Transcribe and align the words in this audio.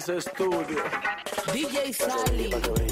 ese 0.00 0.16
estudio. 0.16 0.82
DJ 1.52 1.92
Sally. 1.92 2.89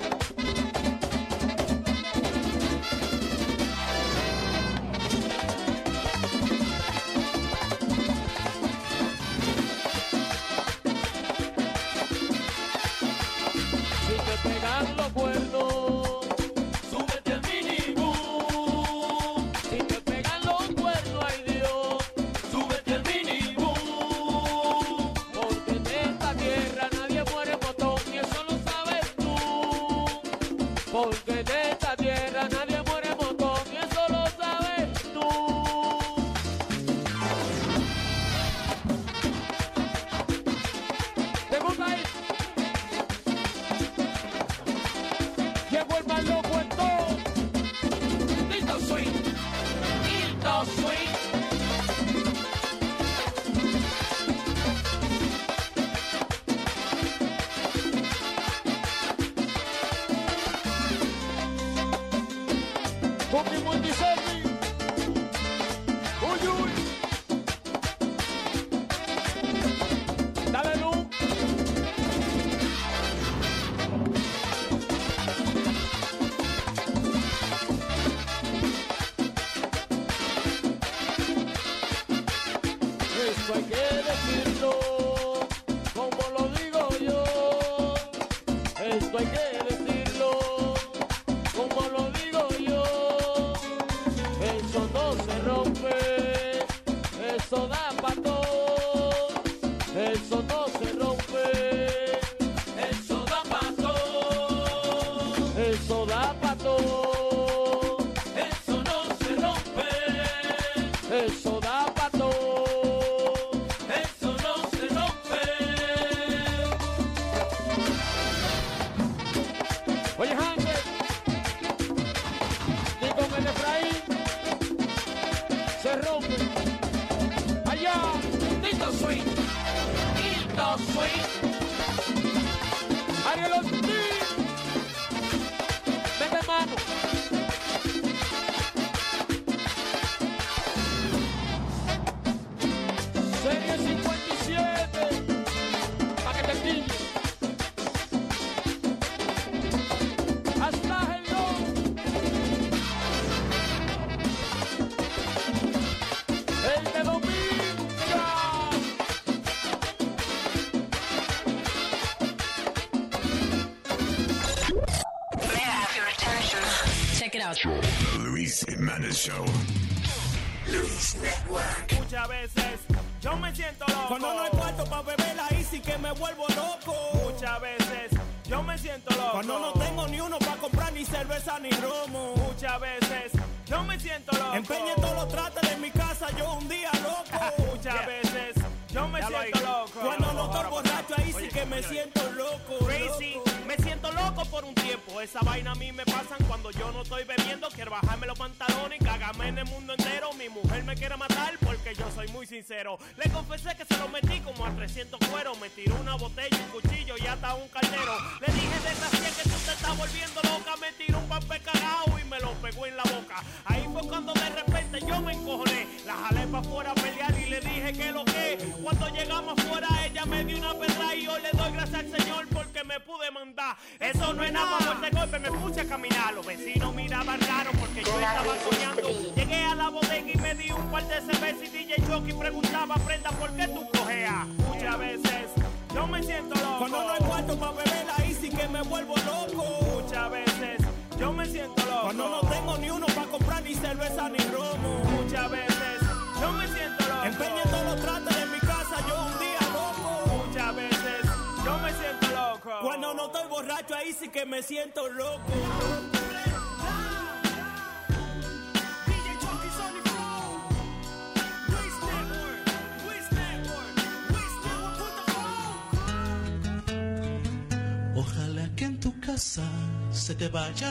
Show. 169.18 169.56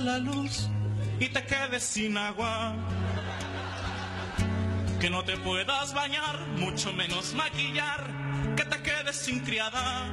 la 0.06 0.18
luz 0.18 0.68
y 1.18 1.28
te 1.28 1.44
quedes 1.44 1.82
sin 1.82 2.16
agua. 2.16 2.74
Que 5.00 5.10
no 5.10 5.24
te 5.24 5.36
puedas 5.36 5.92
bañar, 5.92 6.38
mucho 6.56 6.92
menos 6.92 7.34
maquillar, 7.34 8.06
que 8.56 8.64
te 8.64 8.82
quedes 8.82 9.16
sin 9.16 9.40
criada. 9.40 10.06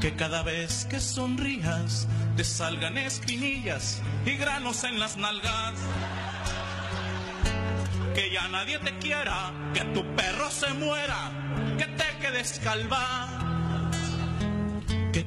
Que 0.00 0.14
cada 0.14 0.42
vez 0.42 0.84
que 0.90 1.00
sonrías 1.00 2.06
te 2.36 2.44
salgan 2.44 2.98
espinillas 2.98 4.02
y 4.26 4.36
granos 4.36 4.84
en 4.84 5.00
las 5.00 5.16
nalgas. 5.16 5.74
Que 8.14 8.30
ya 8.30 8.46
nadie 8.48 8.78
te 8.78 8.98
quiera, 8.98 9.52
que 9.72 9.84
tu 9.94 10.04
perro 10.16 10.50
se 10.50 10.68
muera, 10.74 11.30
que 11.78 11.86
te 11.86 12.08
quedes 12.20 12.60
calva 12.62 13.21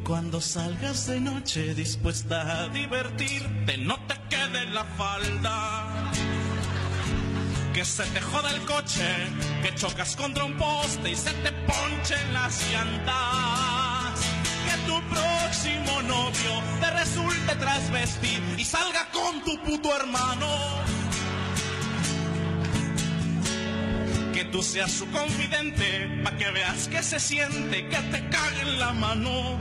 cuando 0.06 0.40
salgas 0.40 1.08
de 1.08 1.20
noche 1.20 1.74
dispuesta 1.74 2.66
a 2.66 2.70
divertirte, 2.70 3.76
no 3.80 3.98
te 4.06 4.14
quede 4.30 4.68
la 4.68 4.84
falda. 4.84 6.12
Que 7.74 7.84
se 7.84 8.04
te 8.04 8.22
joda 8.22 8.52
el 8.52 8.62
coche, 8.66 9.04
que 9.64 9.74
chocas 9.74 10.16
contra 10.16 10.44
un 10.44 10.56
poste 10.58 11.10
y 11.10 11.16
se 11.16 11.32
te 11.32 11.52
ponchen 11.52 12.34
las 12.34 12.72
llantas. 12.72 14.22
Que 14.68 14.78
tu 14.86 15.02
próximo 15.10 16.02
novio 16.04 16.54
te 16.80 16.90
resulte 16.92 17.56
trasvestir 17.56 18.44
y 18.60 18.64
salga 18.64 19.10
con 19.12 19.44
tu 19.44 19.60
puto 19.64 19.90
hermano. 19.96 20.48
Que 24.36 24.46
tú 24.46 24.62
seas 24.62 24.92
su 24.92 25.08
confidente, 25.08 26.22
pa' 26.24 26.38
que 26.38 26.52
veas 26.52 26.90
que 26.90 27.02
se 27.02 27.20
siente, 27.20 27.88
que 27.88 27.98
te 27.98 28.30
cague 28.30 28.62
en 28.62 28.80
la 28.80 28.94
mano 28.94 29.55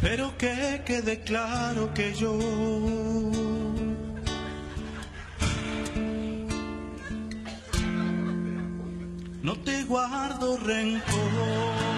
Pero 0.00 0.36
que 0.38 0.82
quede 0.86 1.20
claro 1.20 1.92
que 1.92 2.14
yo 2.14 2.38
no 9.42 9.56
te 9.64 9.84
guardo 9.84 10.56
rencor. 10.58 11.88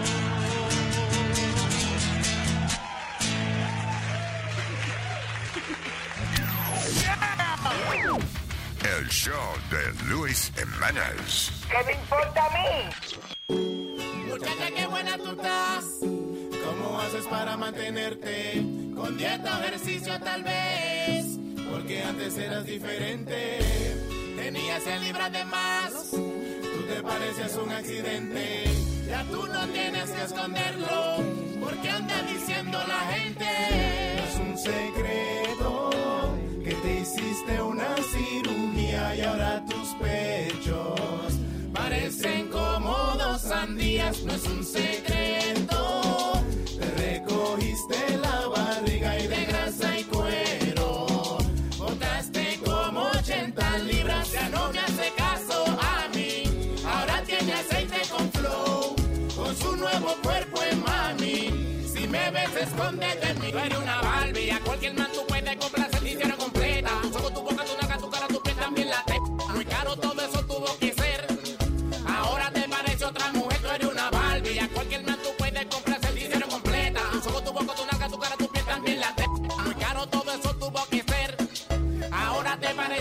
El 8.98 9.08
show 9.08 9.34
de 9.70 10.04
Luis 10.08 10.52
Emanuels. 10.56 11.52
¿Qué 11.70 11.84
me 11.84 11.92
importa 11.92 12.46
a 12.46 12.50
mí? 12.56 12.68
Muchacha, 14.28 14.70
qué 14.74 14.86
buena 14.86 15.18
tú 15.18 15.30
estás. 15.32 16.19
¿Cómo 16.82 17.00
haces 17.00 17.26
para 17.26 17.56
mantenerte? 17.56 18.62
Con 18.94 19.16
dieta 19.16 19.58
o 19.58 19.62
ejercicio 19.62 20.18
tal 20.20 20.42
vez, 20.42 21.24
porque 21.70 22.02
antes 22.02 22.36
eras 22.36 22.64
diferente. 22.64 23.58
Tenías 24.36 24.86
el 24.86 25.02
libras 25.02 25.32
de 25.32 25.44
más, 25.44 26.10
tú 26.10 26.82
te 26.88 27.02
parecías 27.02 27.54
un 27.56 27.70
accidente. 27.70 28.64
Ya 29.08 29.24
tú 29.24 29.46
no 29.46 29.66
tienes 29.68 30.10
que 30.10 30.22
esconderlo, 30.22 31.16
porque 31.60 31.90
anda 31.90 32.22
diciendo 32.22 32.78
la 32.86 33.00
gente. 33.12 33.44
No 34.16 34.24
Es 34.24 34.36
un 34.36 34.58
secreto 34.58 35.90
que 36.64 36.74
te 36.74 37.00
hiciste 37.00 37.62
una 37.62 37.96
cirugía 38.12 39.16
y 39.16 39.20
ahora 39.22 39.64
tus 39.66 39.88
pechos 39.94 41.32
parecen 41.72 42.48
como 42.48 42.94
dos 43.18 43.40
sandías. 43.42 44.22
No 44.22 44.32
es 44.32 44.44
un 44.44 44.64
secreto 44.64 46.09
llenaste 47.90 48.18
la 48.18 48.48
barriga 48.48 49.18
y 49.18 49.26
de 49.26 49.44
grasa 49.46 49.98
y 49.98 50.04
cuero. 50.04 51.06
Botaste 51.78 52.60
como 52.64 53.02
80 53.02 53.78
libras, 53.78 54.32
ya 54.32 54.48
no 54.48 54.72
me 54.72 54.78
hace 54.78 55.12
caso 55.16 55.64
a 55.66 56.08
mí. 56.14 56.44
Ahora 56.84 57.22
tiene 57.24 57.52
aceite 57.52 58.00
con 58.10 58.30
flow, 58.32 58.96
con 59.36 59.56
su 59.56 59.76
nuevo 59.76 60.14
cuerpo 60.22 60.62
en 60.62 60.82
mami. 60.82 61.84
Si 61.92 62.06
me 62.06 62.30
ves, 62.30 62.56
escóndete 62.60 63.26
de 63.26 63.34
mí. 63.34 63.52
Tú 63.52 63.58
eres 63.58 63.78
una 63.78 64.00
Barbie, 64.00 64.50
a 64.50 64.60
cualquier 64.60 64.94
man 64.94 65.08
tú 65.12 65.26
puedes 65.26 65.56
complacer. 65.56 66.06
Hicieron 66.06 66.39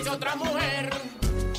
otra 0.10 0.36
mujer. 0.36 0.90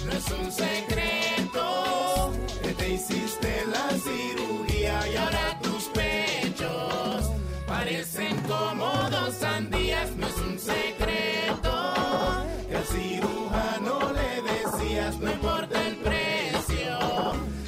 No 0.07 0.13
es 0.13 0.31
un 0.31 0.53
secreto 0.53 2.33
que 2.63 2.73
te 2.75 2.91
hiciste 2.91 3.65
la 3.67 3.89
cirugía 3.99 5.09
y 5.09 5.17
ahora 5.17 5.59
tus 5.63 5.85
pechos 5.85 7.31
parecen 7.67 8.37
como 8.43 8.91
dos 9.11 9.35
sandías. 9.35 10.11
No 10.17 10.27
es 10.27 10.37
un 10.37 10.59
secreto 10.59 11.95
que 12.69 12.77
al 12.77 12.85
cirujano 12.85 14.13
le 14.13 14.43
decías 14.43 15.19
no 15.19 15.31
importa 15.31 15.87
el 15.87 15.97
precio. 15.97 16.99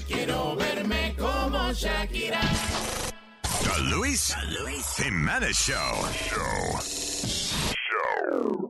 Quiero 0.06 0.56
verme 0.56 1.14
como 1.18 1.72
Shakira. 1.72 2.40
The 3.64 3.80
Luis, 3.82 4.34
Jimenez 4.96 5.56
Show. 5.56 6.08
Show. 6.28 6.80
Show. 7.90 8.61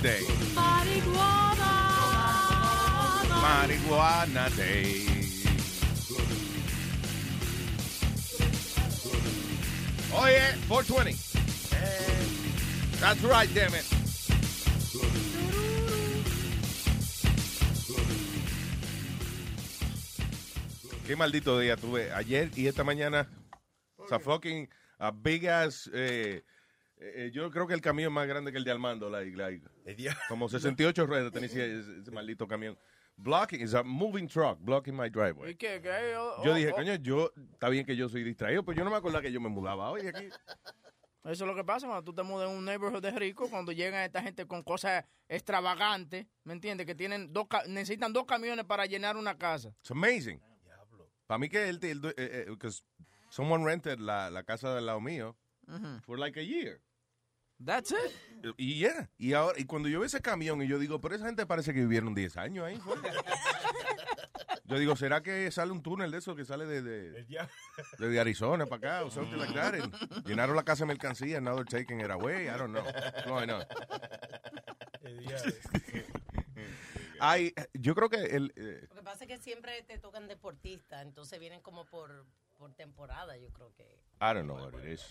Today, 0.00 0.20
today. 0.20 0.30
Marijuana 3.44 4.48
Day. 4.56 5.04
Oh 10.12 10.26
yeah, 10.26 10.52
420. 10.68 11.10
Eh, 11.10 13.00
That's 13.00 13.22
right, 13.24 13.48
damn 13.54 13.74
it. 13.74 13.84
Qué 21.06 21.16
maldito 21.16 21.58
día 21.58 21.76
tuve 21.76 22.12
ayer 22.12 22.50
y 22.54 22.66
esta 22.66 22.84
mañana. 22.84 23.28
O 23.96 24.06
sea, 24.06 24.18
fucking 24.20 24.68
a 24.98 25.10
big 25.10 25.46
ass. 25.46 25.90
eh, 25.92 26.42
eh, 27.26 27.30
yo 27.30 27.50
creo 27.50 27.66
que 27.66 27.74
el 27.74 27.80
camión 27.80 28.08
es 28.10 28.14
más 28.14 28.26
grande 28.26 28.50
que 28.52 28.58
el 28.58 28.64
de 28.64 28.70
Armando. 28.70 29.08
Like, 29.10 29.36
like, 29.36 29.66
como 30.28 30.48
68 30.48 31.06
ruedas 31.06 31.32
tenía 31.32 31.46
ese, 31.48 31.80
ese 32.00 32.10
maldito 32.10 32.46
camión. 32.48 32.76
blocking, 33.16 33.60
is 33.60 33.74
a 33.74 33.82
moving 33.82 34.26
truck 34.26 34.58
blocking 34.60 34.96
my 34.96 35.10
driveway. 35.10 35.50
¿Y 35.52 35.54
qué? 35.56 35.80
qué? 35.82 36.14
Oh, 36.16 36.42
Yo 36.44 36.52
oh, 36.52 36.54
dije, 36.54 36.70
oh. 36.72 36.74
coño, 36.76 36.94
yo, 36.96 37.32
está 37.52 37.68
bien 37.68 37.84
que 37.84 37.94
yo 37.94 38.08
soy 38.08 38.22
distraído, 38.24 38.64
pero 38.64 38.78
yo 38.78 38.84
no 38.84 38.90
me 38.90 38.96
acordaba 38.96 39.20
que 39.22 39.30
yo 39.32 39.40
me 39.40 39.48
mudaba 39.50 39.90
hoy 39.90 40.06
aquí. 40.06 40.28
Eso 41.24 41.44
es 41.44 41.48
lo 41.48 41.54
que 41.54 41.64
pasa 41.64 41.86
cuando 41.86 42.02
tú 42.02 42.14
te 42.14 42.22
mudas 42.22 42.48
en 42.50 42.56
un 42.56 42.64
neighborhood 42.64 43.02
de 43.02 43.10
rico, 43.10 43.50
cuando 43.50 43.72
llegan 43.72 44.02
esta 44.04 44.22
gente 44.22 44.46
con 44.46 44.62
cosas 44.62 45.04
extravagantes, 45.28 46.26
¿me 46.44 46.54
entiendes? 46.54 46.86
Que 46.86 46.94
tienen 46.94 47.30
dos 47.30 47.46
ca- 47.46 47.64
necesitan 47.68 48.12
dos 48.14 48.24
camiones 48.24 48.64
para 48.64 48.86
llenar 48.86 49.16
una 49.18 49.36
casa. 49.36 49.68
It's 49.80 49.90
amazing. 49.90 50.40
Para 51.26 51.38
mí 51.38 51.48
que 51.50 51.68
él, 51.68 51.78
él, 51.82 52.00
eh, 52.06 52.14
eh, 52.16 52.46
because 52.48 52.82
someone 53.28 53.64
rented 53.64 53.98
la, 54.00 54.30
la 54.30 54.42
casa 54.44 54.74
del 54.74 54.86
lado 54.86 55.00
mío 55.00 55.36
Ujú. 55.68 56.00
for 56.06 56.18
like 56.18 56.40
a 56.40 56.42
year. 56.42 56.80
That's 57.64 57.92
it. 57.92 58.54
Y 58.56 58.78
yeah, 58.78 59.10
y 59.18 59.34
ahora, 59.34 59.58
y 59.58 59.64
cuando 59.64 59.88
yo 59.88 60.00
veo 60.00 60.06
ese 60.06 60.22
camión 60.22 60.62
y 60.62 60.66
yo 60.66 60.78
digo, 60.78 61.00
pero 61.00 61.14
esa 61.14 61.26
gente 61.26 61.44
parece 61.44 61.74
que 61.74 61.80
vivieron 61.80 62.14
10 62.14 62.36
años 62.38 62.66
ahí. 62.66 62.78
fue. 62.78 62.96
Yo 64.70 64.78
digo, 64.78 64.94
¿será 64.94 65.20
que 65.20 65.50
sale 65.50 65.72
un 65.72 65.82
túnel 65.82 66.12
de 66.12 66.18
eso 66.18 66.36
que 66.36 66.44
sale 66.44 66.64
de, 66.64 66.80
de, 66.80 67.26
de 67.98 68.20
Arizona 68.20 68.66
para 68.66 68.76
acá 68.76 69.04
o 69.04 69.10
something 69.10 69.36
like 69.36 69.52
that? 69.52 69.74
And 69.74 69.92
llenaron 70.26 70.54
la 70.54 70.62
casa 70.62 70.84
de 70.84 70.86
mercancía 70.86 71.40
now 71.40 71.56
they're 71.56 71.64
taking 71.64 72.00
it 72.00 72.10
away. 72.10 72.46
I 72.46 72.56
don't 72.56 72.70
know. 72.70 72.84
No, 73.26 73.44
no. 73.44 73.64
Ay, 77.20 77.52
yo 77.74 77.96
creo 77.96 78.08
que 78.08 78.22
el, 78.24 78.52
eh, 78.54 78.86
Lo 78.88 78.94
que 78.94 79.02
pasa 79.02 79.24
es 79.24 79.28
que 79.28 79.38
siempre 79.38 79.82
te 79.82 79.98
tocan 79.98 80.28
deportistas, 80.28 81.02
entonces 81.02 81.40
vienen 81.40 81.60
como 81.62 81.84
por, 81.86 82.24
por 82.56 82.72
temporada, 82.74 83.36
yo 83.38 83.52
creo 83.52 83.74
que. 83.74 83.98
I 84.20 84.34
don't 84.34 84.44
know 84.46 84.56
what 84.56 84.74
it 84.84 84.86
is. 84.92 85.02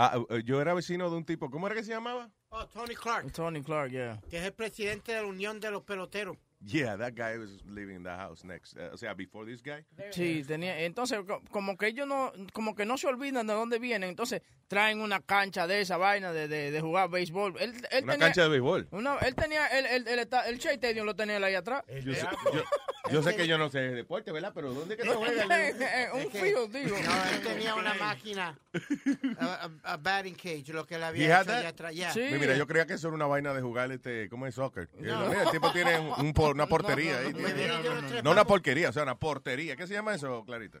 Ah, 0.00 0.16
eh, 0.30 0.42
yo 0.44 0.60
era 0.60 0.74
vecino 0.74 1.10
de 1.10 1.16
un 1.16 1.24
tipo, 1.24 1.50
¿cómo 1.50 1.66
era 1.66 1.74
que 1.74 1.82
se 1.82 1.90
llamaba? 1.90 2.30
Oh, 2.50 2.64
Tony 2.68 2.94
Clark, 2.94 3.32
Tony 3.32 3.62
Clark, 3.62 3.90
yeah. 3.90 4.20
que 4.30 4.38
es 4.38 4.44
el 4.44 4.52
presidente 4.52 5.12
de 5.12 5.20
la 5.22 5.26
Unión 5.26 5.58
de 5.60 5.70
los 5.72 5.82
Peloteros. 5.82 6.36
Yeah, 6.60 6.96
that 6.96 7.12
guy 7.14 7.36
was 7.38 7.62
living 7.66 7.96
in 7.96 8.02
the 8.02 8.10
house 8.10 8.42
next. 8.44 8.76
eh, 8.76 8.90
o 8.92 8.96
sea, 8.96 9.14
before 9.14 9.44
this 9.46 9.62
guy. 9.62 9.84
Sí, 10.12 10.42
tenía, 10.44 10.80
entonces 10.80 11.20
co- 11.26 11.42
como 11.50 11.76
que 11.76 11.88
ellos 11.88 12.06
no, 12.06 12.32
como 12.52 12.74
que 12.74 12.84
no 12.84 12.96
se 12.96 13.06
olvidan 13.06 13.46
de 13.46 13.52
dónde 13.54 13.78
vienen, 13.78 14.08
entonces 14.10 14.40
traen 14.66 15.00
una 15.00 15.20
cancha 15.20 15.66
de 15.66 15.80
esa 15.80 15.96
vaina 15.98 16.32
de, 16.32 16.48
de, 16.48 16.70
de 16.70 16.80
jugar 16.80 17.10
béisbol. 17.10 17.56
Él, 17.60 17.74
él 17.90 18.04
Una 18.04 18.12
tenía- 18.14 18.26
cancha 18.26 18.42
de 18.44 18.48
béisbol. 18.48 18.88
una- 18.92 19.18
él 19.18 19.34
tenía 19.34 19.66
el, 19.66 19.86
el, 19.86 20.08
el, 20.08 20.18
el 20.46 20.58
Shea 20.58 20.72
Stadium 20.72 21.06
lo 21.06 21.14
tenía 21.14 21.36
él 21.36 21.44
ahí 21.44 21.54
atrás. 21.54 21.84
Yo 22.04 22.14
sé, 22.14 22.26
yo, 22.52 22.62
yo 23.10 23.22
sé 23.22 23.36
que 23.36 23.46
yo 23.46 23.58
no 23.58 23.70
sé 23.70 23.78
de 23.80 23.90
deporte, 23.94 24.32
¿verdad? 24.32 24.52
Pero 24.54 24.72
¿dónde 24.72 24.96
que 24.96 25.02
se 25.02 25.08
juega? 25.14 25.44
un 26.14 26.30
field, 26.30 26.72
digo. 26.72 26.96
No, 27.08 27.24
él 27.32 27.42
tenía 27.42 27.74
una 27.74 27.94
máquina, 27.94 28.58
a, 29.38 29.44
a- 29.84 29.92
a 29.92 29.96
batting 29.96 30.34
cage, 30.34 30.64
lo 30.72 30.86
que 30.86 30.98
le 30.98 31.04
había 31.04 31.40
hecho 31.40 31.52
allá 31.52 31.68
atrás. 31.68 31.94
Yeah. 31.94 32.12
Mira, 32.38 32.56
yo 32.56 32.66
creía 32.66 32.86
que 32.86 32.94
eso 32.94 33.08
era 33.08 33.14
una 33.16 33.26
vaina 33.26 33.52
de 33.54 33.60
jugar, 33.62 33.90
este, 33.92 34.28
¿cómo 34.28 34.46
es 34.46 34.54
soccer? 34.54 34.88
Mira, 34.98 35.42
el 35.44 35.50
tipo 35.50 35.72
tiene 35.72 35.98
un, 35.98 36.12
un 36.26 36.32
por- 36.34 36.54
una 36.54 36.66
portería 36.66 37.18
ahí. 37.18 37.32
tiene- 37.32 38.22
No 38.22 38.30
una 38.32 38.44
porquería, 38.44 38.90
o 38.90 38.92
sea, 38.92 39.02
una 39.04 39.18
portería. 39.18 39.76
¿Qué 39.76 39.86
se 39.86 39.94
llama 39.94 40.14
eso, 40.14 40.44
Clarita? 40.44 40.80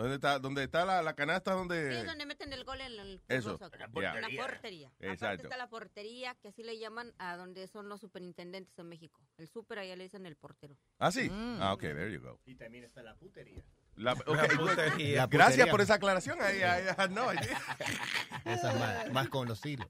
¿Dónde 0.00 0.14
está, 0.14 0.38
dónde 0.38 0.64
está 0.64 0.86
la, 0.86 1.02
la 1.02 1.14
canasta? 1.14 1.52
Sí, 1.52 1.58
Donde... 1.58 2.04
donde 2.04 2.24
meten 2.24 2.52
el 2.54 2.64
gol 2.64 2.80
en 2.80 2.98
el 2.98 3.20
Eso. 3.28 3.58
Una 3.58 4.28
portería. 4.34 4.88
Aparte 4.88 5.10
Exacto. 5.12 5.42
está 5.42 5.58
la 5.58 5.68
portería, 5.68 6.34
que 6.40 6.48
así 6.48 6.62
le 6.62 6.78
llaman 6.78 7.12
a 7.18 7.36
donde 7.36 7.66
son 7.68 7.88
los 7.90 8.00
superintendentes 8.00 8.78
en 8.78 8.88
México. 8.88 9.20
El 9.36 9.48
super 9.48 9.78
allá 9.78 9.96
le 9.96 10.04
dicen 10.04 10.24
el 10.24 10.36
portero. 10.36 10.74
Ah, 10.98 11.12
sí. 11.12 11.30
Ah, 11.60 11.74
ok, 11.74 11.80
there 11.80 12.10
you 12.10 12.20
go. 12.20 12.40
Y 12.46 12.54
también 12.54 12.84
está 12.84 13.02
la 13.02 13.14
putería. 13.14 13.62
La, 13.96 14.14
ok, 14.14 14.26
La 14.28 14.48
putería. 14.48 15.16
La 15.16 15.26
Gracias 15.26 15.52
putería. 15.52 15.70
por 15.70 15.80
esa 15.82 15.94
aclaración. 15.94 16.38
I 16.38 16.62
had 16.96 17.10
no. 17.10 17.30
Esa 18.46 18.72
es 18.72 18.80
más, 18.80 19.12
más 19.12 19.28
conocida. 19.28 19.86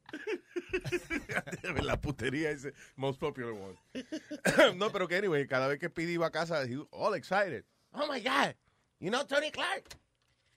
la 1.82 2.00
putería 2.00 2.50
es 2.50 2.62
the 2.62 2.74
most 2.96 3.20
popular 3.20 3.52
one. 3.52 3.78
no, 4.76 4.90
pero 4.90 5.06
que 5.06 5.16
anyway, 5.16 5.46
cada 5.46 5.68
vez 5.68 5.78
que 5.78 5.88
Speedy 5.88 6.14
iba 6.14 6.26
a 6.26 6.30
casa, 6.32 6.64
he 6.64 6.76
was 6.76 6.88
all 6.90 7.14
excited. 7.14 7.64
Oh 7.92 8.06
my 8.12 8.20
God, 8.20 8.54
you 9.00 9.10
know 9.10 9.22
Tony 9.22 9.50
Clark? 9.50 9.96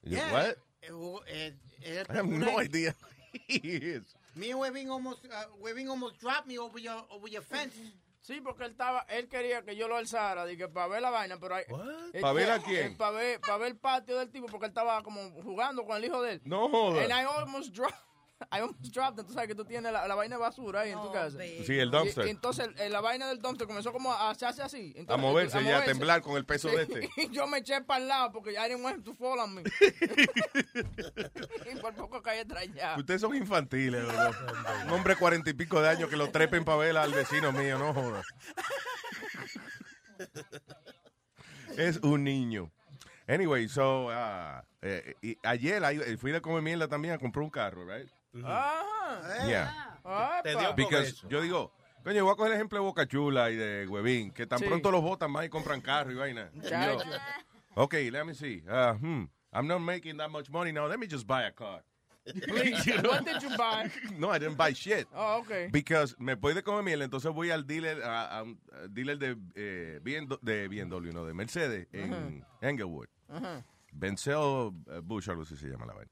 Yeah. 0.04 0.32
what? 0.32 0.58
Eh, 0.84 0.90
eh, 1.28 1.52
eh, 1.86 2.04
I 2.10 2.14
have 2.14 2.28
no 2.28 2.60
idea 2.60 2.94
who 3.02 3.08
he 3.48 3.58
is. 3.58 4.04
Me 4.36 4.52
and 4.52 4.60
Webin 4.60 4.90
almost, 4.90 5.26
uh, 5.26 5.44
Webin 5.64 5.88
almost 5.90 6.20
dropped 6.20 6.48
me 6.48 6.58
over 6.58 6.80
your, 6.80 7.04
over 7.12 7.28
your 7.28 7.42
fence. 7.42 7.76
Sí, 8.22 8.40
porque 8.42 8.64
él 8.64 8.72
estaba, 8.72 9.06
él 9.10 9.28
quería 9.28 9.64
que 9.64 9.76
yo 9.76 9.90
lo 9.90 9.98
alzara, 9.98 10.46
dije, 10.46 10.70
para 10.70 10.88
ver 10.88 11.02
la 11.02 11.10
vaina, 11.10 11.38
pero 11.42 11.56
hay, 11.56 11.66
¿Pa 12.22 12.32
ver 12.32 12.52
a 12.52 12.60
quién? 12.60 12.96
Para 12.96 13.12
ver, 13.12 13.42
para 13.42 13.58
ver 13.58 13.68
el 13.74 13.78
patio 13.78 14.18
del 14.18 14.32
tipo, 14.32 14.48
porque 14.48 14.68
él 14.68 14.70
estaba 14.70 15.04
como 15.04 15.30
jugando 15.44 15.84
con 15.86 15.98
el 15.98 16.06
hijo 16.06 16.22
de 16.22 16.34
él. 16.34 16.42
No 16.46 16.70
jodas. 16.70 17.04
And 17.04 17.12
I 17.12 17.26
almost 17.26 17.74
dropped, 17.74 18.00
I 18.52 18.62
almost 18.62 18.94
dropped, 18.94 19.20
it. 19.20 19.28
tú 19.28 19.34
sabes 19.34 19.48
que 19.48 19.56
tú 19.56 19.66
tienes 19.66 19.92
la, 19.92 20.08
la 20.08 20.16
vaina 20.16 20.36
de 20.36 20.42
basura 20.42 20.82
ahí 20.82 20.92
en 20.92 21.02
tu 21.02 21.12
casa. 21.12 21.38
Sí, 21.66 21.80
el 21.80 21.92
dumpster. 21.92 22.26
Y, 22.26 22.28
y 22.28 22.32
entonces 22.32 22.70
eh, 22.78 22.90
la 22.90 23.02
vaina 23.02 23.28
del 23.28 23.42
dumpster 23.42 23.68
comenzó 23.68 23.92
como 23.92 24.12
a 24.12 24.30
hacerse 24.30 24.62
así. 24.62 24.94
A 25.08 25.18
moverse 25.18 25.62
y 25.62 25.70
a 25.70 25.84
temblar 25.86 26.22
con 26.22 26.38
el 26.38 26.46
peso 26.46 26.70
Sí, 26.70 26.76
de 26.76 26.82
este. 26.84 27.10
Y 27.18 27.30
yo 27.30 27.48
me 27.48 27.60
eché 27.60 27.82
para 27.82 28.02
el 28.02 28.08
lado 28.08 28.32
porque 28.32 28.52
I 28.52 28.70
didn't 28.70 28.84
want 28.84 28.98
him 28.98 29.04
to 29.04 29.14
fall 29.14 29.40
on 29.40 29.56
me. 29.56 29.64
y 31.72 31.76
por 31.80 31.94
poco 31.96 32.22
caí 32.22 32.40
estrellado. 32.40 33.00
Ustedes 33.00 33.22
son 33.22 33.36
infantiles, 33.36 34.06
¿verdad? 34.06 34.32
Un 34.86 34.92
hombre 34.92 35.16
cuarenta 35.16 35.50
y 35.50 35.54
pico 35.54 35.82
de 35.82 35.90
años 35.90 36.10
que 36.10 36.18
lo 36.18 36.30
trepen 36.30 36.66
para 36.66 36.78
ver 36.78 36.98
al 36.98 37.14
vecino 37.14 37.52
mío, 37.52 37.78
no 37.78 37.94
jodas. 37.94 38.26
Es 41.78 41.98
un 41.98 42.24
niño. 42.24 42.72
Anyway, 43.28 43.68
so, 43.68 44.10
eh, 44.82 45.16
y 45.22 45.38
ayer 45.44 45.84
ahí, 45.84 46.18
fui 46.18 46.32
de 46.32 46.42
comer 46.42 46.62
mierda 46.62 46.88
también 46.88 47.14
a 47.14 47.18
comprar 47.18 47.44
un 47.44 47.50
carro, 47.50 47.86
right? 47.86 48.10
Ajá. 48.44 49.46
Yeah. 49.48 50.00
Epa. 50.00 50.42
Te 50.44 50.50
dio 50.56 50.74
Because 50.76 51.10
eso. 51.10 51.28
yo 51.30 51.42
digo, 51.42 51.72
coño, 52.04 52.24
voy 52.24 52.34
a 52.34 52.36
coger 52.36 52.52
el 52.52 52.58
ejemplo 52.58 52.80
de 52.80 52.84
Boca 52.86 53.08
Chula 53.08 53.50
y 53.52 53.56
de 53.56 53.88
Huevín, 53.88 54.32
que 54.32 54.46
tan 54.48 54.60
Sí. 54.60 54.66
pronto 54.66 54.92
los 54.92 55.02
votan 55.02 55.32
más 55.32 55.46
y 55.46 55.50
compran 55.50 55.82
carro 55.82 56.12
y 56.12 56.16
vaina. 56.16 56.50
Yo, 56.56 56.70
Chacho. 56.70 57.10
okay, 57.76 58.10
let 58.12 58.26
me 58.26 58.34
see. 58.34 58.64
Uh, 58.68 58.94
hmm, 58.96 59.24
I'm 59.52 59.68
not 59.68 59.80
making 59.82 60.18
that 60.18 60.30
much 60.32 60.50
money 60.50 60.72
now. 60.72 60.88
Let 60.88 61.00
me 61.00 61.08
just 61.08 61.26
buy 61.28 61.44
a 61.44 61.52
car. 61.52 61.84
Please, 62.48 62.86
You 62.88 63.02
know? 63.02 63.10
what 63.12 63.26
did 63.26 63.42
you 63.44 63.50
buy? 63.58 63.92
No, 64.18 64.30
I 64.30 64.40
didn't 64.40 64.56
buy 64.58 64.74
shit. 64.74 65.08
Oh, 65.14 65.40
okay. 65.42 65.68
Because 65.72 66.16
me 66.20 66.36
voy 66.36 66.54
de 66.54 66.62
comer 66.64 66.82
miel, 66.82 67.02
entonces 67.02 67.32
voy 67.34 67.52
al 67.52 67.66
dealer, 67.68 68.02
a, 68.02 68.38
a 68.40 68.44
un 68.44 68.58
a 68.72 68.88
dealer 68.88 69.18
de, 69.20 69.36
eh, 69.56 70.00
BMW, 70.02 70.36
de 70.42 70.68
BMW, 70.70 71.12
no, 71.14 71.26
de 71.26 71.34
Mercedes 71.34 71.88
en 71.92 72.46
Englewood. 72.62 73.08
Benzel 73.92 74.72
eh, 74.90 75.02
Bush, 75.04 75.30
algo 75.30 75.44
así 75.44 75.56
se 75.58 75.68
llama 75.68 75.86
la 75.86 75.94
vaina. 75.94 76.12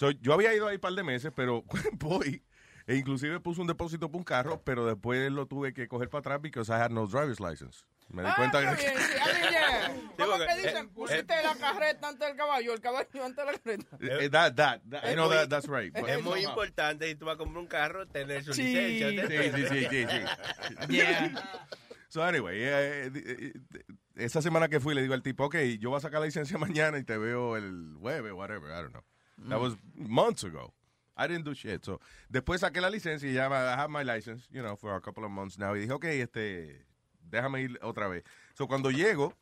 So, 0.00 0.12
yo 0.12 0.32
había 0.32 0.54
ido 0.54 0.66
ahí 0.66 0.76
un 0.76 0.80
par 0.80 0.94
de 0.94 1.02
meses, 1.02 1.30
pero 1.36 1.62
voy, 1.98 2.42
e 2.86 2.96
inclusive 2.96 3.38
puse 3.40 3.60
un 3.60 3.66
depósito 3.66 4.08
para 4.08 4.16
un 4.16 4.24
carro, 4.24 4.62
pero 4.64 4.86
después 4.86 5.30
lo 5.30 5.44
tuve 5.44 5.74
que 5.74 5.88
coger 5.88 6.08
para 6.08 6.20
atrás 6.20 6.40
because 6.40 6.72
I 6.72 6.76
had 6.80 6.90
no 6.90 7.06
driver's 7.06 7.38
license. 7.38 7.84
Me 8.08 8.22
di 8.22 8.28
Ah, 8.28 8.34
cuenta 8.34 8.60
que... 8.60 8.82
bien, 8.82 8.94
sí. 8.98 9.50
Yeah. 9.50 9.94
¿Cómo 10.16 10.30
porque, 10.38 10.46
que 10.46 10.56
dicen? 10.62 10.86
eh, 10.86 10.90
Pusiste 10.94 11.34
la 11.44 11.54
carreta 11.54 12.08
antes 12.08 12.26
del 12.28 12.34
caballo, 12.38 12.72
el 12.72 12.80
caballo 12.80 13.08
antes 13.24 13.36
de 13.36 13.44
la 13.44 13.58
carreta. 13.58 13.96
Eh, 14.00 14.30
that, 14.30 14.54
that, 14.54 14.80
that, 14.88 15.04
I 15.04 15.08
Es 15.10 15.14
know 15.16 15.26
muy- 15.28 15.36
that, 15.36 15.48
that's 15.50 15.68
right. 15.68 15.92
but- 15.92 16.08
Es 16.08 16.22
muy 16.24 16.44
importante 16.44 17.06
si 17.06 17.14
tú 17.16 17.26
vas 17.26 17.34
a 17.34 17.38
comprar 17.38 17.58
un 17.60 17.68
carro, 17.68 18.06
tener 18.06 18.42
su 18.42 18.54
Sí. 18.54 18.62
licencia. 18.62 19.28
Sí, 19.28 19.50
sí, 19.52 19.66
sí, 19.68 19.86
sí, 19.90 20.06
sí. 20.06 20.86
Yeah. 20.88 21.34
So 22.08 22.24
anyway, 22.24 22.56
eh, 22.60 23.06
eh, 23.06 23.10
eh, 23.14 23.52
eh, 23.74 23.82
esa 24.16 24.40
semana 24.42 24.68
que 24.68 24.80
fui 24.80 24.96
le 24.96 25.02
digo 25.02 25.14
al 25.14 25.22
tipo, 25.22 25.44
ok, 25.44 25.56
yo 25.78 25.90
voy 25.90 25.98
a 25.98 26.00
sacar 26.00 26.18
la 26.20 26.26
licencia 26.26 26.58
mañana 26.58 26.98
y 26.98 27.04
te 27.04 27.16
veo 27.18 27.56
el 27.56 27.94
jueves, 28.00 28.32
whatever, 28.32 28.70
I 28.70 28.82
don't 28.82 28.90
know. 28.90 29.04
That 29.48 29.60
was 29.60 29.76
months 29.94 30.44
ago. 30.44 30.72
I 31.16 31.26
didn't 31.26 31.44
do 31.44 31.54
shit. 31.54 31.84
So, 31.84 32.00
después 32.30 32.60
saqué 32.60 32.80
la 32.80 32.88
licencia 32.90 33.28
y 33.28 33.34
ya 33.34 33.46
I 33.46 33.74
have 33.78 33.88
my 33.90 34.02
license, 34.04 34.48
you 34.50 34.62
know, 34.62 34.76
for 34.76 34.94
a 34.94 35.00
couple 35.00 35.24
of 35.24 35.30
months 35.30 35.58
now. 35.58 35.74
Y 35.76 35.80
dije, 35.80 35.92
ok, 35.92 36.04
este, 36.06 36.86
déjame 37.30 37.62
ir 37.62 37.78
otra 37.82 38.08
vez. 38.08 38.24
So, 38.54 38.66
cuando 38.66 38.90
llego, 38.90 39.34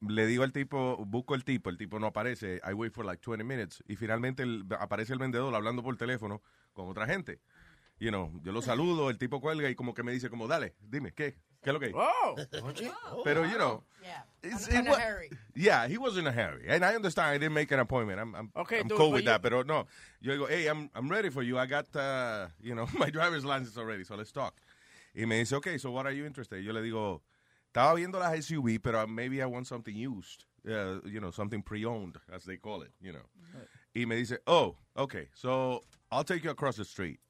le 0.00 0.26
digo 0.26 0.42
al 0.42 0.52
tipo, 0.52 0.96
busco 1.06 1.34
el 1.34 1.44
tipo, 1.44 1.70
el 1.70 1.76
tipo 1.78 1.98
no 1.98 2.08
aparece, 2.08 2.60
I 2.68 2.72
wait 2.74 2.92
for 2.92 3.04
like 3.04 3.22
20 3.22 3.44
minutes. 3.44 3.82
Y 3.86 3.96
finalmente 3.96 4.42
el- 4.42 4.66
aparece 4.80 5.12
el 5.12 5.18
vendedor 5.18 5.54
hablando 5.54 5.82
por 5.82 5.96
teléfono 5.96 6.42
con 6.72 6.88
otra 6.88 7.06
gente. 7.06 7.40
You 8.02 8.10
know, 8.10 8.32
yo 8.42 8.50
lo 8.50 8.60
saludo, 8.62 9.10
el 9.10 9.16
tipo 9.16 9.40
cuelga 9.40 9.68
y 9.70 9.76
como 9.76 9.92
que 9.94 10.02
me 10.02 10.10
dice 10.10 10.28
como, 10.28 10.48
dale, 10.48 10.72
dime, 10.90 11.12
¿qué? 11.12 11.34
¿Qué 11.62 11.70
es 11.70 11.72
lo 11.72 11.78
que 11.78 11.86
hay? 11.86 11.92
Oh. 11.94 12.34
Pero, 13.22 13.44
you 13.44 13.56
know, 13.56 13.84
Yeah. 14.02 14.24
it's- 14.42 14.68
I'm 14.68 14.86
in 14.88 14.92
a 14.92 14.98
hurry. 14.98 15.30
yeah, 15.54 15.86
he 15.86 15.96
was 15.98 16.16
in 16.16 16.26
a 16.26 16.32
hurry. 16.32 16.64
And 16.66 16.84
I 16.84 16.96
understand 16.96 17.28
I 17.28 17.38
didn't 17.38 17.54
make 17.54 17.70
an 17.70 17.78
appointment. 17.78 18.18
I'm, 18.18 18.34
I'm, 18.34 18.50
Okay, 18.56 18.80
I'm 18.80 18.88
dude, 18.88 18.98
cool 18.98 19.12
with 19.12 19.22
you- 19.22 19.26
that. 19.30 19.40
Pero 19.40 19.62
no, 19.62 19.86
yo 20.20 20.32
digo, 20.36 20.48
hey, 20.48 20.66
I'm, 20.66 20.90
I'm 20.96 21.08
ready 21.08 21.30
for 21.30 21.44
you. 21.44 21.56
I 21.60 21.66
got, 21.66 21.94
uh, 21.94 22.48
you 22.60 22.74
know, 22.74 22.88
my 22.98 23.08
driver's 23.08 23.44
license 23.44 23.78
already, 23.78 24.02
so 24.02 24.16
let's 24.16 24.32
talk. 24.32 24.54
Y 25.14 25.24
me 25.24 25.38
dice, 25.38 25.52
okay, 25.52 25.78
so 25.78 25.92
what 25.92 26.04
are 26.04 26.10
you 26.12 26.26
interested? 26.26 26.60
Yo 26.64 26.72
le 26.72 26.80
digo, 26.82 27.20
estaba 27.72 27.94
viendo 27.94 28.18
las 28.18 28.32
SUV, 28.44 28.82
pero 28.82 29.06
maybe 29.06 29.40
I 29.40 29.46
want 29.46 29.68
something 29.68 29.94
used. 29.94 30.44
Uh, 30.66 30.98
you 31.04 31.20
know, 31.20 31.30
something 31.30 31.62
pre-owned, 31.62 32.16
as 32.32 32.42
they 32.44 32.56
call 32.56 32.82
it, 32.82 32.90
you 33.00 33.12
know. 33.12 33.26
Y 33.94 34.06
me 34.06 34.16
dice, 34.16 34.38
oh, 34.48 34.74
okay, 34.96 35.28
so 35.34 35.84
I'll 36.10 36.24
take 36.24 36.42
you 36.42 36.50
across 36.50 36.74
the 36.76 36.84
street. 36.84 37.20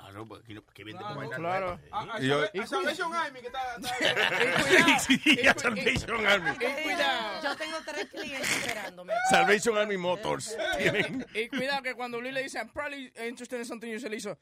Claro, 0.00 0.26
porque 0.26 0.54
no- 0.54 0.64
que 0.66 0.84
bien 0.84 0.96
te 0.96 1.02
Claro, 1.02 1.14
comentan. 1.14 1.40
claro. 1.40 1.80
Y 2.20 2.26
yo- 2.28 2.44
Y 2.52 2.66
Salvation 2.66 3.14
Army, 3.14 3.40
que 3.40 3.46
está... 3.46 3.76
Sí, 5.00 5.18
sí, 5.18 5.46
a 5.48 5.54
Salvation 5.58 6.26
Army. 6.26 6.56
Cuidado. 6.56 7.42
Yo 7.42 7.56
tengo 7.56 7.76
tres 7.84 8.06
clientes 8.10 8.50
esperándome. 8.56 9.14
Salvation 9.30 9.76
Army 9.78 9.96
Motors. 9.96 10.56
Y 11.34 11.48
cuidado 11.48 11.82
que 11.82 11.94
cuando 11.94 12.20
Luis 12.20 12.32
le 12.34 12.42
dice, 12.42 12.58
I'm 12.58 12.68
probably 12.70 13.12
interested 13.26 13.58
in 13.58 13.64
something, 13.64 13.90
yo 13.90 13.98
se 13.98 14.08
le 14.08 14.16
hizo, 14.16 14.38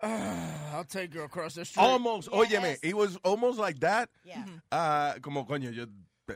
Ah, 0.00 0.74
I'll 0.76 0.84
take 0.86 1.08
you 1.12 1.22
across 1.24 1.54
the 1.54 1.64
street. 1.64 1.84
Almost, 1.84 2.28
óyeme, 2.30 2.78
it 2.82 2.94
was 2.94 3.18
almost 3.24 3.58
like 3.58 3.80
that. 3.80 4.08
Yeah. 4.22 4.44
Ah, 4.70 5.16
como, 5.20 5.44
coño, 5.44 5.70
yo 5.72 5.86
eh, 6.28 6.34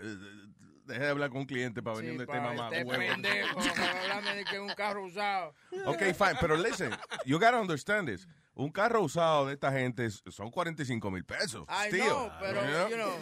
dejé 0.84 0.98
de 1.04 1.08
hablar 1.10 1.30
con 1.30 1.42
un 1.42 1.46
cliente 1.46 1.80
para 1.80 1.96
venir 1.96 2.18
de 2.18 2.24
este 2.24 2.40
mamá. 2.40 2.70
Este 2.72 2.82
huevo. 2.82 3.00
pendejo, 3.00 3.60
háblame 3.60 4.34
de 4.34 4.44
que 4.46 4.56
es 4.56 4.60
un 4.60 4.74
carro 4.74 5.04
usado. 5.04 5.54
Ok, 5.86 6.02
fine, 6.12 6.36
pero 6.40 6.56
listen, 6.56 6.90
you 7.24 7.38
gotta 7.38 7.60
understand 7.60 8.08
this. 8.08 8.26
Un 8.54 8.70
carro 8.70 9.02
usado 9.02 9.46
de 9.46 9.54
esta 9.54 9.72
gente 9.72 10.10
son 10.30 10.50
45 10.50 11.10
mil 11.10 11.24
pesos. 11.24 11.66
I 11.68 11.88
still, 11.88 12.04
know, 12.06 12.32
pero, 12.38 12.60
you 12.60 12.70
know? 12.70 12.88
you 12.88 12.96
know, 12.96 13.12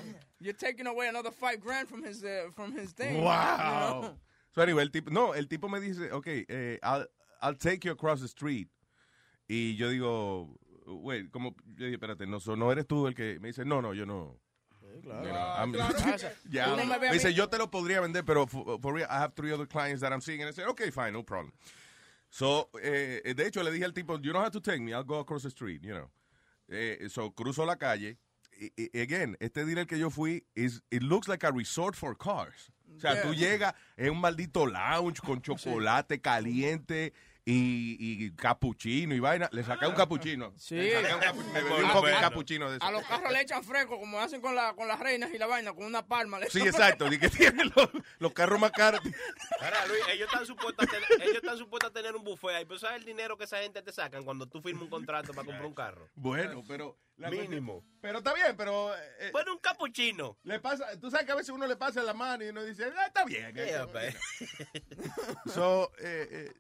you're 0.41 0.57
taking 0.57 0.87
away 0.89 1.09
another 1.09 1.31
five 1.31 1.61
grand 1.61 1.89
from 1.89 2.03
his, 2.03 2.25
uh, 2.25 2.51
from 2.55 2.73
his 2.73 2.93
thing. 2.93 3.23
Wow. 3.23 4.01
You 4.03 4.09
know? 4.09 4.17
So 4.53 4.63
anyway, 4.63 4.83
el 4.83 4.91
tipo, 4.91 5.11
no, 5.11 5.33
el 5.33 5.47
tipo 5.47 5.69
me 5.69 5.79
dice, 5.79 6.11
ok, 6.11 6.27
eh, 6.49 6.79
I'll, 6.83 7.07
I'll 7.41 7.55
take 7.55 7.85
you 7.85 7.93
across 7.93 8.21
the 8.21 8.27
street. 8.27 8.69
Y 9.49 9.77
yo 9.77 9.91
digo, 9.91 10.59
wait, 10.87 11.31
como, 11.31 11.55
yo 11.77 11.87
dije, 11.87 11.95
espérate, 11.97 12.27
no, 12.27 12.41
so- 12.41 12.57
no 12.57 12.73
eres 12.73 12.87
tú 12.87 13.07
el 13.07 13.15
que 13.15 13.39
me 13.41 13.49
dice, 13.49 13.65
no, 13.65 13.81
no, 13.81 13.95
yo 13.95 14.05
no. 14.05 14.37
claro. 15.03 15.25
You 16.51 16.61
know, 16.61 16.77
me 17.01 17.13
dice, 17.13 17.33
yo 17.33 17.49
te 17.49 17.59
lo 17.59 17.71
podría 17.71 18.01
vender, 18.01 18.25
pero 18.25 18.47
for, 18.47 18.81
for 18.81 18.95
real, 18.95 19.07
I 19.09 19.19
have 19.19 19.35
three 19.35 19.53
other 19.53 19.67
clients 19.67 20.01
that 20.03 20.13
I'm 20.13 20.21
seeing. 20.21 20.41
And 20.41 20.49
I 20.49 20.53
said, 20.53 20.67
okay, 20.69 20.91
fine, 20.91 21.13
no 21.13 21.23
problem. 21.23 21.53
So, 22.31 22.71
eh, 22.81 23.35
de 23.37 23.47
hecho, 23.47 23.63
le 23.63 23.71
dije 23.73 23.85
al 23.85 23.93
tipo, 23.93 24.17
you 24.19 24.33
don't 24.33 24.43
have 24.45 24.53
to 24.53 24.61
take 24.61 24.81
me, 24.81 24.93
I'll 24.93 25.05
go 25.05 25.19
across 25.19 25.43
the 25.43 25.51
street, 25.51 25.83
you 25.83 25.93
know. 25.95 26.11
Eh, 26.69 27.09
so, 27.09 27.31
cruzo 27.33 27.67
la 27.67 27.77
calle. 27.77 28.19
Y, 28.61 28.71
y- 28.77 29.01
again, 29.01 29.37
este 29.41 29.65
dealer 29.65 29.87
que 29.87 29.99
yo 29.99 30.11
fui, 30.11 30.45
is, 30.55 30.81
it 30.91 31.03
looks 31.03 31.27
like 31.29 31.43
a 31.45 31.51
resort 31.51 31.97
for 31.97 32.15
cars. 32.17 32.71
O 32.97 33.01
sea, 33.01 33.15
Yeah. 33.15 33.23
tú 33.23 33.35
llegas, 33.35 33.75
es 33.97 34.11
un 34.11 34.21
maldito 34.21 34.67
lounge 34.67 35.21
con 35.21 35.41
chocolate 35.43 36.21
caliente 36.21 37.13
y, 37.53 38.25
y 38.27 38.31
capuchino 38.35 39.15
y 39.15 39.21
vaina. 39.21 39.49
Le 39.53 39.63
saqué 39.65 39.87
un 39.87 39.95
capuchino. 39.95 40.53
Sí. 40.57 40.77
Un 40.79 40.81
capu- 41.21 41.45
me 41.53 41.63
bebí 41.63 41.75
un 41.75 41.85
Ah, 41.85 41.89
fucking 41.89 42.01
bueno. 42.01 42.21
capuchino 42.21 42.71
de 42.71 42.77
eso. 42.77 42.87
A 42.87 42.91
los 42.93 43.03
carros 43.07 43.33
le 43.33 43.41
echan 43.41 43.65
fresco, 43.65 43.99
como 43.99 44.21
hacen 44.21 44.41
con, 44.41 44.55
la, 44.55 44.75
con 44.75 44.87
las 44.89 45.01
reinas 45.01 45.31
y 45.35 45.39
la 45.39 45.47
vaina, 45.47 45.73
con 45.73 45.85
una 45.85 46.07
palma. 46.07 46.39
le 46.39 46.49
Sí, 46.51 46.59
echan 46.59 46.69
exacto. 46.69 47.09
Di 47.09 47.19
que 47.19 47.29
tienen 47.31 47.73
los, 47.75 47.89
los 48.19 48.33
carros 48.33 48.61
más 48.61 48.71
caros. 48.73 49.01
Ahora, 49.61 49.87
Luis, 49.87 50.01
ellos 50.13 50.29
están 50.29 50.47
supuestos 50.47 50.87
a 50.87 50.91
tener, 50.91 51.07
ellos 51.23 51.37
están 51.37 51.59
supuestos 51.59 51.91
a 51.91 51.93
tener 51.93 52.15
un 52.17 52.25
buffet 52.25 52.51
ahí, 52.51 52.65
pero 52.65 52.79
¿sabes 52.79 52.99
el 52.99 53.05
dinero 53.05 53.37
que 53.37 53.45
esa 53.45 53.59
gente 53.59 53.83
te 53.83 53.93
sacan 53.93 54.25
cuando 54.25 54.47
tú 54.47 54.61
firmas 54.63 54.83
un 54.85 54.91
contrato 54.91 55.33
para 55.33 55.45
comprar 55.47 55.67
un 55.67 55.75
carro? 55.75 56.09
Bueno, 56.15 56.63
pero... 56.67 56.97
Mínimo. 57.31 57.85
Pero 58.01 58.19
está 58.19 58.33
bien, 58.33 58.57
pero... 58.57 58.95
eh, 58.97 59.29
bueno, 59.31 59.53
un 59.53 59.59
capuchino. 59.59 60.39
Le 60.43 60.59
pasa, 60.59 60.99
tú 60.99 61.11
sabes 61.11 61.27
que 61.27 61.33
a 61.33 61.35
veces 61.35 61.51
uno 61.51 61.67
le 61.67 61.77
pasa 61.77 62.03
la 62.03 62.15
mano 62.15 62.43
y 62.43 62.49
uno 62.49 62.65
dice, 62.65 62.91
ah, 62.97 63.07
está 63.09 63.25
bien. 63.27 63.55
Yeah, 63.55 63.83
eso". 63.83 63.91
man. 63.93 64.05
so, 65.53 65.93
eh, 65.99 66.29
eh, 66.31 66.53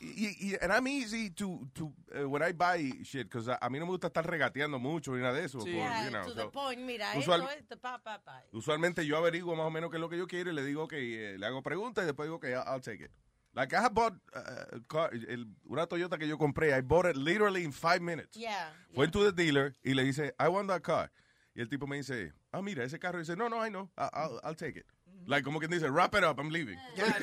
y, 0.00 0.56
and 0.60 0.72
I'm 0.72 0.86
easy 0.88 1.30
to, 1.30 1.68
to 1.74 1.92
uh, 2.14 2.28
when 2.28 2.42
I 2.42 2.52
buy 2.52 2.90
shit, 3.04 3.28
because 3.28 3.48
a, 3.48 3.58
a 3.60 3.68
mí 3.70 3.78
no 3.78 3.86
me 3.86 3.92
gusta 3.92 4.08
estar 4.08 4.24
regateando 4.26 4.78
mucho 4.78 5.12
ni 5.14 5.22
nada 5.22 5.34
de 5.38 5.44
eso. 5.44 5.58
por, 5.58 5.68
Yeah, 5.68 6.04
you 6.04 6.10
know, 6.10 6.22
to 6.24 6.30
so, 6.30 6.34
the 6.34 6.46
point, 6.48 6.80
mira, 6.80 7.12
usual- 7.16 7.42
esto, 7.42 7.58
esto, 7.58 7.76
pa, 7.78 7.98
pa, 8.02 8.18
pa. 8.24 8.42
Usualmente 8.52 9.06
yo 9.06 9.16
averiguo 9.16 9.54
más 9.56 9.66
o 9.66 9.70
menos 9.70 9.90
qué 9.90 9.96
es 9.96 10.00
lo 10.00 10.08
que 10.08 10.18
yo 10.18 10.26
quiero 10.26 10.50
y 10.50 10.54
le 10.54 10.64
digo 10.64 10.88
que 10.88 11.34
eh, 11.34 11.38
le 11.38 11.46
hago 11.46 11.62
preguntas 11.62 12.04
y 12.04 12.06
después 12.06 12.26
digo 12.28 12.40
que 12.40 12.50
I'll, 12.52 12.64
I'll 12.66 12.80
take 12.80 13.04
it. 13.04 13.10
Like 13.54 13.74
I 13.74 13.88
bought 13.90 14.14
uh, 14.34 14.80
car- 14.86 15.10
el- 15.14 15.46
una 15.64 15.86
Toyota 15.86 16.18
que 16.18 16.28
yo 16.28 16.36
compré, 16.36 16.76
I 16.76 16.82
bought 16.82 17.06
it 17.06 17.16
literally 17.16 17.64
in 17.64 17.72
five 17.72 18.00
minutes. 18.00 18.36
Yeah. 18.36 18.70
Went 18.94 19.12
to 19.12 19.24
the 19.24 19.32
dealer 19.32 19.74
y 19.82 19.94
le 19.94 20.04
dice, 20.04 20.32
I 20.38 20.48
want 20.48 20.68
that 20.68 20.82
car. 20.82 21.10
Y 21.54 21.62
el 21.62 21.68
tipo 21.68 21.86
me 21.86 21.96
dice, 21.96 22.32
ah, 22.52 22.60
mira, 22.60 22.84
ese 22.84 22.98
carro. 22.98 23.18
Y 23.18 23.22
dice, 23.22 23.34
no, 23.34 23.48
no, 23.48 23.64
I 23.64 23.70
know, 23.70 23.88
I- 23.96 24.10
I'll, 24.12 24.40
I'll 24.44 24.54
take 24.56 24.76
it. 24.78 24.84
Like, 25.26 25.44
como 25.44 25.58
quien 25.58 25.70
dice, 25.70 25.88
wrap 25.90 26.14
it 26.14 26.24
up, 26.24 26.38
I'm 26.38 26.50
leaving. 26.50 26.78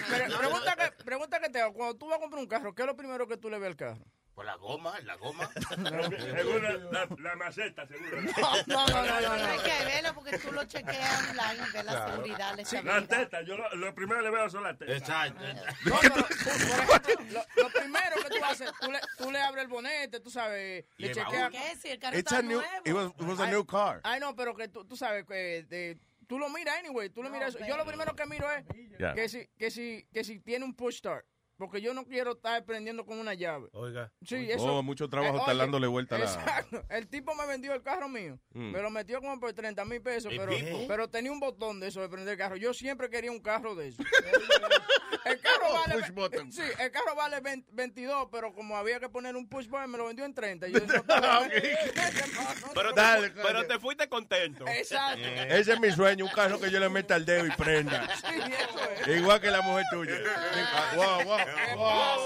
Pero, 0.10 0.38
pregunta, 0.38 0.76
que, 0.76 1.04
pregunta 1.04 1.40
que 1.40 1.50
te 1.50 1.62
hago, 1.62 1.74
cuando 1.74 1.96
tú 1.96 2.08
vas 2.08 2.18
a 2.18 2.22
comprar 2.22 2.42
un 2.42 2.48
carro, 2.48 2.76
¿qué 2.76 2.82
es 2.82 2.86
lo 2.88 2.96
primero 2.98 3.28
que 3.28 3.38
tú 3.38 3.50
le 3.50 3.58
ves 3.60 3.68
al 3.70 3.76
carro? 3.78 4.04
Por 4.36 4.46
la 4.46 4.56
goma, 4.56 5.00
la 5.02 5.16
goma. 5.16 5.48
Seguro 5.70 6.92
la, 6.92 7.08
la 7.20 7.36
maceta, 7.36 7.86
seguro. 7.88 8.20
No, 8.66 8.88
no, 8.88 8.88
no, 8.88 9.22
no, 9.22 9.38
no. 9.38 9.46
Hay 9.46 9.60
que 9.60 9.86
verlo 9.86 10.14
porque 10.16 10.40
tú 10.40 10.52
lo 10.52 10.64
chequeas 10.66 11.30
online, 11.30 11.64
ves 11.72 11.86
la 11.86 11.92
Claro. 11.92 12.12
seguridad, 12.14 12.58
la 12.58 12.82
las 13.00 13.08
tetas, 13.08 13.46
yo 13.46 13.58
lo, 13.58 13.76
lo 13.76 13.94
primero 13.94 14.20
que 14.22 14.26
le 14.26 14.32
veo 14.32 14.50
son 14.50 14.64
las 14.64 14.78
tetas. 14.78 14.98
Exacto. 14.98 15.44
No, 15.86 15.96
pero, 16.02 16.14
por 16.16 16.32
ejemplo, 16.32 17.44
lo, 17.56 17.64
lo 17.64 17.70
primero 17.70 18.16
que 18.24 18.40
tú 18.40 18.44
haces, 18.46 18.72
tú 18.82 18.92
le, 18.92 19.00
tú 19.20 19.32
le 19.32 19.40
abres 19.40 19.64
el 19.66 19.70
bonete, 19.70 20.20
tú 20.20 20.32
sabes, 20.32 20.84
Y 20.98 21.04
le 21.04 21.12
chequeas. 21.14 21.52
¿Qué? 21.52 21.76
Si 21.80 21.90
el 21.90 22.00
carro 22.00 22.18
It's 22.18 22.26
está 22.32 22.40
a 22.40 22.42
new, 22.42 22.58
nuevo. 22.60 22.82
it 22.86 22.94
was, 22.94 23.12
it 23.20 23.22
was 23.28 23.40
a 23.40 23.48
new 23.52 23.64
car. 23.66 24.02
Ay, 24.04 24.20
no, 24.20 24.36
pero 24.36 24.56
que 24.56 24.68
tú, 24.68 24.84
tú 24.84 24.98
sabes 24.98 25.26
que 25.28 25.64
de- 25.70 25.98
tú 26.28 26.40
lo 26.40 26.50
miras 26.50 26.78
anyway, 26.80 27.10
tú 27.10 27.22
lo 27.24 27.30
miras. 27.30 27.58
Yo 27.68 27.78
lo 27.78 27.86
primero 27.86 28.16
que 28.16 28.26
miro 28.26 28.50
es 28.52 28.64
Yeah. 29.00 29.14
que, 29.16 29.28
si, 29.28 29.48
que, 29.58 29.72
si, 29.72 30.08
que 30.14 30.24
si 30.24 30.40
tiene 30.40 30.66
un 30.66 30.76
push 30.76 30.98
start. 30.98 31.26
Porque 31.56 31.82
yo 31.82 31.94
no 31.94 32.04
quiero 32.04 32.32
estar 32.34 32.66
prendiendo 32.66 33.06
con 33.06 33.20
una 33.20 33.36
llave. 33.36 33.70
Oiga. 33.74 34.12
Sí, 34.26 34.50
eso. 34.52 34.78
Oh, 34.78 34.84
mucho 34.84 35.08
trabajo 35.08 35.36
Eh, 35.38 35.40
estar 35.40 35.56
dándole 35.56 35.86
vuelta 35.88 36.16
a 36.16 36.20
la... 36.20 36.26
Exacto. 36.26 36.84
El 36.90 37.08
tipo 37.08 37.34
me 37.36 37.46
vendió 37.46 37.74
el 37.74 37.84
carro 37.84 38.10
mío. 38.10 38.40
Mm. 38.54 38.72
Me 38.72 38.82
lo 38.82 38.90
metió 38.90 39.22
como 39.22 39.40
por 39.40 39.54
30 39.54 39.86
mil 39.86 40.02
pesos. 40.02 40.32
¿El 40.32 40.40
Pero, 40.40 40.52
tipo? 40.56 40.88
pero 40.88 41.10
tenía 41.10 41.32
un 41.32 41.40
botón 41.40 41.80
de 41.80 41.88
eso 41.88 42.02
de 42.02 42.10
prender 42.10 42.34
el 42.34 42.38
carro. 42.40 42.56
Yo 42.58 42.74
siempre 42.74 43.08
quería 43.10 43.32
un 43.32 43.40
carro 43.40 43.76
de 43.76 43.90
eso. 43.90 44.04
el 45.26 45.40
carro 45.40 45.53
vale. 45.88 46.02
push 46.02 46.12
button. 46.12 46.52
Sí, 46.52 46.62
el 46.80 46.92
carro 46.92 47.16
vale 47.16 47.40
20 47.40 47.70
22, 47.72 48.28
pero 48.32 48.54
como 48.54 48.78
había 48.78 49.00
que 49.00 49.10
poner 49.10 49.36
un 49.36 49.48
push 49.48 49.68
button, 49.68 49.92
me 49.92 49.98
lo 49.98 50.06
vendió 50.06 50.26
en 50.26 50.34
30. 50.34 50.68
Y 50.68 50.74
yo, 50.74 50.80
no, 50.86 50.86
Pero, 52.74 52.94
Dale, 52.94 53.30
te, 53.30 53.42
pero 53.42 53.66
te 53.68 53.80
fuiste 53.80 54.08
contento. 54.08 54.68
Exacto. 54.68 55.26
Ese 55.26 55.74
es 55.74 55.80
mi 55.80 55.92
sueño, 55.92 56.26
un 56.26 56.32
carro 56.32 56.60
que 56.60 56.72
yo 56.72 56.80
le 56.80 56.90
meta 56.90 57.16
el 57.16 57.26
dedo 57.26 57.46
y 57.46 57.52
prenda. 57.52 58.08
Sí, 58.24 58.40
eso 58.40 59.12
es. 59.12 59.18
Igual 59.18 59.42
que 59.42 59.52
la 59.52 59.62
mujer 59.62 59.86
tuya. 59.92 60.14
Ah, 60.36 60.92
wow, 60.96 61.24
wow, 61.24 61.38
wow, 61.76 62.18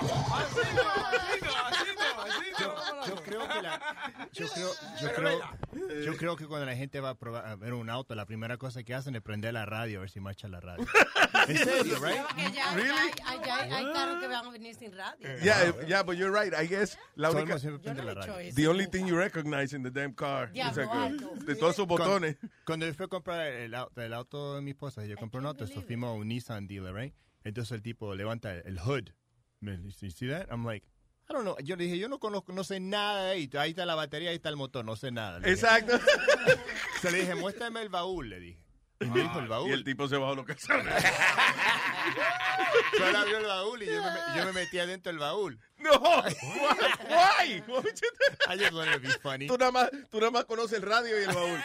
wow. 0.00 0.11
Yo 3.06 3.16
creo 3.16 3.48
que 3.48 3.62
la, 3.62 3.80
yo 4.32 4.46
creo, 4.48 4.70
yo 5.00 5.12
creo, 5.12 6.02
yo 6.04 6.16
creo 6.16 6.36
que 6.36 6.46
cuando 6.46 6.66
la 6.66 6.76
gente 6.76 7.00
va 7.00 7.10
a 7.10 7.14
probar 7.14 7.46
a 7.46 7.56
ver 7.56 7.74
un 7.74 7.90
auto, 7.90 8.14
la 8.14 8.26
primera 8.26 8.56
cosa 8.56 8.82
que 8.82 8.94
hacen 8.94 9.16
es 9.16 9.22
prender 9.22 9.54
la 9.54 9.66
radio 9.66 9.98
a 9.98 10.00
ver 10.02 10.10
si 10.10 10.20
marcha 10.20 10.48
la 10.48 10.60
radio. 10.60 10.86
en 11.48 11.56
serio, 11.56 11.98
right? 12.00 12.22
Porque 12.22 12.42
ya, 12.52 12.76
ya 12.76 13.02
hay, 13.26 13.40
ya 13.70 13.92
carros 13.92 14.20
que 14.20 14.28
van 14.28 14.46
a 14.46 14.50
venir 14.50 14.74
sin 14.74 14.92
radio. 14.92 15.28
Yeah, 15.42 15.72
yeah, 15.86 16.02
but 16.02 16.16
you're 16.16 16.30
right. 16.30 16.54
I 16.54 16.66
guess 16.66 16.96
la 17.16 17.30
única, 17.30 17.54
mundo 17.54 17.58
siempre 17.58 17.82
prende 17.82 18.04
la 18.04 18.14
radio. 18.14 18.54
the 18.54 18.68
only 18.68 18.86
thing 18.86 19.06
you 19.06 19.16
recognize 19.16 19.74
in 19.74 19.82
the 19.82 19.90
damn 19.90 20.14
car. 20.14 20.50
Sea, 20.52 20.72
que 20.72 20.82
alto. 20.82 21.34
de 21.44 21.54
todos 21.56 21.76
sus 21.76 21.86
botones. 21.86 22.36
Cuando, 22.36 22.56
cuando 22.64 22.86
yo 22.86 22.94
fui 22.94 23.04
a 23.06 23.08
comprar 23.08 23.46
el, 23.46 23.74
auto, 23.74 24.00
el 24.00 24.12
auto 24.12 24.56
de 24.56 24.62
mi 24.62 24.70
esposa, 24.70 25.04
yo 25.04 25.16
compré 25.16 25.40
un 25.40 25.46
auto, 25.46 25.64
esto 25.64 25.82
fuimos 25.82 26.10
a 26.10 26.12
un 26.12 26.28
Nissan 26.28 26.66
dealer, 26.66 26.94
right? 26.94 27.14
Entonces 27.44 27.72
el 27.72 27.82
tipo 27.82 28.14
levanta 28.14 28.54
el, 28.54 28.62
el 28.66 28.78
hood. 28.78 29.10
"You 29.62 30.10
see 30.10 30.28
that? 30.28 30.48
I'm 30.50 30.64
like, 30.64 30.84
I 31.30 31.32
don't 31.32 31.44
know. 31.44 31.56
Yo 31.62 31.76
le 31.76 31.84
dije, 31.84 31.98
yo 31.98 32.08
no 32.08 32.18
conozco, 32.18 32.52
no 32.52 32.64
sé 32.64 32.80
nada 32.80 33.26
de 33.26 33.30
ahí. 33.30 33.50
Ahí 33.58 33.70
está 33.70 33.86
la 33.86 33.94
batería, 33.94 34.30
ahí 34.30 34.36
está 34.36 34.48
el 34.48 34.56
motor, 34.56 34.84
no 34.84 34.96
sé 34.96 35.10
nada. 35.10 35.38
Le. 35.38 35.50
Exacto. 35.50 35.98
Se 37.00 37.10
le 37.10 37.20
dije, 37.20 37.34
muéstrame 37.34 37.80
el 37.80 37.88
baúl, 37.88 38.28
le 38.28 38.40
dije. 38.40 38.60
Y 39.00 39.06
me 39.06 39.22
dijo 39.22 39.38
el 39.40 39.48
baúl. 39.48 39.70
Y 39.70 39.72
el 39.72 39.84
tipo 39.84 40.06
se 40.08 40.16
bajó 40.16 40.34
lo 40.34 40.44
que 40.44 40.54
sabe. 40.54 40.84
Solo 42.96 43.18
abrió 43.18 43.38
el 43.38 43.46
baúl 43.46 43.82
y 43.82 43.86
yo 43.86 44.02
me, 44.02 44.10
yo 44.36 44.44
me 44.46 44.52
metí 44.52 44.78
adentro 44.78 45.10
del 45.10 45.18
baúl. 45.18 45.58
No, 45.82 45.98
why? 45.98 46.34
Why? 47.08 47.62
I 48.48 48.56
just 48.56 48.72
wanted 48.72 48.92
to 48.94 49.00
be 49.00 49.08
funny. 49.22 49.46
Tú 49.48 49.58
nada 49.58 49.72
más, 49.72 49.90
tú 50.10 50.20
nada 50.20 50.30
más 50.30 50.44
conoces 50.44 50.78
el 50.78 50.82
radio 50.82 51.18
y 51.18 51.24
el 51.24 51.34
baúl. 51.34 51.58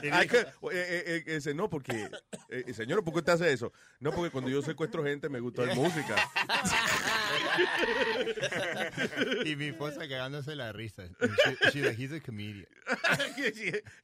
Que- 0.26 0.40
eh, 0.40 0.46
eh, 0.72 1.02
eh, 1.06 1.36
ese, 1.36 1.54
no, 1.54 1.68
porque, 1.70 2.08
eh, 2.48 2.72
señor, 2.74 3.04
¿por 3.04 3.12
qué 3.14 3.18
usted 3.20 3.32
hace 3.34 3.52
eso? 3.52 3.72
No, 4.00 4.10
porque 4.12 4.30
cuando 4.30 4.50
yo 4.50 4.60
secuestro 4.62 5.04
gente 5.04 5.28
me 5.28 5.40
gusta 5.40 5.62
la 5.62 5.74
música. 5.74 6.16
y 9.44 9.56
mi 9.56 9.66
esposa 9.68 10.00
cagándose 10.08 10.54
la 10.56 10.72
risa. 10.72 11.04
She, 11.42 11.70
she's 11.70 11.84
like, 11.84 11.96
he's 11.96 12.12
a 12.12 12.20
comedian. 12.20 12.66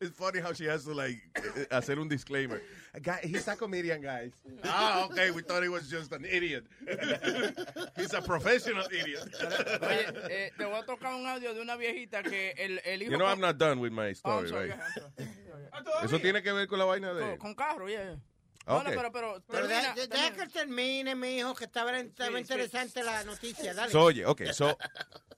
It's 0.01 0.17
funny 0.17 0.41
how 0.41 0.53
she 0.53 0.67
has 0.67 0.85
to 0.85 0.95
like 0.95 1.21
eh, 1.37 1.67
hacer 1.71 1.99
un 1.99 2.09
disclaimer. 2.09 2.61
Guy, 3.03 3.21
he's 3.23 3.47
a 3.49 3.57
comedian, 3.57 4.01
guys. 4.03 4.33
Ah, 4.65 5.05
okay, 5.05 5.31
we 5.31 5.43
thought 5.43 5.63
he 5.63 5.69
was 5.69 5.89
just 5.89 6.13
an 6.13 6.25
idiot. 6.25 6.65
he's 7.97 8.13
a 8.13 8.21
professional 8.21 8.85
idiot. 8.93 9.29
Oye, 9.83 10.07
eh, 10.31 10.53
te 10.57 10.65
voy 10.65 10.77
a 10.77 10.85
tocar 10.85 11.15
un 11.15 11.27
audio 11.27 11.55
de 11.55 11.61
una 11.61 11.77
viejita 11.77 12.23
que 12.23 12.51
el, 12.53 12.81
el 12.85 13.03
hijo. 13.03 13.13
You 13.13 13.17
know, 13.19 13.27
con- 13.29 13.39
I'm 13.39 13.41
not 13.41 13.57
done 13.57 13.81
with 13.81 13.91
my 13.93 14.09
Oh, 14.25 14.43
story, 14.45 14.49
I'm 14.49 14.49
sorry, 14.49 14.69
right? 14.71 16.05
Eso 16.05 16.19
tiene 16.21 16.43
que 16.43 16.53
ver 16.53 16.67
con 16.69 16.79
la 16.79 16.85
vaina 16.85 17.09
Con, 17.13 17.19
de... 17.31 17.39
con 17.39 17.55
carro, 17.55 17.89
yeah. 17.89 18.13
Ok. 18.65 18.69
No, 18.69 18.83
no, 18.85 19.13
pero, 19.13 19.43
pero, 19.49 19.67
deja, 19.67 19.95
deja 19.95 20.07
termina. 20.09 20.37
que 20.37 20.47
termine, 20.53 21.15
mi 21.17 21.39
hijo, 21.39 21.55
que 21.55 21.65
estaba, 21.65 21.99
estaba 21.99 22.29
Sí, 22.29 22.35
sí. 22.35 22.41
interesante 22.43 23.03
la 23.03 23.25
noticia. 23.25 23.75
Dale. 23.75 23.91
So, 23.91 24.03
oye, 24.03 24.25
ok, 24.25 24.43
so... 24.53 24.77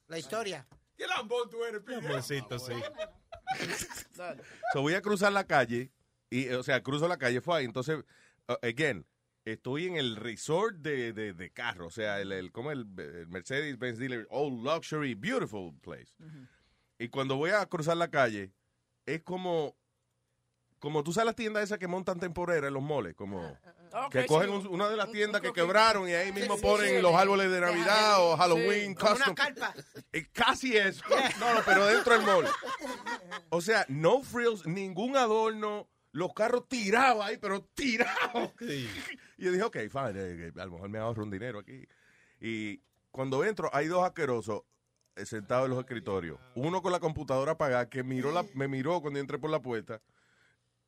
La 0.08 0.18
historia. 0.18 0.66
¿Qué 0.96 1.06
lambón 1.06 1.48
tú 1.48 1.64
eres, 1.64 1.80
pibe? 1.82 1.96
Amorcito, 2.06 2.58
sí. 2.58 2.74
Dale. 4.14 4.42
So 4.72 4.82
voy 4.82 4.94
a 4.94 5.00
cruzar 5.02 5.32
la 5.32 5.46
calle, 5.46 5.90
y, 6.30 6.48
o 6.50 6.62
sea, 6.62 6.82
cruzo 6.82 7.08
la 7.08 7.16
calle, 7.16 7.40
fue 7.40 7.58
ahí. 7.58 7.64
Entonces, 7.64 7.98
uh, 8.48 8.54
again, 8.62 9.06
estoy 9.44 9.86
en 9.86 9.96
el 9.96 10.16
resort 10.16 10.76
de, 10.76 11.12
de, 11.12 11.32
de 11.34 11.50
carro, 11.52 11.86
o 11.86 11.90
sea, 11.90 12.20
el, 12.20 12.32
el, 12.32 12.50
como 12.52 12.70
el, 12.72 12.86
el 12.98 13.28
Mercedes-Benz 13.28 13.98
dealer, 13.98 14.26
all 14.30 14.62
luxury, 14.62 15.14
beautiful 15.14 15.74
place. 15.80 16.12
Y 16.98 17.08
cuando 17.08 17.36
voy 17.36 17.50
a 17.50 17.66
cruzar 17.66 17.96
la 17.96 18.08
calle, 18.10 18.52
es 19.06 19.22
como, 19.22 19.76
como 20.78 21.02
tú 21.04 21.12
sabes 21.12 21.26
las 21.26 21.36
tiendas 21.36 21.64
esas 21.64 21.78
que 21.78 21.88
montan 21.88 22.18
temporera 22.20 22.68
en 22.68 22.74
los 22.74 22.82
moles, 22.82 23.14
como, 23.14 23.58
Ok, 23.92 24.10
que 24.12 24.22
sí, 24.22 24.26
cogen 24.28 24.50
un- 24.50 24.66
un- 24.66 24.74
una 24.74 24.88
de 24.88 24.96
las 24.96 25.10
tiendas 25.12 25.40
que 25.40 25.52
quebraron 25.52 26.08
y 26.08 26.12
ahí 26.12 26.32
mismo 26.32 26.56
sí, 26.56 26.62
ponen 26.62 26.96
sí. 26.96 27.02
los 27.02 27.14
árboles 27.14 27.50
de 27.50 27.60
Navidad 27.60 28.16
o 28.24 28.36
Halloween 28.36 28.94
custom. 28.94 29.16
una 29.26 29.34
carpa. 29.34 29.74
Casi 30.32 30.76
eso. 30.76 31.04
No, 31.38 31.54
no, 31.54 31.60
pero 31.64 31.86
dentro 31.86 32.14
del 32.14 32.22
mall. 32.26 32.46
O 33.50 33.60
sea, 33.60 33.84
no 33.88 34.22
frills, 34.22 34.66
ningún 34.66 35.16
adorno, 35.16 35.88
los 36.14 36.32
carros 36.32 36.68
tirados 36.68 37.24
ahí, 37.24 37.36
pero 37.38 37.62
tirados. 37.74 38.52
Y 39.36 39.44
yo 39.44 39.50
dije, 39.50 39.64
ok, 39.64 39.76
fine, 39.90 40.12
eh, 40.14 40.46
eh, 40.46 40.52
a 40.60 40.64
lo 40.64 40.72
mejor 40.72 40.88
me 40.88 40.98
ahorro 40.98 41.24
un 41.24 41.30
dinero 41.30 41.58
aquí. 41.58 41.88
Y 42.40 42.80
cuando 43.10 43.44
entro, 43.44 43.68
hay 43.72 43.88
dos 43.88 44.04
asquerosos 44.04 44.62
eh, 45.16 45.26
sentados 45.26 45.64
en 45.64 45.70
los 45.70 45.80
escritorios. 45.80 46.38
Uno 46.54 46.82
con 46.82 46.92
la 46.92 47.00
computadora 47.00 47.52
apagada, 47.52 47.90
que 47.90 48.04
miró 48.04 48.30
la, 48.30 48.44
me 48.54 48.68
miró 48.68 49.00
cuando 49.00 49.18
entré 49.18 49.40
por 49.40 49.50
la 49.50 49.60
puerta. 49.60 50.00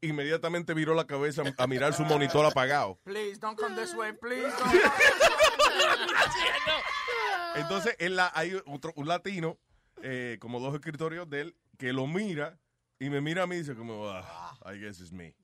Inmediatamente 0.00 0.74
viró 0.74 0.94
la 0.94 1.08
cabeza 1.08 1.42
a 1.58 1.66
mirar 1.66 1.92
su 1.92 2.04
monitor 2.04 2.46
apagado. 2.46 3.00
Please, 3.02 3.40
don't 3.40 3.58
come 3.58 3.74
this 3.74 3.94
way, 3.94 4.12
please. 4.12 4.42
Don't. 4.42 4.74
Entonces, 7.56 7.96
en 7.98 8.14
la, 8.14 8.30
hay 8.32 8.62
otro, 8.66 8.92
un 8.94 9.08
latino, 9.08 9.58
eh, 10.02 10.36
como 10.40 10.60
dos 10.60 10.72
escritorios 10.74 11.28
de 11.28 11.40
él, 11.40 11.56
que 11.78 11.92
lo 11.92 12.06
mira 12.06 12.60
y 12.98 13.10
me 13.10 13.20
mira 13.20 13.42
a 13.42 13.46
mí 13.46 13.56
y 13.56 13.58
dice 13.58 13.74
como, 13.74 14.08
"Ah, 14.08 14.56
I 14.64 14.78
guess 14.78 15.00
it's 15.00 15.12
me. 15.12 15.34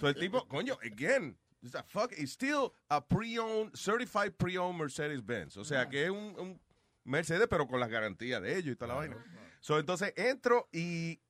So 0.00 0.08
el 0.08 0.14
tipo, 0.14 0.46
coño, 0.48 0.76
again, 0.82 1.36
it's 1.62 1.74
a 1.76 1.82
fuck, 1.84 2.12
it's 2.18 2.32
still 2.32 2.74
a 2.90 3.00
pre-owned, 3.00 3.76
certified 3.76 4.36
pre-owned 4.36 4.76
Mercedes-Benz. 4.78 5.56
O 5.56 5.64
sea, 5.64 5.88
que 5.88 6.04
es 6.04 6.10
un, 6.10 6.34
un 6.38 6.60
Mercedes, 7.04 7.46
pero 7.48 7.66
con 7.68 7.78
las 7.78 7.88
garantías 7.88 8.42
de 8.42 8.56
ellos 8.56 8.72
y 8.72 8.76
toda 8.76 8.88
la 8.88 8.94
vaina. 8.94 9.16
So, 9.60 9.78
entonces 9.78 10.12
entro 10.16 10.68
y, 10.72 11.20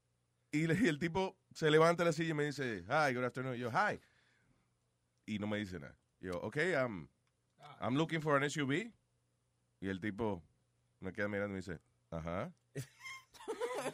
y, 0.51 0.65
el 0.65 0.99
tipo 0.99 1.37
se 1.53 1.71
levanta 1.71 2.03
de 2.03 2.11
la 2.11 2.13
silla 2.15 2.31
y 2.31 2.35
me 2.35 2.45
dice, 2.45 2.85
hi, 2.89 3.13
good 3.13 3.25
afternoon. 3.25 3.57
Yo, 3.57 3.71
hi. 3.71 4.01
Y 5.27 5.39
no 5.39 5.47
me 5.47 5.59
dice 5.59 5.79
nada. 5.79 5.97
Yo, 6.21 6.33
ok, 6.41 6.57
I'm, 6.57 7.09
I'm 7.81 7.97
looking 7.97 8.23
for 8.23 8.37
an 8.37 8.49
SUV. 8.49 8.91
Y 9.81 9.89
el 9.89 10.01
tipo 10.01 10.43
me 11.01 11.13
queda 11.13 11.29
mirando 11.29 11.49
y 11.49 11.53
me 11.53 11.57
dice, 11.61 11.79
ajá. 12.11 12.53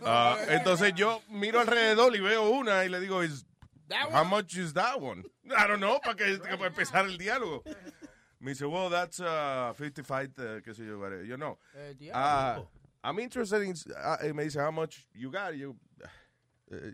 Ah, 0.04 0.36
entonces 0.48 0.92
yo 0.94 1.22
miro 1.28 1.60
alrededor 1.60 2.14
y 2.14 2.20
veo 2.20 2.50
una 2.50 2.84
y 2.84 2.88
le 2.88 3.00
digo, 3.00 3.22
is, 3.22 3.44
how 4.12 4.24
much 4.24 4.56
is 4.56 4.72
that 4.74 5.00
one? 5.00 5.24
I 5.56 5.66
don't 5.66 5.80
know, 5.80 5.98
para 6.00 6.14
que 6.14 6.38
para 6.38 6.66
empezar 6.70 7.06
el 7.06 7.16
diálogo. 7.18 7.62
Me 8.40 8.52
dice, 8.52 8.66
well, 8.66 8.88
that's 8.88 9.18
uh, 9.20 9.72
55, 9.76 10.38
uh, 10.38 10.42
qué 10.60 10.72
sé 10.74 10.86
yo. 10.86 10.98
Yo 11.24 11.36
no. 11.36 11.58
Eh, 11.76 12.10
Ah, 12.14 12.60
I'm 13.02 13.18
interested 13.18 13.62
in, 13.62 13.74
y 14.24 14.32
me 14.32 14.44
dice, 14.44 14.56
how 14.60 14.70
much 14.70 15.06
you 15.14 15.30
got? 15.30 15.52
Y 15.54 15.58
yo, 15.60 15.76
eh, 16.72 16.92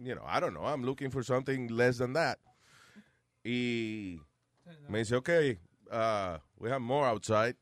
you 0.00 0.14
know, 0.14 0.24
I 0.26 0.40
don't 0.40 0.54
know. 0.54 0.64
I'm 0.64 0.82
looking 0.82 1.10
for 1.10 1.22
something 1.22 1.68
less 1.68 1.98
than 1.98 2.14
that. 2.14 2.38
Y 3.44 4.18
me 4.88 5.00
dice, 5.00 5.12
okay, 5.12 5.58
uh, 5.90 6.38
we 6.58 6.70
have 6.70 6.80
more 6.80 7.06
outside. 7.06 7.54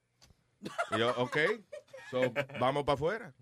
Y 0.93 0.99
yo, 0.99 1.13
okay, 1.19 1.59
so 2.11 2.31
vamos 2.59 2.85
para 2.85 2.97
afuera. 2.97 3.33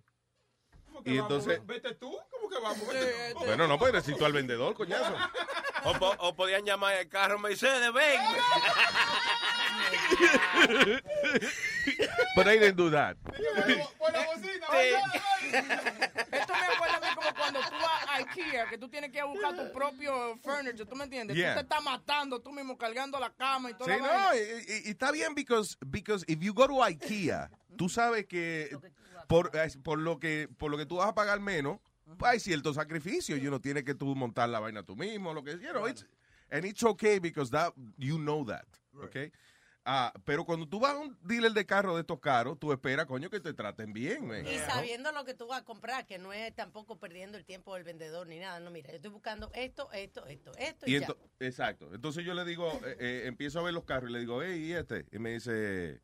Y 1.05 1.19
entonces, 1.19 1.65
Vete 1.67 1.95
tú, 1.95 2.17
¿cómo 2.31 2.49
que 2.49 2.59
vamos? 2.61 2.87
Vete 2.89 3.33
tú. 3.35 3.39
bueno, 3.41 3.67
no, 3.69 3.79
pues 3.79 3.93
necesito 3.93 4.25
al 4.27 4.33
vendedor, 4.33 4.75
coñazo. 4.75 5.15
O, 5.85 5.93
po- 5.95 6.17
o 6.19 6.35
podían 6.35 6.65
llamar 6.65 6.95
al 6.97 7.09
carro 7.09 7.39
Mercedes, 7.39 7.93
ven. 7.93 8.21
But 12.37 12.47
I 12.47 12.59
didn't 12.59 12.77
do 12.77 12.91
that. 12.91 13.17
La 13.27 14.83
Esto 16.39 16.53
me 16.53 16.67
acuerda 16.75 16.97
a 16.97 17.01
mí 17.01 17.07
como 17.15 17.35
cuando 17.35 17.61
tú 17.61 17.75
vas 17.77 18.07
a 18.09 18.17
IKEA, 18.19 18.69
que 18.69 18.79
tú 18.79 18.89
tienes 18.89 19.11
que 19.11 19.19
ir 19.19 19.23
a 19.23 19.27
buscar 19.27 19.57
tu 19.57 19.73
propio 19.73 20.37
furniture, 20.43 20.85
¿tú 20.85 20.95
me 20.97 21.05
entiendes? 21.05 21.37
Yeah. 21.37 21.55
Tú 21.55 21.61
te 21.61 21.63
estás 21.63 21.83
matando 21.83 22.41
tú 22.41 22.53
mismo 22.53 22.77
cargando 22.77 23.19
la 23.19 23.31
cama 23.31 23.71
y 23.71 23.75
todo 23.75 23.89
Sí, 23.89 23.95
no, 24.01 24.35
y, 24.35 24.39
y- 24.39 24.89
y 24.89 24.91
está 24.91 25.11
bien 25.11 25.35
because, 25.35 25.77
because 25.87 26.25
if 26.29 26.39
you 26.41 26.53
go 26.53 26.67
to 26.67 26.83
IKEA, 26.83 27.51
tú 27.77 27.89
sabes 27.89 28.27
que 28.27 28.77
por, 29.29 29.53
por 29.85 29.99
lo 30.01 30.19
que 30.19 30.49
por 30.59 30.71
lo 30.73 30.77
que 30.77 30.87
tú 30.87 30.97
vas 30.97 31.09
a 31.09 31.15
pagar 31.15 31.39
menos, 31.39 31.79
pues 32.19 32.33
hay 32.33 32.41
cierto 32.41 32.75
sacrificio. 32.75 33.37
Y 33.37 33.47
uno 33.47 33.61
tiene 33.61 33.85
que 33.85 33.95
tú 33.95 34.17
montar 34.17 34.49
la 34.49 34.59
vaina 34.59 34.83
tú 34.83 34.97
mismo, 34.97 35.33
lo 35.33 35.45
que 35.45 35.53
you 35.59 35.71
know, 35.71 35.87
it's, 35.87 36.05
and 36.51 36.65
it's 36.65 36.83
okay 36.83 37.21
because 37.21 37.51
that 37.53 37.73
you 37.97 38.17
know 38.19 38.45
that, 38.45 38.67
okay? 39.05 39.31
Ah, 39.91 40.13
pero 40.27 40.45
cuando 40.45 40.69
tú 40.69 40.79
vas 40.81 40.93
a 40.93 40.99
un 40.99 41.17
dealer 41.23 41.53
de 41.53 41.65
carro 41.65 41.95
de 41.95 42.03
estos 42.03 42.21
caros, 42.21 42.59
tú 42.59 42.73
esperas, 42.73 43.07
coño, 43.07 43.31
que 43.31 43.41
te 43.41 43.55
traten 43.55 43.95
bien, 43.95 44.27
man. 44.27 44.47
Y 44.47 44.59
sabiendo 44.59 45.13
lo 45.13 45.25
que 45.25 45.33
tú 45.33 45.47
vas 45.47 45.63
a 45.63 45.65
comprar, 45.65 46.05
que 46.05 46.19
no 46.19 46.31
es 46.35 46.55
tampoco 46.55 46.99
perdiendo 46.99 47.39
el 47.39 47.47
tiempo 47.47 47.75
del 47.75 47.85
vendedor 47.85 48.27
ni 48.27 48.39
nada. 48.39 48.61
No, 48.61 48.71
mira, 48.71 48.91
yo 48.91 48.97
estoy 48.97 49.11
buscando 49.11 49.51
esto, 49.55 49.91
esto, 49.93 50.27
esto, 50.27 50.53
esto 50.59 50.87
y, 50.87 50.95
Y 50.95 51.01
ya. 51.01 51.07
ento- 51.07 51.17
exacto. 51.41 51.95
Entonces 51.95 52.23
yo 52.27 52.35
le 52.35 52.45
digo, 52.45 52.71
eh, 52.85 52.97
eh, 53.01 53.23
empiezo 53.25 53.61
a 53.61 53.63
ver 53.63 53.73
los 53.73 53.85
carros 53.85 54.11
y 54.11 54.13
le 54.13 54.19
digo, 54.21 54.43
hey, 54.43 54.63
¿y 54.63 54.73
este? 54.75 55.07
Y 55.11 55.19
me 55.19 55.31
dice, 55.31 56.03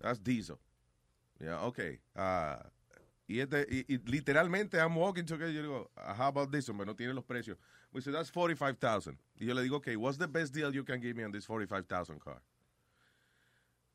that's 0.00 0.20
diesel. 0.24 0.56
Yeah, 1.40 1.64
okay. 1.64 1.98
Ah, 2.14 2.62
y 3.26 3.40
este, 3.40 3.66
y, 3.70 3.84
y 3.94 3.98
literalmente 4.06 4.78
I'm 4.78 4.96
walking 4.96 5.24
to 5.26 5.34
it, 5.36 5.52
yo 5.54 5.62
digo, 5.62 5.90
"Ah, 5.96 6.14
how 6.14 6.28
about 6.28 6.50
this 6.50 6.68
one? 6.68 6.78
Pero 6.78 6.86
no 6.86 6.94
tiene 6.96 7.14
los 7.14 7.24
precios. 7.24 7.56
We 7.92 8.00
said, 8.00 8.14
that's 8.14 8.30
45,000. 8.30 9.18
Y 9.40 9.46
yo 9.46 9.54
le 9.54 9.62
digo, 9.62 9.76
okay, 9.76 9.96
what's 9.96 10.16
the 10.16 10.28
best 10.28 10.52
deal 10.54 10.72
you 10.72 10.84
can 10.84 11.00
give 11.00 11.16
me 11.16 11.24
on 11.24 11.32
this 11.32 11.44
45,000 11.46 12.20
car? 12.20 12.40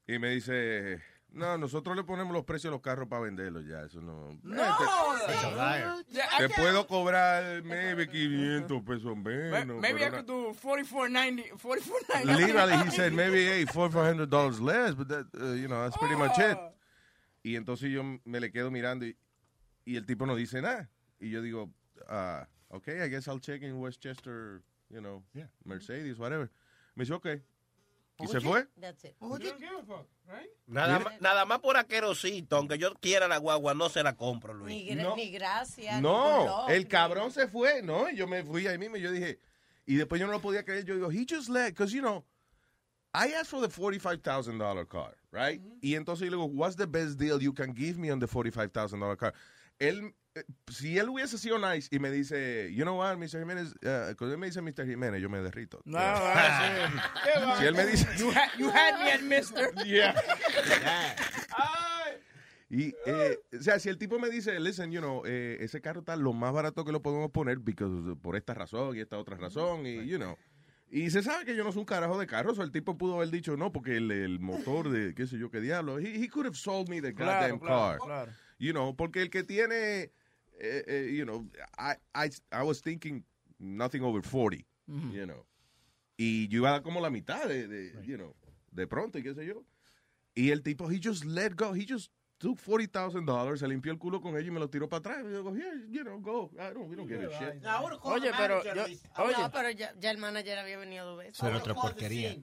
Y 0.08 0.18
me 0.20 0.30
dice, 0.36 1.02
no, 1.32 1.58
nosotros 1.58 1.96
le 1.96 2.04
ponemos 2.04 2.34
los 2.34 2.44
precios 2.44 2.66
a 2.66 2.72
los 2.72 2.82
carros 2.82 3.08
para 3.08 3.22
venderlos 3.24 3.66
ya, 3.66 3.84
eso 3.84 4.02
no. 4.02 4.38
No. 4.44 4.64
Te 6.38 6.50
puedo 6.50 6.86
cobrar 6.88 7.64
maybe 7.64 8.08
500 8.08 8.84
pesos 8.84 9.18
menos. 9.18 9.82
Maybe 9.82 10.06
I 10.06 10.10
could 10.10 10.28
do 10.28 10.54
44.90 10.62 11.52
44.90 11.58 12.26
Literally, 12.26 12.78
he 12.84 12.92
said 12.92 13.14
maybe 13.22 13.46
hey, 13.46 13.66
four 13.66 13.90
four 13.90 14.04
hundred 14.04 14.30
dollars 14.30 14.60
less, 14.60 14.94
but 14.94 15.08
that, 15.08 15.26
uh, 15.40 15.54
you 15.54 15.68
know, 15.68 15.82
that's 15.84 15.98
pretty 15.98 16.16
much 16.16 16.38
it. 16.38 16.58
Y 17.46 17.58
entonces 17.58 17.92
yo 17.92 18.02
me 18.24 18.40
le 18.40 18.52
quedo 18.52 18.72
mirando 18.72 19.06
y, 19.06 19.16
y 19.86 19.98
el 19.98 20.06
tipo 20.08 20.26
no 20.26 20.36
dice 20.36 20.64
nada. 20.64 20.90
Y 21.20 21.30
yo 21.30 21.44
digo, 21.44 21.70
ah, 22.08 22.48
okay, 22.70 22.96
I 23.06 23.08
guess 23.08 23.28
I'll 23.28 23.40
check 23.40 23.62
in 23.62 23.74
Westchester, 23.76 24.64
you 24.90 25.00
know, 25.00 25.24
Mercedes, 25.64 26.18
whatever. 26.18 26.50
Me 26.96 27.04
dice, 27.04 27.14
okay. 27.14 27.44
Y 28.18 28.26
se 28.28 28.40
fue. 28.42 28.66
That's 28.82 29.04
it. 29.04 29.16
Nada, 30.66 30.98
más, 31.00 31.22
nada 31.22 31.46
más 31.46 31.60
por 31.60 31.78
aquerosito, 31.78 32.56
aunque 32.56 32.80
yo 32.80 32.96
quiera 32.96 33.28
la 33.28 33.38
guagua, 33.38 33.76
no 33.76 33.90
se 33.90 34.02
la 34.02 34.16
compro, 34.16 34.56
Luis. 34.56 34.74
Ni, 34.74 34.96
gra- 34.96 35.16
ni 35.16 35.30
gracias. 35.30 36.02
No, 36.02 36.68
el 36.70 36.88
cabrón 36.88 37.32
se 37.32 37.48
fue, 37.48 37.84
¿no? 37.84 38.10
Y 38.10 38.16
yo 38.16 38.26
me 38.26 38.44
fui 38.44 38.66
ahí 38.66 38.80
mismo 38.80 38.98
y 38.98 39.02
yo 39.02 39.12
dije, 39.12 39.40
y 39.86 39.98
después 39.98 40.20
yo 40.20 40.26
no 40.26 40.34
lo 40.34 40.42
podía 40.42 40.64
creer. 40.66 40.84
Yo 40.84 40.96
digo, 40.96 41.12
he 41.12 41.28
just 41.30 41.50
let, 41.50 41.68
because, 41.74 41.94
you 41.94 42.02
know, 42.02 42.26
I 43.16 43.34
asked 43.34 43.50
for 43.50 43.62
the 43.62 43.70
$45,000 43.70 44.90
car, 44.90 45.16
right? 45.32 45.62
Y 45.82 45.96
entonces 45.96 46.26
yo 46.26 46.32
le 46.32 46.38
digo, 46.38 46.52
what's 46.52 46.76
the 46.76 46.86
best 46.86 47.18
deal 47.18 47.42
you 47.42 47.54
can 47.54 47.74
give 47.74 47.98
me 47.98 48.12
on 48.12 48.20
the 48.20 48.28
$45,000 48.28 49.18
car? 49.18 49.34
Él, 49.80 50.14
eh, 50.36 50.44
si 50.70 50.98
él 50.98 51.08
hubiese 51.10 51.38
sido 51.38 51.58
nice 51.58 51.88
y 51.92 52.00
me 52.00 52.12
dice, 52.12 52.70
you 52.74 52.84
know 52.84 52.96
what, 52.96 53.18
Mr. 53.18 53.40
Jiménez, 53.40 53.74
uh, 53.84 54.16
cuando 54.16 54.34
él 54.34 54.38
me 54.38 54.48
dice 54.48 54.62
Mr. 54.62 54.86
Jiménez, 54.86 55.22
yo 55.22 55.30
me 55.30 55.40
derrito. 55.40 55.82
No, 55.86 55.98
ah, 56.00 56.92
sí. 57.56 57.60
Si 57.60 57.66
él 57.66 57.74
me 57.74 57.86
dice... 57.86 58.08
You, 58.18 58.32
had, 58.32 58.50
you 58.58 58.70
had 58.70 59.00
me 59.00 59.12
at 59.12 59.22
mister. 59.22 59.72
Yeah. 59.86 60.14
Y, 62.70 62.96
eh, 63.06 63.40
o 63.58 63.62
sea, 63.62 63.80
si 63.80 63.90
el 63.90 63.98
tipo 63.98 64.18
me 64.20 64.30
dice, 64.30 64.60
listen, 64.60 64.92
you 64.92 65.00
know, 65.00 65.22
eh, 65.26 65.58
ese 65.62 65.82
carro 65.82 66.00
está 66.00 66.16
lo 66.16 66.34
más 66.34 66.52
barato 66.52 66.84
que 66.84 66.92
lo 66.92 67.02
podemos 67.02 67.30
poner 67.32 67.60
because, 67.60 68.16
por 68.22 68.36
esta 68.36 68.54
razón 68.54 68.98
y 68.98 69.02
esta 69.02 69.18
otra 69.18 69.38
razón, 69.38 69.86
y, 69.86 70.06
you 70.06 70.18
know. 70.18 70.36
Y 70.92 71.10
se 71.10 71.24
sabe 71.24 71.46
que 71.46 71.56
yo 71.56 71.64
no 71.64 71.72
soy 71.72 71.80
un 71.82 71.86
carajo 71.86 72.18
de 72.20 72.28
carros, 72.28 72.58
o 72.60 72.64
el 72.64 72.72
tipo 72.72 72.98
pudo 72.98 73.16
haber 73.16 73.30
dicho 73.32 73.58
no, 73.58 73.72
porque 73.72 73.98
el, 73.98 74.12
el 74.12 74.40
motor 74.40 74.90
de 74.90 75.14
qué 75.16 75.26
sé 75.28 75.38
yo 75.38 75.50
qué 75.50 75.60
diablo. 75.60 76.00
He, 76.00 76.22
he 76.24 76.30
could 76.30 76.46
have 76.46 76.56
sold 76.56 76.90
me 76.90 77.02
the 77.02 77.12
goddamn 77.12 77.60
claro, 77.60 77.98
car. 77.98 78.00
claro. 78.00 78.32
You 78.60 78.72
know, 78.72 78.96
porque 78.96 79.22
el 79.22 79.30
que 79.30 79.44
tiene, 79.44 80.12
eh, 80.60 80.84
eh, 80.88 81.14
you 81.14 81.26
know, 81.26 81.46
I, 81.78 81.96
I, 82.14 82.30
I 82.52 82.64
was 82.64 82.82
thinking 82.82 83.26
nothing 83.60 84.04
over 84.04 84.22
40, 84.22 84.66
Ujú. 84.88 85.12
you 85.14 85.26
know. 85.26 85.46
Y 86.18 86.48
yo 86.48 86.60
iba 86.62 86.82
como 86.82 87.02
la 87.02 87.10
mitad 87.10 87.48
de, 87.48 87.68
de 87.68 87.92
you 88.06 88.16
know, 88.18 88.34
de 88.72 88.88
pronto 88.88 89.18
y 89.18 89.24
qué 89.24 89.34
sé 89.34 89.46
yo. 89.46 89.66
Y 90.36 90.52
el 90.52 90.62
tipo, 90.62 90.90
he 90.90 91.00
just 91.04 91.26
let 91.26 91.56
go, 91.56 91.74
he 91.74 91.86
just 91.86 92.12
took 92.46 92.60
$40,000, 92.60 93.58
se 93.58 93.68
limpió 93.68 93.92
el 93.92 93.98
culo 93.98 94.22
con 94.22 94.38
ello 94.38 94.48
y 94.48 94.52
me 94.52 94.60
lo 94.60 94.70
tiró 94.70 94.88
para 94.88 95.00
atrás. 95.00 95.18
Y 95.22 95.32
yo 95.32 95.38
digo, 95.38 95.56
here, 95.56 95.88
you 95.90 96.04
know, 96.04 96.20
go. 96.22 96.52
I 96.54 96.74
don't, 96.74 96.88
we 96.88 96.96
don't 96.96 97.10
give 97.10 97.26
a 97.26 97.30
shit. 97.30 97.66
Oye, 98.04 98.32
pero 98.38 98.64
yo, 98.64 98.84
oye, 98.84 99.36
No, 99.40 99.52
pero 99.52 99.72
ya, 99.72 99.94
ya 100.00 100.12
el 100.12 100.20
manager 100.20 100.60
había 100.60 100.78
venido 100.78 101.08
dos 101.08 101.18
veces. 101.18 101.38
Eso 101.38 101.48
era 101.48 101.58
otra 101.58 101.74
porquería. 101.74 102.38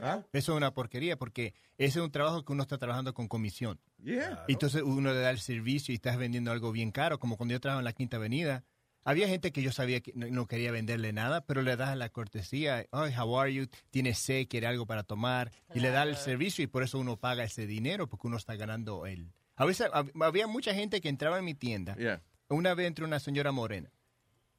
¿Ah? 0.00 0.24
Eso 0.32 0.52
es 0.52 0.56
una 0.56 0.74
porquería 0.74 1.16
porque 1.16 1.54
ese 1.78 1.98
es 1.98 2.04
un 2.04 2.10
trabajo 2.10 2.44
que 2.44 2.52
uno 2.52 2.62
está 2.62 2.78
trabajando 2.78 3.14
con 3.14 3.28
comisión. 3.28 3.80
Yeah. 4.02 4.44
Entonces 4.48 4.82
uno 4.82 5.12
le 5.12 5.20
da 5.20 5.30
el 5.30 5.38
servicio 5.38 5.92
y 5.92 5.96
estás 5.96 6.16
vendiendo 6.16 6.50
algo 6.50 6.72
bien 6.72 6.90
caro, 6.90 7.18
como 7.20 7.36
cuando 7.36 7.52
yo 7.52 7.60
trabajaba 7.60 7.80
en 7.80 7.84
la 7.84 7.92
Quinta 7.92 8.16
Avenida. 8.16 8.64
Había 9.08 9.28
gente 9.28 9.52
que 9.52 9.62
yo 9.62 9.70
sabía 9.72 10.00
que 10.00 10.12
no, 10.16 10.26
no 10.26 10.46
quería 10.46 10.72
venderle 10.72 11.12
nada, 11.12 11.40
pero 11.46 11.62
le 11.62 11.76
das 11.76 11.96
la 11.96 12.08
cortesía. 12.08 12.86
Oh, 12.90 13.06
how 13.16 13.38
are 13.40 13.54
you? 13.54 13.66
Tiene 13.90 14.12
sed, 14.14 14.48
quiere 14.48 14.66
algo 14.66 14.84
para 14.84 15.04
tomar. 15.04 15.52
Y 15.74 15.80
le 15.80 15.90
da 15.90 16.02
el 16.02 16.16
servicio 16.16 16.64
y 16.64 16.66
por 16.66 16.82
eso 16.82 16.98
uno 16.98 17.16
paga 17.16 17.44
ese 17.44 17.66
dinero 17.66 18.08
porque 18.08 18.26
uno 18.26 18.36
está 18.36 18.56
ganando 18.56 19.06
el... 19.06 19.32
A 19.54 19.64
veces 19.64 19.88
hab- 19.92 20.10
había 20.24 20.46
mucha 20.48 20.74
gente 20.74 21.00
que 21.00 21.08
entraba 21.08 21.38
en 21.38 21.44
mi 21.44 21.54
tienda. 21.54 21.94
Yeah. 21.96 22.20
Una 22.48 22.74
vez 22.74 22.88
entró 22.88 23.06
una 23.06 23.20
señora 23.20 23.52
morena 23.52 23.90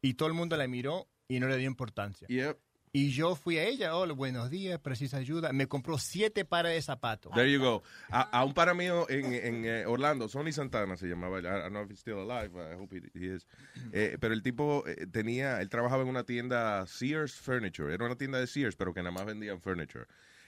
y 0.01 0.13
todo 0.13 0.27
el 0.29 0.33
mundo 0.33 0.55
la 0.57 0.67
miró 0.67 1.07
y 1.27 1.39
no 1.41 1.47
le 1.49 1.57
dio 1.57 1.67
importancia. 1.67 2.27
Yep. 2.29 2.57
Y 2.97 3.11
yo 3.11 3.35
fui 3.35 3.59
a 3.59 3.63
ella, 3.63 3.95
hola, 3.95 4.13
buenos 4.13 4.49
días, 4.49 4.79
precisa 4.79 5.17
ayuda. 5.17 5.53
Me 5.53 5.67
compró 5.67 5.99
siete 5.99 6.45
pares 6.45 6.73
de 6.73 6.81
zapatos. 6.81 7.31
There 7.35 7.51
you 7.51 7.59
go. 7.59 7.83
A, 8.09 8.21
a 8.21 8.43
un 8.43 8.55
para 8.55 8.73
mío 8.73 9.05
en, 9.07 9.33
en 9.33 9.65
eh, 9.65 9.85
Orlando, 9.85 10.27
Sonny 10.27 10.51
Santana 10.51 10.97
se 10.97 11.05
llamaba. 11.05 11.37
I 11.37 11.43
don't 11.43 11.69
know 11.69 11.83
if 11.83 11.91
he's 11.91 11.99
still 11.99 12.17
alive. 12.19 12.49
I 12.57 12.73
hope 12.73 12.91
he, 12.95 13.01
he 13.13 13.35
is. 13.35 13.45
Eh, 13.93 14.17
pero 14.19 14.33
el 14.33 14.41
tipo 14.41 14.83
eh, 14.87 15.05
tenía, 15.11 15.61
él 15.61 15.69
trabajaba 15.69 16.01
en 16.01 16.09
una 16.09 16.23
tienda 16.23 16.87
Sears 16.87 17.35
Furniture. 17.35 17.93
Era 17.93 18.03
una 18.03 18.15
tienda 18.15 18.39
de 18.39 18.47
Sears, 18.47 18.75
pero 18.75 18.95
que 18.95 19.01
nada 19.01 19.11
más 19.11 19.27
vendían 19.27 19.61
furniture. 19.61 20.05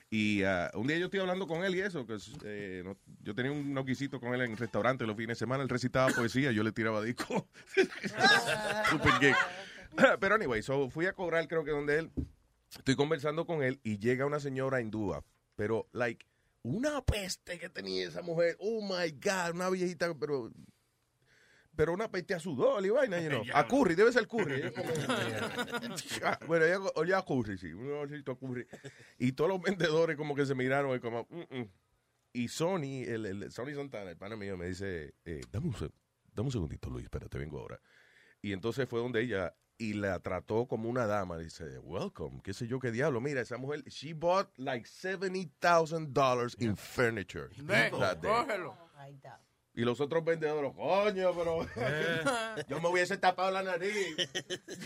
Y 0.10 0.42
ah, 0.42 0.72
un 0.74 0.88
día 0.88 0.98
yo 0.98 1.06
estoy 1.06 1.20
hablando 1.20 1.46
con 1.46 1.64
él 1.64 1.76
y 1.76 1.82
eso, 1.82 2.08
que 2.08 2.18
eh, 2.46 2.82
no- 2.84 2.98
yo 3.22 3.36
tenía 3.36 3.52
un 3.52 3.76
noquisito 3.76 4.20
con 4.20 4.34
él 4.34 4.42
en 4.42 4.54
el 4.54 4.58
restaurante 4.58 5.06
los 5.06 5.16
fines 5.16 5.38
de 5.38 5.46
semana, 5.46 5.62
él 5.62 5.70
recitaba 5.70 6.10
poesía, 6.14 6.52
yo 6.52 6.64
le 6.64 6.72
tiraba 6.72 7.04
disco. 7.04 7.48
Super 8.90 9.14
gay. 9.22 9.34
Pero 10.20 10.34
anyway, 10.36 10.64
so 10.64 10.90
fui 10.90 11.06
a 11.06 11.14
cobrar 11.14 11.48
creo 11.48 11.64
que 11.64 11.72
donde 11.72 12.00
él, 12.00 12.12
estoy 12.78 12.96
conversando 12.96 13.46
con 13.46 13.64
él 13.64 13.80
y 13.84 13.98
llega 14.00 14.26
una 14.26 14.40
señora 14.40 14.82
hindúa, 14.82 15.24
pero 15.56 15.88
like 15.92 16.26
una 16.64 17.02
peste 17.04 17.58
que 17.58 17.70
tenía 17.70 18.08
esa 18.08 18.22
mujer, 18.22 18.56
oh 18.60 18.82
my 18.82 19.12
God, 19.12 19.56
una 19.56 19.70
viejita, 19.70 20.14
pero 20.18 20.52
pero 21.76 21.94
una 21.94 22.12
peste 22.12 22.34
a 22.34 22.40
sudor 22.40 22.86
y 22.86 22.90
vaina, 22.90 23.22
you 23.22 23.30
know. 23.30 23.42
a 23.54 23.66
curry, 23.66 23.96
debe 23.96 24.12
ser 24.12 24.28
curry. 24.28 24.64
Ah, 26.24 26.38
bueno, 26.46 26.66
ella 26.66 26.80
olía 26.96 27.18
a 27.20 27.26
curry, 27.26 27.58
sí, 27.58 27.72
un 27.72 27.88
olorcito 27.90 28.34
a 28.34 28.38
curry. 28.38 28.68
Y 29.18 29.32
todos 29.32 29.50
los 29.50 29.62
vendedores 29.62 30.18
como 30.18 30.36
que 30.36 30.46
se 30.46 30.56
miraron 30.56 30.96
y 30.98 31.00
como, 31.00 31.26
"Mm, 31.30 31.58
mm". 31.60 31.70
y 32.34 32.48
Sony, 32.50 33.04
el, 33.08 33.26
el 33.26 33.52
Sony 33.52 33.74
Santana, 33.76 34.10
el 34.10 34.18
pana 34.18 34.36
mío, 34.36 34.58
me 34.58 34.68
dice, 34.68 35.14
eh, 35.24 35.42
dame, 35.52 35.68
un, 35.68 35.74
dame 36.34 36.48
un 36.48 36.52
segundito, 36.52 36.90
Luis, 36.90 37.06
espérate, 37.06 37.38
vengo 37.38 37.60
ahora. 37.60 37.80
Y 38.42 38.52
entonces 38.52 38.88
fue 38.90 39.00
donde 39.00 39.22
ella 39.22 39.56
y 39.80 39.94
la 39.94 40.20
trató 40.20 40.68
como 40.68 40.90
una 40.90 41.08
dama. 41.08 41.38
Dice, 41.38 41.80
welcome, 41.80 42.42
qué 42.44 42.54
sé 42.54 42.68
yo 42.68 42.80
qué 42.80 42.92
diablo. 42.92 43.22
Mira, 43.22 43.42
esa 43.42 43.58
mujer, 43.58 43.84
she 43.88 44.14
bought 44.14 44.48
like 44.58 44.86
$70,000 44.86 46.62
in 46.62 46.76
furniture. 46.76 47.50
Ve, 47.58 47.90
that 47.98 48.22
day. 48.22 48.30
cógelo. 48.30 48.76
Y 49.80 49.86
los 49.86 50.02
otros 50.02 50.26
vendedores, 50.26 50.74
coño, 50.76 51.32
pero 51.34 51.66
yo 52.68 52.82
me 52.82 52.90
hubiese 52.90 53.16
tapado 53.18 53.50
la 53.50 53.64
nariz. 53.64 54.14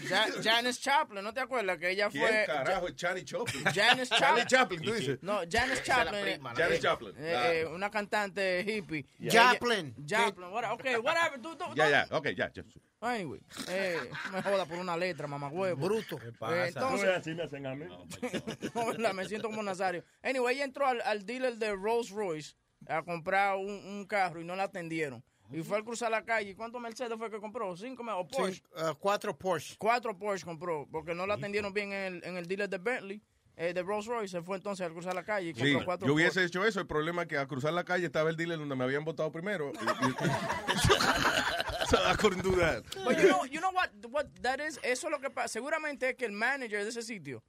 Ja- 0.08 0.28
Janis 0.44 0.80
Chaplin, 0.80 1.24
¿no 1.24 1.34
te 1.34 1.40
acuerdas 1.40 1.80
que 1.80 1.90
ella 1.90 2.10
¿Quién 2.12 2.24
fue... 2.28 2.44
carajo 2.46 2.88
es 2.90 2.96
Charlie 2.96 3.26
Chaplin? 3.26 3.64
Janis 3.74 4.10
Charlie 4.12 4.46
Chaplin. 4.46 4.48
Chaplin, 4.48 4.82
tú 4.84 4.94
dices. 4.94 5.18
No, 5.24 5.42
la 5.42 5.48
Chaplin. 5.82 6.22
prima, 6.22 6.52
eh, 6.52 6.56
Janis 6.56 6.84
eh, 6.84 6.88
Joplin, 6.88 7.14
eh, 7.18 7.62
eh, 7.62 7.66
una 7.66 7.90
cantante 7.90 8.62
hippie. 8.62 9.08
Joplin. 9.20 9.96
Ella- 9.98 10.26
Joplin, 10.28 10.50
whatever. 10.50 10.74
Ok, 10.76 11.04
whatever. 11.04 11.42
Tú, 11.42 11.56
tú, 11.56 11.66
Ya, 11.74 11.90
ya, 11.90 12.08
ok, 12.12 12.28
ya. 12.36 12.52
ya. 12.54 12.64
Anyway, 13.02 13.42
eh, 13.70 14.00
me 14.32 14.44
joda 14.44 14.66
por 14.68 14.78
una 14.78 14.96
letra, 14.96 15.26
mamá 15.26 15.48
huevo. 15.48 15.88
Bruto. 15.88 16.18
Eh, 16.24 16.66
entonces, 16.68 17.10
así 17.10 17.34
me 17.34 17.44
hacen 17.44 17.66
a 17.66 17.74
mí. 17.74 17.86
no, 19.00 19.14
me 19.16 19.26
siento 19.26 19.50
como 19.50 19.64
Nazario. 19.64 20.06
Anyway, 20.22 20.56
ella 20.56 20.66
entró 20.66 20.86
al, 20.86 21.02
al 21.02 21.26
dealer 21.26 21.56
de 21.58 21.72
Rolls 21.74 22.12
Royce 22.12 22.54
a 22.88 23.02
comprar 23.04 23.58
un, 23.58 23.70
un 23.70 24.06
carro 24.06 24.42
y 24.42 24.44
no 24.46 24.56
la 24.56 24.64
atendieron. 24.64 25.24
Y 25.52 25.62
fue 25.62 25.78
al 25.78 25.84
cruzar 25.84 26.10
la 26.10 26.24
calle. 26.24 26.56
¿Cuántos 26.56 26.82
Mercedes 26.82 27.18
fue 27.18 27.30
que 27.30 27.40
compró? 27.40 27.76
¿Cinco 27.78 28.04
o 28.16 28.28
Porsche? 28.28 28.54
Sí, 28.56 28.64
uh, 28.76 28.96
cuatro 28.98 29.38
Porsche. 29.38 29.76
Cuatro 29.78 30.18
Porsche 30.18 30.46
compró 30.46 30.88
porque 30.92 31.14
no 31.14 31.28
la 31.28 31.36
atendieron 31.36 31.72
bien 31.74 31.92
en 31.94 32.14
el, 32.16 32.24
en 32.24 32.38
el 32.38 32.48
dealer 32.48 32.68
de 32.70 32.78
Bentley, 32.80 33.22
eh, 33.56 33.72
de 33.74 33.84
Rolls 33.84 34.08
Royce. 34.08 34.30
Se 34.38 34.42
fue 34.42 34.58
entonces 34.58 34.84
al 34.86 34.94
cruzar 34.94 35.14
la 35.14 35.24
calle 35.24 35.50
y 35.50 35.54
compró 35.54 35.80
Sí, 35.80 35.86
cuatro 35.86 36.08
yo 36.08 36.14
hubiese 36.16 36.40
Porsche. 36.40 36.46
hecho 36.48 36.66
eso. 36.66 36.80
El 36.80 36.88
problema 36.88 37.24
es 37.24 37.28
que 37.28 37.38
al 37.38 37.48
cruzar 37.48 37.74
la 37.74 37.84
calle 37.84 38.06
estaba 38.08 38.30
el 38.32 38.36
dealer 38.38 38.58
donde 38.58 38.76
me 38.76 38.84
habían 38.84 39.04
votado 39.04 39.32
primero. 39.32 39.72
Y- 40.02 40.10
y- 40.10 41.88
so 41.90 41.98
I 42.10 42.16
couldn't 42.16 42.42
do 42.44 42.56
that. 42.60 42.84
But 43.06 43.18
you 43.20 43.28
know, 43.28 43.46
you 43.46 43.60
know 43.60 43.72
what, 43.72 43.90
what 44.10 44.26
that 44.42 44.60
is? 44.60 44.80
Eso 44.84 45.08
es 45.08 45.12
lo 45.12 45.20
que 45.20 45.30
pasa. 45.30 45.50
Seguramente 45.50 46.10
es 46.10 46.16
que 46.16 46.26
el 46.26 46.32
manager 46.32 46.84
de 46.84 46.90
ese 46.90 47.04
sitio 47.04 47.44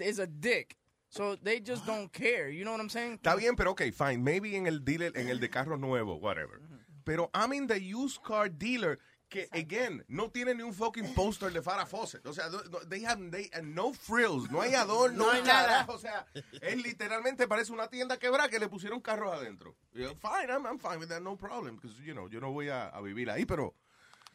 is 0.00 0.18
a 0.18 0.26
dick. 0.26 0.76
So 1.16 1.36
they 1.36 1.60
just 1.60 1.86
don't 1.86 2.12
care. 2.12 2.50
You 2.50 2.64
know 2.64 2.72
what 2.72 2.80
I'm 2.80 2.90
saying? 2.90 3.18
Está 3.18 3.36
bien, 3.36 3.56
pero 3.56 3.70
ok, 3.72 3.90
fine. 3.92 4.22
Maybe 4.22 4.56
en 4.56 4.66
el 4.66 4.84
dealer, 4.84 5.12
en 5.16 5.28
el 5.28 5.40
de 5.40 5.48
carro 5.48 5.76
nuevo, 5.76 6.16
whatever. 6.16 6.60
Pero 7.04 7.30
I'm 7.32 7.52
in 7.52 7.66
the 7.66 7.80
used 7.80 8.22
car 8.22 8.48
dealer 8.50 8.98
que, 9.28 9.48
again, 9.52 10.04
no 10.08 10.28
tiene 10.30 10.54
ni 10.54 10.62
un 10.62 10.72
fucking 10.72 11.14
poster 11.14 11.50
de 11.50 11.62
Farrah 11.62 11.86
Fawcett. 11.86 12.26
O 12.26 12.32
sea, 12.32 12.48
they 12.88 13.02
have 13.04 13.18
they, 13.30 13.50
no 13.62 13.92
frills, 13.92 14.50
no 14.50 14.60
hay 14.60 14.74
adorno, 14.74 15.24
No 15.24 15.30
hay 15.30 15.42
nada. 15.42 15.86
O 15.88 15.98
sea, 15.98 16.26
es 16.60 16.76
literalmente 16.76 17.48
parece 17.48 17.72
una 17.72 17.88
tienda 17.88 18.18
quebrada 18.18 18.48
que 18.48 18.58
le 18.58 18.68
pusieron 18.68 19.00
carros 19.00 19.32
adentro. 19.32 19.74
Fine, 19.94 20.50
I'm, 20.50 20.66
I'm 20.66 20.78
fine 20.78 20.98
with 20.98 21.08
that, 21.08 21.22
no 21.22 21.36
problem. 21.36 21.76
Because, 21.76 21.98
you 22.04 22.12
know, 22.12 22.28
yo 22.28 22.40
no 22.40 22.52
voy 22.52 22.68
a, 22.68 22.88
a 22.88 23.00
vivir 23.00 23.30
ahí, 23.30 23.46
pero 23.46 23.74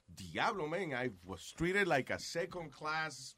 diablo, 0.07 0.67
man, 0.67 0.93
I 0.93 1.11
was 1.23 1.53
treated 1.53 1.87
like 1.87 2.09
a 2.09 2.19
second 2.19 2.71
class 2.71 3.35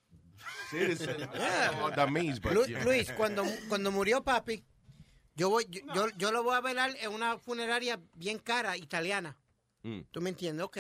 citizen. 0.70 1.10
I 1.16 1.26
don't 1.26 1.76
know 1.76 1.82
what 1.84 1.96
that 1.96 2.10
means, 2.12 2.40
but, 2.40 2.54
Lu- 2.54 2.66
you 2.68 2.76
know. 2.78 2.86
Luis, 2.86 3.12
cuando, 3.14 3.44
cuando 3.70 3.92
murió 3.92 4.24
papi, 4.24 4.64
yo 5.36 5.50
voy, 5.50 5.66
yo, 5.70 5.82
yo, 5.94 6.08
yo 6.18 6.32
lo 6.32 6.44
voy 6.44 6.56
a 6.56 6.62
velar 6.62 6.96
en 7.02 7.12
una 7.12 7.38
funeraria 7.38 8.00
bien 8.16 8.40
cara, 8.40 8.78
italiana. 8.78 9.36
Mm. 9.84 10.02
¿Tú 10.12 10.22
me 10.22 10.30
entiendes? 10.30 10.66
Ok. 10.66 10.78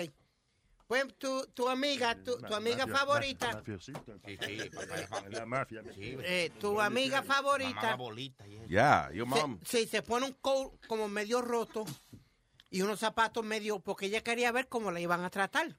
Pues 0.85 1.05
tu, 1.17 1.47
tu 1.53 1.69
amiga, 1.69 2.13
tu, 2.23 2.37
tu 2.37 2.53
amiga 2.53 2.85
Mafia- 2.85 2.97
favorita. 2.99 3.63
Sí, 3.79 3.93
sí, 4.45 4.69
papá. 4.69 5.23
La 5.31 5.45
mafia. 5.45 5.81
eh, 5.97 6.51
tu 6.59 6.79
amiga 6.79 7.23
favorita, 7.23 7.97
Mamá. 7.97 8.13
Yeah, 8.67 9.09
your 9.11 9.27
se, 9.33 9.41
mom. 9.41 9.59
sí, 9.65 9.87
se 9.87 10.01
pone 10.03 10.25
un 10.27 10.33
coat 10.33 10.73
como 10.87 11.07
medio 11.07 11.41
roto 11.41 11.85
y 12.69 12.81
unos 12.81 12.99
zapatos 12.99 13.43
medio, 13.45 13.79
porque 13.79 14.07
ella 14.07 14.21
quería 14.21 14.51
ver 14.51 14.67
cómo 14.67 14.91
la 14.91 14.99
iban 14.99 15.23
a 15.23 15.29
tratar. 15.29 15.75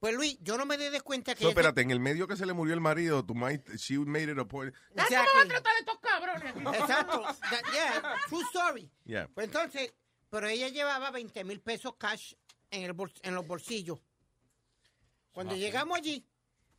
Pues 0.00 0.14
Luis, 0.14 0.38
yo 0.40 0.56
no 0.56 0.64
me 0.64 0.78
di 0.78 0.88
de 0.88 1.02
cuenta 1.02 1.34
que... 1.34 1.40
So, 1.42 1.48
ella- 1.48 1.50
espérate, 1.52 1.82
en 1.82 1.90
el 1.90 2.00
medio 2.00 2.26
que 2.26 2.34
se 2.34 2.46
le 2.46 2.54
murió 2.54 2.72
el 2.74 2.80
marido, 2.80 3.22
tu 3.24 3.34
might, 3.34 3.68
she 3.76 3.98
made 3.98 4.32
it 4.32 4.38
a 4.38 4.46
point. 4.46 4.74
Exactly. 4.96 5.52
estos 5.78 5.98
cabrones? 6.00 6.54
Exacto. 6.80 7.20
That- 7.22 7.72
yeah, 7.72 8.14
true 8.28 8.42
story. 8.50 8.90
Yeah. 9.04 9.28
Pues 9.34 9.46
entonces, 9.46 9.92
pero 10.30 10.48
ella 10.48 10.68
llevaba 10.68 11.10
20 11.10 11.44
mil 11.44 11.60
pesos 11.60 11.96
cash 11.98 12.32
en, 12.70 12.84
el 12.84 12.94
bol- 12.94 13.12
en 13.22 13.34
los 13.34 13.46
bolsillos. 13.46 14.00
Cuando 15.32 15.54
llegamos 15.54 15.98
allí, 15.98 16.26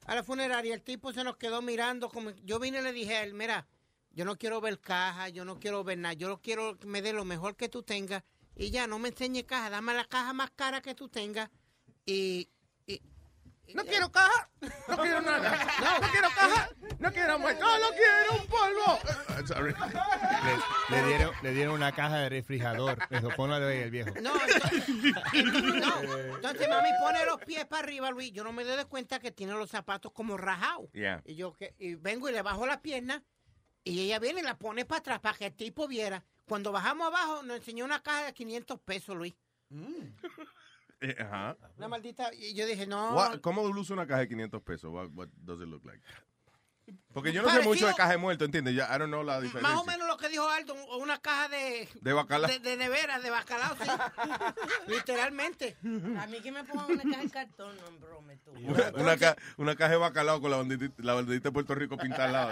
a 0.07 0.15
la 0.15 0.23
funeraria, 0.23 0.73
el 0.73 0.81
tipo 0.81 1.13
se 1.13 1.23
nos 1.23 1.37
quedó 1.37 1.61
mirando. 1.61 2.09
como 2.09 2.31
Yo 2.43 2.57
vine 2.59 2.79
y 2.79 2.81
le 2.81 2.91
dije 2.91 3.17
a 3.17 3.23
él, 3.23 3.35
mira, 3.35 3.67
yo 4.09 4.25
no 4.25 4.35
quiero 4.35 4.59
ver 4.61 4.79
caja, 4.79 5.29
yo 5.29 5.45
no 5.45 5.59
quiero 5.59 5.83
ver 5.83 5.99
nada, 5.99 6.13
yo 6.13 6.27
no 6.27 6.41
quiero 6.41 6.77
que 6.79 6.87
me 6.87 7.03
dé 7.03 7.13
lo 7.13 7.23
mejor 7.23 7.55
que 7.55 7.69
tú 7.69 7.83
tengas. 7.83 8.23
Y 8.55 8.71
ya, 8.71 8.87
no 8.87 8.97
me 8.97 9.09
enseñe 9.09 9.45
caja, 9.45 9.69
dame 9.69 9.93
la 9.93 10.05
caja 10.05 10.33
más 10.33 10.49
cara 10.55 10.81
que 10.81 10.95
tú 10.95 11.07
tengas. 11.07 11.49
Y... 12.05 12.49
no 13.73 13.85
quiero 13.85 14.11
caja, 14.11 14.49
no 14.87 14.97
quiero 14.97 15.21
nada, 15.21 15.67
no, 16.01 16.07
quiero 16.09 16.29
caja, 16.29 16.69
no 16.99 17.11
quiero 17.11 17.39
muerto, 17.39 17.65
no 17.65 17.89
quiero 17.89 18.41
un 18.41 18.47
polvo. 18.47 18.99
I'm 19.29 19.47
sorry. 19.47 19.73
Le, 20.89 21.01
le 21.01 21.07
dieron, 21.07 21.35
le 21.41 21.53
dieron 21.53 21.75
una 21.75 21.91
caja 21.91 22.17
de 22.19 22.29
refrigerador. 22.29 22.97
Eso, 23.09 23.29
ponla 23.29 23.59
de 23.59 23.73
ahí 23.73 23.79
el 23.79 23.91
viejo. 23.91 24.11
No, 24.21 24.33
entonces, 24.45 24.89
no. 24.89 26.35
Entonces, 26.35 26.69
mami 26.69 26.89
pone 27.01 27.25
los 27.25 27.37
pies 27.45 27.65
para 27.65 27.83
arriba, 27.83 28.11
Luis. 28.11 28.31
Yo 28.31 28.43
no 28.43 28.53
me 28.53 28.63
doy 28.63 28.77
de 28.77 28.85
cuenta 28.85 29.19
que 29.19 29.31
tiene 29.31 29.53
los 29.53 29.69
zapatos 29.69 30.11
como 30.11 30.37
rajados. 30.37 30.91
Yeah. 30.93 31.21
Y 31.25 31.35
yo 31.35 31.53
que, 31.53 31.75
y 31.79 31.95
vengo 31.95 32.29
y 32.29 32.33
le 32.33 32.41
bajo 32.41 32.65
la 32.65 32.81
pierna 32.81 33.23
y 33.83 34.01
ella 34.01 34.19
viene 34.19 34.41
y 34.41 34.43
la 34.43 34.57
pone 34.57 34.85
para 34.85 34.99
atrás 34.99 35.19
para 35.19 35.37
que 35.37 35.47
el 35.47 35.53
tipo 35.53 35.87
viera. 35.87 36.23
Cuando 36.45 36.71
bajamos 36.71 37.07
abajo, 37.07 37.43
nos 37.43 37.57
enseñó 37.57 37.85
una 37.85 38.03
caja 38.03 38.25
de 38.25 38.33
500 38.33 38.79
pesos, 38.81 39.15
Luis. 39.15 39.33
Eh, 41.01 41.15
Ajá. 41.19 41.57
Una 41.77 41.87
maldita. 41.87 42.31
Y 42.33 42.53
yo 42.53 42.65
dije, 42.65 42.85
no. 42.87 43.15
What- 43.15 43.41
¿Cómo 43.41 43.67
luce 43.67 43.91
una 43.93 44.05
caja 44.07 44.21
de 44.21 44.27
500 44.29 44.61
pesos? 44.61 44.91
What, 44.93 45.09
what 45.13 45.27
does 45.35 45.59
it 45.61 45.67
look 45.67 45.83
like? 45.85 46.01
Porque 47.13 47.31
yo 47.31 47.41
no 47.41 47.47
sé 47.49 47.55
Parecido- 47.59 47.69
mucho 47.73 47.87
de 47.87 47.93
caja 47.93 48.11
de 48.11 48.17
muerto, 48.17 48.43
¿entiendes? 48.43 48.75
Ya, 48.75 48.85
I 48.93 48.99
don't 48.99 49.07
know 49.07 49.23
la 49.23 49.39
diferencia. 49.39 49.73
Más 49.75 49.81
o 49.81 49.85
menos 49.85 50.07
lo 50.07 50.17
que 50.17 50.27
dijo 50.29 50.47
Aldo, 50.49 50.73
una 50.97 51.19
caja 51.21 51.47
de. 51.47 51.87
De 52.01 52.11
bacalao. 52.13 52.51
De, 52.51 52.59
de 52.59 52.75
nevera, 52.77 53.19
de 53.19 53.29
bacalao, 53.29 53.75
sí. 53.77 53.89
Literalmente. 54.87 55.77
A 56.19 56.27
mí 56.27 56.41
que 56.41 56.51
me 56.51 56.63
pongan 56.65 56.91
una 56.91 57.03
caja 57.03 57.23
de 57.23 57.29
cartón, 57.29 57.77
no 57.77 57.97
brome 57.99 58.37
tú. 58.37 58.51
Una, 58.51 58.91
una 58.95 59.17
ca- 59.17 59.37
una 59.57 59.75
caja 59.75 59.91
de 59.91 59.97
bacalao 59.97 60.41
con 60.41 60.51
la 60.51 60.57
bandita, 60.57 60.85
la 60.97 61.13
bandita 61.13 61.49
de 61.49 61.51
Puerto 61.53 61.75
Rico 61.75 61.97
pintada 61.97 62.25
al 62.25 62.31
lado. 62.33 62.51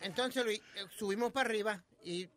Entonces, 0.00 0.44
Luis, 0.44 0.60
eh, 0.76 0.84
subimos 0.96 1.32
para 1.32 1.48
arriba 1.48 1.82
y 2.04 2.28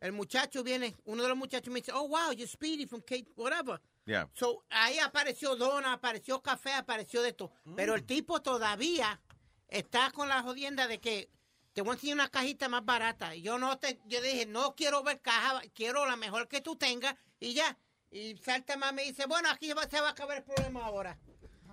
el 0.00 0.12
muchacho 0.12 0.62
viene, 0.62 0.94
uno 1.04 1.22
de 1.22 1.28
los 1.28 1.38
muchachos 1.38 1.72
me 1.72 1.80
dice, 1.80 1.92
oh, 1.92 2.08
wow, 2.08 2.32
you're 2.32 2.46
Speedy 2.46 2.86
from 2.86 3.00
Kate, 3.02 3.26
whatever. 3.36 3.80
Yeah. 4.06 4.28
So, 4.34 4.64
ahí 4.70 4.98
apareció 4.98 5.54
dona, 5.56 5.92
apareció 5.92 6.40
café, 6.42 6.72
apareció 6.72 7.20
de 7.22 7.30
esto. 7.30 7.50
Pero 7.76 7.94
el 7.94 8.04
tipo 8.04 8.40
todavía 8.40 9.20
está 9.68 10.10
con 10.12 10.28
la 10.28 10.42
jodienda 10.42 10.86
de 10.86 10.98
que 10.98 11.28
te 11.74 11.82
voy 11.82 11.90
a 11.90 11.94
enseñar 11.94 12.14
una 12.14 12.28
cajita 12.28 12.68
más 12.68 12.84
barata. 12.84 13.34
Y 13.36 13.42
yo 13.42 13.58
no 13.58 13.78
te, 13.78 14.00
yo 14.06 14.20
dije, 14.22 14.46
no 14.46 14.74
quiero 14.74 15.02
ver 15.02 15.20
caja, 15.20 15.60
quiero 15.74 16.06
la 16.06 16.16
mejor 16.16 16.48
que 16.48 16.60
tú 16.60 16.76
tengas 16.76 17.14
y 17.38 17.52
ya. 17.54 17.76
Y 18.10 18.36
salta 18.38 18.76
más 18.78 18.94
me 18.94 19.02
dice, 19.04 19.26
bueno, 19.26 19.50
aquí 19.50 19.70
va- 19.74 19.86
se 19.88 20.00
va 20.00 20.08
a 20.08 20.10
acabar 20.12 20.38
el 20.38 20.44
problema 20.44 20.84
ahora. 20.86 21.18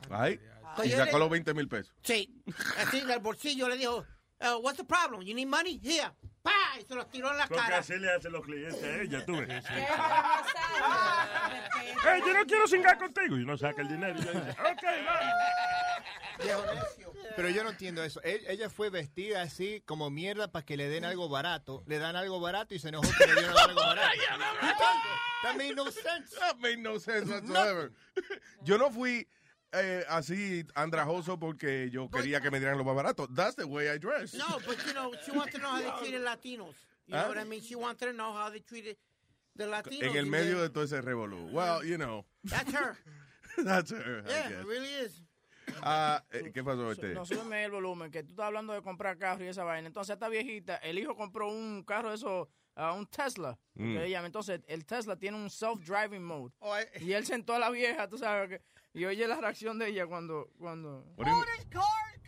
Ay. 0.10 0.40
Y 0.84 0.90
sacó 0.92 1.14
le- 1.14 1.20
los 1.20 1.30
20 1.30 1.54
mil 1.54 1.68
pesos. 1.70 1.94
Sí, 2.04 2.30
así 2.78 3.00
del 3.02 3.20
bolsillo 3.20 3.70
le 3.70 3.78
dijo, 3.78 4.06
uh, 4.42 4.58
what's 4.62 4.78
the 4.78 4.84
problem? 4.84 5.22
You 5.22 5.34
need 5.34 5.48
money? 5.48 5.80
Here. 5.82 6.12
¡Pa! 6.46 6.80
Y 6.80 6.84
se 6.86 6.96
los 6.96 7.10
tiró 7.10 7.32
en 7.32 7.38
la 7.38 7.48
Porque 7.48 7.64
cara. 7.64 7.78
así 7.80 7.98
le 7.98 8.12
hacen 8.14 8.32
los 8.32 8.46
clientes 8.46 8.82
a 8.84 9.02
ella, 9.02 9.26
tú 9.26 9.36
ves. 9.38 9.66
¿Qué 9.66 9.74
Ey, 12.14 12.22
yo 12.26 12.34
no 12.34 12.46
quiero 12.46 12.68
cingar 12.68 12.98
contigo. 12.98 13.38
Y 13.38 13.44
uno 13.44 13.58
saca 13.58 13.82
el 13.82 13.88
dinero 13.90 14.18
y 14.20 14.24
yo 14.24 14.32
dice, 14.32 14.52
ok, 14.52 14.84
va. 15.08 15.20
Pero 17.36 17.50
yo 17.50 17.64
no 17.64 17.70
entiendo 17.72 18.04
eso. 18.04 18.22
E- 18.24 18.44
Ella 18.48 18.70
fue 18.70 18.90
vestida 18.90 19.42
así 19.42 19.82
como 19.86 20.10
mierda 20.10 20.52
para 20.52 20.66
que 20.66 20.78
le 20.78 20.88
den 20.88 21.04
algo 21.06 21.28
barato. 21.30 21.84
Le 21.88 21.98
dan 22.00 22.16
algo 22.16 22.40
barato 22.40 22.74
y 22.76 22.80
se 22.80 22.90
enojó 22.90 23.08
que 23.18 23.28
le 23.28 23.34
dieron 23.36 23.58
algo 23.58 23.82
barato. 23.82 24.10
That 25.44 25.56
made 25.58 25.76
no 25.76 25.86
sense. 25.92 26.36
That 26.40 26.58
made 26.60 26.78
no 26.78 27.00
sense 27.00 27.30
whatsoever. 27.32 27.92
Yo 28.64 28.78
no 28.78 28.90
fui 28.92 29.28
eh, 29.74 30.04
así 30.10 30.66
andrajoso 30.76 31.38
porque 31.40 31.90
yo 31.92 32.10
quería 32.10 32.40
que 32.42 32.50
me 32.52 32.60
dieran 32.60 32.78
lo 32.78 32.84
más 32.84 32.96
barato. 32.96 33.28
That's 33.28 33.56
the 33.56 33.66
way 33.66 33.88
I 33.90 33.98
dress. 33.98 34.34
No, 34.34 34.60
but 34.66 34.78
you 34.86 34.94
know, 34.94 35.12
she 35.26 35.32
wanted 35.32 35.54
to 35.54 35.60
know 35.60 35.70
how 35.72 35.82
they 35.82 35.92
treated 36.00 36.22
Latinos. 36.24 36.76
You 37.08 37.16
Huh? 37.16 37.22
know 37.24 37.28
what 37.30 37.38
I 37.38 37.44
mean? 37.44 37.62
She 37.62 37.76
wanted 37.76 38.06
to 38.08 38.14
know 38.14 38.34
how 38.34 38.50
they 38.50 38.60
treated 38.62 38.98
the 39.56 39.66
Latinos. 39.66 40.04
en 40.04 40.16
el 40.16 40.26
medio 40.26 40.62
de 40.62 40.70
todo 40.70 40.84
ese 40.84 41.02
revolú. 41.02 41.52
Well, 41.52 41.84
you 41.84 41.98
know. 41.98 42.26
That's 42.44 42.72
her. 42.74 42.98
That's 43.58 43.92
her, 43.92 44.24
I 44.26 44.30
Yeah, 44.30 44.50
guess. 44.50 44.60
it 44.62 44.66
really 44.68 44.88
is. 45.06 45.22
Ah, 45.82 46.24
eh, 46.32 46.52
¿Qué 46.54 46.64
pasó 46.64 46.92
este? 46.92 47.14
No, 47.14 47.26
súbeme 47.26 47.64
el 47.66 47.72
volumen, 47.72 48.12
que 48.12 48.22
tú 48.24 48.32
estás 48.34 48.46
hablando 48.48 48.74
de 48.74 48.82
comprar 48.82 49.18
carro 49.18 49.44
y 49.44 49.48
esa 49.48 49.64
vaina. 49.64 49.88
Entonces, 49.88 50.14
esta 50.14 50.30
viejita, 50.30 50.76
el 50.78 51.00
hijo 51.00 51.16
compró 51.16 51.48
un 51.50 51.84
carro 51.84 52.10
de 52.10 52.16
eso, 52.16 52.50
ah, 52.76 52.94
un 52.94 53.08
Tesla. 53.08 53.58
Mm. 53.74 53.98
que. 53.98 54.26
Entonces, 54.28 54.62
el 54.68 54.86
Tesla 54.86 55.16
tiene 55.16 55.38
un 55.38 55.50
self-driving 55.50 56.22
mode. 56.24 56.54
Oh, 56.60 56.76
y 57.00 57.14
él 57.14 57.26
sentó 57.26 57.54
a 57.56 57.60
la 57.60 57.70
vieja, 57.72 58.08
tú 58.08 58.18
sabes, 58.18 58.50
que, 58.50 58.62
y 58.96 59.04
oye 59.04 59.28
la 59.28 59.36
reacción 59.36 59.78
de 59.78 59.90
ella 59.90 60.08
cuando... 60.08 60.50
cuando 60.58 61.04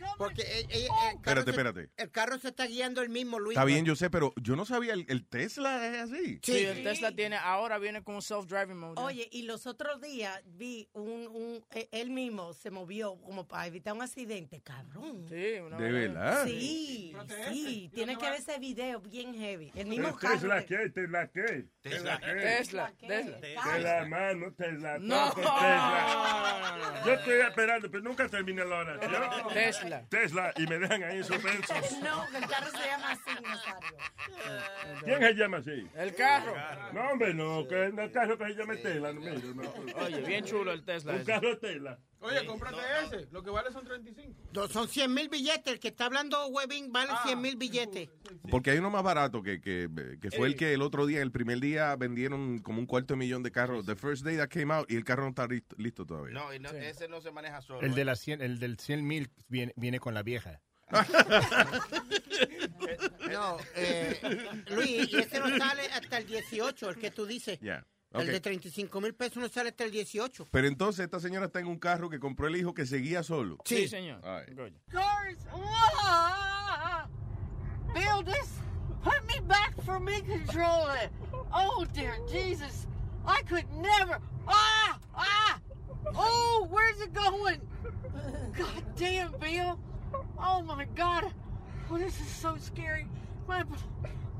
do 0.00 0.04
you 0.04 0.06
mean? 0.06 0.18
Porque 0.18 0.42
el, 0.42 0.70
el- 0.70 0.82
el 0.82 0.88
carro 0.88 1.40
Espérate, 1.40 1.44
se- 1.44 1.50
espérate. 1.50 1.90
el 1.96 2.10
carro 2.10 2.38
se 2.38 2.48
está 2.48 2.66
guiando 2.66 3.02
el 3.02 3.08
mismo, 3.08 3.38
Luis. 3.38 3.56
Está 3.56 3.64
bien, 3.64 3.84
yo 3.84 3.96
sé, 3.96 4.10
pero 4.10 4.32
yo 4.40 4.56
no 4.56 4.64
sabía, 4.64 4.92
el, 4.94 5.06
el 5.08 5.26
Tesla 5.26 5.86
es 5.86 5.98
así. 6.10 6.40
Sí, 6.42 6.58
el 6.64 6.82
Tesla 6.82 7.12
tiene, 7.12 7.36
ahora 7.36 7.78
viene 7.78 8.02
con 8.02 8.16
un 8.16 8.22
self-driving 8.22 8.76
mode. 8.76 9.00
Oye, 9.00 9.28
y 9.32 9.42
los 9.42 9.66
otros 9.66 10.00
días 10.00 10.40
vi 10.44 10.88
un, 10.92 11.26
un 11.28 11.64
eh, 11.72 11.88
él 11.92 12.10
mismo 12.10 12.52
se 12.52 12.70
movió 12.70 13.16
como 13.22 13.46
para 13.46 13.66
evitar 13.66 13.94
un 13.94 14.02
accidente, 14.02 14.60
cabrón. 14.60 15.26
Sí, 15.28 15.34
¿De 15.34 15.60
verdad? 15.92 16.44
Sí, 16.46 17.14
sí, 17.52 17.90
tiene 17.94 18.16
que 18.16 18.24
ver 18.30 18.40
ese 18.40 18.58
video 18.58 19.00
bien 19.00 19.34
heavy. 19.34 19.70
El 19.74 19.86
mismo 19.86 20.16
¿Tesla 20.18 20.56
carro. 20.56 20.66
qué? 20.68 20.90
¿Tesla 20.90 21.28
qué? 21.28 21.64
¿Tesla 21.80 22.18
qué? 22.20 22.26
Tesla, 22.34 22.92
Tesla. 22.98 23.40
Tesla, 23.40 24.04
mano, 24.06 24.52
Tesla. 24.56 24.98
No. 24.98 25.32
Tesla. 25.32 27.02
Yo 27.06 27.12
estoy 27.12 27.40
esperando, 27.40 27.90
pero 27.90 28.02
nunca 28.02 28.28
terminé 28.28 28.64
la 28.64 28.76
oración. 28.78 29.12
Tesla. 29.52 29.87
Tesla, 30.10 30.52
y 30.56 30.66
me 30.66 30.78
dejan 30.78 31.02
ahí 31.02 31.22
suspensos. 31.22 31.76
No, 32.02 32.24
el 32.36 32.46
carro 32.46 32.70
se 32.70 32.86
llama 32.86 33.10
así, 33.12 33.42
Nazario. 33.42 33.96
¿Quién 35.04 35.20
se 35.20 35.34
llama 35.34 35.56
así? 35.58 35.88
El 35.96 36.14
carro. 36.14 36.54
No, 36.92 37.10
hombre, 37.10 37.34
no, 37.34 37.66
que 37.66 37.84
el 37.86 38.12
carro 38.12 38.38
que 38.38 38.44
se 38.46 38.54
llama 38.54 38.76
Tesla. 38.76 39.12
No, 39.12 39.20
mire, 39.20 39.54
no. 39.54 40.02
Oye, 40.04 40.20
bien 40.22 40.44
chulo 40.44 40.72
el 40.72 40.84
Tesla. 40.84 41.12
Un 41.12 41.20
ese. 41.20 41.32
carro 41.32 41.58
Tesla. 41.58 41.98
Oye, 42.20 42.44
cómprate 42.46 42.76
ese. 43.04 43.28
Lo 43.30 43.42
que 43.42 43.50
vale 43.50 43.70
son 43.72 43.84
35. 43.84 44.34
No, 44.52 44.68
Son 44.68 44.88
100 44.88 45.14
mil 45.14 45.28
billetes. 45.28 45.72
El 45.72 45.78
que 45.78 45.88
está 45.88 46.06
hablando 46.06 46.46
Webbing 46.48 46.90
vale 46.92 47.12
100 47.24 47.40
mil 47.40 47.56
billetes. 47.56 48.08
Porque 48.50 48.70
hay 48.72 48.78
uno 48.78 48.90
más 48.90 49.02
barato 49.02 49.42
que, 49.42 49.60
que, 49.60 49.88
que 50.20 50.30
fue 50.30 50.48
el 50.48 50.56
que 50.56 50.72
el 50.74 50.82
otro 50.82 51.06
día, 51.06 51.22
el 51.22 51.30
primer 51.30 51.60
día, 51.60 51.94
vendieron 51.96 52.58
como 52.58 52.80
un 52.80 52.86
cuarto 52.86 53.14
de 53.14 53.18
millón 53.18 53.42
de 53.42 53.52
carros. 53.52 53.86
The 53.86 53.94
first 53.96 54.24
day 54.24 54.36
that 54.36 54.48
came 54.48 54.72
out 54.74 54.90
y 54.90 54.96
el 54.96 55.04
carro 55.04 55.22
no 55.24 55.28
está 55.30 55.46
listo, 55.46 55.76
listo 55.78 56.04
todavía. 56.04 56.34
No, 56.34 56.52
y 56.52 56.58
no- 56.58 56.70
ese 56.70 57.08
no 57.08 57.20
se 57.20 57.30
maneja 57.30 57.60
solo. 57.62 57.80
El, 57.82 57.94
de 57.94 58.02
¿eh? 58.02 58.04
la 58.04 58.16
100, 58.16 58.42
el 58.42 58.58
del 58.58 58.78
100 58.78 59.06
mil 59.06 59.30
viene, 59.48 59.72
viene 59.76 60.00
con 60.00 60.14
la 60.14 60.22
vieja. 60.22 60.60
No, 63.30 63.58
eh, 63.74 64.18
Luis, 64.70 65.12
y 65.12 65.16
ese 65.18 65.38
no 65.38 65.56
sale 65.58 65.82
hasta 65.92 66.18
el 66.18 66.26
18, 66.26 66.90
el 66.90 66.96
que 66.96 67.10
tú 67.10 67.26
dices. 67.26 67.60
Yeah. 67.60 67.86
El 68.18 68.24
Okay. 68.24 68.32
de 68.34 68.40
35 68.40 69.00
mil 69.00 69.14
pesos 69.14 69.36
no 69.38 69.48
sale 69.48 69.70
hasta 69.70 69.84
el 69.84 69.90
18. 69.90 70.48
Pero 70.50 70.66
entonces 70.68 71.04
esta 71.04 71.20
señora 71.20 71.46
está 71.46 71.60
en 71.60 71.66
un 71.66 71.78
carro 71.78 72.08
que 72.10 72.18
compró 72.18 72.46
el 72.48 72.56
hijo 72.56 72.74
que 72.74 72.84
seguía 72.86 73.22
solo. 73.22 73.58
Sí, 73.64 73.88
señor. 73.88 74.20
All 74.24 74.44
right. 74.44 74.74
Cars. 74.90 75.36
Bill, 77.94 78.22
this 78.24 78.48
put 79.02 79.24
me 79.26 79.40
back 79.46 79.74
for 79.84 79.98
me 80.00 80.20
controlling. 80.22 81.10
Oh 81.52 81.86
dear 81.94 82.16
Jesus, 82.30 82.86
I 83.26 83.42
could 83.48 83.64
never. 83.72 84.20
Ah, 84.46 84.98
ah. 85.14 85.60
Oh, 86.14 86.66
where's 86.70 87.00
it 87.00 87.12
going? 87.14 87.60
God 88.56 88.84
damn, 88.96 89.32
Bill. 89.38 89.78
Oh 90.38 90.62
my 90.62 90.84
God. 90.94 91.24
Oh, 91.90 91.96
this 91.98 92.20
is 92.20 92.28
so 92.28 92.56
scary. 92.58 93.06
My, 93.46 93.64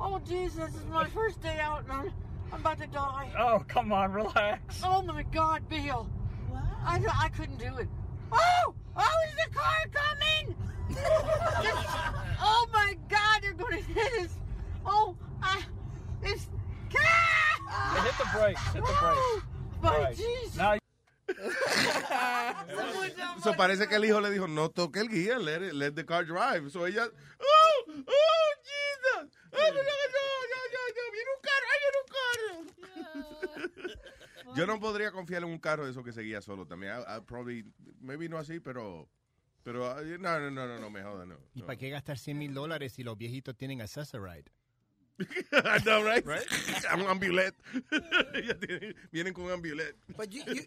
oh 0.00 0.20
Jesus, 0.26 0.66
this 0.72 0.82
is 0.82 0.86
my 0.90 1.06
first 1.08 1.40
day 1.40 1.58
out, 1.60 1.84
and 1.84 1.92
I'm, 1.92 2.12
I'm 2.52 2.60
about 2.60 2.78
to 2.80 2.86
die. 2.86 3.30
Oh, 3.38 3.62
come 3.68 3.92
on, 3.92 4.12
relax. 4.12 4.80
Oh 4.84 5.02
my 5.02 5.22
God, 5.24 5.68
Bill. 5.68 6.08
I, 6.84 7.00
I 7.22 7.28
couldn't 7.28 7.58
do 7.58 7.76
it. 7.78 7.88
Oh! 8.32 8.74
Oh, 8.96 9.14
is 9.28 9.34
the 9.34 9.54
car 9.54 9.84
coming? 9.92 10.56
Just- 10.88 11.88
oh 12.42 12.66
my 12.72 12.96
God, 13.08 13.42
they're 13.42 13.52
going 13.52 13.82
to 13.82 13.92
hit 13.92 14.24
us. 14.24 14.34
Oh, 14.86 15.14
I, 15.42 15.62
it's. 16.22 16.48
Hey, 16.90 18.00
hit 18.02 18.14
the 18.18 18.38
brakes. 18.38 18.62
Hit 18.72 18.84
the 18.84 18.96
brakes. 19.00 19.44
My 19.82 19.88
All 19.96 20.02
right. 20.02 20.16
Jesus. 20.16 20.56
Now 20.56 20.78
So 23.42 23.54
parece 23.56 23.86
que 23.88 23.94
el 23.96 24.04
hijo 24.04 24.20
le 24.20 24.30
dijo, 24.30 24.46
no 24.48 24.70
toque 24.70 25.00
el 25.00 25.08
guía, 25.08 25.38
let, 25.38 25.66
it- 25.68 25.72
let 25.72 25.92
the 25.92 26.04
car 26.04 26.26
drive. 26.26 26.68
So 26.70 26.86
ella, 26.86 27.06
oh, 27.06 27.84
oh, 27.88 28.54
Jesus. 28.64 29.32
Oh, 29.52 29.58
no, 29.58 29.58
no, 29.58 29.72
no, 29.72 29.80
no, 30.50 30.58
no, 30.96 31.02
viene 31.12 31.30
un 31.36 31.42
carro, 31.42 31.66
viene 31.80 31.98
un 32.02 32.08
carro. 33.94 34.54
Yo 34.56 34.66
no 34.66 34.80
podría 34.80 35.12
confiar 35.12 35.42
en 35.44 35.48
un 35.50 35.58
carro 35.58 35.84
de 35.84 35.90
eso 35.92 36.02
que 36.02 36.12
seguía 36.12 36.40
solo 36.42 36.66
también. 36.66 36.94
I, 36.98 37.02
I 37.18 37.20
probably, 37.20 37.64
maybe 38.00 38.28
no 38.28 38.38
así, 38.38 38.58
pero, 38.60 39.08
pero, 39.62 39.92
uh, 39.94 40.18
no, 40.18 40.40
no, 40.40 40.50
no, 40.50 40.66
no, 40.66 40.78
no 40.80 40.90
me 40.90 41.02
joda, 41.02 41.24
no. 41.26 41.38
¿Y 41.54 41.62
para 41.62 41.76
qué 41.76 41.90
gastar 41.90 42.18
100 42.18 42.36
mil 42.38 42.52
dólares 42.54 42.92
si 42.94 43.04
los 43.04 43.16
viejitos 43.16 43.56
tienen 43.56 43.80
accessoride? 43.82 44.50
I 45.52 45.78
know, 45.84 46.02
right? 46.04 46.24
Un 46.94 47.06
ambulet. 47.08 47.54
Ella 48.34 48.54
tiene- 48.58 48.94
Vienen 49.12 49.32
con 49.34 49.50
ambulet. 49.50 49.96
But 50.16 50.30
you, 50.32 50.42
you, 50.46 50.62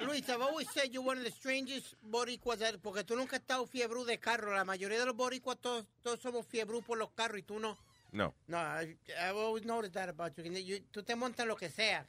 Luis, 0.00 0.28
I've 0.28 0.40
always 0.42 0.68
said 0.72 0.90
you're 0.92 1.02
one 1.06 1.18
of 1.18 1.24
the 1.24 1.30
strangest 1.30 1.94
boricuas, 2.02 2.58
porque 2.82 3.04
tú 3.04 3.14
nunca 3.16 3.36
has 3.36 3.42
estado 3.42 3.66
fiebrú 3.66 4.04
de 4.04 4.18
carro. 4.18 4.52
La 4.54 4.64
mayoría 4.64 4.98
de 4.98 5.06
los 5.06 5.14
boricuas 5.16 5.58
todos, 5.60 5.86
todos 6.02 6.20
somos 6.20 6.44
fiebrú 6.46 6.82
por 6.82 6.98
los 6.98 7.10
carros 7.12 7.38
y 7.38 7.42
tú 7.42 7.58
no. 7.60 7.76
No, 8.12 8.34
No, 8.48 8.58
I, 8.58 8.96
I've 9.20 9.36
always 9.36 9.64
noticed 9.64 9.94
that 9.94 10.08
about 10.08 10.36
you. 10.36 10.42
You- 10.50 10.80
Tú 10.90 11.02
te 11.04 11.14
montas 11.14 11.46
lo 11.46 11.54
que 11.56 11.70
sea. 11.70 12.04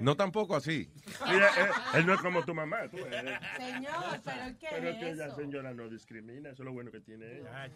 No 0.00 0.16
tampoco 0.16 0.56
así. 0.56 0.90
Mira, 1.26 1.48
él, 1.56 1.70
él 2.00 2.06
no 2.06 2.14
es 2.14 2.20
como 2.20 2.44
tu 2.44 2.54
mamá. 2.54 2.88
Tú, 2.90 2.98
eh. 2.98 3.38
Señor, 3.56 4.20
pero 4.24 4.58
¿qué 4.58 4.66
Pero 4.70 4.88
es 4.88 4.98
que 4.98 5.14
la 5.14 5.26
eso? 5.26 5.36
señora 5.36 5.72
no 5.74 5.88
discrimina, 5.88 6.50
eso 6.50 6.62
es 6.62 6.66
lo 6.66 6.72
bueno 6.72 6.90
que 6.90 7.00
tiene 7.00 7.38
ella. 7.38 7.70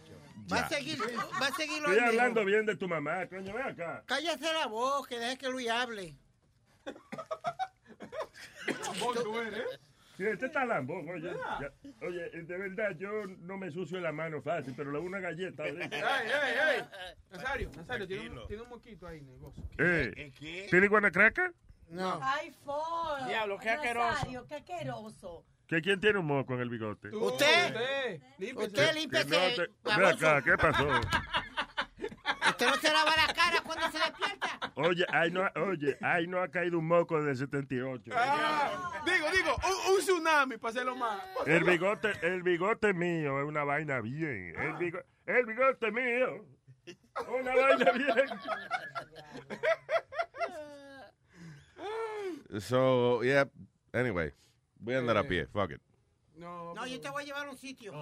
Va 0.52 0.58
a 0.60 0.68
seguir, 0.68 0.98
va 1.00 1.46
a 1.46 1.52
seguir 1.52 1.80
lo 1.82 1.88
Estoy 1.88 1.94
mismo. 1.94 2.08
hablando 2.08 2.44
bien 2.44 2.66
de 2.66 2.76
tu 2.76 2.88
mamá, 2.88 3.26
coño, 3.28 3.52
ven 3.54 3.62
acá. 3.66 4.02
Cállate 4.06 4.52
la 4.52 4.66
voz, 4.66 5.06
que 5.06 5.18
deje 5.18 5.38
que 5.38 5.48
Luis 5.48 5.68
hable. 5.68 6.16
Sí, 10.16 10.24
este 10.26 10.46
está 10.46 10.64
lambón, 10.64 11.08
oye. 11.08 11.32
ya- 11.60 11.72
oye, 12.06 12.30
de 12.30 12.56
verdad, 12.58 12.90
yo 12.96 13.26
no 13.26 13.58
me 13.58 13.70
sucio 13.70 13.98
la 14.00 14.12
mano 14.12 14.40
fácil, 14.42 14.72
pero 14.76 14.92
le 14.92 14.98
hago 14.98 15.06
una 15.06 15.18
galleta. 15.20 15.64
ahorita. 15.64 15.96
¡Ey, 15.96 16.28
ey, 16.30 16.76
ey! 16.78 16.84
Nazario, 17.32 17.70
Nazario, 17.76 18.06
tiene 18.06 18.30
un, 18.30 18.46
tiene 18.46 18.62
un 18.62 18.68
moquito 18.68 19.06
ahí, 19.08 19.20
negocio. 19.22 19.64
Eh, 19.78 20.32
¿Tiene 20.70 20.86
guanacraca? 20.86 21.52
No. 21.88 22.20
Ay, 22.22 22.52
for. 22.64 23.26
Diablo, 23.26 23.58
qué 23.58 23.70
asqueroso. 23.70 24.08
Nazario, 24.12 24.46
qué 24.46 24.54
asqueroso. 24.54 25.44
¿Que 25.66 25.80
¿Quién 25.80 25.98
tiene 25.98 26.18
un 26.18 26.26
moco 26.26 26.54
en 26.54 26.60
el 26.60 26.68
bigote? 26.70 27.08
Usted. 27.08 27.74
Usted, 27.74 28.20
límpiese. 28.38 28.66
Usted 28.68 28.86
Que 28.88 28.92
límpiese. 29.00 29.28
no 29.28 29.64
te-. 29.64 29.96
Ven 30.00 30.04
acá, 30.06 30.42
¿qué 30.42 30.56
pasó? 30.56 30.88
Usted 32.50 32.66
no 32.68 32.74
se 32.76 32.92
lava 32.92 33.12
la 33.16 33.32
cara 33.34 33.60
cuando 33.64 33.90
se 33.90 33.98
despierta. 33.98 34.63
Oye, 34.76 35.04
ahí 35.08 35.30
no, 35.30 35.42
ha- 35.42 35.52
oye, 35.56 35.96
ahí 36.02 36.26
no 36.26 36.40
ha 36.42 36.48
caído 36.48 36.78
un 36.80 36.86
moco 36.88 37.22
del 37.22 37.36
78. 37.36 38.10
Ah, 38.14 39.02
digo, 39.06 39.30
digo, 39.30 39.56
un, 39.56 39.94
un 39.94 40.00
tsunami 40.00 40.56
para 40.56 40.70
hacerlo 40.70 40.96
más. 40.96 41.22
El 41.46 41.62
bigote, 41.64 42.12
el 42.22 42.42
bigote 42.42 42.92
mío 42.92 43.40
es 43.40 43.46
una 43.46 43.62
vaina 43.64 44.00
bien. 44.00 44.54
El, 44.58 44.74
bigo- 44.74 45.04
el 45.26 45.46
bigote 45.46 45.90
mío. 45.92 46.44
Una 47.28 47.54
vaina 47.54 47.92
bien. 47.92 48.28
So, 52.60 53.22
yeah, 53.22 53.46
anyway, 53.92 54.32
voy 54.78 54.94
a 54.94 54.98
andar 54.98 55.16
a 55.18 55.22
pie, 55.24 55.46
fuck 55.46 55.70
it. 55.72 55.80
No, 56.34 56.74
No, 56.74 56.86
yo 56.86 57.00
te 57.00 57.08
voy 57.10 57.22
a 57.22 57.26
llevar 57.26 57.46
a 57.46 57.50
un 57.50 57.56
sitio. 57.56 57.92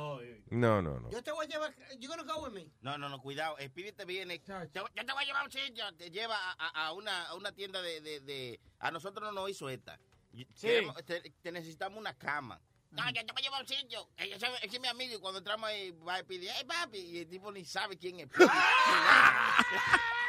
No, 0.51 0.81
no, 0.83 0.99
no. 1.01 1.11
Yo 1.11 1.23
te 1.23 1.31
voy 1.33 1.45
a 1.47 1.49
llevar. 1.49 1.75
You 1.99 2.09
gonna 2.09 2.23
go 2.23 2.43
with 2.45 2.53
me? 2.53 2.67
No, 2.81 2.97
no, 2.97 3.09
no, 3.09 3.21
cuidado. 3.21 3.57
Speedy 3.61 3.93
te 3.93 4.05
viene. 4.05 4.39
te- 4.39 4.53
yo 4.53 5.05
te 5.05 5.13
voy 5.13 5.23
a 5.23 5.27
llevar 5.27 5.43
a 5.43 5.45
un 5.45 5.51
sitio. 5.53 5.85
Te 5.97 6.11
lleva 6.11 6.37
a, 6.37 6.53
a- 6.69 6.87
a 6.87 6.93
una, 6.93 7.27
a 7.29 7.35
una 7.35 7.53
tienda 7.53 7.83
de, 7.83 8.01
de, 8.01 8.21
de- 8.21 8.61
A 8.79 8.91
nosotros 8.91 9.25
no 9.27 9.33
nos 9.33 9.51
hizo 9.51 9.69
esta. 9.69 9.99
Y- 10.33 10.45
Sí. 10.55 10.67
queremos- 10.69 10.97
te, 11.05 11.21
te 11.43 11.53
necesitamos 11.53 11.99
una 11.99 12.15
cama. 12.17 12.61
No, 12.91 13.05
yo 13.11 13.25
te 13.25 13.33
voy 13.33 13.41
a 13.41 13.45
llevar 13.45 13.61
a 13.61 13.63
un 13.63 13.69
sitio. 13.69 14.09
Ese 14.17 14.47
es 14.63 14.81
mi 14.81 14.89
amigo 14.89 15.15
y 15.17 15.19
cuando 15.21 15.39
entramos 15.39 15.69
ahí 15.69 15.91
va 15.93 16.17
a 16.17 16.23
pedir, 16.25 16.51
¡ay, 16.51 16.65
papi! 16.65 16.99
Y 16.99 17.19
el 17.21 17.29
tipo 17.29 17.51
ni 17.53 17.65
sabe 17.65 17.97
quién 17.99 18.21
es. 18.21 18.29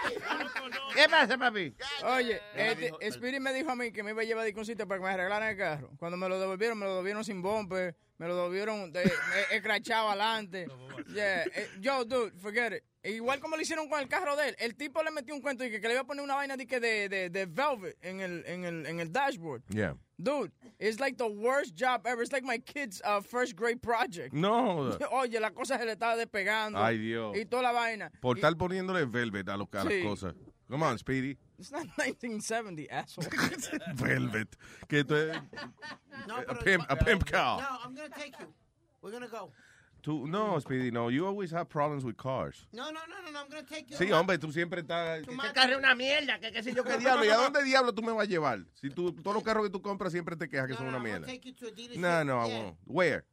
¿Qué 0.95 1.09
pasa, 1.09 1.37
papi? 1.37 1.75
Oye, 2.03 2.39
Me 2.55 2.71
este, 2.71 2.85
dijo- 2.85 2.97
Spirit 3.01 3.39
me 3.39 3.53
dijo 3.53 3.71
a 3.71 3.75
mí 3.75 3.91
que 3.91 4.03
me 4.03 4.11
iba 4.11 4.21
a 4.21 4.25
llevar 4.25 4.45
de 4.45 4.53
un 4.57 4.65
sitio 4.65 4.87
para 4.87 4.99
que 4.99 5.05
me 5.05 5.11
arreglaran 5.13 5.49
el 5.49 5.57
carro. 5.57 5.89
Cuando 5.97 6.17
me 6.17 6.29
lo 6.29 6.39
devolvieron, 6.39 6.77
me 6.77 6.85
lo 6.85 6.91
devolvieron 6.91 7.23
sin 7.23 7.41
bumper, 7.41 7.95
me 8.17 8.27
lo 8.27 8.43
debieron 8.49 8.91
de, 8.91 9.11
escrachado 9.51 10.09
adelante. 10.09 10.67
Yeah. 11.13 11.43
eh, 11.43 11.69
Yo, 11.79 12.05
dude, 12.05 12.31
forget 12.39 12.73
it. 12.73 12.83
E 13.03 13.11
Igual 13.11 13.39
como 13.39 13.55
lo 13.55 13.61
hicieron 13.61 13.89
con 13.89 13.99
el 13.99 14.07
carro 14.07 14.35
de 14.35 14.49
él. 14.49 14.55
El 14.57 14.75
tipo 14.75 15.03
le 15.03 15.11
metió 15.11 15.35
un 15.35 15.41
cuento 15.41 15.65
y 15.65 15.69
que, 15.69 15.81
que 15.81 15.87
le 15.87 15.93
iba 15.95 16.01
a 16.01 16.05
poner 16.05 16.23
una 16.23 16.35
vaina 16.35 16.55
de, 16.55 16.65
que 16.65 16.79
de, 16.79 17.09
de, 17.09 17.29
de 17.29 17.45
velvet 17.45 17.97
en 18.01 18.21
el, 18.21 18.43
en, 18.47 18.63
el, 18.63 18.85
en 18.85 18.99
el 18.99 19.11
dashboard. 19.11 19.63
Yeah. 19.69 19.97
Dude, 20.23 20.51
it's 20.79 20.99
like 21.01 21.17
the 21.17 21.27
worst 21.27 21.75
job 21.75 22.07
ever. 22.07 22.21
It's 22.21 22.31
like 22.31 22.45
my 22.45 22.57
kid's 22.59 23.01
uh, 23.03 23.19
first 23.21 23.55
grade 23.55 23.81
project. 23.81 24.33
No. 24.33 24.97
Oye, 25.11 25.39
la 25.39 25.49
cosa 25.49 25.77
se 25.77 25.85
le 25.85 25.95
estaba 25.95 26.15
despegando. 26.15 26.77
Ay, 26.77 26.97
Dios. 26.97 27.35
Y 27.37 27.43
toda 27.45 27.63
la 27.63 27.71
vaina. 27.73 28.09
Por 28.21 28.37
Y- 28.37 28.39
estar 28.41 28.55
poniéndole 28.57 29.05
velvet 29.05 29.49
a, 29.49 29.57
los, 29.57 29.67
a 29.73 29.83
las 29.83 29.87
Sí. 29.93 30.01
cosas. 30.03 30.33
Come 30.69 30.83
on, 30.85 30.97
Speedy. 30.97 31.37
It's 31.59 31.71
not 31.71 31.85
1970, 31.97 32.89
asshole. 32.89 33.27
velvet. 33.95 34.55
Que 34.87 34.99
esto 35.01 35.15
es 35.17 35.37
No, 36.27 36.37
a 36.47 36.55
pimp, 36.55 36.85
a 36.89 36.95
pimp 36.95 37.25
cow. 37.25 37.59
No, 37.59 37.67
I'm 37.83 37.93
gonna 37.93 38.09
take 38.09 38.33
you. 38.39 38.47
We're 39.01 39.11
gonna 39.11 39.27
go. 39.27 39.51
Tú, 40.03 40.27
no, 40.27 40.59
Speedy, 40.59 40.91
no. 40.91 41.09
You 41.09 41.25
always 41.25 41.53
have 41.53 41.69
problems 41.69 42.03
with 42.03 42.17
cars. 42.17 42.67
No, 42.73 42.91
no, 42.91 42.99
no, 43.07 43.21
no, 43.23 43.31
no. 43.31 43.39
I'm 43.39 43.47
gonna 43.49 43.63
take 43.63 43.85
you. 43.89 43.95
Sí, 43.95 44.11
hombre, 44.11 44.37
tú 44.37 44.51
siempre 44.51 44.81
estás... 44.81 45.21
to 45.23 45.31
¿Qué 45.31 45.37
my- 45.37 45.53
carro 45.53 45.71
es 45.71 45.77
una 45.77 45.95
mierda? 45.95 46.39
¿Qué, 46.41 46.51
qué 46.51 46.61
sé 46.61 46.73
yo 46.73 46.83
qué 46.83 46.97
diablo? 46.97 47.23
¿Y 47.23 47.29
a 47.29 47.37
dónde 47.37 47.63
diablo 47.63 47.93
tú 47.93 48.01
me 48.03 48.11
vas 48.11 48.23
a 48.27 48.29
llevar? 48.29 48.65
Si 48.73 48.89
tú, 48.89 49.13
todos 49.13 49.33
los 49.33 49.43
carros 49.43 49.63
que 49.63 49.69
tú 49.69 49.81
compras 49.81 50.11
siempre 50.11 50.35
te 50.35 50.49
quejas 50.49 50.67
que 50.67 50.73
son 50.73 50.87
una 50.87 50.97
I'm 50.97 51.03
gonna 51.03 51.19
mierda. 51.19 51.25
take 51.25 51.47
you 51.47 51.55
to 51.55 51.67
a 51.67 51.71
dealership. 51.71 52.01
No, 52.01 52.23
no, 52.25 52.45
I 52.45 52.51
won't. 52.53 52.77
Where? 52.85 53.23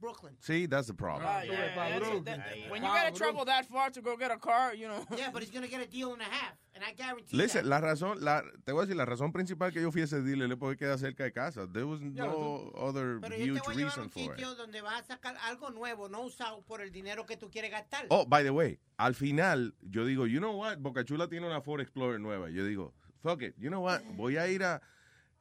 Brooklyn. 0.00 0.34
See, 0.40 0.66
that's 0.66 0.86
the 0.88 0.94
problem. 0.94 1.26
Ah, 1.28 1.42
yeah, 1.42 1.74
that's 1.76 2.08
it. 2.08 2.24
That- 2.24 2.70
when 2.70 2.82
you 2.82 2.88
gotta 2.88 3.12
travel 3.12 3.44
that 3.44 3.66
far 3.66 3.90
to 3.90 4.00
go 4.00 4.16
get 4.16 4.30
a 4.30 4.38
car, 4.38 4.74
you 4.74 4.88
know. 4.88 5.04
Yeah, 5.16 5.30
but 5.32 5.42
he's 5.42 5.50
gonna 5.52 5.68
get 5.68 5.80
a 5.82 5.86
deal 5.86 6.12
and 6.12 6.22
a 6.22 6.24
half, 6.24 6.54
and 6.74 6.82
I 6.82 6.92
guarantee 6.92 7.36
Listen, 7.36 7.68
that. 7.68 7.68
la 7.68 7.80
razón, 7.80 8.18
la, 8.22 8.42
te 8.64 8.72
voy 8.72 8.82
a 8.82 8.86
decir, 8.86 8.96
la 8.96 9.04
razón 9.04 9.32
principal 9.32 9.72
que 9.72 9.82
yo 9.82 9.90
fui 9.92 10.00
a 10.00 10.04
ese 10.04 10.22
dealer 10.22 10.50
es 10.50 10.56
porque 10.56 10.76
queda 10.78 10.96
cerca 10.98 11.24
de 11.24 11.32
casa. 11.32 11.66
There 11.70 11.84
was 11.84 12.00
no 12.00 12.70
other 12.74 13.18
Pero 13.20 13.36
yo 13.36 13.44
huge 13.44 13.60
te 13.60 13.66
voy 13.66 13.74
a 13.74 13.76
llevar 13.76 13.92
a 13.92 13.96
reason 13.96 14.04
un 14.04 14.10
for 14.10 14.22
it. 14.22 14.30
sitio 14.30 14.54
donde 14.54 14.80
vas 14.80 15.00
a 15.02 15.04
sacar 15.04 15.36
algo 15.44 15.70
nuevo, 15.70 16.08
no 16.08 16.22
usado 16.22 16.62
por 16.62 16.80
el 16.80 16.90
dinero 16.90 17.26
que 17.26 17.36
tú 17.36 17.50
quieres 17.50 17.70
gastar. 17.70 18.06
Oh, 18.08 18.24
by 18.24 18.42
the 18.42 18.50
way, 18.50 18.78
al 18.98 19.14
final, 19.14 19.74
yo 19.82 20.04
digo, 20.06 20.26
you 20.26 20.38
know 20.40 20.52
what, 20.56 20.78
Boca 20.78 21.04
Chula 21.04 21.28
tiene 21.28 21.46
una 21.46 21.60
Ford 21.60 21.80
Explorer 21.80 22.18
nueva. 22.20 22.48
Yo 22.50 22.64
digo, 22.64 22.94
fuck 23.22 23.42
it, 23.42 23.54
you 23.58 23.68
know 23.68 23.80
what, 23.82 24.00
voy 24.16 24.36
a 24.38 24.48
ir 24.48 24.62
a 24.62 24.80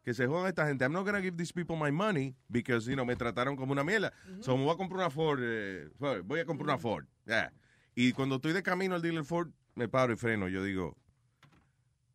que 0.10 0.16
se 0.16 0.26
jodan 0.26 0.48
esta 0.48 0.66
gente. 0.66 0.84
I'm 0.84 0.92
not 0.92 1.06
gonna 1.06 1.22
give 1.22 1.38
these 1.38 1.52
people 1.54 1.76
my 1.76 1.92
money 1.92 2.34
because, 2.50 2.88
you 2.90 2.96
know, 2.96 3.06
me 3.06 3.16
trataron 3.16 3.56
como 3.56 3.74
una 3.74 3.84
mierda. 3.84 4.12
So, 4.42 4.58
me 4.58 4.64
voy 4.64 4.74
a 4.74 4.76
comprar 4.76 5.02
una 5.02 5.12
Ford, 5.12 5.40
eh, 5.40 5.88
voy 6.00 6.40
a 6.40 6.46
comprar 6.46 6.64
una 6.64 6.80
Ford. 6.80 7.06
Yeah. 7.28 7.54
Y 7.94 8.14
cuando 8.14 8.38
estoy 8.38 8.54
de 8.54 8.64
camino 8.64 8.96
al 8.96 9.04
dealer 9.04 9.24
Ford, 9.24 9.52
me 9.76 9.88
paro 9.88 10.12
y 10.12 10.16
freno. 10.16 10.48
Yo 10.48 10.64
digo, 10.64 10.98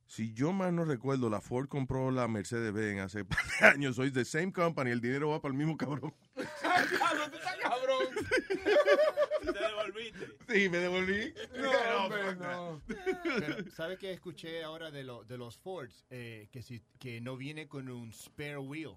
si 0.08 0.32
yo 0.32 0.52
más 0.52 0.72
no 0.72 0.84
recuerdo, 0.84 1.30
la 1.30 1.40
Ford 1.40 1.68
compró 1.68 2.10
la 2.10 2.26
Mercedes-Benz 2.26 3.00
hace 3.00 3.20
un 3.22 3.28
par 3.28 3.44
de 3.60 3.66
años. 3.66 3.94
Soy 3.94 4.10
the 4.10 4.24
same 4.24 4.50
company, 4.52 4.90
el 4.90 5.00
dinero 5.00 5.28
va 5.28 5.40
para 5.40 5.52
el 5.52 5.58
mismo 5.58 5.76
cabrón. 5.76 6.12
Diablo, 6.34 7.30
tú 7.30 7.36
estás 7.36 7.56
cabrón. 7.62 8.08
Te 9.52 9.58
devolviste. 9.66 10.26
Sí, 10.48 10.68
me 10.68 10.78
devolví. 10.78 11.34
No, 11.56 11.70
hombre, 12.04 12.36
no. 12.36 12.82
Pero, 12.86 13.70
¿sabe 13.70 13.96
qué 13.98 14.12
escuché 14.12 14.62
ahora 14.64 14.90
de, 14.90 15.04
lo- 15.04 15.24
de 15.24 15.38
los 15.38 15.56
Fords? 15.58 16.04
Eh, 16.10 16.48
que, 16.52 16.62
si, 16.62 16.82
que 16.98 17.20
no 17.20 17.36
viene 17.36 17.68
con 17.68 17.88
un 17.88 18.12
spare 18.12 18.58
wheel. 18.58 18.96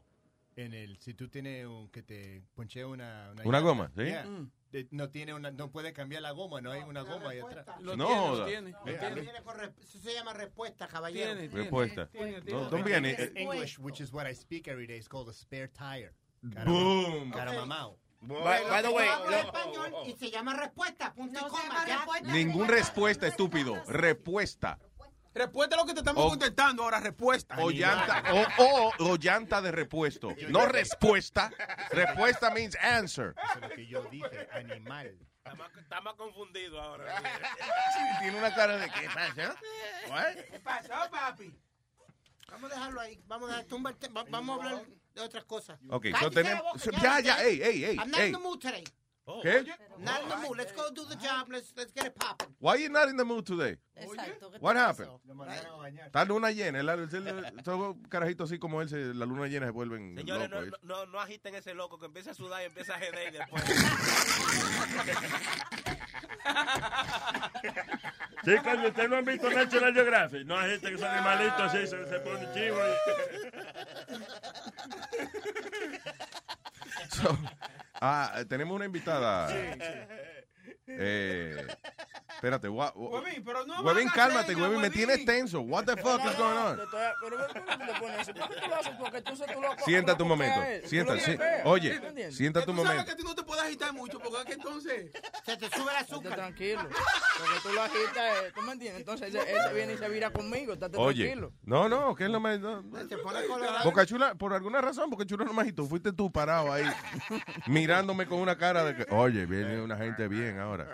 En 0.55 0.73
el, 0.73 0.97
si 0.97 1.13
tú 1.13 1.29
tienes 1.29 1.67
un, 1.67 1.87
que 1.89 2.01
te 2.01 2.41
ponche 2.55 2.83
una... 2.83 3.29
Una 3.31 3.43
llanta, 3.43 3.59
goma, 3.59 3.91
¿sí? 3.95 4.05
yeah, 4.05 4.25
Mm. 4.25 4.49
de- 4.71 4.87
no 4.89 5.09
tiene 5.11 5.35
una, 5.35 5.51
no 5.51 5.71
puede 5.71 5.93
cambiar 5.93 6.23
la 6.23 6.31
goma, 6.31 6.61
no 6.61 6.71
hay 6.71 6.81
una 6.81 7.03
goma 7.03 7.29
ahí 7.29 7.39
atrás. 7.39 7.67
Lo 7.79 7.95
No 7.95 8.07
tiene, 8.07 8.21
lo 8.21 8.27
joda. 8.27 8.45
Tiene, 8.47 8.75
Viene 9.21 9.43
con 9.43 9.55
re- 9.59 9.73
Eso 9.79 9.99
se 9.99 10.13
llama 10.15 10.33
respuesta, 10.33 10.87
caballero. 10.87 11.37
Tiene, 11.37 11.53
Respuesta. 11.55 12.09
No, 12.47 12.69
don't 12.71 12.83
be 12.83 12.95
an- 12.95 13.05
eh, 13.05 13.31
English, 13.35 13.77
which 13.77 14.01
is 14.01 14.11
what 14.11 14.25
I 14.27 14.33
speak 14.33 14.67
every 14.67 14.87
day, 14.87 14.97
is 14.97 15.07
called 15.07 15.29
a 15.29 15.33
spare 15.33 15.67
tire. 15.67 16.15
Boom. 16.41 17.31
Caramamao. 17.31 17.97
By, 18.21 18.63
by 18.69 18.81
the 18.81 18.89
way, 18.89 19.05
Yo 19.05 19.13
hablo 19.13 19.29
lo- 19.31 19.37
español 19.37 19.93
y 20.07 20.13
se 20.17 20.31
llama 20.31 20.53
respuesta, 20.55 21.13
punto 21.13 21.39
y 21.39 21.49
coma. 21.49 21.85
ya. 21.85 22.05
Ningún 22.23 22.67
respuesta, 22.67 23.27
estúpido. 23.27 23.81
Respuesta. 23.87 24.79
Respuesta 25.33 25.75
a 25.75 25.79
lo 25.79 25.85
que 25.85 25.93
te 25.93 25.99
estamos 25.99 26.25
O- 26.25 26.29
contestando 26.29 26.83
ahora, 26.83 26.99
respuesta. 26.99 27.55
O 27.59 27.69
llanta, 27.69 28.23
o, 28.33 28.63
o, 28.63 28.93
o 29.11 29.15
llanta 29.17 29.61
de 29.61 29.71
repuesto. 29.71 30.35
No 30.49 30.65
respuesta. 30.65 31.51
Respuesta 31.91 32.49
means 32.49 32.75
answer. 32.77 33.35
Eso 33.37 33.53
es 33.55 33.61
lo 33.61 33.69
que 33.69 33.85
yo 33.87 34.03
dije, 34.05 34.49
animal. 34.51 35.15
Está 35.37 35.55
más, 35.55 35.71
está 35.77 36.01
más 36.01 36.15
confundido 36.15 36.81
ahora. 36.81 37.21
Tiene 38.21 38.37
una 38.37 38.53
cara 38.53 38.77
de 38.77 38.89
¿qué 38.89 39.07
pasa? 39.13 39.55
¿Qué 40.51 40.59
pasó, 40.59 41.09
papi? 41.11 41.53
Vamos 42.49 42.71
a 42.71 42.75
dejarlo 42.75 42.99
ahí. 42.99 43.21
Vamos 43.27 43.51
a 43.51 43.57
dejar, 43.63 43.79
Vamos 44.29 44.49
a 44.49 44.63
hablar 44.65 44.85
de 45.17 45.25
otras 45.25 45.43
cosas. 45.45 45.79
Ok, 45.89 46.07
so 46.19 46.29
tenemos- 46.29 46.63
ya, 47.01 47.19
ya, 47.19 47.43
ey, 47.43 47.61
ey, 47.61 47.83
ey, 47.85 47.95
I'm 47.95 48.09
not 48.11 48.19
ey. 48.19 48.27
in 48.27 48.33
the 48.33 48.39
mood 48.39 48.59
today. 48.61 48.83
¿Qué? 49.43 49.65
Not 49.99 50.23
in 50.23 50.29
the 50.29 50.35
mood. 50.37 50.57
Let's 50.57 50.71
go 50.73 50.89
do 50.93 51.03
the 51.05 51.15
job. 51.15 51.49
Let's, 51.49 51.73
let's 51.75 51.91
get 51.93 52.05
it 52.05 52.15
popping. 52.15 52.47
Why 52.59 52.75
you 52.77 52.87
not 52.89 53.09
in 53.09 53.17
the 53.17 53.25
mood 53.25 53.45
today? 53.45 53.77
Exacto. 53.95 54.49
¿qué 54.51 54.57
What 54.61 54.77
happened? 54.77 55.09
Está 56.05 56.23
luna 56.25 56.51
llena. 56.51 56.79
el- 56.79 56.87
el- 56.89 57.27
el- 57.27 57.63
Todo 57.63 57.97
carajito 58.09 58.45
así 58.45 58.57
como 58.57 58.81
él, 58.81 58.87
se- 58.89 59.13
la 59.13 59.25
luna 59.25 59.47
llena 59.47 59.65
se 59.65 59.71
vuelven 59.73 60.15
Señores, 60.17 60.49
no, 60.49 60.61
locos. 60.61 60.79
no, 60.83 61.05
no, 61.05 61.11
no 61.11 61.19
agiten 61.19 61.55
ese 61.55 61.73
loco 61.73 61.99
que 61.99 62.05
empieza 62.05 62.31
a 62.31 62.33
sudar 62.35 62.61
y 62.61 62.65
empieza 62.67 62.95
a 62.95 62.99
jeder 62.99 63.33
y 63.33 63.37
después. 63.37 63.63
Sí, 68.45 68.55
cuando 68.63 68.87
ustedes 68.87 69.09
no 69.09 69.17
han 69.17 69.25
visto 69.25 69.49
National 69.49 69.93
Geographic, 69.93 70.45
no 70.45 70.55
que 70.61 70.97
son 70.97 71.07
animalitos 71.07 71.59
así, 71.61 71.85
se, 71.87 72.07
se 72.07 72.19
pone 72.19 72.47
chivo. 72.53 72.77
So, 77.09 77.37
ah, 78.01 78.43
tenemos 78.47 78.75
una 78.75 78.85
invitada. 78.85 79.49
Eh, 80.87 81.67
espérate, 82.37 82.67
gua- 82.69 82.93
gua- 82.93 83.21
Huevín, 83.21 83.43
pero 83.43 83.65
no 83.65 83.81
Huevín, 83.81 84.07
hagas 84.07 84.13
cálmate, 84.13 84.53
señas, 84.53 84.61
Huevín, 84.67 84.81
me 84.81 84.89
tienes 84.89 85.25
tenso. 85.25 85.61
What 85.61 85.85
the 85.85 85.97
fuck 85.97 86.21
is 86.23 86.37
going 86.37 86.57
on? 86.57 86.77
Te 86.77 86.83
estoy- 86.83 87.01
Pero 87.21 87.37
¿por 87.37 87.53
qué 87.53 87.59
tú 87.77 87.83
le 87.85 87.99
pones 87.99 88.19
eso? 88.21 88.33
¿Por 88.33 88.49
qué 88.49 88.55
tú 88.61 88.67
lo 88.69 88.75
haces? 88.75 88.93
Porque 88.97 89.21
tú, 89.21 89.33
tú 89.35 89.61
lo 89.61 89.67
Siéntate 89.85 90.23
un 90.23 90.29
lo 90.29 90.35
momento. 90.35 90.63
él. 90.63 90.81
Siéntate. 90.87 91.37
lo. 91.63 91.69
Oye, 91.71 91.93
¿Sí 91.93 91.99
me 92.13 92.31
siéntate 92.31 92.69
un 92.71 92.77
Tú 92.77 92.83
sabes 92.83 92.97
momento. 92.97 93.11
que 93.15 93.21
tú 93.23 93.27
no 93.27 93.35
te 93.35 93.43
puedes 93.43 93.63
agitar 93.65 93.93
mucho 93.93 94.19
porque 94.19 94.37
es 94.39 94.45
que 94.45 94.53
entonces... 94.53 95.11
Se 95.45 95.57
te 95.57 95.65
sube 95.69 95.81
el 95.91 95.97
Estate 95.97 96.13
azúcar. 96.13 96.35
tranquilo. 96.35 96.81
Porque 96.83 97.59
tú 97.63 97.69
lo 97.73 97.81
agitas, 97.81 98.15
eh, 98.43 98.51
¿tú 98.55 98.61
me 98.61 98.71
entiendes? 98.73 98.99
Entonces 99.01 99.33
ese, 99.35 99.73
viene 99.73 99.93
y 99.93 99.97
se 99.97 100.09
vira 100.09 100.29
conmigo. 100.31 100.73
Estate 100.73 100.97
Oye, 100.97 101.23
tranquilo. 101.25 101.53
no, 101.63 101.89
no, 101.89 102.15
que 102.15 102.25
es 102.25 102.29
lo 102.29 102.39
más. 102.39 102.59
no. 102.59 102.83
Se 103.07 103.17
pone 103.17 103.45
colorado. 103.45 103.83
Boca 103.83 104.05
Chula, 104.05 104.35
por 104.35 104.53
alguna 104.53 104.81
razón, 104.81 105.09
Boca 105.09 105.25
Chula 105.25 105.45
no 105.45 105.53
más 105.53 105.67
y 105.67 105.73
tú 105.73 105.87
fuiste 105.87 106.11
tú 106.13 106.31
parado 106.31 106.71
ahí, 106.71 106.85
mirándome 107.67 108.25
con 108.27 108.39
una 108.39 108.57
cara 108.57 108.83
de 108.83 108.95
que, 108.95 109.13
oye, 109.13 109.45
viene 109.45 109.81
una 109.81 109.97
gente 109.97 110.27
bien 110.27 110.59
ahora. 110.59 110.87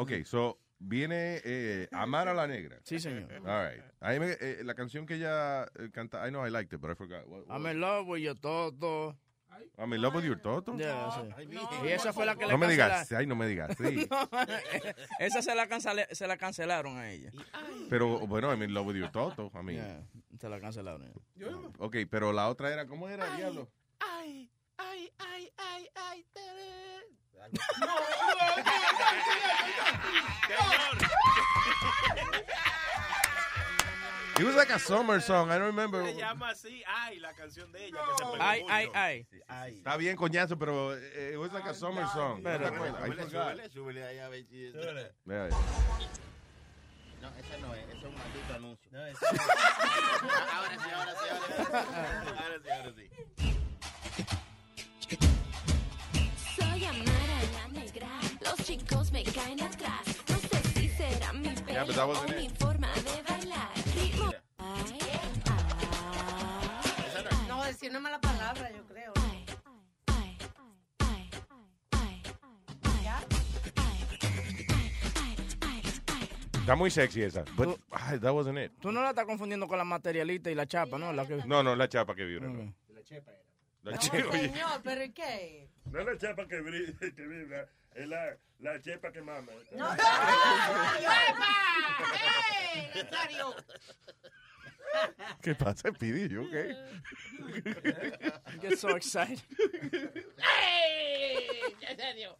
Ok, 0.00 0.24
so, 0.24 0.58
viene 0.78 1.40
eh, 1.44 1.88
Amara 1.92 2.32
la 2.34 2.46
Negra. 2.46 2.78
Sí, 2.84 2.98
señor. 2.98 3.32
All 3.46 3.68
right. 3.70 3.82
Ahí 4.00 4.20
me- 4.20 4.36
eh, 4.40 4.62
la 4.64 4.74
canción 4.74 5.06
que 5.06 5.14
ella 5.14 5.64
eh, 5.78 5.90
canta, 5.92 6.26
I 6.26 6.30
know 6.30 6.46
I 6.46 6.50
liked 6.50 6.72
it, 6.72 6.80
but 6.80 6.90
I 6.90 6.94
forgot. 6.94 7.26
What- 7.26 7.46
what- 7.46 7.56
I'm 7.56 7.66
in 7.66 7.80
love 7.80 8.06
with 8.06 8.22
you, 8.22 8.34
todo. 8.34 9.16
I'm 9.76 9.92
in 9.92 10.00
love 10.02 10.14
with 10.14 10.24
your 10.24 10.40
toto. 10.40 10.76
Yeah, 10.76 11.10
sí. 11.10 11.48
Y 11.84 11.88
esa 11.88 12.12
fue 12.12 12.24
la 12.24 12.36
que 12.36 12.46
le 12.46 12.52
No 12.52 12.58
me 12.58 12.68
digas, 12.68 13.10
ay, 13.10 13.26
no 13.26 13.34
me 13.34 13.46
digas, 13.48 13.76
sí. 13.76 14.06
No, 14.10 14.28
esa 15.18 15.42
se 15.42 15.52
la, 15.54 15.66
cancele- 15.68 16.06
se 16.12 16.28
la 16.28 16.36
cancelaron 16.36 16.96
a 16.96 17.10
ella. 17.10 17.32
Pero, 17.90 18.20
bueno, 18.28 18.52
I'm 18.52 18.62
in 18.62 18.72
love 18.72 18.86
with 18.86 18.96
your 18.96 19.10
toto. 19.10 19.50
I 19.54 19.62
mean, 19.64 19.78
Yeah, 19.78 20.02
se 20.38 20.48
la 20.48 20.60
cancelaron. 20.60 21.12
ok, 21.78 21.96
pero 22.08 22.32
la 22.32 22.48
otra 22.48 22.72
era, 22.72 22.86
¿cómo 22.86 23.08
era, 23.08 23.34
diablo? 23.36 23.68
Ay, 23.98 24.48
ay, 24.78 25.10
ay, 25.18 25.50
ay, 25.58 25.88
ay. 25.96 26.24
It 34.38 34.44
was 34.44 34.54
like 34.54 34.70
a 34.70 34.78
summer 34.78 35.18
song, 35.20 35.50
I 35.50 35.58
don't 35.58 35.66
remember. 35.66 36.04
Se 36.04 36.14
llama 36.14 36.50
así, 36.50 36.80
ay, 36.86 37.18
la 37.18 37.32
canción 37.32 37.72
de 37.72 37.86
ella 37.86 37.98
que 37.98 38.12
se 38.18 38.24
pegó 38.24 38.36
Ay, 38.40 38.60
mucho. 38.62 38.72
ay, 38.94 39.26
ay. 39.48 39.74
Está 39.78 39.96
bien, 39.96 40.16
coñazo, 40.16 40.56
pero 40.56 40.94
eh, 40.96 41.32
it 41.32 41.38
was 41.38 41.52
like 41.52 41.66
a 41.68 41.74
summer 41.74 42.06
song. 42.06 42.38
¿No 42.42 42.44
Pero- 42.44 42.68
Súbele, 42.68 43.28
súbele, 43.28 43.68
súbele 43.70 44.04
ahí 44.06 44.18
a 44.18 44.28
ver 44.28 44.44
si-. 44.46 44.70
No, 44.72 44.80
ese 47.36 47.58
no 47.60 47.74
es, 47.74 47.82
ese 47.88 47.98
es 47.98 48.04
un 48.04 48.14
maldito 48.14 48.54
anuncio. 48.54 48.90
ahora 50.54 50.78
sí, 50.78 50.90
ahora 50.94 51.14
sí, 51.18 51.28
ahora 51.28 51.48
sí. 51.48 51.54
Ahora 52.38 52.58
sí, 52.62 52.70
ahora 52.70 52.92
sí. 52.94 53.10
Me 59.18 59.32
caen 59.32 59.60
atrás. 59.62 60.02
No 60.28 60.36
sé 60.36 60.62
si 60.74 60.88
será 60.90 61.32
mi 61.32 61.48
Yeah, 61.48 61.84
pelo 61.84 61.92
that 61.92 62.08
o 62.08 62.28
mi 62.36 62.44
it. 62.46 62.58
forma 62.58 62.88
de 62.94 63.22
bailar. 63.28 63.68
Ritmo. 63.96 64.32
Ay, 64.58 64.98
No, 67.48 67.64
decir 67.64 67.90
una 67.90 68.00
mala 68.00 68.20
palabra, 68.20 68.70
yo 68.70 68.84
creo. 68.86 69.12
Está 76.60 76.76
muy 76.76 76.90
sexy 76.90 77.22
esa. 77.22 77.44
But 77.56 77.78
ah, 77.92 78.16
that 78.20 78.32
wasn't 78.34 78.58
it. 78.58 78.72
Tú 78.80 78.92
no 78.92 79.00
la 79.02 79.10
estás 79.10 79.24
confundiendo 79.24 79.66
con 79.66 79.78
la 79.78 79.84
materialista 79.84 80.50
y 80.50 80.54
la 80.54 80.66
chapa, 80.66 80.98
¿no? 80.98 81.12
La 81.14 81.26
que... 81.26 81.36
No, 81.46 81.62
no, 81.62 81.74
la 81.74 81.88
chapa 81.88 82.14
que 82.14 82.24
vi. 82.24 82.38
No, 82.40 82.48
Mm. 82.48 82.74
La 83.84 83.92
No, 83.92 83.98
chepa. 83.98 84.32
señor, 84.32 84.80
pero 84.84 85.02
¿y 85.04 85.10
qué? 85.12 85.68
No 85.86 86.00
es 86.00 86.06
la 86.06 86.12
bri- 86.58 87.14
que 87.14 87.26
vibra, 87.26 87.68
es 87.98 88.08
la, 88.08 88.36
la 88.60 88.80
chepa 88.80 89.10
que 89.12 89.20
mama. 89.22 89.52
No, 89.72 89.90
¡Ey, 92.72 92.90
Nazario! 92.94 93.54
¿Qué 95.42 95.54
pasa, 95.54 95.90
Pidi? 95.92 96.28
¿You 96.28 96.46
okay? 96.46 96.74
Get 98.60 98.78
so 98.78 98.96
excited. 98.96 99.40
¡Ey, 100.72 101.74
Nazario! 101.82 102.36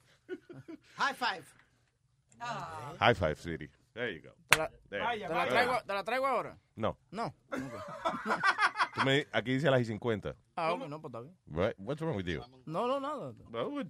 High 0.97 1.15
five. 1.15 1.45
High 3.01 3.15
five, 3.15 3.37
City. 3.39 3.69
There 3.95 4.11
you 4.13 4.21
go. 4.23 4.31
¿Te 4.49 4.59
la, 4.59 4.71
There. 4.91 5.03
te 5.27 5.29
la 5.35 5.47
traigo, 5.49 5.83
¿Te 5.85 5.93
la 5.93 6.05
traigo 6.05 6.27
ahora? 6.27 6.57
No. 6.77 6.97
No. 7.11 7.35
Tú 8.95 9.01
me- 9.05 9.27
aquí 9.33 9.55
dice 9.55 9.67
a 9.69 9.73
las 9.73 9.81
y 9.81 9.85
50. 9.87 10.37
Ah, 10.61 10.73
ok, 10.73 10.89
no, 10.89 11.01
pues 11.01 11.13
está 11.15 11.21
bien. 11.21 11.37
Right? 11.47 11.75
What's 11.79 12.01
wrong 12.03 12.17
with 12.17 12.27
you? 12.27 12.43
No, 12.67 12.89
no, 12.89 12.99
nada. 12.99 13.33
No, 13.51 13.81
es 13.81 13.87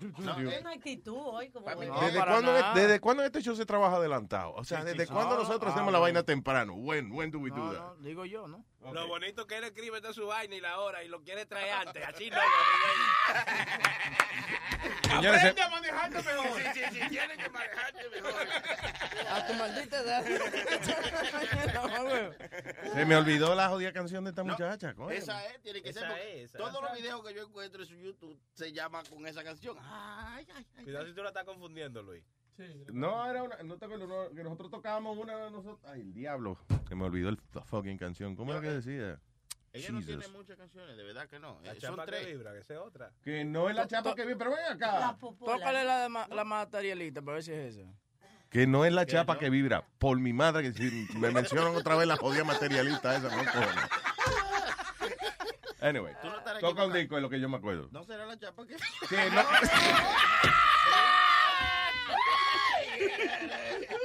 una 0.61 0.73
actitud 0.73 1.17
hoy 1.17 1.49
como 1.51 1.67
¿Desde, 1.67 2.21
cuándo. 2.23 2.53
¿Desde 2.75 3.01
cuándo 3.01 3.23
en 3.23 3.27
este 3.29 3.41
show 3.41 3.57
se 3.57 3.65
trabaja 3.65 3.97
adelantado? 3.97 4.53
O 4.55 4.65
sea, 4.65 4.83
Sí, 4.83 4.85
sí, 4.85 4.91
¿desde 4.93 5.07
sí. 5.07 5.13
cuándo 5.13 5.35
No, 5.37 5.41
nosotros 5.43 5.71
ah, 5.71 5.75
hacemos 5.75 5.91
la 5.93 5.99
vaina 5.99 6.23
temprano? 6.25 6.75
When, 6.75 7.11
when 7.13 7.31
do 7.31 7.39
we 7.39 7.49
do 7.51 7.57
No, 7.57 7.73
that? 7.73 7.81
no, 7.81 7.95
digo 7.97 8.25
yo, 8.27 8.47
¿no? 8.49 8.63
Lo 8.93 9.07
bonito 9.09 9.47
que 9.47 9.57
él 9.59 9.65
escribe 9.65 10.01
toda 10.01 10.13
su 10.13 10.27
vaina 10.27 10.55
y 10.57 10.61
la 10.61 10.79
hora 10.81 11.03
y 11.03 11.09
lo 11.09 11.23
quiere 11.23 11.47
traer 11.47 11.73
antes. 11.73 12.05
Así 12.07 12.31
no. 12.31 12.37
Señores, 15.09 15.41
Aprende 15.41 15.63
a 15.63 15.69
manejarte 15.71 16.23
mejor. 16.23 16.61
Sí, 16.61 16.65
sí, 16.75 16.81
sí. 16.93 17.01
Tienes 17.09 17.39
que 17.39 17.49
manejarte 17.51 18.11
mejor. 18.11 18.35
A 19.31 19.47
tu 19.47 19.55
maldita 19.55 20.01
edad. 20.01 20.25
Se 22.95 23.05
me 23.05 23.17
olvidó 23.17 23.55
la 23.55 23.69
jodida 23.69 23.93
canción 23.93 24.25
de 24.25 24.31
esta 24.31 24.43
muchacha. 24.45 24.95
coño. 24.95 25.11
Esa 25.11 25.45
es, 25.47 25.61
tiene 25.63 25.83
que 25.83 25.91
Esa 25.91 26.01
ser. 26.01 26.11
es, 26.19 26.55
esa 26.55 26.58
Todos 26.59 26.83
los 26.83 26.93
videos 26.93 27.25
que 27.27 27.35
yo 27.35 27.43
encuentro 27.47 27.83
en 27.83 27.89
su 27.89 27.95
YouTube 27.97 28.39
se 28.53 28.73
llaman 28.73 29.05
con 29.07 29.27
esa 29.27 29.43
canción. 29.45 29.77
Ay, 29.81 30.47
ay, 30.55 30.67
ay. 30.77 30.85
Cuidado 30.85 31.07
si 31.07 31.13
tú 31.15 31.23
la 31.23 31.29
estás 31.29 31.45
confundiendo, 31.45 32.03
Luis. 32.03 32.23
No, 32.93 33.25
era 33.31 33.43
una, 33.45 33.57
no 33.63 33.79
te 33.79 33.85
acuerdas, 33.85 34.09
no, 34.09 34.35
que 34.35 34.43
nosotros 34.43 34.71
tocábamos 34.71 35.17
una 35.17 35.37
de 35.37 35.51
nosotros. 35.51 35.79
Ay, 35.85 36.01
el 36.01 36.13
diablo. 36.13 36.59
Se 36.89 36.95
me 36.97 37.05
olvidó 37.05 37.29
el, 37.29 37.39
la 37.55 37.63
fucking 37.63 37.97
canción. 37.99 38.35
¿Cómo 38.35 38.51
era 38.53 38.61
que 38.61 38.71
decía? 38.71 39.21
Ella 39.73 39.91
no 39.93 40.01
tiene 40.03 40.27
muchas 40.29 40.57
canciones, 40.57 40.97
de 40.97 41.05
verdad 41.05 41.29
que 41.29 41.39
no. 41.39 41.61
La 41.63 41.73
Eh, 41.73 41.81
Son 41.81 41.91
chapa 41.91 42.05
que 42.07 42.11
tres. 42.11 42.27
vibra, 42.27 42.53
que 42.53 42.59
esa 42.59 42.75
es 42.75 42.81
otra. 42.81 43.13
Que 43.23 43.45
no 43.45 43.69
es 43.71 43.77
la 43.77 43.87
chapa 43.87 44.15
que 44.15 44.25
vi, 44.27 44.35
pero 44.35 44.51
ven 44.51 44.65
acá. 44.73 45.17
Tócale 45.21 45.85
la, 45.85 46.01
de 46.03 46.09
ma- 46.09 46.27
la 46.29 46.43
materialista 46.45 47.21
para 47.23 47.35
ver 47.35 47.43
si 47.45 47.53
es 47.53 47.77
esa. 47.77 47.89
Que 48.51 48.67
no 48.67 48.85
es 48.87 48.93
la 48.93 49.05
chapa 49.07 49.39
que 49.39 49.51
vibra. 49.51 49.87
Por 49.99 50.19
mi 50.19 50.33
madre, 50.33 50.63
que 50.63 50.73
si 50.73 51.07
me 51.19 51.31
mencionan 51.31 51.77
otra 51.77 51.95
vez 51.97 52.09
la 52.09 52.17
jodida 52.17 52.43
materialista 52.45 53.15
esa, 53.15 53.29
no 53.29 53.45
cojones. 53.45 53.85
Anyway, 55.81 56.13
no 56.23 56.61
toca 56.61 56.85
un 56.87 56.93
disco, 56.93 57.17
es 57.17 57.23
lo 57.23 57.31
que 57.31 57.39
yo 57.41 57.49
me 57.49 57.57
acuerdo. 57.57 57.89
No 57.93 58.03
será 58.05 58.27
la 58.27 58.39
chapa 58.39 58.67
que. 58.67 58.77
Que 59.09 59.31
no. 59.31 59.43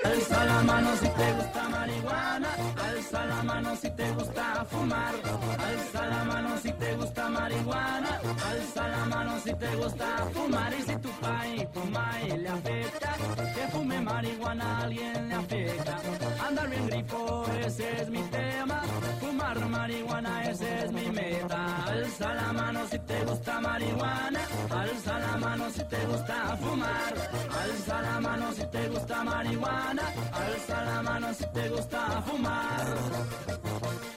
Alza 0.03 0.45
la 0.45 0.61
mano 0.61 0.95
si 0.97 1.09
te 1.09 1.33
gusta 1.33 1.69
marihuana, 1.69 2.49
alza 2.77 3.25
la 3.25 3.43
mano 3.43 3.75
si 3.75 3.89
te 3.91 4.11
gusta 4.11 4.65
fumar, 4.69 5.15
alza 5.59 6.05
la 6.07 6.23
mano 6.25 6.57
si 6.57 6.71
te 6.73 6.95
gusta 6.95 7.29
marihuana, 7.29 8.21
alza 8.49 8.87
la 8.87 9.05
mano 9.05 9.39
si 9.39 9.53
te 9.55 9.75
gusta 9.75 10.27
fumar 10.33 10.73
y 10.73 10.81
si 10.83 10.95
tu 10.97 11.09
país 11.19 11.65
fuma 11.73 12.11
y 12.27 12.37
le 12.37 12.49
afecta, 12.49 13.15
que 13.55 13.67
fume 13.71 14.01
marihuana 14.01 14.65
a 14.65 14.83
alguien 14.83 15.29
le 15.29 15.35
afecta. 15.35 16.01
Andar 16.47 16.69
bien 16.69 16.87
grifo, 16.87 17.45
ese 17.65 18.01
es 18.01 18.09
mi 18.09 18.21
tema, 18.23 18.81
fumar 19.21 19.57
marihuana, 19.69 20.43
ese 20.49 20.83
es 20.83 20.91
mi 20.91 21.09
meta. 21.09 21.85
Alza 21.85 22.33
la 22.33 22.53
mano 22.53 22.85
si 22.89 22.99
te 22.99 23.23
gusta 23.23 23.61
marihuana, 23.61 24.39
alza 24.69 25.19
la 25.19 25.37
mano 25.37 25.69
si 25.69 25.83
te 25.85 26.05
gusta 26.05 26.57
fumar, 26.57 27.13
alza 27.61 28.01
la 28.01 28.19
mano 28.19 28.51
si 28.51 28.65
te 28.65 28.87
gusta 28.89 29.23
marihuana, 29.23 30.03
alza 30.33 30.85
la 30.85 31.01
mano 31.01 31.33
si 31.33 31.45
te 31.53 31.69
gusta 31.69 32.21
fumar. 32.25 34.12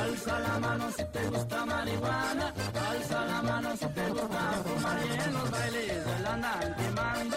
Alza 0.00 0.38
la 0.40 0.58
mano 0.58 0.90
si 0.96 1.04
te 1.04 1.28
gusta 1.28 1.66
marihuana, 1.66 2.52
alza 2.90 3.24
la 3.24 3.42
mano 3.42 3.76
si 3.76 3.86
te 3.86 4.08
gusta 4.08 4.42
fumar. 4.64 4.98
Y 5.06 5.24
en 5.24 5.32
los 5.32 5.50
bailes 5.50 6.06
ya 6.06 6.18
la 6.20 6.32
andan 6.32 6.74
quemando. 6.76 7.36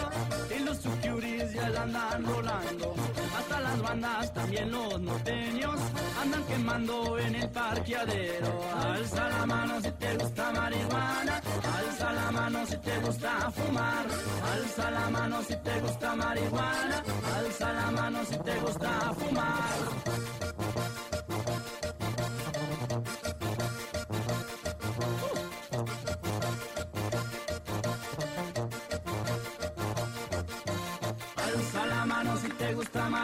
Y 0.56 0.60
los 0.64 0.78
securities 0.78 1.54
ya 1.54 1.70
la 1.70 1.82
andan 1.84 2.26
rolando, 2.26 2.96
hasta 3.38 3.60
las 3.60 3.82
bandas 3.82 4.34
también 4.34 4.72
los 4.72 5.02
norteños 5.02 5.80
andan 6.22 6.44
quemando 6.46 7.20
en 7.20 7.36
el 7.36 7.50
parqueadero, 7.50 8.62
alza 8.76 9.30
la 9.30 9.46
mano 9.46 9.82
si 9.82 9.92
te 9.92 10.18
gusta 10.18 10.52
marihuana, 10.52 11.42
alza 11.78 12.14
la 12.14 12.32
mano 12.32 12.66
si 12.66 12.78
te 12.78 13.00
gusta 13.00 13.52
fumar, 13.52 14.06
alza 14.54 14.92
la 14.92 15.10
mano 15.10 15.42
si 15.44 15.56
te 15.56 15.80
gusta 15.82 16.16
marihuana, 16.16 17.04
alza 17.38 17.74
la 17.74 17.92
mano 17.92 18.20
si 18.26 18.38
te 18.38 18.60
gusta 18.60 19.14
fumar. 19.18 20.49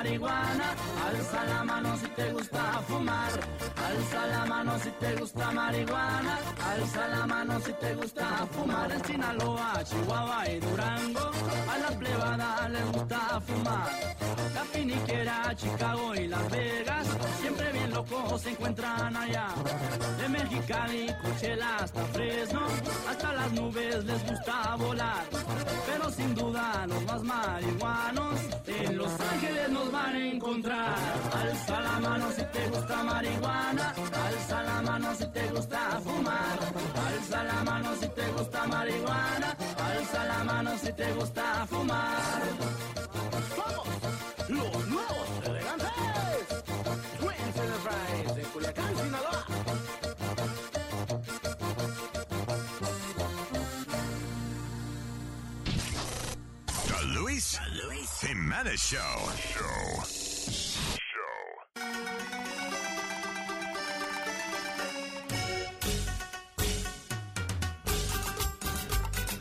Marihuana, 0.06 0.76
alza 1.08 1.43
la 1.45 1.64
mano 1.64 1.97
si 1.97 2.08
te 2.10 2.32
gusta 2.32 2.62
fumar, 2.88 3.32
alza 3.88 4.26
la 4.28 4.45
mano 4.45 4.78
si 4.80 4.91
te 4.99 5.16
gusta 5.16 5.51
marihuana, 5.51 6.38
alza 6.72 7.08
la 7.08 7.26
mano 7.26 7.60
si 7.60 7.74
te 7.74 7.95
gusta 7.95 8.47
fumar. 8.51 8.91
En 8.91 9.03
Sinaloa, 9.03 9.84
Chihuahua 9.84 10.49
y 10.49 10.60
Durango, 10.60 11.32
a 11.74 11.78
la 11.80 11.97
plebada 11.97 12.70
les 12.70 12.91
gusta 12.91 13.41
fumar, 13.47 13.89
la 14.53 14.64
finiquera, 14.66 15.56
Chicago 15.56 16.14
y 16.14 16.28
Las 16.28 16.51
Vegas, 16.51 17.08
siempre 17.41 17.72
bien 17.72 17.91
locos 17.91 18.41
se 18.41 18.49
encuentran 18.51 19.16
allá, 19.18 19.47
de 20.20 20.30
Mexicali, 20.30 21.08
Coachella 21.24 21.78
hasta 21.78 22.06
Fresno, 22.14 22.62
hasta 23.10 23.34
las 23.34 23.51
nubes 23.53 24.06
les 24.06 24.30
gusta 24.30 24.76
volar, 24.76 25.26
pero 25.88 25.95
sin 26.12 26.36
duda 26.36 26.86
los 26.88 27.03
más 27.06 27.24
marihuanos 27.24 28.39
en 28.68 28.97
Los 28.97 29.20
Ángeles 29.20 29.70
nos 29.70 29.91
van 29.91 30.16
a 30.16 30.28
encontrar. 30.28 30.95
Alza 31.34 31.80
la 31.80 31.99
mano 31.99 32.32
si 32.32 32.43
te 32.43 32.70
gusta 32.70 33.03
marihuana, 33.03 33.93
alza 34.26 34.64
la 34.64 34.82
mano 34.82 35.16
si 35.16 35.26
te 35.28 35.47
gusta 35.47 36.01
fumar, 36.03 36.60
alza 37.08 37.43
la 37.43 37.64
mano 37.64 37.95
si 37.99 38.08
te 38.10 38.28
gusta 38.32 38.68
marihuana, 38.68 39.58
alza 39.78 40.26
la 40.26 40.43
mano 40.43 40.72
si 40.78 40.93
te 40.93 41.14
gusta 41.14 41.66
fumar. 41.68 42.95
Jimenez 58.56 58.80
Show. 58.80 58.99
Show. 59.51 60.03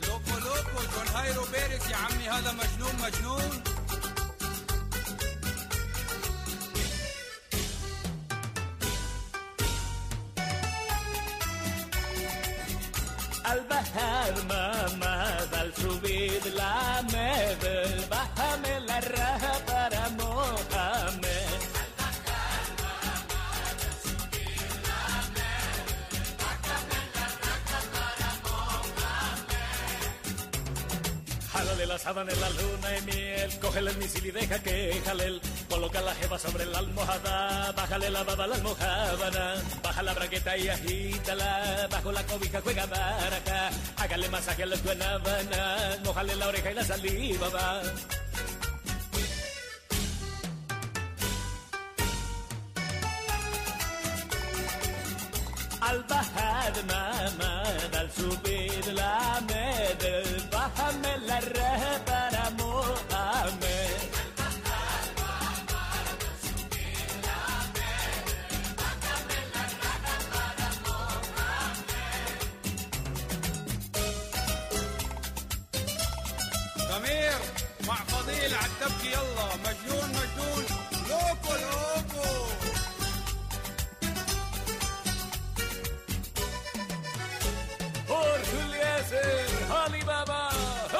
لوكو 0.07 0.37
لوكو 0.39 0.79
جون 0.93 1.07
هايرو 1.15 1.45
بيرك 1.51 1.89
يا 1.91 1.95
عمي 1.95 2.29
هذا 2.29 2.51
مجنون 2.51 2.95
مجنون 3.03 3.74
Al 13.47 13.61
bajar 13.69 14.33
mamá, 14.47 15.37
al 15.59 15.73
subir 15.75 16.41
la 16.55 17.03
mebel, 17.11 18.05
bájame 18.09 18.79
la 18.81 18.99
raja 19.01 19.74
Sábana 32.05 32.31
en 32.31 32.39
la 32.39 32.49
luna 32.51 32.97
y 32.99 33.01
miel, 33.01 33.59
cógele 33.59 33.89
el 33.89 33.97
misil 33.97 34.27
y 34.27 34.29
deja 34.29 34.61
que 34.61 35.01
jale 35.03 35.25
él. 35.25 35.41
Coloca 35.67 35.99
la 36.01 36.13
jeva 36.13 36.37
sobre 36.37 36.63
la 36.67 36.77
almohada, 36.77 37.71
bájale 37.71 38.11
la 38.11 38.21
baba 38.21 38.45
la 38.45 38.53
almohábana, 38.53 39.55
baja 39.81 40.03
la 40.03 40.13
bragueta 40.13 40.55
y 40.55 40.67
agítala, 40.69 41.87
bajo 41.89 42.11
la 42.11 42.23
cobija 42.27 42.61
juega 42.61 42.85
baraja, 42.85 43.71
hágale 43.97 44.29
masaje 44.29 44.61
a 44.61 44.65
la 44.67 44.77
guanábana, 44.77 45.97
mojale 46.03 46.35
la 46.35 46.47
oreja 46.47 46.71
y 46.71 46.75
la 46.75 46.83
saliva 46.83 47.49
va. 47.49 47.81
Al 55.89 56.03
bajar 56.09 56.73
mamá, 56.87 57.63
al 57.99 58.11
subir 58.11 58.93
la 58.93 59.39
med, 59.47 60.01
bájame 60.51 61.17
la 61.27 61.39
reja 61.39 62.24
Baba, 90.05 90.49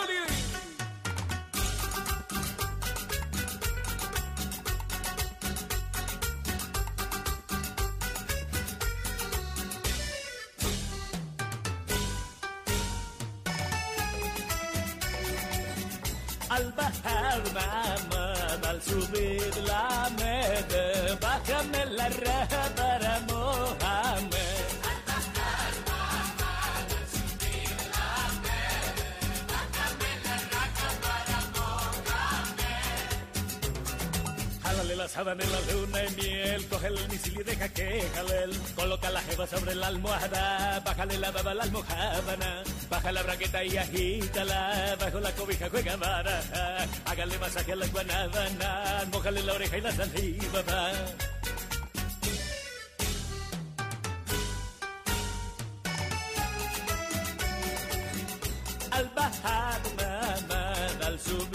Ali. 0.01 0.21
Al 16.49 16.71
bajar 16.73 17.41
mamá, 17.53 18.33
al 18.69 18.81
subir 18.81 19.57
la 19.67 20.09
med, 20.19 21.19
bájame 21.21 21.85
la 21.97 22.09
raja 22.09 22.63
para 22.75 23.19
mojarme. 23.19 23.34
La 35.05 35.09
sábana 35.09 35.43
en 35.43 35.51
la 35.51 35.61
luna 35.71 36.03
y 36.03 36.15
miel, 36.15 36.65
cógele 36.67 36.99
el 36.99 37.09
misil 37.09 37.39
y 37.39 37.43
deja 37.43 37.69
que 37.69 38.09
jale 38.15 38.43
él. 38.45 38.59
Coloca 38.75 39.11
la 39.11 39.21
jeva 39.21 39.45
sobre 39.45 39.75
la 39.75 39.87
almohada, 39.87 40.79
bájale 40.79 41.19
la 41.19 41.29
baba 41.29 41.51
a 41.51 41.53
la 41.53 41.63
almohábana, 41.63 42.63
baja 42.89 43.11
la 43.11 43.21
braqueta 43.21 43.63
y 43.63 43.77
agítala, 43.77 44.95
bajo 44.99 45.19
la 45.19 45.31
cobija 45.33 45.69
juega 45.69 45.95
baraja, 45.95 46.87
hágale 47.05 47.37
masaje 47.37 47.73
a 47.73 47.75
la 47.75 47.87
guanábana, 47.87 49.05
mójale 49.11 49.43
la 49.43 49.53
oreja 49.53 49.77
y 49.77 49.81
la 49.81 49.91
saliva 49.91 50.61
va. 50.63 50.91
Al 58.89 59.09
bajar 59.15 59.81
mamá, 59.99 60.73
al 61.05 61.19
subir 61.19 61.54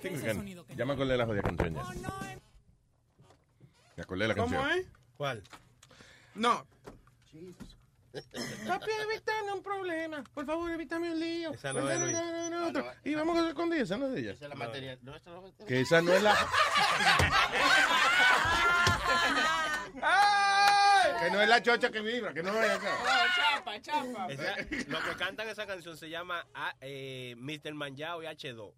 I 0.00 0.02
think 0.02 0.16
we 0.16 0.22
can. 0.22 0.76
Ya 0.76 0.86
me 0.86 0.94
acordé 0.94 1.12
de 1.12 1.18
la 1.18 1.26
jodida 1.26 1.42
canción 1.42 1.74
ya. 1.74 1.82
Me 3.96 4.02
acordé 4.02 4.22
de 4.24 4.28
la 4.28 4.34
¿Cómo 4.34 4.56
canción. 4.58 4.78
es? 4.78 4.86
¿Cuál? 5.18 5.42
No. 6.34 6.66
Papi, 8.66 8.90
evítame 9.02 9.52
un 9.52 9.62
problema. 9.62 10.24
Por 10.34 10.46
favor, 10.46 10.70
evítame 10.70 11.12
un 11.12 11.20
lío. 11.20 11.52
Esa 11.52 11.72
no 11.74 11.88
es, 11.90 12.00
Luis. 12.00 12.12
no, 12.12 12.50
no, 12.50 12.72
no. 12.72 12.84
Y 13.04 13.14
vamos 13.14 13.38
a 13.38 13.54
con 13.54 13.72
esa, 13.74 13.98
no 13.98 14.06
es 14.06 14.12
de 14.14 14.20
ella. 14.20 14.32
Esa 14.32 14.44
es 14.46 14.48
la 14.48 14.54
materia. 14.56 14.98
No, 15.02 15.14
esa 15.14 15.30
no 15.30 15.46
es 15.46 15.54
la 15.58 15.66
Que 15.66 15.80
esa 15.80 16.00
no 16.00 16.12
es 16.14 16.22
la. 16.22 16.34
Que 21.20 21.30
no 21.30 21.40
es 21.42 21.48
la 21.48 21.62
chocha 21.62 21.90
que 21.90 22.00
vibra, 22.00 22.32
que 22.32 22.42
no 22.42 22.50
es 22.62 22.70
acá. 22.70 22.96
chapa, 23.36 23.80
chapa. 23.82 24.26
Esa- 24.28 24.56
lo 24.88 25.02
que 25.02 25.16
cantan 25.18 25.48
esa 25.50 25.66
canción 25.66 25.96
se 25.96 26.08
llama 26.08 26.46
ah, 26.54 26.74
eh, 26.80 27.34
Mr. 27.36 27.74
Manjao 27.74 28.22
y 28.22 28.26
H2. 28.26 28.72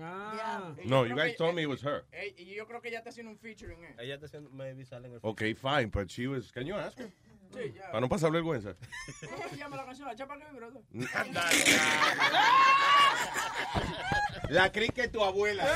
Ah. 0.00 0.72
No, 0.84 1.04
you 1.04 1.14
guys 1.14 1.36
told 1.36 1.54
me 1.54 1.62
it 1.62 1.68
was 1.68 1.80
her. 1.82 2.04
Y 2.36 2.54
yo 2.54 2.66
creo 2.66 2.80
que 2.80 2.90
ya 2.90 2.98
está 2.98 3.10
haciendo 3.10 3.30
un 3.30 3.38
featuring, 3.38 3.84
eh. 3.84 3.94
Ella 3.98 4.14
está 4.14 4.26
haciendo, 4.26 4.50
maybe 4.50 4.84
sale 4.84 5.06
en 5.06 5.12
el 5.14 5.20
Okay, 5.22 5.54
fine, 5.54 5.86
but 5.90 6.10
she 6.10 6.26
was. 6.26 6.50
Can 6.50 6.66
you 6.66 6.74
ask 6.74 6.98
her? 6.98 7.12
Sí, 7.54 7.72
ya. 7.74 7.86
Para 7.92 8.00
no 8.00 8.08
pasar 8.08 8.32
vergüenza. 8.32 8.74
¿Cómo 9.20 9.48
se 9.48 9.56
llama 9.56 9.76
la 9.76 9.84
canción? 9.84 10.08
La 10.08 10.16
chapa 10.16 10.36
que 10.36 10.44
vibró. 10.50 10.72
La 14.50 14.70
cri 14.70 14.88
que 14.88 15.08
tu 15.08 15.22
abuela. 15.22 15.64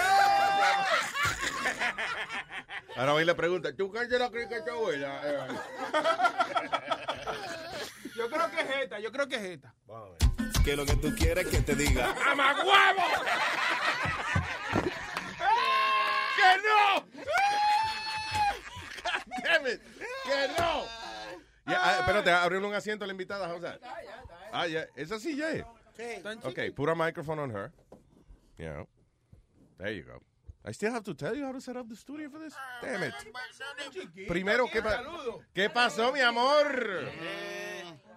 Ahora 2.96 3.14
hoy 3.14 3.24
le 3.24 3.34
pregunta, 3.34 3.72
¿tú 3.74 3.90
cantas 3.92 4.18
la 4.18 4.28
cri 4.30 4.48
que 4.48 4.60
tu 4.62 4.70
abuela? 4.72 5.22
Yo 8.16 8.28
creo 8.28 8.50
que 8.50 8.60
es 8.60 8.70
esta, 8.82 8.98
yo 8.98 9.12
creo 9.12 9.28
que 9.28 9.36
es 9.36 9.42
esta. 9.42 9.72
Que 10.64 10.74
lo 10.74 10.84
que 10.84 10.96
tú 10.96 11.14
quieres 11.14 11.46
que 11.46 11.60
te 11.60 11.76
diga. 11.76 12.12
¡Amagüevo! 12.26 13.04
¡Que 16.36 16.56
no! 16.66 17.06
Damn 19.44 19.66
it. 19.68 19.80
¡Que 20.38 20.48
no! 20.60 20.84
Ya, 21.66 21.80
ah, 21.84 21.98
espérate, 21.98 22.56
un 22.56 22.74
asiento 22.74 23.04
a 23.04 23.06
la 23.06 23.12
invitada, 23.12 23.48
José. 23.48 23.78
Ah, 24.52 24.66
ya, 24.66 24.86
esa 24.96 25.18
sí 25.18 25.36
ya. 25.36 25.66
Okay, 26.44 26.70
put 26.70 26.88
a 26.88 26.94
microphone 26.94 27.40
on 27.40 27.50
her. 27.50 27.72
Yeah. 28.56 28.84
There 29.78 29.92
you 29.92 30.04
go. 30.04 30.22
I 30.64 30.72
still 30.72 30.92
have 30.92 31.04
to 31.04 31.14
tell 31.14 31.36
you 31.36 31.44
how 31.44 31.52
to 31.52 31.60
set 31.60 31.76
up 31.76 31.88
the 31.88 31.96
studio 31.96 32.28
for 32.30 32.38
this. 32.38 32.54
Damn 32.82 33.02
it. 33.02 33.14
Primero, 34.26 34.66
¿qué, 34.68 34.82
pa- 34.82 35.02
¿qué 35.54 35.70
pasó, 35.70 36.12
mi 36.12 36.20
amor? 36.20 37.08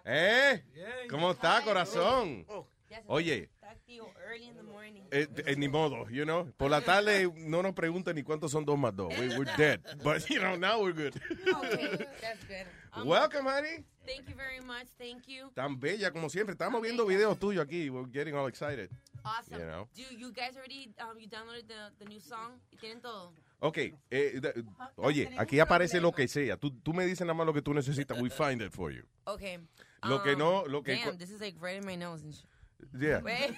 ¿Eh? 0.06 0.64
¿Cómo 1.10 1.32
está, 1.32 1.62
corazón? 1.64 2.46
Oye, 3.08 3.50
eh, 5.12 5.28
eh, 5.46 5.56
ni 5.58 5.68
modo, 5.68 6.08
you 6.10 6.24
know. 6.26 6.46
Por 6.58 6.70
la 6.70 6.82
tarde 6.82 7.30
no 7.36 7.62
nos 7.62 7.74
preguntan 7.74 8.16
ni 8.16 8.24
cuántos 8.24 8.52
son 8.52 8.66
dos 8.66 8.78
más 8.78 8.96
dos. 8.96 9.10
We, 9.18 9.30
we're 9.38 9.52
dead. 9.58 9.82
But, 10.04 10.28
you 10.30 10.39
know, 10.39 10.56
now 10.58 10.82
we're 10.82 10.94
good. 10.94 11.16
Okay, 11.56 12.08
that's 12.22 12.44
good. 12.48 12.66
Um, 12.94 13.08
Welcome, 13.08 13.46
honey. 13.46 13.84
Thank 14.06 14.28
you 14.30 14.36
very 14.36 14.60
much. 14.66 14.88
Thank 14.98 15.28
you. 15.28 15.52
Tan 15.56 15.80
bella 15.80 16.12
como 16.12 16.30
siempre. 16.30 16.54
Estamos 16.54 16.82
viendo 16.82 17.06
videos 17.06 17.38
tuyos 17.39 17.64
aquí. 17.66 17.89
We're 17.89 18.10
getting 18.12 18.36
all 18.36 18.48
excited. 18.48 18.89
Awesome. 19.24 19.60
You 19.60 19.66
know. 19.68 19.88
Do 19.96 20.02
you 20.18 20.32
guys 20.34 20.56
already 20.58 20.89
um, 21.00 21.18
you 21.20 21.28
downloaded 21.28 21.68
the, 21.68 21.92
the 22.00 22.06
new 22.06 22.20
song? 22.20 22.60
¿Y 22.72 22.78
tienen 22.78 23.02
todo? 23.02 23.34
Ok, 23.64 23.78
eh, 24.10 24.39
de- 24.42 24.64
oye, 24.96 25.30
aquí 25.38 25.60
aparece 25.60 26.02
lo 26.02 26.12
que 26.12 26.28
sea. 26.28 26.58
Tú, 26.58 26.72
tú 26.82 26.94
me 26.94 27.06
dices 27.06 27.22
nada 27.28 27.36
más 27.36 27.46
lo 27.46 27.54
que 27.54 27.62
tú 27.62 27.76
necesitas. 27.76 28.20
We 28.20 28.32
find 28.32 28.60
it 28.64 28.72
for 28.72 28.92
you. 28.92 29.04
Okay. 29.26 29.60
Lo 30.04 30.24
que 30.24 30.34
Um, 30.34 30.39
no- 30.39 30.66
lo 30.66 30.82
que- 30.82 30.96
Damn, 30.96 31.16
this 31.20 31.30
is 31.30 31.39
like 31.39 31.56
right 31.62 31.78
in 31.80 31.86
my 31.86 31.96
nose 31.96 32.24
and 32.24 32.34
shit. 32.34 32.46
Yeah. 33.00 33.22
Wait, 33.22 33.56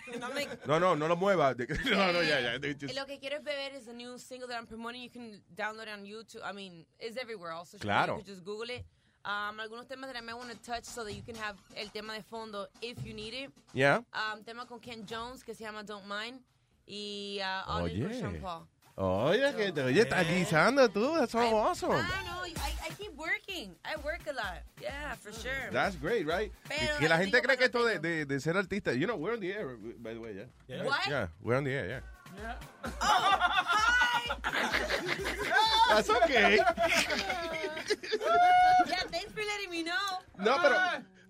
No, 0.68 0.80
no, 0.80 0.96
no 0.96 1.08
lo 1.08 1.16
muevas. 1.16 1.56
No, 1.86 2.12
no, 2.12 2.22
ya, 2.22 2.40
ya. 2.40 2.58
Just- 2.60 2.96
Lo 2.96 3.06
que 3.06 3.18
quiero 3.20 3.38
es 3.38 3.44
beber 3.44 3.74
is 3.76 3.88
a 3.88 3.94
new 3.94 4.18
single 4.18 4.48
that 4.48 4.58
I'm 4.58 4.68
promoting. 4.68 5.02
You 5.02 5.10
can 5.10 5.42
download 5.56 5.84
it 5.88 5.90
on 5.94 6.06
YouTube. 6.06 6.42
I 6.44 6.52
mean, 6.54 6.86
it's 7.00 7.18
everywhere. 7.18 7.52
Also, 7.52 7.78
Claro. 7.78 8.18
You 8.18 8.24
can 8.24 8.34
just 8.34 8.44
Google 8.46 8.70
it. 8.70 8.86
Um, 9.26 9.58
algunos 9.60 9.88
temas 9.88 10.12
that 10.12 10.18
I 10.18 10.22
may 10.22 10.34
want 10.34 10.52
to 10.52 10.58
touch 10.70 10.84
so 10.84 11.04
that 11.06 11.14
you 11.14 11.22
can 11.22 11.36
have 11.36 11.56
el 11.78 11.88
tema 11.88 12.14
de 12.16 12.24
fondo 12.24 12.68
if 12.82 12.98
you 13.06 13.14
need 13.14 13.34
it. 13.34 13.52
Yeah. 13.74 14.02
Um, 14.14 14.44
tema 14.44 14.66
con 14.66 14.80
Ken 14.80 15.06
Jones 15.06 15.44
que 15.44 15.54
se 15.54 15.64
llama 15.64 15.84
Don't 15.84 16.06
Mind 16.08 16.42
y 16.86 17.40
uh, 17.40 17.64
All 17.72 17.84
Oh, 17.84 17.86
yeah. 17.86 18.20
Sean 18.20 18.38
Paul. 18.42 18.68
Oye, 18.96 19.54
que 19.56 19.82
oye, 19.82 20.02
estás 20.02 20.28
guisando 20.28 20.88
tú. 20.90 21.18
That's 21.18 21.32
so 21.32 21.40
awesome. 21.40 21.94
I 21.94 22.24
know, 22.26 22.44
I, 22.46 22.74
I 22.86 22.90
keep 22.96 23.16
working. 23.18 23.76
I 23.84 23.96
work 24.04 24.22
a 24.30 24.34
lot. 24.34 24.62
Yeah, 24.80 25.16
for 25.16 25.34
sure. 25.34 25.72
That's 25.72 25.96
great, 25.96 26.28
right? 26.28 26.52
Pero 26.70 27.00
que 27.00 27.10
la 27.10 27.18
gente 27.18 27.42
cree 27.42 27.58
que 27.58 27.66
esto 27.66 27.84
de, 27.86 27.98
de, 27.98 28.26
de 28.26 28.40
ser 28.40 28.56
artista, 28.56 28.94
you 28.94 29.08
know, 29.08 29.16
we're 29.16 29.34
on 29.34 29.40
the 29.40 29.52
air, 29.52 29.78
by 30.00 30.14
the 30.14 30.20
way, 30.20 30.36
yeah. 30.36 30.46
Yeah. 30.68 30.84
What? 30.84 31.08
Yeah, 31.08 31.28
we're 31.42 31.56
on 31.56 31.64
the 31.64 31.72
air, 31.72 31.88
yeah. 31.88 32.02
Oh, 33.02 33.40
That's 35.96 36.10
okay. 36.10 36.58
yeah, 36.58 36.74
thanks 39.12 39.32
for 39.32 39.42
letting 39.42 39.70
me 39.72 39.84
know. 39.84 40.22
No, 40.40 40.58
pero, 40.62 40.78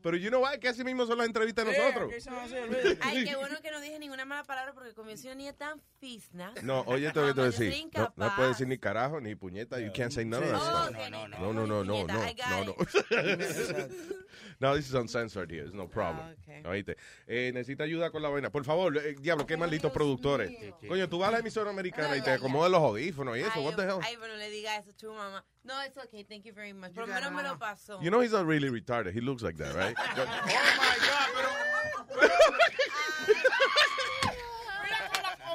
pero 0.03 0.17
you 0.17 0.29
know 0.29 0.41
what, 0.41 0.59
que 0.59 0.67
así 0.67 0.83
mismo 0.83 1.05
son 1.07 1.17
las 1.17 1.27
entrevistas 1.27 1.65
de 1.65 1.71
nosotros. 1.77 2.11
Ay, 3.01 3.23
qué 3.25 3.35
bueno 3.35 3.59
que 3.61 3.71
no 3.71 3.79
dije 3.81 3.97
ninguna 3.97 4.25
mala 4.25 4.43
palabra 4.43 4.73
porque 4.73 4.91
soy 4.93 5.27
una 5.27 5.35
niña 5.35 5.53
tan 5.53 5.81
fisna. 5.99 6.53
No, 6.61 6.81
oye, 6.81 7.11
te 7.11 7.19
voy 7.19 7.29
a 7.29 7.33
decir. 7.33 7.73
No, 7.93 8.13
no 8.15 8.35
puedes 8.35 8.51
decir 8.51 8.67
ni 8.67 8.77
carajo, 8.77 9.19
ni 9.21 9.33
puñeta. 9.35 9.79
You 9.79 9.91
can't 9.93 10.11
say 10.11 10.25
none 10.25 10.43
of 10.43 10.51
that 10.51 10.59
Oh, 10.61 10.85
stuff. 10.87 11.09
no, 11.09 11.27
No, 11.27 11.53
no, 11.53 11.65
no, 11.65 11.83
no, 11.83 11.83
no, 11.83 12.05
no, 12.05 12.63
no. 12.65 12.75
No, 14.59 14.75
this 14.75 14.87
is 14.87 14.93
uncensored 14.93 15.51
here. 15.51 15.63
It's 15.65 15.73
no 15.73 15.87
problem. 15.87 16.35
Oíste. 16.65 16.95
Eh, 17.27 17.51
necesita 17.53 17.83
ayuda 17.83 18.11
con 18.11 18.21
la 18.21 18.29
vaina. 18.29 18.49
Por 18.49 18.63
favor, 18.63 18.95
eh, 18.97 19.15
diablo, 19.19 19.45
qué 19.45 19.57
malditos 19.57 19.91
productores. 19.91 20.51
Coño, 20.87 21.09
tú 21.09 21.19
vas 21.19 21.29
a 21.29 21.31
la 21.33 21.39
emisora 21.39 21.69
americana 21.69 22.15
y 22.17 22.21
te 22.21 22.31
acomodas 22.31 22.71
los 22.71 22.81
audífonos 22.81 23.37
y 23.37 23.41
eso. 23.41 23.61
What 23.61 23.75
the 23.75 23.83
hell? 23.83 23.99
Ay, 24.01 24.15
bueno, 24.15 24.35
le 24.35 24.49
diga 24.49 24.77
eso 24.77 24.91
a 24.91 24.93
tu 24.93 25.11
mamá. 25.13 25.43
No, 25.65 25.75
it's 25.85 25.97
okay, 25.97 26.25
thank 26.27 26.45
you 26.45 26.51
very 26.51 26.73
much. 26.73 26.93
Por 26.93 27.07
lo 27.07 27.31
me 27.31 27.43
lo 27.43 27.55
pasó. 27.55 28.01
You 28.03 28.11
know 28.11 28.19
he's 28.19 28.33
not 28.33 28.45
really 28.45 28.69
retarded. 28.69 29.13
He 29.13 29.21
looks 29.21 29.41
like 29.43 29.57
that, 29.57 29.75
right? 29.75 29.95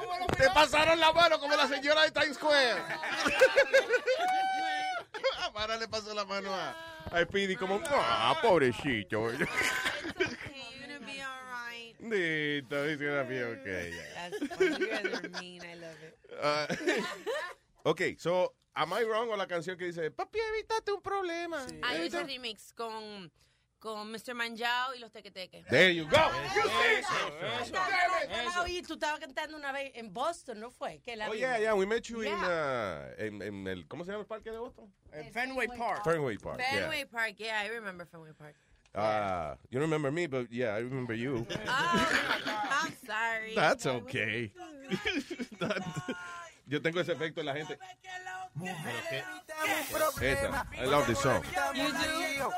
Oh 0.01 0.07
my 0.07 0.19
God! 0.27 0.37
Te 0.37 0.49
pasaron 0.51 0.99
la 1.01 1.13
mano 1.13 1.39
como 1.39 1.57
la 1.57 1.67
señora 1.67 2.05
de 2.05 2.11
Times 2.13 2.37
Square. 2.37 2.77
Amara 5.47 5.77
le 5.77 5.89
pasó 5.89 6.15
la 6.15 6.25
mano 6.25 6.55
a, 6.55 6.75
a 7.11 7.25
Speedy 7.25 7.57
como, 7.57 7.81
ah, 7.91 8.39
pobrecito. 8.41 9.31
Dito, 12.01 12.89
he's 12.89 13.01
gonna 13.01 13.25
be 13.25 13.43
okay. 13.43 13.93
yeah. 13.93 14.31
That's 14.31 14.55
funny. 14.55 14.71
You 14.71 14.87
guys 14.87 15.25
are 15.25 15.29
mean. 15.41 15.63
I 15.63 15.75
love 15.75 15.99
it. 16.03 16.17
Uh, 16.41 16.67
ok, 17.91 18.15
so, 18.19 18.53
am 18.75 18.93
I 18.93 19.05
wrong 19.05 19.29
con 19.29 19.39
la 19.39 19.47
canción 19.47 19.77
que 19.77 19.87
dice, 19.87 20.11
papi, 20.11 20.39
evítate 20.39 20.93
un 20.93 21.01
problema? 21.03 21.67
Hay 21.83 22.07
ese 22.07 22.23
remix 22.25 22.73
con, 22.73 23.31
con 23.79 24.11
Mr. 24.13 24.35
Manjao 24.35 24.95
y 24.95 24.99
los 25.01 25.11
Tequeteques. 25.13 25.67
There 25.67 25.95
you 25.95 26.07
go. 26.09 26.17
Oye, 28.63 28.83
tú 28.83 28.95
estabas 28.95 29.19
cantando 29.21 29.57
una 29.57 29.73
vez 29.73 29.93
en 29.95 30.13
Boston, 30.13 30.61
¿no 30.61 30.71
fue? 30.71 31.01
Que 31.01 31.17
la 31.17 31.29
Oh, 31.29 31.35
yeah, 31.35 31.59
yeah, 31.59 31.75
we 31.75 31.87
met 31.87 32.03
you 32.09 32.23
in, 32.23 32.29
Yeah. 32.29 33.09
uh, 33.19 33.23
en, 33.23 33.43
en 33.43 33.67
el, 33.67 33.87
¿cómo 33.89 34.05
se 34.05 34.11
llama 34.13 34.23
el 34.23 34.27
parque 34.27 34.51
de 34.51 34.59
Boston? 34.59 34.93
Fenway 35.33 35.69
Park. 35.69 36.05
Fenway 36.05 36.37
Park, 36.39 36.59
yeah. 36.59 36.71
Fenway 36.81 37.05
Park, 37.07 37.35
yeah, 37.39 37.61
I 37.65 37.69
remember 37.69 38.05
Fenway 38.07 38.33
Park. 38.33 38.55
Uh, 38.95 39.55
you 39.71 39.79
don't 39.79 39.89
remember 39.89 40.11
me, 40.11 40.27
but 40.27 40.51
yeah, 40.51 40.75
I 40.75 40.79
remember 40.81 41.15
you. 41.15 41.47
I'm 41.69 42.93
sorry. 43.07 43.55
That's 43.55 43.87
okay. 43.87 44.51
Yo 46.69 46.81
tengo 46.83 47.01
ese 47.01 47.13
efecto 47.13 47.41
en 47.41 47.47
la 47.47 47.55
gente. 47.55 47.79
Esa. 50.21 50.67
I 50.77 50.85
love 50.87 51.07
this 51.07 51.19
song. 51.21 51.43
You 51.75 51.87
do? 51.93 52.51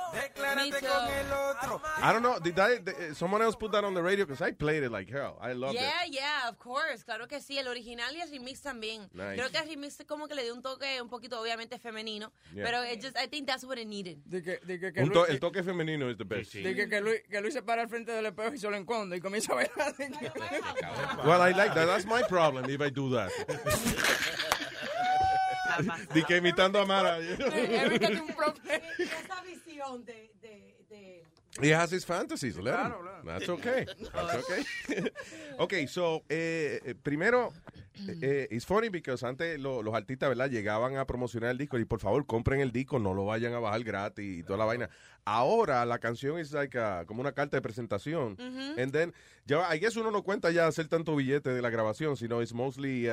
Me 0.57 0.71
too. 0.71 0.87
I 2.03 2.13
don't 2.13 2.23
know. 2.23 2.39
Did 2.39 2.59
I, 2.59 2.79
did 2.79 3.17
someone 3.17 3.43
else 3.43 3.55
put 3.55 3.71
that 3.73 3.85
on 3.85 3.95
the 3.95 4.03
radio? 4.03 4.25
Because 4.25 4.41
I 4.43 4.53
played 4.53 4.83
it 4.83 4.91
like 4.91 5.09
hell. 5.11 5.39
I 5.41 5.53
Yeah, 5.53 6.05
it. 6.07 6.13
yeah, 6.13 6.49
of 6.49 6.59
course. 6.59 7.05
Claro 7.05 7.27
que 7.29 7.39
sí. 7.41 7.59
El 7.59 7.69
original 7.69 8.15
y 8.17 8.21
el 8.21 8.31
remix 8.31 8.63
también. 8.63 9.09
Nice. 9.13 9.37
Creo 9.37 9.51
que 9.51 9.59
el 9.59 9.69
remix 9.69 9.99
como 10.07 10.27
que 10.27 10.35
le 10.35 10.43
dio 10.43 10.55
un 10.55 10.63
toque 10.63 11.01
un 11.01 11.09
poquito, 11.09 11.41
obviamente, 11.41 11.79
femenino. 11.79 12.33
Yeah. 12.55 12.65
Pero 12.65 12.83
it 12.85 13.01
just, 13.03 13.17
I 13.17 13.27
think 13.29 13.47
that's 13.47 13.65
what 13.65 13.79
it 13.79 13.87
needed. 13.87 14.19
De 14.25 14.43
que, 14.43 14.59
de 14.65 14.79
que, 14.79 14.93
que 14.93 15.05
to- 15.05 15.11
Luis, 15.21 15.29
el 15.31 15.39
toque 15.39 15.63
femenino 15.63 16.11
is 16.11 16.17
the 16.17 16.25
best. 16.25 16.53
de 16.55 16.75
que, 16.75 16.89
que 16.89 17.01
Luis, 17.01 17.21
que 17.31 17.41
Luis 17.41 17.55
se 17.55 17.63
para 17.63 17.83
al 17.83 17.89
frente 17.89 18.13
del 18.13 18.27
espejo 18.27 18.55
y 18.55 18.59
se 18.59 18.69
lo 18.71 18.77
enconde 18.77 19.17
y 19.17 19.21
comienza 19.21 19.53
a 19.53 19.57
bailar. 19.57 19.95
Well, 21.25 21.41
I 21.43 21.53
like 21.53 21.75
that. 21.75 21.87
That's 21.87 22.07
my 22.07 22.23
problem 22.23 22.69
if 22.71 22.81
I 22.81 22.91
do 22.91 23.11
that. 23.11 23.31
Di 26.13 26.25
que 26.25 26.37
imitando 26.37 26.79
a 26.79 26.87
Mara. 26.87 27.19
Esa 27.21 27.37
visión 29.47 30.05
de, 30.05 30.31
de, 30.43 30.77
de 30.89 31.25
He 31.61 31.71
has 31.71 31.91
his 31.91 32.05
fantasies. 32.05 32.57
Let 32.57 32.75
him. 32.75 32.81
Claro, 32.81 33.01
claro. 33.03 33.23
That's 33.25 33.49
okay. 33.49 33.87
That's 34.15 34.35
okay. 34.35 35.11
okay, 35.59 35.87
so, 35.87 36.23
eh, 36.29 36.81
eh, 36.85 36.95
primero, 37.03 37.53
eh, 38.23 38.49
it's 38.51 38.67
funny 38.67 38.89
because 38.89 39.25
antes 39.27 39.59
lo- 39.61 39.83
los 39.83 39.95
artistas, 39.95 40.29
¿verdad? 40.29 40.49
Llegaban 40.51 40.97
a 40.97 41.07
promocionar 41.07 41.51
el 41.51 41.59
disco 41.59 41.79
y 41.79 41.85
por 41.85 42.01
favor 42.01 42.27
compren 42.27 42.61
el 42.61 42.73
disco, 42.73 42.99
no 42.99 43.15
lo 43.15 43.25
vayan 43.27 43.55
a 43.55 43.59
bajar 43.59 43.83
gratis 43.85 44.39
y 44.39 44.43
toda 44.43 44.59
la 44.59 44.65
vaina. 44.65 44.89
Ahora 45.25 45.85
la 45.85 45.99
canción 45.99 46.39
es 46.39 46.51
like 46.53 46.79
a- 46.79 47.05
como 47.07 47.21
una 47.21 47.33
carta 47.33 47.57
de 47.57 47.61
presentación. 47.63 48.37
And 48.79 48.91
then, 48.93 49.13
ya, 49.47 49.75
I 49.75 49.79
guess 49.79 49.97
uno 49.97 50.11
no 50.11 50.23
cuenta 50.23 50.51
ya 50.51 50.67
hacer 50.67 50.89
tanto 50.89 51.15
billete 51.15 51.51
de 51.51 51.61
la 51.63 51.71
grabación, 51.71 52.17
sino 52.17 52.41
es 52.41 52.53
mostly 52.55 53.09
uh, 53.09 53.13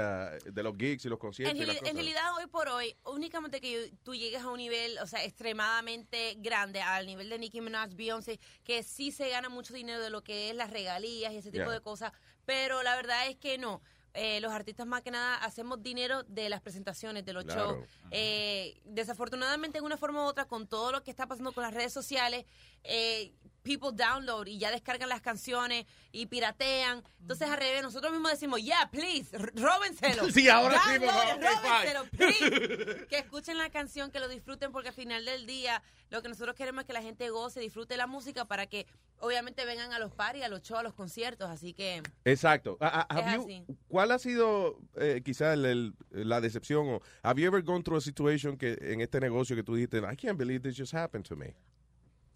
de 0.52 0.64
los 0.64 0.76
gigs 0.78 1.06
y 1.06 1.10
los 1.10 1.20
conciertos. 1.20 1.56
En, 1.56 1.62
y 1.64 1.66
las 1.66 1.76
reali- 1.76 1.80
cosas. 1.80 1.90
en 1.90 1.96
realidad, 1.98 2.24
hoy 2.38 2.48
por 2.48 2.70
hoy, 2.70 2.96
únicamente 3.06 3.60
que 3.60 3.92
tú 4.04 4.16
llegues 4.16 4.42
a 4.42 4.50
un 4.50 4.58
nivel, 4.58 4.98
o 5.00 5.08
sea, 5.08 5.24
extremadamente 5.26 6.36
grande, 6.40 6.82
al 6.82 7.06
nivel 7.06 7.30
de 7.30 7.40
Nicki 7.40 7.62
Minaj, 7.62 7.94
Beyoncé, 7.96 8.40
que 8.64 8.84
sí 8.84 9.12
se 9.12 9.30
gana 9.30 9.50
mucho 9.50 9.74
dinero 9.74 10.02
de 10.02 10.10
lo 10.10 10.24
que 10.24 10.50
es 10.50 10.56
las 10.56 10.70
regalías 10.72 11.34
y 11.34 11.38
ese 11.38 11.52
tipo 11.52 11.66
Yeah. 11.66 11.74
de 11.74 11.82
cosas, 11.82 12.12
pero 12.46 12.84
la 12.84 12.96
verdad 12.96 13.28
es 13.28 13.36
que 13.36 13.58
no. 13.58 13.82
Eh, 14.20 14.40
los 14.42 14.52
artistas 14.52 14.88
más 14.88 15.04
que 15.04 15.12
nada 15.12 15.36
hacemos 15.36 15.84
dinero 15.84 16.24
de 16.24 16.50
las 16.50 16.60
presentaciones, 16.60 17.24
de 17.24 17.34
los 17.34 17.44
Claro. 17.46 17.76
shows. 17.76 17.88
Eh, 18.10 18.82
desafortunadamente, 18.84 19.78
en 19.78 19.84
una 19.84 19.96
forma 19.96 20.24
u 20.24 20.28
otra, 20.28 20.46
con 20.46 20.66
todo 20.68 20.92
lo 20.92 21.04
que 21.04 21.12
está 21.12 21.28
pasando 21.28 21.52
con 21.52 21.62
las 21.64 21.72
redes 21.72 21.94
sociales, 21.94 22.46
eh, 22.84 23.32
people 23.68 23.92
download 23.92 24.48
y 24.48 24.58
ya 24.58 24.72
descargan 24.72 25.10
las 25.10 25.20
canciones 25.20 25.86
y 26.14 26.28
piratean. 26.28 27.04
Entonces, 27.20 27.50
al 27.50 27.58
revés, 27.58 27.84
nosotros 27.84 28.14
mismos 28.14 28.32
decimos, 28.32 28.64
yeah, 28.64 28.90
please, 28.90 29.38
róbenselo. 29.38 30.30
Sí, 30.32 30.48
ahora 30.48 30.80
sí, 30.86 31.00
Download, 31.00 31.14
por 31.14 31.54
favor, 31.54 31.64
róbenselo, 31.64 32.06
please. 32.12 33.08
Que 33.10 33.18
escuchen 33.20 33.58
la 33.58 33.70
canción, 33.70 34.10
que 34.10 34.20
lo 34.20 34.30
disfruten, 34.30 34.72
porque 34.72 34.90
al 34.90 34.96
final 34.96 35.26
del 35.26 35.46
día, 35.46 35.84
lo 36.10 36.22
que 36.22 36.30
nosotros 36.30 36.56
queremos 36.56 36.82
es 36.84 36.88
que 36.88 36.94
la 36.94 37.02
gente 37.02 37.30
goce, 37.30 37.60
disfrute 37.60 37.98
la 37.98 38.08
música 38.08 38.46
para 38.46 38.68
que, 38.68 38.88
obviamente, 39.20 39.66
vengan 39.66 39.92
a 39.92 40.00
los 40.00 40.14
parties, 40.14 40.46
a 40.46 40.48
los 40.48 40.62
shows, 40.62 40.80
a 40.80 40.84
los 40.84 40.94
conciertos. 40.94 41.50
Así 41.50 41.74
que, 41.74 42.02
Exacto. 42.24 42.78
Ah, 42.80 43.06
ah, 43.10 43.36
you- 43.36 43.42
así. 43.44 43.66
¿Cuál 43.90 44.12
ha 44.12 44.20
sido 44.20 44.80
eh, 44.96 45.22
quizás 45.26 45.58
la 45.58 46.42
decepción? 46.42 46.88
O, 46.88 47.02
have 47.24 47.42
you 47.42 47.48
ever 47.48 47.62
gone 47.62 47.84
through 47.84 47.98
a 47.98 48.02
situation 48.02 48.58
que 48.58 48.78
en 48.80 49.02
este 49.02 49.20
negocio 49.20 49.56
que 49.56 49.64
tú 49.64 49.76
dijiste, 49.76 49.98
I 49.98 50.16
can't 50.16 50.38
believe 50.38 50.62
this 50.62 50.78
just 50.78 50.94
happened 50.94 51.26
to 51.28 51.36
me? 51.36 51.56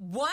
one 0.02 0.32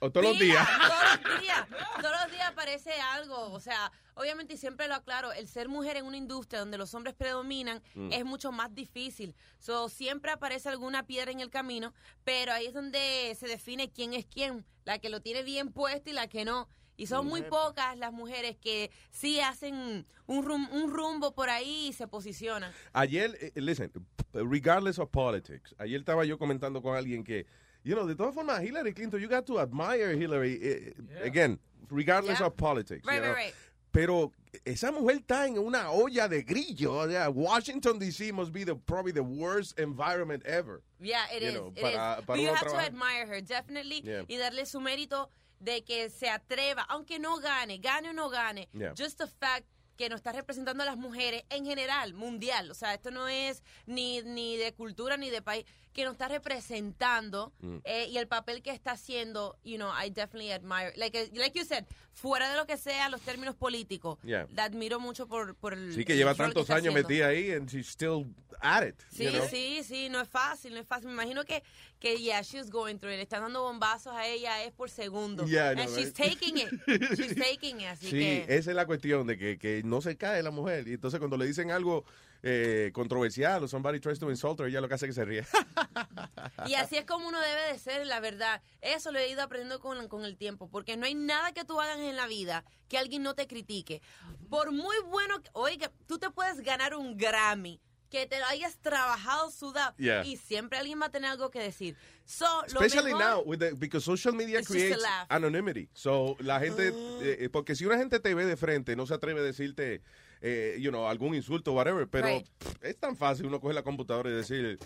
O 0.00 0.10
todos 0.12 0.26
los 0.26 0.38
días. 0.38 0.66
Todos 0.78 1.30
los 1.32 1.40
días. 1.40 1.66
Todos 2.00 2.16
los 2.22 2.30
días 2.32 2.48
aparece 2.48 2.92
algo. 3.00 3.50
O 3.52 3.60
sea, 3.60 3.90
obviamente, 4.14 4.54
y 4.54 4.56
siempre 4.56 4.86
lo 4.88 4.94
aclaro, 4.94 5.32
el 5.32 5.48
ser 5.48 5.68
mujer 5.68 5.96
en 5.96 6.04
una 6.04 6.16
industria 6.16 6.60
donde 6.60 6.78
los 6.78 6.94
hombres 6.94 7.14
predominan 7.14 7.82
Mm. 7.94 8.12
es 8.12 8.24
mucho 8.24 8.52
más 8.52 8.74
difícil. 8.74 9.34
So, 9.58 9.88
siempre 9.88 10.30
aparece 10.30 10.68
alguna 10.68 11.06
piedra 11.06 11.30
en 11.32 11.40
el 11.40 11.50
camino, 11.50 11.92
pero 12.24 12.52
ahí 12.52 12.66
es 12.66 12.74
donde 12.74 13.34
se 13.38 13.48
define 13.48 13.90
quién 13.90 14.14
es 14.14 14.26
quién. 14.26 14.64
La 14.84 14.98
que 14.98 15.08
lo 15.08 15.20
tiene 15.20 15.42
bien 15.42 15.72
puesto 15.72 16.10
y 16.10 16.12
la 16.12 16.28
que 16.28 16.44
no. 16.44 16.68
Y 16.96 17.06
son 17.06 17.26
muy 17.26 17.42
pocas 17.42 17.96
las 17.96 18.12
mujeres 18.12 18.56
que 18.56 18.90
sí 19.10 19.38
hacen 19.40 20.04
un, 20.26 20.44
rum- 20.44 20.68
un 20.72 20.90
rumbo 20.92 21.32
por 21.32 21.48
ahí 21.48 21.88
y 21.88 21.92
se 21.92 22.08
posicionan. 22.08 22.72
Ayer, 22.92 23.36
eh, 23.40 23.52
listen, 23.54 23.92
regardless 24.32 24.98
of 24.98 25.08
politics, 25.10 25.74
ayer 25.78 26.00
estaba 26.00 26.24
yo 26.24 26.38
comentando 26.38 26.82
con 26.82 26.96
alguien 26.96 27.22
que, 27.22 27.46
you 27.88 27.94
know, 27.94 28.06
de 28.06 28.14
todas 28.14 28.34
formas, 28.34 28.60
Hillary 28.62 28.92
Clinton, 28.92 29.18
you 29.20 29.28
got 29.28 29.46
to 29.46 29.58
admire 29.58 30.14
Hillary, 30.14 30.60
eh, 30.62 31.24
again, 31.24 31.58
regardless 31.90 32.38
Yeah. 32.40 32.46
of 32.48 32.56
politics. 32.56 33.02
you 33.04 33.10
Right, 33.10 33.22
know. 33.22 33.32
right, 33.32 33.46
right. 33.46 33.54
Pero 33.90 34.30
esa 34.66 34.92
mujer 34.92 35.16
está 35.26 35.46
en 35.46 35.56
una 35.58 35.90
olla 35.90 36.28
de 36.28 36.42
grillo. 36.42 36.92
O 36.98 37.08
sea, 37.08 37.30
Washington, 37.30 37.98
D.C. 37.98 38.30
must 38.32 38.52
be 38.52 38.62
the, 38.64 38.74
probably 38.76 39.12
the 39.12 39.22
worst 39.22 39.78
environment 39.78 40.44
ever. 40.44 40.82
Yeah, 41.00 41.24
it 41.34 41.40
You 41.42 41.48
is. 41.48 41.54
know, 41.54 41.68
it 41.74 41.80
para- 41.80 42.18
is. 42.18 42.24
para 42.26 42.36
But 42.36 42.40
you 42.40 42.48
have 42.54 42.68
to 42.68 42.76
admire 42.78 43.26
her, 43.26 43.40
definitely, 43.40 44.02
Yeah. 44.04 44.24
y 44.28 44.36
darle 44.36 44.66
su 44.66 44.80
mérito 44.80 45.30
de 45.58 45.82
que 45.82 46.10
se 46.10 46.28
atreva, 46.28 46.82
aunque 46.90 47.18
no 47.18 47.38
gane, 47.38 47.78
gane 47.78 48.10
o 48.10 48.12
no 48.12 48.28
gane, 48.28 48.68
Yeah. 48.74 48.92
just 48.94 49.16
the 49.18 49.26
fact 49.26 49.64
que 49.96 50.08
nos 50.08 50.20
está 50.20 50.30
representando 50.32 50.82
a 50.84 50.86
las 50.86 50.96
mujeres 50.98 51.42
en 51.50 51.64
general, 51.64 52.12
mundial. 52.14 52.70
O 52.70 52.74
sea, 52.74 52.94
esto 52.94 53.10
no 53.10 53.26
es 53.26 53.62
ni, 53.86 54.22
ni 54.22 54.56
de 54.56 54.72
cultura 54.74 55.16
ni 55.16 55.28
de 55.30 55.42
país, 55.42 55.64
que 55.98 56.04
nos 56.04 56.12
está 56.12 56.28
representando 56.28 57.52
Mm. 57.60 57.76
eh, 57.84 58.06
y 58.08 58.18
el 58.18 58.28
papel 58.28 58.62
que 58.62 58.70
está 58.70 58.92
haciendo, 58.92 59.58
you 59.64 59.76
know, 59.76 59.90
I 59.92 60.10
definitely 60.10 60.52
admire. 60.52 60.92
Like, 60.96 61.18
uh, 61.20 61.36
like 61.36 61.58
you 61.58 61.64
said, 61.64 61.84
fuera 62.12 62.48
de 62.50 62.56
lo 62.56 62.66
que 62.66 62.76
sea 62.76 63.08
los 63.08 63.20
términos 63.22 63.56
políticos, 63.56 64.16
Yeah. 64.22 64.46
la 64.54 64.64
admiro 64.64 65.00
mucho 65.00 65.26
por, 65.26 65.56
por 65.56 65.72
el 65.74 65.92
Sí, 65.94 66.04
que 66.04 66.14
lleva 66.16 66.34
que 66.34 66.38
tantos 66.38 66.70
años 66.70 66.94
metida 66.94 67.26
ahí 67.28 67.50
and 67.50 67.68
she's 67.68 67.88
still 67.88 68.26
at 68.60 68.86
it. 68.86 68.94
Sí, 69.10 69.24
you 69.24 69.30
know? 69.32 69.48
sí, 69.48 69.82
sí, 69.82 70.08
no 70.08 70.20
es 70.20 70.28
fácil, 70.28 70.72
no 70.74 70.80
es 70.80 70.86
fácil. 70.86 71.08
Me 71.08 71.14
imagino 71.14 71.44
que, 71.44 71.62
que 71.98 72.16
yeah, 72.18 72.42
she's 72.42 72.70
going 72.70 72.96
through 72.98 73.12
it. 73.12 73.16
Le 73.16 73.22
están 73.22 73.42
dando 73.42 73.62
bombazos 73.62 74.12
a 74.14 74.24
ella, 74.26 74.62
es 74.62 74.72
por 74.72 74.90
segundo. 74.90 75.46
Yeah, 75.46 75.70
And 75.70 75.80
she's 75.88 76.12
right? 76.12 76.14
taking 76.16 76.58
it. 76.58 76.70
She's 77.16 77.34
taking 77.36 77.80
it, 77.80 77.86
así 77.88 78.06
Sí, 78.10 78.18
que... 78.18 78.44
esa 78.48 78.70
es 78.70 78.76
la 78.76 78.86
cuestión 78.86 79.26
de 79.26 79.36
que, 79.36 79.58
que 79.58 79.82
no 79.84 80.00
se 80.00 80.16
cae 80.16 80.42
la 80.44 80.50
mujer. 80.52 80.86
Y 80.86 80.92
entonces 80.94 81.18
cuando 81.18 81.36
le 81.36 81.46
dicen 81.46 81.72
algo 81.72 82.04
eh, 82.42 82.90
controversial 82.94 83.64
o 83.64 83.68
somebody 83.68 84.00
tries 84.00 84.18
to 84.18 84.30
insult 84.30 84.60
her, 84.60 84.66
ella 84.68 84.80
lo 84.80 84.88
que 84.88 84.94
hace 84.94 85.06
es 85.06 85.10
que 85.10 85.14
se 85.20 85.24
ríe. 85.24 85.44
Y 86.66 86.74
así 86.74 86.96
es 86.96 87.04
como 87.04 87.28
uno 87.28 87.40
debe 87.40 87.72
de 87.72 87.78
ser, 87.78 88.06
la 88.06 88.20
verdad. 88.20 88.62
Eso 88.80 89.10
lo 89.12 89.18
he 89.18 89.28
ido 89.30 89.42
aprendiendo 89.42 89.80
con, 89.80 90.08
con 90.08 90.24
el 90.24 90.36
tiempo, 90.36 90.68
porque 90.68 90.96
no 90.96 91.06
hay 91.06 91.14
nada 91.14 91.52
que 91.52 91.64
tú 91.64 91.80
hagas 91.80 91.98
en 91.98 92.16
la 92.16 92.26
vida 92.26 92.64
que 92.88 92.98
alguien 92.98 93.22
no 93.22 93.34
te 93.34 93.46
critique. 93.46 94.02
Por 94.50 94.72
muy 94.72 94.96
bueno, 95.08 95.40
que- 95.42 95.50
oiga, 95.52 95.90
tú 96.06 96.18
te 96.18 96.30
puedes 96.30 96.60
ganar 96.60 96.94
un 96.94 97.16
Grammy, 97.16 97.80
que 98.10 98.26
te 98.26 98.38
lo 98.38 98.46
hayas 98.46 98.78
trabajado, 98.78 99.50
sudado, 99.50 99.94
Yeah. 99.98 100.24
y 100.24 100.36
siempre 100.36 100.78
alguien 100.78 101.00
va 101.00 101.06
a 101.06 101.10
tener 101.10 101.30
algo 101.30 101.50
que 101.50 101.60
decir. 101.60 101.96
So, 102.24 102.46
lo 102.72 102.80
Especially 102.80 103.12
now, 103.12 103.42
with 103.44 103.58
the- 103.58 103.72
because 103.74 104.04
social 104.04 104.34
media 104.34 104.62
creates 104.62 105.02
anonymity. 105.28 105.88
So, 105.92 106.36
la 106.40 106.58
gente, 106.60 106.88
Ah. 106.94 107.18
eh, 107.22 107.36
eh, 107.40 107.48
porque 107.50 107.74
si 107.74 107.84
una 107.86 107.98
gente 107.98 108.18
te 108.20 108.34
ve 108.34 108.46
de 108.46 108.56
frente, 108.56 108.96
no 108.96 109.06
se 109.06 109.14
atreve 109.14 109.40
a 109.40 109.44
decirte, 109.44 110.02
eh, 110.40 110.76
you 110.80 110.90
know, 110.90 111.08
algún 111.08 111.34
insulto, 111.34 111.72
whatever, 111.72 112.06
pero 112.08 112.26
Right. 112.28 112.46
pff, 112.58 112.82
es 112.84 112.96
tan 112.98 113.16
fácil 113.16 113.46
uno 113.46 113.60
coger 113.60 113.74
la 113.74 113.82
computadora 113.82 114.30
y 114.30 114.34
decir, 114.34 114.78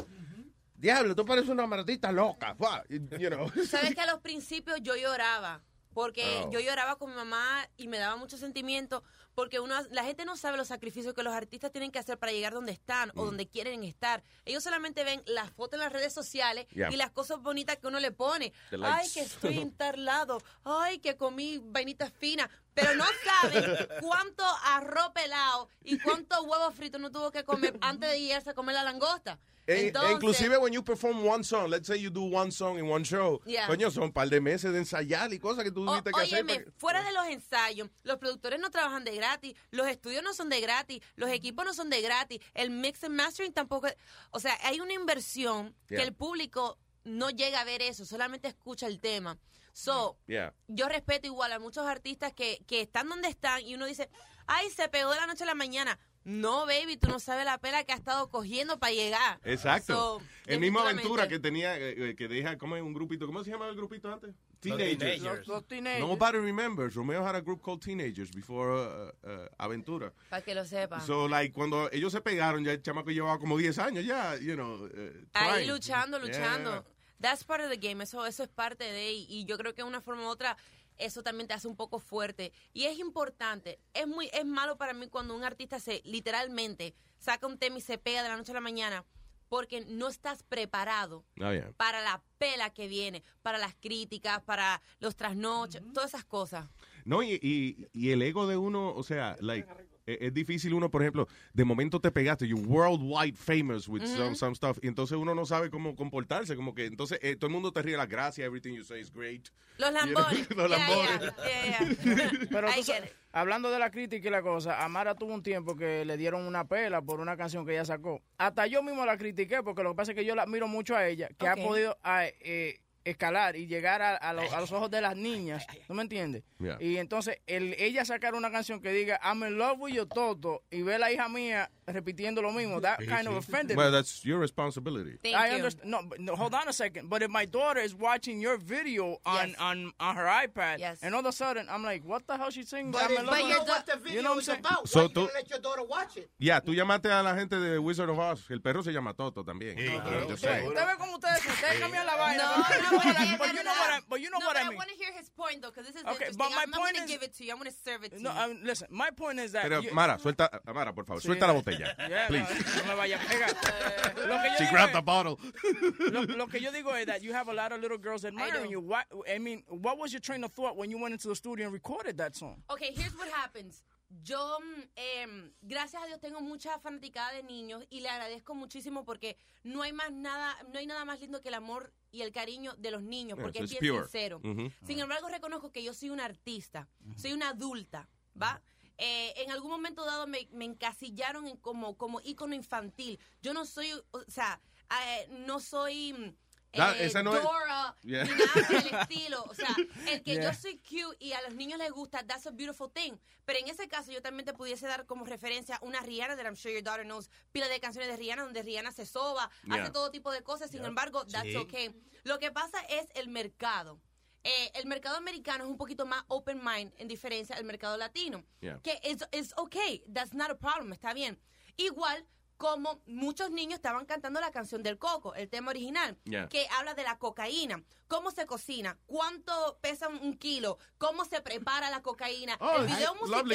diablo, 0.74 1.14
tú 1.14 1.24
pareces 1.24 1.50
una 1.50 1.66
maldita 1.66 2.10
loca, 2.12 2.54
fuck", 2.54 2.86
you 2.88 3.28
know. 3.28 3.48
Sabes 3.66 3.94
que 3.94 4.00
a 4.00 4.06
los 4.06 4.20
principios 4.20 4.80
yo 4.82 4.94
lloraba. 4.96 5.62
Porque 5.94 6.42
Oh. 6.46 6.50
yo 6.50 6.60
lloraba 6.60 6.96
con 6.96 7.10
mi 7.10 7.16
mamá 7.16 7.68
y 7.76 7.88
me 7.88 7.98
daba 7.98 8.16
mucho 8.16 8.36
sentimiento. 8.36 9.02
Porque 9.34 9.60
uno, 9.60 9.74
la 9.90 10.04
gente 10.04 10.26
no 10.26 10.36
sabe 10.36 10.58
los 10.58 10.68
sacrificios 10.68 11.14
que 11.14 11.22
los 11.22 11.32
artistas 11.32 11.72
tienen 11.72 11.90
que 11.90 11.98
hacer 11.98 12.18
para 12.18 12.32
llegar 12.32 12.52
donde 12.52 12.72
están 12.72 13.08
Mm. 13.14 13.18
o 13.18 13.24
donde 13.24 13.48
quieren 13.48 13.82
estar. 13.84 14.22
Ellos 14.44 14.62
solamente 14.62 15.04
ven 15.04 15.22
las 15.26 15.50
fotos 15.50 15.74
en 15.74 15.80
las 15.80 15.92
redes 15.92 16.12
sociales 16.12 16.66
Yeah. 16.70 16.90
y 16.92 16.96
las 16.96 17.10
cosas 17.10 17.40
bonitas 17.40 17.78
que 17.78 17.86
uno 17.86 17.98
le 17.98 18.12
pone. 18.12 18.52
Ay, 18.82 19.08
que 19.10 19.20
estoy 19.20 19.58
en 19.70 19.72
tal 19.74 20.04
lado. 20.04 20.42
Ay, 20.64 20.98
que 20.98 21.16
comí 21.16 21.60
vainitas 21.62 22.12
finas. 22.12 22.50
Pero 22.74 22.94
no 22.94 23.04
saben 23.24 23.76
cuánto 24.00 24.44
arroz 24.64 25.10
pelado 25.14 25.68
y 25.84 25.98
cuánto 25.98 26.42
huevo 26.42 26.70
frito 26.72 26.98
no 26.98 27.10
tuvo 27.10 27.30
que 27.30 27.44
comer 27.44 27.76
antes 27.82 28.10
de 28.10 28.18
irse 28.18 28.50
a 28.50 28.54
comer 28.54 28.74
la 28.74 28.84
langosta. 28.84 29.38
E- 29.66 29.72
e 29.74 29.86
Entonces, 29.88 30.12
inclusive 30.14 30.56
when 30.58 30.72
you 30.72 30.82
perform 30.82 31.24
one 31.24 31.44
song, 31.44 31.70
let's 31.70 31.86
say 31.86 31.96
you 31.96 32.10
do 32.10 32.22
one 32.22 32.50
song 32.50 32.78
in 32.78 32.90
one 32.90 33.04
show, 33.04 33.40
Yeah. 33.46 33.68
coño, 33.68 33.90
son 33.92 34.04
un 34.04 34.12
par 34.12 34.28
de 34.28 34.40
meses 34.40 34.72
de 34.72 34.78
ensayar 34.78 35.32
y 35.32 35.38
cosas 35.38 35.62
que 35.62 35.70
tú 35.70 35.84
tuviste 35.86 36.10
que 36.10 36.20
hacer. 36.20 36.38
óyeme, 36.38 36.54
para 36.54 36.64
que- 36.64 36.70
fuera 36.72 37.02
de 37.04 37.12
los 37.12 37.26
ensayos, 37.28 37.88
los 38.02 38.18
productores 38.18 38.58
no 38.58 38.70
trabajan 38.70 39.04
de 39.04 39.14
gratis, 39.14 39.54
los 39.70 39.86
estudios 39.86 40.22
no 40.24 40.34
son 40.34 40.48
de 40.48 40.60
gratis, 40.60 41.00
los 41.14 41.30
equipos 41.30 41.64
no 41.64 41.74
son 41.74 41.90
de 41.90 42.00
gratis, 42.00 42.40
el 42.54 42.70
mix 42.70 43.04
and 43.04 43.14
mastering 43.14 43.52
tampoco. 43.52 43.86
es- 43.86 43.96
O 44.32 44.40
sea, 44.40 44.58
hay 44.64 44.80
una 44.80 44.94
inversión 44.94 45.74
Yeah. 45.88 45.98
que 45.98 46.02
el 46.08 46.12
público 46.12 46.76
no 47.04 47.30
llega 47.30 47.60
a 47.60 47.64
ver 47.64 47.82
eso, 47.82 48.04
solamente 48.04 48.48
escucha 48.48 48.86
el 48.88 48.98
tema. 49.00 49.38
So, 49.72 50.18
Yeah. 50.26 50.52
yo 50.68 50.88
respeto 50.88 51.26
igual 51.28 51.52
a 51.52 51.58
muchos 51.58 51.86
artistas 51.86 52.32
que, 52.34 52.62
que 52.66 52.82
están 52.82 53.08
donde 53.08 53.28
están 53.28 53.62
y 53.64 53.74
uno 53.74 53.86
dice, 53.86 54.10
ay, 54.46 54.68
se 54.70 54.88
pegó 54.88 55.10
de 55.12 55.16
la 55.20 55.26
noche 55.26 55.44
a 55.44 55.46
la 55.46 55.54
mañana. 55.54 55.98
No, 56.24 56.66
baby, 56.66 56.96
tú 56.96 57.08
no 57.08 57.18
sabes 57.18 57.44
la 57.44 57.58
pela 57.58 57.82
que 57.84 57.92
ha 57.92 57.96
estado 57.96 58.28
cogiendo 58.30 58.78
para 58.78 58.92
llegar. 58.92 59.40
Exacto. 59.44 59.94
So, 59.94 60.22
el 60.46 60.60
mismo 60.60 60.78
aventura 60.80 61.26
que 61.26 61.38
tenía, 61.40 61.76
eh, 61.76 62.10
eh, 62.10 62.14
que 62.16 62.28
deja, 62.28 62.56
¿cómo 62.58 62.76
es 62.76 62.82
un 62.82 62.94
grupito? 62.94 63.26
¿Cómo 63.26 63.42
se 63.42 63.50
llamaba 63.50 63.70
el 63.70 63.76
grupito 63.76 64.12
antes? 64.12 64.34
Teenagers. 64.60 65.20
Los, 65.22 65.46
los 65.48 65.66
teenagers. 65.66 66.06
Nobody 66.06 66.38
remembers. 66.38 66.94
Romeo 66.94 67.24
had 67.24 67.34
a 67.34 67.40
group 67.40 67.60
called 67.60 67.82
Teenagers 67.82 68.30
before 68.30 68.70
uh, 68.70 69.10
uh, 69.28 69.48
Aventura. 69.58 70.12
Para 70.30 70.42
que 70.42 70.54
lo 70.54 70.64
sepan. 70.64 71.00
So, 71.00 71.26
like, 71.26 71.52
cuando 71.52 71.90
ellos 71.90 72.12
se 72.12 72.20
pegaron, 72.20 72.64
ya 72.64 72.70
el 72.72 72.82
chamaco 72.82 73.10
llevaba 73.10 73.40
como 73.40 73.58
10 73.58 73.78
años 73.78 74.04
ya, 74.04 74.36
you 74.36 74.54
know. 74.54 74.84
uh, 74.84 74.90
Ahí 75.34 75.66
luchando, 75.66 76.20
luchando. 76.20 76.70
Yeah. 76.70 76.82
That's 77.18 77.42
part 77.44 77.60
of 77.60 77.70
the 77.70 77.76
game. 77.76 78.02
Eso, 78.02 78.24
eso 78.24 78.44
es 78.44 78.48
parte 78.48 78.84
de. 78.84 79.12
Y, 79.12 79.26
y 79.28 79.44
yo 79.44 79.56
creo 79.58 79.74
que 79.74 79.82
de 79.82 79.88
una 79.88 80.00
forma 80.00 80.22
u 80.22 80.26
otra, 80.26 80.56
eso 81.04 81.22
también 81.22 81.48
te 81.48 81.54
hace 81.54 81.68
un 81.68 81.76
poco 81.76 81.98
fuerte. 81.98 82.52
Y 82.72 82.84
es 82.84 82.98
importante. 82.98 83.78
Es 83.94 84.06
muy, 84.06 84.28
es 84.32 84.44
malo 84.44 84.76
para 84.76 84.92
mí 84.94 85.08
cuando 85.08 85.34
un 85.34 85.44
artista 85.44 85.78
se 85.80 86.00
literalmente 86.04 86.94
saca 87.18 87.46
un 87.46 87.58
tema 87.58 87.78
y 87.78 87.80
se 87.80 87.98
pega 87.98 88.22
de 88.22 88.28
la 88.28 88.36
noche 88.36 88.52
a 88.52 88.54
la 88.54 88.60
mañana. 88.60 89.04
Porque 89.48 89.82
no 89.82 90.08
estás 90.08 90.42
preparado 90.44 91.24
Oh, 91.38 91.52
yeah. 91.52 91.70
para 91.76 92.00
la 92.00 92.22
pela 92.38 92.70
que 92.70 92.88
viene, 92.88 93.22
para 93.42 93.58
las 93.58 93.74
críticas, 93.74 94.40
para 94.42 94.80
los 94.98 95.14
trasnoches, 95.14 95.82
todas 95.92 96.08
esas 96.14 96.24
cosas. 96.24 96.70
No, 97.04 97.22
y, 97.22 97.32
y, 97.42 97.86
y 97.92 98.12
el 98.12 98.22
ego 98.22 98.46
de 98.46 98.56
uno, 98.56 98.94
o 98.94 99.02
sea, 99.02 99.36
like, 99.40 99.68
es 100.06 100.34
difícil 100.34 100.74
uno, 100.74 100.90
por 100.90 101.02
ejemplo, 101.02 101.28
de 101.52 101.64
momento 101.64 102.00
te 102.00 102.10
pegaste, 102.10 102.46
you 102.46 102.58
worldwide 102.58 103.36
famous 103.36 103.88
with 103.88 104.04
some, 104.06 104.34
some 104.34 104.54
stuff, 104.54 104.78
y 104.82 104.88
entonces 104.88 105.16
uno 105.16 105.34
no 105.34 105.46
sabe 105.46 105.70
cómo 105.70 105.94
comportarse, 105.94 106.56
como 106.56 106.74
que 106.74 106.86
entonces 106.86 107.18
eh, 107.22 107.36
todo 107.36 107.46
el 107.48 107.52
mundo 107.52 107.72
te 107.72 107.82
ríe 107.82 107.96
las 107.96 108.08
gracias, 108.08 108.46
everything 108.46 108.74
you 108.74 108.84
say 108.84 109.00
is 109.00 109.12
great. 109.12 109.48
Los 109.78 109.92
lambones. 109.92 110.50
Los 110.56 110.70
lambones. 110.70 111.20
yeah, 111.20 111.78
yeah, 111.78 112.14
yeah. 112.16 112.30
Pero 112.50 112.68
tú 112.68 112.92
hablando 113.32 113.70
de 113.70 113.78
la 113.78 113.90
crítica 113.90 114.28
y 114.28 114.30
la 114.30 114.42
cosa, 114.42 114.84
Amara 114.84 115.14
tuvo 115.14 115.32
un 115.34 115.42
tiempo 115.42 115.76
que 115.76 116.04
le 116.04 116.16
dieron 116.16 116.42
una 116.46 116.68
pela 116.68 117.00
por 117.00 117.20
una 117.20 117.36
canción 117.36 117.64
que 117.64 117.72
ella 117.72 117.84
sacó. 117.84 118.20
Hasta 118.38 118.66
yo 118.66 118.82
mismo 118.82 119.06
la 119.06 119.16
critiqué 119.16 119.62
porque 119.62 119.82
lo 119.82 119.90
que 119.92 119.96
pasa 119.96 120.12
es 120.12 120.16
que 120.16 120.24
yo 120.24 120.34
la 120.34 120.42
admiro 120.42 120.68
mucho 120.68 120.94
a 120.94 121.06
ella, 121.06 121.28
que 121.28 121.46
Ok. 121.48 121.50
ha 121.50 121.56
podido 121.56 121.98
ah, 122.02 122.26
eh, 122.40 122.80
escalar 123.04 123.56
y 123.56 123.66
llegar 123.66 124.02
a, 124.02 124.16
a 124.16 124.32
lo- 124.32 124.52
a 124.52 124.60
los 124.60 124.70
ojos 124.72 124.90
de 124.90 125.00
las 125.00 125.16
niñas. 125.16 125.66
¿No 125.88 125.94
me 125.94 126.02
entiendes? 126.02 126.42
Yeah. 126.58 126.76
Y 126.80 126.98
entonces 126.98 127.38
el, 127.46 127.74
ella 127.78 128.04
sacar 128.04 128.34
una 128.34 128.50
canción 128.50 128.80
que 128.80 128.90
diga 128.92 129.20
I'm 129.24 129.42
in 129.44 129.58
love 129.58 129.78
with 129.80 129.92
your 129.94 130.06
toto 130.06 130.62
y 130.70 130.82
ve 130.82 130.94
a 130.94 130.98
la 130.98 131.10
hija 131.12 131.28
mía 131.28 131.70
repitiendo 131.86 132.40
lo 132.40 132.52
mismo, 132.52 132.80
that 132.80 132.98
kind 133.00 133.26
of 133.26 133.34
offended 133.36 133.76
me. 133.76 133.82
Well, 133.82 133.90
that's 133.92 134.24
your 134.24 134.38
responsibility. 134.38 135.18
Thank 135.22 135.36
I 135.36 135.48
you. 135.50 135.54
understand. 135.56 135.90
No, 135.90 136.02
but 136.08 136.20
no, 136.20 136.36
hold 136.36 136.54
on 136.54 136.68
a 136.68 136.72
second. 136.72 137.08
But 137.10 137.22
if 137.22 137.30
my 137.30 137.44
daughter 137.44 137.80
is 137.80 137.94
watching 137.94 138.40
your 138.40 138.56
video 138.56 139.18
on 139.26 139.48
Yes. 139.48 139.56
on, 139.58 139.92
on 139.98 140.16
her 140.16 140.26
iPad, 140.26 140.78
Yes. 140.78 141.00
and 141.02 141.14
all 141.14 141.20
of 141.20 141.26
a 141.26 141.32
sudden 141.32 141.66
I'm 141.68 141.82
like, 141.82 142.04
what 142.04 142.26
the 142.26 142.36
hell 142.36 142.50
she 142.50 142.62
singing? 142.62 142.92
But, 142.92 143.10
I'm 143.10 143.26
love 143.26 143.38
you 143.40 143.48
know 143.48 143.64
what 143.64 143.84
the 143.86 143.96
video 143.96 144.12
You 144.16 144.22
know 144.22 144.38
is 144.38 144.46
saying? 144.46 144.60
about. 144.60 144.88
So 144.88 145.00
Why 145.00 145.02
you 145.04 145.08
tú- 145.08 145.14
gonna 145.26 145.32
let 145.34 145.50
your 145.50 145.58
daughter 145.60 145.82
watch 145.84 146.16
it? 146.18 146.30
Ya, 146.38 146.60
tú 146.60 146.72
llamaste 146.74 147.10
a 147.10 147.22
la 147.22 147.34
gente 147.34 147.56
de 147.58 147.78
Wizard 147.78 148.08
of 148.10 148.18
Oz, 148.18 148.48
el 148.50 148.60
perro 148.60 148.82
se 148.82 148.92
llama 148.92 149.14
Toto 149.14 149.42
también. 149.44 149.76
Yo 149.76 149.98
usted, 150.34 150.36
sé. 150.36 150.68
usted 150.68 150.86
ve 150.86 150.92
cómo 150.98 151.14
ustedes, 151.16 151.44
ustedes 151.46 151.80
cambian 151.80 152.06
la 152.06 152.16
vaina. 152.16 152.42
No, 152.44 152.56
but, 152.56 152.91
no, 152.91 152.91
but, 152.92 153.04
but 153.04 153.38
but 153.38 153.52
you 153.54 153.62
know 153.64 153.70
what 153.72 153.90
I, 153.92 153.98
but 154.08 154.20
you 154.20 154.30
know 154.30 154.38
no, 154.38 154.46
what 154.46 154.56
I 154.56 154.68
mean. 154.68 154.76
want 154.76 154.88
to 154.90 154.96
hear 154.96 155.12
his 155.12 155.28
point 155.30 155.62
though, 155.62 155.70
because 155.70 155.86
this 155.86 155.96
is 155.96 156.02
Okay, 156.02 156.12
interesting. 156.12 156.38
but 156.38 156.50
my 156.50 156.62
I'm 156.62 156.70
point 156.72 156.94
going 156.94 156.94
to 156.96 157.02
is- 157.04 157.10
give 157.10 157.22
it 157.22 157.34
to 157.36 157.44
you. 157.44 157.52
I'm 157.52 157.58
going 157.58 157.70
to 157.70 157.76
serve 157.84 158.04
it 158.04 158.12
to 158.16 158.22
No, 158.22 158.32
you. 158.32 158.38
um, 158.40 158.58
listen. 158.64 158.88
My 158.90 159.10
point 159.10 159.38
is 159.40 159.52
that. 159.52 159.62
Pero, 159.62 159.80
you- 159.80 159.92
Mara, 159.94 160.18
suelta, 160.22 160.48
Mara, 160.72 160.92
por 160.92 161.04
favor, 161.04 161.20
Sí, 161.20 161.26
suelta 161.26 161.46
la 161.46 161.54
eh, 161.54 161.62
botella. 161.62 161.94
yeah, 162.08 162.26
Please. 162.28 162.48
No, 162.48 162.82
no 162.82 162.88
me 162.88 162.94
vaya 162.96 163.16
a 163.16 163.18
pegar. 163.20 163.48
Lo 164.28 164.38
que 164.42 164.50
yo 164.50 164.56
She 164.58 164.64
digo 164.64 164.70
grabbed 164.72 164.90
es- 164.90 164.96
the 164.96 165.02
bottle. 165.02 165.38
lo, 166.12 166.22
lo 166.36 166.46
que 166.46 166.60
yo 166.60 166.70
digo 166.70 166.92
es 166.98 167.06
that 167.06 167.22
you 167.22 167.32
have 167.32 167.48
a 167.48 167.52
lot 167.54 167.72
of 167.72 167.80
little 167.80 167.98
girls 167.98 168.24
admiring 168.24 168.70
you. 168.70 168.80
What, 168.80 169.06
I 169.32 169.38
mean, 169.38 169.62
what 169.68 169.98
was 169.98 170.12
your 170.12 170.20
train 170.20 170.44
of 170.44 170.52
thought 170.52 170.76
when 170.76 170.90
you 170.90 170.98
went 170.98 171.12
into 171.12 171.28
the 171.28 171.36
studio 171.36 171.66
and 171.66 171.72
recorded 171.74 172.18
that 172.18 172.36
song? 172.36 172.62
Okay, 172.70 172.92
here's 172.94 173.16
what 173.16 173.28
happens. 173.28 173.82
Yo, 174.22 174.58
mm, 174.60 174.82
em, 174.96 175.52
gracias 175.62 176.02
a 176.02 176.06
Dios, 176.06 176.20
tengo 176.20 176.40
mucha 176.40 176.78
fanaticada 176.78 177.32
de 177.32 177.42
niños 177.42 177.84
y 177.88 178.00
le 178.00 178.08
agradezco 178.10 178.54
muchísimo 178.54 179.04
porque 179.04 179.36
no 179.62 179.82
hay 179.82 179.92
más 179.92 180.12
nada, 180.12 180.56
no 180.72 180.78
hay 180.78 180.86
nada 180.86 181.04
más 181.04 181.20
lindo 181.20 181.40
que 181.40 181.48
el 181.48 181.54
amor 181.54 181.92
y 182.10 182.20
el 182.22 182.30
cariño 182.32 182.74
de 182.76 182.90
los 182.90 183.02
niños, 183.02 183.38
Yeah, 183.38 183.42
porque 183.44 183.58
so 183.60 183.64
es 183.64 183.70
bien 183.80 183.94
pure. 183.94 184.04
sincero. 184.04 184.40
Sin 184.86 184.98
embargo, 184.98 185.28
reconozco 185.28 185.72
que 185.72 185.82
yo 185.82 185.94
soy 185.94 186.10
una 186.10 186.26
artista, 186.26 186.88
soy 187.16 187.32
una 187.32 187.48
adulta, 187.50 188.08
¿va? 188.40 188.60
Eh, 188.98 189.32
en 189.38 189.50
algún 189.50 189.70
momento 189.70 190.04
dado 190.04 190.26
me, 190.26 190.46
me 190.52 190.66
encasillaron 190.66 191.46
en 191.46 191.56
como, 191.56 191.96
como 191.96 192.20
ícono 192.22 192.54
infantil. 192.54 193.18
Yo 193.40 193.54
no 193.54 193.64
soy, 193.64 193.90
o 194.10 194.24
sea, 194.28 194.60
eh, 195.06 195.26
no 195.30 195.58
soy 195.58 196.36
eh, 196.72 196.96
esa 197.06 197.22
no 197.22 197.36
es- 197.36 197.42
Dora, 197.42 197.96
Yeah. 198.02 198.24
ni 198.24 198.30
nada 198.30 198.52
por 198.54 198.74
el 198.74 198.94
estilo. 199.08 199.44
O 199.44 199.54
sea, 199.54 199.68
el 200.08 200.22
que 200.22 200.34
Yeah. 200.34 200.50
yo 200.52 200.54
soy 200.58 200.78
cute 200.78 201.16
y 201.20 201.32
a 201.32 201.42
los 201.42 201.54
niños 201.54 201.78
les 201.78 201.90
gusta, 201.92 202.26
that's 202.26 202.46
a 202.46 202.50
beautiful 202.50 202.90
thing. 202.90 203.12
Pero 203.44 203.58
en 203.58 203.68
ese 203.68 203.88
caso 203.88 204.10
yo 204.12 204.22
también 204.22 204.44
te 204.46 204.52
pudiese 204.54 204.86
dar 204.86 205.06
como 205.06 205.24
referencia 205.24 205.78
una 205.82 206.00
Rihanna, 206.00 206.36
that 206.36 206.44
I'm 206.46 206.56
sure 206.56 206.72
your 206.72 206.82
daughter 206.82 207.04
knows, 207.04 207.28
pila 207.52 207.68
de 207.68 207.78
canciones 207.80 208.08
de 208.10 208.16
Rihanna 208.16 208.42
donde 208.44 208.62
Rihanna 208.62 208.92
se 208.92 209.06
soba, 209.06 209.50
Yeah. 209.64 209.82
hace 209.82 209.92
todo 209.92 210.10
tipo 210.10 210.30
de 210.32 210.42
cosas, 210.42 210.70
sin 210.70 210.84
embargo, 210.84 211.24
that's 211.26 211.50
Sí. 211.50 211.56
okay. 211.56 211.94
Lo 212.24 212.38
que 212.38 212.50
pasa 212.50 212.80
es 212.88 213.06
el 213.14 213.28
mercado. 213.28 214.00
Eh, 214.44 214.72
el 214.74 214.86
mercado 214.86 215.16
americano 215.16 215.62
es 215.64 215.70
un 215.70 215.76
poquito 215.76 216.04
más 216.04 216.24
open 216.26 216.60
mind 216.64 216.92
en 216.98 217.06
diferencia 217.06 217.54
al 217.54 217.62
mercado 217.64 217.96
latino. 217.96 218.44
Yeah. 218.60 218.80
Que 218.82 218.98
es 219.30 219.52
okay, 219.56 220.02
that's 220.12 220.32
not 220.34 220.50
a 220.50 220.58
problem, 220.58 220.92
está 220.92 221.12
bien. 221.14 221.38
Igual 221.76 222.26
como 222.62 223.00
muchos 223.06 223.50
niños 223.50 223.74
estaban 223.78 224.06
cantando 224.06 224.38
la 224.38 224.52
canción 224.52 224.84
del 224.84 224.96
coco, 224.96 225.34
el 225.34 225.48
tema 225.48 225.70
original, 225.70 226.16
Yeah. 226.22 226.48
que 226.48 226.68
habla 226.78 226.94
de 226.94 227.02
la 227.02 227.18
cocaína, 227.18 227.82
cómo 228.06 228.30
se 228.30 228.46
cocina, 228.46 228.96
cuánto 229.06 229.78
pesa 229.80 230.06
un- 230.06 230.38
kilo, 230.38 230.78
cómo 230.96 231.24
se 231.24 231.40
prepara 231.40 231.90
la 231.90 232.02
cocaína. 232.02 232.56
Oh, 232.60 232.76
el 232.76 232.86
video 232.86 233.16
musical, 233.16 233.48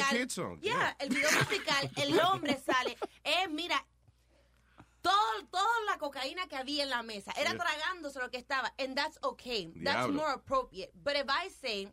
Yeah, 0.60 0.60
yeah. 0.60 0.96
el 0.98 1.08
video 1.08 1.30
musical, 1.38 1.90
el 1.96 2.20
hombre 2.20 2.60
sale, 2.60 2.98
eh, 3.24 3.48
mira, 3.48 3.82
todo, 5.00 5.14
toda 5.50 5.80
la 5.86 5.96
cocaína 5.96 6.46
que 6.46 6.56
había 6.56 6.82
en 6.82 6.90
la 6.90 7.02
mesa, 7.02 7.32
era 7.38 7.56
tragándose 7.56 8.18
lo 8.20 8.30
que 8.30 8.36
estaba, 8.36 8.74
and 8.78 8.94
that's 8.94 9.18
okay, 9.22 9.72
that's 9.84 10.08
more 10.10 10.32
appropriate. 10.34 10.92
But 11.02 11.16
if 11.16 11.30
I 11.30 11.48
say, 11.48 11.88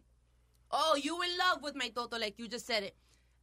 oh, 0.69 0.97
you 1.01 1.21
in 1.23 1.37
love 1.37 1.61
with 1.63 1.75
my 1.75 1.91
toto, 1.91 2.17
like 2.19 2.37
you 2.37 2.49
just 2.49 2.65
said 2.65 2.83
it, 2.83 2.93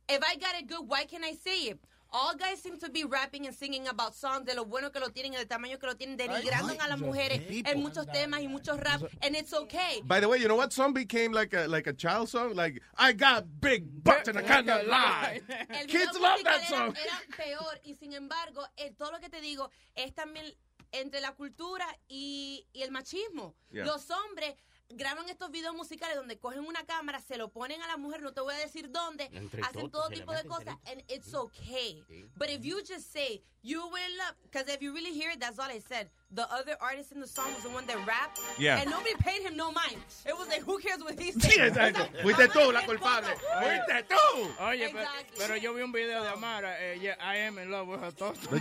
if 0.09 0.21
I 0.23 0.37
got 0.37 0.55
it 0.61 0.67
good, 0.69 0.87
why 0.87 1.07
can't 1.07 1.25
I 1.25 1.35
say 1.35 1.71
it? 1.71 1.81
All 2.13 2.35
guys 2.37 2.61
seem 2.61 2.79
to 2.79 2.91
be 2.91 3.05
rapping 3.05 3.47
and 3.47 3.57
singing 3.57 3.89
about 3.89 4.15
songs 4.15 4.45
de 4.45 4.55
lo 4.55 4.65
bueno 4.65 4.91
que 4.91 5.01
lo 5.01 5.09
tienen, 5.09 5.35
el 5.35 5.47
tamaño 5.47 5.79
que 5.79 5.87
lo 5.87 5.95
tienen, 5.95 6.17
denigrando 6.17 6.75
a 6.79 6.89
las 6.89 7.01
mujeres 7.01 7.41
en 7.49 7.81
muchos 7.81 8.07
temas 8.07 8.43
y 8.43 8.49
muchos 8.49 8.79
rap, 8.79 9.03
and 9.23 9.35
it's 9.35 9.55
okay. 9.55 10.03
By 10.05 10.21
the 10.21 10.29
way, 10.29 10.39
you 10.39 10.47
know 10.47 10.57
what 10.57 10.73
song 10.73 10.93
became 10.93 11.33
like 11.33 11.55
a 11.55 11.67
like 11.67 11.87
a 11.87 11.95
child 11.95 12.29
song? 12.29 12.55
Like 12.55 12.83
I 12.99 13.13
got 13.13 13.47
big 13.61 14.05
butts 14.05 14.29
and 14.29 14.39
I 14.39 14.43
cannot 14.43 14.87
lie. 14.87 15.41
Kids 15.89 16.19
love 16.21 16.45
that 16.45 16.69
song. 16.69 16.95
Era, 16.95 17.01
era 17.01 17.37
peor 17.37 17.81
y 17.85 17.95
sin 17.95 18.13
embargo, 18.13 18.63
eh, 18.77 18.93
todo 18.99 19.13
lo 19.13 19.19
que 19.19 19.31
te 19.31 19.41
digo 19.41 19.71
es 19.95 20.13
también 20.15 20.55
entre 20.93 21.21
la 21.21 21.33
cultura 21.33 21.87
y, 22.09 22.67
y 22.75 22.83
el 22.83 22.91
machismo. 22.91 23.55
Yeah. 23.71 23.87
Los 23.87 24.11
hombres 24.11 24.55
graban 24.97 25.29
estos 25.29 25.51
videos 25.51 25.75
musicales 25.75 26.17
donde 26.17 26.39
cogen 26.39 26.61
una 26.67 26.85
cámara, 26.85 27.21
se 27.21 27.37
lo 27.37 27.49
ponen 27.49 27.81
a 27.83 27.87
la 27.87 27.97
mujer, 27.97 28.23
no 28.23 28.33
te 28.33 28.41
voy 28.41 28.55
a 28.55 28.59
decir 28.59 28.91
dónde, 28.91 29.29
Entre 29.33 29.63
hacen 29.63 29.91
todo 29.91 30.09
le 30.09 30.17
tipo 30.17 30.33
de 30.33 30.45
cosas, 30.45 30.77
and 30.87 31.03
it's 31.09 31.35
okay. 31.35 32.03
But 32.37 32.51
if 32.51 32.65
you 32.65 32.83
just 32.83 33.13
say, 33.13 33.43
you 33.63 33.81
will 33.81 34.17
love, 34.19 34.35
because 34.43 34.69
if 34.69 34.83
you 34.83 34.93
really 34.93 35.13
hear 35.13 35.31
it, 35.31 35.41
that's 35.41 35.59
all 35.59 35.71
I 35.71 35.79
said. 35.81 36.09
The 36.35 36.51
other 36.51 36.77
artist 36.81 37.13
in 37.13 37.21
the 37.21 37.27
song 37.27 37.53
was 37.55 37.63
the 37.63 37.71
one 37.71 37.87
that 37.87 37.97
rapped, 38.07 38.41
Yeah. 38.59 38.81
and 38.81 38.91
nobody 38.91 39.15
paid 39.21 39.43
him 39.43 39.57
no 39.57 39.71
mind. 39.71 39.99
It 40.27 40.37
was 40.37 40.49
like, 40.49 40.63
who 40.63 40.79
cares 40.79 41.01
what 41.05 41.19
he 41.19 41.31
said? 41.33 41.43
Sí, 41.43 41.61
exacto. 41.61 42.09
Fuiste 42.23 42.49
tú 42.49 42.73
la 42.73 42.85
culpable. 42.87 43.29
Fuiste 43.61 44.05
tú. 44.09 44.65
Oye, 44.65 44.89
pero, 44.93 45.01
Exactly. 45.03 45.37
pero 45.39 45.57
yo 45.57 45.75
vi 45.75 45.83
un 45.83 45.93
video 45.93 46.23
de 46.23 46.29
Amara. 46.31 46.77
Eh, 46.81 46.99
yeah, 47.01 47.17
I 47.21 47.37
am 47.37 47.59
in 47.59 47.71
love 47.71 47.87
with 47.89 48.01
her. 48.01 48.13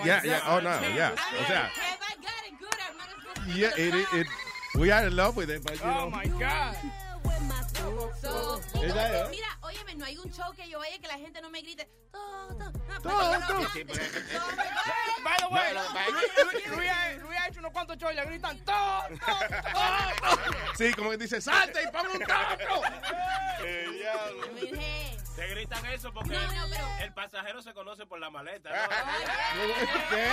Yeah, 0.05 0.21
yeah. 0.23 0.41
Oh 0.47 0.59
no, 0.59 0.69
yeah. 0.95 1.13
O 1.39 1.45
sea, 1.45 1.69
If 1.73 2.01
I 2.01 2.15
got 2.21 2.45
it 2.45 2.59
good, 2.59 2.75
I 2.77 2.93
might 2.97 3.09
as 3.09 3.47
well 3.47 3.57
yeah, 3.57 3.71
it, 3.77 3.95
it, 3.95 4.07
it 4.13 4.27
we 4.75 4.91
are 4.91 5.05
in 5.07 5.15
love 5.15 5.35
with 5.35 5.49
it, 5.49 5.63
but 5.63 5.75
you 5.75 5.85
Oh 5.85 6.05
know. 6.05 6.09
my 6.09 6.25
God. 6.27 6.75
Is 8.83 8.93
that 8.93 9.31
it? 9.31 9.39
Óyeme, 9.71 9.95
no 9.95 10.05
hay 10.05 10.17
un 10.17 10.31
show 10.31 10.51
que 10.53 10.67
yo 10.69 10.79
vaya 10.79 10.97
que 10.99 11.07
la 11.07 11.17
gente 11.17 11.41
no 11.41 11.49
me 11.49 11.61
grite. 11.61 11.87
"Todo, 12.11 12.47
todo". 12.57 12.71
No, 12.71 13.01
Todo, 13.01 13.31
porque 13.31 13.47
yo 13.47 13.53
no- 13.53 13.59
todo. 13.61 13.69
Sí, 13.73 13.83
pero- 13.85 14.03
By 15.23 15.37
the 15.37 15.45
way, 15.47 15.73
No, 15.73 15.83
no, 15.83 16.11
Luis, 16.75 16.89
ha, 17.39 17.47
hecho 17.47 17.59
unos 17.59 17.71
cuantos 17.71 17.97
shows 17.97 18.13
y 18.13 18.15
le 18.15 18.25
gritan 18.25 18.57
todo, 18.65 19.03
todo, 19.25 19.39
todo. 20.21 20.37
Sí, 20.75 20.93
como 20.93 21.11
que 21.11 21.17
dice, 21.17 21.39
salte 21.41 21.83
y 21.83 21.87
ponme 21.87 22.09
un 22.13 22.19
taco. 22.21 22.81
Te 25.35 25.47
gritan 25.47 25.85
eso 25.87 26.13
porque 26.13 26.29
No, 26.31 26.41
no, 26.41 26.67
pero- 26.69 26.87
el 27.01 27.13
pasajero 27.13 27.61
se 27.61 27.73
conoce 27.73 28.05
por 28.05 28.19
la 28.19 28.29
maleta. 28.29 28.69
¿Qué? 30.09 30.31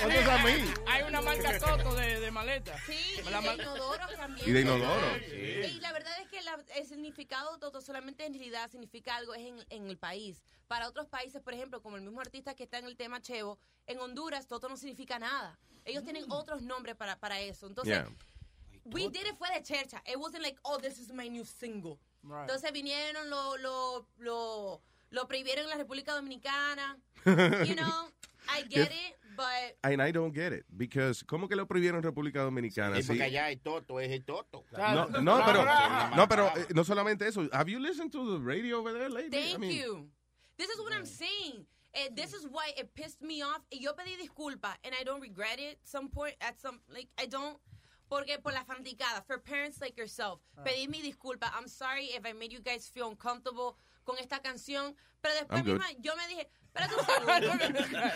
¿Dónde 0.00 0.20
es 0.20 0.28
a 0.28 0.38
mí? 0.38 0.74
Hay 0.88 1.02
una 1.02 1.20
marca 1.20 1.58
Toto 1.58 1.94
de, 1.94 2.20
de 2.20 2.30
maleta. 2.30 2.78
Sí, 2.86 3.16
y 3.18 3.22
de 3.22 3.30
inodoros 3.54 4.14
también. 4.16 4.48
Y 4.48 4.52
de 4.52 4.60
inodoro. 4.60 5.16
Y 5.18 5.80
la 5.80 5.92
verdad 5.92 6.12
es 6.20 6.28
que 6.28 6.40
la- 6.42 6.58
el 6.76 6.86
significado 6.86 7.58
Toto 7.58 7.80
solamente 7.80 8.24
en 8.24 8.32
significa 8.68 9.16
algo 9.16 9.34
es 9.34 9.40
en, 9.46 9.64
en 9.70 9.88
el 9.88 9.98
país. 9.98 10.42
Para 10.68 10.88
otros 10.88 11.06
países, 11.08 11.42
por 11.42 11.52
ejemplo, 11.54 11.82
como 11.82 11.96
el 11.96 12.02
mismo 12.02 12.20
artista 12.20 12.54
que 12.54 12.64
está 12.64 12.78
en 12.78 12.86
el 12.86 12.96
tema 12.96 13.20
Chevo, 13.20 13.58
en 13.86 13.98
Honduras 14.00 14.46
Toto 14.46 14.68
no 14.68 14.76
significa 14.76 15.18
nada. 15.18 15.58
Ellos 15.84 16.04
tienen 16.04 16.24
otros 16.30 16.62
nombres 16.62 16.96
para, 16.96 17.18
para 17.18 17.40
eso. 17.40 17.66
Entonces, 17.66 17.92
Yeah. 17.92 18.08
we 18.84 19.08
did 19.08 19.26
it 19.26 19.36
fue 19.38 19.48
de 19.52 19.62
chercha. 19.62 20.02
It 20.06 20.16
wasn't 20.16 20.42
like, 20.42 20.58
oh, 20.64 20.78
this 20.78 20.98
is 20.98 21.12
my 21.12 21.28
new 21.28 21.44
single. 21.44 21.98
Right. 22.22 22.42
Entonces 22.42 22.72
vinieron, 22.72 23.28
lo, 23.28 23.56
lo, 23.58 24.06
lo, 24.18 24.82
lo 25.10 25.26
prohibieron 25.26 25.64
en 25.64 25.70
la 25.70 25.76
República 25.76 26.14
Dominicana. 26.14 26.96
You 27.66 27.74
know, 27.76 28.08
I 28.48 28.62
get 28.68 28.90
it, 28.90 29.16
but 29.36 29.76
And 29.82 30.00
I 30.02 30.10
don't 30.12 30.32
get 30.34 30.52
it, 30.52 30.64
because 30.76 31.24
¿cómo 31.24 31.48
que 31.48 31.56
lo 31.56 31.66
prohibieron 31.66 31.98
en 31.98 32.02
República 32.04 32.42
Dominicana? 32.42 32.96
Sí, 32.96 33.02
Sí. 33.02 33.08
porque 33.08 33.22
allá 33.24 33.46
hay 33.46 33.56
Toto, 33.56 34.00
es 34.00 34.10
el 34.10 34.24
Toto. 34.24 34.64
No, 34.72 35.06
no, 35.20 35.42
pero, 35.44 35.64
no, 36.16 36.28
pero 36.28 36.46
eh, 36.56 36.66
no 36.74 36.84
solamente 36.84 37.26
eso. 37.26 37.48
Have 37.52 37.70
you 37.70 37.78
listened 37.78 38.10
to 38.12 38.38
the 38.38 38.44
radio 38.44 38.78
over 38.78 38.92
there 38.92 39.08
lately? 39.08 39.38
I 39.38 39.42
Thank 39.52 39.58
mean, 39.60 39.72
you. 39.80 40.10
This 40.56 40.68
is 40.70 40.78
what 40.80 40.92
I'm 40.92 41.06
saying. 41.06 41.66
Eh, 41.94 42.08
this 42.14 42.32
is 42.32 42.46
why 42.46 42.72
it 42.78 42.94
pissed 42.94 43.20
me 43.20 43.42
off. 43.42 43.60
Yo 43.70 43.92
pedí 43.94 44.16
disculpa, 44.16 44.76
and 44.84 44.94
I 44.98 45.04
don't 45.04 45.20
regret 45.20 45.58
it. 45.58 45.78
Some 45.84 46.08
point, 46.08 46.34
at 46.40 46.58
some, 46.60 46.80
like, 46.88 47.08
I 47.18 47.26
don't. 47.26 47.58
Porque 48.08 48.38
por 48.42 48.52
la 48.52 48.62
fanaticada, 48.64 49.22
for 49.26 49.38
parents 49.38 49.80
like 49.80 49.96
yourself, 49.96 50.40
Ah. 50.56 50.62
pedí 50.64 50.86
mi 50.88 51.00
disculpa. 51.02 51.50
I'm 51.54 51.66
sorry 51.68 52.06
if 52.14 52.24
I 52.26 52.32
made 52.34 52.52
you 52.52 52.60
guys 52.60 52.88
feel 52.88 53.08
uncomfortable 53.08 53.76
con 54.04 54.16
esta 54.18 54.38
canción. 54.40 54.94
Pero 55.22 55.34
después 55.34 55.64
misma, 55.64 55.86
yo 56.00 56.14
me 56.16 56.26
dije, 56.28 56.48
espérate 56.74 56.94
un 56.94 57.06
segundo. 57.06 57.52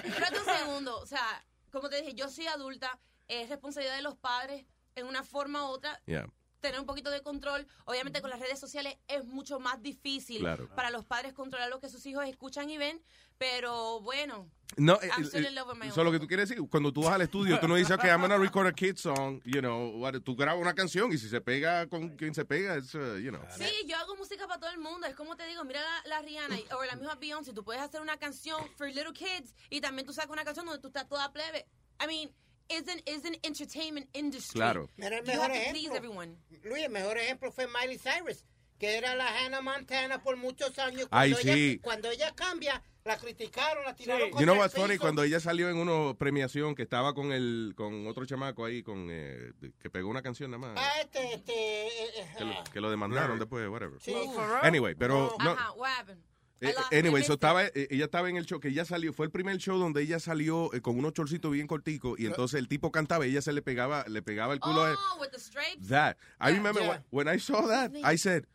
espérate 0.05 0.39
un 0.39 0.45
segundo. 0.45 0.99
O 1.01 1.07
sea, 1.07 1.45
como 1.71 1.89
te 1.89 2.01
dije, 2.01 2.15
yo 2.15 2.29
soy 2.29 2.47
adulta. 2.47 2.99
Es 3.29 3.49
responsabilidad 3.49 3.97
de 3.97 4.03
los 4.03 4.17
padres, 4.17 4.65
en 4.95 5.07
una 5.07 5.25
forma 5.25 5.65
u 5.65 5.67
otra, 5.73 6.01
yeah. 6.07 6.29
tener 6.61 6.79
un 6.79 6.87
poquito 6.87 7.11
de 7.11 7.23
control. 7.23 7.67
Obviamente 7.85 8.21
con 8.21 8.31
las 8.31 8.39
redes 8.39 8.61
sociales 8.61 8.97
es 9.09 9.25
mucho 9.25 9.59
más 9.59 9.83
difícil 9.83 10.39
Claro. 10.39 10.69
para 10.77 10.91
los 10.91 11.05
padres 11.05 11.33
controlar 11.33 11.69
lo 11.69 11.81
que 11.81 11.89
sus 11.89 12.07
hijos 12.07 12.25
escuchan 12.27 12.71
y 12.71 12.79
ven, 12.79 13.03
pero 13.39 14.01
bueno. 14.01 14.51
No, 14.79 14.99
I'm 15.01 15.25
still 15.25 15.47
in 15.47 15.55
love 15.55 15.69
with 15.69 15.77
my 15.79 15.87
eso 15.87 16.01
es 16.01 16.05
lo 16.05 16.13
que 16.13 16.19
tú 16.19 16.27
quieres 16.27 16.49
decir. 16.49 16.63
Cuando 16.69 16.93
tú 16.93 17.03
vas 17.05 17.15
al 17.15 17.23
estudio, 17.23 17.59
tú 17.61 17.69
no 17.69 17.77
dices, 17.77 17.93
ok, 17.97 18.05
I'm 18.05 18.21
gonna 18.21 18.37
record 18.37 18.67
a 18.67 18.73
kid 18.73 18.97
song, 18.97 19.41
you 19.45 19.61
know, 19.61 19.93
what- 19.99 20.21
tú 20.23 20.35
grabas 20.37 20.61
una 20.61 20.75
canción 20.75 21.11
y 21.13 21.19
si 21.19 21.29
se 21.29 21.41
pega 21.41 21.87
con 21.89 22.17
quien 22.17 22.35
se 22.35 22.45
pega, 22.45 22.75
es, 22.77 22.95
uh, 22.95 23.17
you 23.19 23.31
know. 23.31 23.41
Sí, 23.57 23.65
yo 23.87 23.97
hago 23.97 24.17
música 24.17 24.47
para 24.47 24.61
todo 24.61 24.71
el 24.71 24.79
mundo. 24.79 25.07
Es 25.07 25.15
como 25.15 25.37
te 25.37 25.47
digo, 25.47 25.65
mira 25.65 25.81
la, 25.81 26.03
la 26.17 26.23
Rihanna 26.23 26.59
y- 26.59 26.67
o 26.75 26.85
la 26.85 26.97
misma 26.97 27.15
Beyoncé. 27.15 27.53
Tú 27.55 27.65
puedes 27.65 27.81
hacer 27.81 28.01
una 28.03 28.19
canción 28.19 28.61
for 28.77 28.89
little 28.89 29.13
kids 29.15 29.55
y 29.71 29.81
también 29.81 30.05
tú 30.07 30.13
sacas 30.13 30.31
una 30.33 30.45
canción 30.45 30.67
donde 30.67 30.81
tú 30.83 30.89
estás 30.89 31.09
toda 31.09 31.33
plebe. 31.33 31.65
I 32.03 32.07
mean, 32.07 32.31
it's 32.69 32.89
an 33.25 33.37
entertainment 33.45 34.09
industry. 34.15 34.59
Claro. 34.59 34.91
Mira, 34.97 35.19
el 35.19 35.25
You 35.25 35.29
mejor 35.33 35.51
have 35.53 35.65
to 35.65 35.71
please 35.71 35.87
ejemplo. 35.89 35.97
everyone. 35.97 36.37
Luis, 36.65 36.85
el 36.85 36.91
mejor 36.91 37.17
ejemplo 37.17 37.51
fue 37.53 37.67
Miley 37.69 37.99
Cyrus, 37.99 38.45
que 38.79 38.97
era 38.99 39.15
la 39.15 39.27
Hannah 39.27 39.61
Montana 39.61 40.23
por 40.23 40.37
muchos 40.37 40.79
años. 40.79 41.09
Ay, 41.11 41.33
Cuando 41.33 41.49
ella- 41.51 41.55
sí. 41.55 41.81
Cuando 41.83 42.11
ella 42.11 42.33
cambia, 42.35 42.83
la 43.05 43.17
criticaron, 43.17 43.85
la 43.85 43.95
tiraron 43.95 44.29
You 44.29 44.33
contra 44.33 44.53
know 44.53 44.61
what's 44.61 44.75
funny? 44.75 44.99
Cuando 44.99 45.23
ella 45.23 45.41
salió 45.41 45.69
en 45.71 45.77
una 45.77 46.15
premiación 46.15 46.75
que 46.75 46.83
estaba 46.83 47.15
con 47.15 47.33
el 47.33 47.75
con 47.77 48.07
otro 48.07 48.27
chamaco 48.27 48.65
ahí 48.65 48.83
con 48.83 49.09
eh, 49.11 49.53
que 49.79 49.91
pegó 49.91 50.09
una 50.09 50.23
canción 50.23 50.51
nada 50.51 50.67
más. 50.67 50.73
Ah, 50.77 51.01
este, 51.01 51.35
este... 51.35 51.53
eh, 51.87 51.91
eh, 52.17 52.27
Que 52.37 52.45
lo, 52.45 52.65
que 52.73 52.81
lo 52.81 52.91
demandaron 52.91 53.39
después, 53.39 53.69
whatever. 53.69 54.01
Sí. 54.01 54.15
Anyway, 54.63 54.95
pero 54.95 55.35
no, 55.43 55.53
Ajá, 55.53 55.73
what 55.73 55.91
happened? 56.01 56.23
Eh, 56.63 56.75
anyway, 56.93 57.23
so 57.23 57.35
estaba, 57.35 57.67
eh, 57.67 57.87
ella 57.91 58.07
estaba 58.07 58.31
en 58.31 58.39
el 58.39 58.47
show, 58.47 58.59
que 58.59 58.69
ella 58.69 58.87
salió, 58.87 59.13
fue 59.13 59.27
el 59.27 59.31
primer 59.31 59.59
show 59.59 59.79
donde 59.79 60.01
ella 60.01 60.19
salió 60.19 60.73
eh, 60.73 60.81
con 60.81 60.99
unos 60.99 61.13
chorcitos 61.13 61.53
bien 61.53 61.67
corticos 61.67 62.19
y 62.19 62.25
entonces 62.25 62.59
el 62.59 62.67
tipo 62.67 62.91
cantaba 62.91 63.27
y 63.27 63.31
ella 63.31 63.43
se 63.43 63.53
le 63.53 63.61
pegaba, 63.61 64.05
le 64.09 64.23
pegaba 64.23 64.55
el 64.55 64.61
culo 64.61 64.85
a 64.85 64.91
él. 64.93 64.97
Oh, 65.13 65.21
with 65.21 65.29
the 65.33 65.39
stripes? 65.39 65.87
That. 65.89 66.17
I 66.41 66.53
remember 66.53 66.81
yeah. 66.83 67.03
when, 67.11 67.27
when 67.27 67.37
I 67.37 67.39
saw 67.39 67.67
that, 67.69 67.93
I 68.03 68.17
said, 68.17 68.47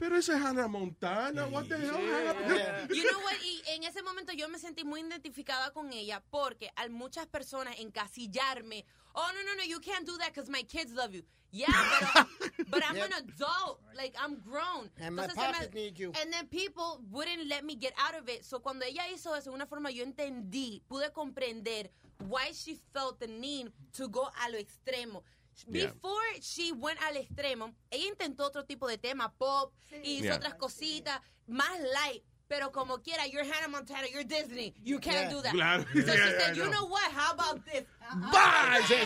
pero 0.00 0.16
esa 0.16 0.34
es 0.34 0.42
Hannah 0.42 0.66
Montana, 0.66 1.46
what 1.48 1.68
the 1.68 1.76
hell 1.76 2.00
happened? 2.26 2.90
You 2.96 3.04
know 3.04 3.20
what? 3.20 3.36
Y 3.44 3.62
en 3.74 3.84
ese 3.84 4.02
momento 4.02 4.32
yo 4.32 4.48
me 4.48 4.58
sentí 4.58 4.82
muy 4.82 5.00
identificada 5.02 5.72
con 5.72 5.92
ella 5.92 6.22
porque 6.30 6.70
al 6.76 6.88
muchas 6.88 7.26
personas 7.26 7.78
encasillarme, 7.78 8.86
oh 9.14 9.30
no 9.34 9.42
no 9.44 9.56
no, 9.56 9.64
you 9.64 9.78
can't 9.78 10.06
do 10.06 10.16
that 10.16 10.28
because 10.32 10.48
my 10.48 10.62
kids 10.62 10.94
love 10.94 11.14
you. 11.14 11.22
Yeah, 11.52 11.66
but, 12.14 12.26
but 12.70 12.82
I'm 12.88 12.96
Yep. 12.96 13.06
an 13.06 13.12
adult, 13.28 13.80
like 13.94 14.14
I'm 14.18 14.36
grown. 14.40 14.88
And 14.98 15.16
my 15.16 15.26
need 15.74 15.98
you. 15.98 16.12
And 16.22 16.32
then 16.32 16.46
people 16.46 17.02
wouldn't 17.10 17.48
let 17.48 17.64
me 17.64 17.74
get 17.74 17.92
out 17.98 18.14
of 18.14 18.28
it. 18.28 18.44
So 18.44 18.60
cuando 18.60 18.86
ella 18.86 19.02
hizo 19.12 19.34
eso 19.36 19.50
de 19.50 19.54
una 19.54 19.66
forma 19.66 19.90
yo 19.90 20.04
entendí, 20.04 20.80
pude 20.88 21.12
comprender 21.12 21.90
why 22.28 22.52
she 22.52 22.78
felt 22.94 23.18
the 23.20 23.26
need 23.26 23.70
to 23.94 24.08
go 24.08 24.30
a 24.46 24.50
lo 24.50 24.58
extremo. 24.58 25.22
Yeah. 25.68 25.92
Before 25.92 26.20
she 26.40 26.72
went 26.72 26.98
al 27.02 27.16
extremo, 27.16 27.74
ella 27.90 28.06
intentó 28.06 28.44
otro 28.46 28.64
tipo 28.64 28.88
de 28.88 28.98
tema, 28.98 29.32
pop, 29.38 29.72
y 30.02 30.16
hizo 30.18 30.24
Yeah. 30.24 30.36
otras 30.36 30.54
cositas, 30.54 31.20
más 31.46 31.78
light. 31.80 32.22
Pero 32.48 32.72
como 32.72 32.98
quiera, 33.00 33.26
you're 33.28 33.44
Hannah 33.44 33.68
Montana, 33.68 34.08
you're 34.08 34.24
Disney. 34.24 34.74
You 34.82 34.98
can't 34.98 35.28
Yeah. 35.28 35.30
do 35.30 35.42
that. 35.42 35.52
Claro. 35.52 35.84
So 35.84 36.00
she 36.00 36.18
Yeah, 36.18 36.38
said, 36.38 36.56
you 36.56 36.64
know. 36.64 36.70
know 36.80 36.86
what? 36.86 37.12
How 37.12 37.32
about 37.32 37.64
this? 37.64 37.84
Bye, 38.12 38.82
sí. 38.88 38.96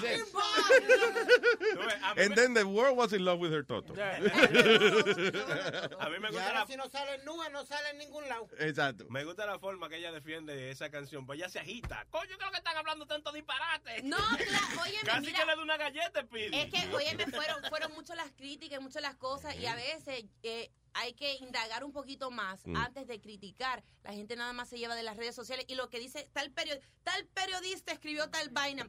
And 2.16 2.34
then 2.34 2.54
the 2.54 2.64
world 2.66 2.96
was 2.96 3.12
in 3.12 3.24
love 3.24 3.38
with 3.40 3.52
her 3.52 3.62
Toto. 3.64 3.94
A 3.94 4.18
mí 6.10 6.18
me 6.20 6.30
gusta 6.30 6.52
la, 6.52 6.66
si 6.66 6.76
no 6.76 6.88
sale 6.88 7.18
nua, 7.24 7.48
no 7.50 7.64
sale 7.64 7.90
en 7.90 7.98
ningún 7.98 8.28
lado. 8.28 8.48
Exacto. 8.58 9.06
me 9.10 9.24
gusta 9.24 9.46
la 9.46 9.58
forma 9.58 9.88
que 9.88 9.96
ella 9.96 10.12
defiende 10.12 10.70
esa 10.70 10.90
canción, 10.90 11.26
pues 11.26 11.38
ella 11.38 11.48
se 11.48 11.58
agita. 11.60 12.06
Coño, 12.10 12.36
creo 12.38 12.50
que 12.50 12.58
están 12.58 12.76
hablando 12.76 13.06
tanto 13.06 13.32
disparate. 13.32 14.02
No, 14.02 14.16
claro, 14.16 14.36
óyeme, 14.82 15.02
Casi 15.04 15.26
mira. 15.26 15.40
que 15.40 15.46
le 15.46 15.56
da 15.56 15.62
una 15.62 15.76
galleta, 15.76 16.22
Speedy. 16.22 16.56
Es 16.56 16.70
que, 16.72 16.94
óyeme, 16.94 17.26
fueron, 17.26 17.62
fueron 17.68 17.92
muchas 17.92 18.16
las 18.16 18.30
críticas, 18.32 18.80
muchas 18.80 19.02
las 19.02 19.16
cosas, 19.16 19.54
y 19.56 19.66
a 19.66 19.74
veces 19.74 20.24
eh, 20.42 20.70
hay 20.94 21.12
que 21.14 21.34
indagar 21.36 21.84
un 21.84 21.92
poquito 21.92 22.30
más 22.30 22.60
Mm. 22.64 22.76
antes 22.76 23.06
de 23.06 23.20
criticar. 23.20 23.82
La 24.04 24.12
gente 24.12 24.36
nada 24.36 24.52
más 24.52 24.68
se 24.68 24.78
lleva 24.78 24.94
de 24.94 25.02
las 25.02 25.16
redes 25.16 25.34
sociales 25.34 25.64
y 25.68 25.74
lo 25.74 25.90
que 25.90 25.98
dice 25.98 26.28
tal, 26.32 26.50
perio- 26.52 26.78
tal 27.02 27.26
periodista 27.34 27.92
escribió 27.92 28.30
tal 28.30 28.48
vaina. 28.50 28.88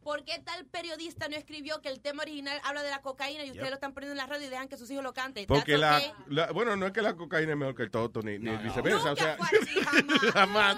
¿Por 0.03 0.23
qué 0.25 0.39
tal 0.39 0.65
periodista 0.65 1.27
no 1.27 1.35
escribió 1.35 1.79
que 1.81 1.89
el 1.89 1.99
tema 2.01 2.23
original 2.23 2.59
habla 2.63 2.81
de 2.83 2.89
la 2.89 3.01
cocaína 3.01 3.43
y 3.45 3.51
ustedes 3.51 3.65
Yep. 3.65 3.69
lo 3.69 3.75
están 3.75 3.93
poniendo 3.93 4.13
en 4.13 4.17
la 4.17 4.25
radio 4.25 4.47
y 4.47 4.49
dejan 4.49 4.67
que 4.67 4.77
sus 4.77 4.89
hijos 4.89 5.03
lo 5.03 5.13
canten? 5.13 5.45
Porque 5.45 5.77
la, 5.77 5.97
okay. 5.97 6.11
la- 6.27 6.51
bueno, 6.51 6.75
no 6.75 6.87
es 6.87 6.91
que 6.91 7.01
la 7.01 7.15
cocaína 7.15 7.51
es 7.51 7.57
mejor 7.57 7.75
que 7.75 7.83
el 7.83 7.91
Toto, 7.91 8.21
ni, 8.23 8.39
ni 8.39 8.55
viceversa. 8.57 9.11
o 9.11 9.15
sea, 9.15 9.37
jamás. 10.33 10.33
jamás. 10.33 10.77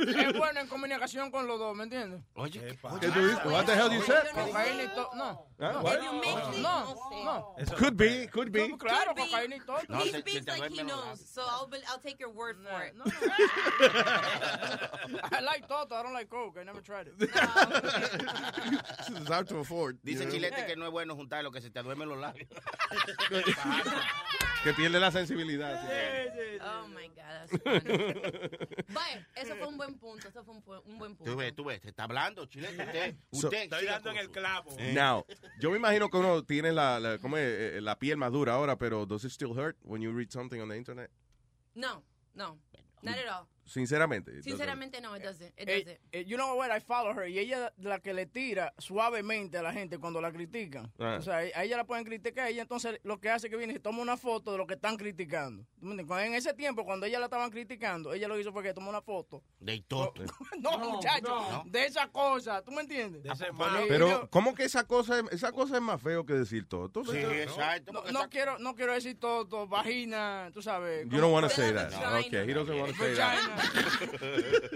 Es, 0.00 0.16
es 0.16 0.32
bueno 0.36 0.60
en 0.60 0.66
comunicación 0.68 1.30
con 1.30 1.46
los 1.46 1.58
dos, 1.58 1.76
¿me 1.76 1.84
entiendes? 1.84 2.20
Oye, 2.34 2.76
¿Qué 3.00 3.08
tú 3.08 3.20
dices? 3.26 3.44
What 3.44 3.64
the 3.66 3.72
hell 3.74 3.90
you 3.92 4.02
said? 4.02 4.26
Cocaína 4.34 4.82
y 4.82 4.88
to- 4.88 5.10
no. 5.14 5.46
Ah, 5.62 5.72
No, 5.82 6.50
no, 6.60 6.94
no. 7.24 7.54
Could 7.76 7.94
be, 7.96 8.26
could 8.28 8.50
be. 8.50 8.76
Claro, 8.78 9.14
Could 9.14 9.24
be. 9.24 9.30
cocaína 9.30 9.56
y 9.56 9.60
todo. 9.60 9.78
No, 9.88 9.98
he 10.00 10.10
speaks 10.12 10.46
like 10.46 10.70
he 10.72 10.82
knows, 10.82 11.20
so 11.20 11.42
I'll, 11.42 11.66
be- 11.68 11.82
I'll 11.88 12.00
take 12.00 12.18
your 12.18 12.30
word 12.30 12.56
for 12.62 12.82
it. 12.82 12.94
I 15.32 15.40
like 15.42 15.68
Toto, 15.68 15.94
I 15.94 16.02
don't 16.02 16.14
like 16.14 16.30
Coke. 16.30 16.56
I 16.58 16.64
never 16.64 16.80
tried 16.80 17.08
it. 17.08 17.14
Hard 19.28 19.48
to 19.48 19.58
afford. 19.58 19.98
Dice 20.02 20.20
you 20.20 20.26
know? 20.26 20.34
Chilete 20.34 20.66
que 20.66 20.76
no 20.76 20.86
es 20.86 20.90
bueno 20.90 21.14
juntar 21.16 21.42
lo 21.42 21.50
que 21.50 21.60
se 21.60 21.70
te 21.70 21.82
duermen 21.82 22.08
los 22.08 22.18
labios. 22.18 22.48
Que 24.62 24.74
pierde 24.74 25.00
la 25.00 25.10
sensibilidad. 25.10 25.82
Oh 26.60 26.86
my 26.88 27.08
God, 27.08 27.48
that's 27.48 29.30
eso 29.34 29.56
fue 29.56 29.66
un 29.66 29.78
buen 29.78 29.98
punto, 29.98 30.28
eso 30.28 30.44
fue 30.44 30.54
un, 30.84 30.98
buen 30.98 31.16
punto. 31.16 31.32
Tú 31.32 31.38
ves, 31.38 31.54
tú 31.54 31.64
ves, 31.64 31.80
te 31.80 31.88
está 31.88 32.04
hablando, 32.04 32.44
Chilete. 32.44 32.82
Usted, 32.82 33.16
So- 33.32 33.48
usted 33.48 33.70
dando 33.70 34.10
en 34.10 34.18
el 34.18 34.30
clavo. 34.30 34.76
Now, 34.92 35.24
yo 35.60 35.70
me 35.70 35.78
imagino 35.78 36.10
que 36.10 36.18
uno 36.18 36.44
tiene 36.44 36.72
la, 36.72 37.00
la, 37.00 37.18
¿cómo 37.18 37.38
es? 37.38 37.44
Eh, 37.44 37.80
la 37.80 37.98
piel 37.98 38.18
más 38.18 38.32
dura 38.32 38.52
ahora, 38.52 38.76
pero 38.76 39.06
does 39.06 39.24
it 39.24 39.30
still 39.30 39.58
hurt 39.58 39.78
when 39.82 40.02
you 40.02 40.12
read 40.12 40.30
something 40.30 40.60
on 40.60 40.68
the 40.68 40.76
internet? 40.76 41.10
No, 41.74 42.02
no, 42.34 42.58
not 43.00 43.16
at 43.16 43.28
all. 43.28 43.46
Sinceramente. 43.70 44.42
Sinceramente, 44.42 45.00
no, 45.00 45.16
it 45.16 45.22
doesn't. 45.22 45.52
It 45.56 45.68
Eh, 45.68 45.84
doesn't. 45.84 46.00
eh, 46.12 46.24
you 46.26 46.36
know 46.36 46.56
what? 46.56 46.70
I 46.76 46.80
follow 46.80 47.12
her. 47.16 47.28
Y 47.28 47.38
ella 47.38 47.72
la 47.78 48.00
que 48.00 48.12
le 48.12 48.26
tira 48.26 48.74
suavemente 48.78 49.58
a 49.58 49.62
la 49.62 49.72
gente 49.72 49.98
cuando 49.98 50.20
la 50.20 50.32
critican. 50.32 50.92
Ah. 50.98 51.16
O 51.18 51.22
sea, 51.22 51.36
a 51.36 51.64
ella 51.64 51.76
la 51.76 51.84
pueden 51.84 52.04
criticar. 52.04 52.48
Ella 52.48 52.62
entonces 52.62 52.98
lo 53.04 53.20
que 53.20 53.30
hace 53.30 53.46
es 53.46 53.50
que 53.50 53.56
viene 53.56 53.74
y 53.74 53.78
toma 53.78 54.02
una 54.02 54.16
foto 54.16 54.52
de 54.52 54.58
lo 54.58 54.66
que 54.66 54.74
están 54.74 54.96
criticando. 54.96 55.64
En 55.82 56.34
ese 56.34 56.52
tiempo, 56.54 56.84
cuando 56.84 57.06
ella 57.06 57.18
la 57.20 57.26
estaban 57.26 57.50
criticando, 57.50 58.12
ella 58.12 58.26
lo 58.28 58.34
que 58.34 58.40
hizo 58.40 58.52
fue 58.52 58.62
que 58.62 58.74
tomó 58.74 58.90
una 58.90 59.02
foto. 59.02 59.42
De 59.60 59.80
todo. 59.86 60.12
No, 60.60 60.76
muchacho, 60.78 61.62
de 61.66 61.86
esa 61.86 62.08
cosa. 62.08 62.62
¿Tú 62.62 62.70
me 62.72 62.82
entiendes? 62.82 63.22
De 63.22 63.30
ese 63.30 63.44
Pero- 63.44 63.54
malo. 63.54 63.84
Pero, 63.88 64.28
¿cómo 64.30 64.54
que 64.54 64.64
esa 64.64 64.84
cosa, 64.84 65.20
es- 65.20 65.32
esa 65.32 65.52
cosa 65.52 65.76
es 65.76 65.82
más 65.82 66.02
feo 66.02 66.26
que 66.26 66.34
decir 66.34 66.66
todo? 66.68 66.88
¿Tú 66.90 67.04
Sí, 67.04 67.16
exacto. 67.16 67.92
No, 67.92 68.00
porque 68.00 68.12
no 68.12 68.20
esa- 68.20 68.28
quiero, 68.28 68.58
no 68.58 68.74
quiero 68.74 68.92
decir 68.92 69.18
todo, 69.18 69.66
vagina, 69.66 70.50
tú 70.52 70.60
sabes. 70.60 71.06
You 71.08 71.18
don't 71.20 71.32
want 71.32 71.46
to 71.48 71.54
say 71.54 71.72
that. 71.72 71.92
Okay, 72.26 72.48
he 72.48 72.52
doesn't 72.54 72.78
want 72.78 72.92
to 72.92 72.98
say 72.98 73.14
that. 73.14 73.38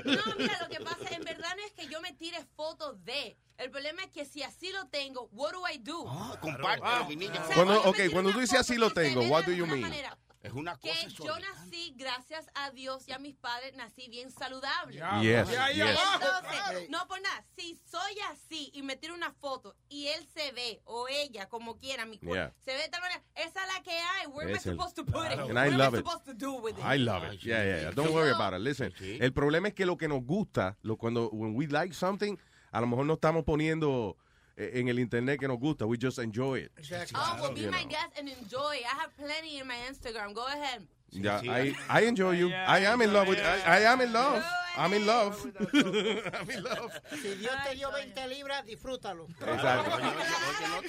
No, 0.04 0.22
mira, 0.38 0.58
lo 0.60 0.68
que 0.68 0.80
pasa 0.84 1.08
en 1.10 1.22
verdad 1.24 1.50
no 1.56 1.64
es 1.64 1.72
que 1.72 1.86
yo 1.88 2.00
me 2.00 2.12
tire 2.12 2.38
fotos 2.56 3.02
de. 3.04 3.36
El 3.58 3.70
problema 3.70 4.02
es 4.02 4.10
que 4.10 4.24
si 4.24 4.42
así 4.42 4.72
lo 4.72 4.86
tengo, 4.88 5.28
what 5.32 5.52
do 5.52 5.62
I 5.72 5.78
do? 5.78 6.04
Ah, 6.08 6.36
compártelo, 6.40 6.86
Ah. 6.86 7.06
mi 7.08 7.16
niña. 7.16 7.40
Cuando- 7.54 7.82
ok, 7.84 7.98
cuando 8.12 8.32
tú 8.32 8.40
dices 8.40 8.58
así 8.58 8.76
lo 8.76 8.90
tengo, 8.92 9.20
what 9.22 9.44
do 9.44 9.52
you 9.52 9.66
mean? 9.66 9.82
manera. 9.82 10.18
Es 10.44 10.52
una 10.52 10.76
Que 10.76 10.90
cosa 10.90 11.08
yo 11.08 11.24
sólida. 11.24 11.48
nací, 11.54 11.94
gracias 11.96 12.50
a 12.54 12.70
Dios 12.70 13.08
y 13.08 13.12
a 13.12 13.18
mis 13.18 13.34
padres, 13.34 13.74
nací 13.76 14.08
bien 14.10 14.30
saludable. 14.30 14.92
Yes, 14.92 15.50
ya, 15.50 15.68
yes. 15.70 15.76
ya. 15.78 15.94
Entonces, 16.14 16.90
no 16.90 17.08
por 17.08 17.18
nada, 17.22 17.42
si 17.56 17.80
soy 17.90 18.18
así 18.30 18.70
y 18.74 18.82
me 18.82 18.94
tiro 18.96 19.14
una 19.14 19.32
foto 19.32 19.74
y 19.88 20.08
él 20.08 20.26
se 20.34 20.52
ve, 20.52 20.82
o 20.84 21.08
ella, 21.08 21.48
como 21.48 21.78
quiera, 21.78 22.04
mi 22.04 22.18
cuerpo, 22.18 22.34
Yeah. 22.34 22.52
se 22.62 22.72
ve 22.76 22.82
de 22.82 22.88
tal 22.90 23.00
manera, 23.00 23.22
esa 23.36 23.62
es 23.64 23.74
la 23.74 23.82
que 23.82 23.92
hay. 23.98 24.26
Where 24.26 24.50
am 24.50 24.56
I 24.56 24.60
supposed 24.60 24.94
to 24.96 25.04
put 25.06 25.24
it? 25.32 25.38
And 25.38 25.54
What 25.54 25.64
I 25.64 25.68
am 25.72 25.78
love 25.78 25.94
I 25.94 25.98
it. 26.00 26.04
supposed 26.06 26.24
to 26.26 26.34
do 26.34 26.52
with 26.60 26.76
it? 26.78 26.84
I 26.84 26.98
love 26.98 27.24
it. 27.32 27.40
Yeah, 27.42 27.64
yeah, 27.64 27.80
yeah. 27.84 27.90
Don't 27.92 28.12
worry 28.12 28.30
about 28.32 28.52
it. 28.52 28.60
Listen, 28.60 28.92
Sí. 28.98 29.16
el 29.22 29.32
problema 29.32 29.68
es 29.68 29.74
que 29.74 29.86
lo 29.86 29.96
que 29.96 30.08
nos 30.08 30.22
gusta, 30.24 30.76
lo 30.82 30.98
cuando 30.98 31.30
when 31.30 31.54
we 31.56 31.66
like 31.68 31.94
something, 31.94 32.36
a 32.70 32.80
lo 32.82 32.86
mejor 32.86 33.06
no 33.06 33.14
estamos 33.14 33.44
poniendo 33.44 34.18
en 34.56 34.88
el 34.88 34.98
internet 34.98 35.40
que 35.40 35.48
nos 35.48 35.58
gusta. 35.58 35.86
We 35.86 35.96
just 35.96 36.18
enjoy 36.18 36.60
it. 36.60 36.72
Exactly. 36.78 37.18
Oh, 37.20 37.38
well, 37.40 37.52
be 37.52 37.62
You 37.62 37.70
my 37.70 37.82
know. 37.82 37.88
guest 37.90 38.18
and 38.18 38.28
enjoy. 38.28 38.82
I 38.84 38.94
have 39.00 39.16
plenty 39.16 39.58
in 39.58 39.66
my 39.66 39.76
Instagram. 39.88 40.34
Go 40.34 40.44
ahead. 40.46 40.86
Yeah, 41.10 41.40
sí. 41.40 41.48
I, 41.48 41.74
I 41.88 42.06
enjoy 42.06 42.32
you. 42.32 42.48
Yeah, 42.48 42.64
I 42.66 42.80
am 42.80 43.00
in 43.00 43.12
love 43.12 43.28
with. 43.28 43.38
I, 43.38 43.76
I 43.76 43.80
am 43.92 44.00
in 44.00 44.12
love. 44.12 44.44
I'm 44.76 44.92
in 44.92 45.06
love. 45.06 45.38
I'm 45.72 46.50
in 46.50 46.64
love. 46.64 46.90
Si 47.22 47.34
Dios 47.36 47.54
te 47.64 47.74
dio 47.76 47.90
20 47.90 48.26
libras, 48.28 48.64
disfrútalo. 48.66 49.28
Exacto. 49.40 49.90
Claro, 49.90 50.82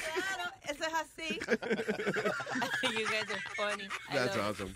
eso 0.67 0.83
es 0.83 0.93
así. 0.93 1.39
you 2.97 3.05
guys 3.07 3.29
are 3.29 3.41
funny. 3.55 3.87
That's 4.11 4.35
awesome. 4.37 4.73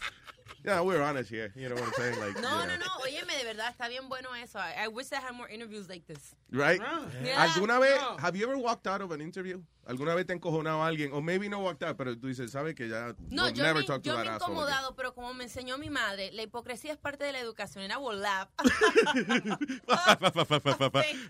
Yeah, 0.69 0.81
we're 0.81 1.01
honest 1.01 1.31
here. 1.31 1.51
You 1.55 1.67
know 1.67 1.73
what 1.73 1.85
I'm 1.85 1.93
saying? 1.93 2.19
Like, 2.19 2.39
No, 2.39 2.61
you 2.61 2.67
no, 2.67 2.75
no. 2.77 2.85
Óyeme, 3.03 3.35
de 3.39 3.43
verdad, 3.43 3.73
está 3.75 3.89
bien 3.89 4.07
bueno 4.07 4.29
eso. 4.35 4.59
I, 4.59 4.85
I 4.85 4.87
wish 4.87 5.11
I 5.11 5.15
had 5.15 5.33
more 5.33 5.49
interviews 5.49 5.89
like 5.89 6.05
this. 6.05 6.35
Right? 6.51 6.79
Yeah. 7.23 7.47
¿Alguna 7.47 7.79
vez, 7.79 7.99
have 8.19 8.35
you 8.35 8.45
ever 8.45 8.55
walked 8.55 8.85
out 8.85 9.01
of 9.01 9.09
an 9.09 9.19
interview? 9.19 9.63
¿Alguna 9.87 10.13
vez 10.13 10.27
te 10.27 10.33
ha 10.33 10.35
encojonado 10.35 10.83
a 10.83 10.87
alguien? 10.87 11.11
O 11.11 11.21
maybe 11.21 11.49
no 11.49 11.61
walked 11.61 11.81
out, 11.83 11.97
pero 11.97 12.15
tú 12.15 12.27
dices, 12.27 12.51
¿sabes 12.51 12.75
que 12.75 12.87
ya 12.87 13.15
No, 13.31 13.49
yo 13.49 13.63
never 13.63 13.81
me, 13.81 13.87
talk 13.87 14.03
to 14.03 14.11
yo 14.11 14.17
me 14.17 14.29
he 14.29 14.35
incomodado, 14.35 14.95
pero 14.95 15.15
como 15.15 15.33
me 15.33 15.45
enseñó 15.45 15.79
mi 15.79 15.89
madre, 15.89 16.31
la 16.33 16.43
hipocresía 16.43 16.91
es 16.91 16.99
parte 16.99 17.23
de 17.23 17.31
la 17.31 17.39
educación. 17.39 17.89
I 17.89 17.97
will 17.97 18.19
laugh. 18.19 18.49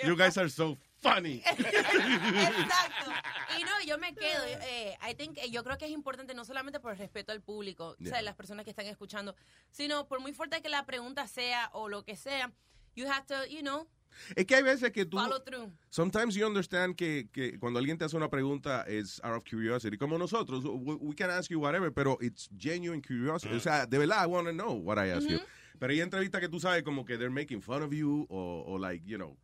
you 0.05 0.17
guys 0.17 0.37
are 0.37 0.49
so 0.49 0.77
funny. 1.01 1.41
Exacto. 1.47 3.11
Y 3.59 3.63
no, 3.63 3.71
yo 3.85 3.97
me 3.97 4.13
quedo. 4.13 4.43
Eh, 4.45 4.97
I 5.09 5.13
think, 5.15 5.37
eh, 5.37 5.49
yo 5.49 5.63
creo 5.63 5.77
que 5.77 5.85
es 5.85 5.91
importante 5.91 6.33
no 6.33 6.45
solamente 6.45 6.79
por 6.79 6.91
el 6.91 6.97
respeto 6.97 7.31
al 7.31 7.41
público, 7.41 7.89
o 7.89 7.95
sea, 8.03 8.09
Yeah. 8.09 8.21
las 8.23 8.35
personas 8.35 8.63
que 8.63 8.71
están 8.71 8.85
escuchando, 8.87 9.35
sino 9.71 10.07
por 10.07 10.19
muy 10.19 10.33
fuerte 10.33 10.61
que 10.61 10.69
la 10.69 10.85
pregunta 10.85 11.27
sea 11.27 11.69
o 11.73 11.87
lo 11.89 12.03
que 12.03 12.15
sea, 12.15 12.51
you 12.95 13.07
have 13.07 13.25
to, 13.27 13.45
you 13.47 13.61
know, 13.61 13.87
Es 14.35 14.45
que 14.45 14.55
hay 14.55 14.63
veces 14.63 14.91
que 14.91 15.05
tú... 15.05 15.17
follow 15.17 15.39
through. 15.43 15.71
Sometimes 15.89 16.33
you 16.35 16.45
understand 16.45 16.95
que, 16.95 17.29
que 17.31 17.59
cuando 17.59 17.77
alguien 17.79 17.97
te 17.97 18.05
hace 18.05 18.17
una 18.17 18.29
pregunta 18.29 18.83
es 18.87 19.21
out 19.23 19.35
of 19.37 19.43
curiosity. 19.49 19.97
Como 19.97 20.17
nosotros, 20.17 20.63
we, 20.65 20.95
we 20.95 21.15
can 21.15 21.29
ask 21.29 21.49
you 21.51 21.59
whatever, 21.59 21.91
pero 21.93 22.17
it's 22.19 22.49
genuine 22.57 23.01
curiosity. 23.01 23.55
O 23.55 23.59
sea, 23.59 23.85
de 23.85 23.97
verdad, 23.99 24.23
I 24.23 24.27
want 24.27 24.47
to 24.47 24.53
know 24.53 24.73
what 24.73 24.97
I 24.97 25.11
ask 25.11 25.27
you. 25.27 25.39
Pero 25.79 25.93
hay 25.93 26.01
entrevistas 26.01 26.41
que 26.41 26.49
tú 26.49 26.59
sabes 26.59 26.83
como 26.83 27.05
que 27.05 27.17
they're 27.17 27.29
making 27.29 27.61
fun 27.61 27.83
of 27.83 27.93
you 27.93 28.25
o, 28.29 28.63
o 28.67 28.77
like, 28.79 29.05
you 29.05 29.17
know, 29.17 29.37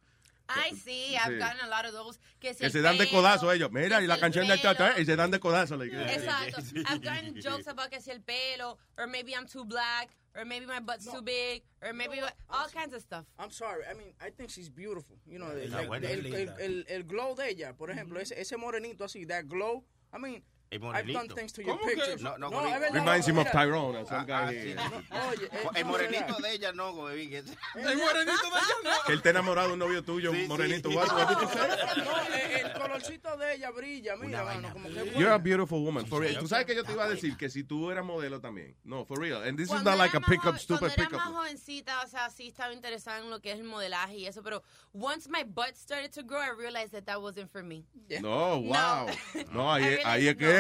Ay, 0.48 0.72
sí, 0.76 1.16
I've 1.16 1.40
gotten 1.40 1.60
a 1.64 1.68
lot 1.68 1.86
of 1.86 1.94
those. 1.94 2.20
Que, 2.40 2.54
si 2.54 2.60
que 2.64 2.70
se 2.70 2.82
dan 2.82 2.98
de 2.98 3.08
codazo 3.10 3.52
ellos. 3.52 3.72
Mira, 3.72 4.02
y 4.02 4.08
la 4.08 4.18
canción 4.20 4.48
del 4.48 4.62
tata, 4.62 5.00
y 5.00 5.06
se 5.06 5.16
dan 5.16 5.32
de 5.32 5.40
codazo. 5.40 5.76
like, 5.78 5.92
Exacto. 5.94 6.62
I've 6.88 7.02
gotten 7.02 7.42
jokes 7.42 7.68
about 7.68 7.90
que 7.90 8.00
si 8.00 8.12
el 8.12 8.22
pelo, 8.22 8.78
or 8.98 9.08
maybe 9.08 9.34
I'm 9.34 9.48
too 9.48 9.66
black, 9.66 10.10
or 10.36 10.46
maybe 10.46 10.66
my 10.68 10.80
butt's 10.80 11.06
too 11.06 11.22
big, 11.22 11.64
or 11.82 11.94
maybe 11.94 12.22
what- 12.22 12.36
all 12.50 12.68
kinds 12.70 12.94
of 12.94 13.02
stuff. 13.02 13.26
I'm 13.40 13.50
sorry. 13.52 13.86
I 13.90 13.94
mean, 13.96 14.14
I 14.22 14.30
think 14.30 14.50
she's 14.52 14.70
beautiful. 14.70 15.18
You 15.26 15.40
know, 15.40 15.48
el, 15.50 15.74
el, 15.74 16.50
el, 16.60 16.86
el 16.88 17.04
glow 17.04 17.36
de 17.36 17.50
ella, 17.50 17.74
por 17.76 17.90
ejemplo, 17.90 18.20
ese, 18.20 18.40
ese 18.40 18.56
morenito 18.58 19.04
así, 19.04 19.26
that 19.28 19.48
glow. 19.48 19.84
I 20.14 20.20
mean, 20.20 20.44
El 20.72 20.80
I've 20.84 20.92
done 20.92 21.14
morenito. 21.14 21.36
things 21.36 21.54
to 21.54 21.62
your 21.62 21.78
pictures. 21.80 22.22
No, 22.22 22.38
no, 22.38 22.48
es 22.48 22.54
bonito. 22.54 22.80
verdad, 22.80 22.94
Reminds 22.94 23.28
him 23.28 23.38
of. 23.38 23.52
Tyrone, 23.52 23.96
or 23.98 24.06
some 24.08 24.18
Ah, 24.22 24.26
guy. 24.26 24.56
Oye, 24.56 24.74
eh, 24.74 25.70
El 25.76 25.84
no, 25.86 25.92
morenito 25.92 26.36
de 26.42 26.52
ella 26.54 26.72
no, 26.74 26.94
güey. 26.94 27.30
que- 27.30 27.38
El 27.38 27.98
morenito 27.98 28.42
de 28.42 28.60
ella 28.60 28.76
no. 28.84 28.92
Que 29.06 29.14
él 29.14 29.22
te 29.22 29.30
enamorado 29.30 29.68
de 29.70 29.74
un 29.74 29.80
novio 29.80 30.04
tuyo, 30.04 30.34
morenito. 30.48 30.90
No, 30.90 31.02
el 31.04 32.74
colorcito 32.74 33.38
de 33.38 33.56
ella 33.56 33.72
brilla, 33.72 34.16
mira, 34.18 34.44
mano, 34.44 34.70
como 34.74 34.90
que 34.90 35.12
You're 35.18 35.32
a 35.34 35.38
beautiful 35.38 35.82
woman. 35.84 36.06
For 36.06 36.22
real. 36.22 36.40
Tú 36.40 36.48
sabes 36.48 36.66
que 36.66 36.76
yo 36.76 36.84
te 36.84 36.92
iba 36.92 37.06
a 37.06 37.10
decir 37.10 37.38
que 37.38 37.50
si 37.50 37.64
tú 37.64 37.92
eras 37.92 38.04
modelo 38.06 38.40
también. 38.42 38.76
No, 38.84 39.06
for 39.06 39.20
real. 39.20 39.44
And 39.44 39.58
this 39.58 39.72
is 39.72 39.84
not 39.84 39.98
like 39.98 40.16
a 40.16 40.20
pickup, 40.22 40.58
stupid 40.58 40.80
Cuando 40.80 40.94
era 40.96 41.06
pickup. 41.10 41.20
más 41.20 41.34
jovencita, 41.34 42.02
o 42.04 42.08
sea, 42.08 42.30
sí 42.30 42.48
estaba 42.48 42.74
interesada 42.74 43.20
en 43.20 43.30
lo 43.30 43.40
que 43.40 43.52
es 43.52 43.58
el 43.60 43.64
modelaje 43.66 44.16
y 44.18 44.26
eso, 44.28 44.42
pero 44.44 44.64
once 44.94 45.30
my 45.30 45.44
butt 45.44 45.76
started 45.76 46.12
to 46.12 46.24
grow, 46.24 46.42
I 46.42 46.50
realized 46.58 46.92
that 46.92 47.06
that 47.06 47.22
wasn't 47.22 47.52
for 47.52 47.64
me. 47.64 47.86
No, 48.22 48.60
wow. 48.62 49.08
No, 49.52 49.72
ahí, 49.74 49.84
es- 49.86 50.06
es 50.06 50.36
que 50.36 50.55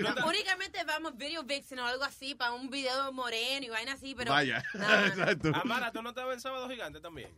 No, 0.00 0.26
únicamente 0.26 0.82
vamos 0.84 1.16
video 1.16 1.42
vixen 1.44 1.78
o 1.78 1.86
algo 1.86 2.04
así 2.04 2.34
para 2.34 2.52
un 2.52 2.68
video 2.70 3.12
moreno 3.12 3.66
y 3.66 3.68
vaina 3.68 3.92
así, 3.92 4.14
pero 4.14 4.30
Vaya. 4.32 4.62
Exacto. 5.06 5.52
Amara, 5.54 5.92
¿tú 5.92 6.02
no 6.02 6.10
estabas 6.10 6.34
en 6.34 6.40
Sábado 6.40 6.68
Gigante 6.68 7.00
también? 7.00 7.30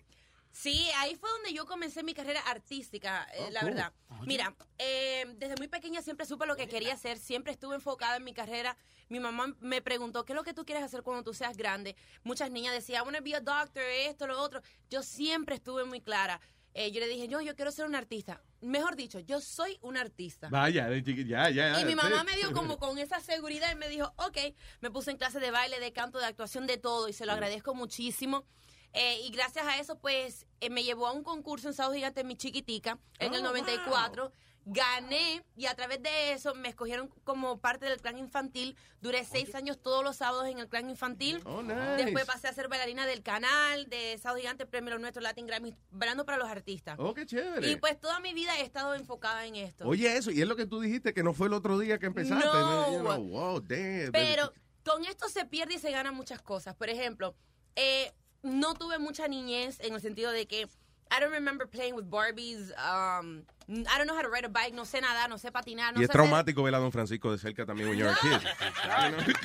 Sí, 0.53 0.89
ahí 0.97 1.15
fue 1.17 1.29
donde 1.31 1.53
yo 1.53 1.67
comencé 1.67 2.03
mi 2.03 2.15
carrera 2.15 2.41
artística, 2.41 3.27
eh, 3.35 3.45
Oh, 3.47 3.51
la 3.51 3.61
cool. 3.61 3.69
verdad. 3.71 3.93
Mira, 4.23 4.55
eh, 4.79 5.27
desde 5.37 5.55
muy 5.57 5.69
pequeña 5.69 6.01
siempre 6.01 6.25
supe 6.25 6.47
lo 6.47 6.57
que 6.57 6.67
quería 6.67 6.95
hacer, 6.95 7.19
siempre 7.19 7.53
estuve 7.53 7.75
enfocada 7.75 8.17
en 8.17 8.25
mi 8.25 8.33
carrera. 8.33 8.75
Mi 9.11 9.21
mamá 9.21 9.55
me 9.61 9.83
preguntó, 9.83 10.25
¿qué 10.25 10.33
es 10.33 10.35
lo 10.37 10.45
que 10.45 10.55
tú 10.55 10.65
quieres 10.65 10.83
hacer 10.83 11.03
cuando 11.03 11.23
tú 11.23 11.35
seas 11.35 11.59
grande? 11.59 11.95
Muchas 12.25 12.51
niñas 12.51 12.73
decían, 12.73 13.03
I 13.03 13.05
want 13.05 13.19
to 13.19 13.23
be 13.23 13.35
a 13.35 13.41
doctor, 13.41 13.83
esto, 13.83 14.27
lo 14.27 14.41
otro. 14.41 14.63
Yo 14.89 15.03
siempre 15.03 15.57
estuve 15.57 15.85
muy 15.85 16.01
clara. 16.01 16.41
Eh, 16.73 16.91
yo 16.91 17.01
le 17.01 17.09
dije, 17.09 17.29
yo, 17.29 17.43
yo 17.43 17.55
quiero 17.55 17.71
ser 17.71 17.85
una 17.85 17.99
artista. 17.99 18.43
Mejor 18.61 18.97
dicho, 18.97 19.19
yo 19.21 19.41
soy 19.41 19.79
una 19.83 20.01
artista. 20.01 20.49
Vaya, 20.51 20.89
de 20.89 21.03
ya, 21.27 21.51
ya. 21.51 21.81
Y 21.81 21.85
mi 21.85 21.91
sí. 21.91 21.97
mamá 21.97 22.25
me 22.25 22.37
dio 22.37 22.53
como 22.53 22.79
con 22.79 22.99
esa 22.99 23.21
seguridad 23.21 23.71
y 23.73 23.77
me 23.77 23.89
dijo, 23.89 24.13
ok, 24.17 24.39
me 24.81 24.91
puse 24.91 25.11
en 25.11 25.19
clase 25.19 25.41
de 25.41 25.51
baile, 25.51 25.79
de 25.81 25.93
canto, 25.93 26.19
de 26.19 26.27
actuación, 26.27 26.67
de 26.67 26.79
todo 26.79 27.09
y 27.09 27.13
se 27.13 27.27
lo 27.27 27.33
agradezco 27.33 27.75
muchísimo. 27.75 28.45
Eh, 28.93 29.21
y 29.27 29.31
gracias 29.31 29.67
a 29.67 29.79
eso, 29.79 29.99
pues, 29.99 30.47
eh, 30.61 30.71
me 30.71 30.83
llevó 30.83 31.07
a 31.07 31.13
un 31.13 31.23
concurso 31.23 31.69
en 31.69 31.75
Sábado 31.75 31.95
Gigante, 31.95 32.25
mi 32.25 32.35
chiquitica, 32.37 32.99
en 33.19 33.35
el 33.35 33.41
Oh, 33.41 33.49
94. 33.49 34.33
Gané 34.69 35.45
y 35.57 35.67
a 35.67 35.75
través 35.77 36.03
de 36.03 36.33
eso 36.33 36.53
me 36.57 36.69
escogieron 36.69 37.09
como 37.23 37.59
parte 37.61 37.87
del 37.87 38.01
clan 38.01 38.19
infantil. 38.19 38.77
Duré 39.01 39.25
seis 39.25 39.55
años 39.55 39.81
todos 39.81 40.03
los 40.03 40.17
sábados 40.17 40.49
en 40.49 40.59
el 40.59 40.69
clan 40.69 40.91
infantil. 40.91 41.41
Oh, 41.45 41.63
nice. 41.63 42.05
Después 42.05 42.25
pasé 42.25 42.49
a 42.49 42.53
ser 42.53 42.67
bailarina 42.67 43.07
del 43.07 43.23
canal, 43.23 43.89
de 43.89 44.19
Sábado 44.19 44.41
Gigante, 44.41 44.67
Premio 44.67 44.99
Nuestro 44.99 45.23
Latin 45.23 45.47
Grammy, 45.47 45.77
bailando 45.93 46.27
para 46.27 46.39
los 46.39 46.49
artistas. 46.49 46.97
Oh, 46.99 47.15
qué 47.15 47.25
chévere. 47.25 47.71
Y 47.71 47.77
pues 47.77 48.01
toda 48.01 48.19
mi 48.19 48.35
vida 48.35 48.59
he 48.59 48.63
estado 48.63 48.95
enfocada 48.95 49.47
en 49.47 49.55
esto. 49.55 49.87
Oye, 49.87 50.17
eso, 50.17 50.33
y 50.33 50.43
es 50.43 50.49
lo 50.49 50.57
que 50.57 50.67
tú 50.67 50.81
dijiste, 50.81 51.15
que 51.15 51.23
no 51.23 51.33
fue 51.33 51.47
el 51.47 51.53
otro 51.53 51.79
día 51.79 52.01
que 52.01 52.07
empezaste. 52.07 52.45
No. 52.45 52.93
You 52.93 53.01
know, 53.03 53.23
wow, 53.23 53.61
damn. 53.61 54.11
Pero 54.11 54.53
con 54.85 55.05
esto 55.05 55.29
se 55.29 55.45
pierde 55.45 55.75
y 55.75 55.79
se 55.79 55.93
ganan 55.93 56.17
muchas 56.17 56.43
cosas. 56.43 56.75
Por 56.75 56.91
ejemplo, 56.91 57.37
eh, 57.77 58.13
no 58.43 58.75
tuve 58.75 58.99
mucha 58.99 59.29
niñez 59.29 59.79
en 59.79 59.95
el 59.95 60.01
sentido 60.01 60.33
de 60.33 60.47
que 60.47 60.69
I 61.11 61.21
don't 61.21 61.33
remember 61.33 61.67
playing 61.67 61.95
with 61.95 62.11
Barbies. 62.11 62.71
Um, 62.79 63.43
I 63.69 63.99
don't 63.99 64.07
know 64.07 64.15
how 64.15 64.23
to 64.23 64.29
ride 64.29 64.45
a 64.45 64.49
bike. 64.49 64.75
No 64.75 64.83
sé 64.83 65.01
nadar, 65.01 65.29
no 65.29 65.37
sé 65.37 65.51
patinar. 65.53 65.95
No 65.95 66.01
y 66.01 66.05
es 66.05 66.09
sé 66.09 66.13
traumático 66.13 66.63
ver 66.63 66.75
a 66.75 66.79
Don 66.79 66.93
Francisco 66.93 67.31
de 67.31 67.39
cerca 67.39 67.65
también 67.65 67.89
when 67.89 67.99
you're 67.99 68.11
a 68.11 68.17
kid. 68.17 68.41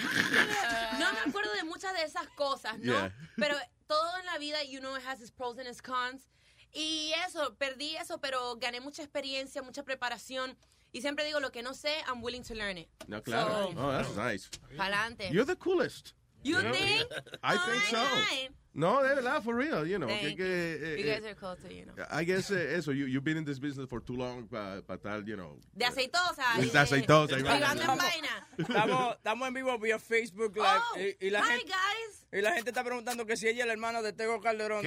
No 1.00 1.12
me 1.14 1.20
acuerdo 1.30 1.54
de 1.54 1.64
muchas 1.64 1.94
de 1.94 2.04
esas 2.04 2.28
cosas, 2.36 2.78
¿no? 2.80 2.94
Yeah. 2.94 3.14
Pero 3.38 3.56
todo 3.88 4.18
en 4.20 4.26
la 4.26 4.38
vida, 4.38 4.64
you 4.64 4.80
know, 4.80 4.96
it 4.96 5.04
has 5.06 5.22
its 5.22 5.32
pros 5.32 5.58
and 5.58 5.68
its 5.68 5.82
cons. 5.82 6.30
Y 6.74 7.12
eso, 7.28 7.56
perdí 7.58 7.96
eso, 7.96 8.20
pero 8.20 8.56
gané 8.58 8.80
mucha 8.80 9.04
experiencia, 9.04 9.62
mucha 9.62 9.84
preparación. 9.84 10.56
Y 10.94 11.02
siempre 11.02 11.26
digo, 11.26 11.40
lo 11.40 11.52
que 11.52 11.64
no 11.64 11.74
sé, 11.74 11.92
I'm 12.08 12.22
willing 12.22 12.44
to 12.44 12.54
learn 12.54 12.78
it. 12.78 12.90
No, 13.08 13.22
claro. 13.22 13.72
So, 13.72 13.76
oh, 13.78 13.92
that's 13.92 14.16
nice. 14.16 14.50
Pa'lante. 14.78 15.32
You're 15.32 15.46
the 15.46 15.56
coolest. 15.56 16.14
You 16.44 16.62
know? 16.62 16.72
think? 16.74 17.08
I 17.44 17.58
think 17.58 17.84
so. 17.84 17.98
Alright. 17.98 18.52
No, 18.74 19.04
de 19.04 19.16
verdad, 19.16 19.44
for 19.44 19.54
real, 19.54 19.86
you 19.86 19.98
know. 19.98 20.08
Thank 20.08 20.22
que, 20.22 20.36
que, 20.38 20.74
eh, 20.82 20.98
You 21.04 21.10
eh, 21.12 21.20
guys 21.20 21.26
are 21.26 21.36
cool 21.36 21.56
too, 21.58 21.74
you 21.74 21.86
know. 21.86 21.94
I 22.10 22.24
guess 22.24 22.50
eh, 22.52 22.78
eso, 22.78 22.92
you, 22.94 23.06
you've 23.06 23.24
been 23.26 23.36
in 23.36 23.44
this 23.44 23.60
business 23.60 23.90
for 23.90 24.00
too 24.00 24.16
long 24.16 24.48
para 24.48 24.82
tal, 25.04 25.24
you 25.28 25.36
know. 25.36 25.60
De 25.76 25.84
aceitosa. 25.84 26.44
De 26.58 26.68
y 26.68 26.70
de- 26.70 26.80
aceitosa, 26.80 27.36
privando 27.36 27.82
en 27.84 27.98
vaina. 27.98 28.48
Estamos, 28.58 29.16
estamos 29.18 29.48
en 29.50 29.54
vivo 29.56 29.78
vía 29.78 30.00
Facebook 30.00 30.56
Live. 30.56 30.82
Oh, 30.96 31.00
y, 31.00 31.18
y 31.20 31.30
la 31.32 31.40
hi, 31.42 31.58
gente, 31.58 31.66
guys. 31.74 32.28
y 32.32 32.42
la 32.42 32.54
gente 32.54 32.70
está 32.70 32.84
preguntando 32.86 33.26
que 33.26 33.36
si 33.36 33.50
ella 33.50 33.64
es 33.64 33.68
la 33.68 33.74
hermana 33.74 34.02
de 34.02 34.14
Tego 34.14 34.40
Calderón. 34.40 34.86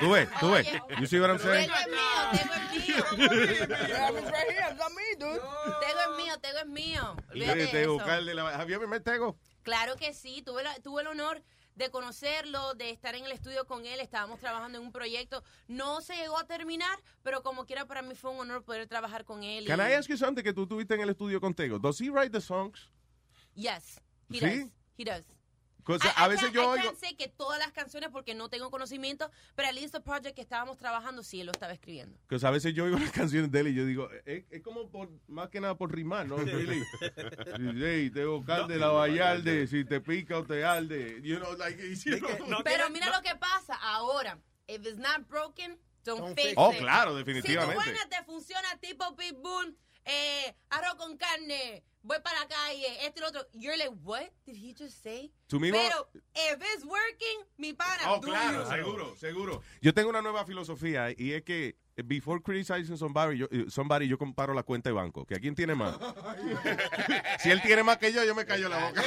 Tú 0.00 0.10
ves, 0.10 0.28
tú 0.38 0.50
ves. 0.50 0.66
You 1.00 1.06
see 1.06 1.18
what 1.20 1.30
I'm 1.30 1.38
saying? 1.38 1.66
Tego 1.70 1.74
es 1.80 1.86
mío, 1.88 2.30
Tego 2.32 2.54
es 2.54 2.88
mío. 2.88 3.04
Tego 5.80 6.00
es 6.00 6.24
mío, 6.24 6.38
Tego 6.40 6.58
es 6.58 6.66
mío. 6.66 7.16
Olvídate 7.30 7.54
Te- 7.58 7.64
de 7.64 7.66
te 7.72 7.82
eso. 7.82 7.92
buscarle 7.94 8.34
la- 8.34 8.48
Have 8.58 8.68
you 8.68 8.74
ever 8.76 8.88
met 8.88 9.04
Tego? 9.04 9.36
Claro 9.62 9.96
que 9.96 10.12
sí, 10.12 10.42
tuve, 10.42 10.62
la- 10.62 10.78
tuve 10.82 11.00
el 11.02 11.08
honor 11.08 11.42
de 11.74 11.90
conocerlo, 11.90 12.74
de 12.74 12.90
estar 12.90 13.14
en 13.14 13.24
el 13.24 13.32
estudio 13.32 13.66
con 13.66 13.84
él, 13.84 14.00
estábamos 14.00 14.38
trabajando 14.40 14.78
en 14.78 14.84
un 14.84 14.92
proyecto, 14.92 15.42
no 15.66 16.00
se 16.00 16.14
llegó 16.16 16.38
a 16.38 16.46
terminar, 16.46 16.98
pero 17.22 17.42
como 17.42 17.66
quiera 17.66 17.86
para 17.86 18.02
mí 18.02 18.14
fue 18.14 18.30
un 18.30 18.38
honor 18.40 18.62
poder 18.64 18.86
trabajar 18.86 19.24
con 19.24 19.42
él. 19.42 19.66
Can 19.66 19.80
y- 19.80 19.90
I 19.90 19.94
ask 19.94 20.08
you 20.08 20.16
something 20.16 20.42
que 20.42 20.52
tú 20.52 20.66
tuviste 20.66 20.94
en 20.94 21.00
el 21.00 21.10
estudio 21.10 21.40
con 21.40 21.52
Tego? 21.54 21.78
Does 21.78 22.00
he 22.00 22.10
write 22.10 22.30
the 22.30 22.40
songs? 22.40 22.88
Yes, 23.54 24.00
he 24.30 24.38
¿Sí? 24.40 24.46
does, 24.60 24.70
he 24.98 25.04
does. 25.04 25.26
I- 25.86 26.12
a 26.16 26.28
veces 26.28 26.52
yo 26.52 26.70
oigo... 26.70 26.94
say 26.96 27.14
que 27.14 27.28
todas 27.28 27.58
las 27.58 27.72
canciones 27.72 28.10
porque 28.10 28.34
no 28.34 28.48
tengo 28.48 28.70
conocimiento, 28.70 29.30
pero 29.54 29.70
least 29.72 29.92
the 29.92 30.00
project 30.00 30.34
que 30.34 30.42
estábamos 30.42 30.78
trabajando 30.78 31.22
sí 31.22 31.40
él 31.40 31.46
lo 31.46 31.52
estaba 31.52 31.72
escribiendo. 31.72 32.18
Que 32.28 32.38
a 32.42 32.50
veces 32.50 32.74
yo 32.74 32.84
oigo 32.84 32.98
las 32.98 33.10
canciones 33.10 33.50
de 33.50 33.60
él 33.60 33.68
y 33.68 33.74
yo 33.74 33.84
digo, 33.84 34.08
es, 34.24 34.44
es 34.50 34.62
como 34.62 34.90
por, 34.90 35.10
más 35.28 35.48
que 35.50 35.60
nada 35.60 35.76
por 35.76 35.94
rimar, 35.94 36.26
¿no? 36.26 36.36
Really. 36.36 36.82
hey, 37.82 38.10
Tego 38.10 38.44
Calde, 38.44 38.76
la 38.76 38.88
Vallarde, 38.88 39.66
si 39.66 39.84
te 39.84 40.00
pica 40.00 40.38
o 40.38 40.44
te 40.44 40.64
arde. 40.64 41.20
You 41.22 41.38
know, 41.38 41.54
like, 41.56 41.78
you 41.82 42.18
know. 42.46 42.62
pero 42.64 42.88
mira 42.90 43.10
lo 43.10 43.22
que 43.22 43.34
pasa 43.36 43.74
ahora. 43.74 44.38
If 44.66 44.86
it's 44.86 44.98
not 44.98 45.28
broken, 45.28 45.78
don't, 46.04 46.20
Don't 46.20 46.34
fix 46.34 46.48
fix 46.48 46.54
Oh, 46.56 46.72
it. 46.72 46.78
claro, 46.78 47.14
definitivamente. 47.14 47.82
Si 47.82 47.90
tu 47.90 47.96
vaina 47.98 48.08
te 48.08 48.24
funciona 48.24 48.78
tipo 48.80 49.14
Pitbull, 49.14 49.76
eh, 50.04 50.54
arroz 50.70 50.94
con 50.96 51.16
carne, 51.16 51.82
voy 52.02 52.18
para 52.22 52.40
la 52.40 52.48
calle, 52.48 53.06
esto 53.06 53.18
y 53.18 53.20
lo 53.22 53.28
otro. 53.28 53.46
You're 53.52 53.76
like, 53.76 53.92
what 54.02 54.30
did 54.46 54.56
he 54.56 54.74
just 54.78 55.02
say? 55.02 55.32
Tú 55.48 55.58
mismo- 55.60 55.78
Pero 55.78 56.08
if 56.34 56.58
it's 56.74 56.84
working, 56.84 57.46
mi 57.56 57.72
pana, 57.72 58.02
Oh, 58.12 58.20
do 58.20 58.28
claro, 58.28 58.62
you. 58.64 58.70
seguro, 58.70 59.16
seguro. 59.16 59.62
Yo 59.80 59.92
tengo 59.94 60.10
una 60.10 60.20
nueva 60.22 60.44
filosofía 60.44 61.10
y 61.16 61.32
es 61.32 61.42
que 61.42 61.76
eh, 61.96 62.02
before 62.04 62.42
criticizing 62.42 62.96
somebody 62.98 63.38
yo, 63.38 63.46
eh, 63.52 63.66
somebody, 63.68 64.08
yo 64.08 64.18
comparo 64.18 64.52
la 64.52 64.62
cuenta 64.64 64.88
de 64.90 64.94
banco. 64.94 65.24
Que 65.24 65.36
a 65.36 65.38
quién 65.38 65.54
tiene 65.54 65.74
más. 65.76 65.96
si 67.40 67.50
él 67.50 67.62
tiene 67.62 67.82
más 67.82 67.98
que 67.98 68.12
yo, 68.12 68.24
yo 68.24 68.34
me 68.34 68.44
callo 68.44 68.68
la 68.68 68.88
boca. 68.88 69.02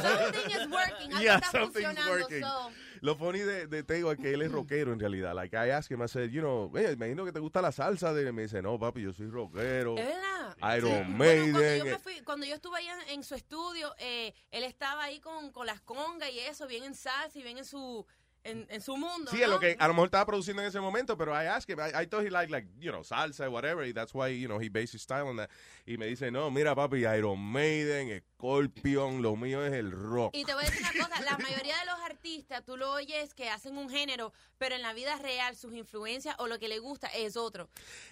Something 0.00 0.50
is 0.50 0.66
working, 0.70 1.12
algo 1.12 1.20
Yeah, 1.22 1.34
está 1.36 1.60
funcionando. 1.60 2.10
working. 2.10 2.40
So, 2.42 2.70
Lo 3.00 3.16
funny 3.16 3.38
de, 3.40 3.66
de 3.66 3.82
Tego 3.82 4.12
es 4.12 4.18
que 4.18 4.32
él 4.34 4.42
es 4.42 4.52
rockero 4.52 4.92
en 4.92 5.00
realidad. 5.00 5.34
Like 5.34 5.56
I 5.56 5.70
asked 5.70 5.90
him, 5.94 6.02
I 6.02 6.08
said, 6.08 6.30
you 6.30 6.40
know, 6.40 6.70
"Oye, 6.72 6.88
me 6.96 7.06
imagino 7.06 7.24
que 7.24 7.32
te 7.32 7.40
gusta 7.40 7.62
la 7.62 7.72
salsa. 7.72 8.12
De... 8.12 8.30
Me 8.32 8.42
dice, 8.42 8.60
no, 8.62 8.78
papi, 8.78 9.02
yo 9.02 9.12
soy 9.12 9.28
rockero. 9.28 9.96
¿Es 9.96 10.06
verdad? 10.06 10.76
Iron 10.76 11.06
Sí. 11.06 11.12
Maiden. 11.12 11.52
Bueno, 11.52 11.58
cuando, 11.58 11.76
yo 11.76 11.84
me 11.84 11.98
fui- 11.98 12.20
cuando 12.24 12.46
yo 12.46 12.54
estuve 12.54 12.76
ahí 12.78 12.86
en, 12.88 13.14
en 13.14 13.22
su 13.24 13.34
estudio, 13.34 13.94
eh, 13.98 14.34
él 14.50 14.64
estaba 14.64 15.04
ahí 15.04 15.20
con, 15.20 15.50
con 15.52 15.66
las 15.66 15.80
congas 15.80 16.30
y 16.30 16.38
eso, 16.40 16.66
bien 16.66 16.84
en 16.84 16.94
salsa 16.94 17.38
y 17.38 17.42
bien 17.42 17.58
en 17.58 17.64
su, 17.64 18.04
en, 18.44 18.66
en 18.70 18.80
su 18.80 18.96
mundo. 18.96 19.30
Sí, 19.30 19.38
¿no? 19.38 19.44
es 19.44 19.50
lo 19.50 19.60
que 19.60 19.76
a 19.78 19.88
lo 19.88 19.94
mejor 19.94 20.06
estaba 20.06 20.26
produciendo 20.26 20.62
en 20.62 20.68
ese 20.68 20.80
momento, 20.80 21.16
pero 21.16 21.32
I 21.32 21.46
asked 21.46 21.68
him, 21.68 21.78
I, 21.80 22.02
I 22.02 22.06
thought 22.06 22.24
he 22.24 22.30
liked 22.30 22.50
like, 22.50 22.66
you 22.78 22.90
know, 22.90 23.02
salsa, 23.02 23.50
whatever, 23.50 23.86
y 23.86 23.92
that's 23.92 24.14
why, 24.14 24.28
you 24.28 24.48
know, 24.48 24.58
he 24.58 24.68
based 24.68 24.94
his 24.94 25.02
style 25.02 25.28
on 25.28 25.36
that. 25.36 25.50
Y 25.86 25.96
me 25.96 26.06
dice, 26.06 26.30
no, 26.30 26.50
mira 26.50 26.74
papi, 26.74 27.04
Iron 27.04 27.38
Maiden, 27.38 28.22
Scorpion, 28.34 29.20
lo 29.22 29.36
mío 29.36 29.64
es 29.64 29.72
el 29.72 29.90
rock. 29.90 30.34
Y 30.34 30.44
te 30.44 30.54
voy 30.54 30.64
a 30.64 30.70
decir 30.70 30.80
una 30.80 31.06
cosa, 31.06 31.22
la 31.22 31.38
mayoría 31.38 31.78
de 31.78 31.86
los 31.86 32.00
artistas, 32.00 32.64
tú 32.64 32.76
lo 32.76 32.92
oyes 32.92 33.34
que 33.34 33.50
hacen 33.50 33.76
un 33.76 33.90
género, 33.90 34.32
pero 34.58 34.74
en 34.74 34.82
la 34.82 34.92
vida 34.92 35.16
real 35.16 35.56
sus 35.56 35.74
influencias 35.74 36.34
o 36.38 36.46
lo 36.46 36.58
que 36.58 36.68
le 36.68 36.78
gusta 36.78 37.08
es 37.08 37.36
otro. 37.36 37.68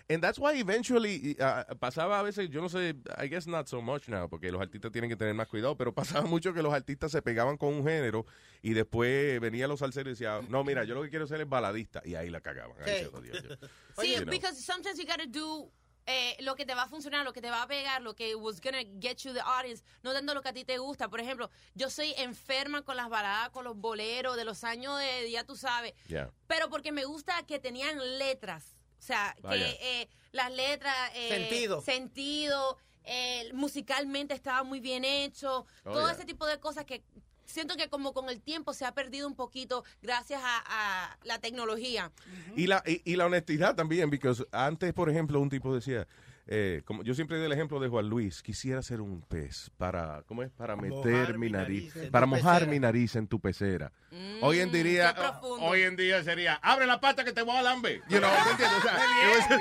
And 0.09 0.23
that's 0.23 0.39
why 0.39 0.59
eventually 0.59 1.37
uh, 1.41 1.75
pasaba 1.77 2.21
a 2.21 2.23
veces, 2.23 2.51
yo 2.51 2.61
no 2.61 2.69
sé, 2.69 2.97
I 3.17 3.29
guess 3.29 3.47
not 3.47 3.69
so 3.69 3.81
much 3.81 4.09
now, 4.09 4.29
porque 4.29 4.51
los 4.53 4.61
artistas 4.61 4.93
tienen 4.93 5.09
que 5.09 5.17
tener 5.17 5.35
más 5.35 5.49
cuidado, 5.49 5.77
pero 5.77 5.93
pasaba 5.95 6.27
mucho 6.27 6.53
que 6.53 6.63
los 6.63 6.75
artistas 6.75 7.13
se 7.13 7.23
pegaban 7.23 7.57
con 7.57 7.73
un 7.73 7.85
género 7.85 8.27
y 8.63 8.75
después 8.75 9.41
venían 9.41 9.69
los 9.69 9.81
salseros 9.81 10.18
no, 10.49 10.65
mira, 10.65 10.85
yo 10.85 10.95
lo 10.95 11.03
que 11.03 11.11
quiero 11.11 11.27
ser 11.27 11.41
es 11.41 11.49
baladista, 11.49 12.03
y 12.05 12.15
ahí 12.15 12.31
la 12.31 12.41
cagaban. 12.41 12.77
Ahí 12.83 12.99
Sí. 12.99 13.05
se 13.05 13.11
jodió 13.11 13.33
yo. 13.35 13.57
Sí, 14.01 14.13
You 14.15 14.21
know. 14.23 14.31
because 14.31 14.61
sometimes 14.63 14.99
you 14.99 15.05
gotta 15.07 15.27
do 15.27 15.71
eh, 16.11 16.37
lo 16.41 16.55
que 16.57 16.65
te 16.65 16.75
va 16.75 16.85
a 16.85 16.89
funcionar, 16.89 17.23
lo 17.23 17.35
que 17.35 17.43
te 17.43 17.51
va 17.51 17.63
a 17.63 17.67
pegar, 17.67 18.01
lo 18.01 18.15
que 18.15 18.35
was 18.35 18.61
gonna 18.63 18.83
get 18.99 19.19
you 19.25 19.35
the 19.35 19.41
audience, 19.43 19.85
no 20.03 20.15
dando 20.15 20.33
lo 20.33 20.41
que 20.41 20.49
a 20.49 20.53
ti 20.55 20.65
te 20.65 20.79
gusta. 20.79 21.09
Por 21.11 21.21
ejemplo, 21.21 21.51
yo 21.75 21.91
soy 21.91 22.15
enferma 22.17 22.81
con 22.83 22.97
las 22.97 23.11
baladas, 23.11 23.51
con 23.51 23.65
los 23.65 23.77
boleros 23.77 24.35
de 24.37 24.45
los 24.47 24.65
años 24.65 24.99
de, 24.99 25.31
ya 25.31 25.45
tú 25.45 25.55
sabes, 25.55 25.93
Yeah. 26.07 26.31
pero 26.47 26.71
porque 26.71 26.93
me 26.93 27.05
gusta 27.05 27.43
que 27.47 27.59
tenían 27.59 27.99
letras. 28.19 28.75
O 28.99 29.03
sea, 29.03 29.37
Vaya. 29.43 29.63
que 29.67 30.01
eh, 30.03 30.09
las 30.33 30.51
letras... 30.51 30.95
eh, 31.15 31.29
Sentido. 31.29 31.83
Sentido, 31.83 32.79
eh, 33.05 33.51
musicalmente 33.53 34.33
estaba 34.33 34.63
muy 34.65 34.81
bien 34.81 35.05
hecho. 35.05 35.67
Oh, 35.85 35.93
todo 35.93 36.05
yeah. 36.07 36.13
ese 36.13 36.25
tipo 36.25 36.47
de 36.47 36.59
cosas 36.59 36.87
que 36.87 37.05
siento 37.49 37.77
que 37.77 37.89
como 37.89 38.13
con 38.13 38.29
el 38.29 38.41
tiempo 38.41 38.73
se 38.75 38.85
ha 38.85 38.93
perdido 38.93 39.27
un 39.27 39.35
poquito 39.35 39.85
gracias 40.03 40.41
a, 40.45 41.17
la 41.25 41.39
tecnología. 41.39 42.13
Y 42.57 42.67
la, 42.67 42.83
y, 42.87 43.03
y 43.05 43.17
la 43.17 43.27
honestidad 43.27 43.75
también, 43.75 44.11
porque 44.11 44.47
antes, 44.53 44.93
por 44.93 45.11
ejemplo, 45.11 45.41
un 45.41 45.49
tipo 45.49 45.75
decía, 45.75 46.07
eh, 46.51 46.81
como 46.87 47.03
yo 47.03 47.13
siempre 47.15 47.37
doy 47.37 47.45
el 47.47 47.53
ejemplo 47.53 47.79
de 47.79 47.89
Juan 47.89 48.09
Luis, 48.09 48.43
quisiera 48.43 48.81
ser 48.83 49.01
un 49.03 49.21
pez 49.21 49.71
para, 49.77 50.23
¿cómo 50.27 50.43
es? 50.43 50.51
Para 50.51 50.75
meter 50.77 51.37
mi 51.39 51.51
nariz, 51.51 51.93
para 52.11 52.25
mojar 52.27 52.61
pecera. 52.61 52.71
mi 52.73 52.79
nariz 52.81 53.15
en 53.17 53.29
tu 53.29 53.39
pecera. 53.39 53.93
hoy 54.41 54.61
en 54.61 54.73
qué 54.73 55.13
profundo. 55.15 55.67
hoy 55.67 55.83
en 55.83 55.95
día 55.97 56.25
sería, 56.25 56.55
abre 56.63 56.87
la 56.87 56.99
pata 57.01 57.23
que 57.23 57.33
te 57.35 57.43
voy 57.43 57.55
a 57.57 57.61
lamber. 57.63 58.01
You 58.09 58.19
know, 58.19 58.31
¿me 58.45 58.51
entiendes? 58.53 58.79
O 58.79 58.83
sea, 58.83 58.99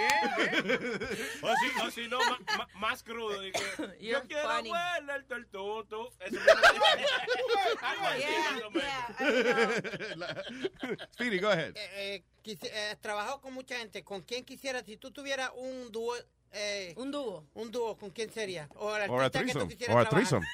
O 1.41 1.53
si, 1.55 1.67
o 1.87 1.91
si 1.91 2.07
no, 2.07 2.19
ma- 2.19 2.39
ma- 2.57 2.67
más 2.79 3.03
crudo. 3.03 3.41
de 3.41 3.51
que, 3.51 3.59
yo 4.07 4.23
quiero 4.23 4.47
huele 4.47 5.13
el 5.15 5.25
tortuto. 5.25 6.09
Eso. 6.21 6.39
Speedy, 11.13 11.39
go 11.39 11.49
ahead. 11.49 11.73
Eh, 11.75 11.89
eh, 12.15 12.23
quisi- 12.43 12.69
eh, 12.71 12.95
trabajado 13.01 13.41
con 13.41 13.53
mucha 13.53 13.77
gente. 13.77 14.03
¿Con 14.03 14.21
quién 14.21 14.45
quisiera, 14.45 14.83
si 14.83 14.97
tú 14.97 15.11
tuvieras 15.11 15.51
un 15.55 15.91
dúo? 15.91 16.13
Eh, 16.51 16.93
un 16.97 17.11
dúo. 17.11 17.45
Un 17.53 17.71
dúo, 17.71 17.97
¿con 17.97 18.09
quién 18.11 18.31
sería? 18.31 18.67
O 18.75 18.95
el 18.95 19.09
Or 19.09 19.21
a 19.21 19.25
artista 19.25 19.45
que 19.45 19.59
tú 19.59 19.67
quisieras 19.67 19.95
Or 19.95 20.01
a 20.05 20.09
trabajar. 20.09 20.41
threesome. 20.41 20.47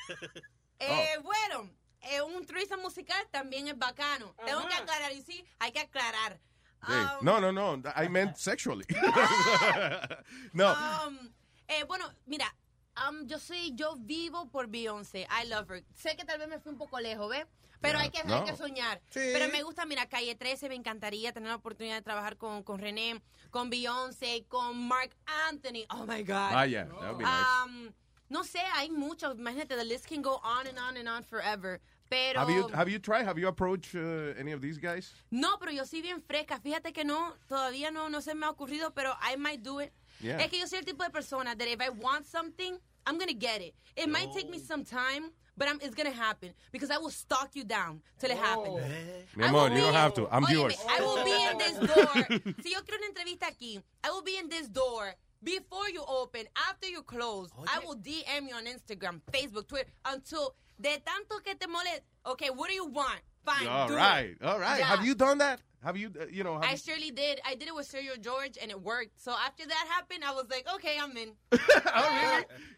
Eh, 0.79 1.17
Bueno, 1.23 1.69
eh, 2.01 2.21
un 2.21 2.45
threesome 2.45 2.81
musical 2.83 3.25
también 3.31 3.67
es 3.67 3.77
bacano. 3.77 4.35
Tengo 4.45 4.67
que 4.67 4.73
aclarar, 4.73 5.11
y 5.13 5.21
sí, 5.21 5.45
hay 5.59 5.71
que 5.71 5.79
aclarar. 5.79 6.39
Sí. 6.85 6.91
Um, 6.91 7.25
No, 7.25 7.39
no, 7.39 7.51
no. 7.51 7.81
I 7.95 8.09
meant 8.09 8.35
sexually. 8.37 8.85
no. 10.53 10.73
Um, 11.07 11.31
eh, 11.67 11.83
bueno, 11.85 12.11
mira, 12.25 12.53
um, 13.09 13.25
yo 13.27 13.39
soy, 13.39 13.73
yo 13.75 13.95
vivo 13.97 14.49
por 14.49 14.67
Beyoncé. 14.67 15.27
I 15.29 15.47
love 15.47 15.69
her. 15.71 15.83
Sé 15.95 16.15
que 16.17 16.25
tal 16.25 16.39
vez 16.39 16.47
me 16.49 16.59
fui 16.59 16.71
un 16.71 16.77
poco 16.77 16.99
lejos, 16.99 17.29
¿ves? 17.29 17.45
Pero 17.83 17.99
hay, 17.99 18.09
que, 18.09 18.19
hay 18.19 18.27
no. 18.27 18.45
que 18.45 18.55
soñar. 18.55 19.01
Sí. 19.09 19.19
Pero 19.33 19.51
me 19.51 19.61
gusta, 19.61 19.85
mira, 19.85 20.05
Calle 20.07 20.35
13, 20.35 20.69
me 20.69 20.75
encantaría 20.75 21.33
tener 21.33 21.49
la 21.49 21.57
oportunidad 21.57 21.95
de 21.95 22.01
trabajar 22.01 22.37
con, 22.37 22.63
con 22.63 22.79
René, 22.79 23.21
con 23.51 23.69
Beyoncé, 23.69 24.45
con 24.47 24.87
Mark 24.87 25.11
Anthony. 25.49 25.85
Oh 25.89 26.05
my 26.05 26.23
God. 26.23 26.53
Vaya, 26.53 26.85
that 26.85 27.09
would 27.09 27.17
be 27.17 27.25
nice. 27.25 27.45
Um, 27.65 27.93
no 28.29 28.43
sé, 28.43 28.59
hay 28.73 28.89
muchos. 28.89 29.35
Imagínate, 29.37 29.75
the 29.75 29.83
list 29.83 30.07
can 30.07 30.21
go 30.21 30.39
on 30.43 30.65
and 30.65 30.79
on 30.79 30.95
and 30.95 31.09
on 31.09 31.23
forever. 31.23 31.81
Pero. 32.09 32.39
Have 32.39 32.49
you, 32.49 32.67
have 32.69 32.89
you 32.89 32.99
tried, 32.99 33.25
have 33.25 33.37
you 33.37 33.49
approached 33.49 33.95
uh, 33.95 34.39
any 34.39 34.53
of 34.53 34.61
these 34.61 34.77
guys? 34.77 35.11
No, 35.29 35.57
pero 35.59 35.71
yo 35.73 35.83
soy 35.83 36.01
bien 36.01 36.21
fresca. 36.21 36.59
Fíjate 36.59 36.93
que 36.93 37.03
no, 37.03 37.33
todavía 37.49 37.91
no, 37.91 38.07
no 38.07 38.21
se 38.21 38.33
me 38.33 38.45
ha 38.45 38.49
ocurrido, 38.49 38.93
pero 38.95 39.11
I 39.21 39.35
might 39.35 39.61
do 39.61 39.79
it. 39.79 39.91
Yeah. 40.21 40.37
Es 40.37 40.49
que 40.49 40.59
yo 40.59 40.67
soy 40.67 40.79
el 40.79 40.85
tipo 40.85 41.03
de 41.03 41.09
persona 41.09 41.53
that 41.53 41.67
if 41.67 41.81
I 41.81 41.89
want 41.89 42.25
something, 42.25 42.77
I'm 43.05 43.17
gonna 43.17 43.33
get 43.33 43.61
it. 43.61 43.75
It 43.97 44.07
might 44.07 44.31
take 44.31 44.49
me 44.49 44.59
some 44.59 44.85
time, 44.85 45.31
but 45.57 45.67
I'm, 45.67 45.79
it's 45.81 45.95
gonna 45.95 46.11
happen 46.11 46.49
because 46.71 46.89
I 46.89 46.97
will 46.97 47.09
stalk 47.11 47.51
you 47.53 47.63
down 47.63 48.01
till 48.19 48.31
it 48.31 48.37
happens. 48.37 48.81
Mi 49.35 49.43
I 49.43 49.47
amor, 49.47 49.63
will 49.63 49.69
you 49.71 49.77
don't 49.81 49.91
be- 49.91 49.97
have 49.97 50.13
to. 50.15 50.27
I'm 50.31 50.43
Óyeme, 50.43 50.53
yours. 50.53 50.77
I 50.89 51.01
will 51.01 51.23
be 51.23 51.43
in 51.51 51.57
this 51.57 51.77
door. 51.77 52.53
si 52.63 52.71
yo 52.71 52.81
quiero 52.81 52.97
una 52.99 53.07
entrevista 53.07 53.47
aquí, 53.47 53.81
I 54.03 54.09
will 54.09 54.23
be 54.23 54.37
in 54.37 54.49
this 54.49 54.67
door 54.67 55.13
before 55.43 55.89
you 55.89 56.03
open, 56.07 56.45
after 56.69 56.87
you 56.87 57.01
close. 57.03 57.49
I 57.67 57.79
will 57.85 57.95
DM 57.95 58.47
you 58.49 58.55
on 58.55 58.65
Instagram, 58.65 59.21
Facebook, 59.31 59.67
Twitter, 59.67 59.89
until 60.05 60.55
de 60.79 60.97
tanto 61.05 61.39
que 61.43 61.53
te 61.55 61.67
moleste. 61.67 62.01
Okay, 62.25 62.49
what 62.49 62.69
do 62.69 62.73
you 62.75 62.85
want? 62.85 63.19
fine. 63.45 63.67
All 63.67 63.87
do 63.89 63.93
it. 63.93 63.97
right, 63.97 64.35
all 64.41 64.57
right. 64.59 64.79
Yeah. 64.79 64.85
Have 64.85 65.05
you 65.05 65.15
done 65.15 65.37
that? 65.39 65.59
Have 65.83 65.97
you, 65.97 66.09
uh, 66.19 66.25
you 66.31 66.43
know? 66.43 66.59
I 66.63 66.75
surely 66.75 67.11
did. 67.11 67.41
I 67.45 67.55
did 67.55 67.67
it 67.67 67.75
with 67.75 67.91
Sergio 67.91 68.15
George 68.19 68.57
and 68.61 68.71
it 68.71 68.81
worked. 68.81 69.19
So 69.19 69.31
after 69.31 69.65
that 69.67 69.85
happened, 69.89 70.23
I 70.23 70.31
was 70.31 70.45
like, 70.49 70.65
okay, 70.75 70.97
I'm 70.97 71.15
in. 71.17 71.33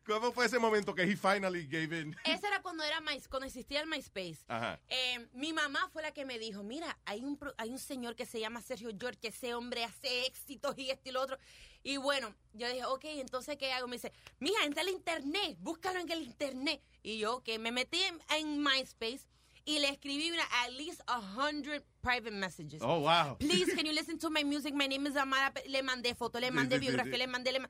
¿Cómo 0.08 0.32
fue 0.34 0.46
ese 0.46 0.60
momento 0.60 0.94
que 0.94 1.04
he 1.04 1.16
finally 1.16 1.66
gave 1.66 1.94
in? 1.94 2.16
Ese 2.26 2.46
era 2.48 2.62
cuando 2.62 2.84
era 2.84 3.02
My- 3.02 3.22
cuando 3.30 3.48
existía 3.48 3.82
el 3.82 3.88
MySpace. 3.88 4.40
Ajá. 4.48 4.80
Eh, 4.90 5.28
mi 5.34 5.54
mamá 5.54 5.90
fue 5.92 6.02
la 6.02 6.12
que 6.12 6.26
me 6.26 6.38
dijo, 6.40 6.64
mira, 6.64 6.98
hay 7.06 7.24
un, 7.24 7.40
hay 7.58 7.70
un 7.70 7.80
señor 7.80 8.16
que 8.16 8.26
se 8.26 8.40
llama 8.40 8.62
Sergio 8.62 8.90
George, 9.00 9.20
que 9.20 9.28
ese 9.30 9.54
hombre 9.54 9.84
hace 9.84 10.26
éxitos 10.26 10.78
y 10.78 10.90
esto 10.90 11.10
y 11.10 11.12
lo 11.12 11.22
otro. 11.22 11.38
Y 11.84 11.98
bueno, 11.98 12.34
yo 12.54 12.68
dije, 12.68 12.86
ok, 12.86 13.06
entonces, 13.06 13.58
¿qué 13.58 13.72
hago? 13.72 13.88
Me 13.88 13.98
dice, 13.98 14.12
mija, 14.40 14.64
entra 14.64 14.82
al 14.82 14.90
internet, 14.90 15.58
búscalo 15.60 16.00
en 16.00 16.12
el 16.12 16.24
internet. 16.24 16.82
Y 17.04 17.20
yo, 17.20 17.42
que 17.44 17.60
me 17.60 17.72
metí 17.72 18.02
en, 18.02 18.20
en 18.30 18.64
MySpace 18.64 19.22
y 19.66 19.80
le 19.80 19.90
escribí 19.90 20.32
una, 20.32 20.44
at 20.64 20.72
least 20.74 21.02
a 21.08 21.20
hundred 21.20 21.84
private 22.02 22.34
messages. 22.34 22.82
Oh, 22.84 23.00
wow. 23.00 23.36
Please, 23.40 23.74
can 23.74 23.86
you 23.86 23.94
listen 24.00 24.18
to 24.20 24.30
my 24.30 24.44
music? 24.44 24.74
My 24.76 24.86
name 24.86 25.08
is 25.08 25.16
Amara. 25.18 25.52
Le 25.68 25.82
mandé 25.82 26.16
foto, 26.16 26.40
le 26.40 26.52
mandé 26.52 26.80
biografía, 26.80 27.18
le 27.18 27.28
mandé, 27.28 27.52
le 27.52 27.60
ma- 27.60 27.68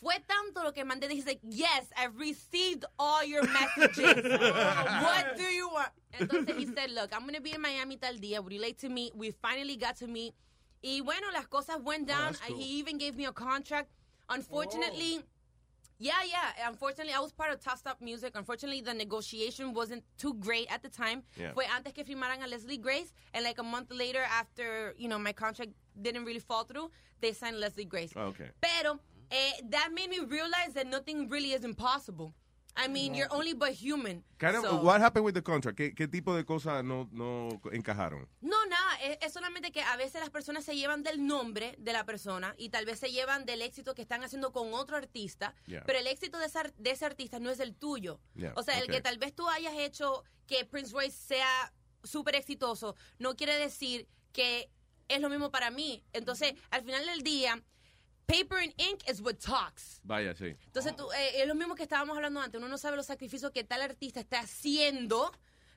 Fue 0.00 0.14
tanto 0.28 0.62
lo 0.62 0.72
que 0.72 0.84
mandé. 0.84 1.08
He's 1.10 1.24
like, 1.24 1.40
yes, 1.42 1.86
I've 1.96 2.16
received 2.18 2.84
all 2.98 3.24
your 3.24 3.44
messages. 3.44 4.22
what 5.02 5.36
do 5.36 5.44
you 5.44 5.68
want? 5.68 5.88
Entonces 6.18 6.56
he 6.56 6.66
said, 6.66 6.90
look, 6.90 7.14
I'm 7.14 7.22
going 7.22 7.34
to 7.34 7.40
be 7.40 7.54
in 7.54 7.60
Miami 7.60 7.96
tal 7.96 8.14
día. 8.14 8.42
Would 8.42 8.52
you 8.52 8.60
like 8.60 8.78
to 8.78 8.88
meet? 8.88 9.16
We 9.16 9.30
finally 9.30 9.76
got 9.76 9.96
to 9.96 10.06
meet. 10.06 10.34
Y 10.82 11.00
bueno, 11.02 11.28
las 11.32 11.46
cosas 11.46 11.80
went 11.82 12.04
oh, 12.04 12.12
down. 12.12 12.32
that's 12.32 12.40
cool. 12.40 12.56
He 12.56 12.78
even 12.78 12.98
gave 12.98 13.16
me 13.16 13.24
a 13.24 13.32
contract. 13.32 13.88
Unfortunately, 14.28 15.20
oh. 15.20 15.35
Yeah, 15.98 16.22
yeah. 16.28 16.68
Unfortunately, 16.68 17.12
I 17.12 17.20
was 17.20 17.32
part 17.32 17.52
of 17.52 17.60
Top 17.60 17.78
Stop 17.78 18.00
Music. 18.00 18.32
Unfortunately, 18.34 18.80
the 18.80 18.94
negotiation 18.94 19.72
wasn't 19.72 20.04
too 20.18 20.34
great 20.34 20.66
at 20.70 20.82
the 20.82 20.88
time. 20.88 21.22
Yeah. 21.36 21.52
Fue 21.52 21.64
antes 21.64 21.92
que 21.92 22.04
firmaran 22.04 22.44
a 22.44 22.48
Leslie 22.48 22.78
Grace, 22.78 23.12
and 23.34 23.44
like 23.44 23.58
a 23.58 23.62
month 23.62 23.90
later, 23.92 24.22
after 24.22 24.94
you 24.98 25.08
know 25.08 25.18
my 25.18 25.32
contract 25.32 25.72
didn't 26.00 26.24
really 26.24 26.40
fall 26.40 26.64
through, 26.64 26.90
they 27.20 27.32
signed 27.32 27.58
Leslie 27.58 27.84
Grace. 27.84 28.12
Okay. 28.16 28.50
Pero 28.60 28.98
eh, 29.30 29.52
that 29.70 29.90
made 29.94 30.10
me 30.10 30.20
realize 30.20 30.74
that 30.74 30.86
nothing 30.86 31.28
really 31.28 31.52
is 31.52 31.64
impossible. 31.64 32.34
I 32.76 32.88
mean, 32.88 33.14
you're 33.14 33.32
only 33.32 33.54
but 33.54 33.70
human. 33.70 34.22
So- 34.38 34.82
what 34.82 35.00
happened 35.00 35.24
with 35.24 35.34
the 35.34 35.42
contract? 35.42 35.78
¿Qué, 35.78 35.94
qué 35.94 36.06
tipo 36.08 36.34
de 36.36 36.44
cosas 36.44 36.84
no, 36.84 37.08
no 37.12 37.48
encajaron? 37.72 38.28
No, 38.42 38.66
nada, 38.66 38.96
es, 39.02 39.18
es 39.22 39.32
solamente 39.32 39.72
que 39.72 39.80
a 39.82 39.96
veces 39.96 40.20
las 40.20 40.30
personas 40.30 40.64
se 40.64 40.76
llevan 40.76 41.02
del 41.02 41.26
nombre 41.26 41.74
de 41.78 41.92
la 41.92 42.04
persona 42.04 42.54
y 42.58 42.68
tal 42.68 42.84
vez 42.84 42.98
se 43.00 43.10
llevan 43.10 43.46
del 43.46 43.62
éxito 43.62 43.94
que 43.94 44.02
están 44.02 44.22
haciendo 44.24 44.52
con 44.52 44.74
otro 44.74 44.96
artista, 44.96 45.54
Yeah. 45.66 45.84
pero 45.86 45.98
el 45.98 46.06
éxito 46.06 46.38
de, 46.38 46.46
esa- 46.46 46.72
de 46.76 46.90
ese 46.90 47.04
artista 47.06 47.38
no 47.40 47.50
es 47.50 47.60
el 47.60 47.74
tuyo. 47.74 48.20
Yeah, 48.34 48.52
O 48.56 48.62
sea, 48.62 48.78
el 48.78 48.88
que 48.88 49.00
tal 49.00 49.18
vez 49.18 49.34
tú 49.34 49.48
hayas 49.48 49.74
hecho 49.78 50.22
que 50.46 50.64
Prince 50.64 50.92
Royce 50.92 51.16
sea 51.16 51.72
súper 52.04 52.36
exitoso, 52.36 52.94
no 53.18 53.36
quiere 53.36 53.56
decir 53.58 54.06
que 54.32 54.70
es 55.08 55.20
lo 55.20 55.28
mismo 55.30 55.50
para 55.50 55.70
mí. 55.70 56.04
Entonces, 56.12 56.54
al 56.70 56.82
final 56.84 57.06
del 57.06 57.22
día, 57.22 57.62
paper 58.26 58.58
and 58.58 58.72
ink 58.78 59.02
is 59.08 59.20
what 59.20 59.38
talks. 59.38 60.00
Vaya, 60.04 60.34
sí. 60.34 60.56
Entonces, 60.66 60.94
tú, 60.96 61.10
eh, 61.12 61.42
es 61.42 61.46
lo 61.46 61.54
mismo 61.54 61.74
que 61.74 61.84
estábamos 61.84 62.16
hablando 62.16 62.40
antes. 62.40 62.58
Uno 62.58 62.68
no 62.68 62.78
sabe 62.78 62.96
los 62.96 63.06
sacrificios 63.06 63.50
que 63.52 63.64
tal 63.64 63.82
artista 63.82 64.20
está 64.20 64.40
haciendo 64.40 65.32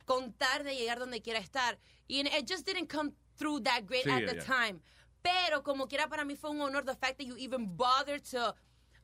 con 0.05 0.33
tal 0.33 0.63
de 0.63 0.75
llegar 0.75 0.99
donde 0.99 1.21
quiera 1.21 1.39
estar. 1.39 1.77
Y 2.07 2.21
it 2.21 2.47
just 2.49 2.65
didn't 2.65 2.89
come 2.89 3.11
through 3.37 3.61
that 3.63 3.85
great 3.85 4.03
Sí, 4.05 4.11
at 4.11 4.21
yeah, 4.21 4.29
the 4.31 4.35
yeah. 4.35 4.43
time. 4.45 4.81
Pero 5.21 5.63
como 5.63 5.87
quiera 5.87 6.07
para 6.07 6.25
mí 6.25 6.35
fue 6.35 6.49
un 6.49 6.61
honor 6.61 6.83
the 6.83 6.95
fact 6.95 7.17
that 7.17 7.25
you 7.25 7.35
even 7.37 7.67
bothered 7.75 8.23
to 8.31 8.55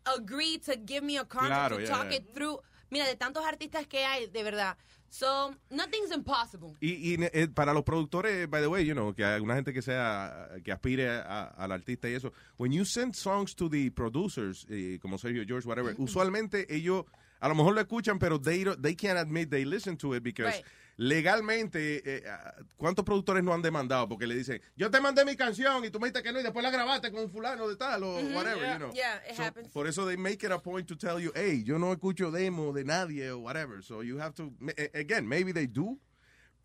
agree 0.05 0.57
to 0.57 0.75
give 0.85 1.03
me 1.03 1.17
a 1.17 1.25
contract 1.25 1.69
Claro, 1.69 1.77
to 1.77 1.83
yeah, 1.83 1.89
talk 1.89 2.11
it 2.11 2.33
through. 2.33 2.59
Mira, 2.89 3.05
de 3.05 3.15
tantos 3.15 3.43
artistas 3.45 3.87
que 3.87 4.05
hay, 4.05 4.27
de 4.27 4.43
verdad. 4.43 4.77
So, 5.09 5.55
nothing's 5.69 6.11
impossible. 6.11 6.75
Y, 6.81 7.13
y, 7.13 7.17
eh, 7.31 7.47
para 7.47 7.73
los 7.73 7.83
productores, 7.83 8.49
by 8.49 8.61
the 8.61 8.67
way, 8.67 8.85
you 8.85 8.93
know, 8.93 9.13
que 9.13 9.23
alguna 9.23 9.55
gente 9.55 9.71
que 9.71 9.81
sea, 9.81 10.49
que 10.63 10.71
aspire 10.71 11.09
al 11.09 11.71
artista 11.71 12.09
y 12.09 12.15
eso, 12.15 12.33
when 12.57 12.71
you 12.71 12.83
send 12.83 13.15
songs 13.15 13.55
to 13.55 13.69
the 13.69 13.89
producers, 13.91 14.65
eh, 14.69 14.99
como 15.01 15.17
Sergio 15.17 15.45
George, 15.47 15.67
whatever, 15.67 15.95
usualmente 15.97 16.65
ellos 16.69 17.05
a 17.39 17.47
lo 17.47 17.55
mejor 17.55 17.75
lo 17.75 17.81
escuchan, 17.81 18.19
pero 18.19 18.39
they, 18.39 18.65
they 18.81 18.95
can't 18.95 19.17
admit 19.17 19.49
they 19.49 19.65
listen 19.65 19.95
to 19.97 20.15
it 20.15 20.23
because 20.23 20.55
Right. 20.55 20.65
Legalmente, 20.97 22.01
eh, 22.05 22.23
ah, 22.29 22.53
¿cuántos 22.77 23.03
productores 23.05 23.43
no 23.43 23.53
han 23.53 23.61
demandado? 23.61 24.07
Porque 24.07 24.27
le 24.27 24.35
dicen, 24.35 24.61
yo 24.75 24.89
te 24.91 24.99
mandé 25.01 25.25
mi 25.25 25.35
canción 25.35 25.83
y 25.85 25.89
tú 25.89 25.99
me 25.99 26.07
dijiste 26.07 26.23
que 26.23 26.31
no 26.31 26.39
y 26.39 26.43
después 26.43 26.63
la 26.63 26.71
grabaste 26.71 27.11
con 27.11 27.23
un 27.23 27.29
fulano 27.31 27.67
de 27.67 27.75
tal 27.75 28.03
o 28.03 28.15
whatever, 28.33 28.59
Yeah, 28.61 28.73
you 28.73 28.79
know. 28.79 28.93
yeah, 28.93 29.21
it 29.29 29.35
So, 29.35 29.43
happens. 29.43 29.69
Por 29.71 29.87
eso 29.87 30.05
they 30.05 30.17
make 30.17 30.45
it 30.45 30.51
a 30.51 30.59
point 30.59 30.87
to 30.87 30.95
tell 30.95 31.19
you, 31.19 31.31
hey, 31.35 31.63
yo 31.63 31.77
no 31.77 31.91
escucho 31.93 32.31
demo 32.31 32.73
de 32.73 32.83
nadie 32.83 33.29
o 33.31 33.39
whatever. 33.39 33.81
So 33.83 34.01
you 34.01 34.17
have 34.19 34.33
to, 34.35 34.51
eh, 34.77 34.89
again, 34.93 35.27
maybe 35.27 35.51
they 35.51 35.67
do, 35.67 35.99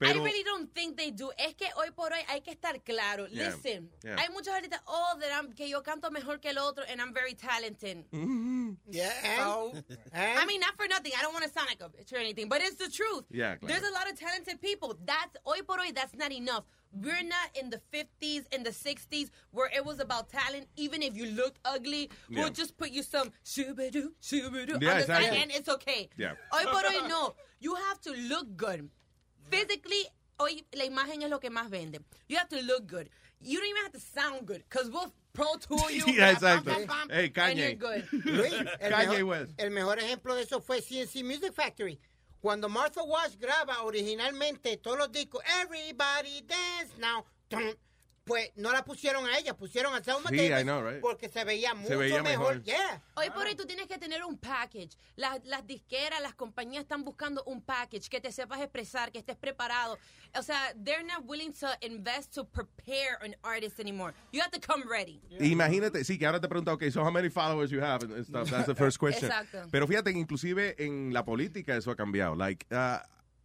pero... 0.01 0.20
I 0.20 0.24
really 0.24 0.43
don't 0.43 0.72
think 0.74 0.97
they 0.97 1.10
do. 1.12 1.31
Es 1.39 1.55
que 1.55 1.66
hoy 1.77 1.90
por 1.94 2.10
hoy 2.12 2.24
hay 2.28 2.40
que 2.40 2.52
estar 2.52 2.82
claro. 2.85 3.27
Yeah, 3.31 3.51
Listen, 3.51 3.89
yeah. 4.02 4.16
hay 4.18 4.28
muchos 4.31 4.52
artistas, 4.55 4.81
oh, 4.89 5.16
that 5.20 5.31
I'm- 5.31 5.52
que 5.52 5.68
yo 5.68 5.82
canto 5.82 6.10
mejor 6.10 6.39
que 6.40 6.51
el 6.51 6.59
otro 6.59 6.82
and 6.90 7.01
I'm 7.01 7.12
very 7.12 7.35
talented. 7.35 8.05
Mm-hmm. 8.10 8.70
Yeah, 8.90 9.12
So, 9.36 9.72
and- 10.12 10.39
I 10.39 10.47
mean, 10.47 10.60
not 10.60 10.74
for 10.77 10.89
nothing. 10.89 11.12
I 11.18 11.22
don't 11.22 11.32
want 11.35 11.44
to 11.44 11.51
sound 11.52 11.68
like 11.68 11.81
a 11.82 11.89
bitch 11.90 12.12
or 12.12 12.16
anything, 12.18 12.48
but 12.48 12.60
it's 12.62 12.77
the 12.77 12.89
truth. 12.90 13.24
Yeah, 13.31 13.56
claro. 13.56 13.68
There's 13.74 13.89
a 13.89 13.93
lot 13.93 14.10
of 14.10 14.18
talented 14.18 14.60
people. 14.60 14.97
That's 15.05 15.36
hoy 15.44 15.60
por 15.62 15.78
hoy. 15.78 15.93
That's 15.94 16.14
not 16.16 16.32
enough. 16.32 16.64
We're 16.93 17.22
not 17.22 17.51
in 17.55 17.70
the 17.70 17.81
50s, 17.94 18.47
in 18.52 18.64
the 18.64 18.70
60s, 18.70 19.31
where 19.52 19.70
it 19.72 19.85
was 19.85 20.01
about 20.01 20.28
talent. 20.28 20.66
Even 20.77 21.02
if 21.02 21.14
you 21.16 21.27
look 21.27 21.55
ugly, 21.64 22.10
Yeah. 22.28 22.40
we'll 22.40 22.51
just 22.51 22.77
put 22.77 22.90
you 22.90 23.05
some 23.05 23.31
shoo-ba-doo, 23.44 24.12
shoo-ba-doo 24.20 24.78
Yeah, 24.81 24.93
on 24.94 24.98
the 24.98 25.06
side, 25.06 25.16
exactly. 25.22 25.43
and 25.43 25.51
it's 25.52 25.68
okay. 25.68 26.09
Yeah. 26.16 26.32
Hoy 26.51 26.64
por 26.64 26.82
hoy 26.82 27.06
no. 27.06 27.35
You 27.60 27.77
have 27.77 28.01
to 28.02 28.10
look 28.12 28.56
good. 28.56 28.89
Physically, 29.51 30.06
hoy 30.39 30.64
la 30.72 30.85
imagen 30.85 31.22
es 31.22 31.31
lo 31.31 31.39
que 31.40 31.51
más 31.51 31.68
vende. 31.70 32.01
You 32.28 32.36
have 32.39 32.48
to 32.48 32.60
look 32.62 32.86
good. 32.86 33.09
You 33.43 33.59
don't 33.59 33.68
even 33.68 33.82
have 33.82 33.93
to 33.93 34.01
sound 34.01 34.47
good, 34.47 34.62
because 34.68 34.90
we'll 34.90 35.12
pro 35.32 35.47
tour 35.56 35.90
you. 35.90 36.05
Yeah, 36.12 36.35
bam, 36.35 36.59
exacto. 36.59 36.64
bam, 36.64 36.86
bam, 36.86 37.09
Hey, 37.10 37.31
Kanye. 37.31 37.81
Luis, 38.24 38.52
el, 38.81 38.93
Kanye 38.93 39.09
mejor, 39.09 39.24
West. 39.24 39.52
el 39.59 39.70
mejor 39.70 39.98
ejemplo 39.98 40.35
de 40.35 40.43
eso 40.43 40.60
fue 40.60 40.81
CNC 40.82 41.24
Music 41.24 41.52
Factory. 41.55 41.98
Cuando 42.43 42.68
Martha 42.68 43.02
Wash 43.02 43.36
graba 43.39 43.82
originalmente 43.82 44.77
todos 44.78 44.98
los 44.98 45.12
discos, 45.12 45.43
Everybody 45.62 46.43
Dance 46.43 46.94
Now, 46.98 47.24
pues 48.24 48.51
no 48.56 48.72
la 48.72 48.84
pusieron 48.84 49.26
a 49.26 49.38
ella, 49.38 49.56
pusieron 49.56 49.94
a 49.94 50.02
Selma 50.05 50.28
Sí, 50.30 50.36
Davis 50.36 50.60
I 50.60 50.62
know, 50.62 50.82
right? 50.82 51.01
porque 51.01 51.28
se 51.28 51.42
veía 51.44 51.74
mucho 51.74 51.98
veía 51.98 52.22
mejor. 52.22 52.56
mejor. 52.56 52.62
Yeah. 52.64 53.02
Hoy 53.14 53.30
por 53.30 53.47
hoy 53.47 53.55
tú 53.56 53.66
tienes 53.66 53.86
que 53.86 53.98
tener 53.98 54.22
un 54.24 54.36
package. 54.38 54.90
Las, 55.16 55.44
las 55.44 55.66
disqueras, 55.66 56.20
las 56.20 56.34
compañías 56.34 56.82
están 56.82 57.02
buscando 57.02 57.42
un 57.44 57.60
package 57.62 58.09
que 58.09 58.20
te 58.20 58.30
sepas 58.30 58.60
expresar, 58.60 59.10
que 59.10 59.18
estés 59.18 59.36
preparado. 59.36 59.98
O 60.38 60.42
sea, 60.42 60.72
they're 60.84 61.02
not 61.02 61.24
willing 61.26 61.52
to 61.55 61.66
invest 61.80 62.32
to 62.34 62.44
prepare 62.44 63.18
an 63.22 63.34
artist 63.42 63.80
anymore. 63.80 64.14
You 64.32 64.40
have 64.42 64.52
to 64.52 64.60
come 64.60 64.84
ready. 64.88 65.20
Imagínate, 65.40 66.05
sí, 66.05 66.18
que 66.18 66.26
ahora 66.26 66.40
te 66.40 66.47
pregunto, 66.48 66.72
okay, 66.72 66.90
so 66.90 67.02
how 67.02 67.10
many 67.10 67.30
followers 67.30 67.70
you 67.70 67.80
have 67.80 68.02
and 68.05 68.24
stuff. 68.24 68.48
That's 68.51 68.66
the 68.66 68.74
first 68.74 68.98
question. 69.01 69.30
Exacto. 69.30 69.66
Pero 69.72 69.86
fíjate 69.88 70.12
que 70.12 70.18
inclusive 70.20 70.76
en 70.78 71.12
la 71.12 71.24
política 71.24 71.74
eso 71.76 71.90
ha 71.90 71.97
cambiado. 71.97 72.36
Like, 72.36 72.66
uh, 72.70 72.98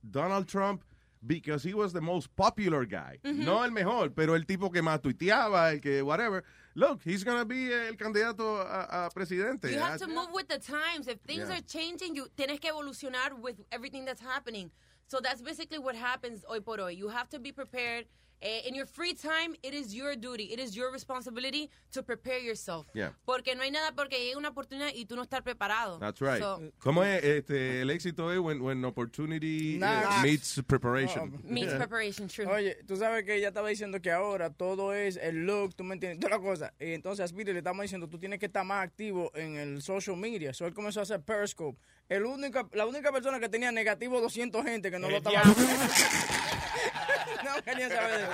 Donald 0.04 0.48
Trump, 0.48 0.84
because 1.26 1.64
he 1.64 1.74
was 1.74 1.94
the 1.94 2.02
most 2.02 2.34
popular 2.36 2.86
guy. 2.86 3.18
Ujú. 3.24 3.44
No 3.46 3.64
el 3.64 3.72
mejor, 3.72 4.10
pero 4.16 4.36
el 4.36 4.46
tipo 4.46 4.70
que 4.72 4.82
más 4.82 5.02
tuiteaba, 5.02 5.72
el 5.74 5.80
que 5.82 6.02
whatever. 6.02 6.44
Look, 6.76 7.02
he's 7.04 7.24
gonna 7.24 7.46
be 7.46 7.72
eh, 7.72 7.88
el 7.88 7.96
candidato 7.96 8.58
a, 8.62 9.06
a 9.06 9.10
presidente. 9.10 9.72
You 9.72 9.80
have 9.80 10.00
to 10.00 10.08
move 10.08 10.32
with 10.34 10.48
the 10.48 10.60
times. 10.60 11.08
If 11.08 11.20
things 11.22 11.48
Yeah. 11.50 11.58
are 11.58 11.62
changing, 11.62 12.16
you 12.16 12.28
tienes 12.38 12.60
que 12.60 12.70
evolucionar 12.70 13.40
with 13.40 13.56
everything 13.72 14.04
that's 14.06 14.22
happening. 14.22 14.72
So 15.08 15.20
that's 15.22 15.42
basically 15.42 15.80
what 15.80 15.96
happens 15.96 16.44
hoy 16.48 16.60
por 16.60 16.78
hoy. 16.80 16.92
You 16.92 17.10
have 17.10 17.30
to 17.30 17.40
be 17.40 17.52
prepared. 17.52 18.06
Eh, 18.42 18.68
in 18.68 18.76
your 18.76 18.86
free 18.86 19.14
time, 19.14 19.56
it 19.64 19.74
is 19.74 19.94
your 19.96 20.16
duty, 20.16 20.52
it 20.54 20.60
is 20.60 20.76
your 20.76 20.92
responsibility 20.92 21.70
to 21.92 22.04
prepare 22.04 22.38
yourself. 22.40 22.86
Yeah. 22.94 23.10
Porque 23.26 23.56
no 23.56 23.64
hay 23.64 23.72
nada 23.72 23.92
porque 23.96 24.20
llegue 24.20 24.36
una 24.36 24.50
oportunidad 24.50 24.92
y 24.94 25.06
tú 25.06 25.16
no 25.16 25.24
estar 25.24 25.42
preparado. 25.42 25.98
That's 26.00 26.20
right. 26.22 26.40
So, 26.42 26.62
¿Cómo 26.80 27.04
es 27.04 27.24
este, 27.24 27.82
el 27.82 27.90
éxito 27.90 28.32
es 28.32 28.40
when, 28.40 28.62
when 28.62 28.84
opportunity 28.86 29.78
Nah. 29.80 30.20
eh, 30.20 30.22
meets 30.24 30.62
preparation? 30.68 31.42
meets 31.44 31.72
Yeah. 31.72 31.78
preparation, 31.78 32.28
true. 32.28 32.46
Oye, 32.46 32.76
tú 32.86 32.98
sabes 32.98 33.24
que 33.24 33.36
ella 33.36 33.48
estaba 33.48 33.70
diciendo 33.70 34.00
que 34.02 34.12
ahora 34.12 34.50
todo 34.52 34.94
es 34.94 35.16
el 35.18 35.46
look, 35.46 35.74
tú 35.76 35.84
me 35.84 35.94
entiendes, 35.96 36.20
toda 36.20 36.38
la 36.38 36.44
cosa. 36.44 36.74
Y 36.80 36.94
entonces 36.94 37.24
a 37.24 37.28
Speedy 37.28 37.54
le 37.54 37.60
estamos 37.60 37.82
diciendo, 37.84 38.08
tú 38.08 38.20
tienes 38.20 38.38
que 38.40 38.46
estar 38.48 38.66
más 38.66 38.84
activo 38.86 39.32
en 39.34 39.56
el 39.56 39.82
social 39.82 40.18
media. 40.18 40.54
So 40.54 40.68
él 40.68 40.74
comenzó 40.74 41.00
a 41.00 41.04
hacer 41.04 41.22
Periscope. 41.22 41.80
El 42.10 42.26
única, 42.26 42.68
la 42.74 42.86
única 42.86 43.12
persona 43.12 43.40
que 43.40 43.50
tenía 43.50 43.72
negativo 43.72 44.22
200 44.22 44.64
gente 44.64 44.92
que 44.92 45.00
no 45.00 45.10
lo 45.10 45.18
estaba... 45.18 45.42
no 47.44 47.64
quería 47.64 47.90
saber 47.90 48.18
de 48.18 48.24
eso. 48.24 48.32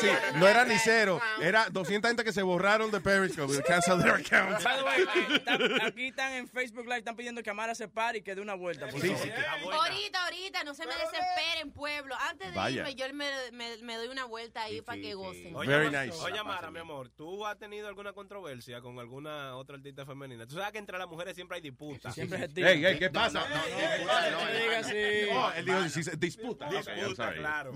Sí, 0.00 0.08
no 0.38 0.48
era 0.48 0.64
ni 0.64 0.78
cero, 0.78 1.20
era 1.40 1.68
200 1.70 2.08
gente 2.08 2.24
que 2.24 2.32
se 2.32 2.42
borraron 2.42 2.90
de 2.90 3.00
Periscope, 3.00 3.62
cancel 3.62 3.98
their 4.02 4.14
account. 4.14 4.62
By 4.62 4.76
the 4.76 4.82
way, 4.84 5.02
eh, 5.02 5.34
está- 5.36 5.86
aquí 5.86 6.06
están 6.08 6.32
en 6.32 6.48
Facebook 6.48 6.84
Live, 6.84 6.98
están 6.98 7.16
pidiendo 7.16 7.42
que 7.42 7.50
Amara 7.50 7.74
se 7.74 7.88
pare 7.88 8.18
y 8.18 8.22
que 8.22 8.34
dé 8.34 8.40
una 8.40 8.54
vuelta. 8.54 8.88
por 8.88 9.00
Sí, 9.00 9.08
favor. 9.08 9.22
sí, 9.22 9.30
Ahorita, 9.72 10.24
ahorita, 10.24 10.64
no 10.64 10.74
se 10.74 10.86
me 10.86 10.92
desesperen, 10.94 11.70
pueblo. 11.72 12.14
Antes 12.30 12.50
de 12.50 12.56
Vaya. 12.56 12.80
irme, 12.88 12.94
yo 12.94 13.14
me, 13.14 13.26
me- 13.52 13.76
me 13.82 13.96
doy 13.96 14.08
una 14.08 14.24
vuelta 14.24 14.62
ahí 14.62 14.80
para 14.82 15.00
que 15.00 15.14
gocen. 15.14 15.54
Oye, 15.54 15.68
Very 15.68 15.86
nice. 15.90 16.18
Oye, 16.22 16.38
Amara, 16.38 16.70
mi 16.70 16.78
amor, 16.80 17.08
¿tú 17.10 17.46
has 17.46 17.58
tenido 17.58 17.88
alguna 17.88 18.12
controversia 18.12 18.80
con 18.80 18.98
alguna 18.98 19.56
otra 19.56 19.76
artista 19.76 20.04
femenina? 20.06 20.46
Tú 20.46 20.54
sabes 20.56 20.72
que 20.72 20.78
entre 20.78 20.98
las 20.98 21.08
mujeres 21.08 21.34
siempre 21.34 21.56
hay 21.56 21.62
disputas. 21.62 22.14
Siempre 22.14 22.48
se 22.48 22.60
Ey, 22.60 22.84
ey, 22.84 22.98
¿qué 22.98 23.10
pasa? 23.10 23.40
No, 23.40 23.48
no, 23.48 23.54
no, 23.56 24.30
no, 24.30 24.40
no 24.52 24.58
diga 24.58 24.78
así. 24.78 25.28
Oh, 25.32 25.52
él 25.56 25.64
dijo, 25.64 25.88
sí, 25.88 26.00
disputa. 26.18 26.66
Disputa, 26.66 26.68
Okay, 26.92 27.00
I'm 27.02 27.16
sorry. 27.16 27.38
claro. 27.38 27.72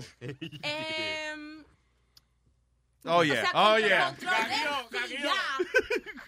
Em, 0.63 1.63
Oh, 3.05 3.19
o 3.19 3.23
yeah. 3.23 3.41
sea, 3.41 3.51
Oh, 3.55 3.77
yeah. 3.77 4.13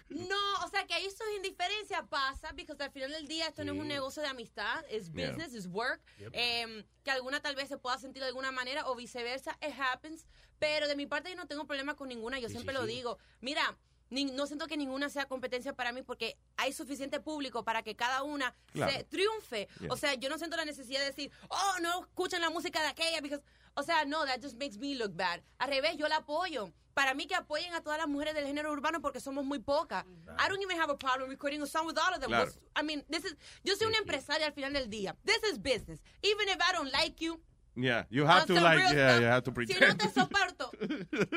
No, 0.10 0.66
o 0.66 0.70
sea, 0.70 0.86
que 0.86 0.94
ahí 0.94 1.06
sus 1.10 1.28
indiferencias 1.36 2.02
pasa, 2.10 2.54
porque 2.68 2.84
al 2.84 2.92
final 2.92 3.12
del 3.12 3.28
día 3.28 3.48
esto 3.48 3.64
no 3.64 3.74
es 3.74 3.80
un 3.80 3.88
negocio 3.88 4.22
de 4.22 4.30
amistad, 4.30 4.84
es 4.90 5.10
business, 5.12 5.54
es 5.54 5.68
work. 5.68 6.02
Yep. 6.20 6.30
Em, 6.34 6.84
que 7.04 7.12
alguna 7.12 7.42
tal 7.42 7.56
vez 7.56 7.68
se 7.70 7.78
pueda 7.78 7.98
sentir 7.98 8.22
de 8.22 8.28
alguna 8.30 8.52
manera 8.52 8.88
o 8.88 8.96
viceversa, 8.96 9.58
it 9.62 9.74
happens. 9.78 10.26
Pero 10.60 10.88
de 10.88 10.96
mi 10.96 11.08
parte 11.08 11.30
yo 11.30 11.36
no 11.36 11.48
tengo 11.48 11.66
problema 11.66 11.96
con 11.96 12.08
ninguna, 12.08 12.40
yo 12.40 12.48
Sí, 12.48 12.54
siempre 12.54 12.76
sí, 12.76 12.82
lo 12.82 12.88
sí. 12.88 12.94
digo. 12.94 13.18
Mira, 13.42 13.78
ni- 14.10 14.26
no 14.26 14.46
siento 14.48 14.68
que 14.68 14.78
ninguna 14.78 15.10
sea 15.10 15.26
competencia 15.28 15.74
para 15.74 15.92
mí 15.92 16.04
porque 16.04 16.38
hay 16.58 16.74
suficiente 16.74 17.20
público 17.20 17.64
para 17.64 17.82
que 17.84 17.96
cada 17.96 18.24
una 18.24 18.54
Claro. 18.74 18.92
se 18.92 19.04
triunfe. 19.06 19.68
Yeah. 19.80 19.92
O 19.92 19.98
sea, 19.98 20.14
yo 20.16 20.30
no 20.30 20.38
siento 20.38 20.58
la 20.58 20.66
necesidad 20.66 21.00
de 21.00 21.08
decir, 21.08 21.32
oh, 21.50 21.74
no 21.82 22.02
escuchan 22.02 22.42
la 22.42 22.50
música 22.50 22.82
de 22.82 22.88
aquella, 22.90 23.22
because, 23.22 23.44
o 23.76 23.84
sea, 23.84 24.06
no, 24.06 24.26
that 24.26 24.42
just 24.42 24.58
makes 24.58 24.78
me 24.78 24.96
look 24.96 25.16
bad. 25.16 25.42
Al 25.60 25.70
revés, 25.70 25.98
yo 25.98 26.08
la 26.08 26.18
apoyo. 26.18 26.72
Para 26.94 27.14
mí 27.14 27.26
que 27.26 27.36
apoyen 27.36 27.74
a 27.74 27.82
todas 27.82 27.98
las 27.98 28.08
mujeres 28.08 28.34
del 28.34 28.46
género 28.46 28.70
urbano 28.72 29.00
porque 29.00 29.22
somos 29.22 29.46
muy 29.46 29.60
pocas. 29.60 30.06
I 30.38 30.50
don't 30.50 30.62
even 30.62 30.78
have 30.78 30.92
a 30.92 30.98
problem 30.98 31.30
recording 31.30 31.62
a 31.62 31.66
song 31.66 31.88
with 31.88 31.98
all 31.98 32.14
of 32.14 32.20
them. 32.20 32.30
Claro. 32.30 32.52
I 32.76 32.84
mean, 32.84 33.06
this 33.10 33.24
is, 33.24 33.36
yo 33.64 33.76
soy 33.76 33.88
una 33.88 33.98
empresaria 33.98 34.46
al 34.46 34.54
final 34.54 34.74
del 34.74 34.90
día. 34.90 35.16
This 35.24 35.42
is 35.44 35.58
business. 35.58 36.02
Even 36.22 36.50
if 36.50 36.58
I 36.62 36.74
don't 36.74 36.92
like 36.92 37.22
you, 37.22 37.40
Yeah, 37.76 38.04
you 38.10 38.26
have 38.26 38.46
to 38.48 38.54
like, 38.54 38.80
yeah, 38.80 38.90
stuff, 38.90 39.22
you 39.22 39.28
have 39.28 39.44
to 39.46 39.52
si 39.66 39.74
no 39.74 39.80
pretend. 39.80 40.00
te 40.00 40.08
soporto. 40.20 40.72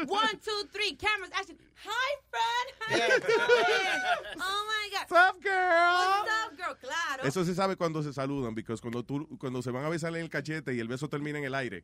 One, 0.09 0.37
two, 0.43 0.69
three, 0.73 0.97
cameras, 0.97 1.31
action. 1.33 1.57
Hi, 1.87 2.17
friend. 2.29 2.67
You 2.91 3.21
doing? 3.21 4.01
Oh, 4.41 4.67
my 4.67 4.89
God. 4.91 5.07
What's 5.09 5.13
up, 5.13 5.41
girl? 5.41 5.95
What's 5.95 6.31
up, 6.31 6.57
girl? 6.57 6.75
Claro. 6.81 7.23
Eso 7.25 7.45
se 7.45 7.55
sabe 7.55 7.77
cuando 7.77 8.03
se 8.03 8.13
saludan, 8.13 8.53
porque 8.55 8.75
cuando 8.81 9.05
tú, 9.05 9.29
cuando 9.39 9.63
se 9.63 9.71
van 9.71 9.85
a 9.85 9.89
besar 9.89 10.15
en 10.17 10.23
el 10.23 10.29
cachete 10.29 10.75
y 10.75 10.81
el 10.81 10.89
beso 10.89 11.09
termina 11.09 11.39
en 11.39 11.45
el 11.45 11.55
aire. 11.55 11.83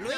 Luis, 0.00 0.16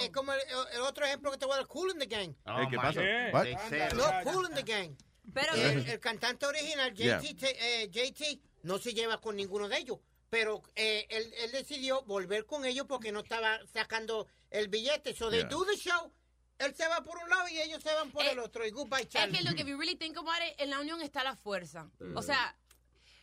es 0.00 0.10
como 0.10 0.32
el, 0.32 0.40
el 0.74 0.80
otro 0.82 1.04
ejemplo 1.04 1.30
que 1.30 1.38
te 1.38 1.46
voy 1.46 1.54
a 1.54 1.58
dar, 1.58 1.66
Cool 1.66 1.90
in 1.92 1.98
the 1.98 2.06
Gang. 2.06 2.30
Eh, 2.30 2.66
¿Qué 2.70 2.76
pasa? 2.76 3.00
Eh, 3.02 3.30
What? 3.32 3.46
No, 3.94 4.32
Cool 4.32 4.46
in 4.46 4.54
the 4.54 4.62
Gang. 4.62 4.96
Pero 5.32 5.54
el, 5.54 5.88
el 5.88 5.98
cantante 6.00 6.46
original, 6.46 6.92
Yeah. 6.94 7.20
JT, 7.20 7.42
eh, 7.42 7.88
JT, 7.90 8.40
no 8.62 8.78
se 8.78 8.92
lleva 8.92 9.20
con 9.20 9.34
ninguno 9.36 9.68
de 9.68 9.78
ellos. 9.78 9.98
Pero 10.34 10.64
eh, 10.74 11.06
él, 11.10 11.32
él 11.38 11.52
decidió 11.52 12.02
volver 12.02 12.44
con 12.44 12.64
ellos 12.64 12.86
porque 12.88 13.12
no 13.12 13.20
estaba 13.20 13.60
sacando 13.72 14.26
el 14.50 14.66
billete. 14.66 15.14
So 15.14 15.30
they 15.30 15.42
Yeah. 15.42 15.48
do 15.48 15.64
the 15.64 15.76
show. 15.76 16.12
Él 16.58 16.74
se 16.74 16.88
va 16.88 17.04
por 17.04 17.16
un 17.18 17.30
lado 17.30 17.46
y 17.48 17.60
ellos 17.60 17.80
se 17.80 17.94
van 17.94 18.10
por 18.10 18.24
el 18.24 18.40
otro. 18.40 18.66
Y 18.66 18.70
goodbye, 18.72 19.02
Es 19.02 19.10
Charlie. 19.10 19.38
que 19.38 19.44
lo 19.44 19.54
que 19.54 19.62
if 19.62 19.68
you 19.68 19.78
really 19.78 19.94
think 19.94 20.16
about 20.16 20.34
it, 20.44 20.60
en 20.60 20.70
la 20.70 20.80
unión 20.80 21.00
está 21.02 21.22
la 21.22 21.36
fuerza. 21.36 21.88
O 22.16 22.22
sea, 22.22 22.56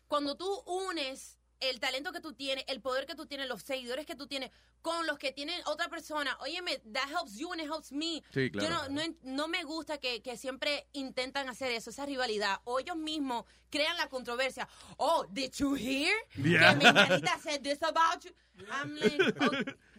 cuando 0.08 0.38
tú 0.38 0.48
unes 0.66 1.38
el 1.60 1.82
talento 1.82 2.14
que 2.14 2.22
tú 2.22 2.32
tienes, 2.32 2.64
el 2.70 2.80
poder 2.80 3.06
que 3.06 3.16
tú 3.16 3.26
tienes, 3.26 3.50
los 3.50 3.62
seguidores 3.62 4.06
que 4.06 4.16
tú 4.16 4.26
tienes, 4.28 4.50
con 4.82 5.06
los 5.06 5.18
que 5.18 5.32
tienen 5.32 5.62
otra 5.66 5.90
persona, 5.90 6.36
óyeme, 6.42 6.80
that 6.94 7.08
helps 7.10 7.38
you 7.38 7.52
and 7.52 7.62
it 7.62 7.68
helps 7.68 7.92
me. 7.92 8.24
Sí, 8.34 8.50
claro. 8.52 8.68
Yo 8.68 8.90
no, 8.90 9.06
no, 9.08 9.16
no 9.24 9.48
me 9.48 9.64
gusta 9.64 9.98
que, 10.00 10.22
que 10.22 10.38
siempre 10.38 10.88
intentan 10.94 11.50
hacer 11.50 11.72
eso, 11.72 11.90
esa 11.92 12.06
rivalidad. 12.06 12.60
O 12.66 12.80
ellos 12.80 12.96
mismos 12.98 13.46
crean 13.70 13.96
la 13.98 14.08
controversia. 14.08 14.68
Oh, 14.98 15.26
did 15.32 15.52
you 15.54 15.76
hear? 15.76 16.14
Yeah. 16.36 16.74
Que 16.78 16.86
Menganita 16.88 17.38
said 17.40 17.62
this 17.64 17.82
about 17.84 18.24
you. 18.24 18.32
I'm 18.72 18.96
like, 18.96 19.20
oh, 19.42 19.52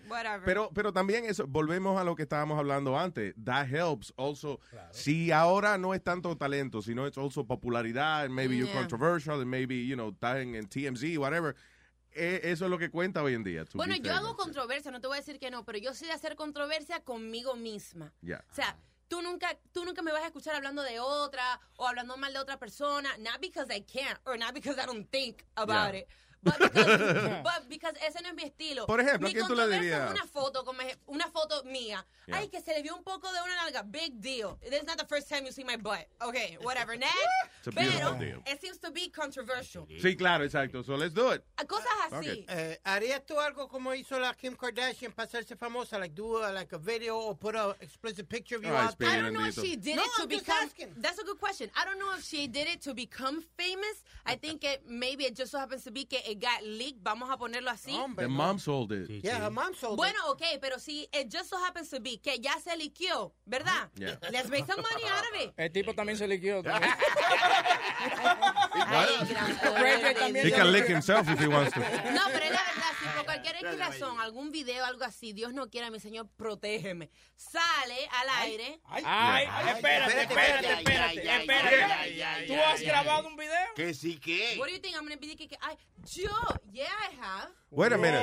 whatever. 0.09 0.45
Pero, 0.45 0.71
pero 0.73 0.93
también 0.93 1.25
eso, 1.25 1.47
volvemos 1.47 2.01
a 2.01 2.05
lo 2.05 2.15
que 2.15 2.23
estábamos 2.25 2.59
hablando 2.59 2.97
antes. 2.99 3.35
That 3.45 3.67
helps 3.69 4.13
also. 4.17 4.61
Si 4.91 5.31
ahora 5.33 5.79
no 5.79 5.95
es 5.95 6.03
tanto 6.03 6.37
talento, 6.37 6.83
sino 6.83 7.07
es 7.07 7.17
also 7.19 7.45
popularidad, 7.45 8.25
and 8.25 8.35
maybe 8.35 8.57
you're 8.57 8.69
Yeah. 8.69 8.79
controversial, 8.81 9.41
and 9.41 9.51
maybe, 9.51 9.85
you 9.85 9.97
know, 9.97 10.11
estás 10.13 10.41
en, 10.43 10.55
en 10.55 10.67
TMZ, 10.69 11.19
whatever. 11.19 11.55
Eh, 12.15 12.41
eso 12.45 12.65
es 12.65 12.71
lo 12.71 12.79
que 12.79 12.91
cuenta 12.91 13.23
hoy 13.23 13.35
en 13.35 13.45
día. 13.45 13.65
Bueno, 13.75 13.97
yo 13.97 14.13
hago 14.15 14.37
controversia, 14.37 14.91
no 14.91 15.01
te 15.01 15.07
voy 15.07 15.17
a 15.17 15.21
decir 15.21 15.39
que 15.39 15.51
no, 15.51 15.65
pero 15.65 15.79
yo 15.79 15.93
de 15.93 16.13
hacer 16.13 16.37
controversia 16.37 17.01
conmigo 17.05 17.55
misma. 17.57 18.13
Yeah. 18.23 18.45
O 18.51 18.55
sea, 18.55 18.77
tú 19.09 19.23
nunca, 19.23 19.59
tú 19.73 19.85
nunca 19.85 20.03
me 20.03 20.13
vas 20.13 20.23
a 20.23 20.27
escuchar 20.27 20.55
hablando 20.55 20.83
de 20.83 21.01
otra 21.01 21.61
o 21.77 21.87
hablando 21.87 22.17
mal 22.17 22.33
de 22.33 22.39
otra 22.39 22.59
persona, 22.59 23.11
not 23.19 23.41
because 23.41 23.75
I 23.75 23.83
can't 23.83 24.19
or 24.25 24.39
not 24.39 24.55
because 24.55 24.79
I 24.81 24.87
don't 24.87 25.09
think 25.11 25.45
about 25.55 25.93
Yeah. 25.95 26.01
it. 26.01 26.09
But 26.43 26.59
because, 26.59 27.43
but 27.45 27.69
because 27.69 27.95
ese 28.07 28.21
no 28.23 28.31
es 28.31 28.35
mi 28.35 28.43
estilo. 28.45 28.87
Por 28.87 29.01
ejemplo, 29.01 29.29
¿a 29.29 29.33
quién 29.33 29.47
tú 29.47 29.55
le 29.55 29.69
dirías? 29.69 30.11
una 30.11 30.27
foto, 30.27 30.65
una 31.07 31.29
foto 31.29 31.63
mía. 31.65 32.05
Yeah. 32.27 32.37
Ay, 32.37 32.49
que 32.49 32.61
se 32.61 32.73
le 32.75 32.83
vio 32.83 32.95
un 32.97 33.03
poco 33.05 33.29
de 33.33 33.39
una 33.43 33.57
nalga. 33.57 33.83
Big 33.83 34.21
deal. 34.21 34.59
This 34.63 34.81
is 34.81 34.87
not 34.87 34.99
the 34.99 35.07
first 35.07 35.29
time 35.29 35.45
you 35.45 35.53
see 35.53 35.65
my 35.65 35.77
butt. 35.77 36.07
Okay, 36.21 36.57
whatever. 36.63 36.97
Next. 36.99 37.15
It's 37.59 37.69
a 37.69 37.73
beautiful 37.73 38.15
Pero 38.15 38.19
deal. 38.19 38.43
it 38.47 38.61
seems 38.61 38.79
to 38.79 38.91
be 38.91 39.09
controversial. 39.09 39.87
Sí, 40.01 40.17
claro, 40.17 40.45
exacto. 40.45 40.85
So 40.85 40.95
let's 40.97 41.15
do 41.15 41.31
it. 41.31 41.45
Cosas 41.67 41.87
así. 42.11 42.45
Eh, 42.49 42.79
¿Harías 42.85 43.25
tú 43.27 43.39
algo 43.39 43.69
como 43.69 43.95
hizo 43.95 44.19
la 44.19 44.35
Kim 44.35 44.57
Kardashian 44.57 45.13
para 45.13 45.29
hacerse 45.29 45.57
famosa? 45.57 45.99
Like 45.99 46.15
do 46.15 46.39
a, 46.39 46.53
like 46.53 46.73
a 46.73 46.79
video 46.79 47.17
or 47.19 47.37
put 47.37 47.55
a 47.55 47.77
explicit 47.81 48.29
picture 48.29 48.57
of 48.57 48.65
you 48.65 48.73
out 48.73 48.99
there? 48.99 49.11
I 49.11 49.21
don't 49.21 49.33
know 49.33 49.47
if 49.47 49.55
she 49.55 49.77
did 49.77 49.97
No, 49.97 50.03
it 50.03 50.11
to 50.17 50.23
I'm 50.23 50.29
just 50.29 50.45
become. 50.47 50.65
asking. 50.65 50.89
That's 50.99 51.19
a 51.19 51.25
good 51.25 51.39
question. 51.39 51.71
I 51.77 51.85
don't 51.85 51.99
know 51.99 52.13
if 52.17 52.25
she 52.25 52.47
did 52.49 52.67
it 52.67 52.81
to 52.83 52.95
become 52.95 53.43
famous. 53.57 54.03
I 54.27 54.35
think 54.37 54.65
it 54.65 54.83
maybe 54.89 55.25
it 55.25 55.37
just 55.37 55.53
so 55.53 55.59
happens 55.59 55.85
to 55.85 55.91
be 55.91 56.05
que 56.05 56.19
it 56.33 56.41
got 56.41 56.63
leaked. 56.65 57.03
Vamos 57.03 57.31
a 57.31 57.37
ponerlo 57.37 57.71
así. 57.71 57.93
The 58.17 58.29
mom 58.29 58.59
sold 58.59 58.93
it. 58.93 59.23
Yeah, 59.23 59.41
her 59.41 59.51
mom 59.51 59.75
sold 59.75 59.97
Bueno, 59.97 60.19
ok, 60.31 60.59
pero 60.61 60.79
si 60.79 61.09
it 61.13 61.31
just 61.31 61.51
so 61.51 61.59
happens 61.59 61.89
to 61.91 62.01
be 62.01 62.19
que 62.19 62.39
ya 62.41 62.59
se 62.59 62.77
liqueó, 62.77 63.33
¿verdad? 63.47 63.91
Yeah. 63.97 64.17
Let's 64.31 64.49
make 64.49 64.67
some 64.67 64.83
money 64.83 65.05
out 65.05 65.25
of 65.31 65.41
it. 65.41 65.53
El 65.57 65.71
tipo 65.71 65.95
también 65.95 66.17
se. 66.17 66.27
Ay, 68.85 69.07
también 70.19 70.47
He 70.47 70.51
can 70.51 70.73
lick 70.73 70.87
himself 70.87 71.29
if 71.29 71.39
he 71.39 71.47
wants 71.47 71.73
to. 71.73 71.81
No, 71.81 72.23
pero 72.33 72.45
es 72.45 72.53
la 72.53 72.63
verdad, 72.63 72.93
si 72.99 73.07
por 73.17 73.25
cualquier 73.25 73.79
razón, 73.79 74.21
algún 74.21 74.51
video, 74.51 74.85
algo 74.85 75.05
así, 75.05 75.33
Dios 75.33 75.53
no 75.53 75.69
quiera, 75.69 75.91
mi 75.91 76.01
Señor, 76.01 76.29
protégeme, 76.37 77.11
sale 77.37 78.09
al 78.11 78.29
aire. 78.43 78.81
Ay, 78.85 79.47
espérate, 79.69 80.23
espérate, 80.23 80.73
espérate, 80.73 81.41
espérate. 81.41 82.47
¿Tú 82.47 82.55
has 82.55 82.81
grabado 82.81 83.29
un 83.29 83.37
video? 83.37 83.53
Que 83.75 83.95
sí 83.95 84.19
que. 84.19 84.57
What 84.59 84.69
do 84.69 84.73
you 84.73 84.81
think? 84.81 84.97
I'm 84.97 85.05
gonna 85.05 85.17
be 85.17 85.29
like, 85.29 85.59
ay, 85.61 85.77
yo, 86.23 86.31
yeah, 86.73 86.85
I 86.85 87.15
have. 87.21 87.49
Wait 87.71 87.93
a 87.93 87.99
minute. 87.99 88.23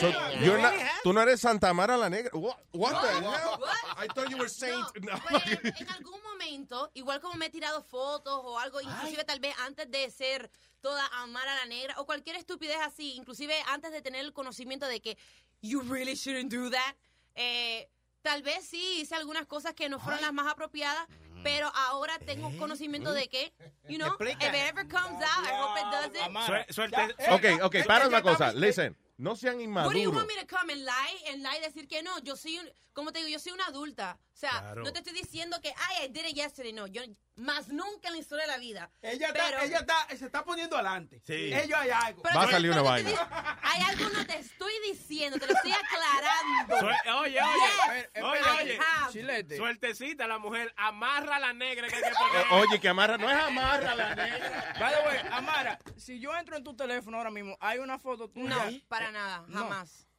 So, 0.00 0.12
you're 0.40 0.60
not, 0.60 0.74
tú 1.04 1.12
no 1.12 1.20
eres 1.20 1.40
Santa 1.40 1.72
Mara 1.74 1.96
la 1.96 2.08
Negra. 2.08 2.30
What, 2.32 2.56
what 2.72 3.02
the 3.02 3.08
hell? 3.08 3.60
I 3.96 4.06
thought 4.14 4.30
you 4.30 4.38
were 4.38 4.48
Saint. 4.48 4.86
No. 5.02 5.12
Pues, 5.28 5.42
en 5.80 5.88
algún 5.88 6.22
momento, 6.22 6.90
igual 6.94 7.20
como 7.20 7.34
me 7.34 7.46
he 7.46 7.50
tirado 7.50 7.82
fotos 7.82 8.40
o 8.44 8.58
algo, 8.58 8.80
inclusive 8.80 9.24
tal 9.24 9.40
vez 9.40 9.54
antes 9.66 9.90
de 9.90 10.10
ser 10.10 10.50
toda 10.80 11.06
amar 11.22 11.46
a 11.46 11.56
la 11.56 11.66
negra 11.66 11.94
o 11.98 12.06
cualquier 12.06 12.36
estupidez 12.36 12.78
así, 12.84 13.14
inclusive 13.16 13.54
antes 13.68 13.92
de 13.92 14.00
tener 14.00 14.24
el 14.24 14.32
conocimiento 14.32 14.86
de 14.86 15.00
que 15.00 15.18
you 15.60 15.82
really 15.82 16.14
shouldn't 16.14 16.50
do 16.52 16.70
that, 16.70 16.94
eh, 17.34 17.88
tal 18.22 18.42
vez 18.42 18.64
sí 18.64 19.00
hice 19.00 19.14
algunas 19.14 19.46
cosas 19.46 19.74
que 19.74 19.88
no 19.88 19.98
fueron 19.98 20.22
las 20.22 20.32
más 20.32 20.46
apropiadas, 20.46 21.06
pero 21.42 21.70
ahora 21.74 22.18
tengo 22.18 22.50
conocimiento 22.58 23.12
de 23.12 23.28
que, 23.28 23.52
you 23.88 23.98
know, 23.98 24.14
if 24.20 24.28
it 24.28 24.54
ever 24.68 24.86
comes 24.88 25.22
out, 25.22 25.46
I 25.46 25.52
hope 25.52 25.78
it 25.78 26.14
doesn't. 26.14 26.72
suerte. 26.72 26.96
Ok, 27.30 27.62
ok, 27.62 27.86
para 27.86 28.06
una 28.08 28.22
cosa. 28.22 28.52
Listen, 28.52 28.96
no 29.16 29.34
sean 29.36 29.54
What 29.54 29.92
do 29.92 29.98
you 29.98 30.10
inmaduros. 30.10 30.14
want 30.14 30.28
me 30.28 30.34
to 30.40 30.46
come 30.46 30.70
and 30.72 30.84
lie, 30.84 31.32
and 31.32 31.42
lie 31.42 31.60
decir 31.60 31.88
que 31.88 32.02
no? 32.02 32.18
Yo 32.20 32.36
soy 32.36 32.58
un, 32.58 32.68
como 32.92 33.12
te 33.12 33.18
digo, 33.18 33.28
yo 33.30 33.38
soy 33.38 33.52
una 33.52 33.66
adulta. 33.66 34.18
O 34.38 34.40
sea, 34.40 34.50
Claro. 34.60 34.84
no 34.84 34.92
te 34.92 35.00
estoy 35.00 35.14
diciendo 35.14 35.60
que, 35.60 35.74
ay, 35.88 36.04
I 36.06 36.08
did 36.12 36.24
it 36.26 36.36
yesterday. 36.36 36.72
No, 36.72 36.86
yo, 36.86 37.02
más 37.34 37.66
nunca 37.70 38.06
en 38.06 38.14
la 38.14 38.20
historia 38.20 38.44
de 38.46 38.52
la 38.52 38.58
vida. 38.58 38.88
Ella, 39.02 39.30
Pero- 39.32 39.44
está, 39.46 39.64
ella 39.64 39.78
está, 39.80 40.16
se 40.16 40.26
está 40.26 40.44
poniendo 40.44 40.76
adelante. 40.76 41.20
Sí. 41.26 41.52
Ella 41.52 41.80
hay 41.80 41.90
algo. 41.90 42.22
Pero 42.22 42.38
Va 42.38 42.44
a 42.44 42.50
salir 42.52 42.70
una 42.70 42.82
vaina. 42.82 43.58
Hay 43.62 43.82
algo 43.82 44.08
no 44.10 44.24
te 44.24 44.38
estoy 44.38 44.72
diciendo, 44.86 45.40
te 45.40 45.46
lo 45.48 45.54
estoy 45.54 45.72
aclarando. 45.72 46.76
Suel- 46.76 47.14
oye, 47.18 47.32
Yes, 47.32 47.42
oye, 47.88 48.22
oye, 48.22 48.40
oye. 48.62 48.78
Chilete. 49.10 49.56
suertecita 49.56 50.28
la 50.28 50.38
mujer, 50.38 50.72
amarra 50.76 51.34
a 51.34 51.40
la 51.40 51.52
negra 51.52 51.88
que 51.88 51.96
hay 51.96 52.02
que 52.02 52.08
Eh, 52.08 52.12
poner. 52.16 52.46
Oye, 52.62 52.80
que 52.80 52.88
amarra, 52.88 53.18
no 53.18 53.28
es 53.28 53.36
amarra 53.36 53.96
la 53.96 54.14
negra. 54.14 54.74
By 54.78 54.94
the 54.94 55.00
way, 55.08 55.18
Amara, 55.32 55.80
si 55.96 56.20
yo 56.20 56.32
entro 56.36 56.56
en 56.56 56.62
tu 56.62 56.76
teléfono 56.76 57.16
ahora 57.16 57.32
mismo, 57.32 57.56
hay 57.60 57.80
una 57.80 57.98
foto 57.98 58.28
tuya. 58.30 58.54
No, 58.70 58.80
para 58.86 59.10
nada, 59.10 59.44
No. 59.48 59.68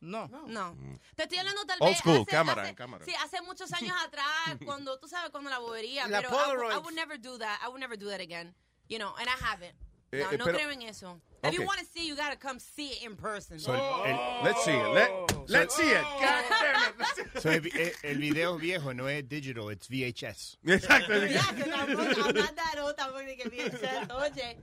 Jamás. 0.01 0.29
No. 0.29 0.47
No. 0.47 0.99
Te 1.15 1.23
estoy 1.23 1.37
hablando 1.39 1.65
tal 1.65 1.77
Old 1.81 1.89
vez 1.91 1.99
school, 1.99 2.15
hace, 2.21 2.25
cámara, 2.25 2.61
hace- 2.61 2.69
en 2.69 2.75
cámara. 2.75 3.05
Sí, 3.05 3.13
hace 3.15 3.41
muchos 3.41 3.71
años 3.73 3.95
atrás, 4.05 4.57
cuando 4.65 4.97
tú 4.99 5.07
sabes 5.07 5.29
cuando 5.31 5.49
la 5.49 5.59
bobería, 5.59 6.07
La 6.07 6.21
pero 6.21 6.29
I, 6.29 6.33
would- 6.55 6.73
I 6.73 6.77
would 6.77 6.95
never 6.95 7.17
do 7.19 7.37
that. 7.37 7.59
I 7.63 7.67
would 7.67 7.79
never 7.79 7.97
do 7.97 8.09
that 8.09 8.21
again. 8.21 8.55
You 8.87 8.97
know, 8.97 9.13
and 9.17 9.27
I 9.27 9.35
haven't. 9.45 9.75
Eh, 10.11 10.23
No, 10.23 10.31
eh, 10.31 10.37
no 10.37 10.45
pero- 10.45 10.57
creo 10.57 10.71
en 10.71 10.81
eso. 10.83 11.21
If 11.43 11.53
you 11.53 11.65
want 11.65 11.79
to 11.79 11.85
see, 11.85 12.07
you 12.07 12.15
gotta 12.15 12.35
come 12.35 12.59
see 12.59 12.87
it 12.89 13.03
in 13.05 13.15
person. 13.15 13.59
So, 13.59 13.73
el- 13.73 14.03
el- 14.05 14.43
Let's 14.43 14.63
see 14.65 14.71
it. 14.71 14.87
Let, 14.93 15.49
let's 15.49 15.75
see 15.75 15.89
it. 15.89 16.01
God 16.01 16.43
damn 16.49 17.25
it. 17.35 17.41
So, 17.41 17.49
el, 17.49 17.59
vi- 17.61 17.71
eh, 17.73 17.91
el 18.03 18.17
video 18.17 18.57
viejo 18.57 18.93
no 18.93 19.07
es 19.07 19.23
digital, 19.27 19.69
it's 19.69 19.87
VHS. 19.87 20.57
Exacto. 20.65 21.13
Ya, 21.25 21.41
que 21.55 21.63
tampoco, 21.63 22.27
I'm 22.27 22.35
not 22.35 22.55
that 22.55 22.77
old, 22.79 22.95
tampoco 22.97 23.23
ni 23.25 23.35
que 23.35 23.49
oye. 23.49 24.57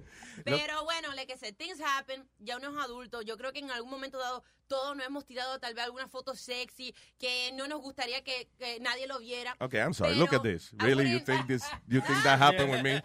Pero 0.44 0.85
bueno, 0.85 1.15
like 1.15 1.32
I 1.32 1.36
said, 1.36 1.57
things 1.57 1.81
happen, 1.81 2.23
ya 2.40 2.57
uno 2.59 2.70
es 2.70 2.85
adulto, 2.85 3.23
yo 3.23 3.36
creo 3.36 3.53
que 3.53 3.61
en 3.61 3.70
algún 3.70 3.90
momento 3.90 4.19
dado 4.19 4.43
todos 4.69 4.97
nos 4.97 5.07
hemos 5.07 5.24
tirado 5.24 5.59
tal 5.61 5.74
vez 5.74 5.85
alguna 5.85 6.09
foto 6.09 6.35
sexy 6.35 6.93
que 7.19 7.53
no 7.55 7.66
nos 7.69 7.81
gustaría 7.81 8.23
que, 8.23 8.48
que 8.59 8.78
nadie 8.81 9.07
lo 9.07 9.19
viera. 9.20 9.57
Okay, 9.61 9.81
I'm 9.81 9.94
sorry. 9.94 10.11
Pero 10.15 10.20
Look 10.24 10.35
at 10.35 10.43
this. 10.43 10.73
I 10.78 10.85
Really, 10.86 11.05
you 11.09 11.19
wouldn't- 11.20 11.27
think 11.27 11.47
this? 11.47 11.65
You 11.89 12.01
think 12.01 12.23
that 12.24 12.39
happened 12.40 12.70
with 12.73 12.82
me? 12.82 13.01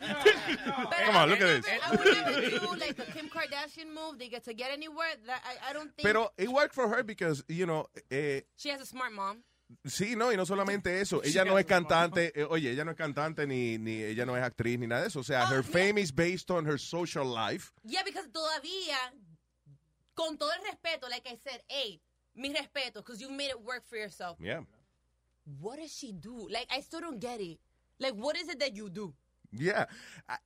Come 1.06 1.16
on, 1.16 1.30
look 1.30 1.40
at 1.40 1.62
this. 1.64 1.66
I 1.86 1.92
would 1.92 2.04
never 2.04 2.60
do 2.60 2.80
like 2.80 3.00
a 3.00 3.06
Kim 3.12 3.30
Kardashian 3.30 3.61
fashion 3.62 3.94
move. 3.94 4.18
They 4.18 4.30
get 4.30 4.44
to 4.46 4.54
get 4.54 4.72
anywhere. 4.72 5.14
That, 5.28 5.42
I, 5.46 5.70
I 5.70 5.74
don't 5.74 5.94
think 5.96 6.08
Pero 6.08 6.32
it 6.38 6.52
worked 6.52 6.74
for 6.74 6.88
her 6.88 7.04
because, 7.04 7.44
you 7.48 7.66
know, 7.66 7.88
eh, 8.10 8.42
she 8.56 8.70
has 8.70 8.82
a 8.82 8.86
smart 8.86 9.14
mom. 9.14 9.44
Sí, 9.88 10.18
no, 10.18 10.32
y 10.32 10.36
no 10.36 10.44
solamente 10.44 11.00
eso. 11.00 11.22
Ella 11.24 11.46
no 11.46 11.56
es 11.56 11.66
cantante, 11.66 12.34
eh, 12.36 12.46
oye, 12.50 12.72
ella 12.72 12.84
no 12.84 12.92
es 12.92 12.98
cantante 12.98 13.48
ni, 13.48 13.78
ni 13.78 14.04
ella 14.04 14.26
no 14.26 14.36
es 14.36 14.44
actriz 14.44 14.78
ni 14.78 14.86
nada 14.86 15.04
de 15.04 15.08
eso. 15.08 15.20
O 15.20 15.24
sea, 15.24 15.46
her 15.46 15.64
fame 15.64 15.98
is 15.98 16.12
based 16.12 16.52
on 16.52 16.66
her 16.66 16.78
social 16.78 17.26
life. 17.26 17.72
Yeah, 17.86 18.04
because 18.04 18.28
todavía, 18.28 18.98
con 20.14 20.38
todo 20.38 20.50
el 20.52 20.66
respeto, 20.70 21.10
like 21.10 21.26
I 21.26 21.38
said, 21.42 21.62
hey, 21.70 22.02
mi 22.36 22.54
respeto, 22.54 22.96
because 22.96 23.22
you 23.22 23.30
made 23.30 23.50
it 23.50 23.62
work 23.62 23.84
for 23.88 23.96
yourself. 23.96 24.38
Yeah. 24.42 24.62
What 25.62 25.80
does 25.80 25.96
she 25.96 26.12
do? 26.12 26.50
Like, 26.50 26.68
I 26.70 26.82
still 26.82 27.00
don't 27.00 27.20
get 27.20 27.40
it. 27.40 27.58
Like, 27.98 28.14
what 28.14 28.36
is 28.36 28.50
it 28.50 28.60
that 28.60 28.76
you 28.76 28.90
do? 28.90 29.14
Yeah. 29.54 29.86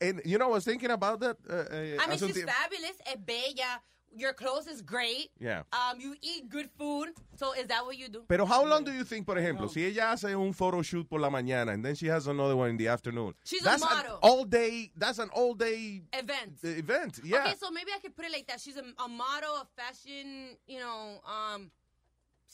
And, 0.01 0.21
you 0.25 0.37
know, 0.37 0.45
I 0.45 0.51
was 0.51 0.65
thinking 0.65 0.91
about 0.91 1.19
that. 1.19 1.37
uh, 1.49 1.53
uh, 1.53 2.03
I 2.03 2.07
mean, 2.07 2.17
she's 2.17 2.43
fabulous, 2.43 2.97
es 3.05 3.17
bella, 3.17 3.81
your 4.15 4.33
clothes 4.33 4.67
is 4.67 4.81
great. 4.81 5.29
Yeah. 5.39 5.63
Um, 5.73 5.99
you 5.99 6.15
eat 6.21 6.49
good 6.49 6.69
food. 6.77 7.09
So 7.35 7.53
is 7.53 7.67
that 7.67 7.85
what 7.85 7.97
you 7.97 8.07
do? 8.07 8.23
Pero 8.27 8.45
how 8.45 8.63
long 8.65 8.83
do 8.83 8.91
you 8.91 9.03
think, 9.03 9.25
por 9.25 9.35
ejemplo, 9.35 9.69
si 9.69 9.85
ella 9.85 10.13
hace 10.13 10.33
un 10.35 10.53
photo 10.53 10.81
shoot 10.81 11.07
por 11.09 11.19
la 11.19 11.29
mañana 11.29 11.73
and 11.73 11.83
then 11.83 11.95
she 11.95 12.07
has 12.07 12.27
another 12.27 12.55
one 12.55 12.69
in 12.69 12.77
the 12.77 12.87
afternoon? 12.87 13.33
She's 13.43 13.61
a 13.61 13.65
that's 13.65 13.83
model. 13.83 14.13
An 14.13 14.19
all 14.21 14.45
day, 14.45 14.91
that's 14.95 15.19
an 15.19 15.29
all 15.33 15.53
day 15.53 16.01
Event. 16.13 16.59
event. 16.63 17.19
Yeah. 17.23 17.39
Okay, 17.43 17.55
so 17.59 17.69
maybe 17.71 17.91
I 17.93 17.99
could 17.99 18.15
put 18.15 18.25
it 18.25 18.31
like 18.31 18.47
that. 18.47 18.61
She's 18.61 18.77
a, 18.77 18.83
a 19.03 19.07
model, 19.09 19.51
a 19.61 19.67
fashion, 19.75 20.55
you 20.65 20.79
know, 20.79 21.19
um, 21.27 21.69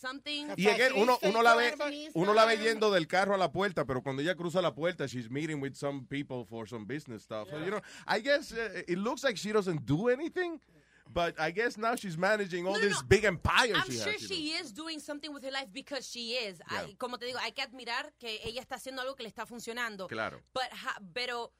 something. 0.01 0.47
Y 0.57 0.67
again, 0.67 0.93
uno, 0.95 1.17
uno, 1.21 1.41
la 1.43 1.55
ve, 1.55 1.73
uno 2.15 2.33
la 2.33 2.45
ve 2.45 2.57
yendo 2.57 2.91
del 2.91 3.07
carro 3.07 3.33
a 3.35 3.37
la 3.37 3.51
puerta, 3.51 3.85
pero 3.85 4.01
cuando 4.01 4.21
ella 4.21 4.35
cruza 4.35 4.61
la 4.61 4.73
puerta, 4.73 5.07
she's 5.07 5.29
meeting 5.29 5.61
with 5.61 5.75
some 5.75 6.05
people 6.09 6.43
for 6.43 6.67
some 6.67 6.85
business 6.85 7.23
stuff. 7.23 7.47
So, 7.49 7.57
you 7.59 7.71
know, 7.71 7.81
I 8.07 8.19
guess 8.19 8.51
uh, 8.51 8.81
it 8.87 8.97
looks 8.97 9.23
like 9.23 9.37
she 9.37 9.51
doesn't 9.51 9.85
do 9.85 10.09
anything, 10.09 10.59
but 11.13 11.39
I 11.39 11.51
guess 11.51 11.77
now 11.77 11.95
she's 11.95 12.17
managing 12.17 12.65
all 12.67 12.79
this 12.79 13.01
big 13.03 13.23
empire 13.25 13.73
I'm 13.75 13.83
she 13.89 13.97
sure 13.97 14.11
has. 14.11 14.21
you 14.23 14.29
know. 14.29 14.35
she 14.35 14.49
is 14.61 14.71
doing 14.73 14.99
something 14.99 15.31
with 15.33 15.43
her 15.43 15.51
life 15.51 15.67
because 15.71 16.09
she 16.09 16.31
is. 16.31 16.59
Yeah. 16.71 16.85
Hay- 16.87 16.95
como 16.97 17.17
te 17.17 17.27
digo, 17.27 17.37
hay 17.39 17.51
que 17.51 17.63
admirar 17.63 18.11
que 18.19 18.39
ella 18.43 18.61
está 18.61 18.75
haciendo 18.75 19.01
algo 19.01 19.15
que 19.15 19.23
le 19.23 19.29
está 19.29 19.45
funcionando. 19.45 20.07
Claro. 20.07 20.41
But 20.53 20.69
ha- 20.71 20.99
pero 21.13 21.51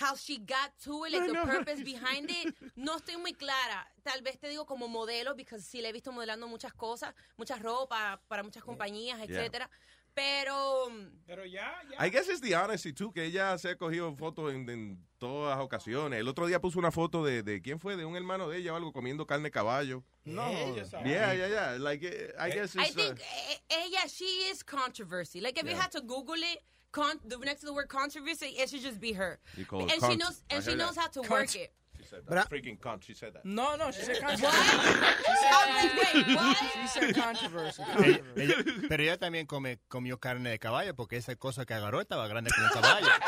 how 0.00 0.14
she 0.16 0.38
got 0.38 0.72
to 0.84 1.04
it, 1.04 1.12
like 1.12 1.22
I 1.22 1.26
the 1.26 1.32
know. 1.34 1.44
purpose 1.44 1.82
behind 1.84 2.30
it, 2.30 2.54
no 2.76 2.96
estoy 2.96 3.16
muy 3.18 3.34
clara. 3.34 3.86
Tal 4.02 4.22
vez 4.22 4.38
te 4.40 4.48
digo 4.48 4.64
como 4.66 4.88
modelo, 4.88 5.34
because 5.36 5.62
sí 5.64 5.80
le 5.82 5.88
he 5.88 5.92
visto 5.92 6.10
modelando 6.12 6.48
muchas 6.48 6.72
cosas, 6.72 7.14
muchas 7.36 7.60
ropa 7.60 8.20
para 8.28 8.42
muchas 8.42 8.62
compañías, 8.64 9.18
Yeah. 9.28 9.40
etcétera. 9.40 9.70
Pero 10.12 10.88
Pero 11.26 11.44
ya, 11.46 11.72
ya. 11.88 12.04
I 12.04 12.10
guess 12.10 12.28
it's 12.28 12.40
the 12.40 12.54
honesty 12.56 12.92
too, 12.92 13.12
que 13.12 13.24
ella 13.24 13.56
se 13.58 13.70
ha 13.70 13.76
cogido 13.76 14.14
fotos 14.16 14.52
en, 14.52 14.68
en 14.68 15.06
todas 15.18 15.56
las 15.56 15.64
ocasiones. 15.64 16.18
El 16.18 16.26
otro 16.28 16.46
día 16.46 16.60
puso 16.60 16.78
una 16.80 16.90
foto 16.90 17.24
de, 17.24 17.42
de 17.44 17.62
quién 17.62 17.78
fue, 17.78 17.96
de 17.96 18.04
un 18.04 18.16
hermano 18.16 18.48
de 18.48 18.58
ella 18.58 18.72
o 18.72 18.76
algo 18.76 18.92
comiendo 18.92 19.24
carne 19.26 19.44
de 19.44 19.50
caballo. 19.52 20.02
No. 20.24 20.48
Ella 20.48 20.84
sabe. 20.84 21.08
Yeah, 21.10 21.32
yeah, 21.34 21.48
yeah. 21.48 21.78
Like, 21.78 22.04
eh, 22.04 22.32
I 22.38 22.50
guess 22.50 22.74
I 22.74 22.82
it's, 22.82 22.90
uh, 22.90 22.94
think 22.94 23.20
eh, 23.20 23.58
ella, 23.68 24.08
she 24.08 24.50
is 24.50 24.64
controversy. 24.64 25.40
Like 25.40 25.56
if 25.60 25.64
you 25.64 25.70
Yeah. 25.76 25.82
had 25.82 25.92
to 25.92 26.00
Google 26.00 26.42
it, 26.42 26.58
con- 26.92 27.20
the 27.24 27.36
next 27.38 27.60
to 27.60 27.66
the 27.66 27.72
word 27.72 27.88
controversy, 27.88 28.46
it 28.58 28.68
should 28.70 28.82
just 28.82 29.00
be 29.00 29.12
her. 29.12 29.38
You 29.56 29.64
call 29.64 29.80
it 29.84 29.92
and 29.92 30.02
she 30.02 30.16
knows, 30.16 30.42
I 30.50 30.54
and 30.56 30.64
she 30.64 30.70
heard 30.70 30.78
knows 30.78 30.94
that. 30.96 31.00
how 31.00 31.06
to 31.08 31.20
Cunt. 31.20 31.30
work 31.30 31.54
it. 31.56 31.72
She 31.98 32.06
said 32.06 32.20
But 32.26 32.34
that. 32.36 32.46
I- 32.46 32.48
Freaking 32.56 32.78
cunt. 32.78 33.02
She 33.02 33.12
said 33.14 33.34
that. 33.34 33.44
No, 33.44 33.76
no, 33.76 33.90
she 33.90 34.00
said 34.02 34.20
controversy. 34.20 34.46
What? 34.46 35.16
She 35.18 35.36
said, 35.36 35.52
I 35.52 35.54
was 35.66 35.84
like, 35.84 36.14
wait, 36.26 36.36
what? 36.36 36.56
She 36.56 36.86
said 36.88 37.14
controversy. 37.14 37.82
Ella- 37.82 38.24
ella- 38.36 38.88
pero 38.88 39.02
ella 39.02 39.16
también 39.18 39.46
come, 39.46 39.78
comió 39.88 40.18
carne 40.18 40.50
de 40.50 40.58
caballo 40.58 40.94
porque 40.96 41.16
esa 41.18 41.36
cosa 41.36 41.64
que 41.66 41.74
agarró 41.74 42.00
estaba 42.00 42.26
grande 42.28 42.50
como 42.54 42.66
un 42.66 42.72
caballo. 42.72 43.06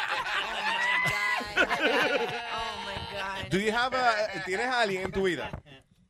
Oh 1.54 2.84
my 2.86 2.94
God. 3.12 3.50
Do 3.50 3.58
you 3.58 3.72
have 3.72 3.94
a, 3.94 4.42
¿Tienes 4.46 4.66
a 4.66 4.80
alguien 4.82 5.02
en 5.04 5.12
tu 5.12 5.22
vida? 5.24 5.50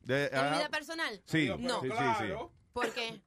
De- 0.03 0.25
¿En 0.31 0.31
mi 0.33 0.37
ah, 0.39 0.57
vida 0.57 0.69
personal? 0.69 1.21
Sí, 1.25 1.49
No. 1.59 1.81
sí, 1.81 1.89
sí, 1.89 2.05
sí. 2.19 2.33
¿Por 2.73 2.89
qué? 2.93 3.21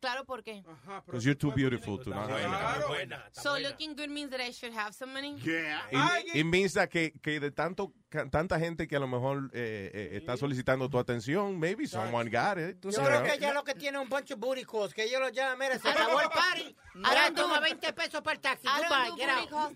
Claro, 0.00 0.24
¿por 0.24 0.42
qué? 0.42 0.62
Because 1.06 1.24
you're 1.26 1.34
too 1.38 1.52
beautiful 1.52 1.98
to 1.98 2.10
not 2.10 2.30
have. 2.30 2.84
So 3.32 3.58
looking 3.58 3.94
good 3.94 4.08
means 4.10 4.30
that 4.30 4.40
I 4.40 4.50
should 4.50 4.72
have 4.72 4.94
some 4.94 5.12
money? 5.12 5.36
It, 5.44 6.36
it 6.36 6.44
means 6.44 6.72
that 6.74 6.88
que, 6.90 7.12
que 7.22 7.38
de 7.38 7.50
tanto 7.50 7.92
tanta 8.30 8.58
gente 8.58 8.86
que 8.88 8.96
a 8.96 9.00
lo 9.00 9.08
mejor 9.08 9.50
eh, 9.52 9.90
eh, 9.92 10.08
está 10.16 10.36
solicitando 10.36 10.88
tu 10.88 10.98
atención, 10.98 11.58
maybe 11.58 11.86
someone 11.86 12.30
got 12.30 12.58
it. 12.58 12.78
Yo 12.82 12.90
you 12.90 13.02
creo 13.02 13.22
que 13.22 13.34
ella 13.34 13.52
lo 13.52 13.64
que 13.64 13.74
tiene 13.74 13.98
es 13.98 14.02
un 14.04 14.08
bunch 14.08 14.30
of 14.32 14.38
booty 14.38 14.64
calls, 14.64 14.94
que 14.94 15.04
ellos 15.04 15.20
lo 15.20 15.28
llaman, 15.30 15.58
mira, 15.58 15.78
se 15.78 15.88
acabó 15.88 16.20
el 16.20 16.28
party, 16.28 16.76
ahora 17.04 17.32
toma 17.34 17.60
20 17.60 17.92
pesos 17.92 18.20
para 18.22 18.34
el 18.34 18.40
taxi, 18.40 18.66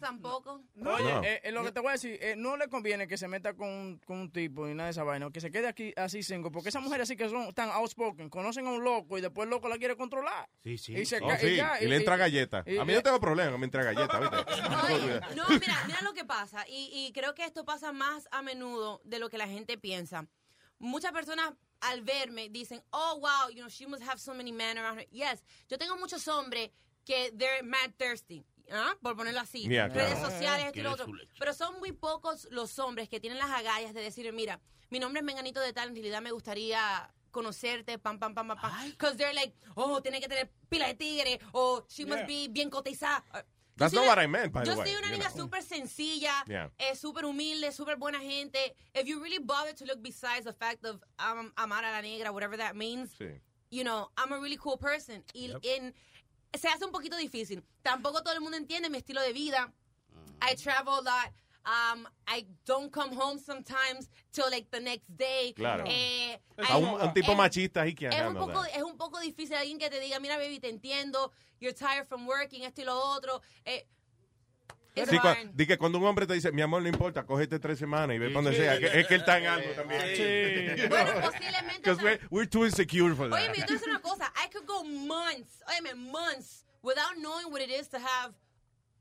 tampoco. 0.00 0.62
Oye, 0.76 1.12
No. 1.12 1.22
eh, 1.24 1.40
eh, 1.44 1.52
lo 1.52 1.62
que 1.64 1.72
te 1.72 1.80
voy 1.80 1.90
a 1.90 1.92
decir, 1.92 2.18
eh, 2.20 2.34
no 2.36 2.56
le 2.56 2.68
conviene 2.68 3.06
que 3.08 3.16
se 3.16 3.28
meta 3.28 3.54
con, 3.54 3.68
un- 3.68 3.98
con 4.06 4.18
un 4.18 4.30
tipo 4.32 4.66
ni 4.66 4.74
nada 4.74 4.86
de 4.88 4.90
esa 4.92 5.02
vaina, 5.04 5.30
que 5.32 5.40
se 5.40 5.50
quede 5.50 5.68
aquí 5.68 5.92
así 5.96 6.22
cinco, 6.22 6.50
porque 6.50 6.68
esas 6.68 6.82
mujeres 6.82 7.04
así 7.08 7.16
que 7.16 7.28
son 7.28 7.52
tan 7.54 7.70
outspoken, 7.70 8.28
conocen 8.30 8.66
a 8.66 8.70
un 8.70 8.84
loco 8.84 9.18
y 9.18 9.20
después 9.20 9.44
el 9.44 9.50
loco 9.50 9.68
la 9.68 9.78
quiere 9.78 9.96
controlar. 9.96 10.48
Sí, 10.62 10.78
sí. 10.78 10.94
Y 10.96 11.04
se 11.04 11.18
Oh, 11.20 11.36
sí, 11.38 11.56
ya, 11.56 11.80
y 11.82 11.86
le 11.86 11.96
entra 11.96 12.16
galleta. 12.16 12.62
y- 12.66 12.78
A 12.78 12.84
mí 12.84 12.92
no 12.94 13.02
tengo 13.02 13.18
problema, 13.20 13.58
me 13.58 13.64
entra 13.64 13.82
galleta, 13.82 14.20
¿viste? 14.20 14.36
Oye, 14.94 15.20
no, 15.34 15.44
mira, 15.48 15.82
mira 15.86 16.00
lo 16.02 16.12
que 16.14 16.24
pasa. 16.24 16.64
Y, 16.68 16.90
y 17.08 17.12
creo 17.12 17.34
que 17.34 17.44
esto 17.44 17.64
pasa 17.64 17.92
más 17.92 18.27
a 18.30 18.42
menudo 18.42 19.00
de 19.04 19.18
lo 19.18 19.28
que 19.28 19.38
la 19.38 19.46
gente 19.46 19.78
piensa. 19.78 20.26
Muchas 20.78 21.12
personas 21.12 21.54
al 21.80 22.02
verme 22.02 22.48
dicen, 22.48 22.82
oh, 22.92 23.18
wow, 23.20 23.48
you 23.50 23.60
know, 23.60 23.68
she 23.68 23.86
must 23.86 24.02
have 24.02 24.18
so 24.18 24.34
many 24.34 24.52
men 24.52 24.78
around 24.78 24.98
her. 24.98 25.06
Yes, 25.10 25.42
yo 25.68 25.78
tengo 25.78 25.96
muchos 25.96 26.26
hombres 26.28 26.70
que 27.04 27.32
they're 27.36 27.62
mad 27.62 27.92
thirsty. 27.96 28.44
¿ah? 28.72 28.96
Por 29.02 29.16
ponerlo 29.16 29.40
así. 29.40 29.68
Yeah, 29.68 29.88
Redes 29.88 30.18
sociales, 30.18 30.66
esto 30.66 30.80
y 30.80 30.82
lo 30.82 30.92
otro. 30.92 31.06
Pero 31.38 31.54
son 31.54 31.78
muy 31.78 31.92
pocos 31.92 32.48
los 32.50 32.78
hombres 32.78 33.08
que 33.08 33.20
tienen 33.20 33.38
las 33.38 33.50
agallas 33.50 33.94
de 33.94 34.02
decir, 34.02 34.32
mira, 34.32 34.60
mi 34.90 34.98
nombre 34.98 35.20
es 35.20 35.24
Menganito 35.24 35.60
de 35.60 35.72
tal, 35.72 35.88
en 35.88 35.94
realidad 35.94 36.22
me 36.22 36.32
gustaría 36.32 37.12
conocerte, 37.30 37.98
pam, 37.98 38.18
pam, 38.18 38.34
pam, 38.34 38.48
pam, 38.48 38.60
pam. 38.60 38.90
Because 38.90 39.16
they're 39.16 39.34
like, 39.34 39.54
oh, 39.74 40.00
tiene 40.00 40.20
que 40.20 40.28
tener 40.28 40.50
pila 40.68 40.86
de 40.86 40.94
tigre, 40.94 41.40
o 41.52 41.84
she 41.88 42.04
must 42.04 42.26
be 42.26 42.48
bien 42.48 42.70
cotizada. 42.70 43.22
That's 43.78 43.94
not 43.94 44.06
what 44.06 44.18
I 44.18 44.26
meant, 44.26 44.52
by 44.52 44.64
Yo 44.64 44.72
the 44.74 44.78
way, 44.80 44.86
soy 44.92 44.96
una 44.96 45.08
niña 45.16 45.30
súper 45.30 45.62
sencilla, 45.62 46.32
Yeah. 46.46 46.68
eh, 46.78 46.94
súper 46.94 47.24
humilde, 47.24 47.72
súper 47.72 47.96
buena 47.96 48.18
gente. 48.20 48.58
If 48.94 49.06
you 49.06 49.22
really 49.22 49.38
bother 49.38 49.72
to 49.74 49.84
look 49.84 50.02
besides 50.02 50.44
the 50.44 50.52
fact 50.52 50.84
of 50.84 51.02
um, 51.18 51.52
amar 51.56 51.84
a 51.84 51.90
la 51.92 52.00
negra, 52.00 52.32
whatever 52.32 52.56
that 52.58 52.74
means, 52.76 53.10
Sí. 53.18 53.40
you 53.70 53.84
know, 53.84 54.10
I'm 54.16 54.32
a 54.32 54.38
really 54.40 54.56
cool 54.56 54.76
person. 54.76 55.22
Y 55.34 55.52
en- 55.62 55.94
se 56.58 56.68
hace 56.68 56.84
un 56.84 56.92
poquito 56.92 57.16
difícil. 57.16 57.62
Tampoco 57.82 58.22
todo 58.22 58.34
el 58.34 58.40
mundo 58.40 58.56
entiende 58.56 58.90
mi 58.90 58.98
estilo 58.98 59.20
de 59.22 59.32
vida. 59.32 59.72
I 60.42 60.54
travel 60.54 60.94
a 60.94 61.02
lot. 61.02 61.32
Um, 61.68 62.08
I 62.26 62.46
don't 62.64 62.90
come 62.90 63.12
home 63.14 63.38
sometimes 63.38 64.08
till 64.32 64.48
like 64.50 64.70
the 64.70 64.80
next 64.80 65.04
day. 65.18 65.52
Claro. 65.54 65.84
Eh, 65.86 66.38
A 66.66 66.78
un, 66.78 66.98
un 66.98 67.12
tipo 67.12 67.32
es- 67.32 67.36
machista 67.36 67.86
y 67.86 67.92
que 67.94 68.08
es 68.08 68.14
un, 68.26 68.34
poco, 68.34 68.64
es 68.64 68.82
un 68.82 68.96
poco 68.96 69.20
difícil 69.20 69.54
alguien 69.54 69.78
que 69.78 69.90
te 69.90 70.00
diga, 70.00 70.18
mira, 70.18 70.38
baby, 70.38 70.58
te 70.60 70.70
entiendo, 70.70 71.30
you're 71.60 71.74
tired 71.74 72.06
from 72.08 72.26
working, 72.26 72.64
esto 72.64 72.80
y 72.80 72.84
lo 72.86 72.96
otro. 72.98 73.42
Eh, 73.66 73.86
Sí, 75.08 75.16
di 75.54 75.64
que 75.64 75.78
cuando 75.78 75.98
un 75.98 76.04
hombre 76.06 76.26
te 76.26 76.34
dice, 76.34 76.50
mi 76.50 76.60
amor, 76.60 76.82
no 76.82 76.88
importa, 76.88 77.24
cógete 77.24 77.60
tres 77.60 77.78
semanas 77.78 78.16
y 78.16 78.18
ve 78.18 78.30
para 78.30 78.42
donde 78.42 78.50
Sí. 78.52 78.56
sea, 78.64 78.78
que, 78.80 78.86
es 79.00 79.06
que 79.06 79.14
él 79.14 79.20
está 79.20 79.38
en 79.38 79.46
algo 79.46 79.70
también. 79.74 80.02
Bueno, 80.88 81.12
posiblemente. 81.20 81.92
We're, 82.02 82.20
we're 82.30 82.46
too 82.48 82.64
insecure 82.64 83.14
for 83.14 83.26
Oye, 83.26 83.46
that. 83.46 83.54
voy 83.54 83.62
a 83.62 83.66
decir 83.66 83.88
una 83.88 84.00
cosa. 84.00 84.32
I 84.34 84.48
could 84.50 84.66
go 84.66 84.82
months, 84.82 85.62
oye, 85.68 85.94
months, 85.94 86.64
without 86.82 87.16
knowing 87.16 87.52
what 87.52 87.60
it 87.60 87.70
is 87.70 87.86
to 87.90 87.98
have 88.00 88.34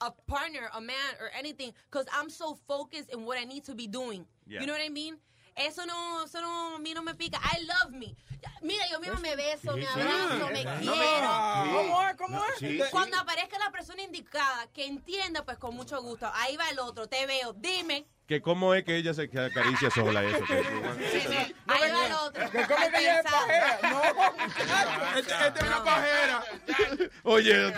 a 0.01 0.11
partner, 0.11 0.69
a 0.73 0.81
man, 0.81 1.15
or 1.19 1.29
anything, 1.37 1.73
because 1.89 2.07
I'm 2.13 2.29
so 2.29 2.57
focused 2.67 3.13
in 3.13 3.25
what 3.25 3.37
I 3.37 3.45
need 3.45 3.63
to 3.65 3.75
be 3.75 3.87
doing. 3.87 4.25
Yeah. 4.45 4.61
You 4.61 4.67
know 4.67 4.73
what 4.73 4.81
I 4.83 4.89
mean? 4.89 5.17
Eso 5.55 5.85
no, 5.85 6.23
eso 6.23 6.39
no, 6.39 6.75
a 6.75 6.79
mí 6.79 6.93
no 6.93 7.01
me 7.01 7.13
pica. 7.15 7.39
I 7.41 7.65
love 7.65 7.91
me. 7.91 8.15
Mira, 8.61 8.83
yo 8.91 8.99
mismo 8.99 9.19
me 9.19 9.35
beso, 9.35 9.75
me 9.75 9.87
abrazo, 9.87 10.49
me 10.51 10.63
quiero. 10.63 11.27
¿Cómo 11.71 12.03
es? 12.03 12.15
¿Cómo 12.15 12.43
es? 12.83 12.89
Cuando 12.91 13.17
aparezca 13.17 13.57
la 13.57 13.71
persona 13.71 14.03
indicada 14.03 14.67
que 14.71 14.85
entienda, 14.85 15.43
pues 15.43 15.57
con 15.57 15.75
mucho 15.75 15.99
gusto. 16.03 16.29
Ahí 16.35 16.55
va 16.57 16.69
el 16.69 16.77
otro, 16.77 17.07
te 17.07 17.25
veo, 17.25 17.53
dime. 17.53 18.05
Que 18.27 18.41
cómo 18.41 18.73
es 18.73 18.83
que 18.83 18.97
ella 18.97 19.13
se 19.13 19.23
acaricia 19.23 19.89
sola 19.89 20.21
eso. 20.21 20.43
que- 20.45 21.55
Ahí 21.67 21.91
va 21.91 22.05
el 22.07 22.11
otro. 22.11 22.43
¿Cómo 22.51 22.83
es 22.83 22.89
que 22.91 22.99
ella 22.99 23.19
es 23.19 23.31
pajera? 23.31 23.79
No, 23.83 24.01
Este 25.17 25.33
este 25.47 25.59
es 25.59 25.65
una 25.65 25.83
pajera. 25.83 26.43
Oye, 27.23 27.73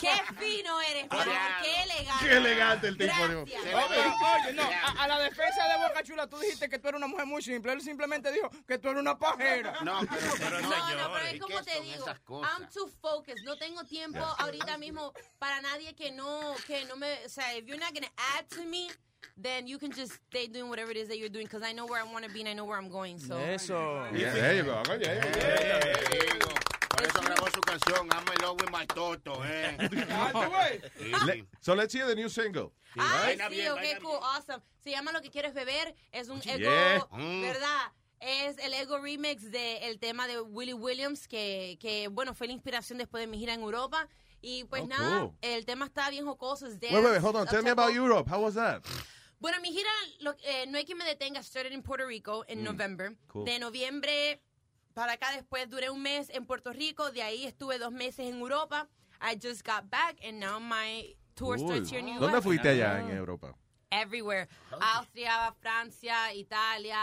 Qué 0.00 0.12
fino 0.38 0.80
eres, 0.82 1.06
qué 1.10 1.82
elegante. 1.82 2.24
qué 2.28 2.32
elegante 2.36 2.86
el 2.88 2.96
tipo. 2.96 3.12
oye, 3.22 4.52
no, 4.54 4.62
a, 4.62 5.02
a 5.02 5.08
la 5.08 5.18
defensa 5.18 5.66
de 5.68 5.88
Boca 5.88 6.02
Chula 6.04 6.26
tú 6.28 6.38
dijiste 6.38 6.68
que 6.68 6.78
tú 6.78 6.88
eres 6.88 6.98
una 6.98 7.08
mujer 7.08 7.26
muy 7.26 7.42
simple. 7.42 7.72
Él 7.72 7.80
simplemente 7.80 8.30
dijo 8.30 8.50
que 8.68 8.78
tú 8.78 8.88
eres 8.90 9.00
una 9.00 9.18
pajera. 9.18 9.74
No, 9.82 9.98
pero, 10.08 10.32
pero 10.38 10.60
No, 10.60 10.68
no, 10.70 11.12
pero 11.12 11.26
es 11.26 11.34
¿y 11.34 11.38
como 11.40 11.60
te 11.62 11.80
digo? 11.80 12.06
I'm 12.44 12.68
too 12.72 12.88
focused. 13.00 13.42
No 13.44 13.56
tengo 13.58 13.82
tiempo 13.84 14.20
ahorita 14.38 14.78
mismo 14.78 15.12
para 15.40 15.60
nadie 15.60 15.94
que 15.96 16.12
no, 16.12 16.54
que 16.68 16.84
no 16.84 16.94
me, 16.96 17.24
o 17.26 17.28
sea, 17.28 17.52
if 17.56 17.64
you're 17.66 17.78
not 17.80 17.92
gonna 17.92 18.12
add 18.38 18.46
to 18.48 18.62
me, 18.64 18.86
then 19.36 19.66
you 19.66 19.78
can 19.78 19.92
just 19.92 20.12
stay 20.30 20.46
doing 20.46 20.68
whatever 20.68 20.90
it 20.90 20.96
is 20.96 21.08
that 21.08 21.18
you're 21.18 21.28
doing 21.28 21.46
because 21.46 21.62
I 21.62 21.72
know 21.72 21.86
where 21.86 22.00
I 22.00 22.04
want 22.04 22.24
to 22.24 22.30
be 22.30 22.40
and 22.40 22.48
I 22.48 22.52
know 22.54 22.64
where 22.64 22.78
I'm 22.78 22.88
going. 22.90 23.18
So. 23.18 23.36
Eso. 23.38 24.06
Yeah, 24.14 24.32
there 24.32 24.54
you 24.56 24.62
go. 24.64 24.82
Oye, 24.90 25.06
oye, 25.06 25.80
oye. 25.84 26.38
Por 26.90 27.02
eso 27.06 27.20
grabó 27.22 27.50
su 27.52 27.60
canción, 27.62 28.08
I'm 28.12 28.24
in 28.34 28.42
love 28.42 28.60
with 28.60 28.70
my 28.70 28.84
toto, 28.86 29.42
eh. 29.42 29.76
Le- 31.26 31.44
so 31.60 31.74
let's 31.74 31.92
hear 31.92 32.06
the 32.06 32.14
new 32.14 32.28
single. 32.28 32.72
Ay, 32.98 33.36
Vaina 33.36 33.48
sí, 33.48 33.66
ok, 33.68 34.02
cool, 34.02 34.18
awesome. 34.22 34.60
Se 34.84 34.90
llama 34.90 35.12
Lo 35.12 35.20
que 35.22 35.30
quieres 35.30 35.54
beber. 35.54 35.94
Es 36.12 36.28
un 36.28 36.40
ego, 36.44 36.58
Yeah. 36.58 37.02
Mm. 37.10 37.42
¿verdad? 37.42 37.92
Es 38.20 38.56
el 38.58 38.72
ego 38.74 38.98
remix 38.98 39.50
del 39.50 39.98
tema 39.98 40.28
de 40.28 40.40
Willie 40.40 40.74
Williams, 40.74 41.26
que, 41.26 41.76
que, 41.80 42.08
bueno, 42.08 42.34
fue 42.34 42.46
la 42.46 42.52
inspiración 42.52 42.98
después 42.98 43.20
de 43.22 43.26
mi 43.26 43.38
gira 43.38 43.54
en 43.54 43.62
Europa. 43.62 44.06
Y 44.42 44.64
pues 44.64 44.82
Oh, 44.82 44.86
nada, 44.88 45.20
cool. 45.20 45.36
el 45.40 45.64
tema 45.64 45.86
está 45.86 46.10
bien 46.10 46.26
jocoso. 46.26 46.66
Es 46.66 46.74
Wait, 46.80 46.92
wait, 46.92 47.04
wait, 47.04 47.22
hold 47.22 47.36
on. 47.36 47.46
Tell 47.46 47.62
me 47.62 47.70
about 47.70 47.92
Europe. 47.94 48.28
How 48.28 48.40
was 48.42 48.54
that? 48.54 48.82
Bueno, 49.38 49.60
mi 49.60 49.72
gira, 49.72 49.90
lo- 50.20 50.36
eh, 50.44 50.66
no 50.68 50.78
hay 50.78 50.84
quien 50.84 50.98
me 50.98 51.04
detenga, 51.04 51.42
started 51.42 51.72
in 51.72 51.82
Puerto 51.82 52.06
Rico 52.06 52.44
en 52.48 52.60
Mm, 52.60 52.64
November. 52.64 53.16
cool. 53.28 53.44
De 53.44 53.58
noviembre 53.58 54.40
para 54.94 55.12
acá 55.14 55.30
después 55.32 55.68
duré 55.70 55.90
un 55.90 56.02
mes 56.02 56.28
en 56.30 56.44
Puerto 56.44 56.72
Rico, 56.72 57.10
de 57.12 57.22
ahí 57.22 57.44
estuve 57.46 57.78
dos 57.78 57.92
meses 57.92 58.26
en 58.26 58.38
Europa. 58.40 58.88
I 59.20 59.36
just 59.40 59.64
got 59.64 59.88
back 59.88 60.16
and 60.24 60.38
now 60.40 60.58
my 60.60 61.16
tour 61.34 61.56
Cool. 61.56 61.66
starts 61.68 61.90
here 61.90 62.00
in 62.00 62.06
New 62.06 62.20
¿Dónde 62.20 62.32
York. 62.34 62.42
fuiste 62.44 62.68
allá 62.68 63.00
en 63.00 63.10
Europa? 63.16 63.54
Everywhere. 63.90 64.48
Austria, 64.80 65.52
Francia, 65.60 66.32
Italia, 66.34 66.98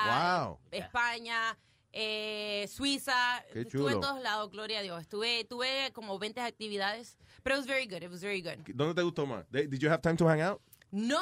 Wow. 0.47 0.59
España, 0.71 1.57
eh, 1.91 2.67
Suiza. 2.69 3.43
Qué 3.53 3.61
Estuve 3.61 3.93
en 3.93 4.01
todos 4.01 4.21
lados, 4.21 4.51
gloria 4.51 4.79
a 4.79 4.81
Dios. 4.81 5.01
Estuve, 5.01 5.43
tuve 5.45 5.91
como 5.93 6.17
20 6.19 6.41
actividades, 6.41 7.17
pero 7.43 7.55
it 7.55 7.59
was 7.59 7.67
very 7.67 7.85
good, 7.87 8.03
it 8.03 8.09
was 8.11 8.21
very 8.21 8.41
good. 8.41 8.57
¿Dónde 8.75 8.95
te 8.95 9.01
gustó 9.01 9.25
más? 9.25 9.45
Did 9.51 9.79
you 9.79 9.89
have 9.89 10.01
time 10.01 10.17
to 10.17 10.27
hang 10.27 10.41
out? 10.41 10.61
No! 10.91 11.19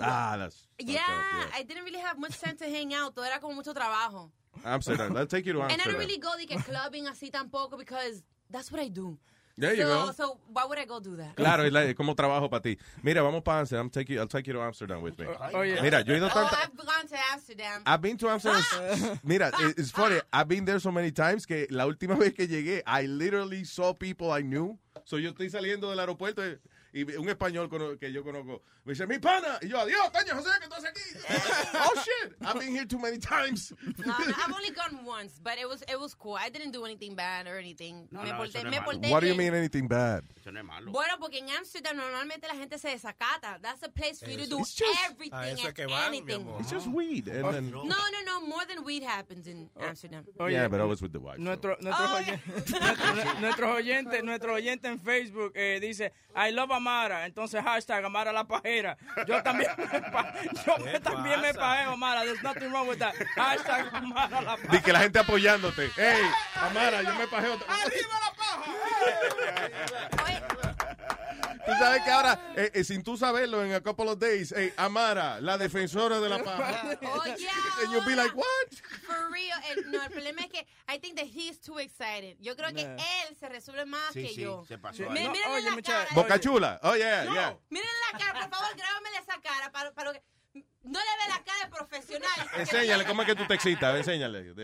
Ah, 0.00 0.36
that's 0.38 0.66
yeah, 0.78 1.00
up, 1.00 1.50
I 1.54 1.62
didn't 1.62 1.84
really 1.84 2.00
have 2.00 2.18
much 2.18 2.38
time 2.40 2.56
to 2.56 2.64
hang 2.64 2.92
out. 2.94 3.14
Todo 3.14 3.24
era 3.24 3.38
como 3.40 3.54
mucho 3.54 3.72
trabajo. 3.72 4.30
yeah. 4.62 4.74
Amsterdam. 4.74 5.12
Let's 5.14 5.30
take 5.30 5.46
you 5.46 5.52
to 5.52 5.60
And 5.62 5.70
I 5.70 5.74
Amsterdam. 5.74 5.92
don't 5.92 6.00
really 6.00 6.18
go 6.18 6.30
que 6.36 6.58
clubbing 6.58 7.06
así 7.06 7.30
tampoco 7.30 7.76
because 7.78 8.22
that's 8.50 8.70
what 8.72 8.80
I 8.80 8.88
do. 8.88 9.16
There 9.56 9.72
you 9.74 9.82
so, 9.82 10.06
go. 10.06 10.12
So 10.12 10.38
why 10.52 10.64
would 10.64 10.78
I 10.78 10.84
go 10.84 10.98
do 11.00 11.16
that? 11.16 11.36
Claro, 11.36 11.64
es, 11.64 11.94
como 11.94 12.14
trabajo 12.14 12.50
para 12.50 12.60
ti. 12.62 12.76
Mira, 13.02 13.22
vamos 13.22 13.42
para 13.42 13.60
Amsterdam. 13.60 13.88
Take 13.88 14.08
you, 14.12 14.18
I'll 14.20 14.26
take 14.26 14.46
you 14.48 14.52
to 14.54 14.60
Amsterdam 14.60 15.00
with 15.02 15.16
me. 15.18 15.26
Oye. 15.54 15.80
Mira, 15.80 16.02
yo 16.04 16.12
he 16.14 16.16
ido 16.18 16.26
Oh, 16.26 16.30
tantas... 16.30 16.58
I've 16.58 16.76
gone 16.76 17.06
to 17.06 17.16
Amsterdam. 17.32 17.82
I've 17.86 18.02
been 18.02 18.16
to 18.16 18.28
Amsterdam. 18.28 19.18
Mira, 19.24 19.52
it- 19.60 19.78
it's 19.78 19.90
funny. 19.92 20.20
I've 20.32 20.48
been 20.48 20.64
there 20.64 20.80
so 20.80 20.90
many 20.90 21.12
times 21.12 21.46
que 21.46 21.66
la 21.70 21.86
última 21.86 22.16
vez 22.18 22.32
que 22.32 22.48
llegué, 22.48 22.82
I 22.86 23.06
literally 23.06 23.64
saw 23.64 23.92
people 23.94 24.32
I 24.32 24.42
knew. 24.42 24.76
So 25.04 25.18
yo 25.18 25.30
estoy 25.30 25.50
saliendo 25.50 25.88
del 25.90 26.00
aeropuerto 26.00 26.42
y, 26.42 26.58
y 26.94 27.02
un 27.16 27.28
español 27.28 27.68
que 27.98 28.12
yo 28.12 28.22
conozco 28.22 28.62
me 28.84 28.92
dice, 28.92 29.06
mi 29.06 29.18
pana. 29.18 29.58
Y 29.62 29.68
yo, 29.68 29.78
adiós, 29.80 30.12
Taño 30.12 30.34
José, 30.36 30.50
que 30.60 30.64
estás 30.66 30.84
aquí. 30.84 31.00
oh, 31.74 32.02
shit. 32.04 32.32
I've 32.40 32.58
been 32.60 32.70
here 32.72 32.86
too 32.86 32.98
many 32.98 33.18
times. 33.18 33.72
No, 33.98 34.06
no, 34.06 34.34
I've 34.36 34.52
only 34.54 34.70
gone 34.74 35.04
once, 35.04 35.40
but 35.42 35.58
it 35.58 35.68
was 35.68 35.82
it 35.88 35.98
was 35.98 36.14
cool. 36.14 36.36
I 36.40 36.50
didn't 36.50 36.70
do 36.72 36.84
anything 36.84 37.14
bad 37.16 37.46
or 37.48 37.58
anything. 37.58 38.06
No, 38.12 38.22
me 38.22 38.30
no, 38.30 38.36
porté, 38.36 38.62
no 38.62 38.70
me 38.70 38.78
porté 38.78 39.10
What 39.10 39.20
do 39.20 39.26
you 39.26 39.34
mean 39.34 39.54
anything 39.54 39.88
bad? 39.88 40.22
Eso 40.40 40.50
no 40.52 40.60
es 40.60 40.66
malo. 40.66 40.92
Bueno, 40.92 41.14
porque 41.18 41.38
en 41.38 41.50
Amsterdam 41.50 41.96
normalmente 41.96 42.46
la 42.46 42.54
gente 42.54 42.78
se 42.78 42.90
desacata. 42.90 43.58
That's 43.60 43.82
a 43.82 43.88
place 43.88 44.20
for 44.20 44.30
you 44.30 44.38
to 44.38 44.46
do 44.46 44.58
just- 44.58 44.80
everything 45.10 45.34
A 45.34 45.82
and 45.82 45.90
van, 45.90 46.08
anything. 46.08 46.46
It's 46.60 46.70
just 46.70 46.86
weed. 46.86 47.26
And 47.28 47.44
then, 47.52 47.70
No, 47.72 47.82
no, 47.82 48.20
no. 48.24 48.40
More 48.46 48.64
than 48.66 48.84
weed 48.84 49.02
happens 49.02 49.46
in 49.48 49.68
Oh. 49.76 49.84
Amsterdam. 49.84 50.24
Oye, 50.38 50.52
yeah, 50.52 50.68
but 50.68 50.80
always 50.80 51.00
with 51.02 51.12
the 51.12 51.18
wife. 51.20 51.38
so. 51.38 51.42
Nuestro, 51.42 51.76
nuestros, 51.80 52.10
Oh, 52.10 52.20
oyen- 52.20 52.40
nuestro- 52.76 53.40
nuestros 53.40 53.70
oyentes, 53.76 54.22
nuestro 54.24 54.54
oyente 54.54 54.86
en 54.88 55.00
Facebook 55.00 55.52
eh, 55.56 55.78
dice 55.80 56.12
I 56.36 56.50
love 56.50 56.70
Amara, 56.84 57.24
entonces 57.24 57.62
hashtag 57.64 58.04
Amara 58.04 58.30
la 58.30 58.44
pajera. 58.44 58.98
Yo 59.26 59.42
también 59.42 59.70
me, 59.78 60.00
pa- 60.02 60.34
yo 60.66 60.74
¿Qué 60.84 61.00
también 61.00 61.40
me 61.40 61.54
pajeo, 61.54 61.92
Amara. 61.92 62.24
There's 62.24 62.42
nothing 62.42 62.70
wrong 62.70 62.86
with 62.88 62.98
that. 62.98 63.14
Hashtag 63.36 63.88
Amara 63.94 64.42
la 64.42 64.56
pajera. 64.58 64.82
que 64.82 64.92
la 64.92 64.98
gente 65.00 65.18
apoyándote. 65.18 65.90
Hey, 65.96 66.20
Amara, 66.60 67.00
yo 67.02 67.14
me 67.14 67.26
pajeo. 67.26 67.54
¡Arriba 67.54 68.20
la 68.20 68.32
paja! 68.36 68.64
Tú 71.66 71.72
sabes 71.78 72.02
que 72.02 72.10
ahora, 72.10 72.52
eh, 72.56 72.70
eh, 72.74 72.84
sin 72.84 73.02
tú 73.02 73.16
saberlo, 73.16 73.64
en 73.64 73.72
a 73.72 73.80
couple 73.80 74.08
of 74.10 74.18
days, 74.18 74.52
hey, 74.54 74.72
Amara, 74.76 75.40
la 75.40 75.56
defensora 75.56 76.20
de 76.20 76.28
la 76.28 76.42
paja. 76.42 76.98
Oh, 77.02 77.24
yeah. 77.24 77.50
And 77.82 77.92
you'll 77.92 78.04
be 78.04 78.14
like, 78.14 78.34
what? 78.34 78.70
For 79.06 79.30
real. 79.30 79.56
El- 79.70 79.90
no, 79.90 80.02
el 80.02 80.10
problema 80.10 80.42
es 80.42 80.50
que 80.50 80.66
I 80.88 80.98
think 80.98 81.16
that 81.16 81.26
he's 81.26 81.58
too 81.60 81.78
excited. 81.78 82.36
Yo 82.40 82.54
creo 82.54 82.72
que 82.74 82.84
Nah. 82.84 82.96
él 82.96 83.36
se 83.38 83.48
resuelve 83.48 83.86
más 83.86 84.12
Sí, 84.12 84.22
que 84.22 84.28
sí, 84.34 84.40
yo. 84.42 84.64
se 84.68 84.76
pasó 84.78 85.02
no, 85.04 85.10
oye, 85.10 85.62
la 85.62 85.70
muchacha, 85.70 86.04
cara. 86.04 86.14
Boca 86.14 86.38
Chula. 86.40 86.80
Oh, 86.82 86.94
yeah, 86.96 87.24
yeah. 87.24 87.56
Miren 87.70 87.88
la 88.12 88.18
cara, 88.18 88.32
por 88.40 88.50
favor, 88.50 88.76
grábamele 88.76 89.18
esa 89.18 89.40
cara 89.40 89.72
para, 89.72 89.92
para 89.92 90.12
que 90.12 90.22
no 90.82 90.98
le 91.00 91.24
ve 91.24 91.28
la 91.28 91.42
cara 91.44 91.64
de 91.64 91.70
profesional. 91.70 92.30
Enséñale 92.58 93.04
cómo 93.06 93.22
es 93.22 93.28
que 93.28 93.34
tú 93.34 93.46
te 93.46 93.54
excitas. 93.54 93.96
Enséñale. 93.96 94.54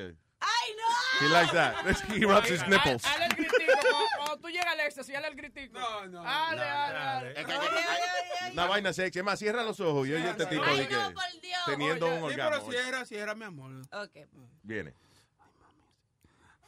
Ay, 0.41 0.75
no. 0.77 1.27
He 1.27 1.29
likes 1.33 1.53
that. 1.53 1.75
He 2.17 2.25
rubs 2.25 2.49
his 2.49 2.67
nipples. 2.67 3.05
Hale 3.05 3.27
el 3.27 3.35
gritico. 3.35 3.73
Cuando, 3.81 4.09
cuando 4.17 4.37
tú 4.39 4.49
llegas 4.49 4.67
al 4.73 4.81
éxtasis, 4.81 5.15
hale 5.17 5.29
el 5.29 5.35
gritico. 5.37 5.79
No, 5.79 6.07
no. 6.07 6.21
Oye, 6.23 6.61
oye, 7.37 7.45
oye. 7.47 8.53
Una 8.53 8.67
vaina 8.67 8.93
sexy. 8.93 9.19
Es 9.19 9.25
más, 9.25 9.39
cierra 9.39 9.63
los 9.63 9.79
ojos 9.81 10.09
y 10.09 10.15
oye 10.15 10.31
este 10.31 10.47
tipo 10.47 10.65
Ay, 10.65 10.79
de 10.81 10.89
que 10.89 10.95
no, 10.95 11.13
por 11.13 11.41
Dios. 11.43 11.61
teniendo 11.67 12.07
un 12.07 12.31
Sí, 12.31 12.37
pero 12.37 12.47
orgasmo. 12.49 12.71
cierra, 12.73 13.05
cierra, 13.05 13.35
mi 13.35 13.45
amor. 13.45 13.73
Ok. 13.93 14.17
Viene. 14.63 14.95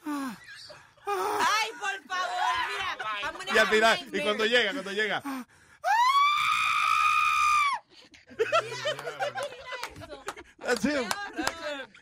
Ay, 0.05 1.69
por 1.81 2.05
favor, 2.07 3.45
mira. 3.45 3.55
Y 3.55 3.59
al 3.59 3.69
final, 3.69 4.09
y 4.13 4.21
cuando 4.21 4.45
llega, 4.47 4.73
cuando 4.73 4.93
llega. 4.93 5.23
That's 10.65 10.85
him. 10.85 11.09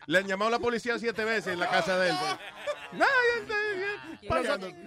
Le 0.07 0.17
han 0.19 0.27
llamado 0.27 0.49
a 0.49 0.51
la 0.51 0.59
policía 0.59 0.97
siete 0.99 1.23
veces 1.23 1.53
en 1.53 1.59
la 1.59 1.69
casa 1.69 1.97
de 1.97 2.09
él. 2.09 2.15
No, 2.93 3.05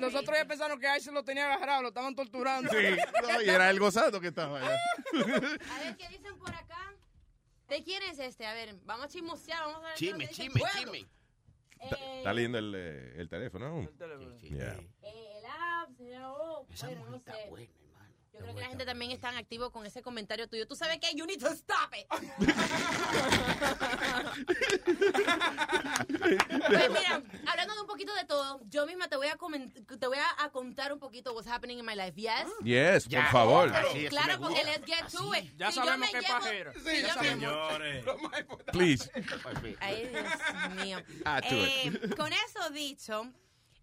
ya 0.09 0.45
pensaron 0.47 0.79
que 0.79 0.97
Ice 0.97 1.11
lo 1.11 1.25
tenía 1.25 1.53
agarrado, 1.53 1.83
lo 1.83 1.89
estaban 1.89 2.15
torturando. 2.15 2.71
Sí, 2.71 2.97
no, 3.23 3.43
y 3.43 3.49
era 3.49 3.71
él 3.71 3.81
gozando 3.81 4.21
que 4.21 4.29
estaba 4.29 4.59
allá. 4.59 4.77
A 4.77 5.79
ver, 5.81 5.97
¿qué 5.97 6.09
dicen 6.09 6.37
por 6.39 6.51
acá? 6.51 6.95
¿De 7.69 7.83
quién 7.83 8.03
es 8.03 8.19
este? 8.19 8.47
A 8.47 8.53
ver, 8.53 8.77
vamos 8.85 9.07
a 9.07 9.09
chismosear, 9.09 9.61
vamos 9.65 9.85
a 9.85 9.89
ver. 9.89 9.95
Chisme, 9.97 10.25
el 10.25 10.31
chisme, 10.31 10.61
chisme. 10.73 10.99
Eh, 11.81 12.19
Está 12.19 12.33
lindo 12.33 12.59
el, 12.59 12.75
eh, 12.77 13.15
el 13.17 13.29
teléfono. 13.29 13.89
Yeah. 14.41 14.79
eh, 15.03 15.39
el 15.39 15.47
app, 15.47 15.91
oh, 16.25 16.67
bueno, 16.81 17.05
no 17.11 17.19
sé. 17.19 17.51
Yo 18.35 18.41
creo 18.41 18.55
que 18.55 18.61
la 18.63 18.67
gente 18.69 18.85
también 18.85 19.11
está 19.13 19.31
en 19.31 19.37
activo 19.37 19.71
con 19.71 19.87
ese 19.87 20.03
comentario 20.03 20.49
tuyo. 20.49 20.67
¿Tú 20.67 20.75
sabes 20.75 20.99
qué? 21.01 21.15
You 21.17 21.25
need 21.25 21.39
to 21.41 21.49
stop 21.53 21.95
it. 21.97 22.07
Pues 26.67 26.91
mira, 26.91 27.23
hablando 27.47 27.75
de 27.75 27.81
un 27.81 27.87
poquito 27.87 28.15
de 28.15 28.25
todo, 28.25 28.61
yo 28.69 28.87
misma 28.87 29.09
te 29.09 29.17
voy 29.17 29.29
a 29.29 29.37
coment- 29.37 29.73
te 29.99 30.07
voy 30.07 30.19
a, 30.19 30.45
a 30.45 30.51
contar 30.51 30.93
un 30.93 30.99
poquito 30.99 31.33
what's 31.33 31.49
happening 31.49 31.79
in 31.79 31.85
my 31.87 31.95
life. 31.95 32.15
Yes. 32.17 32.47
Yes, 32.65 33.07
por 33.09 33.25
favor. 33.31 33.69
Así, 33.75 33.87
así 33.99 34.07
Claro, 34.09 34.39
porque 34.41 34.65
let's 34.65 34.85
get 34.87 35.07
to 35.13 35.35
it. 35.35 35.53
Ya 35.57 35.71
Si 35.71 35.77
yo 35.79 35.85
sabemos 35.85 36.13
me 36.13 36.19
que 36.19 36.27
llevo- 36.27 36.39
pajero. 36.41 36.73
si 36.73 36.81
Sí, 36.81 37.01
yo 37.03 37.07
ya 37.07 37.15
Señores. 37.23 38.05
Please. 38.73 39.11
Ay, 39.81 40.09
Dios 40.09 40.85
mío. 40.85 40.99
Ah, 41.25 41.41
Eh, 41.45 41.93
con 42.17 42.33
eso 42.33 42.71
dicho, 42.71 43.27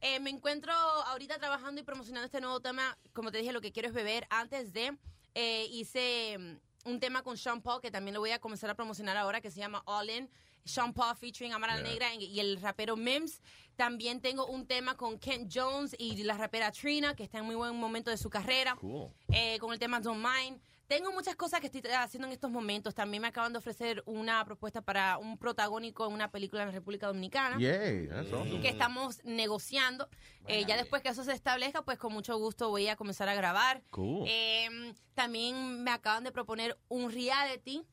eh, 0.02 0.20
me 0.20 0.30
encuentro 0.30 0.74
ahorita 0.74 1.38
trabajando 1.38 1.80
y 1.80 1.84
promocionando 1.84 2.26
este 2.26 2.42
nuevo 2.42 2.60
tema. 2.60 2.98
Como 3.14 3.32
te 3.32 3.38
dije, 3.38 3.52
lo 3.54 3.62
que 3.62 3.72
quiero 3.72 3.88
es 3.88 3.94
beber. 3.94 4.28
Antes 4.30 4.74
de, 4.74 4.98
eh, 5.36 5.68
hice 5.72 6.38
mm, 6.38 6.90
un 6.90 7.00
tema 7.00 7.24
con 7.24 7.38
Sean 7.38 7.62
Paul, 7.62 7.82
que 7.82 7.92
también 7.92 8.14
lo 8.14 8.20
voy 8.20 8.32
a 8.32 8.40
comenzar 8.40 8.70
a 8.70 8.76
promocionar 8.76 9.16
ahora, 9.18 9.42
que 9.42 9.52
se 9.52 9.60
llama 9.60 9.82
All 9.86 10.10
In. 10.10 10.30
Sean 10.64 10.94
Paul 10.94 11.16
featuring 11.16 11.54
Amara 11.54 11.76
Yeah. 11.78 11.84
Negra 11.90 12.14
y 12.16 12.40
el 12.40 12.62
rapero 12.62 12.96
Mims. 12.96 13.42
También 13.76 14.22
tengo 14.22 14.46
un 14.46 14.68
tema 14.68 14.96
con 14.96 15.18
Kent 15.18 15.52
Jones 15.52 15.96
y 15.98 16.22
la 16.24 16.38
rapera 16.38 16.72
Trina, 16.72 17.16
que 17.16 17.24
está 17.24 17.40
en 17.40 17.46
muy 17.46 17.56
buen 17.56 17.76
momento 17.76 18.12
de 18.12 18.18
su 18.18 18.30
carrera 18.30 18.76
Cool. 18.76 19.10
eh, 19.30 19.58
con 19.60 19.74
el 19.74 19.80
tema 19.80 20.00
Don't 20.00 20.24
Mind. 20.24 20.62
Tengo 20.92 21.14
muchas 21.14 21.38
cosas 21.38 21.62
que 21.62 21.68
estoy 21.68 21.90
haciendo 21.92 22.28
en 22.28 22.34
estos 22.34 22.52
momentos. 22.52 22.94
También 22.94 23.22
me 23.22 23.30
acaban 23.30 23.54
de 23.54 23.60
ofrecer 23.60 24.04
una 24.06 24.44
propuesta 24.44 24.82
para 24.82 25.18
un 25.20 25.38
protagónico 25.38 26.06
en 26.06 26.12
una 26.12 26.30
película 26.32 26.64
en 26.64 26.68
la 26.68 26.74
República 26.74 27.08
Dominicana. 27.08 27.58
Yay, 27.58 28.08
that's 28.10 28.34
awesome. 28.34 28.60
Que 28.60 28.68
estamos 28.68 29.24
negociando. 29.24 30.10
Eh, 30.48 30.66
ya 30.68 30.76
después 30.76 31.02
que 31.02 31.08
eso 31.08 31.24
se 31.24 31.32
establezca, 31.32 31.82
pues 31.84 31.98
con 31.98 32.12
mucho 32.12 32.38
gusto 32.38 32.68
voy 32.68 32.90
a 32.90 32.98
comenzar 32.98 33.30
a 33.30 33.36
grabar. 33.36 33.82
Cool. 33.90 34.26
Eh, 34.28 34.94
también 35.14 35.82
me 35.82 35.92
acaban 35.92 36.26
de 36.26 36.34
proponer 36.34 36.78
un 36.90 37.10
reality 37.10 37.88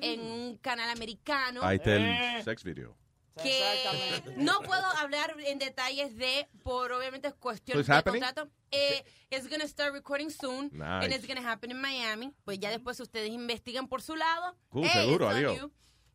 en 0.00 0.20
un 0.20 0.56
canal 0.58 0.90
americano 0.90 1.62
Ahí 1.62 1.76
está 1.76 1.94
el 1.94 2.42
sex 2.42 2.64
video. 2.64 2.96
Que 3.42 4.22
no 4.36 4.60
puedo 4.60 4.84
hablar 4.98 5.34
en 5.46 5.58
detalles 5.58 6.16
de 6.16 6.48
por 6.62 6.92
obviamente 6.92 7.32
cuestiones 7.32 7.88
What's 7.88 8.04
de 8.04 8.10
contrato. 8.10 8.48
Eh, 8.70 9.04
it's 9.30 9.48
gonna 9.48 9.66
start 9.66 9.92
recording 9.92 10.30
soon 10.30 10.70
Nice. 10.72 11.04
and 11.04 11.12
it's 11.12 11.26
gonna 11.26 11.42
happen 11.46 11.70
in 11.70 11.80
Miami. 11.80 12.32
Pues 12.44 12.58
ya 12.60 12.70
después 12.70 12.98
ustedes 13.00 13.30
investigan 13.30 13.88
por 13.88 14.02
su 14.02 14.14
lado. 14.16 14.56
Cool, 14.70 14.84
Hey, 14.86 15.04
seguro, 15.06 15.28
adiós. 15.28 15.58
you. 15.58 15.72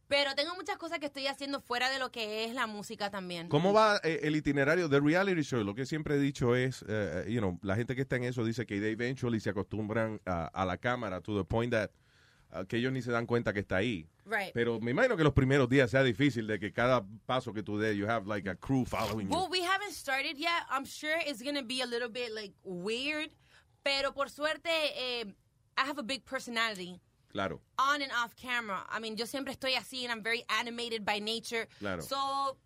Pero 0.08 0.36
tengo 0.36 0.54
muchas 0.54 0.78
cosas 0.78 1.00
que 1.00 1.08
estoy 1.08 1.26
haciendo 1.26 1.62
fuera 1.62 1.90
de 1.90 1.98
lo 1.98 2.12
que 2.12 2.46
es 2.46 2.54
la 2.54 2.68
música 2.68 3.10
también. 3.10 3.48
¿Cómo 3.50 3.74
va 3.74 4.00
eh, 4.04 4.20
el 4.22 4.36
itinerario 4.36 4.88
de 4.88 5.00
reality 5.00 5.42
show? 5.42 5.64
Lo 5.64 5.74
que 5.74 5.88
siempre 5.88 6.16
he 6.16 6.20
dicho 6.20 6.56
es, 6.56 6.86
eh, 6.88 7.26
you 7.28 7.40
know, 7.40 7.58
la 7.64 7.76
gente 7.76 7.96
que 7.96 8.04
está 8.04 8.16
en 8.18 8.26
eso 8.26 8.46
dice 8.46 8.68
que 8.68 8.80
they 8.80 8.92
eventually 8.92 9.40
se 9.40 9.50
acostumbran 9.50 10.22
a, 10.28 10.46
a 10.46 10.64
la 10.66 10.78
cámara 10.78 11.22
to 11.22 11.36
the 11.36 11.44
point 11.44 11.72
that 11.74 11.90
que 12.64 12.78
ellos 12.78 12.94
ni 12.94 13.02
se 13.02 13.12
dan 13.12 13.26
cuenta 13.26 13.54
que 13.54 13.60
está 13.60 13.78
ahí. 13.78 14.08
Right. 14.26 14.54
Pero 14.54 14.80
me 14.80 14.92
imagino 14.92 15.18
que 15.18 15.24
los 15.24 15.34
primeros 15.34 15.68
días 15.70 15.92
sea 15.92 16.04
difícil 16.04 16.48
de 16.48 16.60
que 16.60 16.72
cada 16.72 17.06
paso 17.26 17.54
que 17.54 17.62
tú 17.62 17.78
des, 17.78 17.96
you 17.96 18.08
have 18.08 18.28
like 18.28 18.48
a 18.50 18.56
crew 18.56 18.86
following 18.86 19.28
you. 19.28 19.36
Well, 19.36 19.50
we 19.50 19.62
haven't 19.62 19.94
started 19.94 20.38
yet. 20.38 20.64
I'm 20.70 20.86
sure 20.86 21.18
it's 21.26 21.42
going 21.42 21.56
to 21.56 21.64
be 21.64 21.82
a 21.82 21.86
little 21.86 22.10
bit 22.10 22.34
like 22.34 22.54
weird. 22.64 23.30
Pero 23.84 24.12
por 24.12 24.30
suerte, 24.30 24.70
eh, 24.70 25.26
I 25.78 25.82
have 25.82 26.00
a 26.00 26.04
big 26.04 26.26
personality. 26.26 27.00
Claro. 27.32 27.60
On 27.78 28.02
and 28.02 28.12
off 28.14 28.34
camera. 28.36 28.84
I 28.90 29.00
mean, 29.00 29.18
yo 29.18 29.26
siempre 29.26 29.54
estoy 29.54 29.76
así 29.76 30.04
and 30.04 30.12
I'm 30.12 30.24
very 30.24 30.44
animated 30.48 31.06
by 31.06 31.20
nature. 31.20 31.68
Claro. 31.80 32.02
So, 32.02 32.58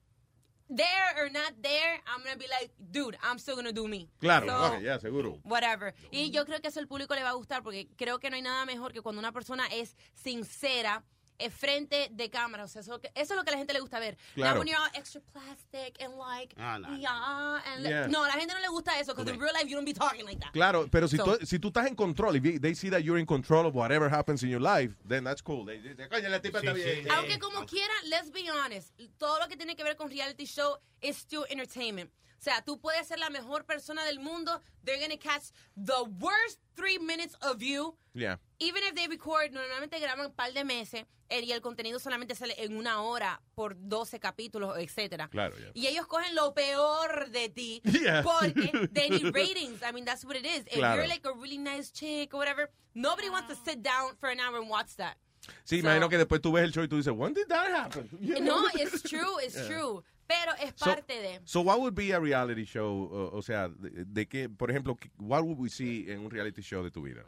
there 0.70 1.16
or 1.18 1.30
not 1.30 1.54
there, 1.62 2.00
I'm 2.08 2.22
to 2.24 2.38
be 2.38 2.48
like, 2.48 2.72
dude, 2.92 3.18
I'm 3.24 3.40
still 3.40 3.56
to 3.68 3.74
do 3.74 3.88
me. 3.88 4.08
Claro, 4.20 4.48
So, 4.48 4.80
ya, 4.80 5.00
seguro. 5.00 5.40
Whatever. 5.44 5.94
Y 6.12 6.32
yo 6.32 6.46
creo 6.46 6.62
que 6.62 6.70
eso 6.70 6.80
al 6.80 6.88
público 6.88 7.16
le 7.16 7.24
va 7.24 7.30
a 7.30 7.34
gustar 7.34 7.64
porque 7.64 7.88
creo 7.98 8.20
que 8.20 8.30
no 8.30 8.36
hay 8.36 8.42
nada 8.42 8.66
mejor 8.66 8.94
que 8.94 9.02
cuando 9.02 9.20
una 9.20 9.32
persona 9.32 9.68
es 9.68 9.96
sincera 10.14 11.04
frente 11.50 12.10
de 12.12 12.30
cámara. 12.30 12.66
O 12.66 12.68
sea, 12.68 12.82
eso, 12.82 13.00
eso 13.16 13.34
es 13.34 13.38
lo 13.38 13.44
que 13.44 13.50
a 13.50 13.54
la 13.54 13.58
gente 13.60 13.74
le 13.74 13.80
gusta 13.80 14.00
ver. 14.00 14.18
Claro. 14.36 14.54
Now 14.56 14.60
when 14.60 14.68
you're 14.68 14.78
all 14.82 14.90
extra 14.94 15.22
plastic 15.22 15.96
and 16.02 16.16
like, 16.18 16.54
Ah, 16.58 16.78
no, 16.78 16.90
yeah, 16.98 17.62
and 17.74 17.86
Yeah. 17.86 18.08
no, 18.08 18.24
a 18.24 18.28
la 18.28 18.34
gente 18.34 18.54
no 18.54 18.60
le 18.60 18.68
gusta 18.70 19.00
eso 19.00 19.14
because 19.14 19.32
in 19.34 19.40
real 19.40 19.54
life 19.54 19.68
you 19.70 19.76
don't 19.76 19.86
be 19.86 19.94
talking 19.94 20.26
like 20.26 20.40
that. 20.42 20.52
Claro, 20.52 20.88
pero 20.92 21.08
si, 21.08 21.18
So- 21.18 21.24
tú, 21.38 21.46
si 21.46 21.58
tú 21.60 21.70
estás 21.70 21.88
en 21.88 21.96
control, 21.96 22.36
if 22.36 22.62
they 22.62 22.76
see 22.76 22.90
that 22.90 23.04
you're 23.04 23.20
in 23.20 23.26
control 23.26 23.66
of 23.66 23.74
whatever 23.76 24.10
happens 24.10 24.44
in 24.44 24.50
your 24.50 24.62
life, 24.62 24.94
then 25.08 25.24
that's 25.24 25.42
cool. 25.42 25.66
They 25.66 25.78
dicen, 25.80 26.10
coño, 26.10 26.30
la 26.30 26.40
tipa 26.42 26.60
está 26.60 26.74
bien. 26.74 27.08
Aunque 27.12 27.40
como 27.40 27.66
quiera, 27.66 27.94
let's 28.10 28.30
be 28.32 28.50
honest, 28.50 28.92
todo 29.18 29.40
lo 29.40 29.48
que 29.48 29.56
tiene 29.56 29.76
que 29.76 29.84
ver 29.84 29.96
con 29.96 30.10
reality 30.10 30.46
show 30.46 30.78
is 31.02 31.16
still 31.18 31.46
entertainment. 31.50 32.12
O 32.38 32.42
sea, 32.42 32.62
tú 32.64 32.80
puedes 32.80 33.06
ser 33.06 33.20
la 33.20 33.30
mejor 33.30 33.66
persona 33.66 34.04
del 34.06 34.20
mundo, 34.20 34.62
they're 34.86 34.98
gonna 35.02 35.18
catch 35.20 35.52
the 35.76 36.04
worst 36.22 36.60
three 36.74 36.98
minutes 36.98 37.36
of 37.42 37.62
you. 37.62 37.98
Yeah. 38.14 38.38
Even 38.60 38.82
if 38.84 38.96
they 38.96 39.08
record, 39.10 39.52
normalmente 39.52 40.00
graban 40.00 40.28
un 40.28 40.32
par 40.32 40.54
de 40.54 40.64
meses 40.64 41.02
eh, 41.02 41.06
y 41.30 41.52
el 41.52 41.62
contenido 41.62 42.00
solamente 42.00 42.34
sale 42.36 42.56
en 42.58 42.76
una 42.76 43.02
hora 43.02 43.42
por 43.56 43.76
12 43.78 44.20
capítulos, 44.20 44.78
etcétera. 44.78 45.28
Claro, 45.30 45.56
ya. 45.60 45.72
Y 45.74 45.88
ellos 45.88 46.08
cogen 46.08 46.34
lo 46.36 46.54
peor 46.54 47.30
de 47.32 47.50
ti 47.50 47.82
Yeah. 48.02 48.24
porque 48.24 48.88
they 48.94 49.10
need 49.10 49.32
ratings. 49.34 49.82
I 49.84 49.92
mean, 49.94 50.06
that's 50.06 50.26
what 50.26 50.36
it 50.36 50.46
is. 50.46 50.62
If 50.68 50.74
Claro. 50.80 50.96
you're 51.02 51.08
like 51.08 51.26
a 51.28 51.34
really 51.34 51.58
nice 51.58 51.92
chick 51.92 52.34
or 52.34 52.40
whatever, 52.40 52.70
nobody 52.96 53.30
wants 53.30 53.48
to 53.50 53.56
sit 53.70 53.82
down 53.84 54.16
for 54.20 54.30
an 54.30 54.40
hour 54.40 54.58
and 54.60 54.70
watch 54.70 54.96
that. 54.98 55.18
Sí, 55.64 55.80
imagino 55.80 56.10
que 56.10 56.18
después 56.18 56.42
tú 56.42 56.52
ves 56.52 56.64
el 56.66 56.72
show 56.74 56.84
y 56.84 56.88
tú 56.88 56.98
dices, 56.98 57.14
when 57.16 57.34
did 57.34 57.48
that 57.48 57.70
happen? 57.72 58.10
You 58.20 58.40
know? 58.40 58.62
No, 58.62 58.68
it's 58.74 59.02
true, 59.04 59.40
it's 59.42 59.56
Yeah. 59.56 59.68
true. 59.68 60.04
Pero 60.28 60.52
es 60.62 60.74
So- 60.76 60.86
parte 60.86 61.14
de. 61.22 61.40
So 61.46 61.62
what 61.62 61.80
would 61.80 61.96
be 61.96 62.12
a 62.12 62.20
reality 62.20 62.64
show? 62.66 63.10
O, 63.12 63.38
o 63.38 63.42
sea, 63.42 63.68
de, 63.70 64.06
de 64.06 64.28
que, 64.28 64.48
por 64.48 64.70
ejemplo, 64.70 64.96
what 65.18 65.44
would 65.44 65.58
we 65.58 65.70
see 65.70 66.06
en 66.12 66.20
un 66.20 66.30
reality 66.30 66.62
show 66.62 66.84
de 66.84 66.92
tu 66.92 67.02
vida? 67.02 67.24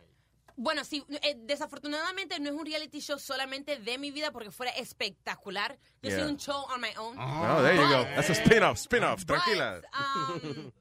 Bueno, 0.63 0.83
sí, 0.85 1.03
eh, 1.23 1.33
desafortunadamente 1.39 2.39
no 2.39 2.49
es 2.49 2.55
un 2.55 2.63
reality 2.63 2.99
show 2.99 3.17
solamente 3.17 3.77
de 3.79 3.97
mi 3.97 4.11
vida 4.11 4.29
porque 4.31 4.51
fuera 4.51 4.71
espectacular. 4.73 5.79
Yo 6.03 6.09
Yeah. 6.11 6.19
soy 6.19 6.29
un 6.29 6.38
show 6.38 6.65
on 6.69 6.79
my 6.79 6.93
own. 6.97 7.17
Oh, 7.19 7.63
there 7.63 7.75
you 7.75 7.88
go. 7.89 8.03
That's 8.15 8.29
a 8.29 8.35
spin-off, 8.35 8.77
spin-off. 8.77 9.25
But, 9.25 9.41
Tranquila. 9.41 9.81
um, 9.91 10.71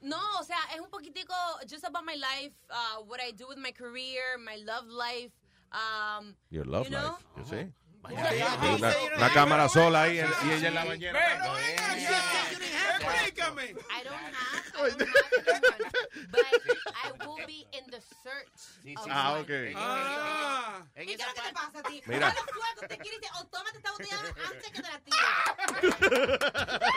no, 0.00 0.18
o 0.40 0.42
sea, 0.42 0.58
es 0.74 0.80
un 0.80 0.90
poquitico 0.90 1.32
just 1.68 1.84
about 1.84 2.04
my 2.04 2.16
life, 2.16 2.52
uh, 2.70 3.02
what 3.06 3.20
I 3.20 3.30
do 3.30 3.46
with 3.46 3.58
my 3.58 3.70
career, 3.70 4.36
my 4.38 4.56
love 4.64 4.88
life. 4.88 5.30
Um, 5.70 6.34
Your 6.50 6.64
love 6.64 6.86
you 6.86 6.90
know? 6.96 7.16
life, 7.36 7.36
yo 7.36 7.44
sé. 7.44 7.72
Una 9.16 9.30
cámara 9.32 9.68
sola 9.68 10.02
ahí 10.04 10.16
y 10.16 10.50
ella 10.50 10.68
en 10.68 10.74
la 10.74 10.84
bañera. 10.86 11.20
Explícame. 12.98 13.76
I 13.90 14.02
don't 14.02 14.14
have, 14.14 14.64
I 14.74 14.90
don't 14.90 15.02
have 15.02 15.92
but 16.32 16.76
I 17.02 17.12
will 17.26 17.36
be 17.46 17.66
in 17.72 17.84
the 17.90 18.00
search. 18.22 18.96
of 18.96 19.06
Ah, 19.10 19.32
one. 19.32 19.40
ok. 19.42 19.50
Ah. 19.76 20.82
¿Y 20.96 21.06
qué 21.06 21.12
es 21.14 21.18
lo 21.26 21.32
que 21.34 21.40
te 21.40 21.52
pasa 21.52 21.78
a 21.78 21.82
ti? 21.82 22.02
Mira. 22.06 22.26
Dale 22.28 22.40
suelto, 22.52 22.88
te 22.88 22.98
quieres 22.98 23.20
o 23.40 23.44
tómate 23.46 23.76
esta 23.78 23.90
botella 23.92 24.18
antes 24.48 24.70
que 24.70 24.82
te 24.82 24.88
la 24.90 25.00
tire. 25.00 25.16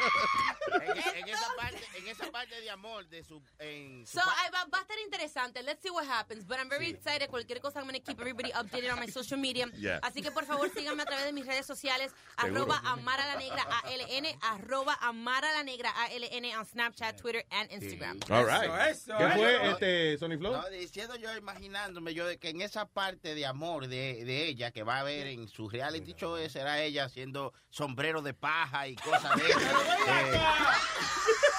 En, 0.74 0.98
en 1.18 1.28
esa 1.30 1.48
parte, 1.56 1.88
esa 2.14 2.32
parte 2.32 2.60
de 2.62 2.70
amor 2.70 3.08
de 3.10 3.24
su 3.24 3.42
en 3.60 4.06
su 4.08 4.20
So, 4.20 4.22
I- 4.26 4.52
va, 4.52 4.66
va 4.72 4.78
a 4.80 4.82
estar 4.82 4.98
interesante. 5.06 5.62
Let's 5.64 5.82
see 5.82 5.90
what 5.92 6.06
happens. 6.08 6.46
But 6.46 6.58
I'm 6.60 6.70
very 6.70 6.88
excited. 6.90 7.30
Cualquier 7.30 7.60
cosa, 7.60 7.80
I'm 7.80 7.86
going 7.88 8.00
to 8.00 8.02
keep 8.06 8.20
everybody 8.20 8.52
updated 8.52 8.92
on 8.94 9.00
my 9.00 9.08
social 9.08 9.38
media. 9.40 9.68
Yeah. 9.84 10.00
Así 10.02 10.22
que, 10.22 10.32
por 10.32 10.46
favor, 10.46 10.70
síganme 10.70 11.02
a 11.02 11.06
través 11.06 11.26
de 11.26 11.34
mis 11.34 11.46
redes 11.46 11.66
sociales. 11.66 12.12
Seguro. 12.42 12.62
Arroba 12.64 12.82
Amara 12.86 13.26
la 13.26 13.36
Negra 13.36 13.64
ALN. 13.84 14.28
Arroba 14.42 14.98
Amara 15.02 15.52
la 15.54 15.64
Negra 15.64 15.90
ALN 15.90 16.46
on 16.58 16.66
Snapchat, 16.66 17.18
Twitter, 17.20 17.44
and 17.52 17.70
Instagram. 17.72 18.20
All 18.32 18.46
right. 18.46 18.70
Eso, 18.92 19.18
¿Qué 19.18 19.26
eso. 19.26 19.36
fue, 19.36 19.72
este, 19.72 20.18
Sony 20.20 20.38
Flow? 20.38 20.54
No, 20.54 20.70
diciendo 20.70 21.16
yo, 21.16 21.36
imaginándome 21.36 22.14
yo 22.14 22.26
que 22.40 22.50
en 22.50 22.62
esa 22.62 22.86
parte 22.88 23.36
de 23.36 23.46
amor 23.46 23.88
de, 23.88 24.24
de 24.24 24.46
ella 24.48 24.72
que 24.72 24.84
va 24.84 25.00
a 25.00 25.04
ver 25.04 25.28
en 25.28 25.48
su 25.48 25.68
reality 25.70 26.14
show 26.14 26.38
eh, 26.38 26.50
será 26.50 26.82
ella 26.82 27.06
haciendo 27.06 27.54
sombrero 27.70 28.22
de 28.22 28.34
paja 28.34 28.88
y 28.88 28.96
cosas 29.04 29.36
de 29.36 29.50
esas. 29.50 29.74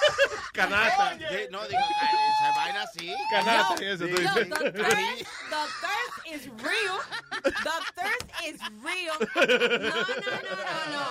Eh, 0.05 0.57
Canasta. 0.57 1.17
sí, 1.17 1.47
no, 1.51 1.67
digo, 1.67 1.79
esa 1.81 2.55
vaina 2.55 2.81
así. 2.83 3.13
Canasta 3.29 3.83
y 3.83 3.87
eso, 3.87 4.05
tú 4.05 4.11
Yo, 4.11 4.17
dices. 4.19 4.49
the, 4.49 4.71
thirst, 4.71 5.27
the 5.49 5.63
thirst 5.81 6.27
is 6.27 6.47
real. 6.63 6.99
The 7.41 7.51
thirst 7.93 8.31
is 8.45 8.61
real. 8.81 9.15
No, 9.35 9.45
no, 9.45 9.67
no, 9.67 10.55
no, 10.55 10.91
no. 10.91 11.05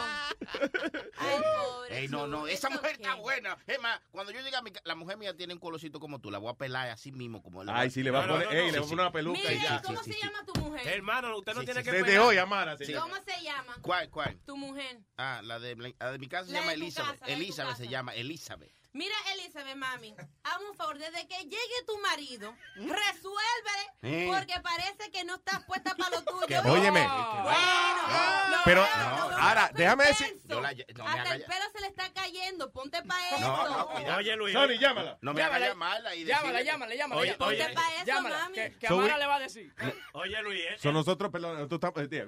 Ay, 1.18 1.42
pobre 1.42 1.98
Ey, 1.98 2.08
no, 2.08 2.26
no, 2.26 2.46
esa 2.46 2.70
mujer 2.70 2.92
está 2.92 3.14
buena. 3.14 3.56
Es 3.66 3.80
más, 3.80 4.00
cuando 4.10 4.32
yo 4.32 4.40
llegue 4.40 4.56
a 4.56 4.62
mi 4.62 4.72
la 4.84 4.94
mujer 4.94 5.16
mía 5.16 5.36
tiene 5.36 5.52
un 5.54 5.60
colorcito 5.60 6.00
como 6.00 6.20
tú, 6.20 6.30
la 6.30 6.38
voy 6.38 6.50
a 6.50 6.54
pelar 6.54 6.88
así 6.90 7.12
mismo 7.12 7.42
como 7.42 7.62
él. 7.62 7.68
Ay, 7.70 7.90
sí, 7.90 8.02
le 8.02 8.10
va 8.10 8.24
a 8.24 8.26
No, 8.26 8.38
no, 8.38 8.44
poner, 8.44 8.48
no, 8.48 8.60
ey, 8.60 8.66
no. 8.66 8.72
le 8.72 8.78
va 8.80 8.84
a 8.84 8.88
poner 8.88 9.00
una 9.04 9.12
peluca 9.12 9.52
y 9.52 9.60
ya. 9.62 9.76
¿y 9.76 9.82
¿cómo 9.86 10.02
se 10.02 10.14
llama 10.20 10.44
tu 10.44 10.60
mujer? 10.60 10.88
Hermano, 10.88 11.36
usted 11.38 11.54
no 11.54 11.60
Sí, 11.60 11.66
tiene 11.66 11.80
sí, 11.84 11.90
que 11.90 11.96
Desde 11.96 12.18
hoy, 12.18 12.38
Amara. 12.38 12.76
¿Cómo 12.76 13.14
se 13.24 13.42
llama 13.42 13.76
¿Cuál, 13.82 14.08
cuál? 14.10 14.38
tu 14.46 14.56
mujer? 14.56 14.98
Ah, 15.16 15.40
la 15.44 15.58
de, 15.58 15.76
la 15.98 16.10
de 16.12 16.18
mi 16.18 16.28
casa 16.28 16.46
se 16.46 16.52
La 16.52 16.60
llama 16.60 16.72
Elizabeth. 16.72 17.20
la 17.20 17.26
Elizabeth 17.28 17.76
se 17.76 17.88
llama 17.88 18.14
Elizabeth. 18.14 18.72
Mira, 18.94 19.14
Elizabeth, 19.34 19.74
mami, 19.74 20.14
hazme 20.44 20.70
un 20.70 20.76
favor, 20.76 20.96
desde 20.98 21.26
que 21.26 21.36
llegue 21.42 21.82
tu 21.84 21.98
marido, 21.98 22.54
resuélvele, 22.76 23.84
Eh. 24.02 24.30
porque 24.32 24.54
parece 24.62 25.10
que 25.10 25.24
no 25.24 25.34
estás 25.34 25.64
puesta 25.64 25.96
para 25.96 26.10
lo 26.16 26.22
tuyo. 26.24 26.62
Óyeme. 26.64 27.00
Bueno, 27.00 28.02
lo 28.50 28.56
Pero, 28.64 28.82
veo, 28.82 29.18
lo 29.18 29.28
veo 29.30 29.38
ahora, 29.38 29.70
déjame 29.74 30.04
decir- 30.04 30.40
la 30.46 30.72
no 30.94 31.06
Hasta 31.08 31.34
el 31.34 31.42
pelo 31.44 31.64
se 31.74 31.80
le 31.80 31.86
está 31.88 32.12
cayendo, 32.12 32.70
ponte 32.70 33.02
para 33.02 33.28
eso. 33.30 33.40
No, 33.40 33.68
no. 33.68 34.16
Oye, 34.16 34.36
Luis. 34.36 34.54
Sony, 34.54 34.78
llámala. 34.78 35.18
No 35.22 35.34
me 35.34 35.42
haga 35.42 35.58
Llámala. 35.58 35.66
llamarla 35.68 36.14
y 36.14 36.24
Llámala, 36.24 36.62
llámala, 36.62 36.94
llámala. 36.94 37.20
Oye. 37.20 37.34
Ponte 37.34 37.68
para 37.74 37.94
eso, 37.96 38.04
Llámala, 38.06 38.38
mami. 38.44 38.54
que, 38.54 38.78
que 38.78 38.86
So 38.86 38.94
Amara 38.94 39.14
we- 39.14 39.18
le 39.20 39.26
va 39.26 39.34
a 39.34 39.40
decir. 39.40 39.74
Oye, 40.12 40.42
Luis. 40.42 40.60
eh, 40.70 40.76
So 40.78 40.92
nosotros, 40.92 41.32
perdón, 41.32 41.68
tú 41.68 41.74
estás, 41.74 41.90
eh, 41.96 42.06
tía. 42.06 42.26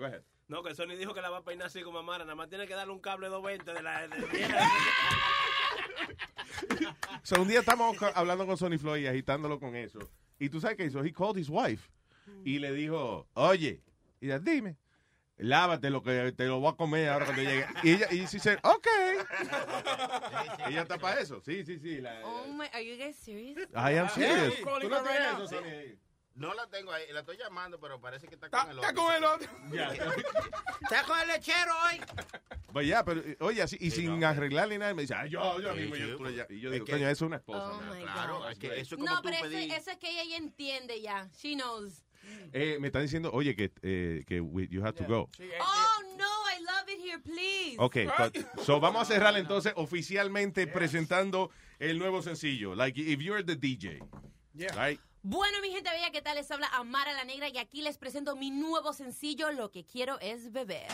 No, 0.48 0.64
que 0.64 0.74
Sony 0.74 0.96
dijo 0.96 1.14
que 1.14 1.20
la 1.22 1.30
va 1.30 1.38
a 1.38 1.44
peinar 1.44 1.68
así 1.68 1.82
como 1.82 2.00
Amara. 2.00 2.24
Nada 2.24 2.34
más 2.34 2.48
tiene 2.48 2.66
que 2.66 2.74
darle 2.74 2.92
un 2.92 3.00
cable 3.00 3.28
220 3.28 3.72
de 3.72 3.82
la. 3.82 4.08
De, 4.08 4.08
So, 7.22 7.42
un 7.42 7.48
día 7.48 7.60
estamos 7.60 7.96
hablando 8.14 8.46
con 8.46 8.56
Sony 8.56 8.78
Floyd 8.78 9.02
y 9.02 9.06
agitándolo 9.08 9.58
con 9.58 9.74
eso. 9.74 9.98
Y 10.38 10.48
tú 10.48 10.60
sabes 10.60 10.76
qué 10.76 10.84
hizo? 10.84 11.02
He 11.02 11.12
called 11.12 11.36
his 11.36 11.48
wife. 11.48 11.90
Y 12.44 12.58
le 12.58 12.72
dijo, 12.72 13.26
oye, 13.34 13.82
y 14.20 14.26
ella, 14.26 14.38
dime, 14.38 14.76
lávate 15.36 15.90
lo 15.90 16.02
que 16.02 16.32
te 16.32 16.46
lo 16.46 16.60
voy 16.60 16.72
a 16.72 16.76
comer 16.76 17.08
ahora 17.08 17.26
cuando 17.26 17.42
llegue. 17.42 17.66
Y 17.82 17.90
ella, 17.94 18.06
y 18.12 18.26
she 18.26 18.38
said, 18.38 18.58
ok. 18.62 18.86
ella 20.68 20.82
está 20.82 20.98
para 20.98 21.20
eso. 21.20 21.40
Sí, 21.40 21.64
sí, 21.64 21.78
sí. 21.78 22.00
La, 22.00 22.20
Oh 22.24 22.46
my, 22.46 22.66
are 22.72 22.84
you 22.84 22.96
guys 22.96 23.16
serious? 23.16 23.68
I 23.74 23.98
am 23.98 24.08
serious. 24.08 24.54
Sí. 24.54 24.62
¿Tú 24.62 24.88
no 24.88 25.02
tienes 25.02 25.32
eso, 25.34 25.46
Sony? 25.48 25.96
No 26.36 26.52
la 26.54 26.66
tengo 26.68 26.92
ahí, 26.92 27.04
la 27.12 27.20
estoy 27.20 27.36
llamando, 27.38 27.80
pero 27.80 27.98
parece 28.00 28.26
que 28.28 28.34
está 28.34 28.46
Está 28.46 28.62
con 28.62 28.70
el 28.70 28.76
está 28.78 28.90
otro. 28.90 29.02
con 29.04 29.14
el 29.14 29.24
otro. 29.24 29.48
Está 30.82 31.02
con 31.04 31.18
el 31.18 31.28
lechero 31.28 31.72
hoy. 31.86 32.00
Pues 32.72 32.86
ya, 32.86 33.04
pero 33.04 33.20
eh, 33.20 33.36
oye, 33.40 33.62
así, 33.62 33.76
y 33.80 33.90
Sí, 33.90 34.02
sin 34.02 34.20
no. 34.20 34.26
arreglar 34.28 34.68
ni 34.68 34.76
nada, 34.78 34.92
me 34.94 35.02
dice, 35.02 35.14
ay, 35.14 35.30
yo, 35.30 35.60
yo 35.60 35.72
Sí, 35.74 35.80
mismo, 35.80 35.94
sí, 35.96 36.02
yo, 36.02 36.16
tú 36.18 36.24
le 36.24 36.30
ll-". 36.32 36.46
Y 36.50 36.60
yo 36.60 36.68
es 36.68 36.74
digo, 36.74 36.84
que- 36.84 36.92
coño, 36.92 37.04
eso 37.08 37.24
es 37.24 37.28
una 37.28 37.36
esposa. 37.36 37.72
Oh 37.72 37.80
my 37.94 38.02
Claro, 38.02 38.38
God. 38.40 38.50
es 38.50 38.58
que 38.58 38.66
eso 38.80 38.80
es 38.96 39.00
como 39.00 39.06
No, 39.06 39.16
tú 39.22 39.28
pero 39.30 39.34
eso, 39.36 39.44
pedir. 39.44 39.72
eso 39.72 39.90
es 39.90 39.96
que 39.96 40.10
ella 40.10 40.24
ya 40.24 40.36
entiende 40.36 41.00
ya. 41.00 41.28
She 41.40 41.54
knows. 41.54 42.02
Eh, 42.52 42.76
me 42.80 42.88
está 42.88 43.00
diciendo, 43.00 43.30
oye, 43.32 43.54
que, 43.56 43.72
eh, 43.82 44.24
que 44.26 44.40
we- 44.40 44.68
you 44.68 44.82
have 44.84 44.92
to 44.94 45.04
go. 45.04 45.30
Oh, 45.60 46.02
no, 46.18 46.50
I 46.50 46.60
love 46.62 46.88
it 46.88 47.00
here, 47.02 47.18
please. 47.20 47.76
Ok, 47.78 47.96
but- 48.18 48.62
so 48.62 48.78
vamos 48.78 49.02
a 49.02 49.04
cerrar 49.06 49.36
entonces 49.38 49.72
oficialmente 49.76 50.66
presentando 50.66 51.50
el 51.78 51.98
nuevo 51.98 52.20
sencillo. 52.22 52.74
Like, 52.74 53.00
if 53.00 53.20
you're 53.20 53.42
the 53.44 53.56
DJ, 53.56 54.00
Yeah. 54.54 54.72
right? 54.74 55.00
Bueno, 55.28 55.60
mi 55.60 55.72
gente 55.72 55.90
bella, 55.90 56.12
¿qué 56.12 56.22
tal? 56.22 56.36
Les 56.36 56.48
habla 56.52 56.68
Amara 56.68 57.12
la 57.12 57.24
Negra 57.24 57.48
y 57.48 57.58
aquí 57.58 57.82
les 57.82 57.98
presento 57.98 58.36
mi 58.36 58.52
nuevo 58.52 58.92
sencillo, 58.92 59.50
Lo 59.50 59.72
que 59.72 59.84
quiero 59.84 60.20
es 60.20 60.52
beber. 60.52 60.86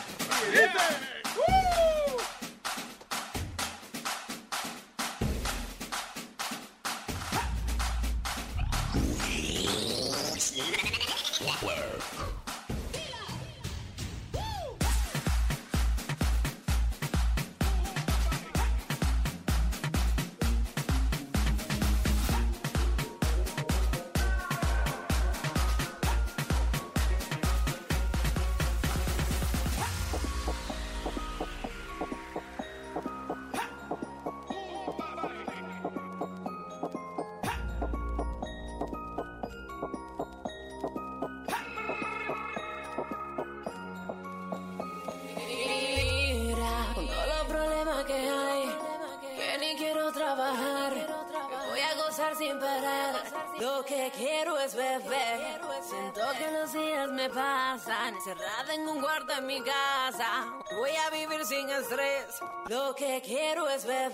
encerrada 58.25 58.73
en 58.73 58.87
un 58.87 59.01
cuarto 59.01 59.33
en 59.33 59.45
mi 59.45 59.61
casa. 59.61 60.45
Voy 60.77 60.91
a 60.91 61.09
vivir 61.09 61.45
sin 61.45 61.69
estrés. 61.69 62.39
Lo 62.69 62.95
que 62.95 63.21
quiero 63.21 63.67
es 63.67 63.85
beber. 63.85 64.13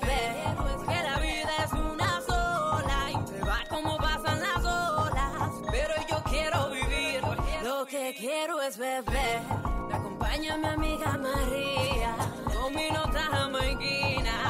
Que 0.88 1.04
la 1.04 1.20
vida 1.20 1.52
es 1.64 1.74
una 1.74 2.22
sola 2.22 3.12
y 3.12 3.28
se 3.28 3.40
va 3.42 3.64
como 3.70 3.98
pasan 3.98 4.40
las 4.40 4.66
olas. 4.66 5.52
Pero 5.70 5.94
yo 6.10 6.24
quiero 6.24 6.72
vivir. 6.72 7.22
Lo 7.64 7.86
que 7.86 8.16
quiero 8.18 8.60
es 8.64 8.80
beber. 8.80 9.42
Me 9.88 9.96
acompaña 9.96 10.58
mi 10.58 10.68
amiga 10.68 11.16
María. 11.18 12.16
Con 12.46 12.74
mi 12.74 12.90
nota. 12.90 13.10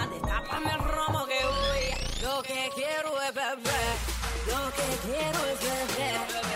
Destápame 0.09 0.71
el 0.71 0.79
romo 0.79 1.25
que 1.25 1.39
voy. 1.43 2.21
Lo 2.21 2.41
que 2.43 2.69
quiero 2.75 3.21
es 3.23 3.33
beber. 3.33 3.95
Lo 4.47 4.71
que 4.71 4.87
quiero 5.05 5.45
es 5.47 5.59
beber. 5.59 6.48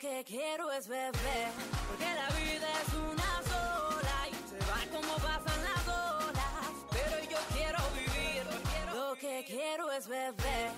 Lo 0.00 0.08
que 0.08 0.24
quiero 0.24 0.70
es 0.70 0.86
beber, 0.86 1.50
porque 1.88 2.04
la 2.04 2.28
vida 2.38 2.68
es 2.82 2.94
una 2.94 3.42
sola 3.50 4.28
y 4.30 4.48
se 4.48 4.58
va 4.70 4.96
como 4.96 5.14
pasan 5.14 5.60
las 5.64 5.88
horas. 5.88 6.70
Pero 6.92 7.18
yo 7.28 7.38
quiero 7.52 7.78
vivir, 7.96 8.44
lo 8.94 9.14
que 9.16 9.44
quiero 9.44 9.90
es 9.90 10.06
beber. 10.06 10.70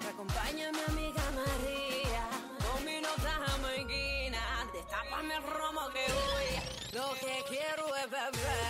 Que 0.00 0.08
acompaña 0.08 0.72
mi 0.72 0.80
amiga 0.88 1.22
María, 1.36 2.26
con 2.66 2.84
mi 2.84 3.00
nota 3.00 3.30
jamaiquina, 3.46 4.40
destápame 4.72 5.36
el 5.36 5.42
romo 5.44 5.88
que 5.90 6.12
voy. 6.12 7.00
Lo 7.00 7.14
que 7.14 7.44
quiero 7.48 7.94
es 7.94 8.10
beber. 8.10 8.63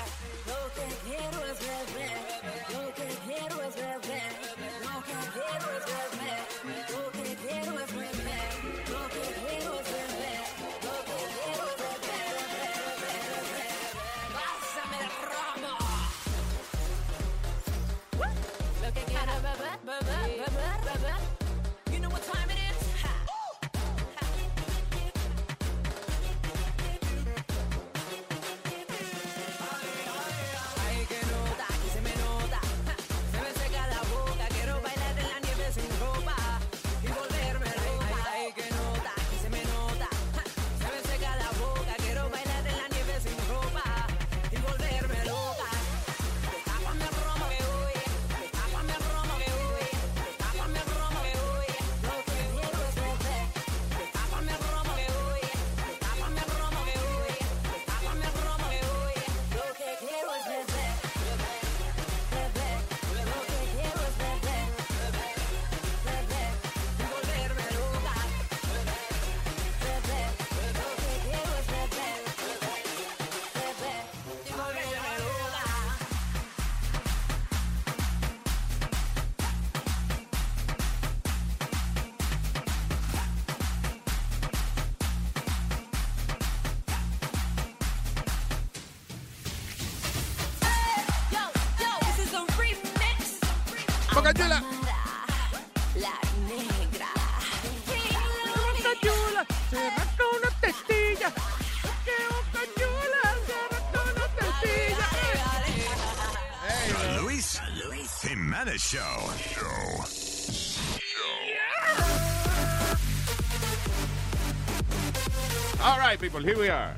people, 116.34 116.48
here 116.48 116.58
we 116.58 116.68
are. 116.68 116.96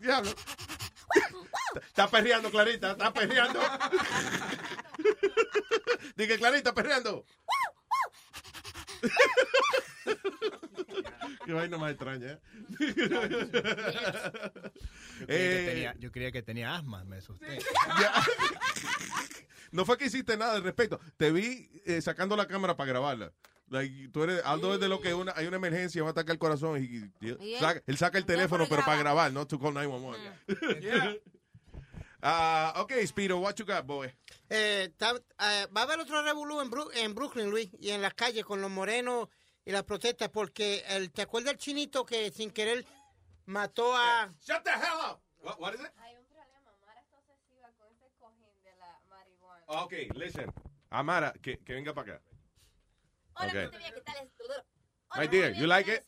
Diablo. 0.00 0.30
Está 1.86 2.08
perreando, 2.08 2.50
Clarita, 2.50 2.92
está 2.92 3.12
perreando. 3.12 3.60
Dije, 6.16 6.38
Clarita, 6.38 6.74
perreando. 6.74 7.24
Qué 11.44 11.52
vaina 11.52 11.78
más 11.78 11.90
extraña. 11.90 12.32
¿eh? 12.32 12.40
Eh, 15.28 15.92
yo 15.98 16.10
creía, 16.10 16.32
que 16.32 16.42
tenía, 16.42 16.74
asma, 16.74 17.04
me 17.04 17.18
asusté. 17.18 17.58
No 19.70 19.84
fue 19.84 19.96
que 19.96 20.06
hiciste 20.06 20.36
nada 20.36 20.54
al 20.54 20.62
respecto. 20.62 21.00
Te 21.16 21.30
vi 21.32 21.70
eh, 21.86 22.00
sacando 22.02 22.36
la 22.36 22.46
cámara 22.46 22.76
para 22.76 22.88
grabarla. 22.88 23.32
Like, 23.72 24.08
tú 24.12 24.22
eres, 24.24 24.42
Aldo 24.44 24.74
es 24.74 24.80
de 24.80 24.88
lo 24.88 25.00
que 25.00 25.14
una, 25.14 25.32
hay 25.34 25.46
una 25.46 25.56
emergencia, 25.56 26.02
va 26.02 26.10
a 26.10 26.12
atacar 26.12 26.34
el 26.34 26.38
corazón 26.38 26.82
y, 26.82 27.26
y- 27.26 27.36
Yeah. 27.40 27.58
saca- 27.60 27.82
él 27.86 27.96
saca 27.96 28.18
el 28.18 28.26
teléfono, 28.26 28.66
pero 28.68 28.84
para 28.84 28.98
grabar, 28.98 29.32
no 29.32 29.46
to 29.46 29.58
call 29.58 29.72
911. 29.72 30.20
Ah, 32.24 32.74
ok, 32.76 32.92
Speedo, 33.04 33.38
what 33.40 33.54
you 33.56 33.64
got, 33.66 33.84
boy? 33.84 34.06
Eh, 34.48 34.84
está- 34.90 35.16
eh, 35.16 35.66
va 35.76 35.80
a 35.80 35.84
haber 35.84 35.98
otro 35.98 36.22
revolú 36.22 36.60
en, 36.60 36.70
Bru- 36.70 36.90
en 36.94 37.14
Brooklyn, 37.16 37.50
Luis, 37.50 37.68
y 37.80 37.90
en 37.90 38.00
las 38.00 38.14
calles 38.14 38.44
con 38.44 38.60
los 38.60 38.70
morenos 38.70 39.28
y 39.64 39.72
las 39.72 39.82
protestas, 39.82 40.28
porque 40.28 40.84
el, 40.88 41.10
¿te 41.10 41.22
acuerdas 41.22 41.54
el 41.54 41.58
chinito 41.58 42.06
que 42.06 42.30
sin 42.30 42.52
querer 42.52 42.84
mató 43.46 43.96
a... 43.96 44.32
Shut 44.46 44.62
the 44.62 44.70
hell 44.70 45.00
up! 45.10 45.20
What, 45.42 45.58
what 45.58 45.74
is 45.74 45.80
it? 45.80 45.90
Ok, 49.66 49.92
listen. 50.14 50.52
Amara, 50.90 51.32
que, 51.40 51.58
que 51.58 51.72
venga 51.74 51.94
para 51.94 52.14
acá. 52.14 52.22
Hola, 53.34 53.46
Ok. 53.46 53.52
¿qué 53.52 54.00
tal? 54.04 54.30
My 55.14 55.26
dear, 55.26 55.52
you 55.54 55.66
like 55.66 55.88
it? 55.92 56.02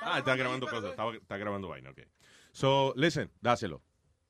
Ah, 0.00 0.18
está 0.18 0.36
grabando 0.36 0.66
cosas. 0.66 0.90
Está, 0.90 1.08
está 1.10 1.36
grabando 1.36 1.68
vaina, 1.68 1.90
ok. 1.90 2.00
So, 2.52 2.92
listen, 2.96 3.30
dáselo. 3.40 3.82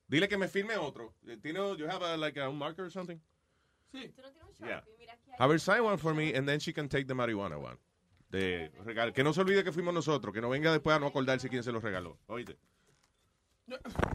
Dile 0.09 0.29
que 0.29 0.39
me 0.39 0.49
firme 0.49 0.77
otro. 0.77 1.15
¿Tiene, 1.43 1.77
you 1.77 1.87
have 1.87 2.03
a, 2.03 2.17
like 2.17 2.39
a 2.41 2.51
marker 2.51 2.87
or 2.87 2.91
something? 2.91 3.19
Sí. 3.93 4.13
Yeah. 4.61 4.83
Have 5.39 5.51
her 5.53 5.59
sign 5.61 5.83
one 5.85 5.99
for 5.99 6.15
me 6.15 6.35
and 6.35 6.49
then 6.49 6.59
she 6.59 6.73
can 6.73 6.89
take 6.89 7.07
the 7.07 7.15
marijuana 7.15 7.59
one. 7.59 7.77
De 8.31 8.71
regalo. 8.85 9.13
Que 9.13 9.23
no 9.23 9.33
se 9.33 9.41
olvide 9.41 9.63
que 9.63 9.73
fuimos 9.73 9.93
nosotros. 9.95 10.33
Que 10.33 10.41
no 10.41 10.49
venga 10.49 10.73
después 10.73 10.97
a 10.97 10.99
no 10.99 11.07
acordarse 11.07 11.49
quién 11.49 11.63
se 11.63 11.71
lo 11.73 11.81
regaló. 11.81 12.19
Oíste. 12.27 12.59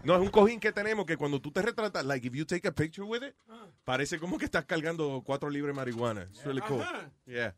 No, 0.04 0.16
es 0.16 0.22
un 0.22 0.30
cojín 0.30 0.60
que 0.60 0.72
tenemos 0.72 1.06
que 1.06 1.18
cuando 1.18 1.42
tú 1.42 1.52
te 1.52 1.62
retratas, 1.62 2.06
like 2.06 2.26
if 2.28 2.34
you 2.34 2.46
take 2.46 2.68
a 2.68 2.72
picture 2.72 3.04
with 3.04 3.24
it, 3.24 3.36
parece 3.84 4.20
como 4.20 4.38
que 4.38 4.46
estás 4.46 4.66
cargando 4.66 5.24
cuatro 5.26 5.50
libres 5.50 5.74
de 5.76 5.80
marihuana. 5.80 6.24
It's 6.24 6.46
really 6.46 6.62
cool. 6.62 6.84
Yeah. 7.26 7.56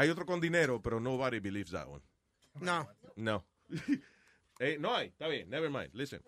Hay 0.00 0.08
otro 0.08 0.24
con 0.24 0.40
dinero, 0.40 0.80
pero 0.80 0.98
nobody 0.98 1.40
believes 1.40 1.72
that 1.72 1.86
one. 1.86 2.02
No. 2.60 2.88
No. 3.16 3.44
Eh, 4.62 4.76
no 4.78 4.94
hay, 4.94 5.08
está 5.08 5.26
bien, 5.26 5.48
never 5.48 5.70
mind, 5.70 5.88
listen. 5.94 6.22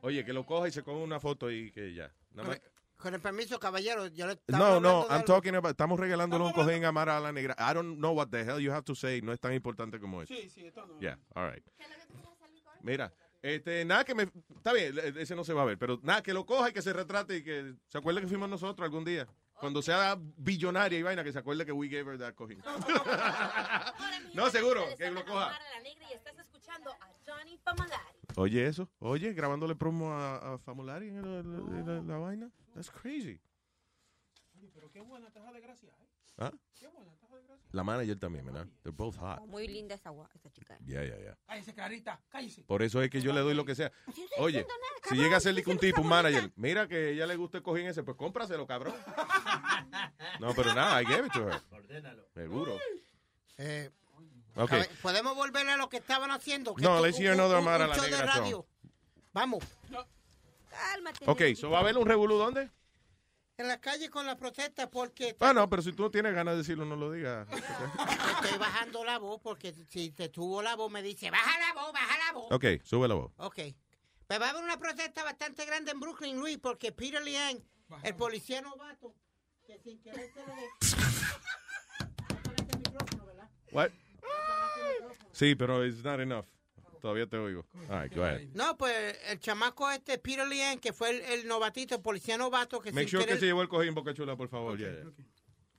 Oye, 0.00 0.24
que 0.24 0.32
lo 0.32 0.44
coja 0.44 0.66
y 0.66 0.72
se 0.72 0.82
coja 0.82 0.98
una 0.98 1.20
foto 1.20 1.48
y 1.50 1.70
que 1.70 1.94
ya. 1.94 2.12
Nada 2.32 2.48
más- 2.48 2.60
Con 2.96 3.14
el 3.14 3.20
permiso, 3.20 3.60
caballero, 3.60 4.08
yo 4.08 4.26
le 4.26 4.36
No, 4.48 4.80
no, 4.80 5.06
I'm 5.08 5.24
talking 5.24 5.54
about, 5.54 5.70
estamos 5.70 6.00
regalándole 6.00 6.44
un 6.44 6.52
cojín 6.52 6.84
a 6.84 6.90
Mara 6.90 7.18
a 7.18 7.20
la 7.20 7.30
negra. 7.30 7.54
I 7.58 7.72
don't 7.72 7.98
know 7.98 8.12
what 8.12 8.28
the 8.30 8.40
hell 8.40 8.58
you 8.60 8.72
have 8.72 8.82
to 8.84 8.96
say, 8.96 9.22
no 9.22 9.32
es 9.32 9.38
tan 9.38 9.52
importante 9.52 10.00
como 10.00 10.22
eso. 10.22 10.34
Sí, 10.34 10.48
sí, 10.50 10.66
esto 10.66 10.84
no. 10.86 10.98
Yeah, 10.98 11.18
all 11.36 11.48
right. 11.52 11.64
Mira, 12.82 13.12
este, 13.42 13.84
nada 13.84 14.04
que 14.04 14.14
me, 14.16 14.24
está 14.56 14.72
bien, 14.72 14.92
e- 14.98 15.22
ese 15.22 15.36
no 15.36 15.44
se 15.44 15.52
va 15.52 15.62
a 15.62 15.66
ver, 15.66 15.78
pero 15.78 16.00
nada, 16.02 16.20
que 16.22 16.34
lo 16.34 16.44
coja 16.44 16.70
y 16.70 16.72
que 16.72 16.82
se 16.82 16.92
retrate 16.92 17.36
y 17.36 17.44
que 17.44 17.74
se 17.86 17.98
acuerde 17.98 18.20
que 18.22 18.26
fuimos 18.26 18.48
nosotros 18.48 18.84
algún 18.84 19.04
día. 19.04 19.28
Cuando 19.64 19.80
sea 19.80 20.18
billonaria 20.20 20.98
y 20.98 21.02
vaina, 21.02 21.24
que 21.24 21.32
se 21.32 21.38
acuerde 21.38 21.64
que 21.64 21.72
we 21.72 21.88
gave 21.88 22.06
her 22.12 22.18
that 22.18 22.34
cojín. 22.34 22.58
no, 24.34 24.50
seguro, 24.50 24.84
que 24.98 25.10
lo 25.10 25.24
coja. 25.24 25.58
Oye 28.36 28.66
eso, 28.66 28.90
oye, 28.98 29.32
grabándole 29.32 29.74
promo 29.74 30.12
a, 30.12 30.52
a 30.52 30.58
Famulari 30.58 31.08
en 31.08 31.22
la, 31.22 31.42
la- 31.42 31.94
la- 31.94 32.02
la 32.02 32.16
vaina. 32.18 32.50
That's 32.74 32.90
crazy. 32.90 33.40
Oye, 34.58 34.68
pero 34.74 34.90
qué 34.90 35.00
buena 35.00 35.30
taja 35.30 35.50
de 35.50 35.60
gracia, 35.62 35.88
¿eh? 35.88 36.08
¿Ah? 36.36 36.52
Qué 36.74 36.86
buena 36.88 37.12
taja 37.12 37.14
de 37.14 37.16
gracia. 37.16 37.23
La 37.74 37.82
manager 37.82 38.16
también, 38.20 38.46
¿verdad? 38.46 38.68
They're 38.82 38.94
both 38.96 39.16
hot. 39.16 39.40
Muy 39.48 39.66
linda 39.66 39.96
esa, 39.96 40.10
gua- 40.10 40.28
esa 40.32 40.48
chica. 40.52 40.78
Yeah, 40.86 41.02
yeah, 41.04 41.18
yeah. 41.18 41.36
Cállese, 41.44 41.74
carita, 41.74 42.20
cállese. 42.28 42.62
Por 42.62 42.82
eso 42.82 43.02
es 43.02 43.10
que 43.10 43.20
yo 43.20 43.32
le 43.32 43.40
doy 43.40 43.52
lo 43.54 43.64
que 43.64 43.74
sea. 43.74 43.90
Oye, 44.38 44.64
si 45.08 45.16
llega 45.16 45.38
a 45.38 45.40
ser 45.40 45.60
un 45.66 45.78
tipo, 45.78 46.00
un 46.00 46.06
manager, 46.06 46.52
mira 46.54 46.86
que 46.86 47.10
ella 47.10 47.26
le 47.26 47.34
gusta 47.34 47.56
el 47.58 47.64
cojín 47.64 47.86
ese, 47.86 48.04
pues 48.04 48.16
cómpraselo, 48.16 48.64
cabrón. 48.64 48.94
No, 50.38 50.54
pero 50.54 50.72
nada, 50.72 51.02
I 51.02 51.04
gave 51.04 51.26
it 51.26 51.32
to 51.32 51.48
her. 51.48 51.60
Seguro. 52.32 52.78
Eh, 53.58 53.90
Ok. 54.54 54.70
caball- 54.70 54.88
¿Podemos 55.02 55.34
volver 55.34 55.68
a 55.68 55.76
lo 55.76 55.88
que 55.88 55.96
estaban 55.96 56.30
haciendo? 56.30 56.76
Que 56.76 56.82
No, 56.84 57.04
let's 57.04 57.18
hear 57.18 57.32
another 57.32 57.60
Mara 57.60 57.88
la 57.88 57.96
negra. 57.96 58.40
Vamos. 59.32 59.64
Cálmate. 60.70 61.24
Ok, 61.26 61.42
so 61.56 61.70
va 61.70 61.78
a 61.78 61.80
haber 61.80 61.98
un 61.98 62.06
revolú, 62.06 62.36
¿dónde? 62.36 62.70
En 63.56 63.68
la 63.68 63.80
calle 63.80 64.10
con 64.10 64.26
la 64.26 64.36
protesta 64.36 64.90
porque 64.90 65.36
Ah, 65.38 65.52
no, 65.52 65.68
pero 65.70 65.80
si 65.80 65.92
tú 65.92 66.02
no 66.02 66.10
tienes 66.10 66.34
ganas 66.34 66.54
de 66.54 66.58
decirlo, 66.58 66.84
no 66.84 66.96
lo 66.96 67.12
digas. 67.12 67.46
estoy 67.52 68.58
bajando 68.58 69.04
la 69.04 69.18
voz 69.18 69.40
porque 69.40 69.72
si 69.90 70.10
te 70.10 70.28
tuvo 70.28 70.60
la 70.60 70.74
voz 70.74 70.90
me 70.90 71.02
dice, 71.02 71.30
baja 71.30 71.58
la 71.60 71.80
voz, 71.80 71.92
baja 71.92 72.18
la 72.26 72.32
voz. 72.32 72.50
Ok, 72.50 72.64
sube 72.82 73.06
la 73.06 73.14
voz. 73.14 73.32
Ok. 73.36 73.60
Pues 74.26 74.40
va 74.40 74.46
a 74.46 74.50
haber 74.50 74.64
una 74.64 74.78
protesta 74.78 75.22
bastante 75.22 75.64
grande 75.66 75.92
en 75.92 76.00
Brooklyn, 76.00 76.36
Luis, 76.36 76.58
porque 76.58 76.90
Peter 76.90 77.22
Liang, 77.22 77.58
el 78.02 78.16
policía 78.16 78.60
novato, 78.60 79.14
que 79.66 79.78
sin 79.78 80.00
querer 80.00 80.30
se 80.32 80.40
le... 80.40 80.70
What? 83.70 83.90
Sí, 85.32 85.54
pero 85.54 85.84
it's 85.84 86.02
not 86.02 86.20
enough. 86.20 86.46
Todavía 87.04 87.26
te 87.26 87.36
oigo. 87.36 87.66
All 87.90 88.02
right, 88.04 88.16
go 88.16 88.24
ahead. 88.24 88.48
No, 88.54 88.78
pues 88.78 88.94
el 89.28 89.38
chamaco 89.38 89.90
este, 89.90 90.16
Peter 90.16 90.48
Liang, 90.48 90.78
que 90.80 90.94
fue 90.94 91.10
el, 91.10 91.20
el 91.20 91.46
novatito, 91.46 91.94
el 91.96 92.00
policía 92.00 92.38
novato, 92.38 92.80
que 92.80 92.92
Make 92.92 93.02
sin 93.02 93.10
sure 93.10 93.24
querer... 93.26 93.36
que 93.36 93.40
se 93.40 93.44
llevó 93.46 93.60
el 93.60 93.68
cojín, 93.68 93.92
Boca 93.92 94.14
Chula, 94.14 94.36
por 94.36 94.48
favor. 94.48 94.78
yeah, 94.78 94.90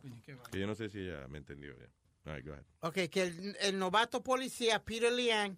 yeah. 0.04 0.38
Que 0.52 0.60
yo 0.60 0.68
no 0.68 0.76
sé 0.76 0.88
si 0.88 1.00
ella 1.00 1.28
me 1.28 1.40
entendió. 1.40 1.76
yeah. 1.76 1.88
All 2.28 2.36
right, 2.36 2.46
go 2.46 2.54
ahead. 2.54 2.64
Ok, 2.82 3.10
que 3.10 3.24
el, 3.24 3.58
el 3.60 3.80
novato 3.80 4.22
policía, 4.22 4.84
Peter 4.86 5.12
Liang, 5.12 5.58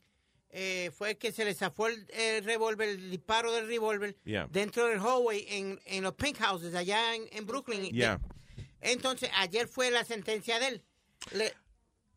eh, 0.52 0.90
fue 0.96 1.10
el 1.12 1.18
que 1.18 1.34
se 1.34 1.44
le 1.44 1.54
zafó 1.54 1.88
el, 1.88 2.08
el 2.14 2.46
revólver, 2.46 2.88
el 2.88 3.12
disparo 3.12 3.52
del 3.52 3.68
revólver 3.68 4.16
Yeah. 4.24 4.48
dentro 4.50 4.86
del 4.86 5.00
hallway 5.02 5.46
en, 5.50 5.82
en 5.86 6.02
los 6.02 6.14
pink 6.14 6.38
houses 6.38 6.74
allá 6.76 7.14
en, 7.14 7.28
en 7.34 7.46
Brooklyn. 7.46 7.92
Yeah. 7.92 8.22
Entonces, 8.80 9.30
ayer 9.36 9.68
fue 9.68 9.92
la 9.92 10.06
sentencia 10.06 10.60
de 10.60 10.68
él. 10.70 10.84
Le- 11.34 11.54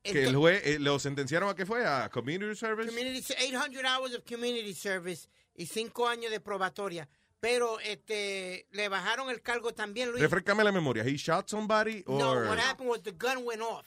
Que 0.02 0.24
el 0.24 0.34
juez 0.36 0.62
eh, 0.64 0.78
lo 0.78 0.98
sentenciaron 0.98 1.50
a 1.50 1.54
qué 1.54 1.66
fue? 1.66 1.84
A 1.86 2.08
community 2.08 2.54
service. 2.54 2.88
Community, 2.88 3.22
800 3.38 3.84
hours 3.84 4.14
of 4.14 4.24
community 4.24 4.72
service 4.74 5.28
y 5.54 5.66
5 5.66 6.08
años 6.08 6.30
de 6.30 6.40
probatoria. 6.40 7.08
Pero 7.40 7.78
este 7.80 8.66
le 8.72 8.88
bajaron 8.88 9.30
el 9.30 9.40
cargo 9.42 9.72
también, 9.72 10.10
Luis. 10.10 10.22
Refrescame 10.22 10.62
la 10.64 10.72
memoria. 10.72 11.02
He 11.04 11.16
shot 11.16 11.48
somebody 11.48 12.02
No, 12.06 12.30
or 12.32 12.48
what 12.48 12.58
happened 12.58 12.88
was 12.90 13.02
the 13.02 13.12
gun 13.12 13.44
went 13.44 13.62
off. 13.62 13.86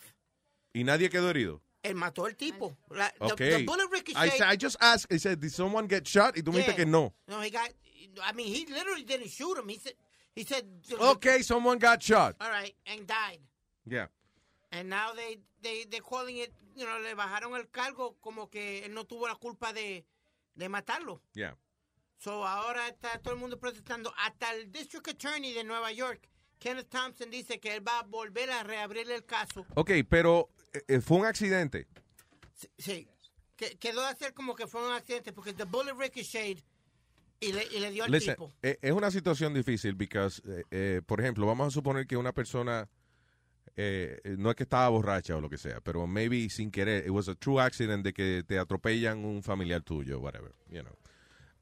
y 0.73 0.83
nadie 0.83 1.09
quedó 1.09 1.29
herido. 1.29 1.61
Él 1.83 1.95
mató 1.95 2.25
al 2.25 2.35
tipo. 2.35 2.77
La- 2.91 3.09
the- 3.19 3.33
Okay. 3.33 3.49
the 3.57 3.63
bullet 3.65 3.87
I, 3.89 3.91
ricocheted. 3.91 4.37
sa- 4.37 4.49
I 4.49 4.55
just 4.55 4.77
asked. 4.79 5.11
I 5.13 5.17
said, 5.17 5.39
did 5.39 5.51
someone 5.51 5.85
get 5.87 6.07
shot? 6.07 6.35
Y 6.37 6.41
tú 6.41 6.51
me 6.51 6.59
dijiste 6.61 6.75
que 6.77 6.85
no. 6.85 7.13
No, 7.27 7.41
he 7.41 7.49
got. 7.51 7.69
I 8.23 8.31
mean, 8.33 8.47
he 8.47 8.65
literally 8.71 9.03
didn't 9.03 9.29
shoot 9.29 9.57
him. 9.57 9.67
He 9.67 9.77
said. 9.77 9.93
He 10.35 10.43
said. 10.45 10.65
Okay, 10.99 11.41
someone 11.43 11.77
got 11.79 12.01
shot. 12.01 12.35
All 12.39 12.49
right, 12.49 12.73
and 12.87 13.05
died. 13.05 13.39
Yeah. 13.85 14.07
And 14.73 14.89
now 14.89 15.13
they 15.13 15.39
they 15.61 15.85
they 15.85 15.99
calling 15.99 16.37
it. 16.37 16.51
You 16.75 16.85
know, 16.85 16.99
le 16.99 17.13
bajaron 17.13 17.55
el 17.55 17.69
cargo 17.69 18.17
como 18.19 18.49
que 18.49 18.83
él 18.83 18.93
no 18.93 19.03
tuvo 19.03 19.27
la 19.27 19.35
culpa 19.35 19.71
de 19.71 20.03
de 20.55 20.67
matarlo. 20.67 21.21
Yeah. 21.33 21.55
So 22.17 22.45
ahora 22.45 22.87
está 22.87 23.19
todo 23.21 23.33
el 23.33 23.39
mundo 23.39 23.57
protestando. 23.59 24.11
Hasta 24.17 24.53
el 24.53 24.71
District 24.71 25.07
Attorney 25.09 25.53
de 25.53 25.63
Nueva 25.63 25.91
York, 25.91 26.27
Kenneth 26.59 26.89
Thompson, 26.89 27.29
dice 27.29 27.59
que 27.59 27.75
él 27.75 27.87
va 27.87 27.99
a 27.99 28.03
volver 28.03 28.49
a 28.49 28.63
reabrir 28.63 29.11
el 29.11 29.23
caso. 29.25 29.65
Ok, 29.75 29.91
pero 30.09 30.49
eh, 30.73 30.81
eh, 30.87 31.01
fue 31.01 31.17
un 31.17 31.25
accidente. 31.25 31.87
Sí. 32.77 33.07
Que, 33.55 33.77
quedó 33.77 34.01
de 34.01 34.07
hacer 34.07 34.33
como 34.33 34.55
que 34.55 34.65
fue 34.65 34.83
un 34.83 34.93
accidente 34.93 35.31
porque 35.33 35.53
the 35.53 35.65
bullet 35.65 35.93
ricocheted 35.93 36.63
y 37.39 37.51
le, 37.51 37.65
y 37.65 37.79
le 37.79 37.91
dio 37.91 38.05
al 38.05 38.11
Listen, 38.11 38.35
tipo. 38.35 38.51
eh, 38.63 38.77
es 38.81 38.91
una 38.91 39.11
situación 39.11 39.53
difícil 39.53 39.95
because, 39.95 40.41
eh, 40.47 40.63
eh, 40.71 41.01
por 41.05 41.19
ejemplo, 41.19 41.45
vamos 41.45 41.67
a 41.67 41.71
suponer 41.71 42.07
que 42.07 42.15
una 42.17 42.31
persona 42.31 42.89
eh, 43.75 44.19
eh, 44.23 44.35
no 44.37 44.49
es 44.49 44.55
que 44.55 44.63
estaba 44.63 44.89
borracha 44.89 45.35
o 45.35 45.41
lo 45.41 45.49
que 45.49 45.57
sea, 45.57 45.81
pero 45.81 46.05
maybe 46.05 46.49
sin 46.49 46.69
querer, 46.71 47.05
it 47.05 47.11
was 47.11 47.27
a 47.27 47.35
true 47.35 47.59
accident 47.59 48.03
de 48.03 48.13
que 48.13 48.43
te 48.47 48.59
atropellan 48.59 49.25
un 49.25 49.41
familiar 49.41 49.81
tuyo, 49.81 50.19
whatever, 50.19 50.53
you 50.69 50.81
know. 50.81 50.95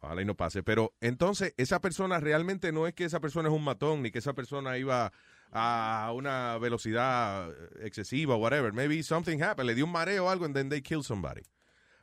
Ojalá 0.01 0.21
y 0.23 0.25
no 0.25 0.35
pase. 0.35 0.63
Pero 0.63 0.93
entonces, 0.99 1.53
esa 1.57 1.79
persona 1.79 2.19
realmente 2.19 2.71
no 2.71 2.87
es 2.87 2.93
que 2.93 3.05
esa 3.05 3.19
persona 3.19 3.49
es 3.49 3.55
un 3.55 3.63
matón, 3.63 4.01
ni 4.01 4.11
que 4.11 4.17
esa 4.19 4.33
persona 4.33 4.77
iba 4.77 5.11
a 5.51 6.11
una 6.15 6.57
velocidad 6.57 7.49
excesiva, 7.81 8.35
whatever. 8.35 8.73
Maybe 8.73 9.03
something 9.03 9.41
happened, 9.41 9.67
le 9.67 9.75
dio 9.75 9.85
un 9.85 9.91
mareo 9.91 10.25
o 10.25 10.29
algo, 10.29 10.45
and 10.45 10.55
then 10.55 10.69
they 10.69 10.81
kill 10.81 11.03
somebody. 11.03 11.41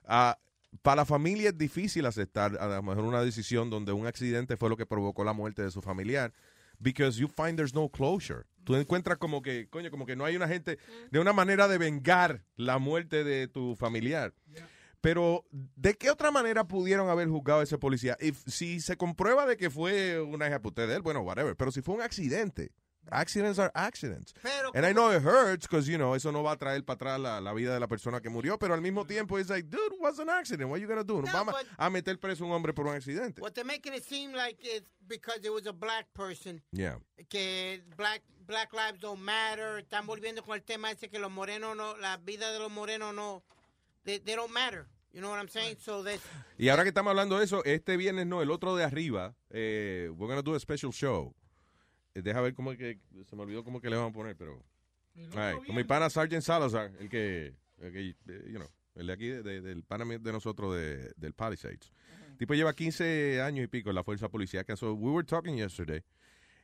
Ah, 0.07 0.39
para 0.83 0.97
la 0.97 1.05
familia 1.05 1.49
es 1.49 1.59
difícil 1.59 2.07
aceptar 2.07 2.57
a 2.59 2.67
lo 2.69 2.83
mejor 2.83 3.05
una 3.05 3.23
decisión 3.23 3.71
donde 3.71 3.93
un 3.93 4.07
accidente 4.07 4.57
fue 4.57 4.69
lo 4.69 4.77
que 4.77 4.87
provocó 4.87 5.25
la 5.25 5.33
muerte 5.33 5.63
de 5.63 5.71
su 5.71 5.81
familiar, 5.81 6.33
because 6.79 7.19
you 7.19 7.27
find 7.27 7.57
there's 7.57 7.75
no 7.75 7.89
closure. 7.89 8.45
Tú 8.69 8.77
encuentras 8.77 9.17
como 9.17 9.41
que, 9.41 9.67
coño, 9.71 9.91
como 9.91 10.05
que 10.05 10.15
no 10.15 10.27
hay 10.27 10.37
una 10.37 10.47
gente, 10.47 10.79
de 11.11 11.19
una 11.19 11.33
manera 11.33 11.69
de 11.69 11.79
vengar 11.79 12.45
la 12.55 12.77
muerte 12.79 13.25
de 13.25 13.49
tu 13.49 13.75
familiar. 13.77 14.35
Pero, 15.01 15.47
¿de 15.51 15.95
qué 15.95 16.11
otra 16.11 16.31
manera 16.31 16.69
pudieron 16.69 17.09
haber 17.09 17.29
juzgado 17.29 17.61
a 17.61 17.63
ese 17.63 17.79
policía? 17.79 18.19
If- 18.21 18.47
si 18.47 18.81
se 18.81 18.99
comprueba 18.99 19.47
de 19.47 19.57
que 19.57 19.71
fue 19.71 20.21
una 20.21 20.49
hija 20.49 20.59
de 20.59 20.95
él, 20.97 21.01
bueno, 21.01 21.21
whatever. 21.23 21.57
Pero 21.57 21.73
si 21.73 21.81
fue 21.81 21.95
un 21.95 22.03
accidente, 22.03 22.73
accidents 23.11 23.59
are 23.59 23.71
accidents. 23.75 24.33
Pero 24.43 24.71
And 24.75 24.85
I 24.87 24.93
know 24.93 25.11
it 25.11 25.23
hurts 25.23 25.67
because, 25.67 25.89
you 25.89 25.99
know, 25.99 26.15
eso 26.15 26.31
no 26.33 26.43
va 26.43 26.53
a 26.53 26.57
traer 26.57 26.85
para 26.85 26.97
atrás 26.97 27.21
la, 27.21 27.41
la 27.41 27.53
vida 27.53 27.73
de 27.75 27.81
la 27.81 27.87
persona 27.87 28.21
que 28.21 28.31
murió, 28.31 28.59
pero 28.59 28.75
al 28.75 28.81
mismo 28.81 29.07
tiempo 29.07 29.39
es 29.39 29.49
like, 29.49 29.69
dude, 29.71 29.95
what's 30.01 30.19
an 30.19 30.29
accident? 30.29 30.71
What 30.71 30.81
you 30.81 30.87
gonna 30.89 31.05
do? 31.05 31.23
No, 31.23 31.33
vamos 31.33 31.55
but- 31.55 31.67
a 31.79 31.91
meter 31.91 32.19
preso 32.19 32.45
a 32.45 32.47
un 32.47 32.53
hombre 32.53 32.73
por 32.73 32.87
un 32.87 32.95
accidente. 32.95 33.41
What 33.41 33.55
they're 33.55 33.65
making 33.65 33.95
it 33.95 34.05
seem 34.05 34.33
like 34.33 34.59
it's 34.63 34.89
because 35.07 35.41
it 35.45 35.53
was 35.53 35.67
a 35.67 35.73
black 35.73 36.07
person. 36.15 36.61
Yeah. 36.73 36.97
Que 37.29 37.81
black, 37.97 38.23
black 38.47 38.73
lives 38.73 39.01
don't 39.01 39.21
matter. 39.21 39.79
Están 39.79 40.07
volviendo 40.07 40.43
con 40.43 40.55
el 40.55 40.63
tema 40.63 40.91
ese 40.91 41.09
que 41.09 41.19
los 41.19 41.31
morenos 41.31 41.77
no, 41.77 41.97
la 41.99 42.17
vida 42.19 42.53
de 42.53 42.59
los 42.59 42.71
morenos 42.71 43.15
no, 43.15 43.43
they, 44.05 44.19
they 44.19 44.35
don't 44.35 44.53
matter. 44.53 44.87
You 45.13 45.23
know 45.23 45.31
what 45.31 45.39
I'm 45.39 45.49
saying? 45.49 45.79
So 45.81 46.03
that 46.05 46.21
Y 46.59 46.69
ahora 46.69 46.83
que 46.83 46.91
estamos 46.91 47.11
hablando 47.11 47.39
de 47.39 47.45
eso, 47.45 47.65
este 47.65 47.97
viernes 47.97 48.27
no, 48.27 48.43
el 48.43 48.51
otro 48.51 48.77
de 48.77 48.85
arriba, 48.85 49.35
eh, 49.51 50.11
we're 50.15 50.29
gonna 50.29 50.43
do 50.43 50.55
a 50.55 50.61
special 50.61 50.93
show. 50.93 51.35
Eh, 52.15 52.23
deja 52.23 52.41
ver 52.41 52.55
cómo 52.55 52.73
es 52.73 52.79
que, 52.79 52.99
se 53.29 53.37
me 53.37 53.43
olvidó 53.43 53.65
cómo 53.65 53.79
es 53.79 53.83
que 53.83 53.91
le 53.91 53.97
van 53.97 54.11
a 54.11 54.13
poner, 54.13 54.37
pero... 54.37 54.63
Ay, 55.35 55.57
con 55.67 55.75
mi 55.75 55.85
pana 55.85 56.09
Sergeant 56.11 56.45
Salazar, 56.45 56.93
el 57.01 57.09
que, 57.09 57.55
el 57.79 57.93
que, 57.93 58.09
eh, 58.11 58.45
you 58.49 58.57
know, 58.59 58.69
el 58.95 59.07
de 59.09 59.13
aquí, 59.13 59.29
de- 59.29 59.43
de- 59.43 59.61
del 59.61 59.83
pana 59.83 60.05
de 60.05 60.33
nosotros, 60.33 60.75
de, 60.77 61.13
del 61.17 61.33
Palisades. 61.35 61.93
Tipo 62.39 62.55
lleva 62.55 62.73
15 62.73 63.41
años 63.43 63.65
y 63.65 63.67
pico 63.69 63.89
en 63.91 63.97
la 63.97 64.05
fuerza 64.05 64.29
policíaca. 64.29 64.77
So 64.77 64.95
we 64.95 65.11
were 65.11 65.27
talking 65.27 65.57
yesterday. 65.57 66.03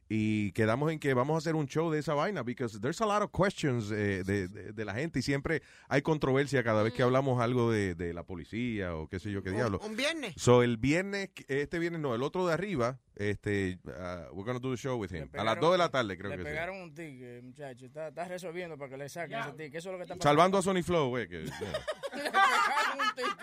Y 0.09 0.53
quedamos 0.53 0.93
en 0.93 0.99
que 0.99 1.15
vamos 1.15 1.35
a 1.35 1.39
hacer 1.39 1.55
un 1.55 1.67
show 1.67 1.91
de 1.91 1.99
esa 2.01 2.13
vaina, 2.15 2.43
because 2.43 2.79
there's 2.81 3.01
a 3.01 3.07
lot 3.07 3.23
of 3.23 3.31
questions 3.33 3.91
eh, 3.91 4.23
de, 4.25 4.49
de- 4.49 4.73
de 4.73 4.85
la 4.85 4.93
gente 4.95 5.21
y 5.21 5.23
siempre 5.23 5.63
hay 5.89 6.03
controversia 6.03 6.63
cada 6.63 6.83
vez 6.83 6.93
que 6.93 7.03
hablamos 7.03 7.41
algo 7.41 7.71
de, 7.73 7.95
de 7.95 8.13
la 8.13 8.23
policía 8.25 8.95
o 8.95 9.09
qué 9.09 9.19
sé 9.19 9.31
yo 9.31 9.43
qué 9.43 9.51
diablo. 9.51 9.81
un 9.83 9.97
viernes. 9.97 10.35
So 10.37 10.63
el 10.63 10.77
viernes, 10.77 11.31
este 11.49 11.79
viernes 11.79 12.01
no, 12.03 12.15
el 12.15 12.23
otro 12.23 12.47
de 12.47 12.53
arriba, 12.53 12.99
este, 13.17 13.79
uh, 13.85 14.35
we're 14.35 14.45
gonna 14.45 14.59
do 14.59 14.71
the 14.73 14.77
show 14.77 14.97
with 15.01 15.11
him. 15.13 15.29
A 15.39 15.45
las 15.45 15.59
2 15.59 15.73
de 15.73 15.79
la 15.79 15.89
tarde 15.89 16.19
creo 16.19 16.31
le 16.31 16.37
que 16.37 16.43
sí. 16.43 16.49
pegaron 16.49 16.77
un 16.83 16.95
ticket, 16.95 17.43
muchacho. 17.43 17.87
Está, 17.87 18.09
está 18.09 18.29
resolviendo 18.29 18.77
para 18.77 18.91
que 18.91 18.97
le 18.99 19.09
saquen 19.09 19.39
ese 19.39 19.53
ticket. 19.53 19.75
Eso 19.77 19.89
es 19.89 19.93
lo 19.93 19.99
que 19.99 20.03
está 20.03 20.15
pasando. 20.17 20.23
Salvando 20.23 20.59
a 20.59 20.63
Sony 20.63 20.83
Flow, 20.83 21.09
güey. 21.09 21.29
que- 21.29 21.45
yeah. 21.61 21.85
Le 22.15 22.31
pegaron 22.31 22.99
un 23.01 23.15
ticket. 23.15 23.37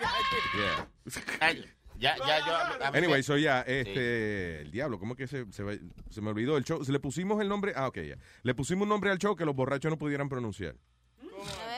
Yeah. 1.40 1.81
Ay, 1.94 2.00
ya, 2.00 2.16
ya, 2.18 2.38
yo. 2.46 2.52
a- 2.54 2.88
a 2.88 2.90
mí 2.92 2.98
Anyway, 2.98 3.22
so 3.22 3.36
ya, 3.36 3.60
este, 3.62 4.60
el 4.62 4.70
diablo, 4.70 4.98
¿cómo 4.98 5.14
que 5.14 5.26
se, 5.26 5.50
se, 5.52 5.62
va- 5.62 5.72
se 6.10 6.20
me 6.20 6.30
olvidó 6.30 6.56
el 6.56 6.64
show? 6.64 6.84
Se 6.84 6.92
le 6.92 7.00
pusimos 7.00 7.40
el 7.40 7.48
nombre, 7.48 7.72
ah, 7.76 7.88
ok, 7.88 7.98
ya. 7.98 8.16
Le 8.42 8.54
pusimos 8.54 8.82
un 8.84 8.88
nombre 8.88 9.10
al 9.10 9.18
show 9.18 9.36
que 9.36 9.44
los 9.44 9.54
borrachos 9.54 9.90
no 9.90 9.98
pudieran 9.98 10.28
pronunciar. 10.28 10.76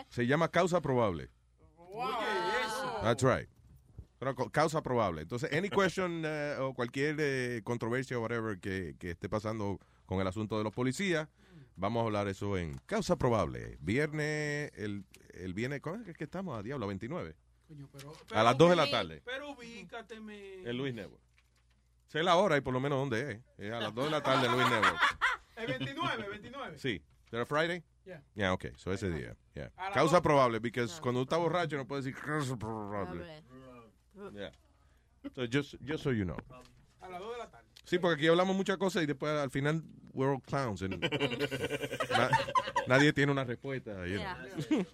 Se 0.08 0.26
llama 0.26 0.48
Causa 0.50 0.80
Probable. 0.80 1.28
That's 3.02 3.22
right. 3.22 3.48
Pero 4.18 4.34
causa 4.50 4.82
probable. 4.82 5.22
Entonces, 5.22 5.52
any 5.52 5.68
question 5.68 6.22
eh, 6.26 6.56
o 6.60 6.72
cualquier 6.72 7.16
eh, 7.18 7.60
controversia 7.62 8.16
o 8.18 8.22
whatever 8.22 8.58
que, 8.58 8.94
que 8.98 9.10
esté 9.10 9.28
pasando 9.28 9.78
con 10.06 10.20
el 10.20 10.26
asunto 10.26 10.56
de 10.56 10.64
los 10.64 10.72
policías, 10.72 11.28
vamos 11.76 12.02
a 12.02 12.06
hablar 12.06 12.28
eso 12.28 12.56
en 12.56 12.78
Causa 12.86 13.16
Probable. 13.16 13.76
Viernes, 13.80 14.70
el, 14.76 15.04
el 15.34 15.52
viernes, 15.52 15.80
¿cómo 15.82 15.96
es 16.06 16.16
que 16.16 16.24
estamos? 16.24 16.58
A 16.58 16.62
diablo, 16.62 16.86
29. 16.86 17.34
A 18.32 18.42
las 18.42 18.56
2 18.58 18.70
de 18.70 18.76
la 18.76 18.90
tarde. 18.90 19.22
Pero 19.24 19.50
ubícate, 19.50 20.20
me. 20.20 20.62
El 20.62 20.76
Luis 20.76 20.94
Network. 20.94 21.22
Sé 22.06 22.22
la 22.22 22.36
hora 22.36 22.56
y 22.56 22.60
por 22.60 22.72
lo 22.72 22.80
menos 22.80 22.98
dónde 22.98 23.32
es. 23.32 23.40
Es 23.58 23.72
a 23.72 23.80
las 23.80 23.94
2 23.94 24.04
de 24.04 24.10
la 24.10 24.22
tarde, 24.22 24.48
Luis 24.48 24.68
Network. 24.68 25.00
El 25.56 25.66
29, 25.66 26.28
29. 26.30 26.78
Sí. 26.78 27.02
¿Era 27.32 27.46
Friday? 27.46 27.82
Yeah. 28.04 28.22
Yeah, 28.34 28.52
okay. 28.52 28.72
So 28.76 28.92
ese 28.92 29.10
día. 29.10 29.34
Yeah. 29.54 29.72
A 29.76 29.84
las 29.86 29.94
Causa 29.94 30.20
probable, 30.22 30.60
porque 30.60 30.86
cuando 31.00 31.20
tú 31.20 31.22
estás 31.24 31.38
borracho 31.38 31.76
no 31.76 31.86
puedes 31.86 32.04
decir 32.04 32.20
causa 32.20 32.56
probable. 32.56 33.24
Yeah. 34.34 34.52
So 35.34 35.46
just, 35.50 35.74
just 35.84 36.04
so 36.04 36.12
you 36.12 36.24
know. 36.24 36.36
A 37.00 37.08
las 37.08 37.18
2 37.20 37.32
de 37.32 37.38
la 37.38 37.50
tarde. 37.50 37.64
Sí, 37.84 37.98
porque 37.98 38.16
aquí 38.16 38.26
hablamos 38.28 38.54
muchas 38.54 38.76
cosas 38.76 39.02
y 39.02 39.06
después 39.06 39.32
al 39.32 39.50
final 39.50 39.82
we're 40.12 40.32
all 40.32 40.40
clowns. 40.42 40.82
and 40.82 41.00
na- 42.10 42.30
nadie 42.86 43.12
tiene 43.12 43.32
una 43.32 43.44
respuesta. 43.44 44.06
you 44.06 44.18
know. 44.18 44.86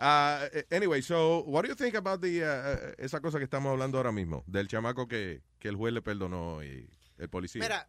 Uh, 0.00 0.48
anyway, 0.70 1.02
so 1.02 1.42
what 1.46 1.62
do 1.62 1.68
you 1.68 1.74
think 1.74 1.94
about 1.94 2.22
the, 2.22 2.42
uh, 2.42 2.94
esa 2.96 3.20
cosa 3.20 3.38
que 3.38 3.44
estamos 3.44 3.70
hablando 3.70 3.98
ahora 3.98 4.12
mismo? 4.12 4.42
Del 4.46 4.66
chamaco 4.66 5.06
que, 5.06 5.42
que 5.58 5.68
el 5.68 5.76
juez 5.76 5.92
le 5.92 6.00
perdonó 6.00 6.62
y 6.64 6.88
el 7.18 7.28
policía. 7.28 7.60
Mira, 7.60 7.86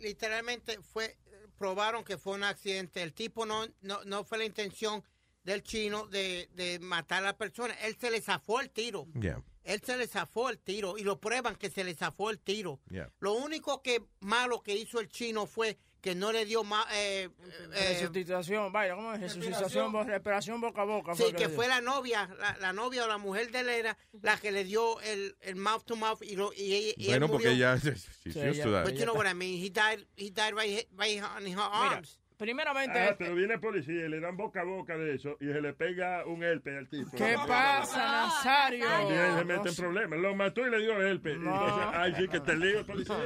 literalmente 0.00 0.78
fue 0.82 1.16
probaron 1.56 2.02
que 2.02 2.18
fue 2.18 2.34
un 2.34 2.42
accidente. 2.42 3.02
El 3.02 3.12
tipo 3.14 3.46
no, 3.46 3.66
no, 3.82 4.04
no 4.04 4.24
fue 4.24 4.38
la 4.38 4.44
intención 4.44 5.04
del 5.44 5.62
chino 5.62 6.06
de, 6.08 6.48
de 6.54 6.78
matar 6.80 7.22
a 7.22 7.26
la 7.26 7.36
persona. 7.36 7.74
Él 7.82 7.96
se 8.00 8.10
le 8.10 8.20
zafó 8.20 8.60
el 8.60 8.70
tiro. 8.70 9.06
Yeah, 9.20 9.40
Él 9.62 9.80
se 9.84 9.96
le 9.96 10.08
zafó 10.08 10.50
el 10.50 10.58
tiro 10.58 10.98
y 10.98 11.04
lo 11.04 11.20
prueban 11.20 11.54
que 11.56 11.70
se 11.70 11.84
le 11.84 11.94
zafó 11.94 12.30
el 12.30 12.40
tiro. 12.40 12.80
yeah. 12.90 13.10
Lo 13.20 13.34
único 13.34 13.80
que 13.82 14.02
malo 14.20 14.62
que 14.62 14.74
hizo 14.74 14.98
el 15.00 15.08
chino 15.08 15.46
fue 15.46 15.78
que 16.04 16.14
no 16.14 16.32
le 16.32 16.44
dio 16.44 16.62
más... 16.64 16.84
Eh, 16.92 17.30
eh, 17.72 17.98
Resucitación, 17.98 18.70
vaya, 18.70 18.94
¿cómo 18.94 19.14
es? 19.14 19.20
Resucitación, 19.22 20.06
respiración 20.06 20.60
boca 20.60 20.82
a 20.82 20.84
boca. 20.84 21.14
Sí, 21.14 21.32
que 21.32 21.48
fue 21.48 21.66
la 21.66 21.80
novia, 21.80 22.28
la, 22.38 22.58
la 22.60 22.72
novia 22.74 23.04
o 23.04 23.08
la 23.08 23.16
mujer 23.16 23.50
de 23.50 23.60
él 23.60 23.68
era 23.70 23.96
la 24.20 24.36
que 24.36 24.52
le 24.52 24.64
dio 24.64 25.00
el, 25.00 25.34
el 25.40 25.56
mouth 25.56 25.82
to 25.86 25.96
mouth 25.96 26.20
y, 26.20 26.36
lo, 26.36 26.52
y, 26.52 26.74
ella- 26.74 26.94
y 26.98 27.04
él 27.04 27.20
Bueno, 27.20 27.28
porque 27.28 27.48
murió. 27.48 27.72
ella 27.72 27.80
she's 27.82 28.36
used 28.36 28.62
to 28.62 28.70
that. 28.70 28.84
But 28.84 28.94
you 28.98 29.06
know 29.06 29.14
what 29.14 29.26
I 29.26 29.32
mean. 29.32 29.56
He 29.58 29.70
died, 29.70 30.06
he 30.14 30.28
died 30.30 30.54
right, 30.54 30.86
right 30.94 31.22
on 31.22 31.46
her 31.46 31.58
arms. 31.58 32.18
Primeramente, 32.44 32.98
Ah, 33.00 33.16
pero 33.18 33.34
viene 33.34 33.54
el 33.54 33.60
policía 33.60 34.06
y 34.06 34.08
le 34.08 34.20
dan 34.20 34.36
boca 34.36 34.60
a 34.60 34.64
boca 34.64 34.96
de 34.96 35.14
eso 35.14 35.36
y 35.40 35.46
se 35.46 35.60
le 35.60 35.72
pega 35.72 36.26
un 36.26 36.42
herpes 36.42 36.76
al 36.78 36.88
tipo. 36.88 37.10
¿Qué 37.16 37.36
pasa, 37.46 37.98
Nazario? 38.26 38.86
También 38.86 39.38
se 39.38 39.44
mete 39.44 39.68
en 39.70 39.74
problemas. 39.74 40.18
Lo 40.18 40.34
mató 40.34 40.66
y 40.66 40.70
le 40.70 40.78
dio 40.80 41.00
herpes. 41.00 41.38
No. 41.38 41.52
Entonces, 41.54 41.88
ay, 41.94 42.14
sí, 42.16 42.28
que 42.28 42.40
te 42.40 42.56
lío 42.56 42.80
el 42.80 42.84
policía. 42.86 43.16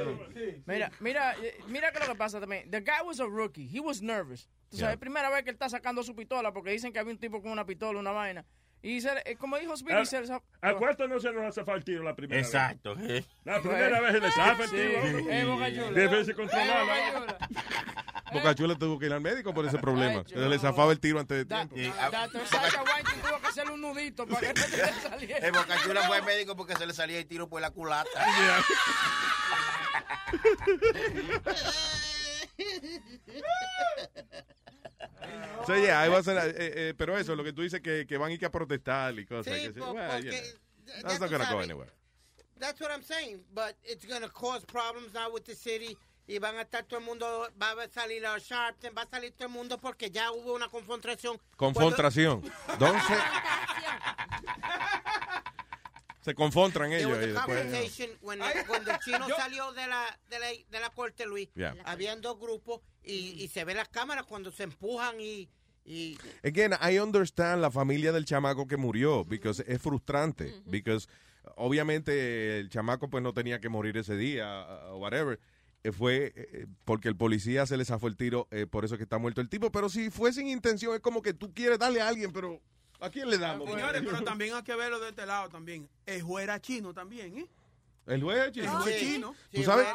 Mira, 0.65 0.91
mira, 0.99 1.35
eh, 1.43 1.57
mira 1.67 1.91
que 1.91 1.99
lo 1.99 2.05
que 2.07 2.15
pasa 2.15 2.39
también. 2.39 2.69
The 2.71 2.79
guy 2.81 3.05
was 3.05 3.19
a 3.19 3.25
rookie. 3.25 3.67
He 3.71 3.79
was 3.79 4.01
nervous. 4.01 4.49
Tú 4.69 4.77
sabes, 4.77 4.93
Yeah. 4.95 4.99
primera 4.99 5.29
vez 5.29 5.43
que 5.43 5.49
él 5.49 5.55
está 5.55 5.67
sacando 5.67 6.03
su 6.03 6.15
pistola 6.15 6.53
porque 6.53 6.71
dicen 6.71 6.93
que 6.93 6.99
había 6.99 7.11
un 7.11 7.19
tipo 7.19 7.41
con 7.41 7.51
una 7.51 7.65
pistola, 7.65 7.99
una 7.99 8.11
vaina. 8.11 8.45
Y 8.81 9.01
se, 9.01 9.09
eh, 9.25 9.35
como 9.35 9.57
dijo 9.57 9.75
Speedy, 9.75 9.99
¿A, 9.99 10.05
se 10.05 10.21
le 10.21 10.27
zaf- 10.27 10.41
¿A 10.61 10.73
cuánto 10.75 11.05
no 11.05 11.19
se 11.19 11.33
nos 11.33 11.43
hace 11.43 11.65
falta 11.65 11.73
el 11.73 11.83
tiro 11.83 12.01
la 12.03 12.15
primera 12.15 12.39
Exacto. 12.39 12.95
vez? 12.95 13.27
La 13.43 13.59
primera 13.61 13.99
vez 13.99 14.11
se 14.13 14.19
le 14.21 14.31
zafa 14.31 14.63
el 14.63 14.69
Sí, 14.69 14.75
tiro. 14.77 15.29
eh, 15.31 15.43
Boca 15.45 15.69
Chula. 15.73 15.91
Debe. 15.91 16.21
Eh, 16.21 16.23
Boca 18.31 18.39
Boca 18.39 18.55
Chula 18.55 18.75
tuvo 18.75 18.99
que 18.99 19.05
ir 19.07 19.13
al 19.13 19.21
médico 19.21 19.53
por 19.53 19.65
ese 19.65 19.77
problema. 19.77 20.23
Le 20.33 20.59
zafaba 20.59 20.91
el 20.91 20.99
tiro 20.99 21.19
antes 21.19 21.37
de 21.37 21.45
Da- 21.45 21.67
tiempo. 21.67 21.97
Weinstein 21.99 23.21
tuvo 23.21 23.39
que 23.41 23.47
hacerle 23.47 23.73
un 23.73 23.81
nudito 23.81 24.27
para 24.27 24.53
que 24.53 24.59
no 24.59 24.67
le 24.67 25.01
saliera. 25.01 25.47
El 25.47 25.51
Bocachula 25.51 26.07
fue 26.07 26.17
al 26.17 26.23
médico 26.25 26.55
porque 26.55 26.75
se 26.75 26.85
le 26.85 26.93
salía 26.93 27.17
el 27.19 27.27
tiro 27.27 27.47
por 27.49 27.61
la 27.61 27.71
culata. 27.71 28.09
So, 35.65 35.75
yeah, 35.75 36.03
I 36.05 36.09
wasn't, 36.09 36.37
eh, 36.39 36.53
eh, 36.89 36.93
pero 36.97 37.17
eso, 37.17 37.35
lo 37.35 37.43
que 37.43 37.53
tú 37.53 37.61
dices 37.61 37.81
que, 37.81 38.05
que 38.07 38.17
van 38.17 38.31
a 38.31 38.33
ir 38.33 38.39
que 38.39 38.45
a 38.45 38.51
protestar 38.51 39.17
y 39.19 39.25
cosas. 39.25 39.53
Sí, 39.53 39.61
que 39.67 39.73
sí, 39.73 39.79
po- 39.79 39.91
well, 39.91 40.09
porque 40.11 40.25
you 40.25 40.31
know, 40.31 40.41
ya 40.85 40.93
that's 41.03 41.15
tú 41.15 41.19
not 41.21 41.31
gonna 41.31 41.45
go 41.45 41.51
sabes. 41.51 41.63
anywhere. 41.65 41.91
That's 42.59 42.79
what 42.81 42.91
I'm 42.91 43.03
saying. 43.03 43.43
But 43.53 43.75
it's 43.83 44.05
going 44.05 44.21
to 44.21 44.29
cause 44.29 44.65
problems 44.65 45.13
now 45.13 45.31
with 45.31 45.45
the 45.45 45.55
city. 45.55 45.97
Y 46.29 46.37
van 46.37 46.55
a 46.57 46.61
estar 46.61 46.83
todo 46.85 46.99
el 46.99 47.05
mundo, 47.07 47.49
va 47.59 47.71
a 47.71 47.87
salir 47.89 48.23
a 48.23 48.37
Sharpton, 48.37 48.91
va 48.95 49.01
a 49.01 49.09
salir 49.09 49.31
todo 49.31 49.47
el 49.47 49.53
mundo 49.53 49.79
porque 49.79 50.11
ya 50.11 50.31
hubo 50.31 50.53
una 50.53 50.67
confrontación. 50.69 51.39
Confrontación. 51.57 52.43
Entonces, 52.71 53.17
se 56.21 56.35
confrontran 56.35 56.91
There 56.91 57.01
ellos. 57.01 57.11
was 57.17 57.23
a 57.23 57.27
después, 57.27 57.45
confrontation 57.63 58.09
when- 58.21 58.39
cuando 58.67 58.91
el 58.91 58.99
chino 58.99 59.27
salió 59.35 59.71
de 59.71 59.87
la, 59.87 60.19
de 60.29 60.39
la, 60.39 60.47
de 60.69 60.79
la 60.79 60.89
corte, 60.91 61.25
Luis. 61.25 61.49
Yeah. 61.55 61.75
Habían 61.85 62.21
dos 62.21 62.39
grupos 62.39 62.81
y, 63.03 63.41
y 63.43 63.47
se 63.47 63.65
ve 63.65 63.73
las 63.73 63.89
cámaras 63.89 64.25
cuando 64.27 64.51
se 64.51 64.63
empujan 64.63 65.19
y... 65.19 65.49
y 65.83 66.15
Again, 66.43 66.73
I 66.79 66.99
understand 66.99 67.59
la 67.59 67.71
familia 67.71 68.11
del 68.11 68.25
chamaco 68.25 68.67
que 68.67 68.77
murió, 68.77 69.25
because 69.25 69.63
es 69.67 69.81
frustrante, 69.81 70.53
because 70.65 71.07
obviamente 71.55 72.59
el 72.59 72.69
chamaco 72.69 73.09
pues 73.09 73.23
no 73.23 73.33
tenía 73.33 73.59
que 73.59 73.69
morir 73.69 73.97
ese 73.97 74.15
día, 74.15 74.67
uh, 74.91 74.97
whatever. 74.97 75.39
Eh, 75.83 75.91
Fue 75.91 76.33
eh, 76.35 76.67
porque 76.83 77.07
el 77.07 77.15
policía 77.15 77.65
se 77.65 77.77
le 77.77 77.85
zafó 77.85 78.07
el 78.07 78.17
tiro, 78.17 78.47
eh, 78.51 78.65
por 78.65 78.83
eso 78.83 78.97
que 78.97 79.03
está 79.03 79.17
muerto 79.17 79.39
el 79.41 79.49
tipo. 79.49 79.71
Pero 79.71 79.89
si 79.89 80.09
fue 80.09 80.33
sin 80.33 80.47
intención, 80.47 80.93
es 80.93 80.99
como 80.99 81.21
que 81.21 81.33
tú 81.33 81.53
quieres 81.53 81.79
darle 81.79 82.01
a 82.01 82.07
alguien, 82.09 82.33
pero 82.33 82.61
¿a 82.99 83.09
quién 83.09 83.29
le 83.29 83.37
damos? 83.37 83.69
Señores, 83.69 84.01
pero 84.05 84.21
también 84.23 84.55
hay 84.55 84.63
que 84.63 84.75
verlo 84.75 84.99
de 84.99 85.09
este 85.09 85.25
lado 85.25 85.47
también. 85.49 85.89
El 86.05 86.21
juez 86.21 86.43
era 86.43 86.59
chino 86.59 86.93
también, 86.93 87.37
¿eh? 87.37 87.47
El 88.07 88.23
juez 88.23 88.47
es 88.47 88.51
chino. 88.53 88.65
El 88.65 88.81
juez 88.81 88.99
chino. 88.99 89.35
¿Tú 89.53 89.63
sabes? 89.63 89.85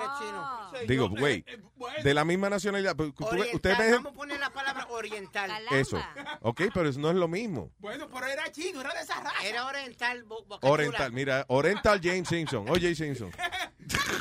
Sí, 0.80 0.86
Digo, 0.86 1.08
güey, 1.08 1.44
eh, 1.48 1.58
eh, 1.98 2.02
de 2.04 2.14
la 2.14 2.24
misma 2.24 2.48
nacionalidad. 2.48 2.94
pero 2.96 3.12
tú- 3.12 3.24
oriental, 3.26 3.54
Usted 3.56 3.76
ve 3.76 3.92
vamos 3.92 4.12
a 4.12 4.14
poner 4.14 4.38
la 4.38 4.50
palabra 4.50 4.86
oriental. 4.88 5.50
eso. 5.72 6.00
Ok, 6.42 6.62
pero 6.72 6.88
eso 6.88 7.00
no 7.00 7.10
es 7.10 7.16
lo 7.16 7.26
mismo. 7.26 7.72
Bueno, 7.78 8.06
pero 8.08 8.26
era 8.26 8.50
chino, 8.52 8.80
era 8.80 8.94
de 8.94 9.00
esa 9.00 9.20
raza. 9.20 9.44
Era 9.44 9.66
oriental. 9.66 10.24
Oriental, 10.62 11.12
mira, 11.12 11.44
Oriental 11.48 12.00
James 12.00 12.28
Simpson. 12.28 12.66
Oye, 12.70 12.94
Simpson. 12.94 13.32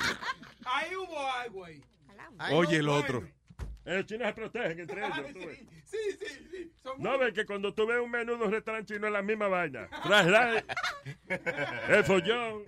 Ahí 0.83 0.95
hubo 0.95 1.31
algo 1.31 1.65
ahí. 1.65 1.83
Oye, 2.51 2.77
no, 2.77 2.79
el 2.79 2.89
otro. 2.89 3.27
En 3.85 3.93
el 3.97 4.05
chino 4.05 4.25
se 4.25 4.33
protegen 4.33 4.79
entre 4.79 5.01
ellos. 5.05 5.33
tú 5.33 5.39
ves. 5.39 5.59
Sí, 5.83 5.97
sí, 6.19 6.47
sí. 6.51 6.71
Son 6.81 7.01
No 7.01 7.17
ves 7.19 7.33
que 7.33 7.45
cuando 7.45 7.73
tú 7.73 7.85
ves 7.85 7.99
un 8.01 8.09
menú 8.09 8.37
de 8.37 8.45
un 8.45 8.51
restaurante 8.51 8.93
chino 8.93 9.07
es 9.07 9.13
la 9.13 9.21
misma 9.21 9.47
vaina. 9.49 9.89
Trash 10.03 10.27
light, 10.27 10.65
el 11.89 12.03
follón. 12.05 12.63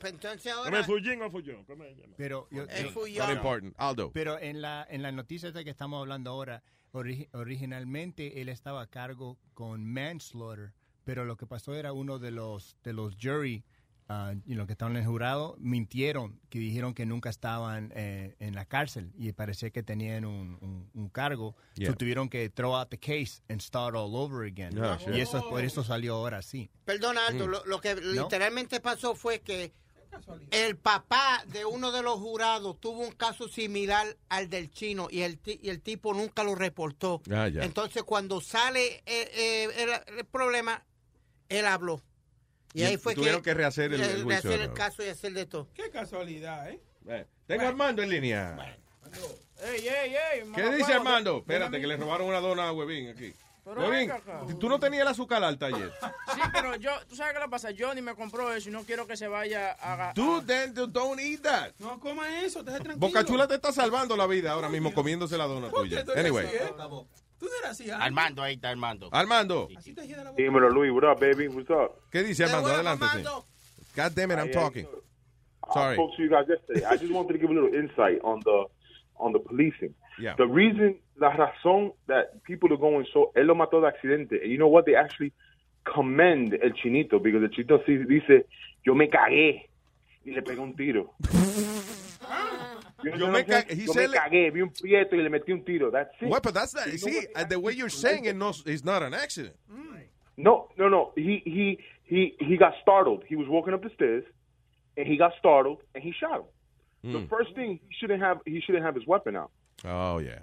Pues 0.00 0.12
Entonces 0.12 0.52
¿Come 0.54 0.66
ahora... 0.76 0.84
fullín 0.84 1.22
o 1.22 1.30
follón? 1.30 1.64
¿Cómo 1.64 1.84
se 1.84 1.94
llama? 1.94 2.14
Pero, 2.16 2.48
yo- 2.50 2.64
El 2.68 2.88
fullón. 2.90 3.26
Not 3.28 3.36
important. 3.36 3.74
Aldo. 3.78 4.12
pero 4.12 4.38
en 4.38 4.60
la 4.62 4.86
en 4.88 5.02
la 5.02 5.10
noticia 5.12 5.48
esta 5.48 5.64
que 5.64 5.70
estamos 5.70 5.98
hablando 6.00 6.30
ahora, 6.30 6.62
ori- 6.92 7.28
originalmente 7.32 8.40
él 8.40 8.48
estaba 8.48 8.82
a 8.82 8.86
cargo 8.88 9.38
con 9.54 9.84
manslaughter, 9.90 10.72
pero 11.04 11.24
lo 11.24 11.36
que 11.36 11.46
pasó 11.46 11.74
era 11.74 11.92
uno 11.92 12.18
de 12.18 12.30
los 12.30 12.76
de 12.84 12.92
los 12.92 13.16
jury 13.20 13.64
ah, 14.08 14.34
y 14.46 14.54
los 14.54 14.66
que 14.66 14.72
estaban 14.72 14.96
en 14.96 15.02
el 15.02 15.08
jurado 15.08 15.56
mintieron, 15.58 16.40
que 16.48 16.58
dijeron 16.58 16.94
que 16.94 17.06
nunca 17.06 17.30
estaban 17.30 17.92
eh, 17.94 18.34
en 18.40 18.54
la 18.54 18.64
cárcel 18.64 19.12
y 19.18 19.32
parecía 19.32 19.70
que 19.70 19.82
tenían 19.82 20.24
un, 20.24 20.58
un- 20.60 20.90
un 20.94 21.08
cargo. 21.08 21.54
Yeah. 21.74 21.90
So 21.90 21.96
tuvieron 21.96 22.28
que 22.28 22.48
throw 22.50 22.74
out 22.76 22.88
the 22.90 22.98
case 22.98 23.42
and 23.48 23.60
start 23.60 23.94
all 23.94 24.14
over 24.16 24.46
again. 24.46 24.78
Ah, 24.82 24.98
y 25.12 25.20
eso 25.20 25.48
por 25.48 25.62
eso 25.64 25.84
salió 25.84 26.14
ahora 26.16 26.42
sí. 26.42 26.70
Perdona, 26.84 27.26
Aldo, 27.26 27.46
Mm. 27.46 27.50
lo, 27.50 27.64
lo 27.66 27.80
que 27.80 27.94
literalmente 27.96 28.80
pasó 28.80 29.14
fue 29.14 29.40
que 29.40 29.72
el 30.50 30.76
papá 30.76 31.44
de 31.48 31.66
uno 31.66 31.92
de 31.92 32.02
los 32.02 32.18
jurados 32.18 32.80
tuvo 32.80 33.00
un 33.06 33.12
caso 33.12 33.46
similar 33.46 34.16
al 34.30 34.48
del 34.48 34.70
chino 34.70 35.06
y 35.10 35.20
el, 35.20 35.38
ti- 35.38 35.60
y 35.62 35.68
el 35.68 35.80
tipo 35.82 36.14
nunca 36.14 36.42
lo 36.44 36.54
reportó. 36.54 37.20
Ah. 37.30 37.48
Entonces, 37.52 38.02
cuando 38.04 38.40
sale 38.40 39.02
eh, 39.04 39.30
eh, 39.34 39.68
el, 40.08 40.18
el 40.18 40.24
problema, 40.24 40.82
él 41.50 41.66
habló. 41.66 42.00
Y, 42.74 42.82
Y 42.82 42.84
ahí 42.84 42.96
fue 42.98 43.14
tuvieron 43.14 43.42
que 43.42 43.54
rehacer 43.54 43.92
el- 43.92 44.26
rehacer 44.26 44.72
caso 44.72 45.04
y 45.04 45.08
hacer 45.08 45.32
de 45.32 45.46
todo. 45.46 45.68
Qué 45.74 45.90
casualidad, 45.90 46.68
¿eh? 46.70 46.80
Eh, 47.08 47.26
Tengo 47.46 47.66
Armando 47.66 48.02
en 48.02 48.10
línea. 48.10 48.76
Ey, 49.62 49.88
ey, 49.88 50.14
ey. 50.14 50.40
¿Qué 50.54 50.62
mamá, 50.62 50.76
dice 50.76 50.92
Armando? 50.92 51.38
Espérate, 51.38 51.80
que 51.80 51.86
le 51.86 51.96
robaron 51.96 52.28
una 52.28 52.40
dona 52.40 52.68
a 52.68 52.72
Huevín 52.72 53.08
aquí. 53.08 53.32
Pero 53.64 53.88
Huevín, 53.88 54.10
tú 54.58 54.68
no 54.68 54.78
tenías 54.78 55.02
el 55.02 55.08
azúcar 55.08 55.42
alta 55.44 55.66
ayer. 55.66 55.92
Sí, 56.34 56.40
pero 56.52 56.76
yo, 56.76 56.90
tú 57.08 57.16
sabes 57.16 57.34
qué 57.34 57.40
le 57.40 57.48
pasa. 57.48 57.70
Johnny 57.76 58.00
me 58.02 58.14
compró 58.14 58.52
eso 58.52 58.68
y 58.68 58.72
no 58.72 58.84
quiero 58.84 59.06
que 59.06 59.16
se 59.16 59.26
vaya 59.26 59.76
a. 59.80 60.12
Dude, 60.14 60.46
then 60.46 60.72
don't 60.92 61.18
eat 61.18 61.40
that. 61.42 61.72
No 61.78 61.98
coma 61.98 62.42
eso, 62.42 62.62
te 62.62 62.70
tranquilo. 62.72 62.96
Boca 62.98 63.24
Chula 63.24 63.48
te 63.48 63.54
está 63.56 63.72
salvando 63.72 64.16
la 64.16 64.26
vida 64.26 64.52
ahora 64.52 64.68
mismo 64.68 64.92
comiéndose 64.94 65.36
la 65.36 65.46
dona 65.46 65.70
tuya. 65.70 66.04
tú 66.04 66.12
Anyway, 66.12 66.46
¿eh? 66.46 66.70
Tú 67.38 67.46
no 67.46 67.52
eras 67.60 67.70
así. 67.80 67.90
Armando, 67.90 68.42
ahí 68.42 68.54
está 68.54 68.70
Armando. 68.70 69.08
Armando, 69.12 69.68
Dímelo, 70.36 70.70
Luis. 70.70 70.90
What 70.92 71.04
up, 71.04 71.20
baby? 71.20 71.48
What's 71.48 71.70
up? 71.70 72.00
¿qué 72.10 72.22
dice 72.22 72.44
Armando? 72.44 72.70
Adelante. 72.70 73.04
God 73.96 74.14
damn 74.14 74.30
it, 74.32 74.38
I'm 74.38 74.48
Ay, 74.48 74.52
talking. 74.52 74.86
I 75.64 75.74
Sorry. 75.74 75.94
spoke 75.96 76.16
to 76.16 76.22
you 76.22 76.30
guys 76.30 76.46
yesterday. 76.48 76.84
I 76.84 76.96
just 76.96 77.12
wanted 77.12 77.34
to 77.34 77.38
give 77.38 77.50
a 77.50 77.52
little 77.52 77.72
insight 77.74 78.20
on 78.22 78.40
the 78.44 78.66
on 79.18 79.32
the 79.32 79.38
policing. 79.38 79.94
Yeah. 80.18 80.34
The 80.36 80.46
reason, 80.46 80.96
la 81.20 81.30
razón 81.30 81.92
that 82.06 82.42
people 82.44 82.72
are 82.72 82.76
going 82.76 83.06
so, 83.12 83.32
él 83.36 83.46
lo 83.46 83.54
mató 83.54 83.80
de 83.80 83.88
accidente. 83.88 84.40
And 84.42 84.50
you 84.50 84.58
know 84.58 84.68
what? 84.68 84.86
They 84.86 84.94
actually 84.96 85.32
commend 85.84 86.54
el 86.54 86.72
chinito 86.72 87.22
because 87.22 87.42
el 87.42 87.50
chinito 87.50 87.84
sí 87.84 87.98
dice, 88.06 88.46
yo 88.84 88.94
me 88.94 89.08
cagué 89.08 89.68
y 90.24 90.30
le 90.30 90.42
pegué 90.42 90.58
un 90.60 90.74
tiro. 90.74 91.14
You 93.04 93.10
know 93.12 93.16
Yo 93.26 93.32
me 93.32 93.38
I'm 93.40 93.46
saying? 93.46 93.62
ca- 93.68 93.74
he 93.74 93.84
Yo 93.84 93.92
said 93.92 94.00
me 94.10 94.14
le- 94.14 94.16
cagué, 94.18 94.52
vi 94.52 94.60
un 94.62 94.70
prieto 94.70 95.12
y 95.16 95.22
le 95.22 95.28
metí 95.30 95.52
un 95.52 95.64
tiro. 95.64 95.90
That's 95.90 96.10
it. 96.20 96.28
Well, 96.28 96.40
but 96.40 96.54
that's 96.54 96.74
not, 96.74 96.90
You 96.90 96.98
see, 96.98 97.16
what? 97.16 97.26
uh, 97.36 97.44
the 97.44 97.60
way 97.60 97.72
you're 97.72 97.88
saying 97.88 98.24
it, 98.24 98.34
no, 98.36 98.52
it's 98.66 98.84
not 98.84 99.02
an 99.02 99.14
accident. 99.14 99.54
No, 100.36 100.68
no, 100.78 100.88
no. 100.88 101.12
He 101.16 101.42
he 101.44 101.78
he 102.04 102.34
he 102.38 102.56
got 102.56 102.74
startled. 102.82 103.24
He 103.28 103.34
was 103.36 103.48
walking 103.48 103.74
up 103.74 103.82
the 103.82 103.90
stairs, 103.94 104.24
and 104.96 105.06
he 105.06 105.16
got 105.16 105.32
startled, 105.38 105.78
and 105.94 106.02
he 106.02 106.12
shot 106.12 106.40
him. 106.40 107.12
The 107.12 107.18
Mm. 107.20 107.28
first 107.28 107.54
thing 107.54 107.80
he 107.88 107.94
shouldn't 107.98 108.20
have 108.22 108.38
he 108.46 108.60
shouldn't 108.60 108.84
have 108.84 108.94
his 108.94 109.06
weapon 109.06 109.36
out. 109.36 109.50
Oh, 109.84 110.18
yeah. 110.18 110.40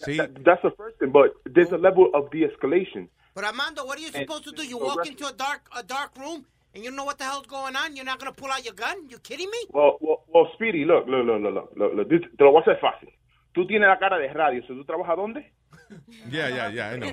See, 0.00 0.16
That- 0.16 0.44
that's 0.44 0.62
the 0.62 0.70
first 0.72 0.98
thing. 0.98 1.10
But 1.12 1.34
there's 1.46 1.72
a 1.72 1.78
level 1.78 2.10
of 2.14 2.30
de-escalation. 2.30 3.08
But 3.34 3.44
Armando, 3.44 3.84
what 3.86 3.98
are 3.98 4.00
you 4.02 4.08
And- 4.08 4.16
supposed 4.16 4.44
to 4.44 4.52
do? 4.52 4.66
You 4.66 4.78
walk 4.78 5.06
into 5.06 5.26
a 5.26 5.32
dark 5.32 5.68
a 5.76 5.82
dark 5.82 6.16
room 6.18 6.46
and 6.74 6.84
you 6.84 6.90
know 6.90 7.04
what 7.04 7.18
the 7.18 7.24
hell's 7.24 7.46
going 7.46 7.76
on. 7.76 7.96
You're 7.96 8.04
not 8.04 8.18
gonna 8.18 8.32
pull 8.32 8.50
out 8.50 8.64
your 8.64 8.74
gun. 8.74 9.08
You 9.08 9.18
kidding 9.18 9.50
me? 9.50 9.58
Well, 9.70 9.96
well, 10.00 10.24
well, 10.28 10.50
Speedy, 10.54 10.84
look, 10.84 11.06
look, 11.06 11.24
look, 11.24 11.40
look, 11.42 11.72
look, 11.76 11.94
look, 11.94 12.08
Te 12.08 12.44
lo 12.44 12.52
voy 12.52 12.60
a 12.60 12.62
hacer 12.62 12.78
fácil. 12.80 13.10
Tú 13.52 13.66
tienes 13.66 13.88
la 13.88 13.98
cara 13.98 14.18
de 14.18 14.28
radio. 14.28 14.62
¿so 14.66 14.74
¿Tú 14.74 14.84
trabajas 14.84 15.16
dónde? 15.16 15.52
yeah, 16.30 16.48
yeah, 16.48 16.70
yeah, 16.70 16.94
I 16.94 16.98
know. 16.98 17.08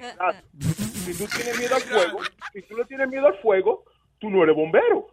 Si 0.57 1.13
tú 1.17 1.27
tienes 1.27 1.57
miedo 1.57 1.75
al 1.75 1.81
fuego, 1.81 2.19
si 2.53 2.61
tú 2.63 2.77
le 2.77 2.85
tienes 2.85 3.09
miedo 3.09 3.27
al 3.27 3.37
fuego, 3.39 3.83
tú 4.19 4.29
no 4.29 4.43
eres 4.43 4.55
bombero. 4.55 5.07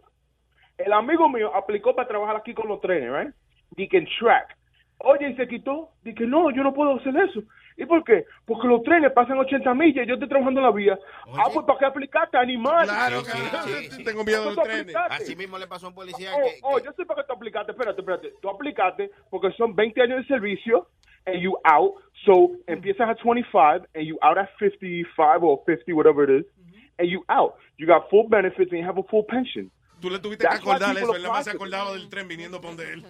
El 0.77 0.93
amigo 0.93 1.27
mío 1.29 1.53
aplicó 1.53 1.95
para 1.95 2.07
trabajar 2.07 2.37
aquí 2.37 2.53
con 2.53 2.67
los 2.67 2.79
trenes, 2.81 3.11
right? 3.11 3.35
Dice 3.71 3.97
en 3.97 4.07
track. 4.19 4.57
Oye, 4.99 5.29
y 5.29 5.35
se 5.35 5.47
quitó. 5.47 5.91
Dije, 6.03 6.25
no, 6.25 6.51
yo 6.51 6.63
no 6.63 6.73
puedo 6.73 6.95
hacer 6.95 7.15
eso. 7.17 7.41
¿Y 7.79 7.85
por 7.85 8.03
qué? 8.03 8.25
Porque 8.45 8.67
los 8.67 8.83
trenes 8.83 9.13
pasan 9.13 9.37
80 9.39 9.73
millas 9.73 10.03
y 10.05 10.07
yo 10.09 10.15
estoy 10.15 10.27
trabajando 10.27 10.59
en 10.59 10.65
la 10.65 10.71
vía. 10.73 10.99
Ah, 11.33 11.45
pues 11.53 11.65
¿para 11.65 11.79
qué 11.79 11.85
aplicaste, 11.85 12.37
animal? 12.37 12.85
Claro, 12.85 13.21
Sí, 13.21 13.37
sí, 13.63 13.91
sí. 13.91 14.03
Tengo 14.03 14.25
miedo 14.25 14.43
de 14.43 14.49
¿Tú 14.49 14.55
los 14.55 14.63
trenes. 14.65 14.81
aplicaste? 14.81 15.23
Así 15.23 15.35
mismo 15.37 15.57
le 15.57 15.65
pasó 15.65 15.85
a 15.85 15.89
un 15.89 15.95
policía 15.95 16.31
Oh, 16.35 16.41
que, 16.43 16.59
oh, 16.61 16.79
yo 16.79 16.91
sé 16.91 17.05
para 17.05 17.21
qué 17.23 17.27
tú 17.27 17.33
aplicaste. 17.33 17.71
Espérate, 17.71 18.01
espérate. 18.01 18.33
Tú 18.41 18.49
aplicaste 18.49 19.09
porque 19.29 19.51
son 19.53 19.73
20 19.75 20.01
años 20.01 20.17
de 20.19 20.25
servicio 20.27 20.89
and 21.25 21.41
you 21.41 21.55
out. 21.63 21.93
So 22.25 22.51
empiezas 22.67 23.07
a 23.09 23.15
25 23.15 23.87
and 23.95 24.05
you 24.05 24.17
out 24.21 24.37
at 24.37 24.49
55 24.59 25.41
or 25.41 25.61
50, 25.65 25.93
whatever 25.93 26.29
it 26.29 26.41
is, 26.45 26.51
and 26.97 27.07
you 27.09 27.23
out. 27.29 27.53
You 27.77 27.87
got 27.87 28.09
full 28.09 28.27
benefits 28.27 28.71
and 28.73 28.81
you 28.81 28.85
have 28.85 28.99
a 28.99 29.03
full 29.03 29.23
pension. 29.25 29.71
Tú 30.01 30.09
le 30.09 30.19
tuviste 30.19 30.43
That's 30.43 30.59
que 30.61 30.69
acordar 30.69 30.97
eso. 30.97 31.15
Él 31.15 31.23
nada 31.23 31.33
más 31.33 31.45
se 31.45 31.51
acordaba 31.51 31.93
del 31.93 32.09
tren 32.09 32.27
viniendo 32.27 32.59
por 32.59 32.71
donde 32.75 32.91
él. 32.93 33.05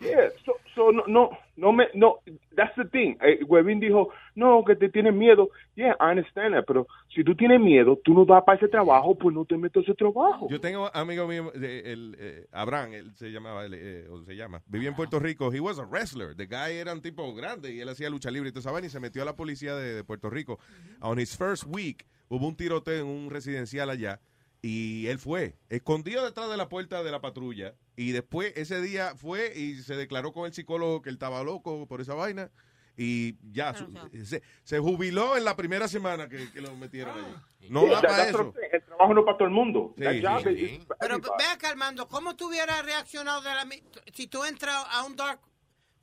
Yeah, 0.00 0.28
so, 0.44 0.52
so 0.74 0.92
no, 0.92 1.04
no, 1.06 1.30
no 1.56 1.72
me, 1.72 1.84
no, 1.94 2.20
that's 2.56 2.74
the 2.76 2.84
thing. 2.84 3.16
Eh, 3.20 3.44
Webin 3.44 3.80
dijo, 3.80 4.10
no, 4.34 4.64
que 4.64 4.76
te 4.76 4.88
tienes 4.88 5.12
miedo. 5.12 5.50
Yeah, 5.74 5.96
I 6.00 6.10
understand 6.10 6.54
that, 6.54 6.64
pero 6.66 6.86
si 7.14 7.24
tú 7.24 7.34
tienes 7.34 7.60
miedo, 7.60 7.98
tú 8.04 8.14
no 8.14 8.24
vas 8.24 8.44
para 8.44 8.58
ese 8.58 8.68
trabajo, 8.68 9.14
pues 9.16 9.34
no 9.34 9.44
te 9.44 9.56
metes 9.56 9.80
a 9.80 9.80
ese 9.82 9.94
trabajo. 9.94 10.48
Yo 10.48 10.60
tengo 10.60 10.90
amigo 10.94 11.26
mío, 11.26 11.52
el, 11.54 12.16
eh, 12.18 12.46
Abraham, 12.52 12.94
él 12.94 13.14
se 13.16 13.30
llamaba, 13.30 13.64
él, 13.64 13.74
eh, 13.74 14.06
o 14.08 14.22
se 14.22 14.36
llama, 14.36 14.62
vivía 14.66 14.88
en 14.88 14.94
Puerto 14.94 15.18
Rico. 15.18 15.52
He 15.52 15.60
was 15.60 15.78
a 15.78 15.84
wrestler. 15.84 16.34
The 16.36 16.46
guy 16.46 16.78
era 16.78 16.92
un 16.92 17.02
tipo 17.02 17.34
grande 17.34 17.72
y 17.72 17.80
él 17.80 17.88
hacía 17.88 18.08
lucha 18.10 18.30
libre 18.30 18.50
y 18.50 18.52
tú 18.52 18.62
sabes, 18.62 18.84
y 18.84 18.88
se 18.88 19.00
metió 19.00 19.22
a 19.22 19.24
la 19.24 19.36
policía 19.36 19.74
de, 19.74 19.94
de 19.94 20.04
Puerto 20.04 20.30
Rico. 20.30 20.58
On 21.00 21.18
his 21.18 21.36
first 21.36 21.64
week, 21.66 22.06
hubo 22.28 22.46
un 22.46 22.56
tiroteo 22.56 23.00
en 23.00 23.06
un 23.06 23.30
residencial 23.30 23.90
allá 23.90 24.20
y 24.66 25.08
él 25.08 25.18
fue, 25.18 25.58
escondido 25.68 26.24
detrás 26.24 26.48
de 26.48 26.56
la 26.56 26.70
puerta 26.70 27.02
de 27.02 27.10
la 27.10 27.20
patrulla 27.20 27.74
y 27.96 28.12
después 28.12 28.54
ese 28.56 28.80
día 28.80 29.14
fue 29.14 29.52
y 29.54 29.82
se 29.82 29.94
declaró 29.94 30.32
con 30.32 30.46
el 30.46 30.54
psicólogo 30.54 31.02
que 31.02 31.10
él 31.10 31.16
estaba 31.16 31.42
loco 31.42 31.86
por 31.86 32.00
esa 32.00 32.14
vaina 32.14 32.50
y 32.96 33.36
ya 33.52 33.74
su- 33.74 33.92
se, 34.24 34.42
se 34.62 34.78
jubiló 34.78 35.36
en 35.36 35.44
la 35.44 35.54
primera 35.54 35.86
semana 35.86 36.30
que, 36.30 36.50
que 36.50 36.62
lo 36.62 36.74
metieron 36.76 37.14
allí. 37.18 37.68
No 37.68 37.82
Yeah, 37.86 37.96
da 37.96 38.00
that- 38.00 38.08
para 38.08 38.28
eso. 38.30 38.54
El 38.72 38.82
trabajo 38.84 39.12
no 39.14 39.24
para 39.26 39.36
todo 39.36 39.48
el 39.48 39.52
mundo. 39.54 39.94
Sí, 39.98 40.04
sí, 40.04 40.08
is- 40.50 40.86
Pero 40.98 41.16
everybody. 41.16 41.44
ve 41.44 41.44
acá, 41.52 41.68
Armando, 41.68 42.08
¿cómo 42.08 42.34
tú 42.34 42.48
hubieras 42.48 42.82
reaccionado 42.86 43.42
de 43.42 43.50
la, 43.50 43.68
si 44.14 44.28
tú 44.28 44.44
entras 44.44 44.82
a 44.90 45.04
un 45.04 45.14
dark 45.14 45.40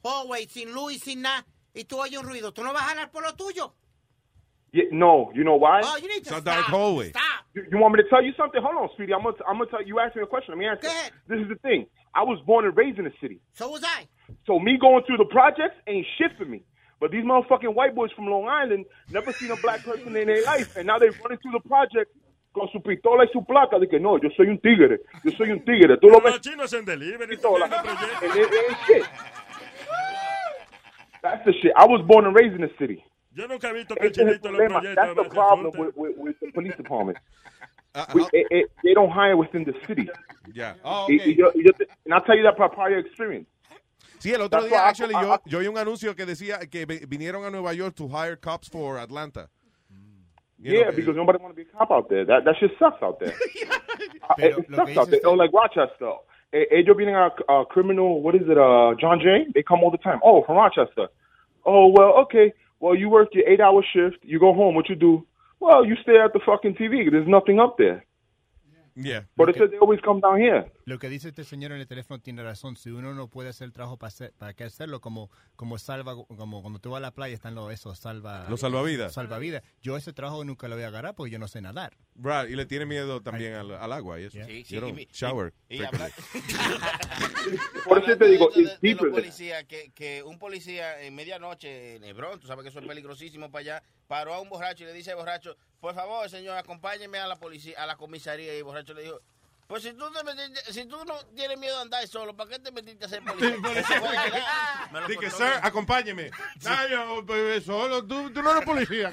hallway 0.04 0.48
sin 0.48 0.72
luz 0.72 0.94
y 0.94 1.00
sin 1.00 1.22
nada 1.24 1.48
y 1.74 1.86
tú 1.86 2.00
oyes 2.00 2.20
un 2.20 2.28
ruido? 2.28 2.54
¿Tú 2.54 2.64
no 2.64 2.74
vas 2.74 2.84
a 2.84 2.90
jalar 2.90 3.10
por 3.10 3.24
lo 3.24 3.34
tuyo? 3.36 3.74
Yeah, 4.74 4.86
no, 4.92 5.32
you 5.36 5.44
know 5.44 5.56
why? 5.56 5.82
Oh, 5.84 5.98
you 5.98 6.04
need 6.08 6.14
to 6.14 6.20
It's 6.22 6.30
stop. 6.30 6.44
dark 6.46 6.66
hallway. 6.66 7.10
Stop. 7.10 7.24
You, 7.54 7.66
you 7.72 7.78
want 7.78 7.94
me 7.96 8.02
to 8.04 8.10
tell 8.10 8.24
you 8.24 8.32
something? 8.38 8.62
Hold 8.64 8.78
on, 8.78 8.90
Speedy. 8.94 9.14
I'm 9.14 9.22
gonna, 9.24 9.36
I'm 9.46 9.58
gonna 9.58 9.70
tell 9.70 9.84
you. 9.84 10.00
Ask 10.00 10.16
me 10.16 10.22
a 10.22 10.26
question. 10.26 10.54
Let 10.54 10.60
me 10.60 10.66
answer. 10.68 10.84
Go 10.84 10.88
ahead. 10.88 11.12
This 11.28 11.40
is 11.42 11.50
the 11.50 11.56
thing. 11.56 11.88
I 12.16 12.24
was 12.24 12.40
born 12.46 12.64
and 12.66 12.76
raised 12.76 12.98
in 12.98 13.04
the 13.06 13.12
city, 13.20 13.40
So 13.54 13.70
was 13.70 13.84
I. 13.84 14.08
so 14.48 14.60
me 14.60 14.78
going 14.80 15.04
through 15.06 15.18
the 15.18 15.26
projects 15.26 15.76
ain't 15.88 16.06
shit 16.18 16.32
for 16.38 16.46
me. 16.46 16.64
But 17.02 17.12
these 17.12 17.24
motherfucking 17.26 17.74
white 17.74 17.96
boys 17.96 18.12
from 18.16 18.28
Long 18.28 18.48
Island 18.48 18.86
never 19.10 19.34
seen 19.34 19.52
a 19.52 19.56
black 19.58 19.84
person 19.84 20.16
in 20.16 20.28
their 20.28 20.44
life, 20.46 20.78
and 20.78 20.86
now 20.88 21.00
they 21.00 21.10
running 21.10 21.40
through 21.40 21.54
the 21.54 21.68
project 21.68 22.12
con 22.54 22.70
su 22.72 22.80
pistola 22.80 23.24
y 23.26 23.30
su 23.34 23.42
placa. 23.44 23.78
De 23.80 23.88
que 23.88 24.00
no, 24.00 24.18
yo 24.20 24.30
soy 24.38 24.48
un 24.48 24.58
tigre. 24.60 25.00
Yo 25.26 25.32
soy 25.38 25.52
un 25.52 25.60
tigre. 25.66 25.98
Tú 25.98 26.08
lo 26.10 26.20
ves. 26.22 26.34
Los 26.34 26.42
chinos 26.42 26.72
en 26.74 26.86
delivery. 26.86 27.28
Pistola. 27.36 27.66
haciendo 27.66 27.90
proyectos. 27.90 28.24
And 28.24 28.54
ain't 28.54 28.78
shit. 28.88 29.06
That's 31.22 31.44
the 31.46 31.54
shit. 31.62 31.72
I 31.78 31.86
was 31.86 32.02
born 32.08 32.26
and 32.26 32.34
raised 32.36 32.56
in 32.56 32.62
the 32.62 32.72
city. 32.80 33.04
Yo 33.34 33.48
nunca 33.48 33.70
he 33.70 33.74
visto 33.74 33.96
que 33.96 34.06
el 34.08 34.12
Ese 34.12 34.22
es 34.22 34.28
el 34.28 34.34
chinito 34.42 34.48
en 34.50 34.54
los 34.54 34.60
problema. 34.62 34.80
proyectos 34.82 34.96
That's 34.96 35.12
a 35.12 35.16
the 35.16 35.22
veces 35.22 35.34
problem 35.34 35.68
asusta. 35.68 35.80
with, 35.80 35.96
with, 35.96 36.18
with 36.18 36.40
the 36.40 36.52
police 36.52 36.76
department. 36.78 37.18
Uh, 37.94 38.06
We, 38.14 38.22
it, 38.32 38.48
it, 38.52 38.72
they 38.86 38.94
don't 38.94 39.10
hire 39.12 39.36
within 39.36 39.66
the 39.66 39.74
city. 39.86 40.08
Ya. 40.54 40.76
Oh, 40.82 41.08
Y- 41.10 41.16
okay. 41.20 41.32
y 41.32 41.36
yo- 41.36 41.52
y 41.54 41.62
yo 41.62 41.74
te- 41.74 41.88
and 42.06 42.14
I'll 42.14 42.22
tell 42.24 42.38
you 42.38 42.44
that 42.44 42.56
by 42.58 42.70
prior 42.70 42.98
experience. 43.00 43.50
Sí, 44.20 44.32
el 44.34 44.40
otro 44.44 44.62
That's 44.62 44.68
día, 44.68 44.72
why 44.72 44.78
I- 44.86 44.90
actually, 44.90 45.14
I- 45.14 45.22
yo, 45.24 45.34
I- 45.34 45.40
yo 45.46 45.60
oí 45.60 45.68
un 45.68 45.78
anuncio 45.78 46.16
que 46.16 46.26
decía 46.26 46.60
que 46.72 46.86
vi- 46.86 47.06
vinieron 47.06 47.44
a 47.44 47.50
Nueva 47.52 47.74
York 47.74 47.94
to 47.96 48.08
hire 48.08 48.38
cops 48.38 48.70
for 48.70 48.98
Atlanta. 48.98 49.50
You 50.58 50.72
yeah, 50.72 50.84
know, 50.86 50.96
because 50.96 51.18
nobody 51.18 51.40
want 51.44 51.54
to 51.54 51.56
be 51.62 51.64
a 51.64 51.78
cop 51.78 51.92
out 51.92 52.08
there. 52.08 52.24
That 52.24 52.46
that 52.46 52.56
shit 52.62 52.72
sucks 52.80 53.04
out 53.04 53.20
there. 53.20 53.34
Pero 54.38 54.60
it, 54.60 54.64
it 54.64 54.70
lo 54.70 54.78
sucks 54.78 54.92
que 54.94 55.00
out 55.02 55.10
there. 55.10 55.20
dices 55.20 55.26
Oh, 55.26 55.34
like 55.34 55.52
Rochester. 55.52 56.14
Eh, 56.54 56.66
Ellos 56.72 56.96
vienen 56.96 57.16
a 57.16 57.34
uh, 57.52 57.66
criminal. 57.66 58.22
What 58.22 58.36
is 58.36 58.44
it? 58.48 58.58
Uh, 58.58 58.94
John 59.02 59.20
Jay. 59.20 59.48
They 59.54 59.64
come 59.64 59.84
all 59.84 59.92
the 59.92 59.98
time. 59.98 60.20
Oh, 60.24 60.44
from 60.46 60.56
Rochester. 60.56 61.10
Oh 61.66 61.88
well, 61.92 62.14
okay. 62.24 62.54
Well, 62.82 62.96
you 62.96 63.10
work 63.10 63.30
your 63.34 63.48
eight-hour 63.48 63.86
shift. 63.94 64.18
You 64.24 64.40
go 64.40 64.54
home. 64.54 64.74
What 64.76 64.90
you 64.90 64.96
do? 64.96 65.26
Well, 65.60 65.86
you 65.86 65.96
stay 66.02 66.18
at 66.18 66.34
the 66.34 66.40
fucking 66.44 66.76
TV. 66.76 67.10
There's 67.10 67.28
nothing 67.28 67.60
up 67.60 67.78
there. 67.78 68.04
Yeah. 68.96 69.22
But 69.38 69.50
it 69.50 69.56
says 69.58 69.70
they 69.72 69.78
always 69.78 70.00
come 70.02 70.20
down 70.20 70.40
here. 70.40 70.66
Lo 70.86 71.00
que 71.00 71.10
dice 71.10 71.30
este 71.30 71.44
señor 71.44 71.72
en 71.72 71.80
el 71.80 71.88
teléfono 71.88 72.20
tiene 72.20 72.44
razón. 72.44 72.76
Si 72.76 72.90
uno 72.90 73.14
no 73.14 73.28
puede 73.28 73.50
hacer 73.50 73.66
el 73.66 73.74
trabajo, 73.74 73.98
¿para, 73.98 74.10
hacer, 74.10 74.34
para 74.38 74.54
qué 74.54 74.64
hacerlo? 74.64 75.00
Como, 75.02 75.30
como 75.56 75.78
salva, 75.78 76.16
como 76.16 76.62
cuando 76.62 76.80
tú 76.80 76.90
vas 76.92 76.98
a 76.98 77.02
la 77.02 77.12
playa 77.12 77.34
están 77.36 77.56
los, 77.56 77.72
esos 77.72 78.00
salva... 78.00 78.46
Los 78.50 78.60
salvavidas. 78.62 79.14
Salvavidas. 79.14 79.64
Yo 79.82 79.98
ese 79.98 80.14
trabajo 80.14 80.44
nunca 80.44 80.68
lo 80.68 80.76
voy 80.76 80.84
a 80.84 80.88
agarrar 80.88 81.16
porque 81.16 81.32
yo 81.32 81.40
no 81.40 81.48
sé 81.48 81.62
nadar. 81.62 81.98
Right, 82.16 82.50
y 82.52 82.56
le 82.56 82.66
tiene 82.66 82.86
miedo 82.86 83.22
también 83.22 83.54
al, 83.54 83.72
al 83.72 83.92
agua 83.92 84.20
y 84.20 84.26
eso. 84.26 84.38
Sí, 84.46 84.64
sí, 84.66 84.76
You 84.76 84.82
don't 84.82 84.94
y 84.94 84.96
mi- 84.96 85.08
shower. 85.12 85.54
y 85.70 85.78
frequently. 85.78 86.12
Por 87.86 88.00
eso 88.04 88.18
te 88.18 88.26
digo, 88.28 88.50
de, 88.56 88.62
it's 88.62 88.72
de 88.82 88.88
deeper 88.88 89.08
los 89.08 89.14
than- 89.16 89.22
policías, 89.22 89.64
que, 89.66 89.92
que 89.92 90.24
un 90.24 90.38
policía 90.40 91.02
en 91.02 91.16
medianoche 91.16 91.96
en 91.96 92.04
Hebrón, 92.04 92.40
tú 92.40 92.48
sabes 92.48 92.64
que 92.64 92.70
eso 92.70 92.80
es 92.80 92.86
peligrosísimo 92.88 93.50
para 93.52 93.62
allá, 93.62 93.84
paró 94.08 94.34
a 94.34 94.42
un 94.42 94.50
borracho 94.50 94.84
y 94.84 94.88
le 94.88 94.94
dice 94.94 95.12
al 95.12 95.18
borracho, 95.18 95.56
por 95.80 95.96
favor, 95.96 96.30
señor, 96.30 96.58
acompáñeme 96.58 97.18
a 97.18 97.28
la 97.28 97.38
policía, 97.38 97.82
a 97.82 97.86
la 97.86 97.96
comisaría. 97.98 98.54
Y 98.54 98.58
el 98.58 98.64
borracho 98.64 98.94
le 98.94 99.04
dijo, 99.04 99.20
pues 99.72 99.84
si 99.84 99.94
tú, 99.94 100.04
te 100.12 100.20
metiste- 100.26 100.74
si 100.74 100.86
tú 100.86 100.98
no 101.06 101.14
tienes 101.34 101.58
miedo 101.58 101.78
de 101.78 101.82
andar 101.84 102.06
solo, 102.06 102.36
¿para 102.36 102.50
qué 102.50 102.60
te 102.60 102.74
metiste 102.74 103.06
a 103.06 103.08
ser 103.08 103.24
policía? 103.24 103.56
Dije, 105.08 105.30
sir, 105.32 105.48
acompáñeme. 105.62 106.30
No, 106.62 106.88
yo, 106.90 107.26
pues, 107.26 107.64
solo, 107.64 108.06
tú, 108.06 108.30
tú 108.34 108.42
no 108.42 108.52
eres 108.52 108.66
policía. 108.66 109.12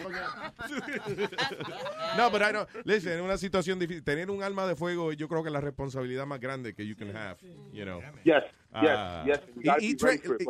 No, 2.17 2.33
pero 2.33 2.49
I 2.49 2.51
know, 2.51 2.67
listen, 2.85 3.13
en 3.13 3.21
una 3.21 3.39
situación 3.39 3.79
difícil, 3.79 4.03
tener 4.03 4.31
un 4.33 4.43
arma 4.43 4.67
de 4.67 4.75
fuego, 4.75 5.13
yo 5.13 5.29
creo 5.29 5.45
que 5.45 5.49
es 5.49 5.53
la 5.53 5.61
responsabilidad 5.61 6.27
más 6.27 6.41
grande 6.41 6.75
que 6.75 6.85
you 6.85 6.97
can 6.97 7.17
have, 7.17 7.37
you 7.73 7.85
know. 7.85 8.01
Yes, 8.25 8.43
yes, 8.45 8.45
Ah, 8.73 9.25
yes. 9.25 9.41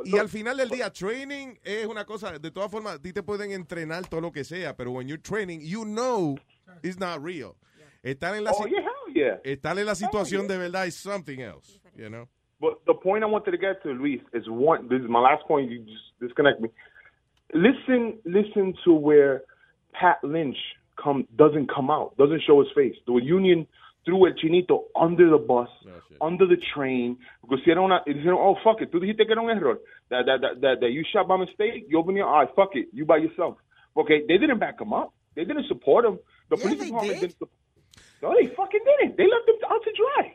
Y, 0.06 0.18
al 0.18 0.28
final 0.30 0.56
del 0.56 0.70
día, 0.70 0.90
training 0.90 1.54
es 1.62 1.84
una 1.86 2.06
cosa, 2.06 2.38
de 2.38 2.50
todas 2.50 2.70
formas, 2.70 2.94
a 2.94 2.98
ti 2.98 3.12
te 3.12 3.22
pueden 3.22 3.52
entrenar 3.52 4.08
todo 4.08 4.22
lo 4.22 4.32
que 4.32 4.42
sea, 4.42 4.74
pero 4.74 4.90
when 4.90 5.06
you're 5.06 5.22
training, 5.22 5.60
you 5.60 5.84
know 5.84 6.34
it's 6.82 6.98
not 6.98 7.22
real. 7.22 7.54
Estar 8.02 8.34
en 8.36 8.44
la, 8.44 8.52
Oh, 8.52 8.66
yeah, 8.66 8.80
yeah. 9.18 9.38
Eh, 9.44 9.52
estar 9.52 9.78
en 9.78 9.86
la 9.86 9.92
oh, 9.92 9.96
situación 9.96 10.46
de 10.46 10.56
verdad 10.58 10.86
is 10.86 10.96
something 10.96 11.40
else, 11.40 11.80
you 11.96 12.08
know. 12.08 12.28
But 12.60 12.84
the 12.86 12.94
point 12.94 13.22
I 13.22 13.26
wanted 13.26 13.52
to 13.52 13.58
get 13.58 13.82
to, 13.84 13.90
Luis, 13.90 14.20
is 14.32 14.44
one. 14.48 14.88
This 14.88 15.00
is 15.00 15.08
my 15.08 15.20
last 15.20 15.46
point. 15.46 15.70
You 15.70 15.78
just 15.80 16.20
disconnect 16.20 16.60
me. 16.60 16.70
Listen, 17.54 18.18
listen 18.24 18.74
to 18.84 18.92
where 18.92 19.42
Pat 19.92 20.18
Lynch 20.22 20.56
come 21.02 21.26
doesn't 21.36 21.70
come 21.72 21.90
out, 21.90 22.16
doesn't 22.16 22.42
show 22.46 22.58
his 22.60 22.68
face. 22.74 22.94
The 23.06 23.14
union 23.22 23.66
threw 24.04 24.26
El 24.26 24.34
Chinito 24.34 24.84
under 24.98 25.30
the 25.30 25.38
bus, 25.38 25.68
oh, 25.86 26.26
under 26.26 26.46
the 26.46 26.56
train. 26.74 27.16
Because 27.42 27.60
hicieron 27.64 27.84
una, 27.84 28.02
dijeron, 28.06 28.38
oh 28.38 28.56
fuck 28.64 28.82
it, 28.82 28.90
tú 28.90 29.00
dijiste 29.00 29.24
que 29.24 29.32
era 29.32 29.40
un 29.40 29.50
error. 29.50 29.78
That 30.10 30.26
that 30.26 30.40
that 30.40 30.60
that, 30.60 30.80
that 30.80 30.90
you 30.90 31.04
shot 31.12 31.28
by 31.28 31.36
mistake. 31.36 31.86
You 31.88 31.98
open 31.98 32.16
your 32.16 32.26
ah, 32.26 32.40
eyes, 32.40 32.48
fuck 32.56 32.70
it, 32.74 32.88
you 32.92 33.04
by 33.04 33.18
yourself. 33.18 33.56
Okay, 33.96 34.22
they 34.26 34.36
didn't 34.38 34.58
back 34.58 34.80
him 34.80 34.92
up. 34.92 35.12
They 35.36 35.44
didn't 35.44 35.68
support 35.68 36.04
him. 36.04 36.18
The 36.50 36.56
police 36.56 36.80
department 36.80 37.20
did. 37.20 37.34
not 37.40 37.48
No, 38.22 38.34
they 38.34 38.46
fucking 38.54 38.80
didn't. 38.84 39.16
They 39.16 39.24
left 39.24 39.48
him 39.48 39.54
out 39.70 39.82
to 39.84 39.92
dry. 39.92 40.34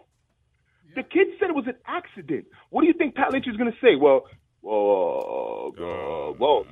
The 0.96 1.04
kid 1.04 1.28
said 1.40 1.50
it 1.50 1.56
was 1.56 1.68
an 1.68 1.76
accident. 1.88 2.46
What 2.70 2.82
do 2.82 2.88
you 2.88 2.94
think 2.94 3.16
Pat 3.16 3.32
Lynch 3.32 3.48
is 3.48 3.58
going 3.58 3.72
to 3.72 3.78
say? 3.82 3.96
Well, 3.96 4.26
well, 4.64 5.74
uh, 5.78 6.32
well, 6.40 6.66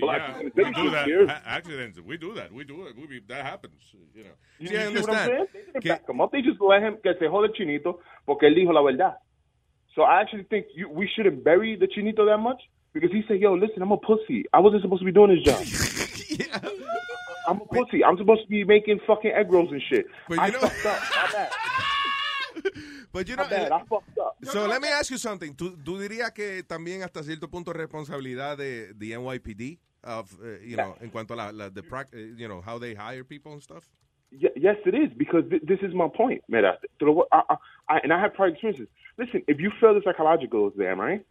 black 0.00 0.30
yeah, 0.30 0.38
we 0.54 0.72
do 0.72 0.90
that. 0.90 1.42
Accidents, 1.44 2.00
we 2.00 2.16
do 2.16 2.32
that. 2.34 2.50
We 2.50 2.64
do 2.64 2.86
it. 2.86 2.96
We, 2.96 3.20
that 3.28 3.44
happens, 3.44 3.74
you 4.14 4.24
know. 4.24 4.30
You, 4.58 4.68
See, 4.68 4.76
I 4.78 4.88
you 4.88 5.00
what 5.00 5.10
I'm 5.10 5.16
understand. 5.16 5.48
They 5.52 5.60
didn't 5.60 5.84
back 5.84 6.08
him 6.08 6.20
up. 6.22 6.32
They 6.32 6.40
just 6.40 6.58
let 6.62 6.82
him 6.82 6.96
que 7.02 7.12
se 7.18 7.26
jode 7.26 7.52
chinito 7.54 7.98
porque 8.26 8.46
él 8.46 8.54
dijo 8.54 8.72
la 8.72 8.80
verdad. 8.80 9.16
So 9.94 10.02
I 10.02 10.22
actually 10.22 10.44
think 10.44 10.66
you, 10.74 10.88
we 10.88 11.06
shouldn't 11.14 11.44
bury 11.44 11.76
the 11.76 11.86
chinito 11.86 12.24
that 12.26 12.38
much 12.38 12.62
because 12.94 13.10
he 13.12 13.22
said, 13.28 13.40
"Yo, 13.40 13.52
listen, 13.54 13.82
I'm 13.82 13.92
a 13.92 13.98
pussy. 13.98 14.44
I 14.50 14.60
wasn't 14.60 14.80
supposed 14.80 15.02
to 15.02 15.04
be 15.04 15.12
doing 15.12 15.34
this 15.34 15.44
job. 15.44 15.60
I'm 17.46 17.60
a 17.60 17.64
pussy. 17.66 18.04
I'm 18.04 18.16
supposed 18.16 18.42
to 18.42 18.48
be 18.48 18.64
making 18.64 19.00
fucking 19.06 19.30
egg 19.32 19.52
rolls 19.52 19.70
and 19.72 19.82
shit. 19.88 20.06
But 20.28 20.38
I 20.38 20.46
you 20.46 20.52
know- 20.52 20.60
fucked 20.60 20.86
up. 20.86 21.02
My 21.16 21.32
bad. 21.32 21.50
But 23.12 23.28
you 23.28 23.36
My 23.36 23.44
know, 23.44 23.48
bad. 23.50 23.72
I 23.72 23.78
fucked 23.84 24.18
up. 24.18 24.36
So 24.42 24.66
let 24.66 24.82
me 24.82 24.88
ask 24.88 25.10
you 25.10 25.18
something. 25.18 25.54
¿Tú, 25.54 25.76
tú 25.84 25.98
dirías 26.00 26.32
que 26.32 26.62
también 26.64 27.02
hasta 27.02 27.22
cierto 27.22 27.48
punto 27.48 27.70
es 27.70 27.76
responsabilidad 27.76 28.56
de 28.58 28.92
the 28.98 29.16
NYPD 29.16 29.78
of, 30.02 30.32
uh, 30.42 30.58
you 30.64 30.76
know, 30.76 30.96
en 31.00 31.10
cuanto 31.10 31.34
a 31.34 31.36
la, 31.36 31.50
la 31.52 31.68
the 31.70 31.82
prac- 31.82 32.12
uh, 32.12 32.18
you 32.36 32.48
know, 32.48 32.60
how 32.60 32.78
they 32.78 32.94
hire 32.94 33.22
people 33.24 33.52
and 33.52 33.62
stuff? 33.62 33.84
Ye- 34.32 34.50
yes, 34.56 34.76
it 34.84 34.94
is 34.94 35.12
because 35.16 35.44
th- 35.48 35.62
this 35.64 35.78
is 35.82 35.94
my 35.94 36.08
point, 36.08 36.42
Mira. 36.48 36.76
Te 36.98 37.04
lo 37.06 37.14
voy- 37.14 37.28
I, 37.30 37.42
I, 37.50 37.56
I, 37.88 37.98
and 38.02 38.12
I 38.12 38.20
have 38.20 38.34
prior 38.34 38.48
experiences. 38.48 38.88
Listen, 39.16 39.42
if 39.46 39.60
you 39.60 39.70
fail 39.80 39.94
the 39.94 40.02
psychological 40.04 40.66
exam, 40.68 41.00
right? 41.00 41.24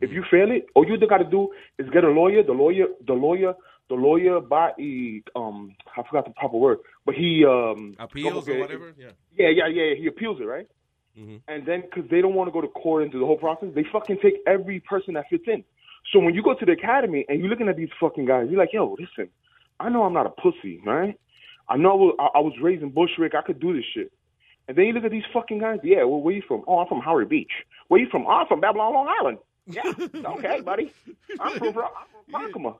If 0.00 0.10
you 0.12 0.24
fail 0.30 0.50
it, 0.50 0.66
all 0.74 0.86
you 0.88 0.96
got 1.06 1.18
to 1.18 1.24
do 1.24 1.50
is 1.78 1.88
get 1.90 2.04
a 2.04 2.08
lawyer. 2.10 2.42
The 2.42 2.52
lawyer, 2.52 2.86
the 3.06 3.12
lawyer, 3.12 3.54
the 3.88 3.94
lawyer 3.94 4.40
by 4.40 4.70
um, 5.36 5.74
I 5.96 6.02
forgot 6.08 6.24
the 6.24 6.32
proper 6.36 6.56
word, 6.56 6.78
but 7.04 7.14
he 7.14 7.44
um 7.44 7.94
Appeals 7.98 8.48
or 8.48 8.58
whatever? 8.58 8.92
Yeah. 8.98 9.10
Yeah, 9.36 9.48
yeah, 9.48 9.66
yeah. 9.68 9.94
He 9.94 10.06
appeals 10.06 10.40
it, 10.40 10.44
right? 10.44 10.66
And 11.48 11.66
then 11.66 11.82
because 11.82 12.08
they 12.10 12.20
don't 12.22 12.34
want 12.34 12.48
to 12.48 12.52
go 12.52 12.60
to 12.62 12.68
court 12.68 13.02
and 13.02 13.12
do 13.12 13.18
the 13.20 13.26
whole 13.26 13.36
process, 13.36 13.68
they 13.74 13.84
fucking 13.92 14.18
take 14.22 14.36
every 14.46 14.80
person 14.80 15.14
that 15.14 15.26
fits 15.28 15.44
in. 15.46 15.62
So 16.12 16.18
when 16.20 16.34
you 16.34 16.42
go 16.42 16.54
to 16.54 16.64
the 16.64 16.72
academy 16.72 17.24
and 17.28 17.38
you're 17.40 17.50
looking 17.50 17.68
at 17.68 17.76
these 17.76 17.90
fucking 18.00 18.24
guys, 18.24 18.46
you're 18.50 18.58
like, 18.58 18.72
yo, 18.72 18.96
listen, 18.98 19.30
I 19.78 19.88
know 19.90 20.04
I'm 20.04 20.14
not 20.14 20.26
a 20.26 20.30
pussy, 20.30 20.80
right? 20.86 21.18
I 21.68 21.76
know 21.76 21.90
I 21.90 21.94
was, 21.94 22.16
I 22.18 22.38
I 22.38 22.40
was 22.40 22.54
raised 22.62 22.82
in 22.82 22.90
Bushwick. 22.90 23.34
I 23.34 23.42
could 23.42 23.60
do 23.60 23.74
this 23.74 23.84
shit. 23.94 24.10
And 24.68 24.76
then 24.76 24.86
you 24.86 24.92
look 24.92 25.04
at 25.04 25.10
these 25.10 25.24
fucking 25.32 25.58
guys. 25.58 25.80
Yeah, 25.82 26.04
well, 26.04 26.20
where 26.20 26.34
you 26.34 26.42
from? 26.46 26.62
Oh, 26.66 26.78
I'm 26.78 26.88
from 26.88 27.00
Howard 27.00 27.28
Beach. 27.28 27.52
Where 27.88 28.00
you 28.00 28.08
from? 28.10 28.26
Oh, 28.26 28.30
I'm 28.30 28.46
from 28.46 28.60
Babylon, 28.60 28.94
Long 28.94 29.08
Island. 29.20 29.38
Yeah, 29.66 29.82
okay, 30.38 30.60
buddy. 30.60 30.92
I'm 31.40 31.58
from, 31.58 31.68
I'm 31.78 32.08
from 32.32 32.42
Yakima. 32.46 32.74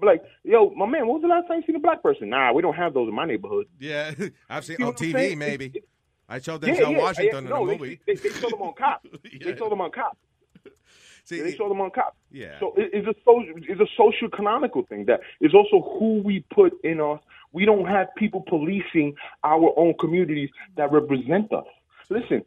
I'm 0.00 0.06
like, 0.06 0.22
yo, 0.44 0.70
my 0.70 0.86
man, 0.86 1.06
when 1.06 1.14
was 1.14 1.22
the 1.22 1.28
last 1.28 1.48
time 1.48 1.58
you 1.58 1.66
seen 1.66 1.76
a 1.76 1.80
black 1.80 2.02
person? 2.02 2.28
Nah, 2.28 2.52
we 2.52 2.62
don't 2.62 2.74
have 2.76 2.94
those 2.94 3.08
in 3.08 3.14
my 3.14 3.24
neighborhood. 3.24 3.66
Yeah, 3.78 4.12
I've 4.50 4.64
seen 4.64 4.76
See 4.76 4.82
on 4.82 4.88
what 4.88 4.96
TV 4.96 5.36
maybe. 5.36 5.82
I 6.28 6.40
showed 6.40 6.64
Yeah, 6.64 6.74
Denzel 6.74 6.92
yeah, 6.92 6.98
Washington 6.98 7.44
yeah, 7.44 7.56
in 7.56 7.62
a 7.62 7.64
movie. 7.64 8.00
They, 8.06 8.14
they, 8.14 8.28
they 8.28 8.34
saw 8.34 8.50
them 8.50 8.62
on 8.62 8.74
cop. 8.74 9.06
They 9.40 9.56
saw 9.56 9.68
them 9.70 9.80
on 9.80 9.90
cop. 9.92 10.18
See, 11.24 11.40
they 11.40 11.56
saw 11.56 11.68
them 11.68 11.80
on 11.80 11.90
cop. 11.90 12.16
Yeah. 12.30 12.58
So 12.60 12.74
it, 12.76 12.90
it's 12.92 13.08
a 13.08 13.14
social, 13.24 13.54
it's 13.56 13.80
a 13.80 13.86
social 13.96 14.28
canonical 14.28 14.82
thing 14.84 15.06
that 15.06 15.20
is 15.40 15.54
also 15.54 15.80
who 15.98 16.22
we 16.22 16.44
put 16.52 16.72
in 16.84 17.00
us. 17.00 17.20
We 17.52 17.64
don't 17.64 17.86
have 17.86 18.08
people 18.16 18.42
policing 18.46 19.14
our 19.44 19.72
own 19.76 19.94
communities 19.98 20.50
that 20.76 20.92
represent 20.92 21.52
us. 21.52 21.66
Listen, 22.10 22.44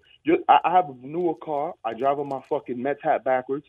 I, 0.48 0.60
I 0.64 0.72
have 0.72 0.90
a 0.90 0.96
newer 1.06 1.36
car. 1.36 1.74
I 1.84 1.94
drive 1.94 2.20
on 2.20 2.28
my 2.28 2.42
fucking 2.50 2.82
Mets 2.82 3.02
hat 3.02 3.24
backwards. 3.24 3.66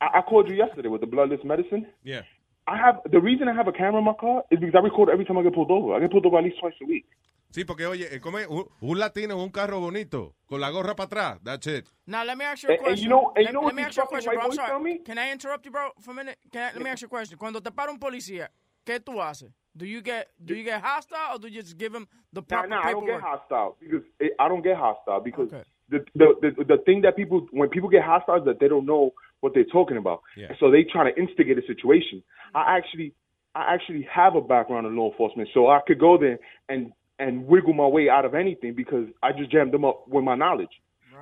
I, 0.00 0.18
I 0.18 0.22
called 0.22 0.48
you 0.48 0.56
yesterday 0.56 0.88
with 0.88 1.00
the 1.00 1.06
bloodless 1.06 1.44
medicine. 1.44 1.86
Yeah. 2.02 2.22
I 2.66 2.76
have 2.78 3.00
the 3.10 3.20
reason 3.20 3.48
I 3.48 3.52
have 3.54 3.68
a 3.68 3.72
camera 3.72 3.98
in 3.98 4.04
my 4.04 4.14
car 4.14 4.42
is 4.50 4.58
because 4.58 4.74
I 4.74 4.80
record 4.82 5.10
every 5.10 5.24
time 5.24 5.36
I 5.38 5.42
get 5.42 5.54
pulled 5.54 5.70
over. 5.70 5.94
I 5.94 6.00
get 6.00 6.10
pulled 6.10 6.24
over 6.26 6.38
at 6.38 6.44
least 6.44 6.58
twice 6.60 6.74
a 6.82 6.86
week. 6.86 7.04
Sí, 7.50 7.64
porque 7.64 7.86
oye, 7.86 8.08
eh, 8.10 8.18
come 8.20 8.46
un, 8.48 8.64
un 8.80 8.98
latino 8.98 9.34
en 9.34 9.40
un 9.40 9.50
carro 9.50 9.78
bonito 9.80 10.34
con 10.46 10.60
la 10.60 10.70
gorra 10.70 10.96
para 10.96 11.06
atrás. 11.06 11.40
That's 11.44 11.66
it. 11.68 11.86
Now 12.06 12.24
let 12.24 12.36
me 12.36 12.44
ask 12.44 12.62
you 12.64 12.70
a 12.70 12.72
And- 12.72 12.78
and 12.80 12.84
question. 12.86 13.04
you 13.04 13.10
know- 13.10 13.32
and 13.36 13.38
you 13.38 13.44
let, 13.44 13.52
know 13.52 13.60
let 13.60 13.64
what 13.66 13.74
me 13.76 13.82
ask 13.82 13.96
you 13.96 14.02
a 14.02 14.06
question, 14.06 14.32
bro. 14.34 14.42
I'm 14.44 14.52
sorry. 14.52 14.98
Can 15.04 15.18
I 15.18 15.30
interrupt 15.30 15.64
you, 15.66 15.70
bro, 15.70 15.90
for 16.00 16.10
a 16.10 16.14
minute? 16.14 16.36
Can 16.50 16.62
I, 16.62 16.72
let 16.74 16.82
me 16.82 16.90
ask 16.90 17.02
you 17.02 17.06
a 17.06 17.10
question. 17.10 17.38
Cuando 17.38 17.60
te 17.60 17.70
para 17.70 17.92
un 17.92 17.98
policía, 18.00 18.48
¿qué 18.84 18.98
tú 18.98 19.20
haces? 19.22 19.52
Do 19.76 19.84
you 19.86 20.00
get 20.02 20.28
do 20.44 20.54
you 20.54 20.64
get 20.64 20.80
hostile 20.82 21.34
or 21.34 21.38
do 21.38 21.48
you 21.48 21.60
just 21.60 21.76
give 21.78 21.92
him 21.94 22.06
the 22.32 22.40
Nah, 22.40 22.46
proper 22.46 22.68
nah, 22.68 22.80
I 22.82 22.92
don't 22.92 23.06
get 23.06 23.20
hostile 23.20 23.76
because 23.80 24.04
it, 24.20 24.32
I 24.38 24.48
don't 24.48 24.62
get 24.62 24.76
hostile 24.76 25.20
because 25.20 25.50
the, 25.88 25.98
the 26.14 26.34
the 26.40 26.64
the 26.64 26.78
thing 26.86 27.02
that 27.02 27.14
people 27.14 27.46
when 27.52 27.68
people 27.68 27.88
get 27.90 28.02
hostile 28.04 28.36
is 28.38 28.44
that 28.46 28.58
they 28.58 28.68
don't 28.68 28.86
know 28.86 29.12
what 29.44 29.52
they're 29.54 29.72
talking 29.78 29.98
about, 29.98 30.20
Yeah. 30.36 30.52
so 30.58 30.70
they 30.70 30.82
try 30.94 31.02
to 31.10 31.14
instigate 31.22 31.58
a 31.62 31.66
situation. 31.72 32.22
I 32.54 32.62
actually 32.78 33.12
I 33.54 33.62
actually 33.74 34.02
have 34.20 34.34
a 34.34 34.40
background 34.40 34.84
in 34.88 34.96
law 34.96 35.08
enforcement, 35.12 35.48
so 35.54 35.68
I 35.68 35.80
could 35.86 36.00
go 36.08 36.12
there 36.24 36.38
and 36.72 36.80
and 37.24 37.46
wiggle 37.46 37.74
my 37.74 37.86
way 37.96 38.08
out 38.08 38.24
of 38.24 38.34
anything 38.34 38.72
because 38.82 39.06
I 39.22 39.28
just 39.40 39.50
jammed 39.52 39.72
them 39.76 39.84
up 39.84 39.98
with 40.08 40.24
my 40.24 40.34
knowledge. 40.34 40.74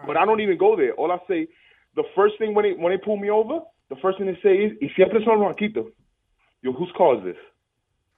But 0.07 0.16
I 0.16 0.24
don't 0.24 0.40
even 0.40 0.57
go 0.66 0.70
there. 0.81 0.93
All 1.01 1.11
I 1.12 1.19
say, 1.28 1.40
the 2.01 2.05
first 2.16 2.35
thing 2.39 2.55
when 2.55 2.65
they 2.66 2.73
when 2.82 2.90
they 2.93 2.99
pull 3.09 3.19
me 3.24 3.28
over, 3.40 3.57
the 3.93 3.97
first 4.05 4.16
thing 4.19 4.27
they 4.32 4.39
say 4.49 4.55
is, 4.66 4.70
"Y 4.81 4.89
siempre 4.97 5.19
son 5.24 5.39
Ronquito." 5.44 5.82
Yo, 6.62 6.73
whose 6.73 6.93
car 6.97 7.11
is 7.19 7.24
this? 7.28 7.40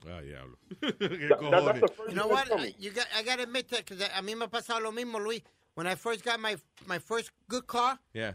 Ah, 0.06 0.20
diablo. 0.20 0.56
That- 0.80 0.98
that- 1.00 1.64
that's 1.64 1.80
the 1.80 1.92
first 1.96 2.10
You 2.10 2.16
know 2.20 2.28
what? 2.28 2.44
they 2.44 2.54
tell 2.54 2.64
me. 2.66 2.74
You 2.78 2.90
got, 2.98 3.06
I 3.18 3.22
got 3.22 3.36
to 3.38 3.44
admit 3.48 3.68
that 3.70 3.80
because 3.84 4.00
a 4.02 4.20
mí 4.22 4.32
me 4.38 4.40
ha 4.44 4.48
pasado 4.48 4.82
lo 4.84 4.92
mismo, 4.92 5.18
Luis. 5.26 5.40
When 5.76 5.86
I 5.92 5.94
first 5.96 6.22
got 6.28 6.38
my 6.38 6.54
my 6.86 6.98
first 7.10 7.32
good 7.48 7.66
car, 7.66 7.98
Yeah. 8.12 8.32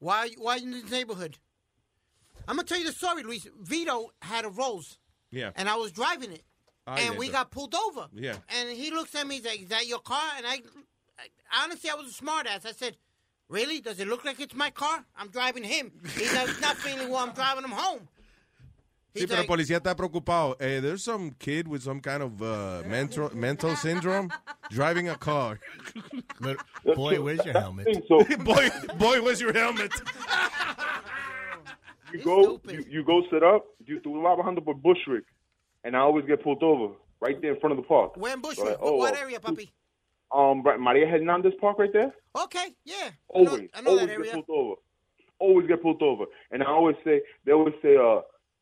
Why 0.00 0.30
why 0.36 0.56
in 0.56 0.72
this 0.72 0.90
neighborhood? 0.90 1.38
I'm 2.48 2.56
gonna 2.56 2.66
tell 2.66 2.78
you 2.78 2.86
the 2.86 2.92
story, 2.92 3.22
Luis. 3.22 3.46
Vito 3.60 4.10
had 4.22 4.44
a 4.44 4.48
Rolls, 4.48 4.98
Yeah. 5.30 5.52
and 5.54 5.68
I 5.68 5.76
was 5.76 5.92
driving 5.92 6.32
it, 6.32 6.42
Ah, 6.86 6.96
and 6.96 7.16
we 7.16 7.28
got 7.28 7.50
pulled 7.50 7.74
over. 7.74 8.08
Yeah. 8.12 8.36
And 8.48 8.68
he 8.70 8.90
looks 8.90 9.14
at 9.14 9.26
me, 9.26 9.36
he's 9.36 9.44
like, 9.44 9.62
"Is 9.62 9.68
that 9.68 9.86
your 9.86 10.00
car?" 10.00 10.32
And 10.36 10.46
I, 10.46 10.60
I 11.18 11.64
honestly, 11.64 11.88
I 11.90 11.94
was 11.94 12.08
a 12.10 12.12
smart 12.14 12.46
ass. 12.46 12.64
I 12.66 12.72
said, 12.72 12.96
"Really? 13.48 13.80
Does 13.80 14.00
it 14.00 14.08
look 14.08 14.24
like 14.24 14.40
it's 14.40 14.54
my 14.54 14.70
car? 14.70 15.04
I'm 15.16 15.28
driving 15.28 15.62
him. 15.64 15.92
He's 16.16 16.32
not 16.60 16.76
feeling 16.84 17.08
well. 17.10 17.22
I'm 17.26 17.32
driving 17.34 17.64
him 17.64 17.70
home." 17.72 18.08
Sí, 19.14 19.26
pero 19.26 19.40
el 19.40 19.46
policía 19.46 19.78
está 19.78 19.96
preocupado. 19.96 20.56
Eh, 20.60 20.80
there's 20.80 21.02
some 21.02 21.32
kid 21.38 21.66
with 21.66 21.82
some 21.82 22.00
kind 22.00 22.22
of 22.22 22.40
uh, 22.40 22.82
mental, 22.86 23.30
mental 23.34 23.74
syndrome 23.74 24.30
driving 24.70 25.08
a 25.08 25.16
car. 25.16 25.58
boy, 26.94 27.20
where's 27.20 27.44
your 27.44 27.58
helmet? 27.58 27.88
So, 28.08 28.24
boy, 28.44 28.70
boy, 28.98 29.22
where's 29.22 29.40
your 29.40 29.52
helmet? 29.52 29.92
You 32.12 32.22
go, 32.22 32.60
you, 32.68 32.84
you 32.88 33.04
go 33.04 33.22
sit 33.30 33.42
up. 33.42 33.66
You 33.84 34.00
do 34.00 34.18
a 34.18 34.22
vas 34.22 34.38
bajando 34.38 34.64
the 34.64 34.74
Bushwick, 34.74 35.24
and 35.84 35.96
I 35.96 36.00
always 36.00 36.24
get 36.26 36.42
pulled 36.42 36.62
over 36.62 36.94
right 37.20 37.40
there 37.40 37.54
in 37.54 37.60
front 37.60 37.72
of 37.72 37.76
the 37.78 37.86
park. 37.86 38.16
Where 38.16 38.34
in 38.34 38.40
Bushwick? 38.40 38.58
So 38.58 38.64
like, 38.64 38.80
what, 38.80 38.92
oh, 38.92 38.96
what 38.96 39.16
area, 39.16 39.40
puppy? 39.40 39.72
Um, 40.32 40.62
right, 40.62 40.78
Maria 40.78 41.06
Hernandez 41.08 41.52
Park 41.60 41.78
right 41.78 41.92
there. 41.92 42.14
Okay, 42.40 42.74
yeah. 42.84 43.10
Always, 43.28 43.68
I 43.74 43.80
know 43.80 43.90
always 43.90 44.06
that 44.06 44.22
get 44.22 44.32
pulled 44.34 44.44
over. 44.48 44.74
Always 45.40 45.66
get 45.66 45.82
pulled 45.82 46.02
over. 46.02 46.24
And 46.52 46.62
I 46.62 46.66
always 46.66 46.96
say, 47.04 47.22
they 47.44 47.52
always 47.52 47.74
say, 47.82 47.96
uh, 47.96 48.20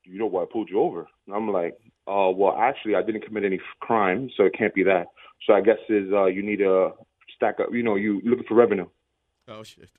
you 0.08 0.18
know 0.18 0.26
why 0.26 0.42
I 0.42 0.46
pulled 0.50 0.70
you 0.70 0.80
over? 0.80 1.06
And 1.26 1.34
I'm 1.34 1.50
like, 1.50 1.76
uh, 2.06 2.30
well, 2.34 2.56
actually, 2.58 2.94
I 2.94 3.02
didn't 3.02 3.24
commit 3.24 3.44
any 3.44 3.60
crime, 3.80 4.30
so 4.36 4.44
it 4.44 4.54
can't 4.56 4.74
be 4.74 4.82
that. 4.84 5.06
So 5.46 5.52
I 5.52 5.60
guess 5.60 5.76
is 5.88 6.12
uh, 6.12 6.26
you 6.26 6.42
need 6.42 6.60
a 6.60 6.92
stack 7.36 7.60
up. 7.60 7.68
You 7.72 7.82
know, 7.82 7.96
you 7.96 8.20
looking 8.24 8.46
for 8.48 8.54
revenue. 8.54 8.86
Oh 9.46 9.62
shit. 9.62 9.90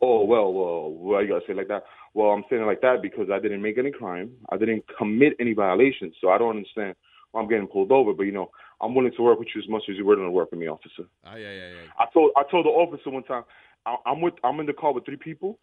Oh 0.00 0.24
well, 0.24 0.52
well, 0.52 0.90
why 0.90 1.22
you 1.22 1.28
gotta 1.28 1.40
say 1.46 1.52
it 1.52 1.56
like 1.56 1.68
that? 1.68 1.84
Well, 2.12 2.28
I'm 2.28 2.44
saying 2.48 2.62
it 2.62 2.66
like 2.66 2.82
that 2.82 3.00
because 3.02 3.28
I 3.32 3.38
didn't 3.38 3.62
make 3.62 3.78
any 3.78 3.90
crime. 3.90 4.32
I 4.50 4.56
didn't 4.56 4.84
commit 4.98 5.34
any 5.40 5.54
violations, 5.54 6.14
so 6.20 6.28
I 6.28 6.38
don't 6.38 6.56
understand 6.56 6.94
why 7.32 7.40
I'm 7.40 7.48
getting 7.48 7.66
pulled 7.66 7.92
over. 7.92 8.12
But 8.12 8.24
you 8.24 8.32
know, 8.32 8.50
I'm 8.80 8.94
willing 8.94 9.12
to 9.16 9.22
work 9.22 9.38
with 9.38 9.48
you 9.54 9.62
as 9.62 9.68
much 9.68 9.84
as 9.88 9.96
you're 9.96 10.04
willing 10.04 10.24
to 10.24 10.30
work 10.30 10.50
with 10.50 10.60
me, 10.60 10.68
officer. 10.68 11.04
Ay, 11.24 11.38
yeah, 11.38 11.50
yeah, 11.50 11.68
yeah. 11.68 11.90
I 11.98 12.06
told 12.12 12.32
I 12.36 12.42
told 12.50 12.66
the 12.66 12.70
officer 12.70 13.10
one 13.10 13.24
time, 13.24 13.44
I, 13.86 13.96
I'm 14.04 14.20
with 14.20 14.34
I'm 14.44 14.60
in 14.60 14.66
the 14.66 14.74
car 14.74 14.92
with 14.92 15.06
three 15.06 15.16
people. 15.16 15.58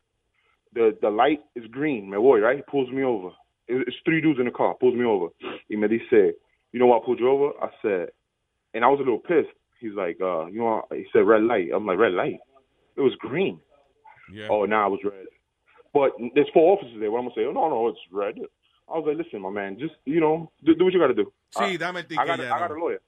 The 0.74 0.98
the 1.02 1.10
light 1.10 1.42
is 1.56 1.66
green, 1.68 2.10
my 2.10 2.18
boy, 2.18 2.40
right? 2.40 2.58
He 2.58 2.64
pulls 2.64 2.90
me 2.90 3.04
over. 3.04 3.30
It- 3.68 3.88
It's 3.88 3.98
three 4.06 4.22
dudes 4.22 4.40
in 4.40 4.46
the 4.46 4.52
car. 4.52 4.76
Pulls 4.76 4.96
me 4.96 5.06
over. 5.06 5.28
He 5.70 5.76
me 5.76 6.02
said, 6.10 6.34
"You 6.72 6.80
know 6.80 6.88
why 6.88 6.98
I 6.98 7.06
pulled 7.06 7.20
you 7.20 7.30
over?" 7.30 7.54
I 7.62 7.70
said, 7.82 8.10
and 8.74 8.84
I 8.84 8.88
was 8.88 9.00
a 9.00 9.04
little 9.04 9.20
pissed. 9.20 9.50
He's 9.80 9.94
like, 9.94 10.20
uh, 10.22 10.46
you 10.48 10.60
know, 10.60 10.86
he 10.92 11.06
said 11.12 11.26
red 11.28 11.44
light. 11.44 11.70
I'm 11.74 11.86
like, 11.86 11.98
red 11.98 12.14
light. 12.14 12.40
It 12.96 13.02
was 13.02 13.16
green. 13.16 13.60
Yeah. 14.32 14.48
Oh, 14.50 14.66
now 14.66 14.82
nah, 14.82 14.88
it 14.88 14.92
was 14.92 15.04
red. 15.04 15.28
But 15.94 16.14
there's 16.34 16.50
four 16.50 16.78
officers 16.78 17.00
there. 17.00 17.12
What 17.12 17.20
I'm 17.20 17.26
gonna 17.26 17.36
say? 17.36 17.46
Oh 17.46 17.52
no, 17.52 17.70
no, 17.70 17.88
it's 17.90 18.00
red. 18.12 18.40
I 18.90 18.98
was 18.98 19.06
like, 19.08 19.18
listen, 19.18 19.42
my 19.42 19.50
man, 19.50 19.78
just 19.80 19.96
you 20.06 20.20
know, 20.20 20.52
do, 20.64 20.76
do 20.76 20.86
what 20.86 20.94
you 20.94 21.00
got 21.00 21.08
to 21.08 21.14
do. 21.14 21.32
See, 21.52 21.64
I- 21.64 21.78
I 22.20 22.26
got, 22.26 22.40
ya, 22.40 22.46
I 22.56 22.60
got 22.60 22.72
a 22.72 22.80
lawyer. 22.80 23.02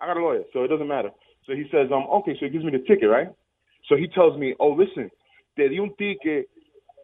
I 0.00 0.06
got 0.06 0.16
a 0.16 0.20
lawyer, 0.20 0.44
so 0.52 0.64
it 0.64 0.68
doesn't 0.68 0.86
matter. 0.88 1.10
So 1.44 1.54
he 1.54 1.64
says, 1.70 1.90
um, 1.92 2.06
okay, 2.20 2.34
so 2.34 2.46
he 2.46 2.50
gives 2.50 2.64
me 2.64 2.70
the 2.72 2.80
ticket, 2.80 3.08
right? 3.08 3.28
So 3.86 3.96
he 3.96 4.06
tells 4.08 4.38
me, 4.38 4.54
oh, 4.60 4.70
listen, 4.72 5.10
te 5.56 5.68
di 5.68 5.78
un 5.78 5.94
ticket. 5.96 6.48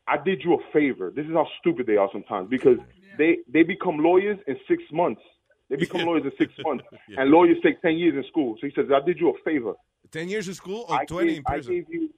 I 0.06 0.16
did 0.22 0.43
you 0.44 0.55
a 0.55 0.72
favor. 0.72 1.12
This 1.14 1.26
is 1.26 1.32
how 1.32 1.47
stupid 1.60 1.86
they 1.86 1.97
are 1.97 2.09
sometimes 2.12 2.48
because 2.51 2.78
they 3.18 3.39
they 3.48 3.62
become 3.62 3.98
lawyers 3.98 4.39
in 4.47 4.56
six 4.68 4.82
months. 4.93 5.22
They 5.70 5.76
become 5.76 6.02
lawyers 6.02 6.24
in 6.24 6.32
six 6.39 6.52
months, 6.64 6.85
and 7.16 7.31
lawyers 7.31 7.56
take 7.62 7.81
ten 7.81 7.97
years 7.97 8.14
in 8.14 8.24
school. 8.28 8.56
So 8.60 8.66
he 8.66 8.72
says, 8.74 8.86
I 8.94 9.05
did 9.05 9.18
you 9.18 9.31
a 9.31 9.32
favor. 9.44 9.72
Ten 10.10 10.28
years 10.28 10.48
in 10.48 10.55
school 10.55 10.85
or 10.89 10.97
I 10.97 11.05
twenty 11.05 11.35
gave, 11.35 11.39
in 11.39 11.44
I 11.47 11.52
prison? 11.55 11.74
gave 11.74 11.86
you. 11.90 12.10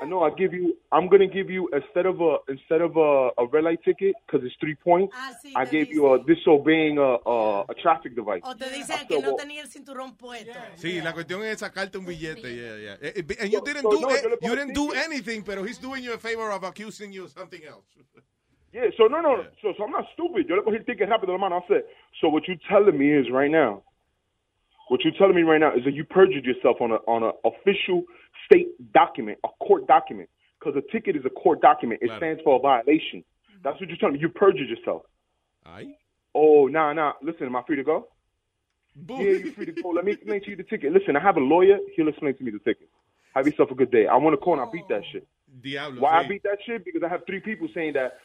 I 0.00 0.04
know. 0.04 0.22
I 0.22 0.30
give 0.30 0.52
you. 0.52 0.76
I'm 0.90 1.08
gonna 1.08 1.26
give 1.28 1.48
you 1.48 1.68
instead 1.72 2.06
of 2.06 2.20
a 2.20 2.38
instead 2.48 2.80
of 2.80 2.96
a, 2.96 3.30
a 3.38 3.46
red 3.46 3.64
light 3.64 3.82
ticket 3.84 4.14
because 4.26 4.44
it's 4.44 4.54
three 4.60 4.74
points. 4.74 5.14
I 5.54 5.64
gave 5.64 5.92
you 5.92 6.12
a 6.12 6.18
disobeying 6.24 6.98
a, 6.98 7.18
a 7.24 7.62
a 7.62 7.74
traffic 7.82 8.14
device. 8.16 8.42
O 8.44 8.54
te 8.54 8.66
I 8.66 8.68
dicen 8.70 8.98
said, 8.98 9.08
que 9.08 9.20
no 9.20 9.28
well, 9.30 9.36
tenía 9.36 9.62
el 9.62 9.68
cinturón 9.68 10.16
puesto. 10.16 10.52
Sí, 10.76 11.00
la 11.00 11.12
cuestión 11.12 11.44
es 11.44 11.60
sacarte 11.60 11.98
un 11.98 12.06
billete. 12.06 12.42
Yeah, 12.42 12.76
yeah. 12.76 12.96
Eh, 13.00 13.12
eh, 13.16 13.36
And 13.40 13.52
you 13.52 13.60
didn't 13.60 13.82
so 13.82 13.90
do 13.92 14.00
no, 14.00 14.08
it. 14.10 14.24
You 14.42 14.56
didn't 14.56 14.74
do 14.74 14.92
anything, 14.92 15.42
pero 15.42 15.62
he's 15.62 15.78
doing 15.78 16.02
you 16.02 16.12
a 16.14 16.18
favor 16.18 16.50
of 16.50 16.64
accusing 16.64 17.12
you 17.12 17.24
of 17.24 17.30
something 17.30 17.62
else. 17.64 17.86
Yeah, 18.72 18.90
so 18.96 19.06
no, 19.06 19.20
no, 19.20 19.44
so, 19.60 19.74
so 19.76 19.84
I'm 19.84 19.90
not 19.90 20.06
stupid. 20.14 20.48
Yo 20.48 20.56
le 20.56 20.62
cogí 20.62 20.78
el 20.78 20.84
ticket 20.84 21.08
rápido, 21.08 21.32
hermano. 21.32 21.56
I 21.56 21.68
said, 21.68 21.82
so 22.20 22.28
what 22.28 22.48
you 22.48 22.56
telling 22.68 22.96
me 22.98 23.12
is 23.12 23.30
right 23.30 23.50
now, 23.50 23.82
what 24.88 25.04
you're 25.04 25.14
telling 25.18 25.34
me 25.34 25.42
right 25.42 25.60
now 25.60 25.74
is 25.74 25.84
that 25.84 25.94
you 25.94 26.04
perjured 26.04 26.44
yourself 26.44 26.78
on 26.80 26.92
a 26.92 26.96
on 27.06 27.22
a 27.22 27.32
official 27.48 28.04
state 28.46 28.68
document, 28.92 29.38
a 29.44 29.48
court 29.64 29.86
document, 29.86 30.28
because 30.58 30.76
a 30.76 30.92
ticket 30.92 31.16
is 31.16 31.24
a 31.24 31.30
court 31.30 31.60
document. 31.60 32.00
It 32.02 32.06
Claro. 32.06 32.20
stands 32.20 32.42
for 32.42 32.56
a 32.56 32.58
violation. 32.58 33.24
That's 33.62 33.80
what 33.80 33.88
you're 33.88 33.98
telling 33.98 34.14
me. 34.14 34.20
You 34.20 34.28
perjured 34.28 34.68
yourself. 34.68 35.02
Ay. 35.64 35.94
Oh, 36.34 36.66
nah, 36.66 36.92
nah. 36.92 37.12
Listen, 37.22 37.46
am 37.46 37.56
I 37.56 37.62
free 37.62 37.76
to 37.76 37.84
go? 37.84 38.08
Yeah, 39.08 39.16
you're 39.20 39.52
free 39.52 39.66
to 39.66 39.72
go. 39.72 39.90
Let 39.90 40.04
me 40.04 40.12
explain 40.12 40.42
to 40.42 40.50
you 40.50 40.56
the 40.56 40.64
ticket. 40.64 40.92
Listen, 40.92 41.16
I 41.16 41.20
have 41.20 41.36
a 41.36 41.40
lawyer. 41.40 41.78
He'll 41.94 42.08
explain 42.08 42.34
to 42.36 42.42
me 42.42 42.50
the 42.50 42.58
ticket. 42.58 42.88
Have 43.34 43.46
yourself 43.46 43.70
a 43.70 43.74
good 43.74 43.90
day. 43.90 44.06
I 44.06 44.16
want 44.16 44.34
to 44.34 44.36
call 44.36 44.54
and 44.54 44.62
I 44.62 44.70
beat 44.70 44.88
that 44.88 45.02
oh, 45.02 45.12
shit. 45.12 45.26
Diablo. 45.62 46.00
Why 46.02 46.20
I 46.20 46.28
beat 46.28 46.42
that 46.42 46.58
shit? 46.66 46.84
Because 46.84 47.02
I 47.02 47.08
have 47.08 47.22
three 47.26 47.40
people 47.40 47.68
saying 47.74 47.94
that 47.94 48.18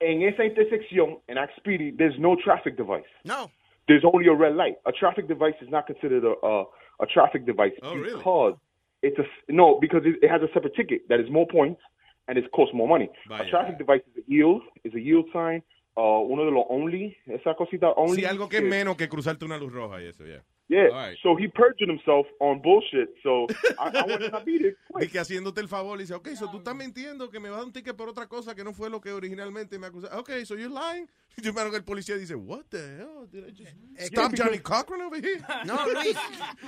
en 0.00 0.22
esa 0.22 0.42
intersección, 0.42 1.20
en 1.28 1.36
Axpidi, 1.36 1.96
there's 1.96 2.18
no 2.18 2.36
traffic 2.36 2.76
device. 2.76 3.04
No. 3.24 3.50
There's 3.88 4.04
only 4.04 4.26
a 4.28 4.32
red 4.34 4.54
light. 4.54 4.76
A 4.86 4.92
traffic 4.92 5.28
device 5.28 5.54
is 5.60 5.68
not 5.70 5.86
considered 5.86 6.24
a 6.24 6.34
a, 6.46 6.64
a 7.00 7.06
traffic 7.06 7.44
device 7.46 7.72
Oh, 7.82 7.94
really? 7.94 8.16
because 8.16 8.54
it's 9.02 9.18
a 9.18 9.24
no 9.52 9.78
because 9.80 10.02
it, 10.04 10.16
it 10.22 10.30
has 10.30 10.42
a 10.42 10.48
separate 10.54 10.74
ticket 10.74 11.08
that 11.08 11.20
is 11.20 11.28
more 11.30 11.46
points 11.46 11.80
and 12.28 12.38
it 12.38 12.50
costs 12.52 12.74
more 12.74 12.88
money. 12.88 13.10
Vaya. 13.28 13.42
A 13.42 13.50
traffic 13.50 13.78
device 13.78 14.02
is 14.14 14.22
a 14.22 14.30
yield, 14.30 14.62
is 14.84 14.94
a 14.94 15.00
yield 15.00 15.26
sign. 15.32 15.62
Uh, 15.94 16.20
uno 16.20 16.44
de 16.46 16.50
los 16.50 16.64
only, 16.70 17.14
esa 17.26 17.54
cosita 17.54 17.92
only. 17.96 18.22
Sí, 18.22 18.24
algo 18.24 18.48
que 18.48 18.58
es 18.58 18.62
menos 18.64 18.96
que 18.96 19.08
cruzarte 19.08 19.44
una 19.44 19.58
luz 19.58 19.72
roja 19.72 20.00
y 20.00 20.06
eso, 20.06 20.24
yeah. 20.24 20.42
Yeah. 20.68 20.88
All 20.90 20.96
right. 20.96 21.18
So 21.22 21.36
he 21.36 21.48
perjured 21.48 21.88
himself 21.88 22.26
on 22.40 22.62
bullshit. 22.62 23.10
So 23.22 23.46
I, 23.78 23.90
I 23.90 24.06
went 24.06 24.22
and 24.22 24.34
I 24.34 24.42
beat 24.42 24.62
it. 24.62 24.76
Y 24.98 25.08
que 25.08 25.20
haciéndote 25.20 25.60
el 25.60 25.68
favor, 25.68 25.98
dice, 25.98 26.14
ok, 26.14 26.28
so 26.34 26.48
tú 26.50 26.58
estás 26.58 26.74
mintiendo 26.74 27.30
que 27.30 27.40
me 27.40 27.50
vas 27.50 27.56
a 27.56 27.58
dar 27.60 27.66
un 27.66 27.72
ticket 27.72 27.96
por 27.96 28.08
otra 28.08 28.26
cosa 28.26 28.54
que 28.54 28.64
no 28.64 28.72
fue 28.72 28.88
lo 28.88 29.00
que 29.00 29.12
originalmente 29.12 29.78
me 29.78 29.88
acusaste. 29.88 30.16
Ok, 30.16 30.30
so 30.44 30.54
you're 30.54 30.72
lying. 30.72 31.08
Yo 31.36 31.50
imagino 31.50 31.70
que 31.70 31.76
el 31.78 31.84
policía 31.84 32.16
dice, 32.16 32.34
what 32.34 32.64
the 32.70 32.78
hell? 32.78 33.26
Did 33.30 33.48
I 33.48 33.50
just 33.50 34.12
stop 34.12 34.32
Johnny 34.34 34.58
Cochran 34.58 35.02
over 35.02 35.20
here? 35.20 35.44
No, 35.66 35.76
Luis. 35.86 36.16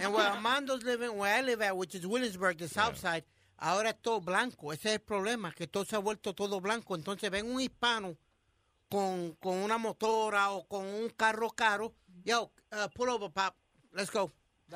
And 0.01 0.13
where 0.13 0.29
Armando's 0.29 0.83
living, 0.85 1.17
where 1.17 1.39
I 1.39 1.43
live 1.43 1.63
at, 1.63 1.77
which 1.77 1.95
is 1.95 2.07
Williamsburg, 2.07 2.59
the 2.59 2.69
south 2.69 2.99
side, 2.99 3.25
ahora 3.59 3.91
es 3.91 3.97
todo 4.03 4.21
blanco. 4.21 4.73
Ese 4.73 4.89
es 4.89 4.93
el 4.95 5.01
problema, 5.01 5.53
que 5.55 5.67
todo 5.67 5.85
se 5.85 5.97
ha 5.97 6.01
vuelto 6.01 6.35
todo 6.35 6.61
blanco. 6.61 6.95
Entonces 6.95 7.31
ven 7.31 7.47
un 7.51 7.61
hispano 7.61 8.17
con, 8.91 9.35
con 9.41 9.57
una 9.57 9.79
motora 9.79 10.51
o 10.51 10.67
con 10.67 10.85
un 10.85 11.09
carro 11.11 11.51
caro. 11.51 11.95
Yo, 12.25 12.51
uh, 12.73 12.89
pull 12.95 13.09
over, 13.09 13.31
pop. 13.31 13.55
Let's 13.95 14.11
go. 14.11 14.31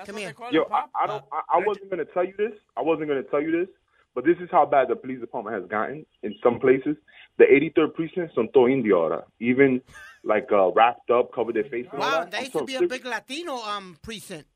Come 0.07 0.17
here. 0.17 0.35
Yo, 0.53 0.65
I, 0.71 0.85
I 1.03 1.07
don't. 1.07 1.25
I, 1.33 1.59
I 1.59 1.67
wasn't 1.67 1.91
gonna 1.91 2.05
tell 2.05 2.25
you 2.25 2.35
this. 2.37 2.53
I 2.77 2.83
wasn't 2.83 3.09
gonna 3.09 3.23
tell 3.25 3.43
you 3.43 3.51
this. 3.51 3.69
But 4.15 4.25
this 4.25 4.37
is 4.41 4.49
how 4.51 4.67
bad 4.67 4.89
the 4.89 4.97
police 4.97 5.21
department 5.21 5.61
has 5.61 5.69
gotten 5.69 6.05
in 6.23 6.35
some 6.43 6.59
places. 6.61 6.97
The 7.39 7.45
83rd 7.45 7.95
precinct 7.95 8.35
son 8.35 8.49
todo 8.53 8.69
indio 8.69 8.97
ahora. 8.97 9.25
Even 9.41 9.81
like 10.25 10.49
uh, 10.53 10.71
wrapped 10.73 11.11
up, 11.11 11.33
covered 11.33 11.55
their 11.57 11.65
face. 11.65 11.87
Wow, 11.93 12.21
that. 12.21 12.31
there 12.33 12.41
used 12.41 12.53
to 12.53 12.65
be 12.65 12.75
a 12.77 12.87
big 12.87 13.05
Latino 13.05 13.57
um 13.57 13.97
precinct 14.03 14.47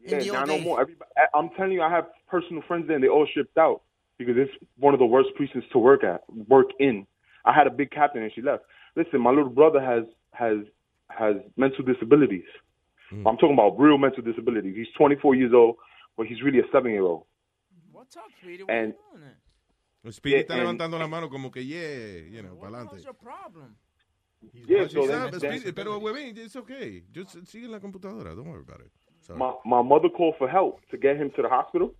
Yeah, 0.00 0.18
in 0.18 0.26
the 0.26 0.32
now 0.32 0.38
old 0.40 0.48
no 0.48 0.56
days. 0.56 0.64
more. 0.64 0.80
Everybody, 0.80 1.10
I- 1.16 1.38
I'm 1.38 1.50
telling 1.50 1.72
you, 1.72 1.82
I 1.82 1.90
have 1.90 2.06
personal 2.28 2.62
friends 2.66 2.86
there, 2.86 2.96
and 2.96 3.04
they 3.04 3.08
all 3.08 3.26
shipped 3.32 3.56
out 3.58 3.82
because 4.18 4.34
it's 4.36 4.52
one 4.78 4.94
of 4.94 5.00
the 5.00 5.06
worst 5.06 5.30
precincts 5.36 5.68
to 5.72 5.78
work 5.78 6.04
at, 6.04 6.22
work 6.48 6.70
in. 6.78 7.06
I 7.44 7.52
had 7.52 7.66
a 7.66 7.70
big 7.70 7.90
captain, 7.90 8.22
and 8.22 8.32
she 8.34 8.42
left. 8.42 8.64
Listen, 8.94 9.20
my 9.20 9.30
little 9.30 9.50
brother 9.50 9.80
has 9.80 10.04
has 10.32 10.58
has 11.10 11.36
mental 11.56 11.84
disabilities. 11.84 12.44
Mm. 13.12 13.28
I'm 13.28 13.36
talking 13.36 13.52
about 13.54 13.78
real 13.78 13.98
mental 13.98 14.22
disabilities. 14.22 14.74
He's 14.74 14.88
24 14.96 15.34
years 15.34 15.52
old, 15.54 15.76
but 16.16 16.26
he's 16.26 16.42
really 16.42 16.60
a 16.60 16.68
seven 16.72 16.92
year 16.92 17.02
old. 17.02 17.24
What's 17.92 18.16
up, 18.16 18.24
Speedy? 18.40 18.64
And 18.68 18.94
El 20.04 20.12
Speedy 20.12 20.36
Yeah, 20.36 20.42
está 20.42 20.54
and- 20.54 20.62
levantando 20.62 20.98
la 20.98 21.06
mano 21.06 21.28
como 21.28 21.50
que, 21.50 21.62
yeah, 21.62 22.28
you 22.28 22.42
know, 22.42 22.56
para 22.56 22.68
adelante. 22.68 22.92
What's 22.92 23.04
your 23.04 23.14
problem? 23.14 23.76
yeah, 24.66 24.84
Sí, 24.84 24.94
so 24.94 25.06
sabe, 25.06 25.38
then, 25.38 25.58
Speedy, 25.60 25.72
pero, 25.72 26.00
huevín, 26.00 26.36
it's 26.36 26.56
okay. 26.56 27.04
Just 27.12 27.46
sigue 27.46 27.64
en 27.64 27.70
la 27.70 27.78
computadora. 27.78 28.34
Don't 28.34 28.48
worry 28.48 28.62
about 28.62 28.80
it. 28.80 28.90
Sorry. 29.20 29.38
my 29.38 29.52
my 29.64 29.82
mother 29.82 30.08
called 30.08 30.34
for 30.36 30.48
help 30.48 30.80
to 30.90 30.96
get 30.96 31.16
him 31.16 31.30
to 31.36 31.42
the 31.42 31.48
hospital. 31.48 31.94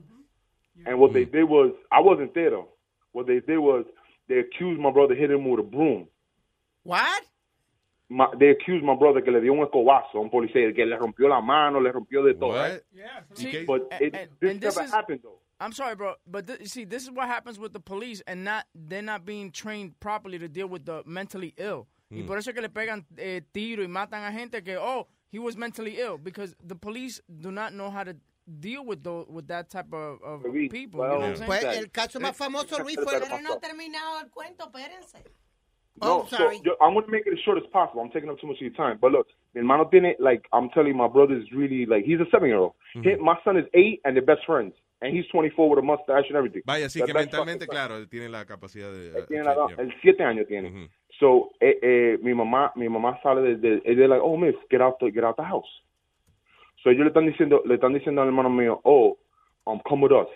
Mm-hmm. 0.00 0.88
And 0.88 0.98
what 0.98 1.12
they 1.12 1.26
mm. 1.26 1.32
did 1.32 1.44
was, 1.44 1.74
I 1.90 2.00
wasn't 2.00 2.32
there 2.34 2.50
though. 2.50 2.68
What 3.12 3.26
they 3.26 3.40
did 3.40 3.58
was 3.58 3.84
they 4.28 4.38
accused 4.38 4.80
my 4.80 4.90
brother 4.90 5.14
hitting 5.14 5.36
him 5.36 5.50
with 5.50 5.60
a 5.60 5.62
broom. 5.62 6.08
What? 6.84 7.22
My, 8.08 8.26
they 8.38 8.50
accused 8.50 8.84
my 8.84 8.94
brother 8.94 9.22
que 9.22 9.30
le 9.32 9.40
dio 9.40 9.52
un 9.52 9.64
escobazo 9.66 10.14
a 10.18 10.20
un 10.20 10.30
policía, 10.30 10.74
que 10.74 10.84
le 10.84 10.96
rompió 10.96 11.28
la 11.28 11.40
mano, 11.40 11.80
le 11.80 11.90
rompió 11.92 12.22
de 12.24 12.34
todo. 12.34 12.52
Right? 12.54 12.80
See, 13.34 13.64
But 13.64 13.88
it, 14.00 14.14
and- 14.14 14.28
this 14.40 14.50
and 14.50 14.60
this 14.60 14.76
never 14.76 14.84
is- 14.86 14.92
happened 14.92 15.20
though. 15.22 15.38
I'm 15.60 15.72
sorry, 15.72 15.94
bro, 15.94 16.14
but 16.26 16.46
th- 16.48 16.58
you 16.58 16.66
see, 16.66 16.84
this 16.84 17.04
is 17.04 17.10
what 17.12 17.28
happens 17.28 17.56
with 17.56 17.72
the 17.72 17.78
police, 17.78 18.20
and 18.26 18.42
not 18.42 18.66
they're 18.74 19.00
not 19.00 19.24
being 19.24 19.52
trained 19.52 19.98
properly 20.00 20.36
to 20.40 20.48
deal 20.48 20.66
with 20.66 20.84
the 20.84 21.02
mentally 21.06 21.54
ill. 21.56 21.86
Y 22.10 22.16
Hmm. 22.18 22.22
Mm. 22.24 22.26
por 22.26 22.36
eso 22.38 22.50
es 22.50 22.54
que 22.54 22.62
le 22.62 22.68
pegan 22.68 23.06
eh, 23.16 23.42
tiro 23.54 23.82
y 23.82 23.86
matan 23.86 24.24
a 24.24 24.32
gente 24.32 24.62
que 24.62 24.76
oh 24.76 25.06
he 25.30 25.38
was 25.38 25.56
mentally 25.56 25.98
ill 26.00 26.18
because 26.18 26.54
the 26.66 26.74
police 26.74 27.22
do 27.28 27.50
not 27.52 27.72
know 27.72 27.90
how 27.90 28.02
to 28.02 28.14
deal 28.60 28.84
with 28.84 29.02
those 29.04 29.26
with 29.30 29.46
that 29.46 29.70
type 29.70 29.92
of, 29.94 30.20
of 30.22 30.42
people. 30.68 31.00
you 31.00 31.06
know 31.08 31.18
what 31.20 31.28
I'm 31.28 31.36
saying? 31.36 31.46
Pues 31.46 31.64
el 31.78 31.86
caso 31.90 32.18
más 32.18 32.36
famoso, 32.36 32.78
Luis, 32.82 32.96
fue... 32.96 33.18
Pero 33.20 33.38
no 33.40 33.54
ha 33.54 33.60
terminado 33.60 34.20
el 34.20 34.30
cuento, 34.30 34.64
espérense. 34.64 35.22
No, 36.00 36.26
so 36.30 36.50
yo, 36.64 36.72
I'm 36.80 36.94
going 36.94 37.04
to 37.04 37.10
make 37.12 37.26
it 37.26 37.32
as 37.34 37.38
short 37.44 37.58
as 37.58 37.64
possible. 37.72 38.00
I'm 38.02 38.10
taking 38.10 38.30
up 38.30 38.40
too 38.40 38.46
much 38.46 38.56
of 38.56 38.62
your 38.62 38.70
time. 38.72 38.98
But 39.00 39.12
look, 39.12 39.26
mi 39.54 39.60
hermano 39.60 39.84
tiene, 39.84 40.14
like, 40.18 40.46
I'm 40.52 40.68
telling 40.70 40.88
you, 40.88 40.94
my 40.94 41.06
brother 41.08 41.34
is 41.36 41.44
really, 41.52 41.86
like, 41.86 42.04
he's 42.04 42.18
a 42.20 42.26
seven 42.30 42.48
year 42.48 42.58
old. 42.58 42.74
My 43.20 43.36
son 43.44 43.56
is 43.56 43.66
eight 43.74 44.00
and 44.04 44.16
they're 44.16 44.24
best 44.24 44.44
friends. 44.46 44.72
And 45.02 45.14
he's 45.14 45.26
24 45.32 45.68
with 45.70 45.78
a 45.80 45.82
mustache 45.82 46.26
and 46.28 46.36
everything. 46.36 46.62
Vaya, 46.64 46.88
sí 46.88 46.98
They're 47.00 47.06
que 47.06 47.14
mentalmente, 47.14 47.66
friends. 47.66 47.70
claro, 47.88 48.06
tiene 48.08 48.28
la 48.28 48.44
capacidad 48.44 48.90
de... 48.92 49.08
Él 49.18 49.26
tiene 49.26 49.42
uh, 49.42 49.68
la- 49.68 49.82
el 49.82 49.92
siete 50.00 50.22
años 50.22 50.46
tiene. 50.46 50.88
So, 51.18 51.50
eh, 51.60 51.78
eh, 51.82 52.18
mi 52.22 52.32
mamá, 52.34 52.72
mi 52.76 52.88
mamá 52.88 53.20
sale 53.22 53.42
de, 53.42 53.56
de, 53.56 53.80
they're 53.94 54.08
like, 54.08 54.22
oh, 54.22 54.36
miss, 54.36 54.54
get 54.70 54.80
out 54.80 54.98
the, 55.00 55.10
get 55.10 55.24
out 55.24 55.36
the 55.36 55.42
house. 55.44 55.66
So 56.82 56.90
ellos 56.90 57.02
le 57.04 57.08
están 57.10 57.26
diciendo, 57.26 57.62
le 57.64 57.74
están 57.74 57.92
diciendo 57.92 58.22
al 58.22 58.28
hermano 58.28 58.48
mío, 58.48 58.80
oh, 58.84 59.18
um, 59.66 59.80
come 59.88 60.02
with 60.02 60.12
us. 60.12 60.28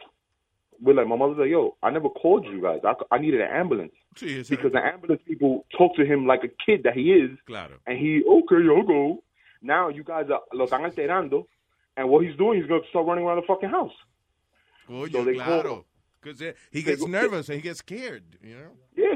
We're 0.81 0.94
like, 0.94 1.07
my 1.09 1.16
mother's 1.16 1.39
like, 1.39 1.48
yo, 1.51 1.77
I 1.82 1.90
never 1.90 2.09
called 2.09 2.44
you 2.47 2.61
guys. 2.62 2.81
I, 2.85 2.94
I 3.15 3.19
needed 3.19 3.40
an 3.40 3.48
ambulance. 3.51 3.93
Esa- 4.23 4.51
Because 4.51 4.73
the 4.73 4.78
ambulance 4.85 5.23
people 5.27 5.65
talk 5.77 5.97
to 5.97 6.05
him 6.05 6.27
like 6.27 6.44
a 6.44 6.48
kid 6.65 6.82
that 6.85 6.94
he 6.94 7.12
is. 7.12 7.31
Claro. 7.47 7.74
And 7.86 7.98
he, 7.98 8.23
okay, 8.28 8.57
I'll 8.69 8.82
go. 8.82 9.23
Now 9.62 9.89
you 9.89 10.05
guys 10.05 10.27
are, 10.31 10.43
lo 10.53 10.66
están 10.66 10.85
alterando. 10.85 11.47
And 11.97 12.09
what 12.11 12.24
he's 12.24 12.36
doing, 12.36 12.61
he's 12.61 12.69
going 12.69 12.82
to 12.82 12.89
start 12.89 13.07
running 13.07 13.24
around 13.24 13.36
the 13.40 13.47
fucking 13.47 13.70
house. 13.70 13.93
Coño, 14.89 15.11
So 15.12 15.24
they 15.24 15.35
claro. 15.35 15.62
call- 15.62 15.85
'Cause, 16.23 16.43
uh, 16.43 16.53
he 16.73 16.82
gets 16.82 17.07
nervous 17.07 17.48
and 17.48 17.57
he 17.57 17.62
gets 17.62 17.78
scared, 17.78 18.24
you 18.43 18.55
know? 18.57 18.70
Yeah, 18.97 19.16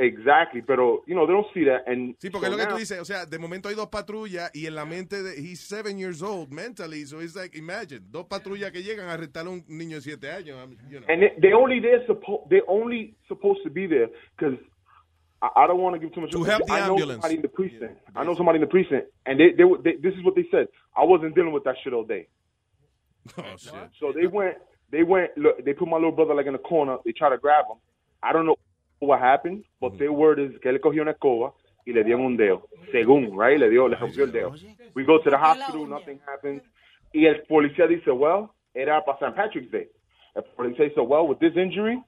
exactly. 0.00 0.62
Pero, 0.62 1.02
you 1.06 1.14
know, 1.14 1.26
they 1.26 1.32
don't 1.32 1.46
see 1.52 1.64
that. 1.64 1.86
And 1.86 2.16
Sí, 2.18 2.30
porque 2.30 2.46
so 2.46 2.52
es 2.52 2.52
lo 2.52 2.56
que 2.58 2.66
tú 2.66 2.70
now- 2.70 2.78
dices, 2.78 2.98
o 3.00 3.04
sea, 3.04 3.26
de 3.26 3.38
momento 3.38 3.68
hay 3.68 3.74
dos 3.74 3.88
patrullas 3.88 4.50
y 4.54 4.66
en 4.66 4.74
la 4.74 4.84
mente 4.84 5.22
de, 5.22 5.40
he's 5.40 5.60
seven 5.60 5.98
years 5.98 6.22
old 6.22 6.50
mentally, 6.50 7.04
so 7.04 7.20
it's 7.20 7.36
like, 7.36 7.56
imagine, 7.56 8.00
dos 8.10 8.26
patrullas 8.26 8.72
que 8.72 8.82
llegan 8.82 9.08
a 9.08 9.14
arrestar 9.14 9.46
a 9.46 9.50
un 9.50 9.64
niño 9.68 9.96
de 9.96 10.02
siete 10.02 10.30
años, 10.30 10.56
you 10.90 10.98
know. 11.00 11.06
And 11.08 11.22
they, 11.22 11.32
they 11.40 11.52
only 11.52 11.80
they're 11.80 12.04
supposed 12.06 12.48
they're 12.50 12.68
only 12.68 13.14
supposed 13.28 13.62
to 13.64 13.70
be 13.70 13.86
there 13.86 14.08
because 14.36 14.58
I, 15.42 15.64
I 15.64 15.66
don't 15.66 15.80
want 15.80 15.94
to 15.94 16.00
give 16.00 16.12
too 16.14 16.20
much. 16.20 16.32
To 16.32 16.42
help 16.44 16.66
the 16.66 16.72
I 16.72 16.86
know 16.88 16.98
somebody 16.98 17.36
in 17.36 17.42
the 17.42 17.48
precinct. 17.48 17.96
I 18.14 18.24
know 18.24 18.34
somebody 18.36 18.56
in 18.56 18.62
the 18.62 18.66
precinct, 18.70 19.06
and 19.26 19.38
they, 19.38 19.52
they, 19.56 19.64
they 19.84 19.96
this 20.00 20.14
is 20.14 20.24
what 20.24 20.34
they 20.34 20.46
said. 20.50 20.68
I 20.96 21.04
wasn't 21.04 21.34
dealing 21.34 21.52
with 21.52 21.64
that 21.64 21.76
shit 21.82 21.92
all 21.92 22.04
day. 22.04 22.26
Oh, 23.36 23.42
shit. 23.58 23.72
So 24.00 24.12
they 24.12 24.26
went 24.26 24.56
they 24.90 25.02
went 25.02 25.36
look. 25.36 25.62
They 25.64 25.74
put 25.74 25.88
my 25.88 25.96
little 25.96 26.12
brother 26.12 26.34
like 26.34 26.46
in 26.46 26.52
the 26.54 26.58
corner. 26.58 26.96
They 27.04 27.12
try 27.12 27.28
to 27.30 27.38
grab 27.38 27.66
him. 27.66 27.76
I 28.22 28.32
don't 28.32 28.46
know 28.46 28.56
what 29.00 29.18
happened, 29.20 29.64
but 29.80 29.98
their 29.98 30.12
word 30.12 30.38
is 30.38 30.58
que 30.60 30.70
él 30.70 30.80
cogió 30.80 31.02
una 31.02 31.12
escoba 31.12 31.52
y 31.86 31.92
le 31.92 32.04
dio 32.04 32.18
un 32.18 32.36
dedo. 32.36 32.62
Según, 32.92 33.36
right? 33.36 33.58
Le 33.58 33.68
dio, 33.70 33.88
le 33.88 33.96
rompió 33.96 34.24
el 34.24 34.32
dedo. 34.32 34.52
We 34.94 35.04
go 35.04 35.18
to 35.22 35.30
the 35.30 35.36
hospital, 35.36 35.86
nothing 35.86 36.20
happens. 36.26 36.62
Y 37.12 37.26
el 37.26 37.42
policía 37.48 37.86
dice, 37.88 38.10
well, 38.12 38.50
era 38.74 39.02
para 39.04 39.18
St. 39.18 39.34
Patrick's 39.34 39.70
Day. 39.70 39.88
El 40.34 40.44
policía 40.56 40.84
dice, 40.88 41.00
well, 41.00 41.26
with 41.26 41.38
this 41.38 41.56
injury, 41.56 42.00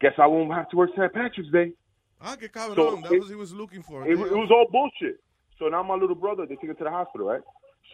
guess 0.00 0.14
I 0.18 0.26
won't 0.26 0.52
have 0.52 0.68
to 0.70 0.76
work 0.76 0.90
St. 0.94 1.12
Patrick's 1.12 1.50
Day. 1.50 1.72
Ah, 2.20 2.36
qué 2.38 2.48
cabrón, 2.50 2.76
So 2.76 3.00
that 3.02 3.12
it- 3.12 3.20
was 3.20 3.28
he 3.30 3.34
was 3.34 3.52
looking 3.52 3.82
for. 3.82 4.06
It, 4.06 4.12
it 4.12 4.18
was 4.36 4.50
all 4.50 4.66
bullshit. 4.70 5.18
So 5.58 5.68
now 5.68 5.82
my 5.82 5.94
little 5.94 6.16
brother, 6.16 6.46
they 6.46 6.56
take 6.56 6.70
him 6.70 6.76
to 6.76 6.84
the 6.84 6.90
hospital, 6.90 7.26
right? 7.28 7.42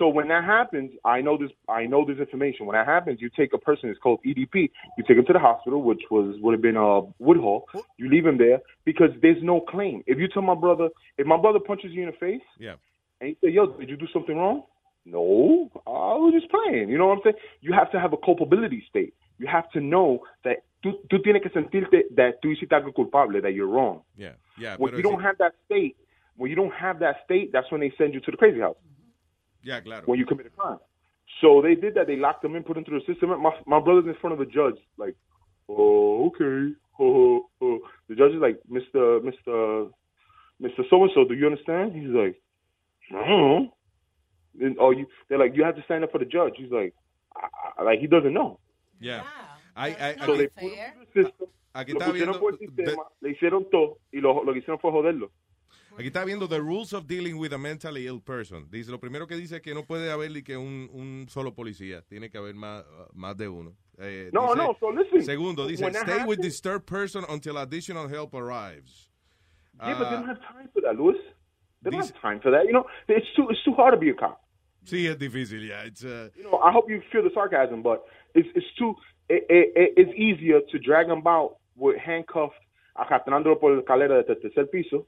So 0.00 0.08
when 0.08 0.28
that 0.28 0.44
happens, 0.44 0.92
I 1.04 1.20
know 1.20 1.36
this. 1.36 1.50
I 1.68 1.84
know 1.84 2.06
this 2.06 2.16
information. 2.16 2.64
When 2.64 2.74
that 2.74 2.86
happens, 2.86 3.20
you 3.20 3.28
take 3.28 3.52
a 3.52 3.58
person. 3.58 3.90
It's 3.90 3.98
called 3.98 4.20
EDP. 4.26 4.70
You 4.96 5.04
take 5.06 5.18
him 5.18 5.26
to 5.26 5.34
the 5.34 5.38
hospital, 5.38 5.82
which 5.82 6.00
was 6.10 6.36
would 6.40 6.52
have 6.52 6.62
been 6.62 6.78
uh, 6.78 7.02
Woodhull. 7.18 7.66
You 7.98 8.08
leave 8.08 8.24
him 8.24 8.38
there 8.38 8.60
because 8.86 9.10
there's 9.20 9.42
no 9.42 9.60
claim. 9.60 10.02
If 10.06 10.18
you 10.18 10.26
tell 10.26 10.40
my 10.40 10.54
brother, 10.54 10.88
if 11.18 11.26
my 11.26 11.36
brother 11.36 11.58
punches 11.60 11.92
you 11.92 12.00
in 12.00 12.06
the 12.06 12.16
face, 12.16 12.40
Yeah. 12.58 12.76
and 13.20 13.28
you 13.28 13.36
say, 13.44 13.50
"Yo, 13.50 13.66
did 13.66 13.90
you 13.90 13.98
do 13.98 14.06
something 14.10 14.34
wrong?" 14.34 14.62
No, 15.04 15.70
I 15.86 16.16
was 16.16 16.32
just 16.32 16.50
playing. 16.50 16.88
You 16.88 16.96
know 16.96 17.08
what 17.08 17.18
I'm 17.18 17.22
saying? 17.24 17.36
You 17.60 17.74
have 17.74 17.90
to 17.92 18.00
have 18.00 18.14
a 18.14 18.16
culpability 18.16 18.82
state. 18.88 19.12
You 19.38 19.48
have 19.48 19.70
to 19.72 19.80
know 19.80 20.20
that 20.44 20.62
tú, 20.82 20.92
tú 21.10 21.22
tienes 21.22 21.42
que 21.42 21.50
sentirte 21.50 22.04
that 22.16 22.40
tú 22.42 22.48
hiciste 22.50 22.72
algo 22.72 22.94
culpable, 22.94 23.42
that 23.42 23.52
you're 23.52 23.68
wrong. 23.68 24.00
Yeah, 24.16 24.32
yeah, 24.58 24.76
when 24.78 24.94
you 24.96 25.02
don't 25.02 25.20
have 25.20 25.36
that 25.38 25.52
state, 25.66 25.96
when 26.36 26.48
you 26.48 26.56
don't 26.56 26.72
have 26.72 27.00
that 27.00 27.16
state, 27.26 27.52
that's 27.52 27.70
when 27.70 27.82
they 27.82 27.92
send 27.98 28.14
you 28.14 28.20
to 28.20 28.30
the 28.30 28.38
crazy 28.38 28.60
house 28.60 28.76
Yeah, 29.62 29.80
claro. 29.80 30.02
when 30.06 30.18
you 30.18 30.26
commit 30.26 30.46
a 30.46 30.50
crime. 30.50 30.78
So 31.40 31.62
they 31.62 31.74
did 31.74 31.94
that. 31.94 32.06
They 32.06 32.16
locked 32.16 32.42
them 32.42 32.56
in, 32.56 32.62
put 32.62 32.74
them 32.74 32.84
through 32.84 33.00
the 33.00 33.12
system. 33.12 33.30
My 33.30 33.52
my 33.66 33.80
brother's 33.80 34.06
in 34.06 34.14
front 34.20 34.32
of 34.32 34.38
the 34.38 34.46
judge, 34.46 34.76
like, 34.98 35.16
oh, 35.68 36.26
okay. 36.26 36.74
Oh, 36.98 37.46
oh. 37.62 37.78
The 38.08 38.14
judge 38.14 38.32
is 38.32 38.40
like, 38.40 38.60
Mister, 38.68 39.20
Mister, 39.20 39.86
Mister, 40.58 40.82
so 40.90 41.02
and 41.02 41.12
so. 41.14 41.24
Do 41.24 41.34
you 41.34 41.46
understand? 41.46 41.92
He's 41.94 42.10
like, 42.10 42.40
I 43.10 43.26
don't 43.28 43.28
know. 43.28 43.74
And, 44.60 44.76
oh, 44.80 44.90
you. 44.90 45.06
They're 45.28 45.38
like, 45.38 45.54
you 45.54 45.64
have 45.64 45.76
to 45.76 45.82
stand 45.84 46.04
up 46.04 46.12
for 46.12 46.18
the 46.18 46.24
judge. 46.24 46.54
He's 46.56 46.70
like, 46.70 46.94
I, 47.36 47.48
I, 47.78 47.82
like 47.84 48.00
he 48.00 48.06
doesn't 48.06 48.34
know. 48.34 48.58
Yeah. 49.00 49.22
I, 49.76 49.88
I, 49.88 50.26
So 50.26 50.36
they 50.36 50.48
aquí, 50.48 50.60
put 50.60 50.72
him 50.72 50.92
through 50.92 51.06
the 51.14 51.22
system. 51.22 51.48
aquí 51.72 51.92
lo 51.92 52.00
está 52.00 52.10
pusieron 52.10 52.32
viendo, 52.34 52.40
por 52.40 52.52
el 52.52 52.58
sistema, 52.58 53.02
le 53.20 53.30
hicieron 53.30 53.70
todo 53.70 53.98
y 54.12 54.20
lo, 54.20 54.42
lo 54.44 54.52
que 54.52 54.58
hicieron 54.58 54.80
fue 54.80 54.90
joderlo. 54.90 55.30
Aquí 56.00 56.08
está 56.08 56.24
viendo 56.24 56.48
the 56.48 56.60
rules 56.60 56.92
of 56.92 57.06
dealing 57.06 57.38
with 57.38 57.52
a 57.52 57.58
mentally 57.58 58.06
ill 58.06 58.20
person. 58.20 58.66
Dice, 58.70 58.90
lo 58.90 58.98
primero 58.98 59.26
que 59.26 59.36
dice 59.36 59.56
es 59.56 59.62
que 59.62 59.72
no 59.74 59.84
puede 59.84 60.10
haber 60.10 60.30
ni 60.30 60.42
que 60.42 60.56
un, 60.56 60.88
un 60.92 61.26
solo 61.28 61.52
policía, 61.54 62.02
tiene 62.08 62.28
que 62.30 62.38
haber 62.38 62.54
más, 62.54 62.84
más 63.14 63.36
de 63.36 63.48
uno. 63.48 63.72
Eh, 63.98 64.30
No, 64.32 64.54
dice- 64.54 64.56
no, 64.56 64.76
so 64.80 64.90
listen. 64.90 65.22
Segundo, 65.22 65.66
dice, 65.66 65.84
When 65.84 65.94
stay 65.94 66.24
with 66.26 66.40
disturbed 66.40 66.86
person 66.86 67.24
until 67.28 67.56
additional 67.58 68.08
help 68.08 68.34
arrives. 68.34 69.10
Yeah, 69.78 69.94
but 69.98 70.08
they 70.10 70.16
Ah, 70.16 70.20
don't 70.20 70.28
have 70.28 70.40
time 70.40 70.68
for 70.72 70.82
that, 70.82 70.96
Louis. 70.96 71.16
They 71.82 71.90
don't 71.90 72.00
have 72.02 72.20
time 72.20 72.40
for 72.40 72.50
that. 72.50 72.64
You 72.66 72.72
know, 72.72 72.84
it's 73.08 73.26
too 73.34 73.48
it's 73.50 73.62
too 73.64 73.72
hard 73.72 73.94
to 73.94 73.98
be 73.98 74.10
a 74.10 74.14
cop. 74.14 74.40
Sí, 74.84 75.06
es 75.06 75.16
difícil, 75.18 75.66
yeah. 75.66 75.84
It's, 75.86 76.04
uh, 76.04 76.28
You 76.36 76.44
know, 76.44 76.58
I 76.62 76.70
hope 76.72 76.90
you 76.90 77.00
feel 77.10 77.22
the 77.22 77.30
sarcasm, 77.32 77.82
but 77.82 78.02
it's 78.34 78.48
it's 78.54 78.66
too 78.78 78.94
it, 79.28 79.44
it, 79.48 79.72
it- 79.76 79.92
it's 79.96 80.12
easier 80.18 80.60
to 80.70 80.78
drag 80.78 81.06
them 81.08 81.26
out 81.26 81.56
with 81.76 81.96
handcuffed, 81.98 82.60
arrastrándolo 82.96 83.58
por 83.58 83.72
la 83.74 83.80
escalera 83.82 84.22
del 84.22 84.36
tercer 84.36 84.70
piso. 84.70 85.06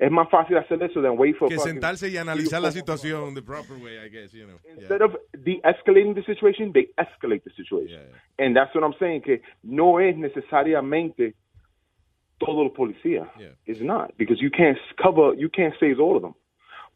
Es 0.00 0.10
más 0.10 0.30
fácil 0.30 0.56
hacer 0.56 0.82
eso 0.82 1.02
than 1.02 1.18
wait 1.18 1.36
for 1.36 1.50
que 1.50 1.58
sentarse 1.58 2.08
y 2.08 2.16
analizar 2.16 2.62
la 2.62 2.72
situación 2.72 3.34
the 3.34 3.42
proper 3.42 3.76
way, 3.76 3.98
I 3.98 4.08
guess, 4.08 4.32
you 4.32 4.46
know. 4.46 4.58
Yeah. 4.64 4.78
Instead 4.78 5.02
of 5.02 5.14
de-escalating 5.44 6.14
the 6.14 6.22
situation, 6.22 6.72
they 6.72 6.88
escalate 6.96 7.44
the 7.44 7.50
situation. 7.50 8.00
And 8.38 8.56
that's 8.56 8.74
what 8.74 8.82
I'm 8.82 8.94
saying, 8.98 9.20
que 9.20 9.42
no 9.62 10.00
es 10.00 10.16
necesariamente 10.16 11.34
todo 12.38 12.62
el 12.62 12.70
policía. 12.70 13.28
It's 13.66 13.82
not, 13.82 14.16
because 14.16 14.40
you 14.40 14.50
can't 14.50 14.78
cover, 14.96 15.34
you 15.34 15.50
can't 15.50 15.74
save 15.78 16.00
all 16.00 16.16
of 16.16 16.22
them. 16.22 16.34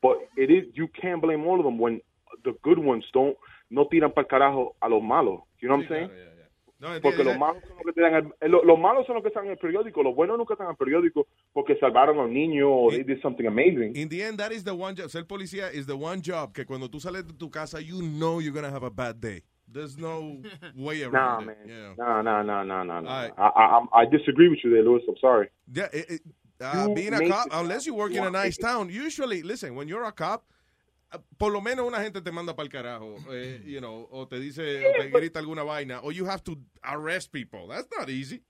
But 0.00 0.16
it 0.38 0.50
is, 0.50 0.74
you 0.74 0.88
can't 0.88 1.20
blame 1.20 1.46
all 1.46 1.58
of 1.58 1.66
them 1.66 1.78
when 1.78 2.00
the 2.42 2.54
good 2.62 2.78
ones 2.78 3.04
don't, 3.12 3.36
no 3.68 3.86
tiran 3.86 4.14
para 4.14 4.26
carajo 4.26 4.76
a 4.80 4.88
los 4.88 5.02
malos. 5.02 5.42
You 5.60 5.68
know 5.68 5.76
what 5.76 5.84
I'm 5.84 5.88
saying? 5.90 6.10
No, 6.84 7.00
Porque 7.00 7.24
los 7.24 7.38
malos 7.38 7.62
son 7.66 7.76
los 7.76 7.84
que 7.86 7.92
te 7.94 8.00
dan 8.02 8.32
el- 8.40 8.50
lo- 8.50 8.62
los 8.64 8.78
malos 8.78 9.06
son 9.06 9.14
los 9.14 9.22
que 9.22 9.28
están 9.28 9.46
en 9.46 9.52
el 9.52 9.58
periódico, 9.58 10.02
los 10.02 10.14
buenos 10.14 10.36
nunca 10.36 10.52
están 10.54 10.66
en 10.66 10.72
el 10.72 10.76
periódico 10.76 11.26
porque 11.52 11.76
salvaron 11.78 12.18
a 12.18 12.22
un 12.24 12.34
niño 12.34 12.70
o 12.70 12.90
they 12.90 13.02
did 13.02 13.20
something 13.22 13.46
amazing. 13.46 13.96
In 13.96 14.08
the 14.08 14.22
end, 14.22 14.38
that 14.38 14.52
is 14.52 14.62
the 14.64 14.72
one 14.74 14.94
job. 14.94 15.08
Ser 15.08 15.24
policía 15.26 15.72
is 15.72 15.86
the 15.86 15.94
one 15.96 16.20
job 16.22 16.52
que 16.52 16.66
cuando 16.66 16.88
tú 16.90 17.00
sales 17.00 17.26
de 17.26 17.32
tu 17.32 17.50
casa, 17.50 17.80
you 17.80 18.02
know 18.02 18.38
you're 18.40 18.52
going 18.52 18.64
to 18.66 18.70
have 18.70 18.84
a 18.84 18.90
bad 18.90 19.16
day. 19.20 19.42
There's 19.66 19.96
no 19.96 20.42
way 20.76 21.00
Nah, 21.00 21.08
around 21.08 21.46
man. 21.46 21.56
it. 21.64 21.68
you 21.70 21.74
know. 21.96 22.20
No, 22.22 22.42
no, 22.42 22.62
no, 22.62 22.82
no, 22.84 23.00
no. 23.00 23.08
I, 23.08 23.30
I, 23.38 23.84
I 24.02 24.04
disagree 24.04 24.48
with 24.50 24.58
you 24.62 24.70
there, 24.70 24.82
Lewis. 24.82 25.02
I'm 25.08 25.16
sorry. 25.20 25.48
Yeah, 25.72 25.88
it, 25.92 26.10
it, 26.10 26.20
uh, 26.60 26.88
being 26.94 27.14
a 27.14 27.28
cop, 27.28 27.48
unless 27.50 27.86
you 27.86 27.94
work 27.94 28.12
in 28.12 28.22
a 28.24 28.30
nice 28.30 28.56
town, 28.58 28.90
usually, 28.90 29.42
listen, 29.42 29.74
when 29.74 29.88
you're 29.88 30.04
a 30.04 30.12
cop, 30.12 30.44
por 31.38 31.52
lo 31.52 31.60
menos 31.60 31.86
una 31.86 32.00
gente 32.00 32.20
te 32.20 32.32
manda 32.32 32.54
para 32.54 32.64
el 32.64 32.72
carajo, 32.72 33.16
eh, 33.32 33.62
you 33.64 33.78
know, 33.78 34.08
o 34.10 34.26
te 34.26 34.38
dice, 34.38 34.86
o 34.86 34.92
te 34.92 35.10
grita 35.10 35.38
alguna 35.38 35.62
vaina, 35.62 36.00
or 36.02 36.12
you 36.12 36.26
have 36.26 36.42
to 36.42 36.56
arrest 36.82 37.32
people. 37.32 37.68
That's 37.68 37.88
not 37.96 38.08
easy. 38.08 38.42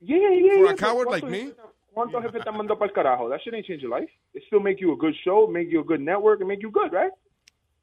Yeah, 0.00 0.16
yeah, 0.18 0.54
For 0.54 0.64
yeah. 0.64 0.70
a 0.72 0.76
coward 0.76 1.08
like 1.10 1.24
¿cuántos 1.24 1.30
me? 1.30 1.52
¿Cuántos 1.92 2.22
jefes 2.22 2.44
te 2.44 2.50
mandado 2.50 2.78
para 2.78 2.90
el 2.90 2.94
carajo? 2.94 3.28
That 3.30 3.40
shit 3.42 3.54
ain't 3.54 3.66
change 3.66 3.80
your 3.80 3.90
life. 3.90 4.10
It 4.34 4.42
still 4.46 4.60
make 4.60 4.80
you 4.80 4.92
a 4.92 4.96
good 4.96 5.14
show, 5.24 5.46
make 5.46 5.70
you 5.70 5.80
a 5.80 5.84
good 5.84 6.00
network, 6.00 6.40
and 6.40 6.48
make 6.48 6.60
you 6.60 6.70
good, 6.70 6.92
right? 6.92 7.10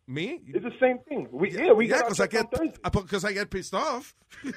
Me? 0.06 0.42
It's 0.48 0.64
the 0.64 0.78
same 0.80 1.00
thing. 1.08 1.30
We, 1.32 1.52
yeah, 1.52 1.72
we 1.72 1.88
yeah, 1.88 2.02
got 2.02 2.04
our 2.04 2.10
because 2.10 2.20
I 2.20 2.28
get, 2.28 2.84
because 2.84 3.26
I 3.26 3.34
get 3.34 3.50
pissed 3.50 3.74
off. 3.74 4.14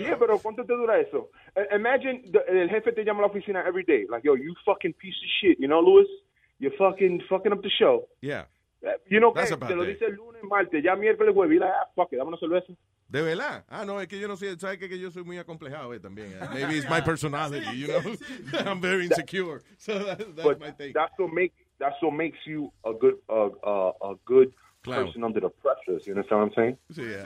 Yeah, 0.00 0.16
pero 0.16 0.38
¿cuánto 0.38 0.64
te 0.66 0.74
dura 0.74 0.98
eso? 0.98 1.28
Uh, 1.54 1.76
Imagine 1.76 2.24
the, 2.32 2.40
el 2.48 2.68
jefe 2.68 2.92
te 2.92 3.04
llama 3.04 3.22
a 3.22 3.26
la 3.26 3.28
oficina 3.28 3.64
every 3.66 3.84
day. 3.84 4.06
Like, 4.08 4.24
yo, 4.24 4.34
you 4.34 4.54
fucking 4.64 4.94
piece 4.94 5.14
of 5.22 5.28
shit. 5.40 5.60
You 5.60 5.68
know, 5.68 5.80
Lewis? 5.80 6.08
You're 6.60 6.76
fucking 6.78 7.22
fucking 7.28 7.52
up 7.52 7.62
the 7.62 7.70
show. 7.70 8.06
Yeah. 8.22 8.44
Uh, 8.84 8.90
You 9.08 9.18
know, 9.20 9.32
That's 9.34 9.50
que 9.50 9.56
te 9.58 9.74
lo 9.74 9.84
day. 9.84 9.94
dice 9.94 10.04
el 10.06 10.14
lunes, 10.14 10.42
martes, 10.44 10.82
ya 10.84 10.94
miércoles, 10.94 11.34
jueves, 11.34 11.56
y 11.56 11.58
la, 11.58 11.66
ah, 11.68 11.88
fuck 11.96 12.12
it, 12.12 12.18
dame 12.18 12.28
una 12.28 12.38
cerveza. 12.38 12.72
De 13.08 13.22
verdad. 13.22 13.64
Ah, 13.68 13.84
no, 13.84 13.98
es 14.00 14.06
que 14.06 14.20
yo 14.20 14.28
no 14.28 14.36
sé, 14.36 14.56
sabes 14.58 14.78
que, 14.78 14.88
que 14.88 14.98
yo 14.98 15.10
soy 15.10 15.24
muy 15.24 15.36
acomplejado 15.38 15.92
eh, 15.92 15.98
también. 16.00 16.32
eh. 16.32 16.46
Maybe 16.54 16.76
it's 16.78 16.88
my 16.88 17.00
personality, 17.04 17.66
you 17.76 17.88
know. 17.88 18.00
I'm 18.70 18.80
very 18.80 19.06
insecure. 19.06 19.62
So 19.78 19.98
that, 19.98 20.18
that's 20.36 20.42
but 20.48 20.60
my 20.60 20.70
thing. 20.70 20.92
that's 20.94 21.12
what 21.18 21.32
make 21.32 21.52
that's 21.80 21.96
what 22.02 22.12
makes 22.12 22.38
you 22.46 22.70
a 22.84 22.92
good 22.92 23.16
uh, 23.28 23.48
uh, 23.64 23.92
a 24.02 24.14
good 24.24 24.52
Clown. 24.82 25.06
person 25.06 25.24
under 25.24 25.40
the 25.40 25.50
pressures. 25.50 26.06
You 26.06 26.14
understand 26.14 26.40
what 26.40 26.48
I'm 26.48 26.54
saying? 26.54 26.78
Sí, 26.90 27.02
yeah. 27.02 27.24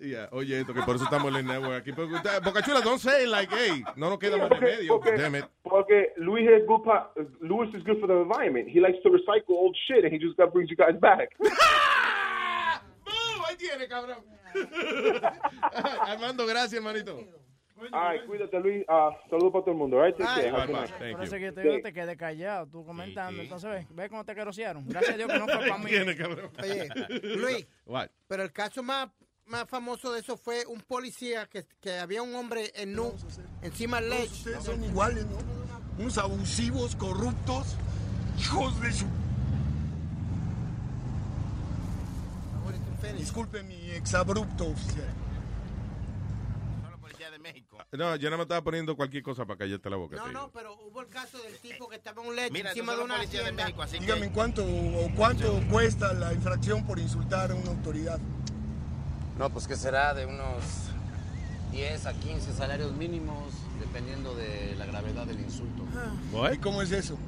Yeah, 0.00 0.28
oye, 0.32 0.60
esto 0.60 0.72
que 0.72 0.82
por 0.82 0.94
eso 0.96 1.04
estamos 1.04 1.28
en 1.30 1.36
el 1.36 1.46
network 1.46 1.82
aquí. 1.82 1.92
Porque 1.92 2.14
usted- 2.14 2.42
Boca 2.44 2.62
Chula, 2.62 2.80
don't 2.80 3.00
say 3.00 3.24
it 3.24 3.28
like, 3.28 3.50
hey, 3.52 3.82
no 3.96 4.08
nos 4.10 4.18
queda 4.18 4.36
más 4.36 4.48
remedio. 4.50 4.88
porque, 5.00 5.16
Damn 5.16 5.34
it. 5.36 5.44
porque 5.64 6.12
Louis 6.18 6.44
is 6.46 6.64
good. 6.66 6.82
pa- 6.84 7.10
Louis 7.40 7.68
is 7.74 7.82
good 7.82 7.98
for 8.00 8.06
the 8.06 8.14
environment. 8.22 8.68
He 8.68 8.80
likes 8.80 8.98
to 9.02 9.08
recycle 9.10 9.56
old 9.56 9.76
shit, 9.88 10.04
and 10.04 10.12
he 10.12 10.18
just 10.18 10.36
got 10.36 10.52
brings 10.52 10.70
you 10.70 10.76
guys 10.76 10.94
back. 11.00 11.30
ahí 13.48 13.56
tiene, 13.56 13.88
cabrón. 13.88 14.18
Armando, 16.06 16.46
gracias, 16.46 16.74
hermanito. 16.74 17.18
Ay, 17.92 18.20
cuídate, 18.26 18.58
Luis. 18.60 18.84
Uh, 18.88 19.12
saludos 19.28 19.52
para 19.52 19.64
todo 19.64 19.72
el 19.72 19.76
mundo, 19.78 20.02
right? 20.02 20.16
Ay, 20.26 20.50
bye, 20.50 20.66
bye. 20.66 20.86
Thank 20.86 21.24
you. 21.24 21.38
que 21.38 21.52
te 21.52 21.60
digo, 21.62 21.76
te 21.82 21.92
quedé 21.92 22.16
callado, 22.16 22.66
tú 22.66 22.84
comentando. 22.84 23.42
Entonces, 23.42 23.70
ve, 23.70 23.86
ve 23.90 24.08
cómo 24.08 24.24
te 24.24 24.34
querosearon. 24.34 24.86
Gracias 24.86 25.14
a 25.14 25.16
Dios 25.18 25.30
que 25.30 25.38
no 25.38 25.46
fue 25.46 25.56
para 25.68 25.78
mí. 25.78 25.90
Tiene, 25.90 26.16
cabrón. 26.16 26.50
Oye, 26.62 26.88
Luis, 27.36 27.66
What? 27.84 28.08
pero 28.26 28.42
el 28.42 28.52
caso 28.52 28.82
más, 28.82 29.08
más 29.44 29.68
famoso 29.68 30.12
de 30.12 30.20
eso 30.20 30.36
fue 30.36 30.64
un 30.66 30.80
policía 30.80 31.46
que, 31.46 31.66
que 31.80 31.98
había 31.98 32.22
un 32.22 32.34
hombre 32.34 32.72
en 32.74 32.94
nu 32.94 33.12
encima 33.62 34.00
del 34.00 34.10
lecho. 34.10 34.32
Ustedes 34.32 34.64
son 34.64 34.82
iguales, 34.82 35.26
¿no? 35.26 35.36
Unos 35.98 36.18
abusivos, 36.18 36.96
corruptos, 36.96 37.76
hijos 38.38 38.80
de 38.80 38.92
su... 38.92 39.06
Disculpe 43.16 43.62
mi 43.62 43.90
exabrupto 43.90 44.66
oficial. 44.66 45.25
No, 47.92 48.16
yo 48.16 48.30
no 48.30 48.36
me 48.36 48.42
estaba 48.42 48.62
poniendo 48.62 48.96
cualquier 48.96 49.22
cosa 49.22 49.44
para 49.46 49.58
callarte 49.58 49.90
la 49.90 49.96
boca. 49.96 50.16
No, 50.16 50.32
no, 50.32 50.50
pero 50.52 50.74
hubo 50.74 51.00
el 51.00 51.08
caso 51.08 51.38
del 51.42 51.56
tipo 51.58 51.88
que 51.88 51.96
estaba 51.96 52.22
en 52.22 52.28
un 52.28 52.36
lecho 52.36 52.52
Mira, 52.52 52.70
encima 52.70 52.94
de 52.94 53.04
una 53.04 53.16
los 53.16 53.26
policías 53.26 53.44
de. 53.44 53.52
México, 53.52 53.82
así 53.82 53.98
Dígame 53.98 54.30
cuánto 54.32 54.64
o 54.64 55.10
cuánto 55.16 55.60
cuesta 55.70 56.12
la 56.12 56.32
infracción 56.32 56.86
por 56.86 56.98
insultar 56.98 57.50
a 57.50 57.54
una 57.54 57.70
autoridad. 57.70 58.18
No, 59.38 59.50
pues 59.50 59.66
que 59.66 59.76
será 59.76 60.14
de 60.14 60.26
unos 60.26 60.64
10 61.72 62.06
a 62.06 62.12
15 62.14 62.52
salarios 62.52 62.92
mínimos, 62.92 63.52
dependiendo 63.80 64.34
de 64.34 64.74
la 64.76 64.86
gravedad 64.86 65.26
del 65.26 65.40
insulto. 65.40 65.84
¿Y 66.52 66.58
cómo 66.58 66.82
es 66.82 66.90
eso? 66.90 67.18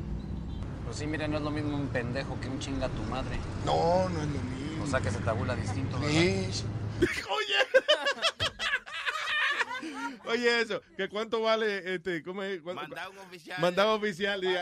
Pues 0.86 0.97
sí, 0.97 1.06
mire, 1.06 1.28
no 1.28 1.36
es 1.36 1.42
lo 1.42 1.50
mismo 1.50 1.76
un 1.76 1.88
pendejo 1.88 2.40
que 2.40 2.48
un 2.48 2.58
chinga 2.58 2.86
a 2.86 2.88
tu 2.88 3.02
madre. 3.05 3.38
No, 3.66 4.08
no 4.08 4.20
es 4.22 4.26
lo 4.26 4.40
mismo. 4.40 4.84
O 4.84 4.86
sea 4.86 5.00
que 5.00 5.10
se 5.10 5.18
tabula 5.18 5.55
distinto, 5.55 5.98
¿verdad? 6.00 6.16
Es. 6.16 6.64
Oye, 7.00 8.48
eso, 10.34 10.81
que 10.97 11.08
cuánto 11.08 11.40
vale, 11.42 11.94
este, 11.94 12.23
¿cómo 12.23 12.42
es? 12.42 12.60
¿Cuánto- 12.62 12.82
Mandado 12.82 13.10
un 13.12 13.18
oficial. 13.18 13.60
Mandado 13.60 13.94
oficial, 13.94 14.44
y, 14.44 14.55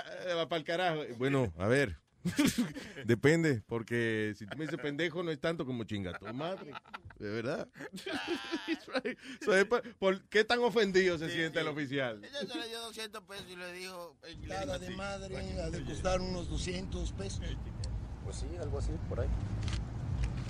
para 0.49 0.57
el 0.57 0.65
carajo. 0.65 1.03
Bueno, 1.19 1.53
a 1.59 1.67
ver, 1.67 1.97
depende, 3.05 3.63
porque 3.67 4.35
si 4.37 4.47
tú 4.47 4.57
me 4.59 4.65
dices 4.65 4.81
pendejo 4.81 5.23
no 5.23 5.31
es 5.31 5.41
tanto 5.41 5.65
como 5.65 5.85
chinga 5.85 6.19
tu 6.19 6.27
madre, 6.35 6.73
de 7.19 7.31
verdad. 7.31 7.69
So, 9.45 9.69
por, 9.69 9.95
por 9.97 10.23
qué 10.29 10.45
tan 10.45 10.59
ofendido 10.61 11.17
se 11.19 11.31
siente 11.31 11.61
el 11.61 11.69
oficial? 11.69 12.21
Ella 12.25 12.41
se 12.53 12.59
le 12.59 12.69
dio 12.69 12.81
200 12.81 13.23
pesos 13.23 13.47
y 13.49 13.57
le 13.57 13.73
dijo... 13.73 14.17
eh, 14.25 14.37
le 14.41 14.49
Cada 14.49 14.79
de 14.79 14.87
así. 14.89 14.97
madre 14.97 15.37
ha 15.61 15.71
de 15.71 15.85
costar 15.85 16.21
unos 16.21 16.49
200 16.51 17.13
pesos. 17.13 17.41
Pues 18.25 18.37
sí, 18.37 18.47
algo 18.61 18.79
así, 18.79 18.91
por 19.09 19.21
ahí. 19.21 19.29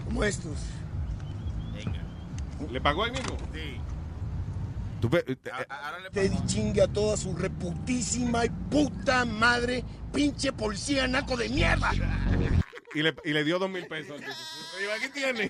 Como 0.07 0.25
estos. 0.25 0.57
¿Le 2.71 2.81
pagó 2.81 3.05
ahí 3.05 3.11
mismo? 3.11 3.37
Sí. 3.53 3.79
Tú 5.01 5.11
eh, 5.13 5.37
Te 6.13 6.29
di 6.29 6.47
chingue 6.47 6.83
a 6.83 6.89
toda 6.89 7.17
su 7.17 7.37
reputísima 7.37 8.45
y 8.47 8.51
puta 8.71 9.25
madre, 9.25 9.85
pinche 10.13 10.53
policía 10.53 11.07
naco 11.07 11.37
de 11.37 11.49
mierda. 11.49 11.93
y, 12.95 13.03
le, 13.03 13.15
y 13.25 13.33
le 13.33 13.45
dio 13.45 13.59
dos 13.59 13.71
mil 13.71 13.87
pesos. 13.87 14.21
Digo, 14.21 14.93
aquí 14.93 15.09
tiene. 15.13 15.49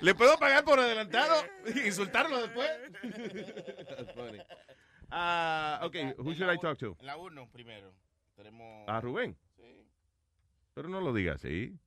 ¿Le 0.00 0.14
puedo 0.14 0.36
pagar 0.38 0.64
por 0.64 0.78
adelantado? 0.78 1.44
¿Insultarlo 1.84 2.40
después? 2.42 2.70
That's 3.88 4.12
funny. 4.14 4.40
Ah, 5.10 5.80
ok, 5.82 5.96
who 6.18 6.32
should 6.34 6.52
I 6.52 6.58
talk 6.58 6.78
to? 6.78 6.96
La 7.00 7.16
1 7.16 7.48
primero. 7.52 7.92
Tenemos... 8.34 8.88
¿A 8.88 9.00
Rubén? 9.00 9.36
Sí. 9.56 9.86
Pero 10.74 10.88
no 10.88 11.00
lo 11.00 11.12
digas 11.12 11.36
así. 11.36 11.78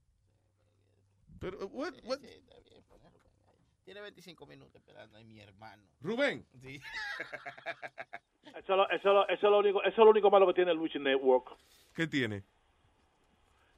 Pero, 1.39 1.67
what, 1.67 1.93
what? 2.03 2.19
Sí, 2.19 2.27
está 2.27 2.57
bien, 2.61 2.83
pon 2.87 3.05
a 3.05 3.09
Rubén 3.09 3.31
ahí. 3.49 3.57
Tiene 3.87 4.01
25 4.01 4.45
minutos 4.45 4.75
esperando 4.75 5.15
ahí 5.17 5.23
mi 5.23 5.39
hermano. 5.39 5.81
Rubén. 6.01 6.45
Sí. 6.61 6.77
Eso 8.57 8.59
es 8.59 8.67
lo, 8.69 8.89
eso 8.89 8.95
es 8.97 9.03
lo- 9.05 9.27
eso 9.29 9.33
es 9.47 9.51
lo 9.51 9.59
único, 9.59 9.79
eso 9.83 9.89
es 9.91 9.97
lo 9.97 10.09
único 10.09 10.29
malo 10.29 10.45
que 10.47 10.53
tiene 10.55 10.71
el 10.71 10.77
Luis 10.77 10.93
Network. 10.99 11.55
¿Qué 11.93 12.05
tiene? 12.07 12.43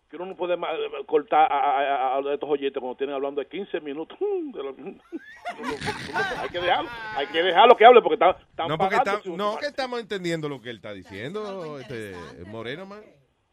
Que 0.09 0.15
uno 0.15 0.25
no 0.27 0.35
puede 0.35 0.57
ma- 0.57 0.69
cortar 1.05 1.51
a, 1.51 1.57
a- 1.59 2.15
a- 2.15 2.17
a 2.17 2.33
estos 2.33 2.49
oyentes 2.49 2.79
cuando 2.79 2.95
tienen 2.97 3.15
hablando 3.15 3.39
de 3.41 3.47
15 3.47 3.79
minutos. 3.81 4.17
Mm, 4.29 4.99
hay 6.39 6.49
que 6.49 6.59
dejarlo, 6.59 6.89
hay 7.15 7.27
que 7.27 7.43
dejarlo 7.43 7.75
que 7.77 7.85
hable 7.85 8.01
porque 8.01 8.13
están, 8.15 8.35
están 8.49 8.67
No, 8.67 8.77
porque 8.79 8.95
está- 8.95 9.21
no, 9.25 9.57
que 9.57 9.65
estamos 9.67 9.99
entendiendo 9.99 10.49
lo 10.49 10.59
que 10.61 10.69
él 10.71 10.77
está 10.77 10.91
diciendo, 10.93 11.79
este, 11.79 12.15
Moreno, 12.47 12.85
man. 12.88 13.03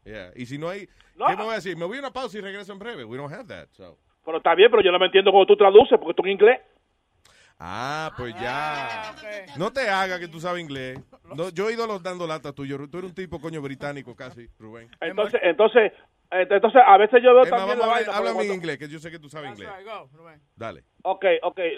Yeah. 0.05 0.31
Y 0.35 0.45
si 0.47 0.57
no 0.57 0.69
hay, 0.69 0.87
¿qué 0.87 1.35
me 1.35 1.43
voy 1.43 1.51
a 1.51 1.55
decir? 1.55 1.75
Me 1.77 1.85
voy 1.85 1.97
a 1.97 1.99
una 1.99 2.11
pausa 2.13 2.37
y 2.37 2.41
regreso 2.41 2.71
en 2.73 2.79
breve. 2.79 3.03
We 3.03 3.17
don't 3.17 3.31
have 3.33 3.45
that, 3.47 3.67
so. 3.73 3.97
Pero 4.27 4.39
está 4.39 4.55
bien, 4.55 4.69
pero 4.69 4.83
yo 4.83 4.91
no 4.91 4.99
me 4.99 5.05
entiendo 5.05 5.31
cuando 5.31 5.45
tú 5.45 5.55
traduces 5.55 5.97
porque 5.97 6.13
tú 6.13 6.21
en 6.25 6.33
inglés. 6.33 6.59
Ah, 7.57 8.11
pues 8.17 8.35
ya. 8.35 9.15
No 9.57 9.71
te 9.71 9.87
hagas 9.87 10.19
que 10.19 10.27
tú 10.27 10.41
sabes 10.41 10.61
inglés. 10.61 10.99
No, 11.33 11.47
yo 11.47 11.69
he 11.69 11.73
ido 11.73 11.85
a 11.85 11.87
los 11.87 12.03
dando 12.03 12.27
latas 12.27 12.53
tuyos. 12.53 12.77
Tú 12.91 12.97
eres 12.97 13.11
un 13.11 13.15
tipo 13.15 13.39
coño 13.39 13.61
británico 13.61 14.17
casi, 14.17 14.49
Rubén. 14.59 14.89
Entonces, 14.99 15.39
entonces, 15.41 15.93
eh, 16.31 16.45
entonces 16.49 16.81
a 16.85 16.97
veces 16.97 17.23
yo 17.23 17.35
veo 17.35 17.45
más, 17.45 17.49
también 17.51 17.79
la 17.79 17.85
a 17.85 17.87
vaina. 17.87 18.11
háblame 18.11 18.43
en 18.47 18.53
inglés, 18.55 18.77
que 18.77 18.89
yo 18.89 18.99
sé 18.99 19.09
que 19.09 19.17
tú 19.17 19.29
sabes 19.29 19.51
inglés. 19.51 19.69
Dale. 20.57 20.83
Okay, 21.03 21.39
okay. 21.41 21.71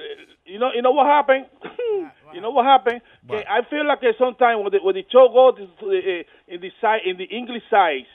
You 0.45 0.57
know, 0.57 0.73
you 0.73 0.81
know 0.81 0.91
what 0.91 1.05
happened? 1.05 1.45
you 2.33 2.41
know 2.41 2.49
what 2.51 2.65
happened? 2.65 3.03
Que 3.27 3.45
I 3.47 3.61
feel 3.69 3.85
like 3.85 4.01
sometimes 4.17 4.57
when 4.57 4.71
the, 4.71 4.79
when 4.81 4.95
the 4.95 5.05
show 5.11 5.29
goes 5.29 5.69
to 5.79 5.85
the, 5.85 6.21
uh, 6.21 6.23
in 6.47 6.61
the 6.61 6.71
side 6.81 7.01
in 7.05 7.15
the 7.17 7.25
English 7.25 7.63
side, 7.69 8.07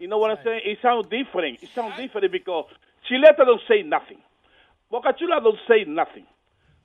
you 0.00 0.08
know 0.08 0.18
what 0.18 0.32
I'm 0.32 0.42
saying? 0.42 0.62
It 0.64 0.78
sounds 0.82 1.08
different. 1.08 1.62
It 1.62 1.70
sounds 1.72 1.96
different 1.96 2.32
because 2.32 2.66
Chileta 3.08 3.44
don't 3.44 3.60
say 3.66 3.82
nothing. 3.82 4.18
Boca 4.90 5.14
Chula 5.18 5.40
don't 5.40 5.58
say 5.66 5.84
nothing. 5.84 6.26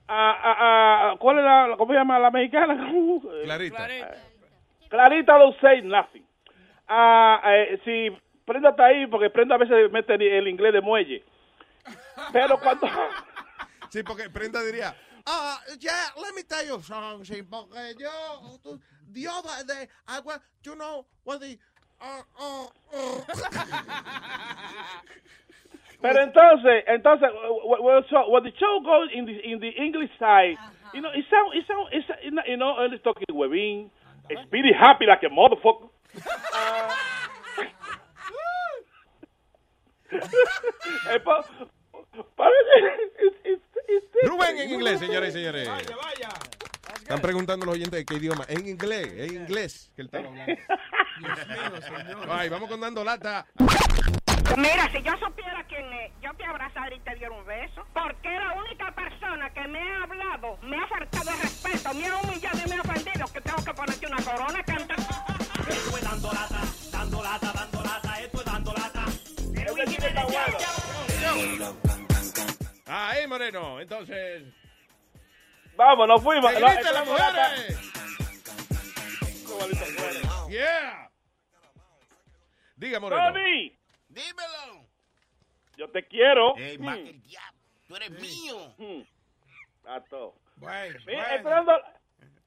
Ah, 0.08 0.36
ah, 0.42 0.56
ah, 0.60 1.16
¿Cuál 1.18 1.38
es 1.38 1.44
la, 1.44 1.76
cómo 1.78 1.92
se 1.92 1.98
llama 1.98 2.18
la 2.18 2.30
mexicana? 2.30 2.76
Clarita. 3.44 3.88
Clarita 4.90 5.38
don't 5.38 5.56
say 5.60 5.80
nothing. 5.82 6.24
Ah, 6.88 7.40
eh, 7.46 7.80
si 7.84 8.10
Prenda 8.44 8.70
está 8.70 8.86
ahí, 8.86 9.06
porque 9.06 9.30
Prenda 9.30 9.54
a 9.54 9.58
veces 9.58 9.90
mete 9.90 10.14
el, 10.14 10.48
inglés 10.48 10.72
de 10.72 10.80
muelle. 10.80 11.24
Pero 12.32 12.58
cuando... 12.58 12.88
Sí, 13.90 14.02
porque 14.02 14.28
Prenda 14.28 14.60
diría, 14.64 14.92
ah, 15.24 15.60
yeah, 15.78 16.12
let 16.16 16.32
me 16.34 16.42
tell 16.42 16.66
you 16.66 16.82
something, 16.82 17.24
sí, 17.24 17.44
porque 17.44 17.94
yo, 17.96 18.10
day, 19.12 19.88
I 20.08 20.20
went, 20.24 20.42
you 20.64 20.74
know, 20.74 21.06
what 21.22 21.40
the, 21.40 21.56
uh, 22.00 22.22
uh, 22.40 22.66
Pero 26.04 26.20
entonces, 26.20 26.84
entonces, 26.86 27.30
uh, 27.32 27.80
well, 27.80 28.04
so 28.10 28.28
when 28.28 28.42
the 28.44 28.52
show 28.60 28.78
goes 28.84 29.08
in 29.14 29.24
the 29.24 29.40
in 29.40 29.58
the 29.58 29.70
English 29.80 30.10
side, 30.18 30.58
you 30.92 31.00
know, 31.00 31.08
it 31.16 31.24
sound, 31.30 31.54
it 31.56 31.64
sound, 31.66 31.88
it's, 31.92 32.06
you 32.46 32.56
know, 32.58 32.76
early 32.78 32.98
talking 32.98 33.24
Webin, 33.32 33.88
Speedy 34.44 34.72
happy 34.72 35.06
like 35.06 35.22
a 35.24 35.30
motherfucker. 35.30 35.88
Uh, 40.12 40.20
eh, 41.10 41.18
pa- 41.24 41.44
parece- 42.36 43.10
it's- 43.18 43.40
it's- 43.44 43.80
it's 43.88 44.28
Rubén 44.28 44.58
en 44.58 44.70
inglés, 44.70 45.00
señores 45.00 45.30
y 45.30 45.38
señores. 45.38 45.68
Están 47.00 47.20
preguntando 47.20 47.66
los 47.66 47.74
oyentes 47.74 47.98
de 47.98 48.04
qué 48.04 48.14
idioma. 48.14 48.44
En 48.48 48.66
inglés, 48.68 49.08
en 49.16 49.34
inglés 49.42 49.90
que 49.96 50.02
él 50.02 50.06
está 50.12 50.18
hablando. 50.18 50.44
Ay, 52.30 52.48
vamos 52.48 52.68
con 52.68 52.80
dando 52.80 53.02
lata. 53.02 53.46
Mira, 54.56 54.88
si 54.92 55.02
yo 55.02 55.12
supiera 55.18 55.64
quién 55.64 55.92
es, 55.92 56.12
yo 56.20 56.32
te 56.34 56.44
abrazaría 56.44 56.96
y 56.96 57.00
te 57.00 57.14
diera 57.16 57.32
un 57.32 57.44
beso. 57.44 57.84
Porque 57.92 58.34
es 58.34 58.40
la 58.40 58.52
única 58.52 58.92
persona 58.92 59.50
que 59.50 59.66
me 59.68 59.80
ha 59.80 60.02
hablado, 60.04 60.58
me 60.62 60.76
ha 60.76 60.86
faltado 60.86 61.30
el 61.30 61.40
respeto, 61.40 61.94
me 61.94 62.06
ha 62.06 62.16
humillado 62.18 62.58
y 62.64 62.68
me 62.68 62.76
ha 62.76 62.80
ofendido 62.80 63.26
que 63.32 63.40
tengo 63.40 63.64
que 63.64 63.74
ponerte 63.74 64.06
una 64.06 64.22
corona 64.22 64.62
canta. 64.62 64.94
Esto 64.94 65.96
es 65.96 66.02
dando 66.02 66.32
lata, 66.32 66.60
dando 66.92 67.22
lata, 67.22 67.52
dando 67.52 67.82
lata, 67.82 68.20
esto 68.20 68.38
es 68.38 68.44
dando 68.44 68.72
lata. 68.74 69.04
Ahí, 72.86 73.26
Moreno, 73.26 73.80
entonces. 73.80 74.44
Vamos, 75.76 76.06
nos 76.06 76.22
fuimos. 76.22 76.52
¡Que 76.52 76.60
griten 76.60 76.94
las 76.94 77.06
mujeres! 77.06 77.80
Yeah. 80.48 81.10
Diga, 82.76 83.00
Moreno. 83.00 83.32
Tony, 83.32 83.76
Dímelo. 84.14 84.86
yo 85.76 85.88
te 85.90 86.06
quiero. 86.06 86.56
Ey, 86.56 86.78
más 86.78 86.98
que 86.98 87.10
el 87.10 87.22
diablo. 87.22 87.60
Tú 87.88 87.96
eres 87.96 88.10
mío. 88.10 88.74
Mm. 88.78 89.02
Todo. 90.08 90.34
Bueno, 90.56 90.98
Mira, 91.06 91.34
estoy 91.34 91.50
dando, 91.50 91.72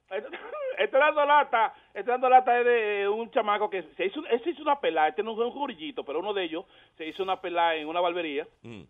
estoy 0.80 1.00
dando 1.00 1.26
lata, 1.26 1.74
estoy 1.94 2.12
dando 2.14 2.30
lata 2.30 2.64
de 2.64 3.02
eh, 3.04 3.08
un 3.10 3.30
chamaco 3.32 3.70
que 3.70 3.84
se 3.96 4.06
hizo, 4.06 4.22
se 4.24 4.50
hizo 4.50 4.62
una 4.64 4.80
pelada, 4.80 5.10
este 5.10 5.22
no 5.24 5.34
es 5.34 5.38
un 5.40 5.52
jurillito, 5.52 6.04
pero 6.04 6.20
uno 6.20 6.34
de 6.34 6.46
ellos 6.46 6.66
se 6.98 7.06
hizo 7.06 7.22
una 7.24 7.40
pelada 7.42 7.76
en 7.76 7.88
una 7.88 8.00
barbería 8.02 8.48
Mm. 8.64 8.84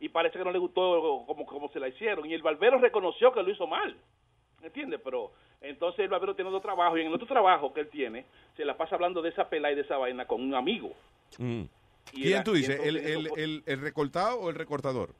y 0.00 0.08
parece 0.08 0.38
que 0.38 0.44
no 0.44 0.52
le 0.52 0.58
gustó 0.58 1.24
como, 1.26 1.44
como 1.44 1.68
se 1.70 1.80
la 1.80 1.88
hicieron 1.88 2.24
y 2.30 2.32
el 2.34 2.42
barbero 2.42 2.78
reconoció 2.78 3.32
que 3.32 3.42
lo 3.42 3.50
hizo 3.50 3.66
mal, 3.66 3.96
¿entiendes? 4.62 5.00
Pero 5.04 5.32
entonces 5.60 6.00
el 6.00 6.08
barbero 6.08 6.34
tiene 6.34 6.48
otro 6.48 6.60
trabajo 6.62 6.96
y 6.96 7.00
en 7.02 7.08
el 7.08 7.14
otro 7.14 7.26
trabajo 7.26 7.74
que 7.74 7.80
él 7.80 7.90
tiene 7.90 8.24
se 8.56 8.64
la 8.64 8.76
pasa 8.76 8.94
hablando 8.94 9.20
de 9.20 9.28
esa 9.30 9.48
pelada 9.50 9.72
y 9.72 9.76
de 9.76 9.82
esa 9.82 9.98
vaina 9.98 10.26
con 10.26 10.40
un 10.40 10.54
amigo. 10.54 10.92
Mm. 11.38 11.64
Y 12.12 12.22
¿Quién 12.22 12.44
tú 12.44 12.52
dices? 12.52 12.78
¿El, 12.80 12.96
el, 12.96 13.30
el, 13.36 13.62
el 13.66 13.80
recortado 13.80 14.38
o 14.40 14.50
el 14.50 14.56
recortador? 14.56 15.10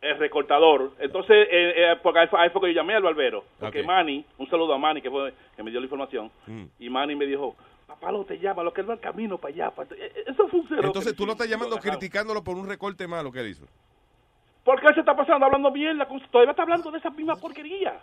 el 0.00 0.16
recortador. 0.16 0.92
Entonces, 1.00 1.48
eh, 1.50 1.72
eh, 1.76 1.96
porque 2.00 2.20
ahí 2.20 2.28
fue, 2.50 2.60
que 2.60 2.68
yo 2.68 2.80
llamé 2.80 2.94
al 2.94 3.02
barbero. 3.02 3.44
Porque 3.58 3.80
Ok. 3.80 3.86
Manny, 3.86 4.24
un 4.38 4.48
saludo 4.48 4.72
a 4.74 4.78
Manny, 4.78 5.02
que 5.02 5.10
fue 5.10 5.34
que 5.56 5.62
me 5.64 5.72
dio 5.72 5.80
la 5.80 5.86
información. 5.86 6.30
Mm. 6.46 6.64
Y 6.78 6.88
Manny 6.88 7.16
me 7.16 7.26
dijo, 7.26 7.56
papá, 7.84 8.12
lo 8.12 8.24
te 8.24 8.38
llama, 8.38 8.62
lo 8.62 8.72
que 8.72 8.80
él 8.82 8.88
va 8.88 8.94
al 8.94 9.00
camino 9.00 9.38
para 9.38 9.52
allá. 9.54 9.70
para- 9.72 9.92
eh, 9.96 10.12
eh, 10.14 10.24
Eso 10.28 10.46
fue 10.48 10.60
un 10.60 10.68
cero. 10.68 10.82
Entonces 10.84 11.16
tú 11.16 11.26
lo 11.26 11.32
estás 11.32 11.48
llamando 11.48 11.78
criticándolo 11.78 12.44
por 12.44 12.56
un 12.56 12.68
recorte 12.68 13.08
malo 13.08 13.32
que 13.32 13.40
él 13.40 13.48
hizo. 13.48 13.66
¿Por 14.62 14.80
qué 14.80 14.86
él 14.86 14.94
se 14.94 15.00
está 15.00 15.16
pasando 15.16 15.46
hablando 15.46 15.70
mierda? 15.72 16.06
Todavía 16.30 16.52
está 16.52 16.62
hablando 16.62 16.92
de 16.92 16.98
esa 16.98 17.10
misma 17.10 17.34
porquería. 17.34 18.00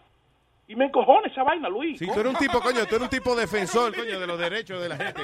Y 0.67 0.75
me 0.75 0.85
encojona 0.85 1.27
esa 1.27 1.43
vaina, 1.43 1.69
Luis. 1.69 1.99
Si 1.99 2.07
tú 2.07 2.19
eres 2.19 2.33
un 2.33 2.39
tipo, 2.39 2.59
coño, 2.59 2.85
tú 2.87 2.95
eres 2.95 3.03
un 3.03 3.09
tipo 3.09 3.35
defensor, 3.35 3.95
coño, 3.95 4.19
de 4.19 4.25
los 4.25 4.39
derechos 4.39 4.81
de 4.81 4.89
la 4.89 4.97
gente. 4.97 5.21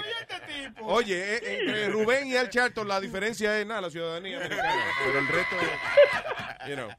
Oye, 0.81 1.35
eh, 1.35 1.59
entre 1.59 1.89
Rubén 1.89 2.27
y 2.27 2.35
Al 2.35 2.49
Charlton 2.49 2.87
la 2.87 3.01
diferencia 3.01 3.59
es 3.59 3.65
nada, 3.65 3.81
la 3.81 3.89
ciudadanía 3.89 4.37
americana. 4.37 4.83
Pero 5.03 5.19
el 5.19 5.27
resto 5.27 5.55
es, 5.55 6.69
you 6.69 6.75
know. 6.75 6.89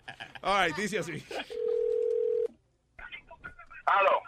All 0.42 0.66
right, 0.66 0.76
dice 0.76 0.98
así. 0.98 1.24
Aló. 3.86 4.20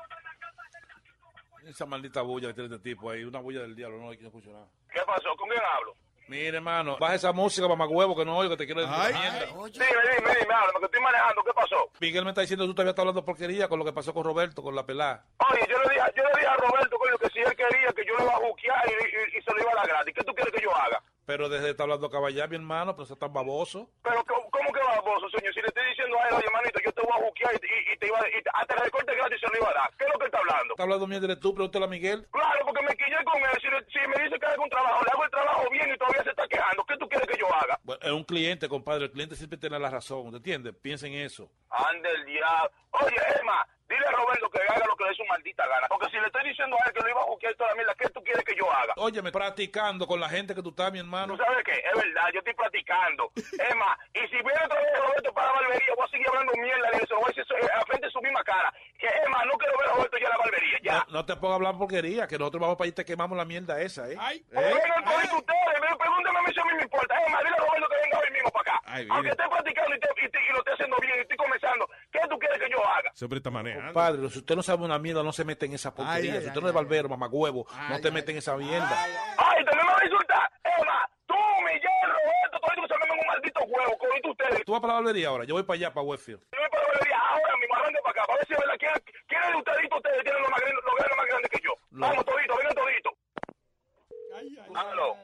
Esa 1.66 1.86
maldita 1.86 2.22
bulla 2.22 2.48
que 2.48 2.54
tiene 2.54 2.74
este 2.74 2.90
tipo 2.90 3.10
ahí, 3.10 3.24
una 3.24 3.40
bulla 3.40 3.62
del 3.62 3.74
diablo, 3.74 3.98
no 3.98 4.10
hay 4.10 4.18
que 4.18 4.26
escuchar 4.26 4.52
nada. 4.52 4.68
¿Qué 4.92 5.00
pasó? 5.06 5.34
¿Con 5.36 5.48
quién 5.48 5.62
hablo? 5.76 5.96
Mire, 6.26 6.56
hermano, 6.56 6.96
baja 6.98 7.14
esa 7.16 7.32
música, 7.32 7.68
mamagüevo, 7.68 8.16
que 8.16 8.24
no 8.24 8.36
oigo, 8.38 8.50
que 8.52 8.56
te 8.56 8.66
quiero 8.66 8.80
decir 8.80 8.94
una 8.96 9.08
mierda. 9.20 9.46
Dime, 9.46 9.86
dime, 9.86 10.34
dime, 10.40 10.54
que 10.80 10.84
estoy 10.86 11.00
manejando. 11.02 11.42
¿Qué 11.44 11.52
pasó? 11.52 11.90
Miguel 12.00 12.24
me 12.24 12.30
está 12.30 12.40
diciendo 12.40 12.64
que 12.64 12.68
tú 12.68 12.74
todavía 12.74 12.90
estás 12.90 13.02
hablando 13.02 13.24
porquería 13.24 13.68
con 13.68 13.78
lo 13.78 13.84
que 13.84 13.92
pasó 13.92 14.14
con 14.14 14.24
Roberto, 14.24 14.62
con 14.62 14.74
la 14.74 14.84
pelada. 14.86 15.24
Oye, 15.50 15.66
yo 15.68 15.76
le 15.82 15.94
dije, 15.94 16.06
yo 16.16 16.22
le 16.24 16.30
dije 16.34 16.46
a 16.46 16.56
Roberto, 16.56 16.98
coño, 16.98 17.18
que 17.18 17.28
si 17.30 17.38
él 17.40 17.54
quería 17.56 17.92
que 17.94 18.04
yo 18.06 18.16
le 18.16 18.24
iba 18.24 18.34
a 18.34 18.38
buquear 18.40 18.82
y, 18.88 18.92
y- 19.34 19.38
y 19.38 19.42
se 19.42 19.52
lo 19.52 19.60
iba 19.60 19.70
a 19.72 19.76
dar 19.76 19.86
gratis. 19.88 20.14
¿Qué 20.16 20.24
tú 20.24 20.32
quieres 20.34 20.52
que 20.52 20.62
yo 20.62 20.74
haga? 20.74 21.02
Pero 21.26 21.48
desde 21.48 21.70
está 21.70 21.84
hablando 21.84 22.10
caballar, 22.10 22.48
mi 22.50 22.56
hermano, 22.56 22.94
pero 22.94 23.04
eso 23.04 23.14
es 23.14 23.18
tan 23.20 23.32
baboso. 23.32 23.88
Pero, 24.02 24.22
¿cómo, 24.24 24.50
cómo 24.50 24.72
que 24.72 24.80
baboso, 24.80 25.28
señor? 25.30 25.54
Si 25.54 25.60
le 25.60 25.68
estoy 25.68 25.86
diciendo 25.88 26.16
a 26.20 26.28
él, 26.28 26.34
oye, 26.36 26.50
manito, 26.52 26.80
yo 26.84 26.92
te 26.92 27.00
voy 27.00 27.12
a 27.16 27.24
buquear 27.24 27.52
y, 27.54 27.92
y- 27.92 27.96
te 27.96 28.06
iba 28.08 28.18
a... 28.18 28.28
Y 28.28 28.42
hasta 28.52 28.74
el 28.74 28.80
recorte 28.84 29.14
gratis 29.14 29.40
se 29.40 29.46
lo 29.48 29.56
iba 29.56 29.70
a 29.70 29.74
dar. 29.74 29.90
¿Qué 29.96 30.04
es 30.04 30.12
lo 30.12 30.18
que 30.18 30.26
está 30.26 30.38
hablando? 30.38 30.74
Está 30.74 30.82
hablando 30.82 31.06
mierda 31.06 31.40
tú, 31.40 31.54
pregúntale 31.54 31.84
a 31.86 31.88
Miguel. 31.88 32.26
Claro, 32.30 32.60
porque 32.66 32.82
me 32.82 32.94
quillé 32.96 33.16
con 33.24 33.40
él. 33.40 33.56
Si, 33.60 33.68
le- 33.68 33.84
si 33.90 34.08
me 34.08 34.24
dice 34.24 34.38
que 34.38 34.46
haga 34.46 34.62
un 34.62 34.68
trabajo, 34.68 35.00
le 35.04 35.10
hago 35.10 35.24
el 35.24 35.30
trabajo 35.30 35.70
bien 35.70 35.90
y 35.94 35.96
todavía 35.96 36.22
se 36.24 36.30
está 36.30 36.46
quejando. 36.48 36.84
¿Qué 36.84 36.96
tú 36.98 37.08
quieres 37.08 37.26
que 37.28 37.38
yo 37.38 37.46
haga? 37.54 37.78
Bueno, 37.82 38.00
es 38.02 38.12
un 38.12 38.24
cliente, 38.24 38.68
compadre. 38.68 39.04
El 39.04 39.10
cliente 39.12 39.34
siempre 39.36 39.58
tiene 39.58 39.78
la 39.78 39.88
razón, 39.90 40.30
¿te 40.30 40.36
entiendes? 40.36 40.74
Piensa 40.76 41.06
en 41.06 41.14
eso. 41.14 41.48
Ande 41.70 42.10
el 42.10 42.24
diablo. 42.26 42.70
Oye, 42.90 43.16
Emma, 43.40 43.66
dile 43.94 44.06
a 44.06 44.10
Roberto 44.12 44.50
que 44.50 44.58
haga 44.62 44.86
lo 44.86 44.96
que 44.96 45.04
le 45.04 45.10
dé 45.10 45.16
su 45.16 45.24
maldita 45.26 45.66
gana. 45.66 45.86
Porque 45.88 46.10
si 46.10 46.16
le 46.18 46.26
estoy 46.26 46.44
diciendo 46.48 46.76
a 46.82 46.86
él 46.88 46.92
que 46.94 47.00
lo 47.02 47.08
iba 47.08 47.20
a 47.22 47.24
y 47.44 47.56
toda 47.56 47.70
la 47.70 47.76
mierda, 47.76 47.94
¿qué 47.98 48.08
tú 48.10 48.22
quieres 48.24 48.42
que 48.44 48.54
yo 48.56 48.70
haga? 48.72 48.94
Óyeme, 48.96 49.30
practicando 49.30 50.06
con 50.06 50.18
la 50.18 50.28
gente 50.28 50.54
que 50.54 50.62
tú 50.62 50.70
estás, 50.70 50.90
mi 50.92 50.98
hermano. 50.98 51.36
¿Tú 51.36 51.42
sabes 51.44 51.62
qué? 51.64 51.72
Es 51.72 51.92
verdad, 51.94 52.28
yo 52.32 52.38
estoy 52.40 52.54
practicando. 52.54 53.30
Emma, 53.70 53.98
y 54.14 54.20
si 54.28 54.36
viene 54.40 54.58
otra 54.64 54.80
vez 54.80 54.98
Roberto 54.98 55.32
para 55.34 55.46
la 55.48 55.52
barbería, 55.60 55.92
voy 55.96 56.06
a 56.06 56.10
seguir 56.10 56.26
hablando 56.28 56.52
mierda 56.56 56.90
de 56.90 56.96
eso. 57.04 57.14
Voy 57.16 57.24
a 57.24 57.28
decir 57.28 57.42
eso, 57.44 57.54
eh, 57.56 57.68
a 57.74 57.84
frente 57.84 58.06
de 58.06 58.12
su 58.12 58.20
misma 58.22 58.42
cara. 58.44 58.72
Que 58.98 59.06
Emma, 59.26 59.44
no 59.44 59.52
quiero 59.58 59.76
ver 59.78 59.88
a 59.88 59.92
Roberto 59.94 60.16
ya 60.18 60.24
en 60.24 60.30
la 60.30 60.38
barbería, 60.38 60.78
ya. 60.82 60.92
No, 60.94 61.04
no 61.20 61.24
te 61.26 61.36
pongas 61.36 61.52
a 61.52 61.54
hablar 61.56 61.76
porquería, 61.78 62.26
que 62.26 62.38
nosotros 62.38 62.60
vamos 62.62 62.76
para 62.76 62.86
allá 62.86 62.92
y 62.92 62.94
te 62.96 63.04
quemamos 63.04 63.36
la 63.36 63.44
mierda 63.44 63.80
esa, 63.80 64.08
¿eh? 64.10 64.16
Ay, 64.18 64.40
todos 64.50 64.64
ustedes, 64.64 65.80
me- 65.80 65.96
pregúntame 65.96 66.38
a 66.38 66.42
mí 66.42 66.52
si 66.54 66.60
a 66.60 66.64
mí 66.64 66.72
me 66.76 66.82
importa. 66.82 67.14
Emma, 67.26 67.38
dile 67.44 67.56
a 67.56 67.60
Roberto 67.60 67.88
que 67.88 67.96
venga 68.02 68.18
hoy 68.18 68.30
mismo 68.32 68.50
para 68.50 68.62
acá. 68.72 68.80
Ay, 68.86 69.06
Aunque 69.10 69.30
esté 69.30 69.48
practicando 69.48 69.94
y, 69.94 70.00
te- 70.00 70.24
y 70.24 70.28
te- 70.30 70.40
y 70.44 70.52
lo 70.52 70.58
esté 70.58 70.72
haciendo 70.72 70.96
bien 71.00 71.14
y 71.18 71.20
estoy 71.20 71.36
comenzando, 71.36 71.88
¿qué 72.12 72.20
tú 72.28 72.38
quieres 72.38 72.58
que 72.58 72.70
yo 72.70 72.86
haga? 72.88 73.10
Siempre 73.14 73.36
está 73.38 73.50
manejando. 73.50 73.83
Compadre, 73.86 74.28
si 74.30 74.38
usted 74.38 74.56
no 74.56 74.62
sabe 74.62 74.84
una 74.84 74.98
mierda, 74.98 75.22
no 75.22 75.32
se 75.32 75.44
mete 75.44 75.66
en 75.66 75.74
esa 75.74 75.94
porquería. 75.94 76.32
Ay, 76.32 76.38
ay, 76.38 76.42
si 76.42 76.48
usted 76.48 76.58
ay, 76.58 76.62
no 76.62 76.68
es 76.68 76.74
barbero, 76.74 77.08
mamagüevo, 77.08 77.66
no 77.90 78.00
te 78.00 78.10
metes 78.10 78.30
en 78.30 78.38
esa 78.38 78.56
mierda. 78.56 78.96
Ay, 79.36 79.64
también 79.64 79.86
me 79.86 79.92
va 79.92 79.98
a 80.00 80.04
insultar. 80.04 80.50
Emma, 80.64 81.10
tú, 81.26 81.34
Miguel, 81.64 82.08
Roberto, 82.08 82.60
todos 82.60 82.72
estos 82.76 82.98
se 82.98 83.06
me 83.06 83.20
un 83.20 83.26
maldito 83.26 83.60
huevo, 83.64 83.98
con 83.98 84.30
ustedes. 84.30 84.64
Tú 84.64 84.72
vas 84.72 84.80
para 84.80 84.94
la 84.94 85.00
barbería 85.00 85.28
ahora, 85.28 85.44
yo 85.44 85.54
voy 85.54 85.62
para 85.62 85.76
allá, 85.76 85.92
para 85.92 86.06
Westfield. 86.06 86.40
Yo 86.52 86.58
voy 86.58 86.68
para 86.70 86.82
la 86.82 86.88
barbería 86.88 87.18
ahora 87.18 87.56
mismo, 87.56 87.74
arranque 87.76 88.00
para 88.02 88.10
acá, 88.10 88.22
para 88.26 88.38
ver 88.38 88.46
si 88.46 88.52
es 88.54 88.58
verdad 88.58 88.76
quién, 88.78 88.92
quién 89.28 89.42
de 89.52 89.58
ustedes, 89.58 89.90
ustedes 89.90 90.22
tienen 90.24 90.42
los 90.42 90.50
más 90.50 90.60
grandes, 90.60 90.84
los 90.84 90.94
grandes 90.94 91.16
más 91.16 91.26
grandes 91.26 91.50
que 91.50 91.60
yo. 91.64 91.72
Vamos, 91.90 92.24
todito, 92.24 92.56
vengan 92.56 92.74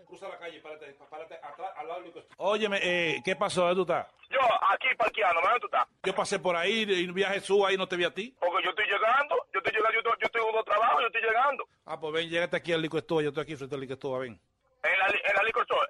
Cruza 0.06 0.28
la 0.28 0.38
calle, 0.38 0.60
párate, 0.60 0.92
párate 1.08 1.34
atrás, 1.42 1.70
al 1.76 1.88
lado 1.88 2.02
Óyeme, 2.38 2.78
eh, 2.82 3.20
¿qué 3.24 3.36
pasó? 3.36 3.62
¿Dónde 3.62 3.74
tú 3.76 3.82
estás? 3.82 4.06
Yo, 4.30 4.38
aquí 4.70 4.88
parqueando, 4.96 5.40
¿dónde 5.42 5.60
tú 5.60 5.66
estás? 5.66 5.86
Yo 6.04 6.14
pasé 6.14 6.38
por 6.38 6.56
ahí 6.56 6.82
y 6.82 7.06
vi 7.12 7.22
a 7.22 7.30
Jesús 7.30 7.62
ahí, 7.66 7.76
no 7.76 7.86
te 7.88 7.96
vi 7.96 8.04
a 8.04 8.14
ti. 8.14 8.34
Porque 8.38 8.64
yo 8.64 8.70
estoy 8.70 8.86
llegando, 8.86 9.36
yo 9.52 9.58
estoy 9.58 9.72
llegando, 9.72 9.92
yo 9.92 9.98
estoy, 9.98 10.12
yo 10.20 10.26
estoy 10.26 10.42
en 10.42 10.48
otro 10.48 10.64
trabajo, 10.64 11.00
yo 11.00 11.06
estoy 11.06 11.22
llegando. 11.22 11.68
Ah, 11.86 11.98
pues 12.00 12.12
ven, 12.12 12.28
llégate 12.28 12.56
aquí 12.56 12.72
al 12.72 12.82
lico 12.82 12.98
estuvo, 12.98 13.20
yo 13.20 13.28
estoy 13.28 13.42
aquí 13.42 13.56
frente 13.56 13.74
al 13.74 13.80
lico 13.80 13.94
estuvo, 13.94 14.18
ven. 14.18 14.40
En 14.82 14.98
la, 14.98 15.06
en 15.08 15.34
la 15.36 15.42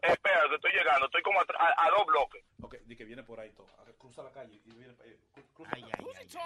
eh, 0.03 0.13
espera, 0.13 0.41
que 0.49 0.55
estoy 0.57 0.73
llegando, 0.73 1.07
estoy 1.07 1.23
como 1.23 1.41
a, 1.41 1.45
a- 1.59 1.87
a 1.87 1.91
dos 1.91 2.07
bloques. 2.07 2.43
Ok, 2.63 2.77
di 2.87 2.97
que 2.97 3.05
viene 3.05 3.23
por 3.23 3.39
ahí 3.39 3.51
todo. 3.53 3.69
A 3.79 3.85
ver, 3.85 3.95
Cruza 3.97 4.23
la 4.23 4.31
calle 4.33 4.61
y 4.65 4.75
viene 4.75 4.95
para 4.95 5.09
ahí. 5.09 5.17
Cruza. 5.65 6.41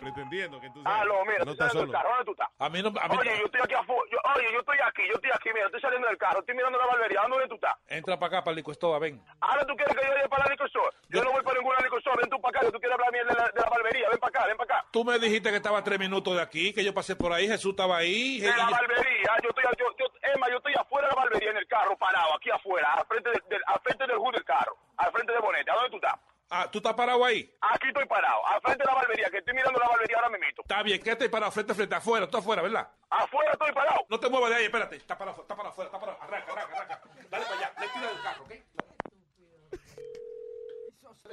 Pretendiendo 0.00 0.60
que 0.60 0.70
tú 0.70 0.80
Aló, 0.84 1.24
mira, 1.24 1.38
no 1.40 1.44
tú 1.46 1.50
estás 1.52 1.72
solo. 1.72 1.92
carro, 1.92 2.08
¿dónde 2.10 2.24
tú 2.24 2.30
estás? 2.32 2.48
A 2.58 2.68
mí 2.68 2.82
no, 2.82 2.88
a 2.88 3.08
mí 3.08 3.16
Oye, 3.18 3.38
yo 3.38 3.44
estoy 3.46 3.60
aquí 3.62 3.74
afuera, 3.74 4.02
yo, 4.10 4.18
oye, 4.34 4.52
yo 4.52 4.60
estoy 4.60 4.78
aquí, 4.84 5.02
yo 5.08 5.14
estoy 5.14 5.30
aquí, 5.34 5.48
mira, 5.52 5.66
estoy 5.66 5.80
saliendo 5.80 6.08
del 6.08 6.16
carro, 6.18 6.40
estoy 6.40 6.54
mirando 6.54 6.78
la 6.78 6.86
barbería, 6.86 7.20
¿dónde 7.28 7.48
tú 7.48 7.54
estás? 7.56 7.74
Entra 7.88 8.18
para 8.18 8.28
acá, 8.38 8.44
para 8.44 8.52
el 8.52 8.56
lico 8.56 8.72
estuvo, 8.72 8.98
ven. 9.00 9.22
Ahora 9.40 9.66
tú 9.66 9.74
quieres 9.76 9.94
que 9.96 10.06
yo 10.06 10.10
vaya 10.14 10.28
para 10.28 10.44
la 10.44 10.50
liquor 10.52 10.66
store. 10.68 10.96
Yo 11.08 11.24
no 11.24 11.32
voy 11.32 11.42
para 11.42 11.58
ninguna 11.58 11.78
liquor 11.80 11.98
store, 11.98 12.16
ven 12.20 12.30
tú 12.30 12.40
para 12.40 12.58
acá, 12.58 12.66
que 12.66 12.72
tú 12.72 12.78
quieres 12.80 12.94
hablar 12.94 13.12
bien 13.12 13.26
de 13.26 13.34
la, 13.34 13.44
de 13.48 13.60
la 13.60 13.68
barbería, 13.70 14.08
ven 14.08 14.18
para 14.18 14.30
acá, 14.30 14.46
ven 14.46 14.56
para 14.56 14.78
acá. 14.78 14.86
Tú 14.92 15.04
me 15.04 15.18
dijiste 15.18 15.50
que 15.50 15.56
estaba 15.56 15.78
a 15.78 15.84
tres 15.84 15.98
minutos 15.98 16.34
de 16.36 16.42
aquí, 16.42 16.72
que 16.72 16.84
yo 16.84 16.94
pasé 16.94 17.16
por 17.16 17.32
ahí, 17.32 17.46
Jesús 17.48 17.70
estaba 17.72 17.96
ahí. 17.98 18.40
De 18.40 18.48
la 18.48 18.70
barbería, 18.70 19.30
yo 19.42 19.48
estoy, 19.50 19.64
yo, 19.78 19.86
yo, 19.98 20.06
Emma, 20.34 20.48
yo 20.48 20.56
estoy 20.58 20.74
afuera 20.74 21.08
de 21.08 21.14
la 21.14 21.20
barbería 21.22 21.50
en 21.50 21.56
el 21.58 21.66
carro, 21.66 21.96
parado, 21.96 22.34
aquí 22.36 22.50
afuera, 22.50 22.92
al 22.94 23.06
frente 23.06 23.30
del, 23.30 23.42
del- 23.48 23.62
al 23.66 23.80
frente 23.80 24.06
del 24.06 24.16
hood 24.16 24.32
del 24.34 24.44
carro, 24.44 24.76
al 24.96 25.10
frente 25.12 25.32
del 25.32 25.42
bonete. 25.42 25.70
¿A 25.70 25.74
dónde 25.74 25.90
tú 25.90 25.96
estás? 25.96 26.14
Ah, 26.48 26.68
¿tú 26.70 26.78
estás 26.78 26.94
parado 26.94 27.24
ahí? 27.24 27.52
Aquí 27.60 27.88
estoy 27.88 28.06
parado, 28.06 28.46
al 28.46 28.60
frente 28.60 28.84
de 28.84 28.86
la 28.86 28.94
barbería, 28.94 29.30
que 29.30 29.38
estoy 29.38 29.54
mirando 29.54 29.80
la 29.80 29.88
barbería 29.88 30.16
ahora 30.16 30.28
mismo. 30.30 30.46
Está 30.62 30.82
bien, 30.82 31.00
estoy 31.04 31.28
parado 31.28 31.50
frente 31.50 31.72
a 31.72 31.74
frente, 31.74 31.94
afuera, 31.96 32.28
tú 32.28 32.38
afuera, 32.38 32.62
¿verdad? 32.62 32.88
Afuera 33.10 33.50
estoy 33.52 33.72
parado. 33.72 34.06
No 34.08 34.20
te 34.20 34.30
muevas 34.30 34.50
de 34.50 34.56
ahí, 34.56 34.64
espérate. 34.66 34.96
Está 34.96 35.18
parado, 35.18 35.42
está 35.42 35.56
parado 35.56 35.72
afuera, 35.72 35.88
está 35.88 35.98
parado. 35.98 36.22
Arranca, 36.22 36.52
arranca, 36.52 36.76
arranca. 36.76 37.00
Dale 37.30 37.44
para 37.46 37.56
allá, 37.56 37.72
le 37.80 37.88
tira 37.88 38.08
del 38.08 38.22
carro, 38.22 38.44
¿ok? 38.44 38.52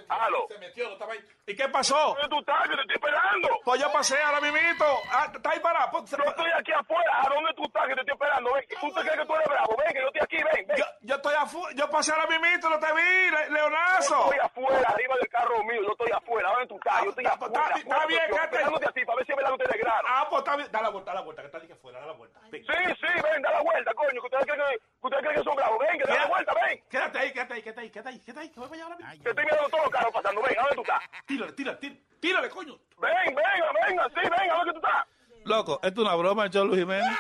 Aló. 0.10 0.46
Se 0.48 0.58
metió, 0.60 0.88
no 0.88 0.94
estaba 0.94 1.14
ahí. 1.14 1.20
¿Y 1.48 1.56
qué 1.56 1.68
pasó? 1.70 1.96
¿Dónde 2.16 2.28
tú 2.30 2.40
estás? 2.40 2.62
Que 2.64 2.76
te 2.76 2.82
estoy 2.82 2.96
esperando. 2.96 3.50
Pues 3.64 3.82
yo 3.82 3.92
pasé 3.92 4.22
ahora 4.22 4.40
mismito. 4.42 4.86
Ah, 5.12 5.28
está 5.34 5.50
ahí 5.52 5.60
parado. 5.60 5.92
Pues, 5.92 6.12
Yo 6.12 6.24
estoy 6.24 6.52
aquí 6.58 6.72
afuera. 6.72 7.22
¿A 7.22 7.30
dónde 7.30 7.54
tú 7.56 7.64
estás? 7.66 7.88
Que 7.88 7.96
te 7.96 8.02
estoy 8.02 8.14
esperando. 8.14 8.54
Ven, 8.54 8.66
¿Tú 8.80 8.88
te 8.94 9.02
crees 9.02 9.18
que 9.20 9.26
tú 9.26 9.36
eres 9.36 9.48
bravo? 9.50 9.76
Ven, 9.78 9.94
que 9.94 10.00
yo 10.02 10.08
estoy 10.08 10.22
aquí. 10.22 10.38
Ven, 10.54 10.68
ven. 10.68 10.78
Yo, 10.78 10.86
yo 11.02 11.16
estoy 11.16 11.36
afuera, 11.36 11.76
yo 11.76 11.90
pasé 11.90 12.12
ahora 12.14 12.28
mismito, 12.28 12.70
no 12.70 12.80
te 12.80 12.94
vi, 12.94 13.30
Le- 13.32 13.50
Leonazo. 13.50 14.16
Yo 14.16 14.24
estoy 14.32 14.40
afuera, 14.40 14.90
arriba 14.90 15.16
del 15.20 15.30
carro 15.30 15.64
mío. 15.64 15.82
Yo 15.84 15.92
estoy 15.92 16.12
afuera. 16.12 16.50
¿Dónde 16.52 16.68
tú 16.68 16.76
estás? 16.78 17.04
Yo 17.04 17.10
estoy 17.10 17.26
Está- 17.26 17.36
afuera. 17.36 17.64
está- 17.66 17.80
está 17.80 18.06
bien, 18.08 18.22
Yo 18.30 18.36
quédate. 18.36 18.56
Esperándote 18.56 18.86
así 18.88 19.06
para 19.06 19.16
ver 19.18 19.26
si 19.26 19.34
que 19.34 19.44
usted 19.54 19.76
es 19.76 19.82
grano. 19.82 20.08
Ah, 20.08 20.28
pues 20.30 20.40
está 20.40 20.56
bien. 20.56 20.72
Da 20.72 20.82
la 20.82 20.90
vuelta, 20.90 21.12
da 21.12 21.16
la 21.20 21.22
vuelta, 21.26 21.42
que 21.42 21.46
está 21.48 21.60
dije 21.60 21.74
afuera, 21.74 22.00
da 22.00 22.06
la 22.08 22.14
vuelta. 22.14 22.40
Ven. 22.50 22.64
Sí, 22.64 22.96
sí, 23.02 23.22
ven, 23.24 23.42
da 23.42 23.52
la 23.52 23.62
vuelta, 23.62 23.94
coño. 23.94 24.10
Que 24.22 24.28
ustedes 24.28 24.46
creen 24.46 24.60
que, 24.62 24.78
que, 24.78 24.82
ustedes 25.02 25.24
creen 25.24 25.36
que 25.38 25.44
son 25.44 25.56
bravos. 25.56 25.80
Ven, 25.80 25.98
que 26.00 26.06
da 26.06 26.16
la 26.16 26.26
vuelta, 26.28 26.54
ven. 26.54 26.84
Quédate 26.90 27.20
ahí, 27.20 27.34
quédate 27.34 27.54
ahí, 27.54 27.62
quédate 27.64 27.82
ahí, 27.82 27.90
quédate 27.90 28.10
ahí, 28.10 28.20
quédate 28.20 28.40
ahí, 28.42 28.50
que 28.50 28.60
voy 28.60 28.70
para 28.70 28.76
allá 28.76 28.84
ahora 28.94 28.96
mismo. 28.98 29.24
Que 29.24 29.30
estoy 29.30 29.46
mirando 29.46 29.70
todos 29.84 29.92
los 29.92 30.00
carros 30.00 30.14
pasando. 30.14 30.42
Ven, 30.42 30.58
¿a 30.58 30.62
dónde 30.62 30.76
tú 30.76 30.82
estás? 30.82 31.04
Tírale, 31.26 31.54
tírale, 31.54 31.78
tírale, 31.78 32.02
tírale, 32.20 32.50
coño. 32.50 32.80
Ven, 32.98 33.36
venga, 33.36 33.88
venga, 33.88 34.08
sí, 34.10 34.30
ven, 34.30 34.52
¿a 34.52 34.56
dónde 34.56 34.74
tú 34.74 34.78
estás? 34.78 35.06
Loco, 35.46 35.80
esto 35.84 36.02
es 36.02 36.08
una 36.08 36.16
broma, 36.16 36.48
yo 36.48 36.66
Luis 36.66 36.80
Jiménez. 36.80 37.18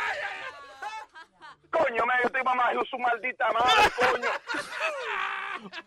Coño, 1.69 2.05
me 2.05 2.13
estoy 2.23 2.43
mamá, 2.43 2.71
yo 2.73 2.83
su 2.85 2.97
maldita 2.99 3.51
madre, 3.51 3.89
coño. 3.97 4.29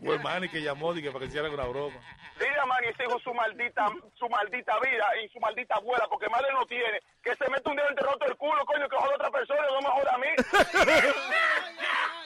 Pues 0.03 0.23
Manny 0.23 0.49
que 0.49 0.63
llamó 0.63 0.93
dije, 0.95 1.11
para 1.11 1.21
que 1.21 1.27
hicieran 1.27 1.53
una 1.53 1.65
broma. 1.65 1.97
Dile 2.39 2.59
a 2.59 2.67
Manny 2.67 2.89
ese 2.89 3.05
hijo 3.05 3.19
su 3.21 3.33
maldita, 3.33 3.87
su 4.15 4.29
maldita 4.29 4.79
vida 4.81 5.05
y 5.23 5.29
su 5.29 5.39
maldita 5.39 5.77
abuela, 5.77 6.07
porque 6.09 6.29
madre 6.29 6.53
no 6.53 6.67
tiene. 6.67 7.01
Que 7.23 7.35
se 7.37 7.49
mete 7.51 7.69
un 7.71 7.77
dedo 7.77 7.89
entre 7.89 8.05
roto 8.05 8.25
el 8.27 8.37
culo, 8.37 8.65
coño, 8.67 8.89
que 8.89 8.97
joda 8.97 9.13
a 9.13 9.15
otra 9.15 9.31
persona, 9.31 9.63
no 9.71 9.81
me 9.81 9.89
joda 9.89 10.15
a 10.15 10.19
mí. 10.19 10.29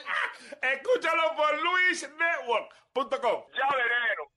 Escúchalo 0.61 1.35
por 1.35 1.53
luisnetwork.com. 1.61 3.43
Ya 3.53 3.67
vereno. 3.75 4.31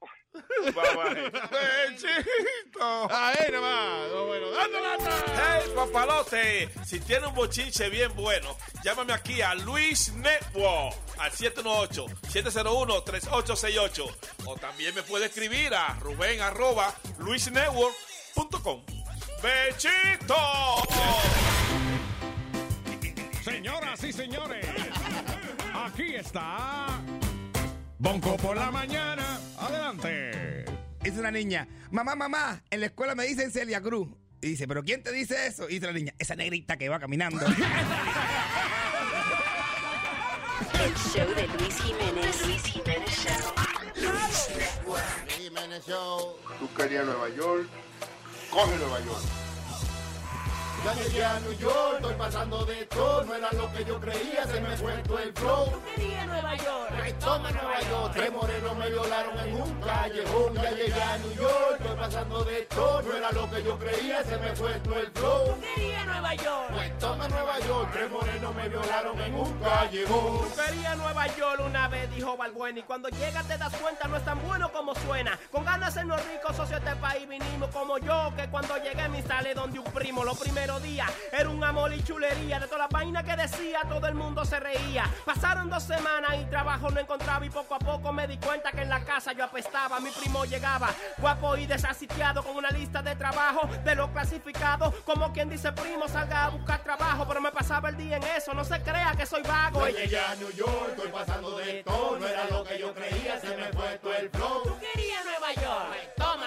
Bechito. 1.50 3.08
Ahí 3.10 3.50
nomás. 3.52 4.08
No, 4.10 4.26
bueno, 4.26 4.50
dando 4.50 4.80
lata. 4.80 5.10
Hey, 5.36 5.70
papalote, 5.74 6.68
si 6.84 7.00
tiene 7.00 7.26
un 7.26 7.34
bochinche 7.34 7.88
bien 7.88 8.14
bueno, 8.16 8.56
llámame 8.82 9.12
aquí 9.12 9.40
a 9.42 9.54
Luis 9.54 10.12
Network 10.14 10.94
al 11.18 11.30
718-701-3868. 11.30 14.16
O 14.46 14.56
también 14.56 14.94
me 14.94 15.02
puede 15.02 15.26
escribir 15.26 15.74
a 15.74 15.94
Rubén 16.00 16.40
arroba 16.40 16.94
luisnetwork.com. 17.18 18.84
¡Bechito! 19.42 20.34
Señoras 23.44 24.02
y 24.02 24.12
señores, 24.12 24.66
aquí 25.94 26.14
está 26.16 27.00
Bonco 27.98 28.36
por 28.36 28.56
la 28.56 28.70
mañana. 28.70 29.38
Adelante. 29.56 30.64
Es 31.04 31.16
una 31.16 31.30
niña. 31.30 31.66
Mamá, 31.90 32.14
mamá, 32.14 32.62
en 32.70 32.80
la 32.80 32.86
escuela 32.86 33.14
me 33.14 33.24
dicen 33.24 33.50
Celia 33.50 33.80
Cruz. 33.80 34.08
Y 34.42 34.48
dice, 34.48 34.68
¿pero 34.68 34.82
quién 34.82 35.02
te 35.02 35.10
dice 35.12 35.46
eso? 35.46 35.70
Y 35.70 35.74
dice 35.74 35.86
la 35.86 35.92
niña, 35.92 36.12
esa 36.18 36.34
negrita 36.34 36.76
que 36.76 36.90
va 36.90 36.98
caminando. 37.00 37.46
El 37.46 37.54
show 40.94 41.26
de 41.34 41.46
Luis 41.58 41.80
Jiménez. 41.80 42.46
Luis 42.46 42.62
Jiménez 42.64 43.10
Show. 43.10 43.54
Jiménez 45.28 45.86
Show. 45.86 46.36
Tú 46.58 46.68
querías 46.74 47.06
Nueva 47.06 47.30
York, 47.30 47.68
coge 48.50 48.76
Nueva 48.76 49.00
York. 49.00 49.24
Ya 50.84 50.92
llegué 50.92 51.24
a 51.24 51.40
New 51.40 51.52
York, 51.54 51.94
estoy 51.96 52.14
pasando 52.16 52.64
de 52.66 52.84
todo. 52.84 53.24
No 53.24 53.34
era 53.34 53.50
lo 53.52 53.72
que 53.72 53.84
yo 53.86 53.98
creía, 53.98 54.44
se 54.44 54.60
me 54.60 54.76
fue 54.76 54.92
todo 54.98 55.18
el 55.18 55.32
flow. 55.32 55.82
Quería 55.94 56.26
Nueva 56.26 56.54
York. 56.56 56.90
Ay, 57.02 57.12
toma 57.14 57.50
Nueva 57.50 57.80
York. 57.80 58.12
Tres 58.12 58.32
morenos 58.32 58.76
me 58.76 58.88
violaron 58.90 59.38
en 59.38 59.62
un 59.62 59.80
callejón. 59.80 60.54
Ya 60.54 60.70
llegué 60.72 61.02
a 61.02 61.16
New 61.16 61.32
York, 61.36 61.76
estoy 61.80 61.96
pasando 61.96 62.44
de 62.44 62.62
todo. 62.62 63.00
No 63.00 63.16
era 63.16 63.32
lo 63.32 63.50
que 63.50 63.62
yo 63.62 63.78
creía, 63.78 64.22
se 64.24 64.36
me 64.36 64.54
fue 64.54 64.72
todo 64.80 64.98
el 64.98 65.10
flow. 65.12 65.58
Quería 65.74 66.04
Nueva 66.04 66.34
York. 66.34 66.70
Pues 66.74 66.98
toma 66.98 67.28
Nueva 67.28 67.58
York. 67.60 67.90
Tres 67.90 68.10
morenos 68.10 68.54
me 68.54 68.68
violaron 68.68 69.20
en 69.22 69.34
un 69.36 69.58
callejón. 69.60 70.48
Quería 70.52 70.94
Nueva 70.96 71.26
York 71.28 71.62
una 71.64 71.88
vez, 71.88 72.14
dijo 72.14 72.36
Balbuena. 72.36 72.80
Y 72.80 72.82
cuando 72.82 73.08
llegas 73.08 73.48
te 73.48 73.56
das 73.56 73.74
cuenta, 73.76 74.06
no 74.06 74.18
es 74.18 74.24
tan 74.26 74.42
bueno 74.42 74.70
como 74.70 74.94
suena. 74.96 75.38
Con 75.50 75.64
ganas 75.64 75.94
de 75.94 76.00
sernos 76.00 76.20
ricos, 76.26 76.43
este 76.76 76.96
país 76.96 77.28
vinimos 77.28 77.70
como 77.70 77.98
yo. 77.98 78.32
Que 78.36 78.48
cuando 78.48 78.76
llegué 78.78 79.08
me 79.08 79.18
instalé 79.18 79.54
donde 79.54 79.78
un 79.78 79.84
primo. 79.92 80.24
Lo 80.24 80.34
primero 80.34 80.54
melodía. 80.54 81.06
Era 81.32 81.48
un 81.48 81.62
amor 81.62 81.92
y 81.92 82.02
chulería. 82.02 82.60
De 82.60 82.66
todas 82.66 82.80
las 82.80 82.90
vainas 82.90 83.24
que 83.24 83.36
decía, 83.36 83.80
todo 83.88 84.06
el 84.06 84.14
mundo 84.14 84.44
se 84.44 84.58
reía. 84.60 85.04
Pasaron 85.24 85.68
dos 85.68 85.82
semanas 85.82 86.34
y 86.40 86.44
trabajo 86.46 86.90
no 86.90 87.00
encontraba. 87.00 87.44
Y 87.44 87.50
poco 87.50 87.74
a 87.74 87.78
poco 87.78 88.12
me 88.12 88.26
di 88.26 88.38
cuenta 88.38 88.72
que 88.72 88.82
en 88.82 88.88
la 88.88 89.04
casa 89.04 89.32
yo 89.32 89.44
apestaba. 89.44 90.00
Mi 90.00 90.10
primo 90.10 90.44
llegaba, 90.44 90.90
guapo 91.18 91.56
y 91.56 91.66
desasitiado, 91.66 92.42
con 92.42 92.56
una 92.56 92.70
lista 92.70 93.02
de 93.02 93.16
trabajo 93.16 93.68
de 93.84 93.94
lo 93.94 94.12
clasificado. 94.12 94.92
Como 95.04 95.32
quien 95.32 95.48
dice, 95.48 95.72
primo, 95.72 96.08
salga 96.08 96.44
a 96.44 96.48
buscar 96.50 96.82
trabajo. 96.82 97.26
Pero 97.26 97.40
me 97.40 97.50
pasaba 97.50 97.88
el 97.88 97.96
día 97.96 98.16
en 98.16 98.24
eso, 98.36 98.54
no 98.54 98.64
se 98.64 98.80
crea 98.82 99.14
que 99.16 99.26
soy 99.26 99.42
vago. 99.42 99.86
Yo 99.88 99.98
llegué 99.98 100.18
a 100.18 100.34
New 100.36 100.52
York, 100.52 100.90
estoy 100.90 101.10
pasando 101.10 101.56
de 101.58 101.82
todo. 101.82 102.18
No 102.18 102.26
era 102.26 102.46
lo 102.48 102.64
que 102.64 102.78
yo 102.78 102.94
creía, 102.94 103.40
se 103.40 103.56
me 103.56 103.72
fue 103.72 103.98
todo 103.98 104.14
el 104.14 104.30
flow. 104.30 104.62
Tú 104.64 104.78
querías 104.78 105.24
Nueva 105.24 105.52
York, 105.54 106.03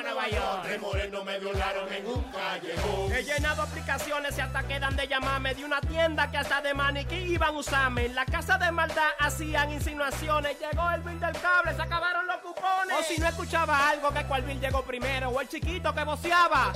Nueva 0.08 0.30
York. 0.30 0.61
Tres 0.64 0.80
morenos 0.80 1.26
me 1.26 1.40
violaron 1.40 1.92
en 1.92 2.08
un 2.08 2.24
callejón. 2.32 3.11
He 3.11 3.24
llenado 3.24 3.61
aplicaciones 3.61 4.38
y 4.38 4.42
hasta 4.42 4.64
quedan 4.64 4.95
de 4.95 5.08
llamarme 5.08 5.53
de 5.53 5.66
una 5.66 5.82
tienda 5.82 6.32
que 6.32 6.38
hasta 6.38 6.61
de 6.61 6.74
maniquí 6.74 7.16
iban 7.16 7.50
a 7.50 7.52
usarme. 7.52 8.06
En 8.06 8.16
la 8.16 8.26
casa 8.26 8.58
de 8.58 8.72
maldad 8.72 9.10
hacían 9.19 9.72
insinuaciones. 9.72 10.58
Llegó 10.60 10.90
el 10.92 11.02
bill 11.02 11.19
del 11.19 11.38
cable, 11.42 11.76
se 11.76 11.82
acabaron 11.82 12.26
los 12.26 12.38
cupones. 12.38 12.98
O 12.98 13.03
si 13.03 13.19
no 13.19 13.27
escuchaba 13.27 13.90
algo, 13.90 14.11
que 14.14 14.24
cuál 14.24 14.44
bill 14.44 14.61
llegó 14.61 14.82
primero. 14.84 15.30
O 15.30 15.42
el 15.42 15.50
chiquito 15.50 15.94
que 15.94 16.03
voceaba. 16.06 16.72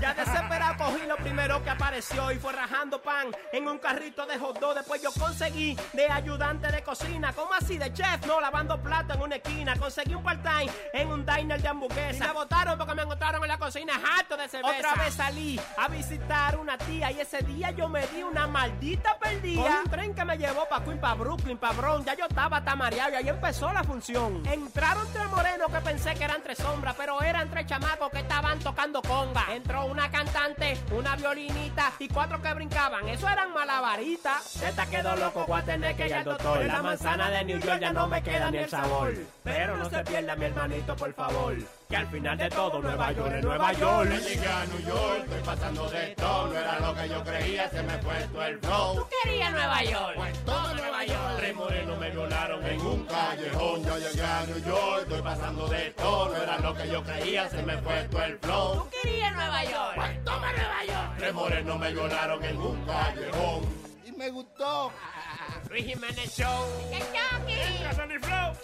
Ya 0.00 0.12
desesperado 0.14 0.76
cogí 0.76 1.06
lo 1.06 1.16
primero 1.16 1.62
que 1.62 1.70
apareció 1.70 2.30
y 2.30 2.38
fue 2.38 2.52
rajando 2.52 3.00
pan 3.00 3.28
en 3.52 3.66
un 3.66 3.78
carrito 3.78 4.26
de 4.26 4.38
hot 4.38 4.58
dog. 4.60 4.74
Después 4.74 5.00
yo 5.02 5.10
conseguí 5.12 5.76
de 5.92 6.08
ayudante 6.08 6.70
de 6.70 6.82
cocina, 6.82 7.32
como 7.32 7.54
así 7.54 7.78
de 7.78 7.92
chef, 7.92 8.26
no 8.26 8.40
lavando 8.40 8.80
plato 8.82 9.14
en 9.14 9.22
una 9.22 9.36
esquina. 9.36 9.76
Conseguí 9.76 10.14
un 10.14 10.22
part-time 10.22 10.70
en 10.92 11.08
un 11.08 11.24
diner 11.24 11.60
de 11.60 11.68
hamburguesa. 11.68 12.24
Y 12.24 12.28
me 12.28 12.32
botaron 12.34 12.76
porque 12.76 12.94
me 12.94 13.02
encontraron 13.02 13.42
en 13.42 13.48
la 13.48 13.58
cocina 13.58 13.94
harto 14.18 14.36
de 14.36 14.48
cerveza. 14.48 14.90
Otra 14.90 15.04
vez 15.04 15.14
salí 15.14 15.60
a 15.78 15.88
visitar 15.88 16.58
una 16.58 16.76
tía 16.76 17.10
y 17.12 17.20
ese 17.20 17.42
día 17.42 17.70
yo 17.70 17.88
me 17.88 18.06
di 18.08 18.22
una 18.22 18.46
maldita 18.46 19.18
perdida. 19.18 19.62
Con 19.62 19.72
un 19.72 19.90
tren 19.90 20.14
que 20.14 20.24
me 20.24 20.36
llevó 20.36 20.68
pa' 20.68 20.84
Queen, 20.84 21.00
pa' 21.00 21.14
Brooklyn, 21.14 21.58
pa' 21.58 21.72
Bronx. 21.72 22.04
Ya 22.04 22.14
yo 22.14 22.26
estaba 22.26 22.62
tamareado 22.62 23.12
y 23.12 23.14
ahí 23.14 23.28
empezó 23.28 23.72
la 23.72 23.82
función. 23.82 24.46
Entraron 24.46 25.06
tres 25.12 25.26
morenos 25.30 25.70
que 25.70 25.80
pensé 25.80 26.14
que 26.14 26.24
eran 26.24 26.42
tres 26.42 26.58
sombras, 26.58 26.94
pero 26.96 27.22
eran 27.22 27.48
tres 27.48 27.66
chamacos 27.66 28.10
que 28.10 28.18
estaban 28.18 28.58
tocando 28.58 29.00
conga. 29.02 29.46
Entró 29.54 29.85
una 29.86 30.10
cantante, 30.10 30.76
una 30.90 31.16
violinita 31.16 31.92
y 31.98 32.08
cuatro 32.08 32.40
que 32.42 32.52
brincaban. 32.54 33.08
Eso 33.08 33.28
eran 33.28 33.52
malabaritas. 33.52 34.62
Esta 34.62 34.86
quedó 34.86 35.16
loco, 35.16 35.44
voy 35.46 35.60
a 35.60 35.64
tener 35.64 35.96
que 35.96 36.06
ir 36.06 36.14
al 36.14 36.24
doctor. 36.24 36.64
La 36.64 36.82
manzana 36.82 37.30
de 37.30 37.44
New 37.44 37.58
York 37.58 37.80
ya 37.80 37.92
no 37.92 38.06
me 38.08 38.22
queda 38.22 38.50
ni 38.50 38.58
el 38.58 38.68
sabor. 38.68 39.14
Pero 39.42 39.76
no 39.76 39.88
se 39.88 40.04
pierda 40.04 40.36
mi 40.36 40.46
hermanito, 40.46 40.96
por 40.96 41.12
favor. 41.14 41.56
Que 41.88 41.96
al 41.96 42.08
final 42.08 42.36
de 42.36 42.48
todo, 42.48 42.82
Nueva 42.82 43.12
York 43.12 43.32
es 43.36 43.44
Nueva 43.44 43.72
York. 43.72 44.10
Yo 44.10 44.28
llegué 44.28 44.48
a 44.48 44.66
New 44.66 44.80
York, 44.80 45.22
estoy 45.24 45.42
pasando 45.44 45.88
de 45.88 46.06
todo. 46.16 46.46
No 46.48 46.58
era 46.58 46.80
lo 46.80 46.94
que 46.96 47.08
yo 47.08 47.22
creía, 47.22 47.70
se 47.70 47.82
me 47.84 47.98
fue 47.98 48.14
todo 48.32 48.44
el 48.44 48.58
flow. 48.58 49.08
querías 49.22 49.52
Nueva 49.52 49.84
York? 49.84 50.18
Todo 50.44 50.74
Nueva 50.74 51.04
York. 51.04 51.36
Tres 51.36 51.54
morenos 51.54 51.98
me 51.98 52.10
violaron 52.10 52.66
en 52.66 52.80
un 52.80 53.06
callejón. 53.06 53.84
Yo 53.84 53.98
llegué 53.98 54.22
a 54.22 54.46
New 54.46 54.64
York, 54.64 55.02
estoy 55.02 55.22
pasando 55.22 55.68
de 55.68 55.90
todo. 55.92 56.28
No 56.28 56.42
era 56.42 56.58
lo 56.58 56.74
que 56.74 56.88
yo 56.88 57.02
creía, 57.04 57.48
se 57.48 57.62
me 57.62 57.78
fue 57.78 58.02
todo 58.10 58.22
el 58.24 58.38
flow. 58.38 58.88
querías 59.02 59.34
Nueva 59.36 59.64
York? 59.64 60.24
Toma 60.24 60.52
Nueva 60.52 60.84
York. 60.86 61.14
Tres 61.18 61.34
morenos 61.34 61.78
me 61.78 61.92
violaron 61.92 62.44
en 62.44 62.56
un 62.56 62.84
callejón. 62.84 63.62
Y 64.04 64.10
me 64.10 64.30
gustó. 64.30 64.90
Luis 65.70 65.84
Jiménez 65.84 66.36
Show. 66.36 66.66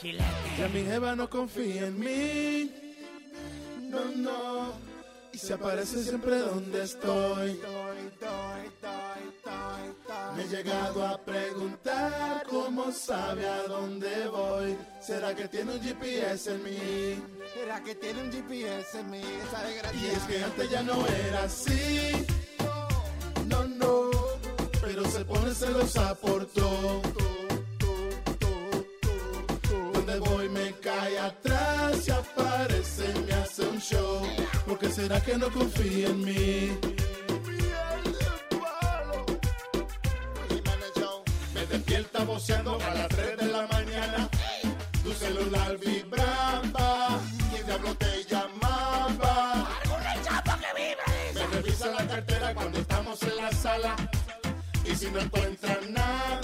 Chile. 0.01 0.25
Ya 0.59 0.67
mi 0.69 0.83
jeva 0.83 1.15
no 1.15 1.31
confía 1.31 1.87
en 1.87 2.01
mí. 2.01 2.92
No, 3.93 4.05
no. 4.17 4.73
Y 5.35 5.39
se 5.39 5.53
aparece 5.53 6.03
siempre 6.03 6.39
donde 6.39 6.83
estoy. 6.83 7.61
Me 10.35 10.43
he 10.43 10.49
llegado 10.49 11.07
a 11.07 11.19
preguntar 11.19 12.47
cómo 12.49 12.91
sabe 12.91 13.47
a 13.47 13.63
dónde 13.65 14.29
voy. 14.29 14.79
¿Será 15.01 15.35
que 15.35 15.47
tiene 15.47 15.73
un 15.75 15.81
GPS 15.83 16.53
en 16.53 16.65
mí? 16.65 17.23
¿Será 17.53 17.83
que 17.83 17.95
tiene 17.95 18.23
un 18.23 18.33
GPS 18.33 19.01
en 19.01 19.11
mí? 19.11 19.21
Esa 19.21 19.95
Y 19.95 20.07
es 20.07 20.23
que 20.25 20.43
antes 20.43 20.71
ya 20.71 20.83
no 20.83 21.07
era 21.07 21.45
así. 21.45 22.27
No, 23.47 23.65
no. 23.65 24.11
Pero 24.81 25.05
se 25.05 25.25
pone 25.27 25.55
celosa 25.55 26.15
por 26.15 26.47
todo. 26.47 27.03
Cae 30.81 31.19
atrás 31.19 32.09
y 32.09 32.11
aparece 32.11 33.13
me 33.27 33.33
hace 33.35 33.63
un 33.63 33.81
show. 33.81 34.23
Porque 34.67 34.89
será 34.89 35.21
que 35.21 35.37
no 35.37 35.51
confía 35.51 36.09
en 36.09 36.25
mí? 36.25 36.79
Me 41.55 41.67
despierta 41.67 42.25
voceando 42.25 42.79
a 42.81 42.95
las 42.95 43.09
3 43.09 43.37
de 43.39 43.47
la 43.47 43.67
mañana. 43.67 44.29
Tu 45.03 45.13
celular 45.13 45.79
vibraba. 45.79 47.21
¿Quién 47.51 47.67
diablo 47.67 47.95
te 47.97 48.25
llamaba? 48.25 49.69
Me 51.35 51.47
revisa 51.57 51.87
la 51.89 52.07
cartera 52.07 52.55
cuando 52.55 52.79
estamos 52.79 53.23
en 53.23 53.37
la 53.37 53.53
sala. 53.53 53.97
Y 54.85 54.95
si 54.97 55.11
no 55.11 55.21
encuentran 55.21 55.93
nada, 55.93 56.41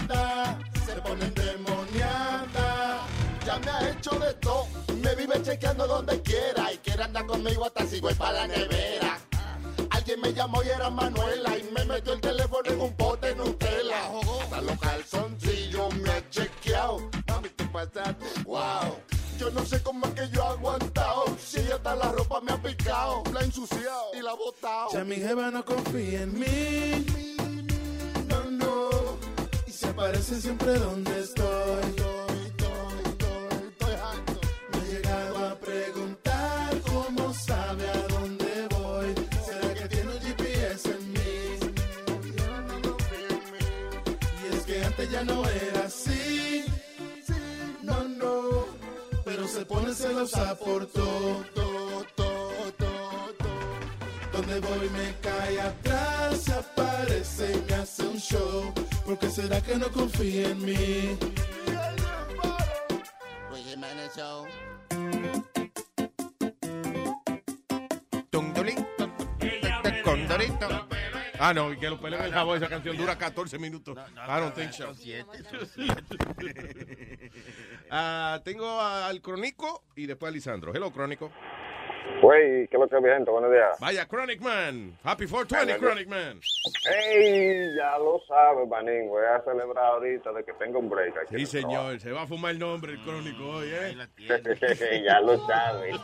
vive 5.29 5.43
chequeando 5.43 5.87
donde 5.87 6.21
quiera. 6.23 6.73
Y 6.73 6.79
quiere 6.79 7.03
andar 7.03 7.27
conmigo 7.27 7.65
hasta 7.67 7.87
si 7.87 8.01
voy 8.01 8.15
para 8.15 8.33
la 8.33 8.47
nevera. 8.49 9.19
Alguien 9.91 10.21
me 10.21 10.33
llamó 10.33 10.63
y 10.63 10.69
era 10.69 10.91
Manuela. 10.91 11.57
Y 11.59 11.63
me 11.73 11.85
metió 11.85 12.13
el 12.13 12.21
teléfono 12.21 12.71
en 12.71 12.81
un 12.81 12.95
pote 12.95 13.35
Nutella. 13.35 14.11
Hasta 14.43 14.61
los 14.61 14.79
calzoncillos 14.79 15.95
me 15.97 16.11
ha 16.11 16.31
chequeado. 16.31 17.11
Mami, 17.27 17.49
te 17.51 17.65
pasaste. 17.65 18.43
Wow. 18.45 18.97
Yo 19.39 19.51
no 19.51 19.65
sé 19.65 19.81
cómo 19.83 20.07
es 20.07 20.15
que 20.15 20.29
yo 20.31 20.43
he 20.43 20.47
aguantado. 20.47 21.25
Si 21.39 21.61
hasta 21.61 21.95
la 21.95 22.13
ropa 22.13 22.41
me 22.41 22.53
ha 22.53 22.63
picado. 22.63 23.23
La 23.33 23.41
he 23.41 23.45
ensuciado 23.45 24.11
y 24.15 24.23
la 24.23 24.33
he 24.33 24.37
botado. 24.37 24.89
Ya 24.93 25.05
mi 25.05 25.17
jeva 25.17 25.51
no 25.51 25.65
confía 25.65 26.23
en 26.23 26.39
mí. 26.39 27.07
No, 28.29 28.51
no. 28.51 28.91
Y 29.67 29.71
se 29.71 29.89
aparece 29.89 30.41
siempre 30.41 30.79
donde 30.79 31.21
estoy. 31.21 32.28
Se 49.59 49.67
pone 49.67 49.93
celosa 49.93 50.55
por 50.57 50.87
todo. 50.87 51.45
Donde 54.33 54.61
voy 54.61 54.89
me 54.91 55.15
cae 55.21 55.61
atrás, 55.61 56.43
se 56.43 56.53
aparece 56.53 57.55
y 57.55 57.63
me 57.69 57.75
hace 57.75 58.03
un 58.05 58.19
show. 58.19 58.73
Porque 59.05 59.29
será 59.29 59.61
que 59.61 59.75
no 59.75 59.89
confía 59.89 60.51
en 60.51 60.65
mí? 60.65 61.19
Condorito. 70.05 70.89
Ah, 71.41 71.53
no, 71.55 71.73
y 71.73 71.79
que 71.79 71.91
los 71.91 71.99
peleen 71.99 72.23
el 72.25 72.33
jabón. 72.33 72.57
Esa 72.59 72.69
canción 72.69 72.97
dura 72.97 73.17
14 73.19 73.59
minutos. 73.59 73.97
I 73.97 74.41
don't 74.41 74.55
think 74.55 74.73
so. 74.73 74.95
Ah, 77.91 78.41
tengo 78.45 78.81
al 78.81 79.21
Crónico 79.21 79.83
y 79.97 80.07
después 80.07 80.31
a 80.31 80.33
Lisandro. 80.35 80.75
Hello, 80.75 80.91
Crónico. 80.93 81.31
Güey, 82.23 82.67
¿qué 82.69 82.77
es 82.77 82.81
lo 82.81 82.89
que 82.89 83.01
mi 83.01 83.09
gente? 83.11 83.31
Buenos 83.31 83.51
días. 83.53 83.79
Vaya, 83.81 84.07
Chronic 84.07 84.41
Man. 84.41 84.99
Happy 85.05 85.27
420, 85.27 85.79
Chronic 85.79 86.09
Man. 86.09 86.41
¡Ey! 86.91 87.77
Ya 87.77 87.99
lo 87.99 88.19
sabes, 88.27 88.67
manín. 88.69 89.09
Voy 89.09 89.23
a 89.25 89.41
celebrar 89.45 89.85
ahorita 89.85 90.33
de 90.33 90.45
que 90.45 90.53
tengo 90.55 90.79
un 90.81 90.89
break 90.89 91.17
aquí. 91.19 91.37
Sí, 91.39 91.47
señor. 91.47 92.01
Se 92.01 92.11
va 92.11 92.23
a 92.23 92.27
fumar 92.27 92.53
el 92.53 92.59
nombre 92.59 92.93
el 92.93 93.03
Crónico 93.05 93.45
hoy, 93.49 93.69
¿eh? 93.73 93.95
ya 95.05 95.21
lo 95.21 95.39
sabes. 95.47 95.97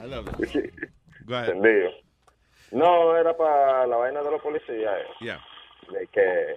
I 0.00 0.06
love 0.06 0.28
it. 0.40 0.72
Go 1.26 1.34
ahead. 1.34 1.48
Entendido. 1.50 1.90
No, 2.72 3.16
era 3.16 3.36
para 3.36 3.86
la 3.86 3.96
vaina 3.96 4.22
de 4.22 4.30
los 4.30 4.40
policías. 4.42 4.92
eh. 5.00 5.06
Yeah. 5.20 5.40
De 5.90 6.06
que, 6.08 6.56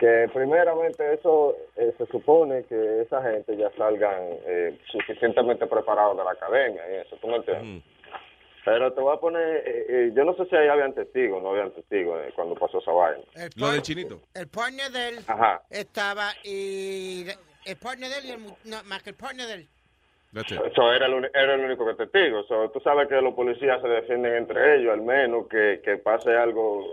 que 0.00 0.30
primeramente 0.32 1.12
eso 1.12 1.54
eh, 1.76 1.92
se 1.98 2.06
supone 2.06 2.64
que 2.64 3.02
esa 3.02 3.22
gente 3.22 3.54
ya 3.54 3.70
salgan 3.76 4.22
eh, 4.46 4.78
suficientemente 4.90 5.66
preparados 5.66 6.16
de 6.16 6.24
la 6.24 6.30
academia 6.30 6.82
y 6.90 6.94
eso, 7.06 7.16
¿tú 7.16 7.28
me 7.28 7.36
entiendes? 7.36 7.84
Pero 8.64 8.94
te 8.94 9.00
voy 9.02 9.14
a 9.14 9.20
poner, 9.20 9.56
eh, 9.66 9.86
eh, 9.88 10.12
yo 10.14 10.24
no 10.24 10.34
sé 10.36 10.46
si 10.46 10.56
ahí 10.56 10.68
habían 10.68 10.94
testigos, 10.94 11.42
no 11.42 11.50
habían 11.50 11.70
testigos 11.72 12.18
eh, 12.26 12.32
cuando 12.34 12.54
pasó 12.54 12.78
esa 12.78 12.92
vaina. 12.92 13.22
Lo 13.56 13.72
del 13.72 13.82
chinito. 13.82 14.22
El 14.32 14.48
partner 14.48 14.90
de 14.90 15.08
él 15.10 15.18
Ajá. 15.26 15.62
estaba 15.68 16.30
y 16.44 17.26
el 17.66 17.76
partner 17.76 18.08
de 18.08 18.18
él 18.18 18.24
y 18.24 18.30
el 18.30 18.40
no, 18.64 18.82
más 18.84 19.02
que 19.02 19.10
el 19.10 19.16
partner 19.16 19.46
de 19.48 19.54
él. 19.54 19.68
Eso 20.32 20.92
era 20.94 21.06
el, 21.06 21.30
era 21.34 21.54
el 21.54 21.60
único 21.60 21.84
que 21.84 21.94
testigo. 21.94 22.44
So, 22.44 22.70
tú 22.70 22.80
sabes 22.80 23.08
que 23.08 23.20
los 23.20 23.34
policías 23.34 23.82
se 23.82 23.88
defienden 23.88 24.34
entre 24.34 24.76
ellos, 24.76 24.94
al 24.94 25.02
menos 25.02 25.46
que, 25.48 25.82
que 25.84 25.98
pase 25.98 26.34
algo 26.34 26.86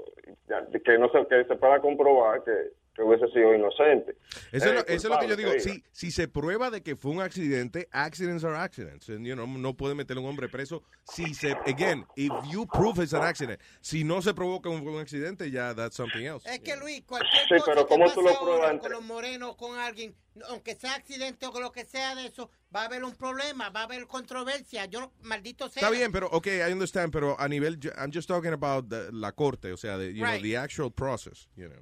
que 0.83 0.97
no 0.97 1.09
se, 1.09 1.25
que 1.27 1.45
se 1.45 1.55
pueda 1.55 1.79
comprobar 1.79 2.43
que, 2.43 2.51
que 2.97 3.03
hubiese 3.03 3.27
sido 3.31 3.53
inocente. 3.53 4.17
Eso, 4.51 4.65
es 4.69 4.73
lo, 4.73 4.79
Eh, 4.81 4.85
eso 4.87 5.07
es 5.07 5.13
lo 5.13 5.19
que 5.19 5.27
yo 5.27 5.35
digo. 5.35 5.51
Si, 5.59 5.83
si 5.91 6.09
se 6.11 6.27
prueba 6.27 6.71
de 6.71 6.81
que 6.81 6.95
fue 6.95 7.11
un 7.11 7.21
accidente, 7.21 7.87
accidents 7.91 8.43
are 8.43 8.57
accidents. 8.57 9.05
You 9.07 9.35
know, 9.35 9.45
no 9.47 9.75
puede 9.77 9.93
meter 9.93 10.17
a 10.17 10.19
un 10.19 10.25
hombre 10.25 10.49
preso. 10.49 10.81
Si 11.03 11.33
se, 11.35 11.51
again, 11.67 12.05
if 12.15 12.31
you 12.49 12.65
prove 12.65 13.01
it's 13.01 13.13
an 13.13 13.21
accident, 13.23 13.61
si 13.81 14.03
no 14.03 14.21
se 14.21 14.33
provoca 14.33 14.69
un, 14.69 14.85
un 14.87 14.99
accidente, 14.99 15.49
ya 15.51 15.75
that's 15.75 15.95
something 15.95 16.23
else. 16.25 16.49
Es 16.51 16.59
que 16.59 16.75
Luis, 16.75 17.03
cualquier 17.05 17.43
Sí, 17.43 17.49
cosa 17.59 17.65
pero 17.67 17.85
que 17.85 17.93
¿cómo 17.93 18.05
pase 18.05 18.15
tú 18.15 18.21
lo 18.23 18.29
ahora 18.29 18.41
pruebas 18.41 18.65
con 18.67 18.75
entre- 18.75 18.89
los 18.91 19.03
morenos, 19.03 19.55
con 19.55 19.77
alguien, 19.77 20.15
aunque 20.49 20.75
sea 20.75 20.95
accidente 20.95 21.45
o 21.45 21.51
con 21.51 21.61
lo 21.61 21.71
que 21.71 21.85
sea 21.85 22.15
de 22.15 22.25
eso, 22.25 22.49
va 22.75 22.81
a 22.81 22.85
haber 22.85 23.03
un 23.03 23.15
problema, 23.15 23.69
va 23.69 23.81
a 23.81 23.83
haber 23.83 24.07
controversia. 24.07 24.85
Yo, 24.85 25.11
maldito 25.21 25.69
sea. 25.69 25.81
Está 25.81 25.91
bien, 25.91 26.11
pero, 26.11 26.27
ok, 26.31 26.47
I 26.67 26.71
understand, 26.73 27.11
pero 27.13 27.39
a 27.39 27.47
nivel, 27.47 27.79
I'm 27.95 28.11
just 28.11 28.27
talking 28.27 28.53
about 28.53 28.89
the- 28.89 29.11
la 29.11 29.31
corte, 29.33 29.71
o 29.71 29.77
sea, 29.77 29.97
de, 29.99 30.13
you 30.13 30.23
know, 30.23 30.31
Right. 30.33 30.41
the 30.41 30.57
actual 30.57 30.91
process, 30.91 31.47
you 31.55 31.67
know. 31.69 31.79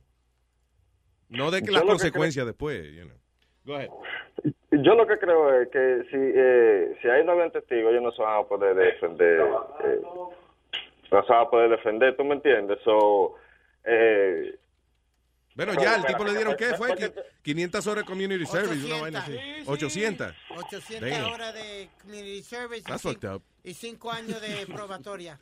No 1.30 1.52
de 1.52 1.62
que 1.62 1.72
las 1.72 1.82
lo 1.82 1.88
que 1.88 1.92
consecuencias 1.94 2.46
después, 2.46 2.92
you 2.94 3.04
know. 3.06 3.18
Go 3.66 3.76
ahead. 3.76 3.90
Yo 4.72 4.94
lo 4.96 5.08
que 5.08 5.18
creo 5.18 5.62
es 5.62 5.70
que 5.70 6.04
si, 6.12 6.18
eh, 6.18 6.98
si 7.02 7.08
ahí 7.08 7.24
no 7.26 7.32
habían 7.32 7.52
testigos, 7.52 7.92
ellos 7.92 8.04
no 8.04 8.12
se 8.12 8.22
van 8.22 8.40
a 8.42 8.48
poder 8.48 8.76
defender. 8.76 9.40
eh, 9.84 10.02
no 11.12 11.24
se 11.26 11.32
van 11.34 11.42
a 11.42 11.50
poder 11.50 11.70
defender, 11.72 12.16
¿tú 12.16 12.24
me 12.24 12.36
entiendes? 12.36 12.80
So, 12.84 13.36
eh, 13.86 14.58
Bueno, 15.56 15.72
Pero, 15.72 15.84
ya, 15.86 15.94
el 15.96 16.00
espera, 16.02 16.18
tipo 16.18 16.24
le 16.30 16.36
dieron, 16.36 16.56
¿qué 16.58 16.66
fue? 16.76 16.90
porque- 16.90 17.14
Qui- 17.16 17.24
500 17.44 17.88
horas 17.88 18.04
de 18.04 18.08
community 18.12 18.46
service, 18.46 18.86
una 18.86 19.02
vaina 19.02 19.20
así. 19.20 19.38
800. 19.66 20.36
800 20.58 21.10
Damn. 21.10 21.32
horas 21.34 21.54
de 21.54 21.90
community 22.02 22.42
service 22.44 22.84
That's 22.86 23.02
fucked 23.02 23.24
up. 23.30 23.42
Y 23.66 23.74
cinco 23.74 24.12
años 24.12 24.40
de 24.42 24.66
probatoria. 24.74 25.38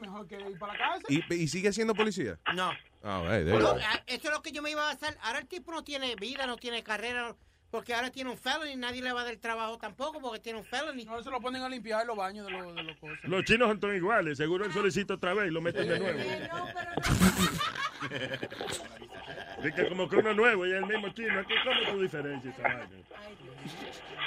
mejor 0.00 0.26
que 0.26 0.40
ir 0.40 0.58
para 0.58 0.72
la 0.72 0.78
casa. 0.78 1.02
¿Y, 1.08 1.34
y 1.34 1.48
sigue 1.48 1.72
siendo 1.72 1.94
policía? 1.94 2.38
No. 2.54 2.72
Ah, 3.02 3.22
hey, 3.30 3.44
No, 3.46 3.68
ah, 3.70 4.02
Eso 4.06 4.28
es 4.28 4.34
lo 4.34 4.42
que 4.42 4.50
yo 4.50 4.62
me 4.62 4.70
iba 4.70 4.88
a 4.88 4.92
hacer. 4.92 5.16
Ahora 5.22 5.38
el 5.40 5.46
tipo 5.46 5.70
no 5.70 5.84
tiene 5.84 6.16
vida, 6.16 6.46
no 6.46 6.56
tiene 6.56 6.82
carrera, 6.82 7.36
porque 7.70 7.94
ahora 7.94 8.10
tiene 8.10 8.30
un 8.30 8.38
felony 8.38 8.70
y 8.72 8.76
nadie 8.76 9.02
le 9.02 9.12
va 9.12 9.20
a 9.20 9.24
dar 9.24 9.36
trabajo 9.36 9.76
tampoco 9.78 10.20
porque 10.20 10.40
tiene 10.40 10.58
un 10.58 10.64
felony. 10.64 11.04
No, 11.04 11.22
se 11.22 11.30
lo 11.30 11.40
ponen 11.40 11.62
a 11.62 11.68
limpiar 11.68 12.06
los 12.06 12.16
baños 12.16 12.46
de 12.46 12.52
los, 12.52 12.74
de 12.74 12.82
los 12.82 12.96
cosas. 12.96 13.18
Los 13.24 13.44
chinos 13.44 13.68
son 13.68 13.78
todos 13.78 13.94
iguales. 13.94 14.38
Seguro 14.38 14.64
él 14.64 14.72
solicita 14.72 15.14
otra 15.14 15.34
vez 15.34 15.48
y 15.48 15.50
lo 15.50 15.60
meten 15.60 15.86
de 15.86 15.98
nuevo. 15.98 16.18
De 19.62 19.72
que 19.72 19.88
como 19.88 20.08
que 20.08 20.16
uno 20.16 20.34
nuevo 20.34 20.66
y 20.66 20.70
es 20.70 20.76
el 20.76 20.86
mismo 20.86 21.08
chino. 21.10 21.44
¿Qué, 21.46 21.54
¿Cómo 21.64 21.92
tú 21.92 22.02
diferencias 22.02 22.58
esa 22.58 22.62
vaina? 22.62 22.88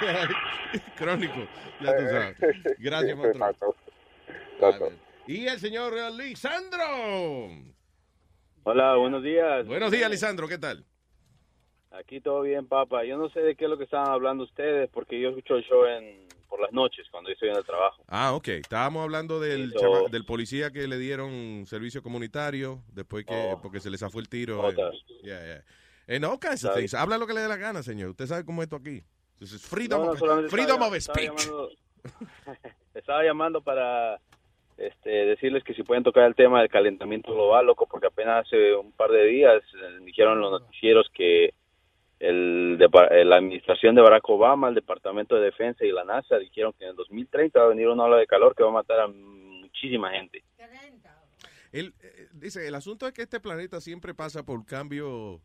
Crónico, 0.96 1.46
ya 1.80 1.96
tú 1.96 2.02
sabes. 2.10 2.36
Gracias, 2.78 3.16
monstruo. 3.16 3.76
Y 5.26 5.46
el 5.46 5.58
señor 5.58 5.96
eh, 5.96 6.10
Lisandro. 6.10 6.84
Hola, 8.64 8.96
buenos 8.96 9.22
días. 9.22 9.66
Buenos 9.66 9.90
días, 9.90 10.10
Lisandro, 10.10 10.48
¿qué 10.48 10.58
tal? 10.58 10.84
Aquí 11.92 12.20
todo 12.20 12.42
bien, 12.42 12.66
papá. 12.66 13.04
Yo 13.04 13.16
no 13.16 13.30
sé 13.30 13.40
de 13.40 13.56
qué 13.56 13.64
es 13.64 13.70
lo 13.70 13.78
que 13.78 13.84
estaban 13.84 14.10
hablando 14.10 14.44
ustedes, 14.44 14.90
porque 14.90 15.20
yo 15.20 15.30
escucho 15.30 15.56
el 15.56 15.64
show 15.64 15.86
en, 15.86 16.28
por 16.50 16.60
las 16.60 16.72
noches 16.72 17.06
cuando 17.10 17.30
yo 17.30 17.34
estoy 17.34 17.48
en 17.48 17.56
el 17.56 17.64
trabajo. 17.64 18.04
Ah, 18.08 18.34
ok. 18.34 18.48
Estábamos 18.48 19.02
hablando 19.04 19.40
del, 19.40 19.72
del 20.10 20.24
policía 20.26 20.70
que 20.70 20.86
le 20.86 20.98
dieron 20.98 21.64
servicio 21.66 22.02
comunitario 22.02 22.82
después 22.92 23.24
que, 23.24 23.32
Oh. 23.54 23.60
porque 23.62 23.80
se 23.80 23.88
le 23.88 23.96
zafó 23.96 24.18
el 24.20 24.28
tiro. 24.28 24.68
En- 24.68 24.76
yeah, 25.22 25.42
yeah. 25.44 25.64
And 26.16 26.24
all 26.24 26.38
kinds 26.38 26.64
of 26.64 26.70
Está 26.70 26.74
things. 26.80 26.92
Habla 26.94 27.16
lo 27.16 27.26
que 27.26 27.32
le 27.34 27.40
dé 27.40 27.48
la 27.48 27.56
gana, 27.56 27.82
señor. 27.82 28.10
Usted 28.10 28.26
sabe 28.26 28.44
cómo 28.44 28.60
es 28.62 28.66
esto 28.66 28.76
aquí. 28.76 29.02
This 29.38 29.52
is 29.54 29.62
freedom, 29.66 30.00
No, 30.00 30.06
no, 30.06 30.12
of, 30.12 30.18
solamente 30.18 30.50
freedom 30.50 30.72
estaba- 30.82 30.88
of 30.88 30.94
estaba 30.96 31.18
speech. 31.18 31.46
llamando- 31.46 31.70
estaba 32.94 33.22
llamando 33.24 33.60
para 33.62 34.20
este, 34.76 35.10
decirles 35.10 35.62
que 35.64 35.74
si 35.74 35.82
pueden 35.82 36.02
tocar 36.02 36.24
el 36.24 36.34
tema 36.34 36.60
del 36.60 36.68
calentamiento 36.70 37.32
global, 37.32 37.66
loco, 37.66 37.86
porque 37.86 38.06
apenas 38.08 38.46
hace 38.46 38.74
un 38.74 38.92
par 38.92 39.10
de 39.10 39.24
días 39.26 39.62
eh, 39.74 39.98
dijeron 40.04 40.40
los 40.40 40.50
noticieros 40.60 41.08
que 41.14 41.54
el 42.20 42.78
eh, 42.80 43.24
la 43.24 43.36
administración 43.36 43.94
de 43.94 44.02
Barack 44.02 44.28
Obama, 44.28 44.68
el 44.68 44.74
Departamento 44.74 45.34
de 45.34 45.46
Defensa 45.46 45.84
y 45.84 45.90
la 45.90 46.04
NASA 46.04 46.38
dijeron 46.38 46.74
que 46.78 46.84
en 46.84 46.90
el 46.90 46.96
2030 46.96 47.58
va 47.58 47.64
a 47.64 47.68
venir 47.68 47.88
una 47.88 48.04
ola 48.04 48.18
de 48.18 48.26
calor 48.26 48.54
que 48.54 48.62
va 48.62 48.68
a 48.68 48.74
matar 48.74 49.00
a 49.00 49.08
muchísima 49.08 50.10
gente. 50.10 50.44
Él, 51.72 51.94
eh, 52.02 52.28
dice, 52.32 52.66
el 52.66 52.74
asunto 52.74 53.06
es 53.06 53.14
que 53.14 53.22
este 53.22 53.40
planeta 53.40 53.80
siempre 53.80 54.12
pasa 54.12 54.44
por 54.44 54.66
cambio 54.66 55.40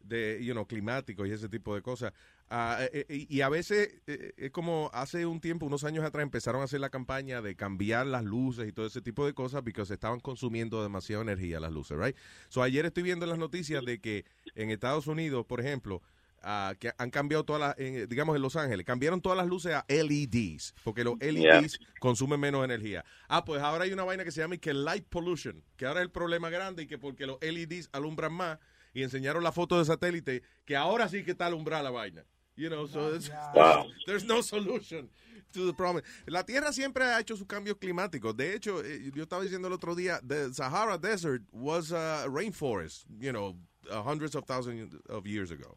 de, 0.00 0.38
you 0.42 0.52
know, 0.52 0.66
climático 0.66 1.26
y 1.26 1.32
ese 1.32 1.48
tipo 1.48 1.74
de 1.74 1.82
cosas. 1.82 2.12
Ah, 2.48 2.78
eh, 2.92 3.26
y 3.28 3.40
a 3.40 3.48
veces 3.48 4.02
es 4.06 4.50
como 4.50 4.90
hace 4.92 5.26
un 5.26 5.40
tiempo, 5.40 5.66
unos 5.66 5.84
años 5.84 6.04
atrás, 6.04 6.22
empezaron 6.22 6.60
a 6.60 6.64
hacer 6.64 6.80
la 6.80 6.90
campaña 6.90 7.42
de 7.42 7.56
cambiar 7.56 8.06
las 8.06 8.22
luces 8.22 8.68
y 8.68 8.72
todo 8.72 8.86
ese 8.86 9.00
tipo 9.00 9.26
de 9.26 9.34
cosas 9.34 9.62
porque 9.62 9.84
se 9.84 9.94
estaban 9.94 10.20
consumiendo 10.20 10.82
demasiada 10.82 11.22
energía 11.22 11.58
las 11.58 11.72
luces, 11.72 11.98
right? 11.98 12.16
So 12.48 12.62
ayer 12.62 12.86
estoy 12.86 13.02
viendo 13.02 13.24
en 13.24 13.30
las 13.30 13.38
noticias 13.38 13.84
de 13.84 13.98
que 13.98 14.24
en 14.54 14.70
Estados 14.70 15.06
Unidos, 15.06 15.44
por 15.46 15.60
ejemplo, 15.60 16.02
ah, 16.44 16.74
que 16.78 16.92
han 16.96 17.10
cambiado 17.10 17.44
todas 17.44 17.60
las, 17.60 17.78
en, 17.78 18.08
digamos 18.08 18.36
en 18.36 18.42
Los 18.42 18.54
Ángeles, 18.56 18.84
cambiaron 18.86 19.20
todas 19.20 19.36
las 19.38 19.46
luces 19.46 19.72
a 19.74 19.84
LEDs, 19.88 20.74
porque 20.84 21.02
los 21.04 21.18
LEDs 21.18 21.78
consumen 22.00 22.38
menos 22.38 22.64
energía. 22.64 23.04
Ah, 23.28 23.44
pues 23.44 23.60
ahora 23.62 23.84
hay 23.84 23.92
una 23.92 24.04
vaina 24.04 24.24
que 24.24 24.30
se 24.30 24.40
llama 24.40 24.54
y 24.54 24.58
que 24.58 24.72
light 24.74 25.06
pollution, 25.08 25.64
que 25.76 25.86
ahora 25.86 26.00
es 26.00 26.04
el 26.04 26.10
problema 26.12 26.50
grande 26.50 26.84
y 26.84 26.86
que 26.86 26.98
porque 26.98 27.26
los 27.26 27.38
LEDs 27.40 27.88
alumbran 27.92 28.32
más 28.32 28.58
y 28.92 29.02
enseñaron 29.02 29.42
la 29.42 29.50
foto 29.52 29.78
de 29.78 29.84
satélite, 29.84 30.42
que 30.64 30.76
ahora 30.76 31.08
sí 31.08 31.24
que 31.24 31.32
está 31.32 31.46
alumbrada 31.46 31.82
la 31.82 31.90
vaina. 31.90 32.24
You 32.56 32.68
know, 32.68 32.86
so 32.86 33.14
it's- 33.16 33.32
Wow. 33.54 33.86
there's 34.06 34.24
no 34.24 34.40
solution 34.40 35.10
to 35.52 35.66
the 35.66 35.72
problem. 35.74 36.04
La 36.26 36.44
Tierra 36.44 36.72
siempre 36.72 37.02
ha 37.04 37.18
hecho 37.18 37.36
sus 37.36 37.48
cambios 37.48 37.78
climáticos. 37.78 38.36
De 38.36 38.54
hecho, 38.54 38.80
eh, 38.84 39.10
yo 39.12 39.24
estaba 39.24 39.42
diciendo 39.42 39.66
el 39.66 39.74
otro 39.74 39.96
día, 39.96 40.20
the 40.24 40.54
Sahara 40.54 40.96
Desert 40.96 41.42
was 41.50 41.90
a 41.90 42.26
rainforest, 42.28 43.06
you 43.18 43.32
know, 43.32 43.56
uh, 43.90 44.02
hundreds 44.04 44.36
of 44.36 44.44
thousands 44.46 44.94
of 45.08 45.26
years 45.26 45.50
ago. 45.50 45.76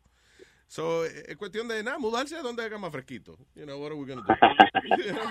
So, 0.67 1.05
eh, 1.05 1.23
es 1.29 1.37
cuestión 1.37 1.67
de 1.67 1.81
nada, 1.83 1.97
mudarse 1.97 2.35
a 2.35 2.41
donde 2.41 2.63
haga 2.63 2.77
más 2.77 2.91
fresquito. 2.91 3.37
You 3.55 3.63
know, 3.65 3.77
what 3.79 3.87
are 3.91 3.95
we 3.95 4.05
going 4.05 4.21
to 4.21 4.27
do? 4.27 5.05
You 5.05 5.13
know? 5.13 5.29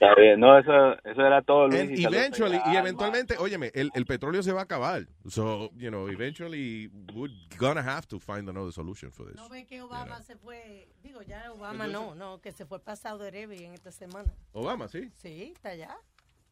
Está 0.00 0.14
bien, 0.14 0.40
no, 0.40 0.58
eso, 0.58 0.94
eso 1.04 1.20
era 1.20 1.42
todo, 1.42 1.68
Luis. 1.68 1.80
And 1.82 1.98
y 1.98 2.04
eventually, 2.06 2.58
y 2.72 2.76
eventualmente, 2.76 3.36
óyeme, 3.36 3.70
el, 3.74 3.90
el 3.94 4.06
petróleo 4.06 4.42
se 4.42 4.50
va 4.50 4.60
a 4.60 4.64
acabar. 4.64 5.06
So, 5.28 5.70
you 5.76 5.90
know, 5.90 6.08
eventually 6.08 6.88
we're 7.14 7.30
gonna 7.58 7.82
have 7.82 8.06
to 8.08 8.18
find 8.18 8.48
another 8.48 8.72
solution 8.72 9.12
for 9.12 9.26
this. 9.26 9.36
¿No 9.36 9.50
ve 9.50 9.66
que 9.66 9.82
Obama 9.82 10.22
se 10.22 10.36
fue? 10.36 10.88
Digo, 11.02 11.20
ya 11.20 11.52
Obama 11.52 11.84
Entonces- 11.84 11.92
no, 11.92 12.14
no, 12.14 12.40
que 12.40 12.50
se 12.52 12.64
fue 12.64 12.80
pasado 12.80 13.18
de 13.18 13.28
Arabia 13.28 13.66
en 13.66 13.74
esta 13.74 13.92
semana. 13.92 14.32
Obama, 14.52 14.88
¿sí? 14.88 15.10
Sí, 15.16 15.52
está 15.54 15.68
allá. 15.68 15.94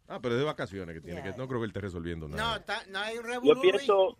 Ah, 0.09 0.21
pero 0.21 0.35
es 0.35 0.41
de 0.41 0.45
vacaciones 0.47 0.95
que 0.95 1.01
tiene, 1.01 1.23
Yeah. 1.23 1.33
que 1.33 1.39
no 1.39 1.49
creo 1.49 1.61
que 1.61 1.65
él 1.65 1.71
esté 1.71 1.81
resolviendo 1.81 2.29
No, 2.29 2.37
nada. 2.37 2.57
está- 2.59 2.83
no 2.91 2.99
hay 2.99 3.17
un 3.17 3.45
Yo 3.45 3.59
pienso... 3.63 4.19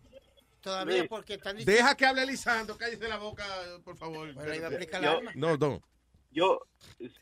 Todavía 0.61 1.07
porque 1.09 1.35
están 1.35 1.57
diciendo... 1.57 1.81
Deja 1.83 1.95
que 1.97 2.07
hable 2.07 2.27
Lisandro, 2.27 2.77
cállese 2.77 3.09
la 3.09 3.17
boca, 3.19 3.45
por 3.85 3.97
favor. 3.97 4.33
Bueno, 4.35 4.55
iba 4.55 4.67
a 4.67 4.71
aplicar 4.71 5.01
la 5.01 5.13
la 5.13 5.17
arma. 5.19 5.33
No, 5.35 5.57
no. 5.57 5.81
yo 6.31 6.61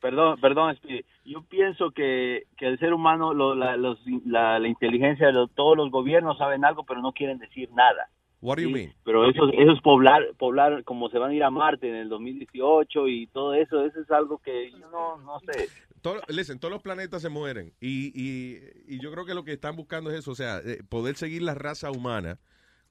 perdón 0.01 0.41
perdón 0.41 0.75
Speedy, 0.77 1.05
yo 1.25 1.43
pienso 1.43 1.91
que, 1.93 2.45
que 2.57 2.67
el 2.67 2.79
ser 2.79 2.93
humano 2.93 3.33
lo- 3.35 3.55
la, 3.55 3.77
los- 3.77 4.01
la, 4.25 4.59
la 4.59 4.69
inteligencia 4.69 5.29
de 5.29 5.33
los- 5.33 5.51
todos 5.55 5.77
los 5.77 5.91
gobiernos 5.91 6.39
saben 6.39 6.65
algo 6.65 6.85
pero 6.85 7.01
no 7.01 7.13
quieren 7.13 7.39
decir 7.39 7.71
nada 7.73 8.11
What 8.43 8.57
do 8.57 8.63
you 8.63 8.69
Sí, 8.69 8.75
mean? 8.75 8.95
pero 9.05 9.29
eso 9.31 9.49
eso 9.53 9.73
es 9.73 9.81
poblar 9.81 10.23
poblar 10.39 10.85
como 10.85 11.09
se 11.09 11.19
van 11.19 11.31
a 11.31 11.35
ir 11.35 11.43
a 11.45 11.51
Marte 11.51 11.89
en 11.89 11.95
el 11.95 12.09
2018 12.09 13.09
y 13.09 13.27
todo 13.29 13.55
eso 13.55 13.85
eso 13.85 14.01
es 14.01 14.11
algo 14.11 14.39
que 14.39 14.71
yo 14.73 14.91
no 14.91 15.17
no 15.19 15.39
sé 15.41 15.69
Todo- 16.03 16.21
listen, 16.29 16.59
todos 16.59 16.73
los 16.73 16.83
planetas 16.83 17.23
se 17.23 17.29
mueren 17.29 17.73
y, 17.81 18.13
y, 18.15 18.59
y 18.87 19.01
yo 19.01 19.11
creo 19.13 19.25
que 19.25 19.35
lo 19.35 19.45
que 19.45 19.53
están 19.53 19.75
buscando 19.77 20.11
es 20.11 20.19
eso, 20.19 20.33
o 20.33 20.37
sea, 20.37 20.59
eh, 20.59 20.83
poder 20.89 21.17
seguir 21.17 21.43
la 21.43 21.55
raza 21.55 21.91
humana 21.91 22.39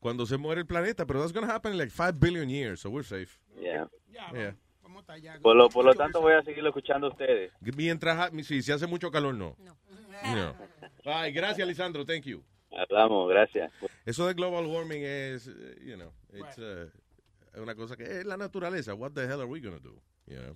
cuando 0.06 0.28
se 0.28 0.38
muere 0.38 0.62
el 0.62 0.68
planeta, 0.68 1.04
pero 1.08 1.20
that's 1.20 1.34
going 1.34 1.48
to 1.48 1.52
happen 1.52 1.72
in 1.72 1.80
like 1.80 1.90
5 1.90 2.20
billion 2.20 2.48
years, 2.48 2.80
so 2.80 2.92
we're 2.92 3.04
safe. 3.04 3.40
Yeah. 3.60 3.88
Yeah. 4.12 4.56
por 5.42 5.56
lo 5.56 5.68
por 5.68 5.84
lo 5.84 5.96
tanto 5.96 6.22
voy 6.22 6.34
a 6.34 6.44
seguirlo 6.44 6.70
escuchando 6.70 7.08
a 7.08 7.10
ustedes 7.10 7.52
Mientras, 7.76 8.32
si, 8.46 8.62
si 8.62 8.72
hace 8.72 8.86
mucho 8.86 9.10
calor, 9.10 9.34
no. 9.34 9.58
No. 10.24 10.54
Ay, 11.06 11.32
gracias, 11.32 11.68
Lisandro, 11.68 12.06
thank 12.06 12.24
you. 12.26 12.44
hablamos 12.72 13.28
gracias 13.30 13.72
Eso 14.06 14.28
de 14.28 14.36
global 14.36 14.68
warming 14.68 15.02
es, 15.02 15.48
eh, 15.48 15.76
you 15.84 15.96
know, 15.96 16.12
it's, 16.34 16.60
uh, 16.60 16.88
es 17.52 17.60
una 17.60 17.74
cosa 17.74 17.98
que 17.98 18.04
es 18.04 18.26
la 18.26 18.38
naturaleza. 18.38 18.94
What 18.94 19.14
the 19.14 19.24
hell 19.24 19.42
are 19.42 19.50
we 19.50 19.60
going 19.60 19.76
to 19.76 19.84
do? 19.84 20.00
You 20.28 20.38
know? 20.38 20.56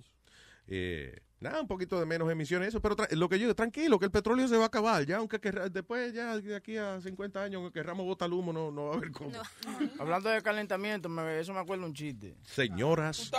Eh, 0.72 1.20
nada, 1.40 1.62
un 1.62 1.68
poquito 1.68 2.00
de 2.00 2.06
menos 2.06 2.30
emisiones, 2.32 2.68
eso, 2.68 2.80
pero 2.80 2.96
lo 3.12 3.28
que 3.28 3.38
yo 3.40 3.46
digo, 3.46 3.56
tranquilo, 3.56 3.98
que 3.98 4.06
el 4.06 4.12
petróleo 4.12 4.48
se 4.48 4.56
va 4.56 4.66
a 4.66 4.68
acabar, 4.68 5.04
ya, 5.06 5.18
aunque 5.18 5.40
querra- 5.42 5.68
después, 5.68 6.14
ya 6.14 6.38
de 6.38 6.56
aquí 6.56 6.78
a 6.78 7.02
50 7.02 7.42
años, 7.42 7.56
aunque 7.62 7.80
querramos 7.80 8.06
botar 8.06 8.32
humo, 8.32 8.54
no, 8.54 8.70
no 8.70 8.86
va 8.86 8.94
a 8.94 8.98
haber 8.98 9.10
cómo. 9.12 9.32
Hablando 10.00 10.30
de 10.30 10.42
calentamiento, 10.44 11.10
me- 11.10 11.40
eso 11.40 11.54
me 11.54 11.60
acuerda 11.60 11.86
un 11.86 11.94
chiste. 11.96 12.36
Señoras 12.44 13.32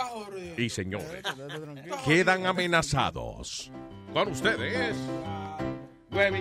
y 0.57 0.69
señores, 0.69 1.23
quedan 2.05 2.45
amenazados 2.47 3.71
con 4.13 4.27
ustedes. 4.29 4.95
Pues 6.09 6.33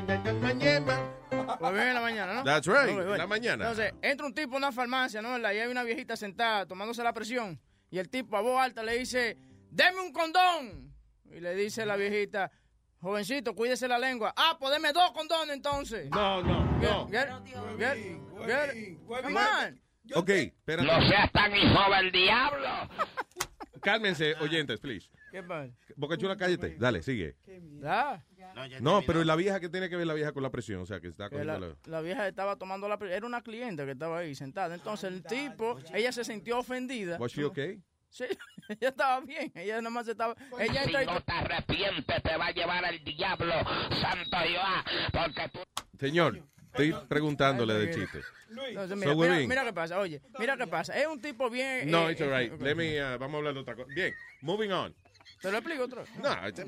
la 1.95 2.01
mañana, 2.01 2.35
¿no? 2.35 2.45
That's 2.45 2.67
right, 2.67 2.97
la 3.17 3.27
mañana. 3.27 3.69
Entonces, 3.71 3.95
entra 4.03 4.27
un 4.27 4.35
tipo 4.35 4.55
a 4.55 4.59
una 4.59 4.73
farmacia, 4.73 5.23
¿no? 5.23 5.39
Y 5.39 5.45
hay 5.45 5.69
una 5.71 5.83
viejita 5.85 6.17
sentada 6.17 6.67
tomándose 6.67 7.03
la 7.03 7.13
presión. 7.13 7.61
Y 7.91 7.99
el 7.99 8.09
tipo 8.09 8.37
a 8.37 8.41
voz 8.41 8.61
alta 8.61 8.83
le 8.83 8.99
dice, 8.99 9.37
deme 9.71 10.01
un 10.01 10.13
condón. 10.13 10.93
Y 11.33 11.41
le 11.41 11.55
dice 11.55 11.87
la 11.87 11.97
viejita, 11.97 12.51
jovencito, 13.01 13.55
cuídese 13.55 13.87
la 13.89 13.99
lengua. 13.99 14.33
Ah, 14.37 14.57
pues 14.59 14.73
deme 14.73 14.93
dos 14.93 15.13
condones 15.13 15.55
entonces. 15.57 16.11
No, 16.11 16.43
no, 16.43 16.65
no. 16.81 17.09
Get, 17.09 17.29
get, 17.79 17.79
get, 17.79 17.97
get, 18.47 18.99
come 19.07 19.37
on. 19.41 19.81
Ok, 20.15 20.29
espérate. 20.31 20.87
No 20.89 21.09
seas 21.09 21.31
tan 21.33 21.55
hijo 21.55 21.95
del 21.95 22.11
diablo. 22.11 22.69
Cálmense, 23.81 24.35
oyentes, 24.41 24.79
please. 24.81 25.09
¿Qué 25.31 25.43
pasa? 25.43 25.73
Boca 25.97 26.17
Chula, 26.19 26.37
cállate. 26.37 26.77
Dale, 26.79 27.03
sigue. 27.03 27.37
¿Ya? 27.81 28.23
No, 28.81 29.01
pero 29.07 29.23
¿y 29.23 29.25
la 29.25 29.37
vieja 29.37 29.61
que 29.61 29.69
tiene 29.69 29.89
que 29.89 29.97
ver 29.97 30.07
la 30.07 30.13
vieja 30.15 30.33
con 30.33 30.43
la 30.43 30.51
presión? 30.51 30.81
O 30.83 30.87
sea, 30.87 31.01
que 31.01 31.07
está 31.09 31.31
cogiendo 31.31 31.59
la, 31.61 31.69
la... 31.69 31.77
la 31.87 32.01
vieja 32.01 32.27
estaba 32.27 32.57
tomando 32.57 32.89
la... 32.89 32.99
pre- 32.99 33.15
Era 33.15 33.25
una 33.25 33.41
cliente 33.41 33.85
que 33.85 33.93
estaba 33.93 34.19
ahí 34.19 34.35
sentada. 34.35 34.75
Entonces 34.75 35.11
el 35.13 35.23
tipo, 35.23 35.79
ella 35.95 36.11
se 36.11 36.25
sintió 36.25 36.59
ofendida. 36.59 37.17
Was 37.19 37.33
she 37.33 37.45
okay? 37.45 37.81
Sí, 38.11 38.25
ella 38.69 38.89
estaba 38.89 39.21
bien. 39.21 39.53
Ella 39.55 39.77
nada 39.77 39.91
más 39.91 40.09
estaba... 40.09 40.35
Ella 40.59 40.85
si 40.85 40.93
no 40.93 41.21
te 41.23 41.33
arrepientes, 41.33 42.23
te 42.23 42.37
va 42.37 42.47
a 42.47 42.51
llevar 42.51 42.85
el 42.87 43.03
diablo, 43.05 43.53
santo 44.01 44.37
Jehová, 44.39 44.85
porque 45.13 45.49
tú... 45.53 45.61
Señor, 45.99 46.43
estoy 46.67 46.93
preguntándole 47.09 47.75
del 47.75 47.95
chiste. 47.95 48.21
Entonces, 48.51 48.89
So, 48.91 48.97
mira, 48.97 49.15
mira, 49.15 49.33
Webin. 49.35 49.49
mira 49.49 49.65
qué 49.65 49.73
pasa, 49.73 49.99
oye, 49.99 50.21
mira 50.39 50.57
qué 50.57 50.67
pasa. 50.67 50.97
Es 50.99 51.07
un 51.07 51.21
tipo 51.21 51.49
bien... 51.51 51.89
No, 51.91 52.09
eh, 52.09 52.13
it's 52.13 52.21
all 52.21 52.31
right. 52.37 52.53
eh, 52.53 52.57
Let 52.61 52.75
me, 52.75 53.01
uh, 53.01 53.19
vamos 53.19 53.35
a 53.35 53.39
hablar 53.39 53.55
de 53.55 53.61
otra 53.61 53.77
cosa. 53.77 53.89
Bien, 53.95 54.13
moving 54.41 54.71
on. 54.73 54.95
¿Te 55.41 55.51
lo 55.53 55.59
explico 55.59 55.85
otro? 55.85 56.05
No, 56.21 56.33
it's- 56.49 56.67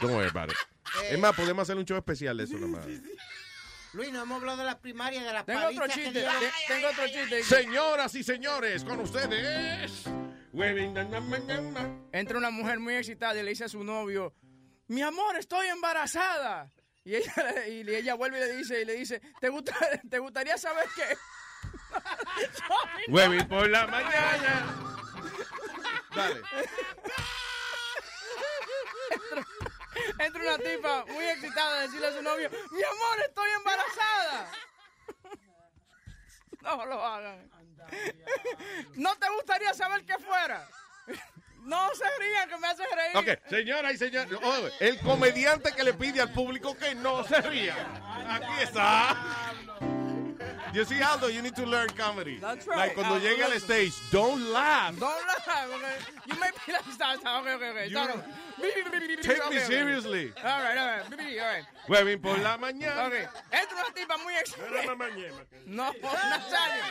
don't 0.00 0.14
worry 0.14 0.28
about 0.28 0.50
it. 0.50 0.56
Es 1.10 1.18
más, 1.18 1.36
podemos 1.36 1.62
hacer 1.62 1.76
un 1.76 1.84
show 1.84 1.98
especial 1.98 2.36
de 2.38 2.44
eso 2.44 2.56
nomás. 2.56 2.86
Luis, 3.92 4.10
no 4.12 4.22
hemos 4.22 4.40
hablado 4.40 4.58
de 4.58 4.64
las 4.64 4.76
primarias, 4.76 5.24
de 5.24 5.32
las 5.32 5.44
Tengo 5.44 5.66
otro 5.66 5.84
que 5.86 5.92
chiste, 5.92 6.24
tengo 6.66 6.88
otro 6.88 7.06
chiste. 7.08 7.42
Señoras 7.42 8.14
y 8.14 8.22
señores, 8.22 8.84
con 8.84 9.00
ustedes. 9.00 10.04
Entra 12.12 12.38
una 12.38 12.50
mujer 12.50 12.80
muy 12.80 12.94
excitada 12.94 13.38
y 13.38 13.42
le 13.44 13.50
dice 13.50 13.64
a 13.64 13.68
su 13.68 13.84
novio, 13.84 14.34
mi 14.88 15.02
amor, 15.02 15.36
estoy 15.36 15.68
embarazada. 15.68 16.72
Y 17.04 17.14
ella, 17.14 17.32
y 17.68 17.88
ella 17.88 18.14
vuelve 18.14 18.38
y 18.38 18.40
le 18.40 18.56
dice, 18.56 18.82
y 18.82 18.84
le 18.84 18.94
dice, 18.94 19.20
¿te, 19.40 19.48
gusta, 19.48 19.76
te 20.10 20.18
gustaría 20.18 20.58
saber 20.58 20.86
qué? 20.96 21.16
Webin 23.08 23.46
por 23.46 23.68
la 23.68 23.86
mañana. 23.86 24.76
Dale. 26.14 26.42
Entra 30.18 30.42
una 30.42 30.58
tipa 30.58 31.04
muy 31.06 31.24
excitada 31.24 31.78
a 31.78 31.82
decirle 31.82 32.06
a 32.08 32.12
su 32.12 32.22
novio, 32.22 32.50
mi 32.50 32.82
amor, 32.82 33.20
estoy 33.26 33.50
embarazada. 33.50 34.50
No 36.60 36.84
lo 36.84 37.02
hagan. 37.02 37.57
¿No 38.94 39.16
te 39.16 39.28
gustaría 39.30 39.74
saber 39.74 40.04
qué 40.04 40.14
fuera? 40.18 40.68
No 41.68 41.90
se 41.94 42.04
rían, 42.18 42.48
que 42.48 42.56
me 42.56 42.66
hace 42.66 42.82
reír. 42.86 43.16
Ok, 43.16 43.50
señoras 43.50 43.92
y 43.92 43.98
señores, 43.98 44.38
oh, 44.42 44.68
el 44.80 44.98
comediante 45.00 45.70
que 45.72 45.84
le 45.84 45.92
pide 45.92 46.22
al 46.22 46.32
público 46.32 46.74
que 46.74 46.94
no 46.94 47.24
se 47.24 47.42
ría. 47.42 47.74
Aquí 48.26 48.62
está. 48.62 49.14
You 50.74 50.84
see, 50.84 51.00
Aldo, 51.00 51.28
you 51.28 51.42
need 51.42 51.56
to 51.56 51.66
learn 51.66 51.88
comedy. 51.90 52.38
That's 52.38 52.66
right. 52.66 52.76
Like 52.76 52.94
cuando 52.94 53.18
llegue 53.18 53.42
al 53.42 53.58
stage, 53.58 53.94
don't 54.10 54.52
laugh. 54.52 54.98
Don't 54.98 55.26
laugh. 55.26 55.48
Okay. 55.48 55.96
You 56.26 56.38
may 56.40 56.50
be 56.66 56.72
like, 56.72 56.84
stop, 56.92 57.18
stop. 57.20 57.42
Okay, 57.42 57.54
okay, 57.54 57.70
okay. 57.70 57.88
You-. 57.88 57.96
Take 59.22 59.38
Okay, 59.38 59.50
me 59.50 59.56
okay. 59.56 59.66
seriously. 59.66 60.32
All 60.38 60.44
right, 60.44 60.76
all 60.78 60.86
right. 60.86 61.02
All 61.88 62.04
right. 62.04 62.22
Por 62.22 62.38
la 62.38 62.58
mañana. 62.58 63.06
Ok, 63.06 63.14
entra 63.52 63.76
una 63.76 63.94
tipa 63.94 64.16
muy 64.18 64.34
excitada. 64.34 64.96
No, 65.66 65.92
Nazario. 66.02 66.84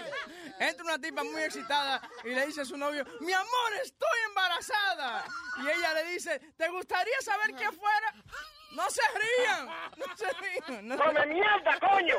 Entra 0.59 0.83
una 0.85 0.97
tipa 0.97 1.23
muy 1.23 1.41
excitada 1.41 2.01
y 2.23 2.30
le 2.33 2.45
dice 2.47 2.61
a 2.61 2.65
su 2.65 2.77
novio, 2.77 3.06
mi 3.22 3.33
amor, 3.33 3.73
estoy 3.83 4.19
embarazada. 4.30 5.25
Y 5.57 5.67
ella 5.67 5.93
le 5.93 6.11
dice, 6.14 6.39
¿te 6.57 6.69
gustaría 6.69 7.19
saber 7.22 7.56
qué 7.56 7.69
fuera? 7.72 8.14
No 8.77 8.83
se 8.91 9.01
rían. 9.17 9.65
No 9.97 10.06
se 10.15 10.27
rían. 10.33 10.88
No 10.88 10.97
¡Come 10.97 11.25
mierda, 11.25 11.80
coño! 11.80 12.15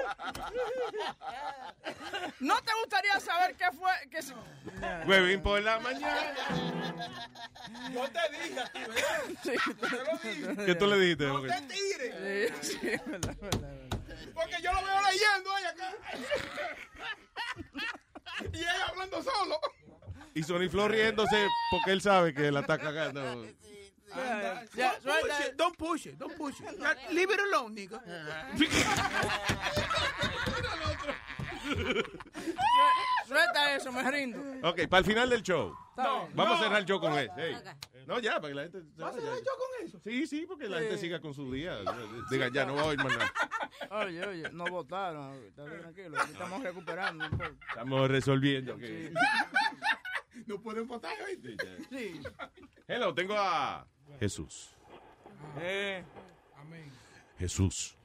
¿No 2.41 2.61
te 2.62 2.73
gustaría 2.81 3.20
saber 3.20 3.55
qué 3.55 3.67
fue? 3.70 3.93
Qué 4.11 4.19
Webin 5.07 5.41
por 5.41 5.62
la 5.62 5.78
mañana. 5.78 6.35
Yo 7.93 8.11
te 8.11 8.20
dije 8.33 8.59
a 8.59 8.73
ti, 8.73 8.81
¿verdad? 8.81 9.23
Sí. 9.45 9.53
¿Qué 10.67 10.75
tú 10.75 10.87
le 10.89 10.99
dijiste? 10.99 11.27
No 11.28 11.43
te 11.43 11.61
tires. 11.62 12.55
Sí, 12.61 12.78
sí, 12.81 12.89
es 12.89 13.07
verdad, 13.07 13.31
es 13.31 13.41
verdad, 13.41 13.70
verdad. 14.01 14.33
Porque 14.35 14.57
yo 14.61 14.73
lo 14.73 14.85
veo 14.85 15.01
leyendo 15.12 15.55
ahí 15.55 15.65
acá. 15.65 15.95
Y 18.53 18.59
ella 18.59 18.87
hablando 18.89 19.23
solo. 19.23 19.61
Y 20.35 20.43
Sony 20.43 20.69
Flor 20.69 20.91
riéndose 20.91 21.47
porque 21.70 21.93
él 21.93 22.01
sabe 22.01 22.35
que 22.35 22.51
la 22.51 22.61
está 22.61 22.78
cagando. 22.78 23.47
Anda, 24.12 24.65
ya, 24.75 24.93
don't, 24.93 25.03
suelta. 25.03 25.27
push 25.28 25.47
it, 25.47 25.57
don't 25.57 25.77
push 25.78 26.07
it, 26.07 26.19
don't 26.19 26.37
push 26.37 26.61
it. 26.61 27.12
Leave 27.12 27.31
it 27.33 27.41
alone, 27.41 27.75
nigga. 27.75 28.01
Suelta 33.27 33.75
eso, 33.77 33.93
me 33.93 34.11
rindo. 34.11 34.39
Ok, 34.69 34.87
para 34.89 35.01
el 35.01 35.05
final 35.05 35.28
del 35.28 35.43
show. 35.43 35.75
No, 35.97 36.28
Vamos 36.35 36.37
no. 36.37 36.55
a 36.55 36.59
cerrar 36.59 36.78
el 36.81 36.85
show 36.87 37.01
con 37.01 37.12
él. 37.15 37.28
Hey. 37.37 37.57
No, 38.07 38.19
ya, 38.20 38.37
para 38.41 38.49
que 38.49 38.55
la 38.55 38.62
gente. 38.62 38.78
¿Vas 38.97 39.15
a 39.15 39.19
hacer 39.19 39.25
yo 39.45 39.51
con 39.59 39.87
eso? 39.87 40.01
Sí, 40.03 40.27
sí, 40.27 40.45
porque 40.47 40.67
la 40.69 40.78
Sí. 40.78 40.85
gente 40.85 40.99
siga 40.99 41.20
con 41.20 41.35
su 41.35 41.53
día. 41.53 41.78
Diga, 42.31 42.49
ya 42.53 42.65
no 42.65 42.73
voy 42.75 42.83
a 42.83 42.87
oír 42.87 42.99
más 43.05 43.12
nada. 43.19 43.33
Oye, 44.07 44.27
oye, 44.27 44.51
no 44.53 44.65
votaron. 44.67 45.35
Está 45.45 45.65
bien, 45.65 45.81
tranquilo. 45.81 46.17
Estamos 46.25 46.62
recuperando. 46.62 47.25
un 47.27 47.31
poco. 47.33 47.45
Estamos 47.69 48.09
resolviendo. 48.11 48.75
ok. 48.75 48.83
No 50.47 50.61
pueden 50.62 50.87
votar 50.87 51.12
hoy. 51.23 51.39
Sí. 51.91 52.20
Hello, 52.87 53.12
tengo 53.15 53.35
a 53.37 53.87
Jesús. 54.19 54.75
Eh. 55.61 56.03
Jesús. 57.39 57.97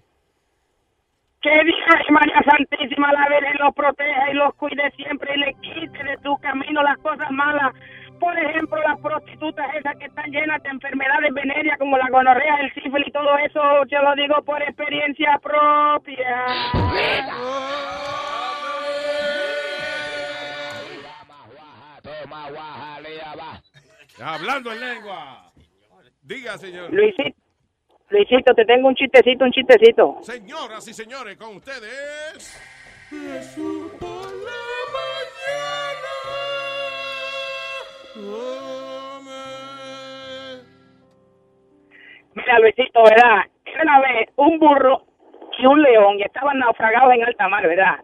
Que 1.41 1.49
Dios, 1.49 2.09
María 2.09 2.41
Santísima, 2.49 3.11
la 3.11 3.27
Virgen 3.27 3.57
los 3.59 3.73
proteja 3.75 4.31
y 4.31 4.33
los 4.33 4.53
cuide 4.55 4.89
siempre 4.91 5.33
y 5.35 5.39
le 5.39 5.53
quite 5.55 6.03
de 6.03 6.17
tu 6.23 6.37
camino 6.37 6.81
las 6.83 6.97
cosas 6.99 7.29
malas. 7.31 7.73
Por 8.19 8.37
ejemplo, 8.37 8.77
las 8.81 8.97
prostitutas 9.01 9.75
esas 9.75 9.97
que 9.97 10.05
están 10.05 10.31
llenas 10.31 10.63
de 10.63 10.69
enfermedades 10.69 11.33
venéreas 11.33 11.77
como 11.77 11.97
la 11.97 12.07
gonorrea, 12.09 12.61
el 12.61 12.73
sífilis 12.73 13.07
y 13.07 13.11
todo 13.11 13.37
eso, 13.39 13.85
yo 13.87 14.01
lo 14.01 14.15
digo 14.15 14.41
por 14.43 14.61
experiencia 14.61 15.37
propia. 15.41 16.45
Hablando 24.21 24.71
en 24.71 24.79
lengua. 24.79 25.52
Diga, 26.23 26.57
señor. 26.57 26.93
Luisito, 26.93 27.37
Luisito, 28.09 28.53
te 28.53 28.63
tengo 28.65 28.87
un 28.87 28.95
chistecito, 28.95 29.43
un 29.43 29.51
chistecito. 29.51 30.17
Señoras 30.21 30.87
y 30.87 30.93
señores, 30.93 31.35
con 31.35 31.57
ustedes. 31.57 32.61
Mira, 42.35 42.59
Luisito, 42.59 43.03
¿verdad? 43.03 43.43
Una 43.81 43.99
vez 43.99 44.29
un 44.37 44.59
burro 44.59 45.03
y 45.59 45.65
un 45.65 45.81
león 45.81 46.19
y 46.19 46.23
estaban 46.23 46.57
naufragados 46.57 47.13
en 47.13 47.23
alta 47.25 47.49
mar, 47.49 47.67
¿verdad? 47.67 47.99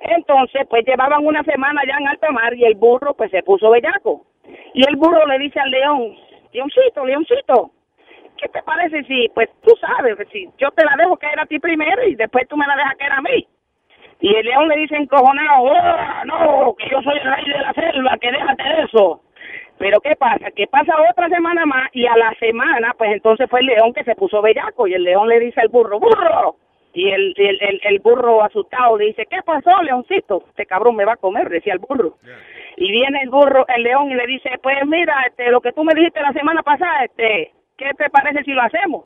Entonces, 0.00 0.66
pues 0.68 0.84
llevaban 0.84 1.24
una 1.24 1.42
semana 1.44 1.80
ya 1.86 1.96
en 1.98 2.06
alta 2.08 2.30
mar 2.32 2.54
y 2.54 2.64
el 2.64 2.74
burro 2.74 3.14
pues 3.14 3.30
se 3.30 3.42
puso 3.42 3.70
bellaco. 3.70 4.26
Y 4.74 4.86
el 4.86 4.96
burro 4.96 5.26
le 5.26 5.38
dice 5.38 5.58
al 5.58 5.70
león, 5.70 6.16
leoncito, 6.52 7.04
leoncito, 7.04 7.70
¿qué 8.36 8.48
te 8.48 8.62
parece 8.62 9.02
si, 9.04 9.28
pues 9.34 9.48
tú 9.62 9.74
sabes, 9.80 10.16
pues, 10.16 10.28
si 10.28 10.48
yo 10.58 10.70
te 10.72 10.84
la 10.84 10.96
dejo 10.96 11.16
caer 11.16 11.40
a 11.40 11.46
ti 11.46 11.58
primero 11.58 12.06
y 12.06 12.14
después 12.14 12.46
tú 12.48 12.56
me 12.56 12.66
la 12.66 12.76
dejas 12.76 12.96
caer 12.96 13.12
a 13.12 13.22
mí? 13.22 13.46
Y 14.20 14.34
el 14.34 14.46
león 14.46 14.68
le 14.68 14.76
dice 14.76 14.96
encojonado, 14.96 15.62
"Oh, 15.62 16.24
no, 16.24 16.74
que 16.76 16.88
yo 16.88 17.02
soy 17.02 17.18
el 17.18 17.34
rey 17.34 17.44
de 17.44 17.58
la 17.58 17.72
selva, 17.74 18.16
que 18.18 18.32
déjate 18.32 18.62
de 18.62 18.82
eso. 18.84 19.20
Pero 19.78 20.00
¿qué 20.00 20.16
pasa? 20.16 20.50
Que 20.52 20.66
pasa 20.66 20.94
otra 21.10 21.28
semana 21.28 21.66
más 21.66 21.90
y 21.92 22.06
a 22.06 22.16
la 22.16 22.32
semana, 22.40 22.94
pues 22.96 23.12
entonces 23.12 23.48
fue 23.50 23.60
el 23.60 23.66
león 23.66 23.92
que 23.92 24.04
se 24.04 24.14
puso 24.14 24.40
bellaco 24.40 24.86
y 24.86 24.94
el 24.94 25.04
león 25.04 25.28
le 25.28 25.38
dice 25.38 25.60
al 25.60 25.68
burro, 25.68 26.00
burro. 26.00 26.56
Y 26.96 27.10
el, 27.10 27.34
el, 27.36 27.58
el, 27.60 27.80
el 27.82 27.98
burro 27.98 28.42
asustado 28.42 28.96
le 28.96 29.04
dice, 29.04 29.26
¿qué 29.26 29.42
pasó, 29.44 29.82
leoncito? 29.82 30.44
Este 30.48 30.64
cabrón 30.64 30.96
me 30.96 31.04
va 31.04 31.12
a 31.12 31.16
comer, 31.18 31.50
decía 31.50 31.74
el 31.74 31.78
burro. 31.78 32.16
Y 32.78 32.90
viene 32.90 33.20
el 33.22 33.28
burro, 33.28 33.66
el 33.68 33.82
león, 33.82 34.10
y 34.10 34.14
le 34.14 34.26
dice, 34.26 34.48
pues 34.62 34.78
mira, 34.86 35.14
este, 35.28 35.50
lo 35.50 35.60
que 35.60 35.72
tú 35.72 35.84
me 35.84 35.92
dijiste 35.92 36.22
la 36.22 36.32
semana 36.32 36.62
pasada, 36.62 37.04
este, 37.04 37.52
¿qué 37.76 37.90
te 37.98 38.08
parece 38.08 38.44
si 38.44 38.52
lo 38.52 38.62
hacemos? 38.62 39.04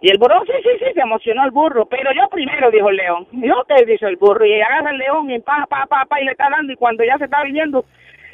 Y 0.00 0.10
el 0.10 0.18
burro, 0.18 0.42
sí, 0.46 0.52
sí, 0.64 0.84
sí, 0.84 0.92
se 0.92 1.00
emocionó 1.00 1.44
el 1.44 1.52
burro, 1.52 1.86
pero 1.86 2.10
yo 2.12 2.28
primero, 2.28 2.72
dijo 2.72 2.88
el 2.90 2.96
león. 2.96 3.28
Yo 3.30 3.62
te 3.68 3.84
dice 3.84 4.06
el 4.06 4.16
burro, 4.16 4.44
y 4.44 4.60
agarra 4.60 4.90
el 4.90 4.98
león 4.98 5.30
y 5.30 5.38
pa, 5.38 5.64
pa, 5.70 5.86
pa, 5.86 6.06
pa, 6.06 6.20
y 6.20 6.24
le 6.24 6.32
está 6.32 6.50
dando, 6.50 6.72
y 6.72 6.76
cuando 6.76 7.04
ya 7.04 7.18
se 7.18 7.26
está 7.26 7.44
viniendo, 7.44 7.84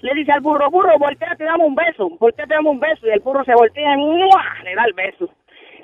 le 0.00 0.14
dice 0.14 0.32
al 0.32 0.40
burro, 0.40 0.70
burro, 0.70 0.98
volteate, 0.98 1.44
dame 1.44 1.64
un 1.64 1.74
beso, 1.74 2.08
volteate, 2.18 2.54
dame 2.54 2.70
un 2.70 2.80
beso, 2.80 3.06
y 3.06 3.10
el 3.10 3.20
burro 3.20 3.44
se 3.44 3.52
voltea 3.54 3.92
y 3.92 3.96
¡mua! 3.98 4.44
le 4.62 4.74
da 4.74 4.84
el 4.86 4.94
beso. 4.94 5.28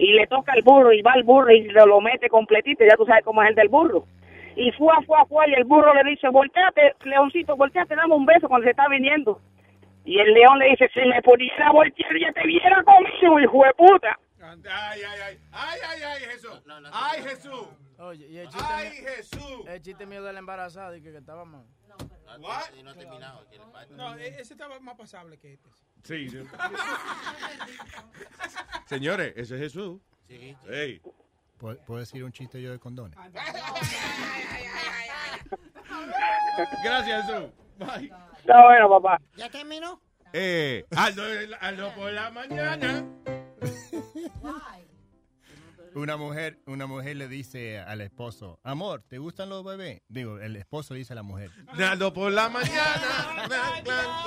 Y 0.00 0.14
le 0.14 0.26
toca 0.26 0.52
al 0.52 0.62
burro, 0.62 0.94
y 0.94 1.02
va 1.02 1.12
al 1.12 1.24
burro, 1.24 1.50
y 1.52 1.68
lo, 1.68 1.84
lo 1.84 2.00
mete 2.00 2.30
completito, 2.30 2.84
ya 2.84 2.96
tú 2.96 3.04
sabes 3.04 3.22
cómo 3.22 3.42
es 3.42 3.50
el 3.50 3.54
del 3.54 3.68
burro. 3.68 4.06
Y 4.56 4.72
fue, 4.72 4.94
fue, 5.06 5.18
fue, 5.28 5.50
y 5.50 5.52
el 5.52 5.64
burro 5.64 5.92
le 5.92 6.08
dice, 6.08 6.26
volteate, 6.30 6.94
leoncito, 7.04 7.54
volteate, 7.54 7.94
dame 7.94 8.14
un 8.14 8.24
beso 8.24 8.48
cuando 8.48 8.64
se 8.64 8.70
está 8.70 8.88
viniendo. 8.88 9.38
Y 10.06 10.18
el 10.18 10.32
león 10.32 10.58
le 10.58 10.70
dice, 10.70 10.88
si 10.94 11.00
me 11.06 11.20
pudiera 11.20 11.70
voltear, 11.70 12.18
ya 12.18 12.32
te 12.32 12.46
viera 12.46 12.82
conmigo, 12.82 13.40
hijo 13.40 13.62
de 13.62 13.74
puta. 13.74 14.18
Ay, 14.42 15.00
ay, 15.06 15.20
ay. 15.26 15.38
Ay, 15.52 15.78
ay, 15.86 16.02
ay, 16.02 16.22
Jesús. 16.30 16.62
Ay, 16.92 17.22
Jesús. 17.22 17.68
Oye, 18.00 18.26
y 18.28 18.38
el 18.38 18.48
chiste 18.48 18.64
Ay, 18.70 18.90
mío- 18.90 19.02
Jesús. 19.16 19.66
El 19.66 19.82
chiste 19.82 20.06
mío 20.06 20.22
de 20.22 20.32
la 20.32 20.38
embarazada 20.38 20.96
y 20.96 21.02
que, 21.02 21.12
que 21.12 21.18
estaba 21.18 21.44
mal. 21.44 21.64
Y 22.78 22.82
no 22.82 22.90
ha 22.90 22.94
terminado. 22.94 23.46
¿qué 23.50 23.58
le 23.58 23.64
pasa? 23.66 23.86
No, 23.90 24.16
e- 24.16 24.40
ese 24.40 24.54
estaba 24.54 24.80
más 24.80 24.96
pasable 24.96 25.36
que 25.38 25.52
este. 25.54 25.68
Sí. 26.04 26.28
sí. 26.30 26.38
Señores, 28.86 29.34
ese 29.36 29.56
es 29.56 29.60
Jesús. 29.60 30.00
Sí. 30.28 30.56
Ey. 30.68 31.02
¿Puedo, 31.58 31.76
puedo 31.84 32.00
decir 32.00 32.24
un 32.24 32.32
chiste 32.32 32.62
yo 32.62 32.70
de 32.72 32.78
condones? 32.78 33.18
Gracias, 36.82 37.26
Jesús. 37.26 37.50
Bye. 37.78 38.12
Está 38.38 38.62
bueno, 38.64 38.88
papá. 38.88 39.20
¿Ya 39.36 39.50
terminó? 39.50 40.00
Eh, 40.32 40.86
Aldo, 40.96 41.22
Aldo 41.60 41.94
por 41.94 42.12
la 42.12 42.30
mañana. 42.30 43.04
Una 45.94 46.16
mujer, 46.16 46.62
una 46.66 46.86
mujer 46.86 47.16
le 47.16 47.28
dice 47.28 47.78
al 47.80 48.00
esposo, 48.00 48.60
amor, 48.62 49.02
¿te 49.08 49.18
gustan 49.18 49.48
los 49.48 49.64
bebés? 49.64 50.02
Digo, 50.08 50.38
el 50.38 50.56
esposo 50.56 50.94
le 50.94 50.98
dice 50.98 51.12
a 51.12 51.16
la 51.16 51.22
mujer, 51.22 51.50
Aldo 51.78 52.12
por 52.12 52.30
la 52.32 52.48
mañana. 52.48 53.46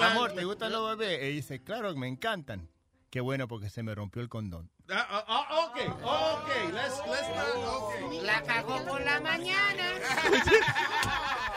amor, 0.12 0.34
¿te 0.34 0.44
gustan 0.44 0.72
los 0.72 0.98
bebés? 0.98 1.24
Y 1.24 1.36
dice, 1.36 1.64
claro, 1.64 1.96
me 1.96 2.08
encantan. 2.08 2.70
Qué 3.10 3.22
bueno 3.22 3.48
porque 3.48 3.70
se 3.70 3.84
me 3.84 3.94
rompió 3.94 4.22
el 4.22 4.30
condón. 4.30 4.72
Ah, 4.90 5.08
ah, 5.08 5.24
ah, 5.28 5.68
ok, 5.68 5.78
ok. 6.04 6.50
Let's, 6.74 7.02
let's 7.08 7.30
not, 7.36 7.56
okay. 7.56 8.22
La 8.22 8.42
cagó 8.42 8.84
por 8.86 9.02
la 9.02 9.22
mañana. 9.22 9.84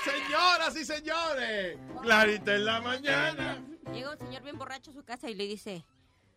Señoras 0.04 0.76
y 0.76 0.86
señores, 0.86 1.78
Clarita 2.02 2.56
en 2.56 2.66
la 2.66 2.82
mañana. 2.82 3.64
Llega 3.94 4.12
un 4.12 4.18
señor 4.18 4.44
bien 4.44 4.58
borracho 4.58 4.92
a 4.92 4.94
su 4.94 5.04
casa 5.04 5.30
y 5.30 5.36
le 5.36 5.46
dice, 5.46 5.86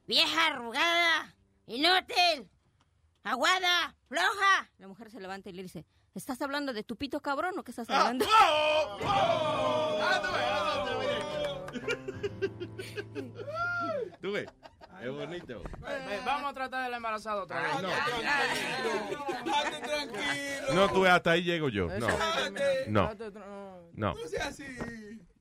vieja 0.07 0.47
arrugada, 0.47 1.35
inútil, 1.67 2.49
aguada, 3.25 3.95
floja. 4.09 4.71
La 4.79 4.87
mujer 4.89 5.11
se 5.11 5.21
levanta 5.21 5.51
y 5.51 5.53
le 5.53 5.63
dice, 5.65 5.85
¿estás 6.15 6.41
hablando 6.43 6.73
de 6.73 6.85
tu 6.85 6.97
pito 6.97 7.21
cabrón 7.21 7.59
o 7.59 7.65
qué 7.65 7.73
estás 7.73 7.91
hablando? 7.91 8.25
Tú 14.21 14.33
ves, 14.33 14.49
es 15.03 15.11
bonito. 15.13 15.63
Eh, 15.89 16.21
vamos 16.25 16.51
a 16.51 16.55
tratar 16.55 16.85
de 16.85 16.91
la 16.91 16.97
embarazada 16.97 17.43
otra 17.43 17.61
vez. 17.61 17.71
No. 20.69 20.75
No, 20.75 20.89
tú 20.93 21.01
ves, 21.03 21.13
hasta 21.13 21.31
ahí 21.33 21.43
llego 21.43 21.69
yo. 21.69 21.89
No. 21.89 22.09
No. 22.89 23.11
No. 23.95 24.15
No 24.15 24.27
sea 24.27 24.49
así. 24.49 24.65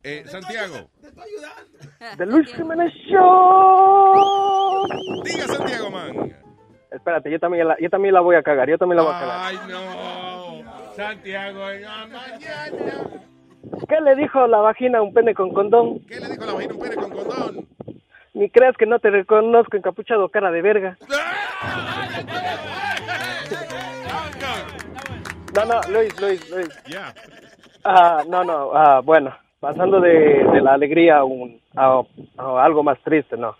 Eh, 0.04 0.24
Santiago. 0.28 0.90
Te 1.02 1.08
estoy 1.08 1.24
ayudando. 1.24 1.78
The 2.18 2.26
Luis 2.28 2.54
Jiménez 2.56 2.94
Show. 3.10 4.86
Diga, 5.24 5.48
Santiago, 5.48 5.90
man. 5.90 6.36
Espérate, 6.92 7.32
yo 7.32 7.40
también, 7.40 7.68
la, 7.68 7.76
yo 7.80 7.90
también 7.90 8.14
la 8.14 8.22
voy 8.22 8.36
a 8.36 8.44
cagar. 8.44 8.70
Yo 8.70 8.78
también 8.78 8.98
la 8.98 9.04
voy 9.04 9.14
a 9.16 9.20
cagar. 9.20 9.40
Ay, 9.46 9.58
no. 9.68 10.94
Santiago 10.96 11.60
la 11.72 12.08
mañana. 12.08 13.10
¿Qué 13.90 14.00
le 14.02 14.16
dijo 14.16 14.48
la 14.48 14.60
vagina 14.60 15.00
a 15.00 15.02
un 15.02 15.14
pene 15.14 15.34
con 15.34 15.52
condón? 15.54 16.00
¿Qué 16.06 16.20
le 16.20 16.30
dijo 16.30 16.46
la 16.46 16.54
vagina 16.54 16.74
a 16.74 16.76
un 16.76 16.82
pene 16.82 16.96
con 16.96 17.10
condón? 17.12 17.68
Ni 18.36 18.50
creas 18.50 18.78
que 18.78 18.86
no 18.86 19.00
te 19.00 19.10
reconozco 19.10 19.76
encapuchado 19.76 20.30
cara 20.30 20.52
de 20.52 20.62
verga. 20.62 20.98
No, 25.56 25.64
no, 25.64 25.80
Luis, 25.90 26.20
Luis, 26.20 26.50
Luis. 26.52 26.68
Ah, 27.86 28.24
no, 28.28 28.44
no, 28.44 28.72
ah, 28.74 29.00
bueno, 29.02 29.34
pasando 29.62 30.02
de, 30.02 30.44
de 30.44 30.62
la 30.62 30.74
alegría 30.74 31.20
a, 31.20 31.24
un, 31.24 31.62
a, 31.78 32.02
a 32.38 32.66
algo 32.66 32.84
más 32.84 33.00
triste, 33.04 33.38
¿no? 33.38 33.56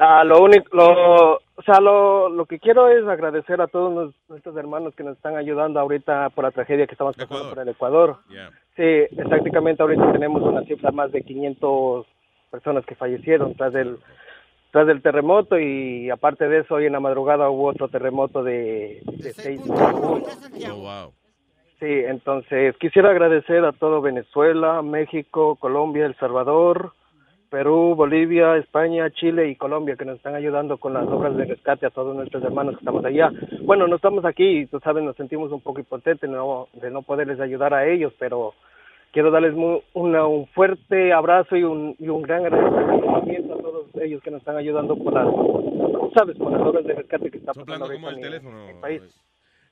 Ah, 0.00 0.24
lo 0.24 0.42
único, 0.42 0.76
lo, 0.76 1.34
o 1.34 1.62
sea, 1.64 1.80
lo, 1.80 2.28
lo 2.28 2.46
que 2.46 2.58
quiero 2.58 2.88
es 2.88 3.06
agradecer 3.06 3.60
a 3.60 3.68
todos 3.68 4.12
nuestros 4.28 4.56
hermanos 4.56 4.92
que 4.96 5.04
nos 5.04 5.16
están 5.16 5.36
ayudando 5.36 5.78
ahorita 5.78 6.30
por 6.30 6.42
la 6.44 6.50
tragedia 6.50 6.86
que 6.86 6.94
estamos 6.94 7.16
pasando 7.16 7.48
por 7.48 7.58
el 7.60 7.68
Ecuador. 7.68 8.16
Yeah. 8.28 8.50
Sí, 8.74 9.16
exactamente 9.16 9.82
ahorita 9.82 10.12
tenemos 10.12 10.42
una 10.42 10.62
cifra 10.64 10.90
más 10.90 11.12
de 11.12 11.22
500 11.22 12.06
personas 12.56 12.86
que 12.86 12.94
fallecieron 12.94 13.54
tras 13.54 13.74
del 13.74 13.98
tras 14.70 14.86
del 14.86 15.02
terremoto 15.02 15.58
y 15.58 16.08
aparte 16.08 16.48
de 16.48 16.60
eso 16.60 16.76
hoy 16.76 16.86
en 16.86 16.92
la 16.92 17.00
madrugada 17.00 17.50
hubo 17.50 17.66
otro 17.66 17.88
terremoto 17.88 18.42
de, 18.42 19.02
de 19.04 19.32
6.1. 19.34 20.70
Oh, 20.70 20.76
wow. 20.76 21.12
Sí, 21.78 21.86
entonces 21.86 22.74
quisiera 22.78 23.10
agradecer 23.10 23.62
a 23.66 23.72
todo 23.72 24.00
Venezuela, 24.00 24.80
México, 24.80 25.56
Colombia, 25.56 26.06
El 26.06 26.16
Salvador, 26.16 26.92
Perú, 27.50 27.94
Bolivia, 27.94 28.56
España, 28.56 29.10
Chile 29.10 29.48
y 29.50 29.56
Colombia 29.56 29.96
que 29.96 30.06
nos 30.06 30.16
están 30.16 30.34
ayudando 30.34 30.78
con 30.78 30.94
las 30.94 31.06
obras 31.08 31.36
de 31.36 31.44
rescate 31.44 31.84
a 31.84 31.90
todos 31.90 32.16
nuestros 32.16 32.42
hermanos 32.42 32.74
que 32.74 32.80
estamos 32.80 33.04
allá. 33.04 33.30
Bueno, 33.64 33.86
no 33.86 33.96
estamos 33.96 34.24
aquí 34.24 34.60
y 34.60 34.66
tú 34.66 34.80
sabes, 34.80 35.04
nos 35.04 35.16
sentimos 35.16 35.52
un 35.52 35.60
poco 35.60 35.80
impotentes 35.80 36.28
no, 36.30 36.68
de 36.72 36.90
no 36.90 37.02
poderles 37.02 37.38
ayudar 37.38 37.74
a 37.74 37.86
ellos, 37.86 38.14
pero 38.18 38.54
quiero 39.16 39.30
darles 39.30 39.54
mu- 39.54 39.80
una- 39.94 40.26
un 40.26 40.46
fuerte 40.48 41.10
abrazo 41.10 41.56
y 41.56 41.62
un, 41.62 41.96
y 41.98 42.06
un 42.10 42.20
gran 42.20 42.44
agradecimiento 42.44 43.54
a 43.54 43.58
todos 43.62 43.86
ellos 44.02 44.20
que 44.22 44.30
nos 44.30 44.40
están 44.40 44.58
ayudando 44.58 44.94
por 44.94 45.14
las, 45.14 45.26
sabes, 46.12 46.36
por 46.36 46.52
las 46.52 46.60
obras 46.60 46.84
de 46.84 46.92
rescate 46.92 47.30
que 47.30 47.38
está 47.38 47.52
pasando 47.64 47.86
ahorita 47.86 48.10
el 48.26 48.34
en 48.44 48.68
el 48.68 48.76
país. 48.82 49.00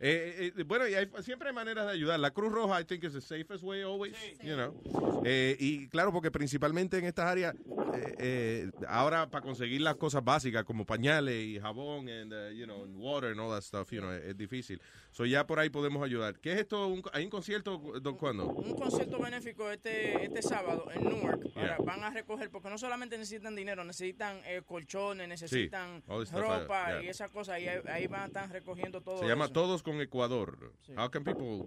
Eh, 0.01 0.53
eh, 0.57 0.63
bueno, 0.65 0.87
y 0.89 0.95
hay, 0.95 1.09
siempre 1.23 1.49
hay 1.49 1.55
maneras 1.55 1.87
de 1.87 1.93
ayudar. 1.93 2.19
La 2.21 2.31
Cruz 2.33 2.53
Roja, 2.53 2.81
I 2.81 2.85
think, 2.85 3.05
is 3.05 3.13
the 3.13 3.21
safest 3.21 3.63
way 3.63 3.83
always, 3.83 4.15
you 4.43 4.55
know. 4.55 5.23
Eh, 5.25 5.57
y 5.59 5.89
claro, 5.89 6.13
porque 6.13 6.31
principalmente 6.31 6.99
en 6.99 7.05
estas 7.05 7.27
áreas, 7.27 7.55
eh, 7.95 8.15
eh, 8.19 8.71
ahora 8.89 9.31
para 9.31 9.43
conseguir 9.45 9.81
las 9.81 9.97
cosas 9.97 10.23
básicas 10.25 10.65
como 10.65 10.85
pañales 10.85 11.35
y 11.45 11.59
jabón, 11.61 12.09
and, 12.09 12.33
uh, 12.33 12.51
you 12.51 12.65
know, 12.67 12.83
and 12.85 12.97
water 12.97 13.31
and 13.31 13.41
all 13.41 13.51
that 13.51 13.63
stuff, 13.63 13.91
you 13.93 14.01
know, 14.01 14.11
es, 14.13 14.25
es 14.25 14.37
difícil. 14.37 14.81
So 15.13 15.25
ya 15.25 15.47
por 15.47 15.61
ahí 15.61 15.71
podemos 15.71 16.03
ayudar. 16.05 16.39
¿Qué 16.41 16.53
es 16.53 16.59
esto? 16.61 16.89
Un- 16.89 17.03
¿Hay 17.13 17.25
un 17.25 17.31
concierto, 17.31 17.79
don 18.03 18.17
cuándo? 18.17 18.47
Un 18.49 18.75
concierto 18.75 19.19
benéfico 19.21 19.71
este 19.71 20.25
este 20.25 20.43
sábado 20.43 20.89
en 20.93 21.05
Newark. 21.05 21.53
Para- 21.55 21.65
Yeah. 21.65 21.77
Van 21.85 22.03
a 22.05 22.11
recoger, 22.11 22.51
porque 22.51 22.69
no 22.69 22.77
solamente 22.77 23.17
necesitan 23.17 23.55
dinero, 23.55 23.85
necesitan 23.85 24.39
eh, 24.45 24.61
colchones, 24.67 25.29
necesitan 25.29 26.03
ropa 26.33 26.89
yeah. 26.89 27.03
y 27.03 27.09
esas 27.09 27.31
cosas. 27.31 27.61
Y 27.61 27.69
ahí, 27.69 27.81
ahí 27.89 28.07
van 28.07 28.23
a 28.23 28.27
estar 28.27 28.51
recogiendo 28.51 29.01
todo 29.01 29.19
Se 29.21 29.27
llama 29.27 29.45
eso. 29.47 29.53
Todos 29.55 29.83
con 29.85 30.01
Ecuador. 30.01 30.73
How 30.97 31.09
can 31.09 31.23
people 31.23 31.67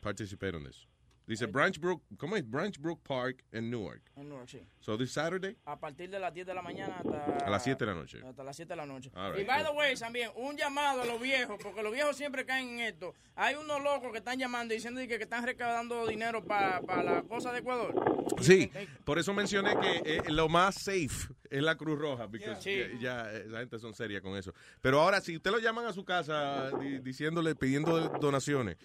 participate 0.00 0.54
in 0.54 0.64
this? 0.64 0.86
Dice 1.28 1.46
Branch 1.46 1.78
Brook, 1.78 2.00
¿cómo 2.16 2.36
es? 2.36 2.42
Branch 2.42 2.78
Brook 2.80 3.00
Park 3.04 3.44
en 3.52 3.68
Newark. 3.68 4.00
En 4.16 4.30
Newark, 4.30 4.48
sí. 4.48 4.62
So 4.80 4.96
this 4.96 5.12
Saturday 5.12 5.58
A 5.66 5.78
partir 5.78 6.08
de 6.08 6.18
las 6.18 6.32
10 6.32 6.46
de 6.46 6.54
la 6.54 6.62
mañana 6.62 6.96
hasta... 7.00 7.44
a 7.46 7.50
las 7.50 7.62
7 7.64 7.84
de 7.84 7.92
la 7.92 7.94
noche. 7.94 8.20
Hasta 8.26 8.42
las 8.42 8.56
7 8.56 8.72
de 8.72 8.76
la 8.76 8.86
noche. 8.86 9.10
Y 9.38 9.44
by 9.44 9.62
the 9.62 9.70
way, 9.76 9.94
también, 9.94 10.30
un 10.36 10.56
llamado 10.56 11.02
a 11.02 11.04
los 11.04 11.20
viejos, 11.20 11.58
porque 11.62 11.82
los 11.82 11.92
viejos 11.92 12.16
siempre 12.16 12.46
caen 12.46 12.70
en 12.70 12.80
esto. 12.80 13.12
Hay 13.34 13.56
unos 13.56 13.82
locos 13.82 14.10
que 14.10 14.18
están 14.18 14.38
llamando 14.38 14.72
y 14.72 14.78
diciendo 14.78 15.02
que, 15.02 15.18
que 15.18 15.24
están 15.24 15.44
recaudando 15.44 16.06
dinero 16.06 16.42
para 16.42 16.80
la 17.02 17.22
cosa 17.24 17.52
de 17.52 17.58
Ecuador. 17.58 18.17
Sí, 18.40 18.70
por 19.04 19.18
eso 19.18 19.32
mencioné 19.34 19.74
que 19.80 20.02
eh, 20.04 20.22
lo 20.28 20.48
más 20.48 20.74
safe 20.76 21.28
es 21.50 21.62
la 21.62 21.76
Cruz 21.76 21.98
Roja, 21.98 22.28
porque 22.28 22.54
Sí. 22.60 22.76
ya, 23.00 23.24
ya, 23.24 23.32
eh, 23.32 23.44
la 23.48 23.60
gente 23.60 23.78
son 23.78 23.94
serias 23.94 24.20
con 24.22 24.36
eso. 24.36 24.52
Pero 24.80 25.00
ahora, 25.00 25.20
si 25.20 25.36
usted 25.36 25.50
lo 25.50 25.58
llaman 25.58 25.86
a 25.86 25.92
su 25.92 26.04
casa 26.04 26.70
di- 26.78 26.98
diciéndole, 26.98 27.54
pidiendo 27.54 27.98
donaciones, 28.20 28.76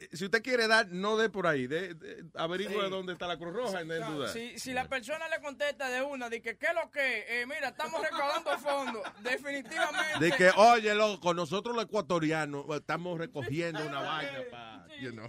eh, 0.00 0.08
si 0.12 0.24
usted 0.24 0.42
quiere 0.42 0.66
dar, 0.66 0.88
no 0.90 1.16
dé 1.16 1.30
por 1.30 1.46
ahí, 1.46 1.66
de, 1.66 1.94
de- 1.94 2.24
averigüe 2.34 2.84
Sí. 2.84 2.90
dónde 2.90 3.12
está 3.12 3.26
la 3.28 3.38
Cruz 3.38 3.52
Roja 3.52 3.84
that. 3.86 4.32
Si, 4.32 4.58
si 4.58 4.72
la 4.72 4.88
persona 4.88 5.28
le 5.28 5.40
contesta 5.40 5.88
de 5.88 6.02
una, 6.02 6.28
de 6.28 6.42
que, 6.42 6.56
¿qué 6.58 6.66
es 6.66 6.74
lo 6.74 6.90
que? 6.90 7.24
Eh, 7.28 7.46
mira, 7.46 7.68
estamos 7.68 8.00
recaudando 8.02 8.50
fondos. 8.58 9.02
Definitivamente. 9.22 10.18
De 10.24 10.32
que, 10.32 10.50
oye, 10.56 10.94
loco, 10.94 11.34
nosotros 11.34 11.74
los 11.74 11.84
ecuatorianos 11.84 12.64
estamos 12.74 13.18
recogiendo 13.18 13.84
una 13.86 14.00
vaina 14.00 14.38
para, 14.50 14.86
you 15.00 15.10
know. 15.12 15.28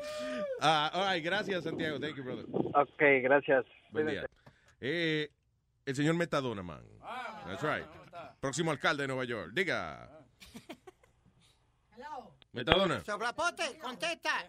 Ah, 0.62 0.90
all 0.92 1.06
right, 1.06 1.24
gracias, 1.24 1.64
Santiago. 1.64 1.98
Thank 1.98 2.16
you, 2.16 2.22
brother. 2.22 2.44
Ok, 2.52 3.00
gracias. 3.22 3.64
Buen 3.92 4.06
día. 4.06 4.26
Eh, 4.80 5.30
el 5.86 5.94
señor 5.94 6.14
Metadona, 6.14 6.62
man. 6.62 6.82
That's 7.46 7.62
right. 7.62 7.86
Próximo 8.40 8.70
alcalde 8.70 9.04
de 9.04 9.08
Nueva 9.08 9.24
York. 9.24 9.52
Diga. 9.54 10.08
Metadona. 12.52 13.02
Soplapote, 13.04 13.78
contesta. 13.78 14.46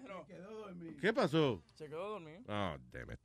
¿Qué 1.00 1.14
pasó? 1.14 1.62
Se 1.76 1.88
quedó 1.88 2.10
dormido. 2.10 2.42
Oh, 2.48 2.78
damn 2.92 3.12
it. 3.12 3.20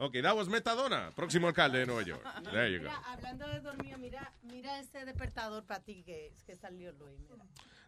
Ok, 0.00 0.14
that 0.22 0.36
was 0.36 0.48
Metadona. 0.48 1.10
Próximo 1.14 1.48
alcalde 1.48 1.80
de 1.80 1.86
Nueva 1.86 2.02
York. 2.02 2.22
There 2.52 2.70
you 2.70 2.78
go. 2.78 2.84
Mira, 2.84 3.02
hablando 3.06 3.48
de 3.48 3.60
dormir, 3.60 3.98
mira, 3.98 4.32
mira 4.42 4.78
ese 4.78 5.04
despertador 5.04 5.64
para 5.64 5.80
ti 5.80 6.04
que, 6.04 6.32
que 6.46 6.56
salió 6.56 6.92
Luis. 6.92 7.18
Mira. 7.28 7.44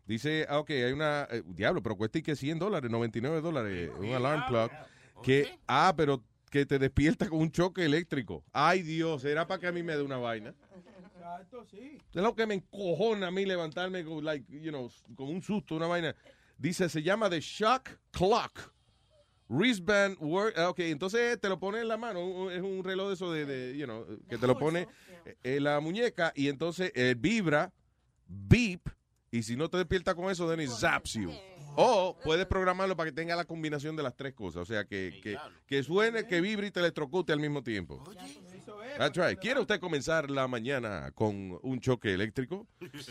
Dice, 0.06 0.46
ah, 0.48 0.58
ok, 0.58 0.70
hay 0.70 0.92
una, 0.92 1.28
eh, 1.30 1.42
diablo, 1.46 1.82
pero 1.82 1.96
cuesta 1.96 2.18
y 2.18 2.22
que 2.22 2.34
100 2.34 2.58
dólares, 2.58 2.90
99 2.90 3.40
dólares, 3.40 3.90
un 3.98 4.12
alarm 4.12 4.44
clock, 4.48 4.72
que, 5.22 5.58
ah, 5.68 5.94
pero 5.96 6.22
que 6.50 6.66
te 6.66 6.78
despierta 6.78 7.28
con 7.28 7.38
un 7.40 7.50
choque 7.52 7.84
eléctrico. 7.84 8.44
Ay, 8.52 8.82
Dios, 8.82 9.24
era 9.24 9.46
para 9.46 9.60
que 9.60 9.66
a 9.68 9.72
mí 9.72 9.82
me 9.82 9.96
dé 9.96 10.02
una 10.02 10.16
vaina. 10.18 10.52
Exacto, 11.14 11.64
sí. 11.70 11.98
Es 12.12 12.22
lo 12.22 12.34
que 12.34 12.46
me 12.46 12.54
encojona 12.54 13.28
a 13.28 13.30
mí 13.30 13.44
levantarme 13.46 14.04
con, 14.04 14.24
like, 14.24 14.44
you 14.50 14.70
know, 14.70 14.90
con 15.14 15.28
un 15.28 15.42
susto, 15.42 15.76
una 15.76 15.86
vaina. 15.86 16.14
Dice, 16.58 16.88
se 16.88 17.02
llama 17.02 17.30
The 17.30 17.40
Shock 17.40 17.90
Clock. 18.10 18.72
Wristband 19.48 20.16
work. 20.20 20.54
ah, 20.56 20.70
Ok, 20.70 20.80
entonces 20.80 21.40
te 21.40 21.48
lo 21.48 21.58
pone 21.58 21.80
en 21.80 21.88
la 21.88 21.96
mano. 21.96 22.50
Es 22.50 22.62
un 22.62 22.82
reloj 22.84 23.08
de 23.08 23.14
eso 23.14 23.32
de, 23.32 23.46
de, 23.46 23.76
you 23.76 23.84
know, 23.84 24.04
que 24.28 24.38
te 24.38 24.46
lo 24.46 24.58
pone 24.58 24.86
en 25.42 25.64
la 25.64 25.80
muñeca 25.80 26.32
y 26.34 26.48
entonces 26.48 26.92
eh, 26.94 27.14
vibra, 27.18 27.72
beep, 28.26 28.88
y 29.30 29.42
si 29.42 29.56
no 29.56 29.68
te 29.68 29.76
despierta 29.78 30.14
con 30.14 30.30
eso, 30.30 30.48
then 30.48 30.60
it 30.60 30.70
zaps 30.70 31.14
you. 31.14 31.32
O 31.76 32.16
puedes 32.24 32.46
programarlo 32.46 32.96
para 32.96 33.10
que 33.10 33.14
tenga 33.14 33.36
la 33.36 33.44
combinación 33.44 33.94
de 33.94 34.02
las 34.02 34.16
tres 34.16 34.34
cosas. 34.34 34.62
O 34.62 34.64
sea, 34.64 34.84
que, 34.84 35.20
que, 35.22 35.38
que 35.66 35.82
suene, 35.82 36.26
que 36.26 36.40
vibre 36.40 36.66
y 36.66 36.70
te 36.70 36.80
electrocute 36.80 37.32
al 37.32 37.38
mismo 37.38 37.62
tiempo. 37.62 38.02
That's 38.98 39.16
right. 39.16 39.38
¿Quiere 39.38 39.60
usted 39.60 39.78
comenzar 39.78 40.30
la 40.30 40.48
mañana 40.48 41.12
con 41.14 41.58
un 41.62 41.80
choque 41.80 42.12
eléctrico? 42.12 42.66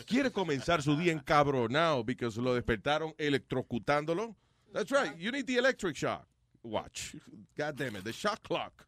¿Quiere 0.06 0.30
comenzar 0.30 0.82
su 0.82 0.96
día 0.96 1.12
encabronado 1.12 2.04
porque 2.04 2.28
lo 2.36 2.54
despertaron 2.54 3.14
electrocutándolo? 3.16 4.36
That's 4.72 4.90
right. 4.90 5.16
You 5.16 5.32
need 5.32 5.46
the 5.46 5.56
electric 5.56 5.96
shock. 5.96 6.26
Watch. 6.62 7.14
God 7.56 7.76
damn 7.76 7.96
it. 7.96 8.04
The 8.04 8.12
shock 8.12 8.42
clock. 8.42 8.86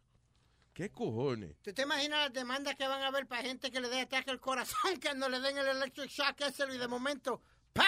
¿Qué 0.72 0.90
cojones? 0.90 1.54
¿Tú 1.62 1.72
te 1.72 1.82
imaginas 1.82 2.20
las 2.20 2.32
demandas 2.32 2.74
que 2.76 2.86
van 2.86 3.02
a 3.02 3.08
haber 3.08 3.26
para 3.26 3.42
gente 3.42 3.70
que 3.70 3.80
le 3.80 3.88
dé 3.88 4.00
ataque 4.00 4.30
al 4.30 4.40
corazón, 4.40 4.96
que 5.00 5.14
no 5.14 5.28
le 5.28 5.40
den 5.40 5.58
el 5.58 5.66
electric 5.68 6.08
shock 6.10 6.40
ese 6.40 6.64
y 6.74 6.78
de 6.78 6.88
momento, 6.88 7.42
¡pa! 7.72 7.84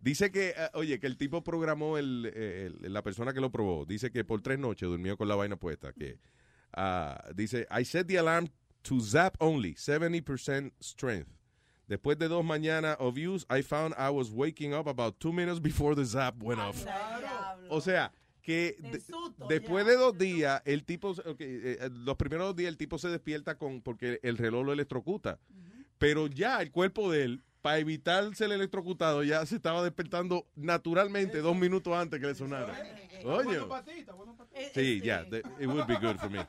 Dice 0.00 0.30
que, 0.30 0.50
eh, 0.56 0.68
oye, 0.74 1.00
que 1.00 1.06
el 1.06 1.16
tipo 1.16 1.42
programó, 1.42 1.96
el, 1.98 2.30
eh, 2.34 2.70
el- 2.82 2.92
la 2.92 3.02
persona 3.02 3.32
que 3.32 3.40
lo 3.40 3.50
probó, 3.50 3.86
dice 3.86 4.10
que 4.12 4.22
por 4.24 4.40
tres 4.42 4.58
noches 4.58 4.88
durmió 4.88 5.16
con 5.16 5.26
la 5.28 5.34
vaina 5.34 5.56
puesta. 5.56 5.92
Que 5.92 6.18
ah, 6.74 7.24
Dice, 7.34 7.66
I 7.70 7.84
set 7.84 8.06
the 8.06 8.18
alarm 8.18 8.48
to 8.82 9.00
zap 9.00 9.34
only, 9.40 9.74
70% 9.74 10.72
strength. 10.80 11.28
Después 11.88 12.18
de 12.18 12.28
dos 12.28 12.44
mañanas 12.44 12.96
of 12.98 13.16
use, 13.18 13.44
I 13.50 13.62
found 13.62 13.94
I 13.98 14.10
was 14.10 14.30
waking 14.30 14.72
up 14.74 14.86
about 14.86 15.18
two 15.18 15.32
minutes 15.32 15.58
before 15.60 15.94
the 15.94 16.04
zap 16.04 16.34
went 16.42 16.60
off. 16.60 16.84
O 17.68 17.80
sea, 17.80 18.10
que 18.44 18.76
de- 18.92 18.98
después 19.48 19.86
de 19.86 19.96
dos 19.96 20.16
días, 20.18 20.62
el 20.66 20.84
tipo, 20.84 21.10
ok, 21.10 21.36
eh, 21.40 21.88
los 21.92 22.16
primeros 22.16 22.48
dos 22.48 22.56
días 22.56 22.68
el 22.68 22.76
tipo 22.76 22.98
se 22.98 23.08
despierta 23.08 23.56
con 23.56 23.80
porque 23.80 24.20
el 24.22 24.36
reloj 24.36 24.66
lo 24.66 24.72
electrocuta. 24.72 25.40
Pero 25.98 26.26
ya 26.26 26.60
el 26.60 26.70
cuerpo 26.70 27.10
de 27.10 27.22
él, 27.24 27.42
para 27.64 27.78
evitar 27.78 28.34
ser 28.34 28.52
electrocutado, 28.52 29.22
ya 29.22 29.46
se 29.46 29.56
estaba 29.56 29.82
despertando 29.82 30.46
naturalmente 30.54 31.38
dos 31.38 31.56
minutos 31.56 31.94
antes 31.96 32.20
que 32.20 32.26
le 32.26 32.34
sonara. 32.34 32.74
Oye. 33.24 33.58
Patita. 33.62 34.12
Sí, 34.74 35.00
ya, 35.00 35.24
the- 35.30 35.38
it 35.58 35.66
would 35.66 35.86
be 35.86 35.94
good 35.94 36.18
for 36.18 36.28
me. 36.28 36.36
No, 36.40 36.46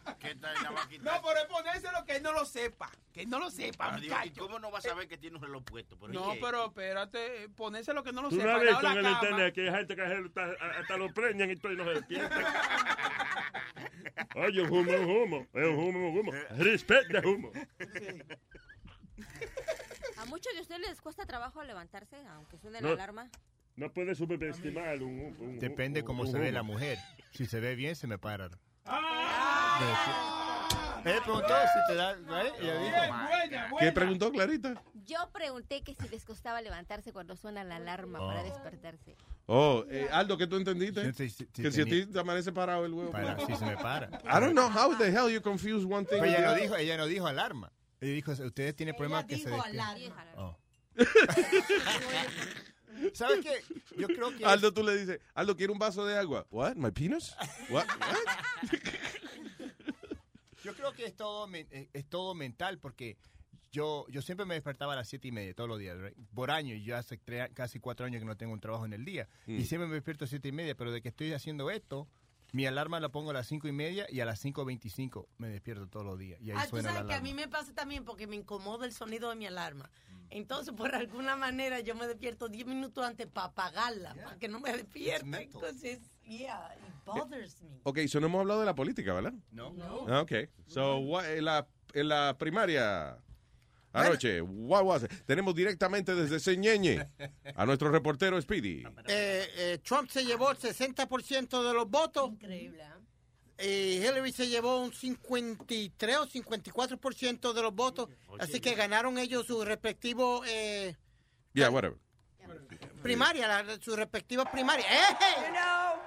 pero 1.23 1.39
es 1.39 1.45
ponérselo 1.49 2.03
que 2.05 2.17
él 2.17 2.21
no 2.23 2.33
lo 2.33 2.43
sepa. 2.43 2.91
Que 3.13 3.21
él 3.21 3.29
no 3.29 3.39
lo 3.39 3.49
sepa, 3.49 3.97
digo, 3.97 4.13
¿y. 4.25 4.31
¿Cómo 4.31 4.59
no 4.59 4.69
va 4.71 4.79
a 4.79 4.81
saber 4.81 5.07
que 5.07 5.17
tiene 5.17 5.37
un 5.37 5.41
reloj 5.43 5.63
puesto? 5.63 5.95
No, 6.09 6.33
pero 6.41 6.65
espérate, 6.65 7.47
ponérselo 7.55 8.03
que 8.03 8.11
no 8.11 8.21
lo 8.23 8.27
Tú 8.27 8.35
no 8.35 8.41
sepa. 8.41 8.59
visto 8.59 8.81
de 8.81 8.95
en 8.97 9.03
la 9.03 9.09
el 9.09 9.15
internet 9.15 9.53
que 9.55 9.69
hay 9.69 9.73
gente 9.73 9.95
que 9.95 10.01
hasta, 10.01 10.97
lo 10.97 11.13
preñan 11.13 11.49
y 11.49 11.55
todo 11.55 11.71
y 11.71 11.77
no 11.77 11.85
se 11.85 11.91
despierta. 11.91 12.35
Oye, 14.35 14.61
un 14.63 14.69
humo, 14.69 14.91
un 14.91 15.09
humo. 15.09 15.47
Es 15.53 15.65
un 15.65 15.75
humo, 15.77 16.09
un 16.09 16.17
humo. 16.19 16.31
Respect 16.57 17.09
the 17.09 17.25
humo. 17.25 17.53
¿A 20.35 20.37
muchos 20.37 20.53
de 20.53 20.59
ustedes 20.59 20.81
les 20.81 20.99
cuesta 20.99 21.25
trabajo 21.25 21.63
levantarse, 21.63 22.17
aunque 22.27 22.57
suene 22.57 22.81
No. 22.81 22.89
la 22.89 22.93
alarma? 22.95 23.29
No 23.77 23.89
puedes 23.93 24.17
subestimar 24.17 25.01
un, 25.01 25.33
un- 25.39 25.59
Depende 25.59 26.01
un- 26.01 26.05
cómo 26.05 26.23
un 26.23 26.27
se 26.29 26.37
ve 26.37 26.51
la 26.51 26.61
mujer. 26.61 26.97
Si 27.31 27.45
se 27.45 27.61
ve 27.61 27.73
bien, 27.75 27.95
se 27.95 28.05
me 28.05 28.17
para. 28.17 28.49
Ah. 28.85 29.79
Él 31.05 31.19
preguntó 31.23 31.47
si 31.47 31.79
te 31.87 31.95
da... 31.95 32.11
¿eh? 32.11 32.51
Ella 32.59 32.79
dijo. 33.47 33.77
¿Qué 33.79 33.91
preguntó 33.93 34.29
Clarita? 34.29 34.83
Yo 35.05 35.29
pregunté 35.31 35.83
que 35.83 35.95
si 35.95 36.09
les 36.09 36.25
costaba 36.25 36.61
levantarse 36.61 37.13
cuando 37.13 37.37
suena 37.37 37.63
la 37.63 37.77
alarma 37.77 38.19
para 38.19 38.43
despertarse. 38.43 39.15
Oh, 39.45 39.85
eh, 39.89 40.09
Aldo, 40.11 40.37
¿qué 40.37 40.47
tú 40.47 40.57
entendiste? 40.57 41.13
Sí, 41.13 41.29
sí, 41.29 41.45
sí, 41.53 41.61
que 41.63 41.71
si 41.71 41.79
a 41.79 41.85
ti 41.85 42.07
te 42.07 42.19
amanece 42.19 42.51
parado 42.51 42.85
el 42.85 42.91
huevo. 42.93 43.11
Para, 43.11 43.39
sí, 43.39 43.55
se 43.55 43.65
me 43.65 43.77
para. 43.77 44.07
I 44.25 44.41
don't 44.41 44.51
know 44.51 44.67
how 44.69 44.97
the 44.97 45.07
hell 45.09 45.31
you 45.31 45.41
confuse 45.41 45.85
one 45.85 46.05
thing 46.05 46.19
Pero 46.19 46.25
ella 46.25 46.41
no 46.41 46.55
dijo, 46.55 46.75
ella 46.75 46.97
no 46.97 47.05
dijo 47.05 47.25
alarma. 47.25 47.71
Ella 48.01 48.13
dijo, 48.13 48.31
ustedes 48.31 48.75
tienen 48.75 48.95
problemas 48.95 49.25
que 49.25 49.37
se 49.37 49.49
dijo 49.49 49.61
despiertan. 49.63 49.97
alarma. 49.97 50.25
Oh. 50.37 50.57
¿Sabes 53.13 53.45
qué? 53.45 53.61
Yo 53.97 54.07
creo 54.07 54.35
que... 54.37 54.45
Aldo, 54.45 54.73
tú 54.73 54.83
le 54.83 54.95
dices, 54.97 55.19
Aldo, 55.33 55.55
¿quiere 55.55 55.71
un 55.73 55.79
vaso 55.79 56.05
de 56.05 56.17
agua? 56.17 56.45
What? 56.49 56.75
My 56.75 56.91
penis? 56.91 57.35
What? 57.69 57.85
What? 57.87 58.69
Yo 60.63 60.73
creo 60.75 60.93
que 60.93 61.05
es 61.05 61.15
todo, 61.15 61.47
eh, 61.53 61.89
es 61.93 62.05
todo 62.09 62.33
mental 62.33 62.79
porque 62.79 63.17
yo, 63.71 64.07
yo 64.09 64.23
siempre 64.23 64.47
me 64.47 64.55
despertaba 64.55 64.93
a 64.93 64.95
las 64.95 65.07
siete 65.07 65.27
y 65.27 65.31
media 65.31 65.53
todos 65.53 65.69
los 65.69 65.77
días, 65.77 65.95
right? 65.99 66.17
por 66.33 66.49
año, 66.49 66.73
y 66.73 66.83
yo 66.83 66.97
hace 66.97 67.19
tre- 67.23 67.53
casi 67.53 67.79
cuatro 67.79 68.07
años 68.07 68.19
que 68.19 68.25
no 68.25 68.35
tengo 68.35 68.51
un 68.53 68.59
trabajo 68.61 68.83
en 68.85 68.93
el 68.93 69.05
día, 69.05 69.27
Mm. 69.45 69.59
y 69.59 69.65
siempre 69.65 69.87
me 69.87 69.93
despierto 69.93 70.25
a 70.25 70.27
siete 70.27 70.47
y 70.47 70.51
media, 70.53 70.73
pero 70.73 70.91
de 70.91 71.03
que 71.03 71.09
estoy 71.09 71.33
haciendo 71.33 71.69
esto, 71.69 72.07
mi 72.55 72.65
alarma 72.65 73.01
la 73.01 73.09
pongo 73.09 73.31
a 73.31 73.33
las 73.33 73.47
cinco 73.47 73.67
y 73.67 73.73
media 73.73 74.07
y 74.09 74.21
a 74.21 74.25
las 74.25 74.39
cinco 74.39 74.63
veinticinco 74.63 75.27
me 75.37 75.49
despierto 75.49 75.87
todos 75.89 76.05
los 76.05 76.17
días, 76.17 76.39
y 76.41 76.51
ahí 76.51 76.57
Ah, 76.57 76.63
tú 76.63 76.69
suena 76.69 76.89
la 76.89 76.95
sabes 76.99 77.09
que 77.09 77.13
a 77.15 77.21
mí 77.21 77.33
me 77.33 77.49
pasa 77.49 77.73
también 77.73 78.05
porque 78.05 78.27
me 78.27 78.37
incomoda 78.37 78.85
el 78.85 78.93
sonido 78.93 79.29
de 79.29 79.35
mi 79.35 79.45
alarma. 79.45 79.89
Entonces, 80.29 80.73
por 80.73 80.95
alguna 80.95 81.35
manera, 81.35 81.81
yo 81.81 81.95
me 81.95 82.07
despierto 82.07 82.47
10 82.47 82.65
minutos 82.65 83.03
antes 83.05 83.27
para 83.27 83.47
apagarla, 83.47 84.15
para 84.15 84.39
que 84.39 84.47
no 84.47 84.59
me 84.61 84.71
despierte. 84.71 85.43
Entonces, 85.43 85.99
yeah, 86.23 86.73
it 86.75 86.93
bothers 87.05 87.61
me. 87.61 87.79
Ok, 87.83 87.99
so 88.07 88.19
no 88.21 88.27
hemos 88.27 88.39
hablado 88.39 88.61
de 88.61 88.65
la 88.65 88.73
política, 88.75 89.13
¿verdad? 89.13 89.33
No. 89.51 89.75
Ah, 90.07 90.21
Ok. 90.21 90.31
So, 90.67 90.97
what- 90.99 91.25
en, 91.29 91.43
la, 91.45 91.67
en 91.93 92.07
la 92.07 92.35
primaria 92.37 93.17
anoche, 93.95 94.41
what 94.41 94.83
was 94.83 95.03
it? 95.03 95.11
tenemos 95.25 95.53
directamente 95.55 96.13
desde 96.15 96.39
Señeñe 96.39 97.07
a 97.55 97.65
nuestro 97.65 97.89
reportero 97.91 98.41
Speedy. 98.41 98.83
Eh, 99.07 99.47
eh, 99.57 99.77
Trump 99.83 100.09
se 100.09 100.23
llevó 100.25 100.51
el 100.51 100.57
60% 100.57 101.63
de 101.67 101.73
los 101.73 101.89
votos. 101.89 102.29
Increíble, 102.31 102.83
¿eh? 102.83 102.91
Y 103.57 103.97
Hillary 104.05 104.33
se 104.33 104.47
llevó 104.49 104.81
un 104.81 104.91
53 104.93 106.17
o 106.17 106.27
54% 106.27 107.53
de 107.53 107.61
los 107.61 107.73
votos. 107.73 108.09
Así 108.37 108.59
que 108.59 108.75
ganaron 108.75 109.17
ellos 109.17 109.45
su 109.47 109.63
respectivo 109.63 110.43
eh, 110.45 110.95
Yeah, 111.53 111.69
whatever. 111.69 111.97
primaria, 113.01 113.47
la- 113.47 113.79
su 113.81 113.95
respectiva 113.95 114.43
primaria. 114.51 114.85
¡Eh! 114.85 115.15
You 115.47 115.53
know, 115.53 116.01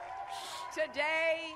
today, 0.74 1.54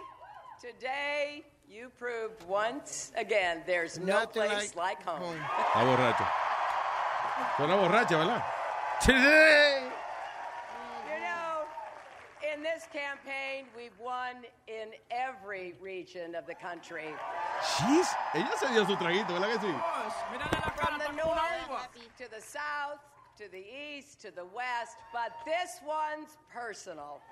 today, 0.60 1.44
you 1.72 1.90
proved 1.98 2.44
once 2.46 3.12
again 3.16 3.62
there's 3.66 3.98
no 3.98 4.20
Nothing 4.20 4.42
place 4.42 4.76
like, 4.76 5.02
home. 5.02 5.38
Está 5.58 5.84
borracho. 5.84 6.26
Suena 7.56 7.76
borracha, 7.76 8.18
¿verdad? 8.18 8.42
Sí. 9.00 9.12
You 11.08 11.18
know, 11.20 11.64
in 12.52 12.62
this 12.62 12.86
campaign, 12.92 13.66
we've 13.74 13.98
won 13.98 14.44
in 14.68 14.92
every 15.10 15.74
region 15.80 16.34
of 16.34 16.46
the 16.46 16.54
country. 16.54 17.14
Jeez. 17.62 18.08
Ella 18.34 18.52
se 18.58 18.68
dio 18.68 18.84
su 18.84 18.96
traguito, 18.96 19.32
¿verdad 19.32 19.48
que 19.52 19.58
sí? 19.58 19.74
From 20.76 20.98
the 20.98 21.12
north 21.16 21.98
to 22.18 22.28
the 22.30 22.40
south, 22.42 23.00
to 23.38 23.50
the 23.50 23.64
east, 23.64 24.20
to 24.20 24.30
the 24.30 24.44
west, 24.44 24.98
but 25.12 25.32
this 25.46 25.80
one's 25.86 26.36
personal. 26.52 27.22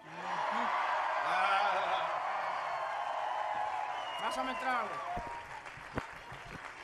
Pásame 4.20 4.50
el 4.50 4.56
trago. 4.56 4.88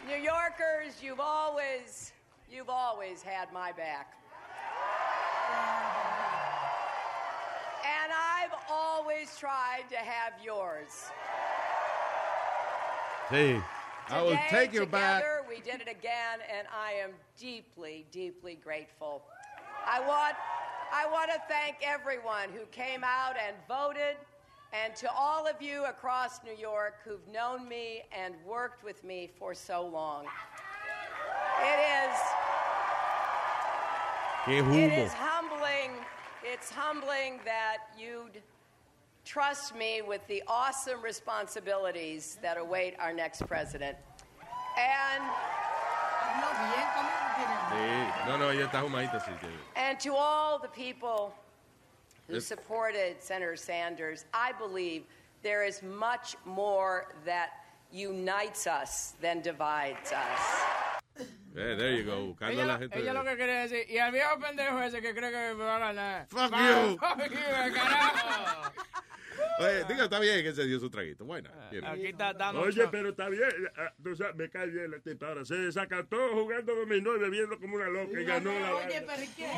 New 0.07 0.17
Yorkers, 0.17 1.03
you've 1.03 1.21
always, 1.21 2.13
you've 2.51 2.71
always 2.71 3.23
had 3.23 3.53
my 3.53 3.73
back. 3.73 4.15
And 7.85 8.13
I've 8.13 8.55
always 8.71 9.37
tried 9.39 9.85
to 9.91 9.97
have 9.97 10.33
yours. 10.43 11.11
Sí. 13.29 13.63
I 14.09 14.23
will 14.23 14.31
Today, 14.31 14.47
take 14.49 14.73
you 14.73 14.87
back. 14.87 15.21
together, 15.23 15.45
we 15.49 15.61
did 15.61 15.81
it 15.81 15.89
again, 15.89 16.39
and 16.49 16.69
I 16.73 16.93
am 16.93 17.11
deeply, 17.37 18.07
deeply 18.13 18.55
grateful. 18.55 19.23
I 19.85 19.99
want, 20.01 20.37
I 20.93 21.07
want 21.11 21.31
to 21.33 21.41
thank 21.49 21.79
everyone 21.83 22.51
who 22.55 22.65
came 22.71 23.03
out 23.03 23.35
and 23.37 23.57
voted, 23.67 24.17
and 24.85 24.95
to 24.97 25.11
all 25.13 25.47
of 25.47 25.61
you 25.63 25.85
across 25.85 26.41
New 26.45 26.55
York 26.57 26.95
who've 27.05 27.27
known 27.33 27.69
me 27.69 28.03
and 28.17 28.35
worked 28.47 28.85
with 28.85 29.03
me 29.05 29.31
for 29.39 29.55
so 29.55 29.87
long. 29.87 30.25
It 31.63 31.79
is, 32.05 32.19
Qué 34.45 34.59
it 34.59 34.65
humo. 34.65 35.05
is 35.05 35.13
humbling. 35.13 35.93
It's 36.43 36.71
humbling 36.71 37.41
that 37.45 37.79
you'd 37.99 38.43
trust 39.25 39.75
me 39.75 40.03
with 40.03 40.25
the 40.29 40.43
awesome 40.47 41.03
responsibilities 41.03 42.39
that 42.43 42.57
await 42.59 42.95
our 43.01 43.13
next 43.13 43.47
president. 43.47 43.97
And 44.79 45.23
Sí. 47.71 48.27
No, 48.27 48.37
no, 48.37 48.49
ella 48.51 48.65
está 48.67 48.83
humadita, 48.83 49.19
sí. 49.21 49.33
que- 49.41 49.49
And 49.75 49.99
to 50.01 50.15
all 50.15 50.59
the 50.59 50.69
people 50.69 51.35
who 52.29 52.35
Yes. 52.35 52.47
supported 52.47 53.21
Senator 53.23 53.57
Sanders, 53.57 54.25
I 54.35 54.53
believe 54.59 55.05
there 55.43 55.63
is 55.67 55.83
much 55.83 56.37
more 56.45 57.07
that 57.25 57.51
unites 57.93 58.67
us 58.67 59.15
than 59.21 59.41
divides 59.43 60.13
us. 60.13 60.41
Eh, 61.59 61.75
there 61.77 61.93
you 61.97 62.05
go, 62.05 62.27
buscando 62.35 62.49
a 62.49 62.53
Ella, 62.53 62.67
la 62.67 62.79
gente. 62.79 62.99
ella 62.99 63.13
lo 63.15 63.25
que 63.25 63.37
quería 63.37 63.61
decir, 63.63 63.87
y 63.89 63.97
al 63.99 64.13
viejo 64.13 64.39
pendejo 64.39 64.79
ese 64.83 65.01
que 65.01 65.15
cree 65.15 65.31
que 65.31 65.55
me 65.55 65.65
va 65.65 65.77
a 65.77 65.79
ganar. 65.79 66.27
Fuck 66.29 66.53
Va, 66.53 66.59
you. 66.59 66.99
Fuck 66.99 67.31
you, 67.31 67.75
carajo. 67.75 68.73
Oye, 69.59 69.85
diga, 69.85 70.05
está 70.05 70.19
bien 70.19 70.43
que 70.45 70.53
se 70.53 70.65
dio 70.67 70.79
su 70.79 70.91
traguito. 70.91 71.25
Bueno. 71.25 71.49
bien. 71.71 71.83
Aquí 71.87 72.07
está 72.09 72.35
Donald 72.35 72.59
Oye, 72.59 72.73
Trump. 72.75 72.91
pero 72.91 73.09
está 73.09 73.29
bien. 73.31 73.49
ah, 73.79 73.91
tú 74.03 74.15
sabes, 74.15 74.35
me 74.37 74.51
cae 74.51 74.67
bien 74.67 74.91
la 74.91 74.99
tipa 74.99 75.29
ahora. 75.29 75.45
Se 75.47 75.55
desacató 75.55 76.17
jugando 76.35 76.75
dominó 76.75 77.17
y 77.17 77.21
bebiendo 77.21 77.59
como 77.59 77.77
una 77.77 77.89
loca 77.89 78.21
y 78.21 78.25
ganó 78.27 78.53
la 78.53 78.75
Oye, 78.75 79.01
vaina. 79.01 79.07
pero 79.15 79.23
¿y 79.23 79.29
qué? 79.29 79.49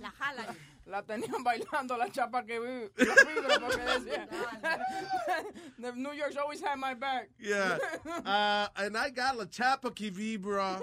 La 0.00 0.10
jalan. 0.18 0.56
La 0.86 1.02
tenían 1.02 1.44
bailando 1.44 1.96
la 1.96 2.08
chapa 2.08 2.42
que 2.44 2.58
vi. 2.58 3.04
Los 3.04 3.60
porque 3.60 3.84
decía. 3.84 4.28
The 5.78 5.92
New 5.92 6.12
York's 6.12 6.36
always 6.36 6.60
had 6.60 6.78
my 6.78 6.94
back. 6.94 7.28
Yeah. 7.38 7.78
Uh, 8.24 8.66
and 8.76 8.96
I 8.96 9.10
got 9.10 9.36
La 9.36 9.44
Chapa 9.44 9.90
que 9.90 10.10
Vibra 10.10 10.80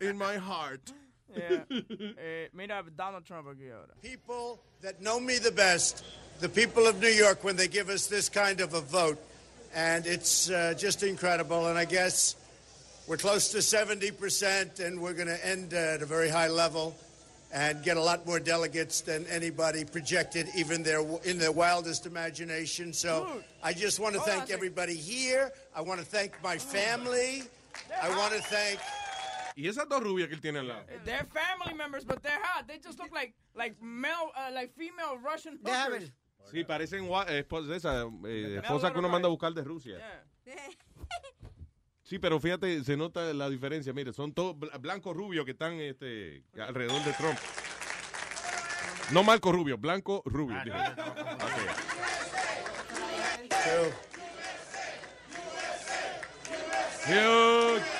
in 0.00 0.16
my 0.16 0.36
heart. 0.36 0.92
Yeah. 1.34 1.64
Eh, 1.70 2.48
mira 2.54 2.82
Donald 2.96 3.24
Trump 3.26 3.48
aquí 3.48 3.70
ahora. 3.70 3.94
People 4.02 4.60
that 4.82 5.00
know 5.00 5.18
me 5.20 5.38
the 5.38 5.50
best, 5.50 6.04
the 6.40 6.48
people 6.48 6.86
of 6.86 7.00
New 7.00 7.08
York, 7.08 7.44
when 7.44 7.56
they 7.56 7.68
give 7.68 7.88
us 7.88 8.06
this 8.06 8.28
kind 8.28 8.60
of 8.60 8.74
a 8.74 8.80
vote. 8.80 9.18
And 9.74 10.06
it's 10.06 10.48
uh, 10.50 10.74
just 10.76 11.02
incredible. 11.02 11.66
And 11.66 11.78
I 11.78 11.84
guess 11.84 12.36
we're 13.06 13.18
close 13.18 13.50
to 13.52 13.58
70%, 13.58 14.80
and 14.80 15.00
we're 15.00 15.12
going 15.12 15.28
to 15.28 15.46
end 15.46 15.74
uh, 15.74 15.94
at 15.94 16.02
a 16.02 16.06
very 16.06 16.28
high 16.28 16.48
level 16.48 16.94
and 17.52 17.82
get 17.82 17.96
a 17.96 18.02
lot 18.02 18.26
more 18.26 18.38
delegates 18.38 19.00
than 19.00 19.26
anybody 19.26 19.84
projected, 19.84 20.48
even 20.56 20.82
their, 20.82 21.00
in 21.24 21.38
their 21.38 21.52
wildest 21.52 22.06
imagination. 22.06 22.92
So 22.92 23.42
I 23.62 23.72
just 23.72 24.00
want 24.00 24.14
to 24.14 24.20
thank 24.20 24.50
everybody 24.50 24.94
here. 24.94 25.50
I 25.74 25.80
want 25.80 26.00
to 26.00 26.06
thank 26.06 26.32
my 26.42 26.58
family. 26.58 27.42
I 28.02 28.08
want 28.10 28.34
to 28.34 28.40
thank. 28.42 28.78
Y 29.56 29.66
esas 29.66 29.88
dos 29.88 30.00
rubias 30.00 30.28
que 30.28 30.36
él 30.36 30.40
tiene 30.40 30.60
al 30.60 30.68
lado. 30.68 30.84
They're 31.04 31.26
family 31.34 31.74
members, 31.74 32.04
but 32.04 32.22
they're 32.22 32.38
hot. 32.40 32.68
They 32.68 32.78
just 32.78 33.00
look 33.00 33.12
like 33.12 33.34
like 33.56 33.74
male, 33.82 34.30
uh, 34.36 34.52
like 34.54 34.72
female 34.76 35.18
Russian 35.18 35.58
hookers. 35.64 36.12
Sí, 36.50 36.64
parecen 36.64 37.08
eh, 37.28 37.40
esposas, 37.40 37.84
eh, 38.24 38.60
esposa 38.62 38.92
que 38.92 39.00
uno 39.00 39.08
manda 39.08 39.26
a 39.26 39.30
buscar 39.30 39.52
de 39.52 39.62
Rusia. 39.62 39.98
Sí, 42.08 42.18
pero 42.18 42.40
fíjate, 42.40 42.82
se 42.84 42.96
nota 42.96 43.20
la 43.34 43.50
diferencia. 43.50 43.92
Mire, 43.92 44.14
son 44.14 44.32
todos 44.32 44.56
bl- 44.56 44.80
blancos 44.80 45.14
rubios 45.14 45.44
que 45.44 45.50
están 45.50 45.74
este, 45.74 46.42
alrededor 46.58 47.04
de 47.04 47.12
Trump. 47.12 47.38
No 49.10 49.22
Marco 49.22 49.52
Rubio, 49.52 49.76
blanco 49.76 50.22
rubio. 50.24 50.56
Huge. 57.06 57.97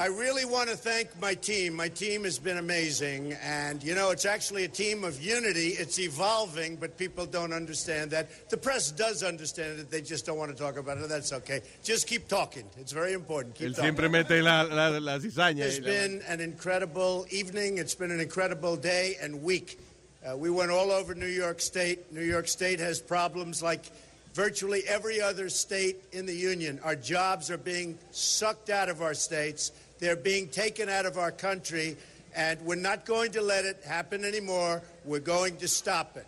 I 0.00 0.06
really 0.06 0.46
want 0.46 0.70
to 0.70 0.76
thank 0.76 1.08
my 1.20 1.34
team. 1.34 1.74
My 1.74 1.88
team 1.88 2.24
has 2.24 2.38
been 2.38 2.56
amazing. 2.56 3.34
And, 3.42 3.84
you 3.84 3.94
know, 3.94 4.12
it's 4.12 4.24
actually 4.24 4.64
a 4.64 4.68
team 4.68 5.04
of 5.04 5.22
unity. 5.22 5.76
It's 5.78 5.98
evolving, 5.98 6.76
but 6.76 6.96
people 6.96 7.26
don't 7.26 7.52
understand 7.52 8.10
that. 8.12 8.48
The 8.48 8.56
press 8.56 8.90
does 8.90 9.22
understand 9.22 9.78
it. 9.78 9.90
They 9.90 10.00
just 10.00 10.24
don't 10.24 10.38
want 10.38 10.56
to 10.56 10.56
talk 10.56 10.78
about 10.78 10.96
it. 10.96 11.06
That's 11.10 11.34
okay. 11.34 11.60
Just 11.84 12.06
keep 12.06 12.28
talking. 12.28 12.64
It's 12.78 12.92
very 12.92 13.12
important. 13.12 13.56
Keep 13.56 13.68
Él 13.68 13.76
talking. 13.76 13.84
siempre 13.88 14.08
mete 14.08 14.40
la, 14.42 14.62
la, 14.62 14.88
la 14.88 15.18
cizaña. 15.18 15.66
It's 15.66 15.80
been 15.80 16.22
an 16.26 16.40
incredible 16.40 17.26
evening. 17.28 17.76
It's 17.76 17.94
been 17.94 18.10
an 18.10 18.20
incredible 18.20 18.76
day 18.76 19.16
and 19.20 19.42
week. 19.42 19.78
Uh, 20.24 20.34
we 20.34 20.48
went 20.48 20.70
all 20.70 20.90
over 20.92 21.14
New 21.14 21.26
York 21.26 21.60
State. 21.60 22.10
New 22.10 22.24
York 22.24 22.48
State 22.48 22.80
has 22.80 23.00
problems 23.02 23.62
like 23.62 23.84
virtually 24.32 24.82
every 24.88 25.20
other 25.20 25.50
state 25.50 25.96
in 26.12 26.24
the 26.24 26.34
union. 26.34 26.80
Our 26.84 26.96
jobs 26.96 27.50
are 27.50 27.58
being 27.58 27.98
sucked 28.12 28.70
out 28.70 28.88
of 28.88 29.02
our 29.02 29.12
states. 29.12 29.72
They're 30.00 30.16
being 30.16 30.48
taken 30.48 30.88
out 30.88 31.04
of 31.04 31.18
our 31.18 31.30
country, 31.30 31.96
and 32.34 32.60
we're 32.62 32.74
not 32.74 33.04
going 33.04 33.32
to 33.32 33.42
let 33.42 33.66
it 33.66 33.82
happen 33.84 34.24
anymore. 34.24 34.82
We're 35.04 35.20
going 35.20 35.58
to 35.58 35.68
stop 35.68 36.16
it. 36.16 36.26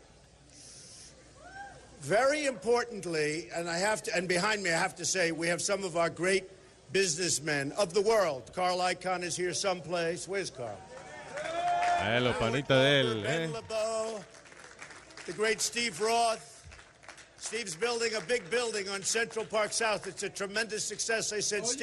Very 2.03 2.45
importantly, 2.47 3.49
and 3.55 3.71
I 3.71 3.79
have 3.79 4.03
to, 4.05 4.17
and 4.17 4.29
behind 4.29 4.63
me, 4.63 4.71
I 4.71 4.79
have 4.79 4.97
to 4.97 5.05
say, 5.05 5.33
we 5.33 5.47
have 5.49 5.63
some 5.63 5.85
of 5.85 5.97
our 5.97 6.11
great 6.11 6.45
businessmen 6.93 7.73
of 7.73 7.95
the 7.95 8.03
world. 8.03 8.51
Carl 8.55 8.79
Icahn 8.79 9.23
is 9.23 9.37
here 9.37 9.55
someplace. 9.55 10.29
Where's 10.29 10.51
Carl? 10.51 10.79
Eh, 12.01 12.19
los 12.19 12.37
panitas 12.37 12.69
de 12.69 13.03
él. 13.05 13.23
Ben 13.23 13.43
eh. 13.43 13.53
LeBeau, 13.55 14.21
the 15.27 15.33
great 15.33 15.61
Steve 15.61 15.99
Roth. 16.01 16.52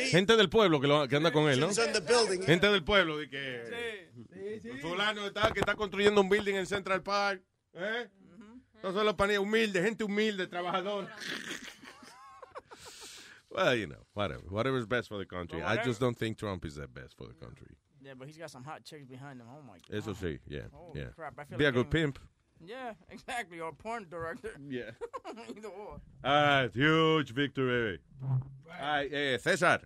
Gente 0.10 0.38
del 0.38 0.50
pueblo 0.50 0.80
que, 0.80 0.88
lo- 0.88 1.08
que 1.08 1.16
anda 1.16 1.32
con 1.32 1.50
él, 1.50 1.60
¿no? 1.60 1.68
It's 1.68 1.78
on 1.80 1.94
the 1.94 2.00
building. 2.02 2.42
Gente 2.44 2.68
del 2.68 2.84
pueblo 2.84 3.18
de 3.18 3.30
que 3.30 4.10
fulano 4.82 5.28
está, 5.28 5.52
que 5.52 5.60
está 5.60 5.76
construyendo 5.76 6.22
un 6.22 6.30
building 6.30 6.56
en 6.56 6.66
Central 6.66 7.04
Park. 7.04 7.44
¿eh? 7.74 8.10
No 8.82 8.94
son 8.94 9.06
los 9.06 9.16
panes 9.16 9.38
humildes, 9.40 9.84
gente 9.84 10.04
humilde, 10.04 10.48
trabajadora. 10.48 11.14
well, 13.50 13.76
you 13.76 13.88
know, 13.88 14.06
whatever. 14.14 14.44
Whatever's 14.50 14.86
best 14.88 15.10
for 15.10 15.18
the 15.18 15.26
country. 15.26 15.60
I 15.62 15.76
whatever- 15.76 15.84
just 15.90 16.00
don't 16.00 16.18
think 16.18 16.38
Trump 16.38 16.66
is 16.66 16.76
the 16.76 16.88
best 16.88 17.18
for 17.18 17.28
the 17.28 17.34
country. 17.34 17.76
Yeah, 18.02 18.14
but 18.18 18.28
he's 18.28 18.38
got 18.38 18.50
some 18.50 18.64
hot 18.64 18.86
chicks 18.86 19.06
behind 19.06 19.42
him. 19.42 19.48
Oh 19.50 19.62
my 19.62 19.78
god. 19.90 19.98
Eso 19.98 20.14
sí, 20.14 20.40
yeah, 20.48 20.68
Holy 20.72 21.02
yeah. 21.02 21.08
crap, 21.14 21.38
I 21.38 21.44
feel 21.44 21.58
Be 21.58 21.66
a 21.66 21.72
good 21.72 21.92
pimp. 21.92 22.18
Yeah, 22.66 22.94
exactly. 23.10 23.60
Or 23.60 23.72
porn 23.74 24.06
director. 24.10 24.52
Yeah. 24.70 24.92
Either 25.56 25.70
or. 25.70 26.00
Ah, 26.24 26.68
huge 26.74 27.32
victory. 27.34 28.00
Ay, 28.82 29.08
eh, 29.12 29.38
César. 29.40 29.82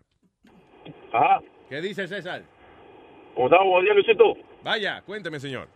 Ajá. 1.14 1.42
¿Qué 1.70 1.82
dice 1.82 2.08
César? 2.08 2.44
¿Cómo 3.36 3.48
estamos? 3.48 3.68
Buen 3.68 3.86
día, 3.86 3.94
Luisito. 3.94 4.34
Vaya, 4.64 5.02
cuénteme, 5.06 5.40
señor. 5.40 5.68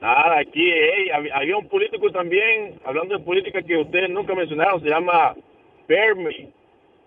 Nada, 0.00 0.38
aquí 0.38 0.70
hey, 0.72 1.08
hab- 1.12 1.30
había 1.34 1.56
un 1.56 1.68
político 1.68 2.10
también, 2.12 2.80
hablando 2.84 3.18
de 3.18 3.24
política 3.24 3.60
que 3.62 3.76
ustedes 3.76 4.08
nunca 4.10 4.34
mencionaron, 4.34 4.80
se 4.80 4.88
llama 4.88 5.34
Bernie. 5.88 6.52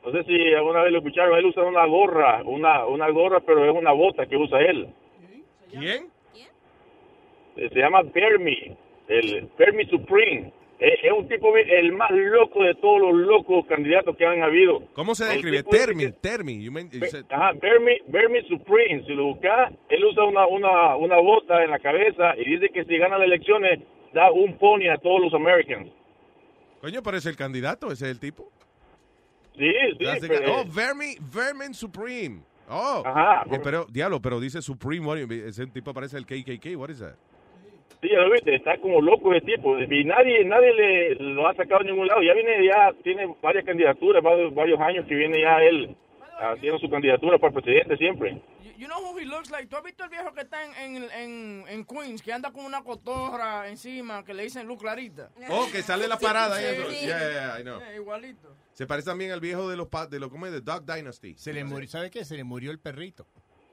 No 0.05 0.11
sé 0.11 0.23
si 0.25 0.53
alguna 0.53 0.81
vez 0.83 0.91
lo 0.91 0.97
escucharon, 0.97 1.37
él 1.37 1.45
usa 1.45 1.63
una 1.63 1.85
gorra, 1.85 2.43
una, 2.43 2.85
una 2.85 3.09
gorra, 3.09 3.39
pero 3.39 3.63
es 3.69 3.73
una 3.75 3.91
bota 3.93 4.25
que 4.25 4.35
usa 4.35 4.59
él. 4.61 4.93
¿Quién? 5.69 6.10
Eh, 7.57 7.69
Se 7.71 7.79
llama 7.79 8.01
Bernie, 8.03 8.75
el 9.07 9.49
Bernie 9.57 9.87
Supreme. 9.89 10.53
Es, 10.79 10.93
es 11.03 11.11
un 11.11 11.27
tipo, 11.27 11.55
el 11.55 11.91
más 11.93 12.09
loco 12.09 12.63
de 12.63 12.73
todos 12.75 12.99
los 13.01 13.13
locos 13.13 13.67
candidatos 13.67 14.17
que 14.17 14.25
han 14.25 14.41
habido. 14.41 14.81
¿Cómo 14.93 15.13
se 15.13 15.25
describe? 15.25 15.61
Termi, 15.61 16.11
Termi. 16.13 16.63
You 16.63 16.71
mean- 16.71 16.89
you 16.89 17.05
said- 17.05 17.25
Ajá, 17.29 17.51
Bernie, 17.61 18.01
Bernie 18.07 18.41
Supreme, 18.47 19.03
si 19.05 19.13
lo 19.13 19.25
busca, 19.25 19.71
él 19.89 20.03
usa 20.05 20.23
una, 20.23 20.47
una, 20.47 20.95
una 20.95 21.17
bota 21.17 21.63
en 21.63 21.69
la 21.69 21.77
cabeza 21.77 22.35
y 22.35 22.49
dice 22.49 22.69
que 22.73 22.83
si 22.85 22.97
gana 22.97 23.19
las 23.19 23.27
elecciones 23.27 23.79
da 24.13 24.31
un 24.31 24.57
pony 24.57 24.87
a 24.91 24.97
todos 24.97 25.21
los 25.21 25.33
americanos. 25.35 25.89
Coño, 26.81 27.03
pero 27.03 27.17
es 27.17 27.27
el 27.27 27.35
candidato, 27.35 27.91
ese 27.91 28.05
es 28.05 28.11
el 28.13 28.19
tipo. 28.19 28.49
Sí, 29.55 29.71
sí, 29.99 30.27
pero- 30.27 30.61
oh, 30.61 30.65
Vermin, 30.65 31.15
Vermin 31.31 31.75
Supreme. 31.75 32.41
Oh. 32.67 33.03
Ajá. 33.05 33.43
Eh, 33.51 33.59
pero, 33.63 33.85
diablo, 33.85 34.19
pero 34.19 34.39
dice 34.39 34.63
Supreme. 34.63 35.05
what 35.05 35.17
ese 35.19 35.67
tipo 35.67 35.93
parece 35.93 36.17
el 36.17 36.25
KKK. 36.25 36.75
What 36.75 36.89
is 36.89 36.99
that? 36.99 37.15
Sí, 38.01 38.09
ya 38.11 38.19
lo 38.19 38.31
viste, 38.31 38.55
está 38.55 38.77
como 38.79 38.99
loco 38.99 39.33
ese 39.33 39.45
tipo. 39.45 39.77
Y 39.77 40.03
nadie, 40.05 40.43
nadie 40.43 40.73
le 40.73 41.15
lo 41.15 41.47
ha 41.47 41.53
sacado 41.53 41.81
a 41.81 41.83
ningún 41.83 42.07
lado. 42.07 42.21
Ya 42.23 42.33
viene, 42.33 42.65
ya 42.65 42.91
tiene 43.03 43.27
varias 43.41 43.63
candidaturas, 43.63 44.23
varios, 44.23 44.53
varios 44.55 44.79
años 44.79 45.05
que 45.07 45.15
viene 45.15 45.39
ya 45.41 45.57
él 45.61 45.95
haciendo 46.39 46.79
su 46.79 46.89
candidatura 46.89 47.37
para 47.37 47.53
presidente 47.53 47.95
siempre. 47.97 48.41
You, 48.77 48.87
know 48.87 48.99
who 48.99 49.19
he 49.19 49.25
looks 49.25 49.51
like? 49.51 49.67
¿Tú 49.67 49.75
has 49.75 49.83
visto 49.83 50.03
el 50.03 50.09
viejo 50.09 50.33
que 50.33 50.41
está 50.41 50.65
en, 50.65 50.95
en, 50.95 51.03
en, 51.11 51.63
en 51.67 51.85
Queens, 51.85 52.23
que 52.23 52.33
anda 52.33 52.51
con 52.51 52.65
una 52.65 52.81
cotorra 52.83 53.67
encima, 53.69 54.25
que 54.25 54.33
le 54.33 54.41
dicen 54.43 54.65
luz 54.65 54.79
clarita? 54.79 55.29
Oh, 55.51 55.67
que 55.71 55.83
sale 55.83 56.07
la 56.07 56.17
parada 56.17 56.59
y 56.59 56.65
eso. 56.65 56.89
Sí. 56.89 57.05
Yeah, 57.05 57.19
yeah, 57.19 57.29
yeah, 57.31 57.59
I 57.59 57.61
know. 57.61 57.77
Yeah, 57.79 57.95
igualito. 57.95 58.55
Se 58.73 58.87
parece 58.87 59.11
también 59.11 59.29
al 59.31 59.39
viejo 59.39 59.69
de 59.69 59.77
los 59.77 59.87
pa- 59.87 60.07
de 60.07 60.19
lo 60.19 60.31
¿cómo 60.31 60.47
es? 60.47 60.51
de 60.51 60.61
Dog 60.61 60.83
Dynasty. 60.83 61.35
Se 61.37 61.53
le 61.53 61.63
murió, 61.63 61.87
¿sabe 61.87 62.09
qué? 62.09 62.25
Se 62.25 62.35
le 62.35 62.43
murió 62.43 62.71
el 62.71 62.79
perrito. 62.79 63.27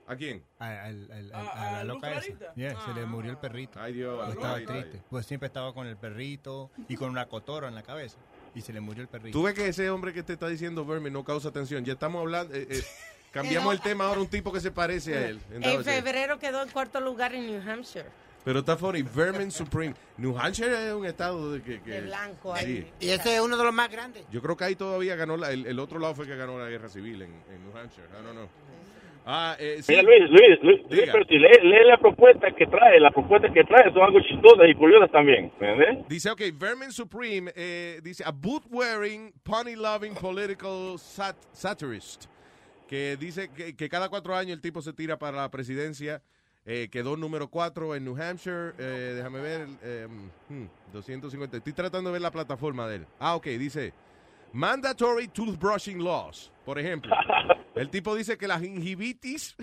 ¿A 0.08 0.16
quién? 0.16 0.42
A, 0.58 0.84
al- 0.84 1.10
al- 1.12 1.12
al- 1.12 1.34
¿A- 1.34 1.50
a 1.50 1.68
a 1.68 1.72
la 1.72 1.84
loca 1.84 2.10
esa. 2.18 2.54
Yeah, 2.54 2.80
Se 2.84 2.94
le 2.94 3.04
murió 3.04 3.30
el 3.30 3.36
perrito. 3.36 3.78
Ay, 3.80 3.92
Dios. 3.92 4.16
Pues 4.24 4.36
estaba 4.36 4.54
ay, 4.56 4.64
triste. 4.66 4.90
ay. 4.94 5.02
Pues 5.10 5.26
siempre 5.26 5.46
estaba 5.48 5.74
con 5.74 5.86
el 5.86 5.96
perrito 5.98 6.70
y 6.88 6.96
con 6.96 7.10
una 7.10 7.26
cotorra 7.26 7.68
en 7.68 7.74
la 7.74 7.82
cabeza. 7.82 8.16
Y 8.54 8.62
se 8.62 8.72
le 8.72 8.80
murió 8.80 9.02
el 9.02 9.08
perrito. 9.08 9.38
Tú 9.38 9.44
ves 9.44 9.54
que 9.54 9.68
ese 9.68 9.90
hombre 9.90 10.12
que 10.14 10.22
te 10.22 10.32
está 10.32 10.48
diciendo 10.48 10.84
Vermin 10.86 11.12
no 11.12 11.22
causa 11.24 11.48
atención. 11.50 11.84
Ya 11.84 11.92
estamos 11.92 12.20
hablando. 12.22 12.54
eh, 12.54 12.66
eh, 12.70 12.82
cambiamos 13.32 13.74
el 13.74 13.80
tema 13.82 14.06
ahora 14.06 14.20
un 14.22 14.28
tipo 14.28 14.50
que 14.50 14.60
se 14.60 14.70
parece 14.70 15.14
a 15.16 15.28
él. 15.28 15.40
En 15.50 15.84
febrero 15.84 16.38
quedó 16.38 16.62
en 16.62 16.70
cuarto 16.70 17.00
lugar 17.00 17.34
en 17.34 17.46
New 17.46 17.70
Hampshire. 17.70 18.06
Pero 18.44 18.60
está 18.60 18.78
funny. 18.78 19.02
Vermin 19.02 19.50
Supreme. 19.50 19.94
New 20.16 20.38
Hampshire 20.38 20.88
es 20.88 20.94
un 20.94 21.04
estado 21.04 21.52
de 21.52 21.60
que. 21.60 21.82
que- 21.82 21.90
De 21.90 22.00
blanco 22.02 22.56
sí. 22.56 22.64
ahí. 22.64 22.92
Y 22.98 23.10
ese 23.10 23.34
es 23.34 23.40
uno 23.42 23.58
de 23.58 23.64
los 23.64 23.74
más 23.74 23.90
grandes. 23.90 24.24
Yo 24.30 24.40
creo 24.40 24.56
que 24.56 24.64
ahí 24.64 24.74
todavía 24.76 25.16
ganó, 25.16 25.36
la- 25.36 25.52
el, 25.52 25.66
el 25.66 25.78
otro 25.78 25.98
lado 25.98 26.14
fue 26.14 26.24
que 26.26 26.34
ganó 26.34 26.58
la 26.58 26.70
guerra 26.70 26.88
civil 26.88 27.20
en, 27.20 27.30
en 27.52 27.62
New 27.62 27.76
Hampshire. 27.76 28.06
I 28.08 28.22
don't 28.24 28.30
know. 28.32 28.48
Ah, 29.30 29.54
eh, 29.60 29.80
sí. 29.82 29.92
Mira, 29.92 30.02
Luis, 30.04 30.30
Luis, 30.30 30.58
Luis, 30.62 30.80
Luis, 30.88 31.26
si 31.28 31.38
lee, 31.38 31.48
lee 31.62 31.84
la 31.86 31.98
propuesta 31.98 32.50
que 32.50 32.66
trae, 32.66 32.98
las 32.98 33.12
propuestas 33.12 33.52
que 33.52 33.62
trae 33.62 33.92
son 33.92 34.00
algo 34.00 34.20
chistosas 34.22 34.66
y 34.66 34.74
curiosas 34.74 35.10
también, 35.10 35.52
¿me 35.60 35.70
entiendes? 35.70 36.08
Dice, 36.08 36.30
ok, 36.30 36.40
Vermin 36.54 36.90
Supreme, 36.90 37.52
eh, 37.54 38.00
dice, 38.02 38.24
a 38.24 38.30
boot-wearing, 38.30 39.30
pony-loving 39.42 40.14
political 40.14 40.98
sat- 40.98 41.36
satirist, 41.52 42.24
que 42.88 43.18
dice 43.20 43.50
que, 43.54 43.76
que 43.76 43.88
cada 43.90 44.08
cuatro 44.08 44.34
años 44.34 44.52
el 44.54 44.62
tipo 44.62 44.80
se 44.80 44.94
tira 44.94 45.18
para 45.18 45.36
la 45.36 45.50
presidencia, 45.50 46.22
eh, 46.64 46.88
quedó 46.90 47.14
número 47.14 47.48
cuatro 47.48 47.94
en 47.94 48.06
New 48.06 48.16
Hampshire, 48.16 48.72
eh, 48.78 49.12
déjame 49.14 49.40
ver, 49.42 49.66
eh, 49.82 50.06
hmm, 50.48 50.64
250, 50.94 51.58
estoy 51.58 51.74
tratando 51.74 52.08
de 52.08 52.12
ver 52.14 52.22
la 52.22 52.30
plataforma 52.30 52.88
de 52.88 52.96
él. 52.96 53.06
Ah, 53.20 53.36
ok, 53.36 53.44
dice, 53.58 53.92
mandatory 54.52 55.28
toothbrushing 55.28 55.98
laws, 55.98 56.50
por 56.64 56.78
ejemplo. 56.78 57.14
El 57.74 57.90
tipo 57.90 58.14
dice 58.14 58.36
que 58.36 58.48
la 58.48 58.58
gingivitis 58.58 59.54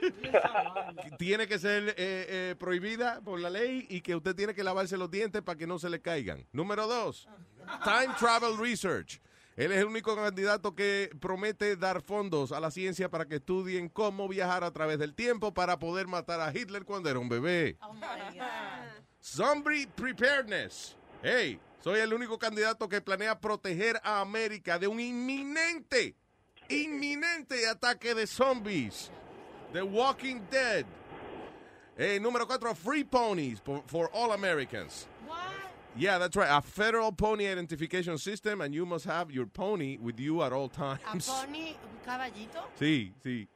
tiene 1.18 1.46
que 1.46 1.58
ser 1.58 1.90
eh, 1.90 1.94
eh, 1.96 2.54
prohibida 2.58 3.20
por 3.20 3.38
la 3.40 3.50
ley 3.50 3.86
y 3.88 4.00
que 4.00 4.16
usted 4.16 4.34
tiene 4.34 4.54
que 4.54 4.64
lavarse 4.64 4.96
los 4.96 5.10
dientes 5.10 5.42
para 5.42 5.56
que 5.56 5.66
no 5.66 5.78
se 5.78 5.88
le 5.88 6.00
caigan. 6.00 6.46
Número 6.52 6.86
dos, 6.86 7.28
Time 7.84 8.14
Travel 8.18 8.58
Research. 8.58 9.20
Él 9.56 9.72
es 9.72 9.78
el 9.78 9.86
único 9.86 10.14
candidato 10.14 10.74
que 10.74 11.08
promete 11.18 11.76
dar 11.76 12.02
fondos 12.02 12.52
a 12.52 12.60
la 12.60 12.70
ciencia 12.70 13.08
para 13.08 13.24
que 13.24 13.36
estudien 13.36 13.88
cómo 13.88 14.28
viajar 14.28 14.64
a 14.64 14.70
través 14.70 14.98
del 14.98 15.14
tiempo 15.14 15.54
para 15.54 15.78
poder 15.78 16.06
matar 16.06 16.40
a 16.40 16.52
Hitler 16.54 16.84
cuando 16.84 17.08
era 17.08 17.18
un 17.18 17.30
bebé. 17.30 17.78
Zombie 19.22 19.86
Preparedness. 19.86 20.94
Hey, 21.22 21.58
soy 21.86 22.00
el 22.00 22.12
único 22.12 22.36
candidato 22.36 22.88
que 22.88 23.00
planea 23.00 23.38
proteger 23.38 24.00
a 24.02 24.20
América 24.20 24.76
de 24.76 24.88
un 24.88 24.98
inminente, 24.98 26.16
inminente 26.68 27.68
ataque 27.68 28.12
de 28.12 28.26
zombies. 28.26 29.08
The 29.72 29.82
Walking 29.82 30.40
Dead. 30.50 30.84
Eh, 31.96 32.18
número 32.18 32.44
cuatro, 32.44 32.74
Free 32.74 33.04
Ponies 33.04 33.60
for, 33.60 33.84
for 33.86 34.10
all 34.12 34.32
Americans. 34.32 35.06
Yeah, 35.96 36.18
that's 36.18 36.34
right. 36.34 36.50
A 36.50 36.60
federal 36.60 37.12
pony 37.12 37.46
identification 37.46 38.18
system, 38.18 38.62
and 38.62 38.74
you 38.74 38.84
must 38.84 39.06
have 39.06 39.30
your 39.30 39.46
pony 39.46 39.96
with 39.96 40.18
you 40.18 40.42
at 40.42 40.52
all 40.52 40.66
¿A 40.66 40.98
times. 40.98 41.28
Pony, 41.46 41.68
un 41.68 42.04
caballito? 42.04 42.66
Sí, 42.80 43.12
sí. 43.22 43.46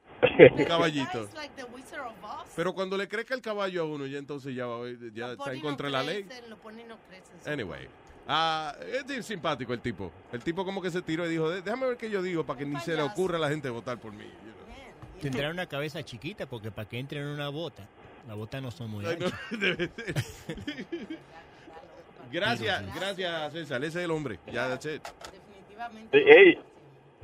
Un 0.57 0.65
caballito. 0.65 1.25
Es 1.25 1.35
like 1.35 1.55
the 1.57 1.65
Wizard 1.65 1.99
of 1.99 2.13
Oz. 2.23 2.47
Pero 2.55 2.73
cuando 2.73 2.95
le 2.95 3.07
crezca 3.07 3.35
el 3.35 3.41
caballo 3.41 3.81
a 3.81 3.85
uno, 3.85 4.05
ya 4.05 4.19
entonces 4.19 4.55
ya, 4.55 4.67
ya 5.13 5.33
está 5.33 5.53
en 5.53 5.59
contra 5.59 5.87
de 5.87 5.91
la 5.91 6.01
ley. 6.01 6.25
Los 6.47 6.59
no 6.63 6.97
crecen. 7.09 7.51
Anyway. 7.51 7.89
Ah, 8.27 8.75
es 9.09 9.25
simpático 9.25 9.73
el 9.73 9.81
tipo. 9.81 10.11
El 10.31 10.43
tipo 10.43 10.63
como 10.63 10.81
que 10.81 10.91
se 10.91 11.01
tiró 11.01 11.25
y 11.25 11.29
dijo, 11.29 11.49
"De- 11.49 11.61
déjame 11.61 11.87
ver 11.87 11.97
qué 11.97 12.09
yo 12.09 12.21
digo 12.21 12.45
para 12.45 12.59
que 12.59 12.65
ni 12.65 12.79
se 12.79 12.95
le 12.95 13.01
ocurra 13.01 13.37
a 13.37 13.39
la 13.39 13.49
gente 13.49 13.69
votar 13.69 13.97
por 13.99 14.13
mí. 14.13 14.25
Tendrá 15.21 15.49
una 15.49 15.65
cabeza 15.67 16.03
chiquita 16.03 16.45
porque 16.45 16.71
para 16.71 16.87
que 16.87 16.99
entre 16.99 17.19
en 17.19 17.27
una 17.27 17.49
bota, 17.49 17.87
las 18.27 18.37
botas 18.37 18.61
no 18.61 18.71
son 18.71 18.89
muy 18.91 19.05
anchas. 19.05 19.33
Gracias, 22.31 22.95
gracias 22.95 23.53
César. 23.53 23.83
Ese 23.83 23.99
es 23.99 24.05
el 24.05 24.11
hombre. 24.11 24.39
Ya, 24.51 24.69
that's 24.69 24.85
it. 24.85 25.01
Eh, 26.13 26.23
Hey, 26.27 26.59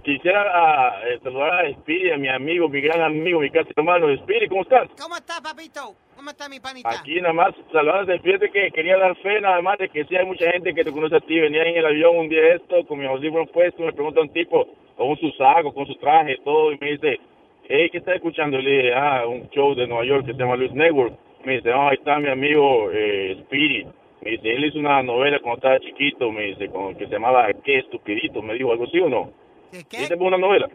quisiera 0.07 0.41
ah, 0.53 1.01
eh, 1.05 1.19
saludar 1.21 1.65
a 1.65 1.73
Speedy, 1.73 2.11
a 2.11 2.17
mi 2.17 2.29
amigo, 2.29 2.69
mi 2.69 2.79
gran 2.79 3.01
amigo, 3.01 3.41
mi 3.41 3.49
casi 3.49 3.71
hermano. 3.75 4.07
Speedy, 4.23 4.47
¿cómo 4.47 4.61
estás? 4.61 4.87
¿Cómo 4.97 5.17
está, 5.17 5.41
papito? 5.41 5.95
¿Cómo 6.15 6.29
está 6.29 6.47
mi 6.47 6.61
panita? 6.61 6.89
Aquí 6.89 7.19
nada 7.19 7.33
más 7.33 7.53
saludándote, 7.73 8.19
fíjate 8.19 8.49
que 8.49 8.71
quería 8.71 8.97
dar 8.97 9.17
fe 9.17 9.41
nada 9.41 9.61
más 9.61 9.77
de 9.79 9.89
que 9.89 10.05
sí 10.05 10.15
hay 10.15 10.25
mucha 10.25 10.49
gente 10.49 10.73
que 10.73 10.85
te 10.85 10.93
conoce 10.93 11.17
a 11.17 11.19
ti. 11.19 11.37
Venía 11.37 11.63
en 11.63 11.75
el 11.75 11.85
avión 11.85 12.15
un 12.15 12.29
día 12.29 12.55
esto, 12.55 12.85
con 12.87 12.99
mis 12.99 13.09
audífonos 13.09 13.49
puestos, 13.51 13.85
me 13.85 13.91
pregunta 13.91 14.21
un 14.21 14.29
tipo 14.29 14.65
con 14.95 15.17
su 15.17 15.29
saco, 15.31 15.73
con 15.73 15.85
su 15.85 15.95
traje, 15.95 16.37
todo, 16.45 16.71
y 16.71 16.77
me 16.79 16.91
dice, 16.91 17.19
hey, 17.67 17.89
¿qué 17.91 17.97
estás 17.97 18.15
escuchando? 18.15 18.59
Le 18.59 18.71
dije, 18.71 18.93
ah, 18.93 19.27
un 19.27 19.49
show 19.49 19.75
de 19.75 19.87
Nueva 19.87 20.05
York 20.05 20.25
que 20.25 20.31
se 20.31 20.39
llama 20.39 20.55
Luis 20.55 20.71
Network. 20.71 21.15
Me 21.43 21.57
dice, 21.57 21.73
oh, 21.73 21.89
ahí 21.89 21.97
está 21.97 22.17
mi 22.19 22.29
amigo 22.29 22.89
eh, 22.93 23.41
Speedy. 23.43 23.85
Me 24.21 24.31
dice, 24.31 24.53
él 24.53 24.65
hizo 24.65 24.79
una 24.79 25.03
novela 25.03 25.39
cuando 25.41 25.57
estaba 25.57 25.79
chiquito, 25.81 26.31
me 26.31 26.43
dice, 26.43 26.69
con, 26.69 26.95
que 26.95 27.07
se 27.07 27.11
llamaba 27.11 27.49
¿Qué 27.65 27.79
estupidito? 27.79 28.41
Me 28.41 28.53
dijo, 28.53 28.71
algo 28.71 28.85
así 28.85 28.99
o 28.99 29.09
no. 29.09 29.46
¿Qué? 29.71 29.97
¿Hiciste 29.97 30.15
una 30.15 30.37
novela? 30.37 30.69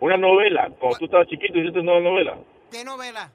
Una 0.00 0.16
novela. 0.16 0.70
Cuando 0.78 0.98
tú 0.98 1.04
estabas 1.06 1.26
chiquito, 1.28 1.58
hiciste 1.58 1.80
una 1.80 2.00
novela. 2.00 2.36
¿Qué 2.70 2.84
novela? 2.84 3.30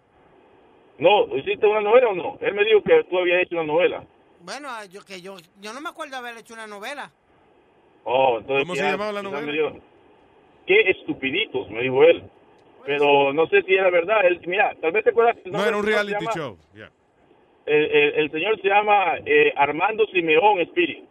No, 0.98 1.25
¿hiciste 1.38 1.66
una 1.66 1.82
novela 1.82 2.09
o 2.09 2.14
no? 2.16 2.38
Él 2.42 2.53
me 2.53 2.64
dijo 2.64 2.82
que 2.83 3.03
tú 3.09 3.17
habías 3.19 3.42
hecho 3.43 3.56
una 3.56 3.66
novela. 3.66 4.03
Bueno, 4.42 4.67
ah, 4.69 4.85
yo 4.85 5.01
que 5.03 5.22
yo, 5.22 5.35
yo 5.61 5.74
no 5.74 5.82
me 5.82 5.90
acuerdo 5.90 6.17
haber 6.17 6.38
hecho 6.38 6.53
una 6.53 6.67
novela. 6.67 7.11
Oh, 8.03 8.38
entonces 8.40 8.64
¿Cómo 8.67 8.75
se 8.75 8.83
llamaba 8.83 9.11
la 9.14 9.24
novela? 9.24 9.51
dijo, 9.51 9.72
Qué 10.67 10.90
estupiditos, 10.92 11.69
me 11.69 11.82
dijo 11.82 12.03
él. 12.03 12.24
Pero 12.85 13.32
no 13.33 13.48
sé 13.48 13.61
si 13.64 13.74
era 13.74 13.90
verdad. 13.90 14.25
Él, 14.25 14.42
mira, 14.45 14.75
tal 14.82 14.92
vez 14.92 15.03
te 15.06 15.11
acuerdas. 15.11 15.38
No 15.45 15.66
era 15.66 15.77
un 15.77 15.85
reality 15.85 16.19
llama- 16.19 16.32
show. 16.35 16.58
Yeah. 16.75 16.92
El, 17.66 17.83
el- 17.85 18.14
el 18.16 18.32
señor 18.32 18.61
se 18.61 18.67
llama 18.67 19.16
eh, 19.25 19.53
Armando 19.56 20.06
Simeón 20.08 20.59
Espiri. 20.59 21.06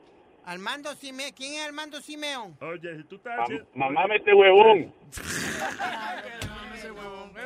Armando 0.53 0.95
Simeón. 0.95 1.31
¿Quién 1.35 1.55
es 1.55 1.67
Armando 1.67 2.01
Simeón? 2.01 2.57
Oye, 2.61 2.97
si 2.99 3.05
tú 3.05 3.17
estás 3.17 3.41
haciendo... 3.41 3.67
mamá 3.75 4.05
este 4.15 4.35
huevón. 4.35 4.93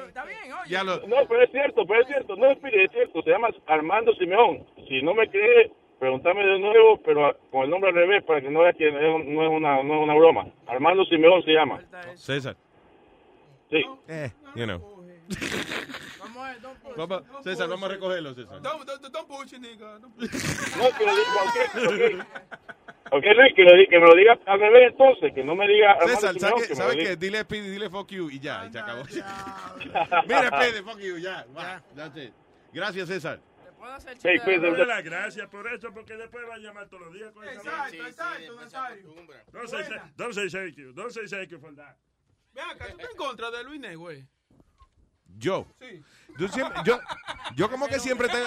Está 0.08 0.24
bien, 0.24 0.52
oye. 0.52 0.70
Ya 0.70 0.82
lo, 0.82 1.06
No, 1.06 1.16
pero 1.28 1.42
es 1.42 1.50
cierto, 1.50 1.86
pero 1.86 2.00
es 2.00 2.08
cierto. 2.08 2.36
No, 2.36 2.50
Espiri, 2.50 2.84
es 2.84 2.90
cierto. 2.90 3.22
Se 3.22 3.30
llama 3.30 3.48
Armando 3.66 4.12
Simeón. 4.14 4.66
Si 4.88 5.02
no 5.02 5.14
me 5.14 5.28
cree, 5.28 5.70
pregúntame 5.98 6.44
de 6.44 6.58
nuevo, 6.58 7.00
pero 7.04 7.36
con 7.50 7.64
el 7.64 7.70
nombre 7.70 7.90
al 7.90 7.96
revés 7.96 8.24
para 8.24 8.40
que 8.40 8.50
no 8.50 8.60
veas 8.60 8.76
que 8.76 8.90
no 8.90 8.98
es, 8.98 9.26
no 9.26 9.42
es 9.44 9.50
una, 9.50 9.82
no 9.82 9.94
es 9.94 10.02
una 10.02 10.14
broma. 10.14 10.46
Armando 10.66 11.04
Simeón 11.04 11.42
se 11.42 11.52
llama. 11.52 11.80
César. 12.14 12.56
Sí. 13.70 13.84
Eh, 14.08 14.30
you 14.54 14.64
know. 14.64 14.95
Vamos 16.18 16.36
a 16.36 16.48
ver, 16.52 16.60
don't 16.60 16.78
push. 16.80 16.96
Vamos, 16.96 17.26
Don't 17.26 17.44
César, 17.44 17.66
push. 17.66 17.70
vamos 17.70 17.90
a 17.90 17.92
recogerlo, 17.94 18.34
César. 18.34 18.62
Don't, 18.62 18.84
don't, 18.86 19.12
don't 19.12 19.28
push 19.28 19.52
it, 19.52 19.60
nigga. 19.60 19.98
Don't 19.98 20.14
push 20.14 20.24
it. 20.24 20.76
No, 20.76 20.90
que 20.96 21.04
lo 21.06 21.16
diga, 21.16 21.42
ok, 21.44 22.26
ok. 23.12 23.24
Luis, 23.36 23.54
que, 23.54 23.62
lo 23.62 23.76
di- 23.76 23.86
que 23.86 23.98
me 24.00 24.06
lo 24.06 24.14
diga 24.16 24.38
al 24.46 24.60
revés 24.60 24.90
entonces, 24.92 25.32
que 25.34 25.44
no 25.44 25.54
me 25.54 25.66
diga 25.68 25.96
César, 26.06 26.38
¿sabes 26.38 26.96
que 26.96 27.04
qué? 27.04 27.16
Dile 27.16 27.40
Speedy, 27.42 27.68
dile 27.70 27.88
fuck 27.90 28.08
you 28.10 28.30
y 28.30 28.40
ya, 28.40 28.66
y 28.66 28.72
se 28.72 28.78
acabó. 28.78 29.04
Mira, 30.26 30.48
Speedy, 30.48 30.82
fuck 30.82 30.98
you, 30.98 31.18
ya. 31.18 31.46
va, 31.56 31.82
that's 31.94 32.16
it. 32.16 32.32
Gracias, 32.72 33.08
César. 33.08 33.40
Hey, 34.24 34.38
pues, 34.44 34.60
No 34.60 34.72
de- 34.72 34.78
le 34.78 34.86
la 34.86 35.00
gracia 35.00 35.48
por 35.48 35.66
eso, 35.72 35.92
porque 35.94 36.16
después 36.16 36.44
va 36.50 36.54
a 36.56 36.58
llamar 36.58 36.88
todos 36.88 37.04
los 37.06 37.14
días 37.14 37.30
con. 37.32 37.44
Exacto, 37.46 38.06
exacto, 38.06 38.54
Nazario. 38.56 39.14
Don't 39.52 39.68
say, 39.68 39.84
don't 40.16 40.34
say 40.34 40.48
thank 40.48 40.76
you. 40.76 40.92
Don't 40.92 41.12
say 41.12 41.26
thank 41.28 41.50
you 41.50 41.58
for 41.60 41.72
that. 41.76 41.96
Ven 42.52 42.64
acá, 42.64 42.86
tú 42.88 42.96
estás 42.96 43.10
en 43.12 43.16
contra 43.16 43.50
de 43.52 43.62
Luis 43.64 43.96
güey. 43.96 44.26
Yo. 45.38 45.66
Yo, 46.38 46.48
siempre, 46.48 46.78
yo, 46.84 47.00
yo 47.54 47.70
como 47.70 47.88
que 47.88 47.98
siempre 47.98 48.28
tengo, 48.28 48.46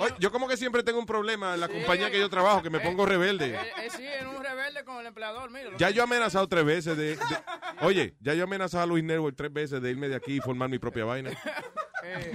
oye, 0.00 0.14
yo 0.18 0.32
como 0.32 0.48
que 0.48 0.56
siempre 0.56 0.82
tengo 0.82 0.98
un 0.98 1.06
problema 1.06 1.54
en 1.54 1.60
la 1.60 1.68
compañía 1.68 2.10
que 2.10 2.18
yo 2.18 2.28
trabajo, 2.28 2.62
que 2.62 2.70
me 2.70 2.80
pongo 2.80 3.06
rebelde. 3.06 3.54
Eh, 3.54 3.60
eh, 3.84 3.88
sí, 3.96 4.04
en 4.04 4.26
un 4.26 4.42
rebelde 4.42 4.84
con 4.84 4.98
el 4.98 5.06
empleador, 5.06 5.48
mira. 5.50 5.70
Ya 5.78 5.90
yo 5.90 6.00
he 6.00 6.04
amenazado 6.04 6.48
tres 6.48 6.64
veces 6.64 6.96
de, 6.96 7.14
de- 7.14 7.18
oye, 7.82 8.16
ya 8.20 8.34
yo 8.34 8.40
he 8.40 8.42
amenazado 8.42 8.82
a 8.82 8.86
Luis 8.86 9.04
Network 9.04 9.36
tres 9.36 9.52
veces 9.52 9.80
de 9.80 9.90
irme 9.90 10.08
de 10.08 10.16
aquí 10.16 10.36
y 10.36 10.40
formar 10.40 10.68
mi 10.68 10.80
propia 10.80 11.04
vaina. 11.04 11.30
Eh, 12.02 12.32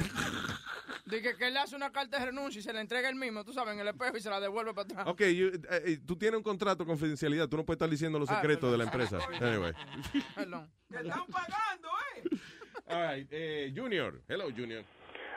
de 1.05 1.21
que, 1.21 1.35
que 1.35 1.47
él 1.47 1.53
le 1.53 1.59
hace 1.59 1.75
una 1.75 1.91
carta 1.91 2.17
de 2.19 2.25
renuncia 2.27 2.59
y 2.59 2.63
se 2.63 2.71
la 2.71 2.79
entrega 2.79 3.09
él 3.09 3.15
mismo, 3.15 3.43
tú 3.43 3.51
sabes, 3.51 3.73
en 3.73 3.81
el 3.81 3.87
espejo 3.89 4.15
y 4.17 4.21
se 4.21 4.29
la 4.29 4.39
devuelve 4.39 4.73
para 4.73 4.85
atrás. 4.85 5.07
Ok, 5.07 5.19
you- 5.21 5.47
eh, 5.69 5.83
eh, 5.85 5.99
tú 6.05 6.15
tienes 6.17 6.37
un 6.37 6.43
contrato 6.43 6.83
de 6.85 6.87
confidencialidad, 6.87 7.49
tú 7.49 7.57
no 7.57 7.65
puedes 7.65 7.75
estar 7.77 7.89
diciendo 7.89 8.19
los 8.19 8.29
Ah, 8.29 8.35
secretos 8.35 8.71
de 8.71 8.77
la 8.77 8.85
empresa. 8.85 9.19
Anyway. 9.41 9.73
Perdón. 10.33 10.71
Te 10.89 10.97
están 11.01 11.25
pagando, 11.27 11.89
eh. 12.15 12.23
All 12.89 13.01
right, 13.01 13.27
eh, 13.31 13.71
Junior. 13.73 14.13
Hello, 14.27 14.49
Junior. 14.55 14.83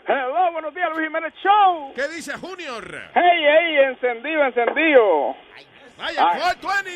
Hello, 0.06 0.52
buenos 0.52 0.74
días, 0.74 0.88
Luis 0.92 1.06
Jiménez 1.06 1.32
Show. 1.42 1.92
¿Qué 1.94 2.08
dice 2.08 2.32
Junior? 2.38 2.84
Hey, 3.14 3.44
hey, 3.44 3.78
encendido, 3.88 4.44
encendido. 4.44 5.34
Vaya, 5.96 6.28
Ay. 6.28 6.40
420. 6.40 6.90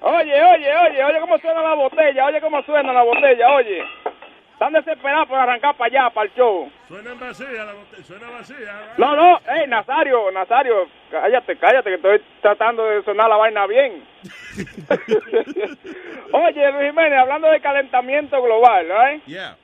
Oye, 0.00 0.42
oye, 0.44 0.76
oye, 0.76 1.04
oye 1.04 1.20
cómo 1.20 1.38
suena 1.38 1.62
la 1.62 1.74
botella, 1.74 2.26
oye 2.26 2.40
cómo 2.40 2.62
suena 2.62 2.92
la 2.92 3.02
botella, 3.02 3.50
oye. 3.54 3.82
Están 4.52 4.72
desesperados 4.72 5.28
por 5.28 5.38
arrancar 5.38 5.76
para 5.76 5.86
allá, 5.86 6.14
para 6.14 6.28
el 6.28 6.34
show. 6.34 6.70
Suena 6.86 7.14
vacía 7.14 7.64
la 7.64 7.72
botella, 7.72 8.04
suena 8.04 8.30
vacía. 8.30 8.94
No, 8.98 9.16
no, 9.16 9.40
hey, 9.46 9.64
Nazario, 9.68 10.30
Nazario, 10.30 10.88
cállate, 11.10 11.56
cállate, 11.56 11.90
que 11.90 11.96
estoy 11.96 12.22
tratando 12.42 12.84
de 12.86 13.02
sonar 13.04 13.28
la 13.28 13.36
vaina 13.36 13.66
bien. 13.66 14.04
oye, 16.32 16.72
Luis 16.72 16.90
Jiménez, 16.90 17.18
hablando 17.18 17.48
de 17.50 17.60
calentamiento 17.60 18.40
global, 18.42 18.86
¿eh? 18.90 19.20
Yeah. 19.26 19.56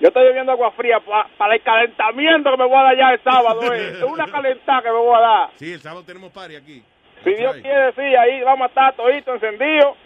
Yo 0.00 0.08
estoy 0.08 0.24
bebiendo 0.24 0.52
agua 0.52 0.70
fría 0.72 0.98
pa- 1.00 1.28
para 1.36 1.54
el 1.54 1.62
calentamiento 1.62 2.50
que 2.50 2.56
me 2.56 2.64
voy 2.64 2.76
a 2.78 2.82
dar 2.84 2.96
ya 2.96 3.10
el 3.12 3.22
sábado, 3.22 3.60
¿eh? 3.72 3.90
Es 3.98 4.02
una 4.02 4.26
calentada 4.26 4.82
que 4.82 4.88
me 4.90 4.96
voy 4.98 5.16
a 5.16 5.20
dar. 5.20 5.48
Sí, 5.56 5.72
el 5.74 5.80
sábado 5.80 6.02
tenemos 6.04 6.32
party 6.32 6.56
aquí. 6.56 6.82
Si 7.22 7.34
Dios 7.34 7.54
quiere, 7.56 7.92
sí, 7.92 8.00
ahí 8.16 8.42
vamos 8.42 8.64
a 8.64 8.68
estar 8.68 8.94
toditos 8.94 9.34
encendidos. 9.34 9.96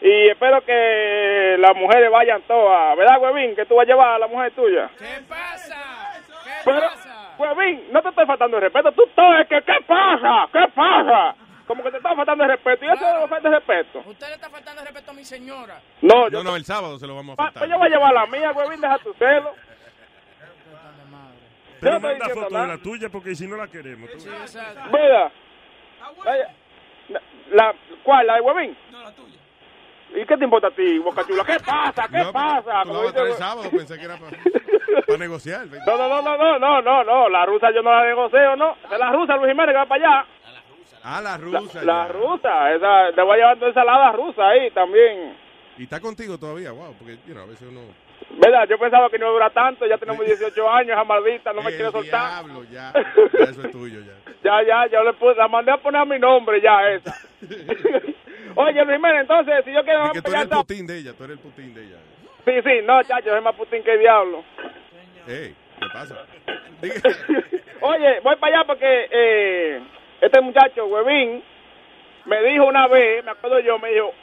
Y 0.00 0.28
espero 0.30 0.60
que 0.64 1.56
las 1.60 1.76
mujeres 1.76 2.10
vayan 2.10 2.42
todas. 2.42 2.96
¿Verdad, 2.96 3.20
Huevín? 3.20 3.54
Que 3.54 3.66
tú 3.66 3.76
vas 3.76 3.84
a 3.86 3.90
llevar 3.90 4.08
a 4.14 4.18
la 4.18 4.26
mujer 4.26 4.50
tuya. 4.52 4.88
¿Qué 4.98 5.22
pasa? 5.28 5.76
¿Qué 6.44 6.50
Pero, 6.64 6.80
pasa? 6.80 7.34
Huevín, 7.38 7.84
no 7.92 8.02
te 8.02 8.08
estoy 8.08 8.26
faltando 8.26 8.56
el 8.56 8.62
respeto. 8.64 8.90
Tú 8.92 9.02
todo 9.14 9.38
es 9.38 9.46
que, 9.48 9.60
¿qué 9.62 9.76
pasa? 9.86 10.48
¿Qué 10.52 10.64
pasa? 10.74 11.36
Como 11.66 11.82
que 11.82 11.90
te 11.90 11.96
está 11.98 12.14
faltando 12.14 12.44
el 12.44 12.50
respeto. 12.50 12.84
Y 12.84 12.88
eso 12.88 12.98
Claro. 12.98 13.20
no 13.20 13.28
falta 13.28 13.48
de 13.50 13.54
respeto. 13.56 14.02
Usted 14.06 14.26
le 14.28 14.34
está 14.34 14.50
faltando 14.50 14.80
el 14.80 14.86
respeto 14.86 15.10
a 15.10 15.14
mi 15.14 15.24
señora. 15.24 15.80
No, 16.00 16.28
yo, 16.28 16.42
No, 16.42 16.50
no, 16.50 16.56
el 16.56 16.64
sábado 16.64 16.98
se 16.98 17.06
lo 17.06 17.14
vamos 17.16 17.34
a 17.38 17.42
faltar. 17.42 17.60
pues 17.60 17.70
yo 17.70 17.78
voy 17.78 17.86
a 17.86 17.90
llevar 17.90 18.12
la 18.12 18.26
mía, 18.26 18.52
huevín, 18.52 18.80
deja 18.80 18.98
tu 18.98 19.12
celo. 19.14 19.54
Pero 21.80 21.94
no 21.94 22.00
manda 22.08 22.28
foto 22.28 22.58
de 22.60 22.66
la 22.68 22.78
tuya 22.78 23.08
porque 23.08 23.34
si 23.34 23.46
no 23.46 23.56
la 23.56 23.66
queremos. 23.66 24.08
tú. 24.10 24.18
Mira. 24.92 25.30
La, 27.08 27.20
la- 27.50 27.74
¿Cuál? 28.04 28.26
¿La 28.26 28.34
de 28.36 28.40
huevín? 28.40 28.76
No, 28.90 29.02
la 29.02 29.10
tuya. 29.12 29.38
¿Y 30.14 30.26
qué 30.26 30.36
te 30.36 30.44
importa 30.44 30.68
a 30.68 30.70
ti, 30.70 30.98
Boca 30.98 31.24
Chula? 31.26 31.42
¿Qué 31.44 31.56
pasa? 31.64 32.06
¿Qué 32.08 32.18
No, 32.18 32.32
pasa? 32.32 32.82
Tú 32.84 33.00
el 33.24 33.32
sábado, 33.34 33.70
pensé 33.70 33.98
que 33.98 34.04
era 34.04 34.16
para 34.16 34.36
negociar. 35.18 35.66
No, 35.86 35.96
no, 35.96 36.08
no, 36.08 36.22
no, 36.22 36.36
no, 36.36 36.58
no, 36.58 36.82
no, 36.82 37.04
no, 37.04 37.28
la 37.28 37.46
rusa 37.46 37.70
yo 37.74 37.82
no 37.82 37.90
la 37.90 38.04
negocio, 38.04 38.54
no. 38.56 38.76
Es 38.92 38.98
la 38.98 39.10
rusa, 39.10 39.36
Luis 39.36 39.48
Jiménez, 39.50 39.72
que 39.72 39.78
va 39.78 39.86
para 39.86 40.04
allá. 40.20 40.26
Ah, 41.04 41.20
la 41.20 41.32
La, 41.32 41.36
rusa. 41.36 41.82
la 41.84 42.06
ya. 42.06 42.12
rusa, 42.12 42.72
esa, 42.74 43.10
le 43.10 43.22
voy 43.22 43.32
a 43.34 43.36
llevar 43.36 43.58
tu 43.58 43.66
ensalada 43.66 44.12
rusa 44.12 44.48
ahí 44.48 44.70
también. 44.70 45.36
Y 45.78 45.84
está 45.84 46.00
contigo 46.00 46.38
todavía, 46.38 46.70
wow, 46.72 46.94
porque, 46.98 47.16
you 47.26 47.32
know, 47.34 47.42
a 47.44 47.46
veces 47.46 47.66
uno... 47.68 47.80
¿Verdad? 48.38 48.66
Yo 48.68 48.78
pensaba 48.78 49.10
que 49.10 49.18
no 49.18 49.24
iba 49.26 49.30
a 49.30 49.32
durar 49.34 49.52
tanto, 49.52 49.84
ya 49.86 49.98
tenemos 49.98 50.24
18 50.24 50.70
años, 50.70 50.90
esa 50.92 51.04
maldita, 51.04 51.52
no 51.52 51.60
me 51.62 51.70
quiere 51.74 51.90
soltar. 51.90 52.44
diablo, 52.44 52.64
ya. 52.70 52.92
Ya 52.94 53.44
eso 53.44 53.62
es 53.62 53.70
tuyo, 53.72 54.00
ya. 54.00 54.12
Ya, 54.42 54.60
ya, 54.66 54.86
yo 54.90 55.04
le 55.04 55.12
puse, 55.14 55.36
la 55.36 55.46
mandé 55.48 55.70
a 55.70 55.76
poner 55.76 56.00
a 56.00 56.04
mi 56.04 56.18
nombre 56.18 56.60
ya 56.60 56.88
esa. 56.90 57.14
Oye, 58.56 58.84
Luis 58.84 58.96
Jiménez, 58.96 59.20
entonces, 59.22 59.54
si 59.64 59.72
yo 59.72 59.82
quiero... 59.84 60.12
Que 60.12 60.20
tú 60.22 60.30
eres 60.30 60.42
el 60.42 60.48
putín 60.48 60.86
de 60.86 60.98
ella, 60.98 61.12
tú 61.16 61.24
eres 61.24 61.36
el 61.36 61.42
putín 61.42 61.74
de 61.74 61.84
ella. 61.84 61.96
Sí, 62.44 62.52
sí, 62.64 62.80
no, 62.84 63.02
chacho, 63.04 63.30
soy 63.30 63.40
más 63.40 63.54
putín 63.54 63.82
que 63.84 63.92
el 63.94 64.00
diablo. 64.00 64.42
Ey, 65.28 65.54
¿qué 65.78 65.86
pasa? 65.92 66.16
Oye, 67.80 68.20
voy 68.22 68.36
para 68.36 68.56
allá 68.56 68.66
porque 68.66 69.08
eh, 69.10 69.80
este 70.22 70.40
muchacho, 70.40 70.86
Huevín, 70.86 71.42
me 72.26 72.42
dijo 72.44 72.64
una 72.64 72.86
vez, 72.86 73.24
me 73.24 73.32
acuerdo 73.32 73.58
yo, 73.58 73.78
me 73.80 73.90
dijo, 73.90 74.14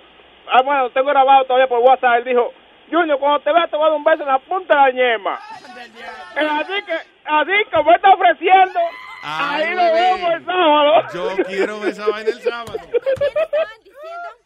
ah, 0.49 0.61
bueno, 0.63 0.89
tengo 0.91 1.09
grabado 1.09 1.43
todavía 1.43 1.67
por 1.67 1.79
WhatsApp, 1.79 2.19
él 2.19 2.23
dijo, 2.23 2.53
Junior, 2.89 3.19
cuando 3.19 3.41
te 3.41 3.51
vea 3.51 3.67
te 3.67 3.75
voy 3.75 3.85
a 3.85 3.89
dar 3.89 3.97
un 3.97 4.03
beso 4.03 4.23
en 4.23 4.29
la 4.29 4.39
punta 4.39 4.75
de 4.75 4.81
la 4.81 4.91
ñema. 4.91 5.35
Así 5.35 6.81
que, 6.83 6.93
así 7.25 7.65
como 7.71 7.91
está 7.91 8.13
ofreciendo, 8.13 8.79
Ay, 9.21 9.63
ahí 9.63 9.75
lo 9.75 10.21
por 10.21 10.33
el 10.33 10.45
sábado. 10.45 11.03
Yo 11.13 11.43
quiero 11.43 11.79
ver 11.81 11.89
esa 11.89 12.07
vaina 12.07 12.29
el 12.29 12.41
sábado. 12.41 12.79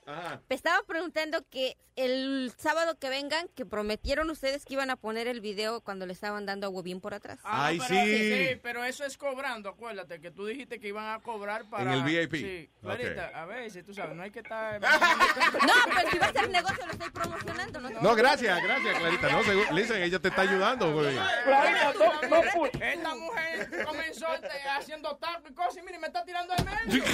Ajá. 0.06 0.41
Me 0.49 0.56
estaba 0.56 0.82
preguntando 0.83 1.43
que 1.49 1.77
el 1.95 2.51
sábado 2.57 2.98
que 2.98 3.07
vengan, 3.09 3.48
que 3.56 3.65
prometieron 3.65 4.30
ustedes 4.32 4.65
que 4.65 4.73
iban 4.73 4.90
a 4.90 4.95
poner 4.95 5.27
el 5.27 5.41
video 5.41 5.82
cuando 5.82 6.06
le 6.07 6.14
estaban 6.14 6.45
dando 6.45 6.65
a 6.67 6.69
Huevín 6.69 6.99
por 6.99 7.14
atrás. 7.14 7.40
Ah, 7.43 7.67
Ay, 7.67 7.80
pero, 7.88 8.06
sí. 8.06 8.59
pero 8.64 8.83
eso 8.83 9.06
es 9.06 9.15
cobrando, 9.17 9.69
acuérdate 9.69 10.19
que 10.19 10.32
tú 10.32 10.45
dijiste 10.48 10.80
que 10.80 10.88
iban 10.88 11.07
a 11.14 11.19
cobrar 11.19 11.69
para... 11.69 11.83
En 11.83 11.90
el 11.99 12.03
VIP. 12.03 12.33
Sí. 12.35 12.69
Clarita, 12.82 13.27
a 13.35 13.45
veces, 13.45 13.85
tú 13.85 13.93
sabes, 13.93 14.15
no 14.15 14.23
hay 14.23 14.32
que 14.32 14.40
estar... 14.40 14.82
No, 14.82 15.73
pero 15.95 16.09
si 16.11 16.17
va 16.17 16.25
a 16.25 16.30
hacer 16.30 16.49
negocio 16.49 16.85
lo 16.85 16.91
estoy 16.93 17.09
promocionando. 17.11 17.80
No, 17.80 17.90
No, 18.01 18.15
gracias, 18.15 18.64
gracias, 18.64 18.98
Clarita. 18.99 19.30
No, 19.32 19.43
seguro- 19.43 19.72
listen, 19.73 20.01
ella 20.01 20.19
te 20.19 20.27
está 20.30 20.41
ayudando, 20.41 20.91
güey. 20.93 21.15
Clarita, 21.43 21.93
no, 21.93 22.43
no, 22.43 22.65
Esta 22.65 23.15
mujer 23.15 23.85
comenzó 23.85 24.33
este, 24.33 24.67
haciendo 24.69 25.15
tacos 25.17 25.51
y 25.51 25.53
cosas 25.53 25.77
y 25.77 25.82
mire, 25.83 25.99
me 25.99 26.07
está 26.07 26.23
tirando 26.25 26.56
de 26.56 26.64
medio. 26.64 27.03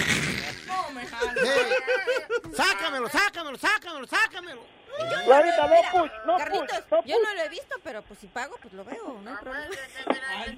No, 0.69 0.91
me 0.91 1.05
jala. 1.07 1.33
Sácamelo, 2.79 3.09
sácamelo, 3.09 3.57
sácamelo, 3.57 4.07
sácamelo. 4.07 4.78
Clarita, 5.25 5.67
no 5.67 5.75
push, 5.91 6.11
no 6.25 6.37
Carlitos, 6.37 6.81
push, 6.81 6.91
no 6.91 7.05
yo 7.05 7.15
no 7.21 7.33
lo 7.33 7.41
he 7.41 7.49
visto, 7.49 7.75
pero 7.83 8.01
pues 8.01 8.19
si 8.19 8.27
pago, 8.27 8.57
pues 8.61 8.73
lo 8.73 8.83
veo, 8.83 9.19
no 9.23 9.29
hay 9.29 9.37
problema. 9.37 9.75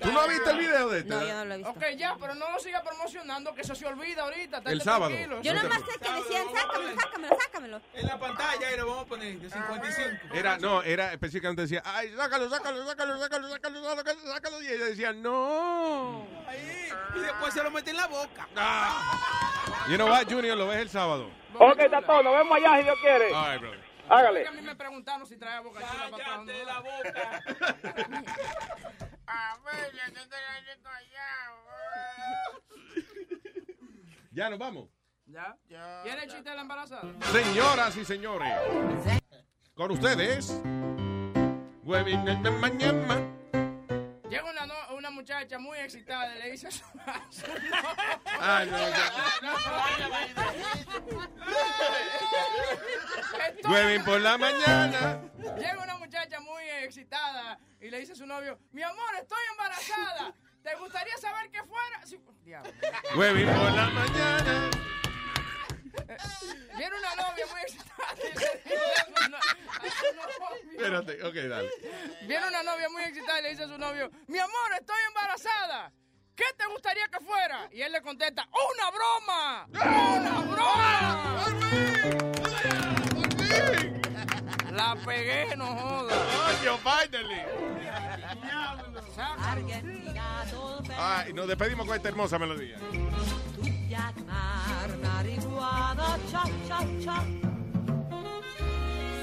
¿Tú 0.02 0.12
no 0.12 0.22
has 0.22 0.30
visto 0.30 0.50
el 0.50 0.58
video 0.58 0.90
de 0.90 1.00
este? 1.00 1.10
No, 1.10 1.22
yo 1.22 1.34
no 1.34 1.46
lo 1.46 1.54
he 1.54 1.58
visto. 1.58 1.72
Ok, 1.72 1.84
ya, 1.98 2.16
pero 2.20 2.36
no 2.36 2.52
lo 2.52 2.60
siga 2.60 2.82
promocionando, 2.82 3.54
que 3.54 3.62
eso 3.62 3.76
se 3.76 3.86
olvida 3.86 4.24
ahorita. 4.24 4.62
El 4.66 4.82
sábado. 4.82 5.14
Yo 5.42 5.54
nomás 5.54 5.80
sé 5.80 6.00
que 6.00 6.12
decían, 6.12 6.46
sácamelo, 6.54 6.96
sácamelo, 7.00 7.38
sácamelo. 7.40 7.82
En 7.94 8.08
la 8.08 8.20
pantalla 8.20 8.68
ahí 8.68 8.78
lo 8.78 8.88
vamos 8.88 9.04
a 9.04 9.08
poner 9.08 9.40
de 9.40 9.50
55. 9.50 10.34
Era, 10.34 10.58
no, 10.58 10.82
era 10.84 11.12
específicamente 11.14 11.64
decía, 11.64 11.82
ay, 11.86 12.14
sácalo, 12.16 12.50
sácalo, 12.50 12.86
sácalo, 12.88 13.20
sácalo, 13.20 13.50
sácalo, 13.50 13.96
sácalo, 13.96 14.34
sácalo. 14.34 14.62
Y 14.62 14.68
ella 14.68 14.86
decía, 14.86 15.14
no. 15.14 16.26
Ahí. 16.48 16.90
Y 17.16 17.20
después 17.20 17.54
se 17.54 17.64
lo 17.64 17.72
mete 17.72 17.92
en 17.92 17.98
la 17.98 18.08
boca. 18.08 18.48
You 19.88 19.96
know 19.98 20.08
what, 20.08 20.26
Junior, 20.30 20.58
lo 20.58 20.68
ves 20.68 20.80
el 20.80 20.90
sábado. 20.90 21.30
Ok, 21.56 21.80
está 21.80 22.02
todo, 22.02 22.24
nos 22.24 22.38
vemos 22.38 22.58
allá 22.58 22.78
si 22.78 22.84
Dios 22.84 22.98
quiere. 23.02 23.34
All 23.34 23.52
right, 23.52 23.60
brother. 23.62 23.91
Hágale. 24.10 24.48
A 24.48 24.52
mí 24.52 24.62
me 24.62 24.76
preguntaron 24.76 25.26
si 25.28 25.38
traía 25.38 25.62
boca 25.62 25.80
chula 25.80 26.10
para. 26.10 26.24
Cállate 26.26 26.66
la 26.66 26.80
boca. 26.80 27.42
A 29.28 29.58
ver, 29.64 29.94
ya 29.96 30.06
te 30.14 30.20
estoy 30.20 30.40
haciendo 30.60 30.90
Ya 34.32 34.50
nos 34.50 34.60
vamos. 34.60 34.90
¿Ya? 35.26 35.56
¿Quiere 36.04 36.24
el 36.24 36.30
chiste 36.30 36.50
de 36.50 36.56
la 36.56 36.62
embarazada? 36.62 37.04
Señoras 37.32 37.96
y 37.96 38.04
señores, 38.04 38.52
con 39.74 39.92
ustedes, 39.92 40.62
Huevín 41.84 42.26
de 42.26 42.52
mañana. 42.52 43.16
Llega 44.30 44.50
una, 44.50 44.66
no- 44.66 44.91
una 45.02 45.10
muchacha 45.10 45.58
muy 45.58 45.80
excitada 45.80 46.36
le 46.36 46.52
dice 46.52 46.68
a 46.68 46.72
su, 46.72 46.84
a 47.08 47.26
su 47.32 47.42
Ay, 48.40 48.70
no, 48.70 48.78
Huevín 53.72 54.04
por 54.04 54.22
la 54.22 54.38
mañana. 54.38 55.24
Llega 55.58 55.82
una 55.82 55.98
muchacha 55.98 56.40
muy 56.42 56.64
excitada 56.84 57.60
y 57.80 57.90
le 57.90 58.00
dice 58.00 58.12
a 58.12 58.16
su 58.16 58.28
novio, 58.28 58.60
mi 58.72 58.84
amor, 58.84 59.16
estoy 59.20 59.40
embarazada. 59.52 60.36
¿Te 60.62 60.76
gustaría 60.76 61.18
saber 61.18 61.50
qué 61.50 61.64
fuera? 61.64 62.06
Sí, 62.06 62.20
diablo. 62.44 62.72
Por 63.16 63.72
la 63.72 63.90
mañana. 63.90 64.70
Viene 66.78 66.96
una 66.98 67.16
novia 67.16 67.46
muy 67.52 67.62
excitada. 67.62 68.14
Espérate, 70.72 71.24
ok, 71.24 71.36
dale. 71.36 71.70
Viene 72.24 72.48
una 72.48 72.64
novia 72.64 72.90
muy 72.90 73.04
excitada 73.04 73.40
y 73.40 73.44
le 73.44 73.50
dice 73.50 73.64
a 73.64 73.68
su 73.68 73.78
novio, 73.78 74.10
mi 74.28 74.40
amor, 74.40 74.74
estoy 74.80 74.98
embarazada. 75.08 75.92
¿Qué 76.36 76.46
te 76.58 76.66
gustaría 76.68 77.08
que 77.08 77.20
fuera? 77.20 77.70
Y 77.72 77.82
él 77.82 77.92
le 77.92 78.02
contesta, 78.02 78.48
¡una 78.52 78.90
broma! 78.92 79.68
¡Una 79.70 80.40
broma! 80.42 81.02
La 84.72 84.96
pegué, 85.06 85.56
no 85.56 85.68
joda. 85.68 86.16
Coño, 86.16 86.78
finally. 86.78 87.42
Ah, 90.98 91.26
y 91.30 91.34
nos 91.34 91.48
despedimos 91.48 91.86
con 91.86 91.96
esta 91.96 92.10
hermosa 92.10 92.40
melodía. 92.40 92.78
Chiacnar, 93.92 94.90
marihuana, 95.04 96.18
cha, 96.32 96.44
cha, 96.66 96.80
cha. 97.04 97.18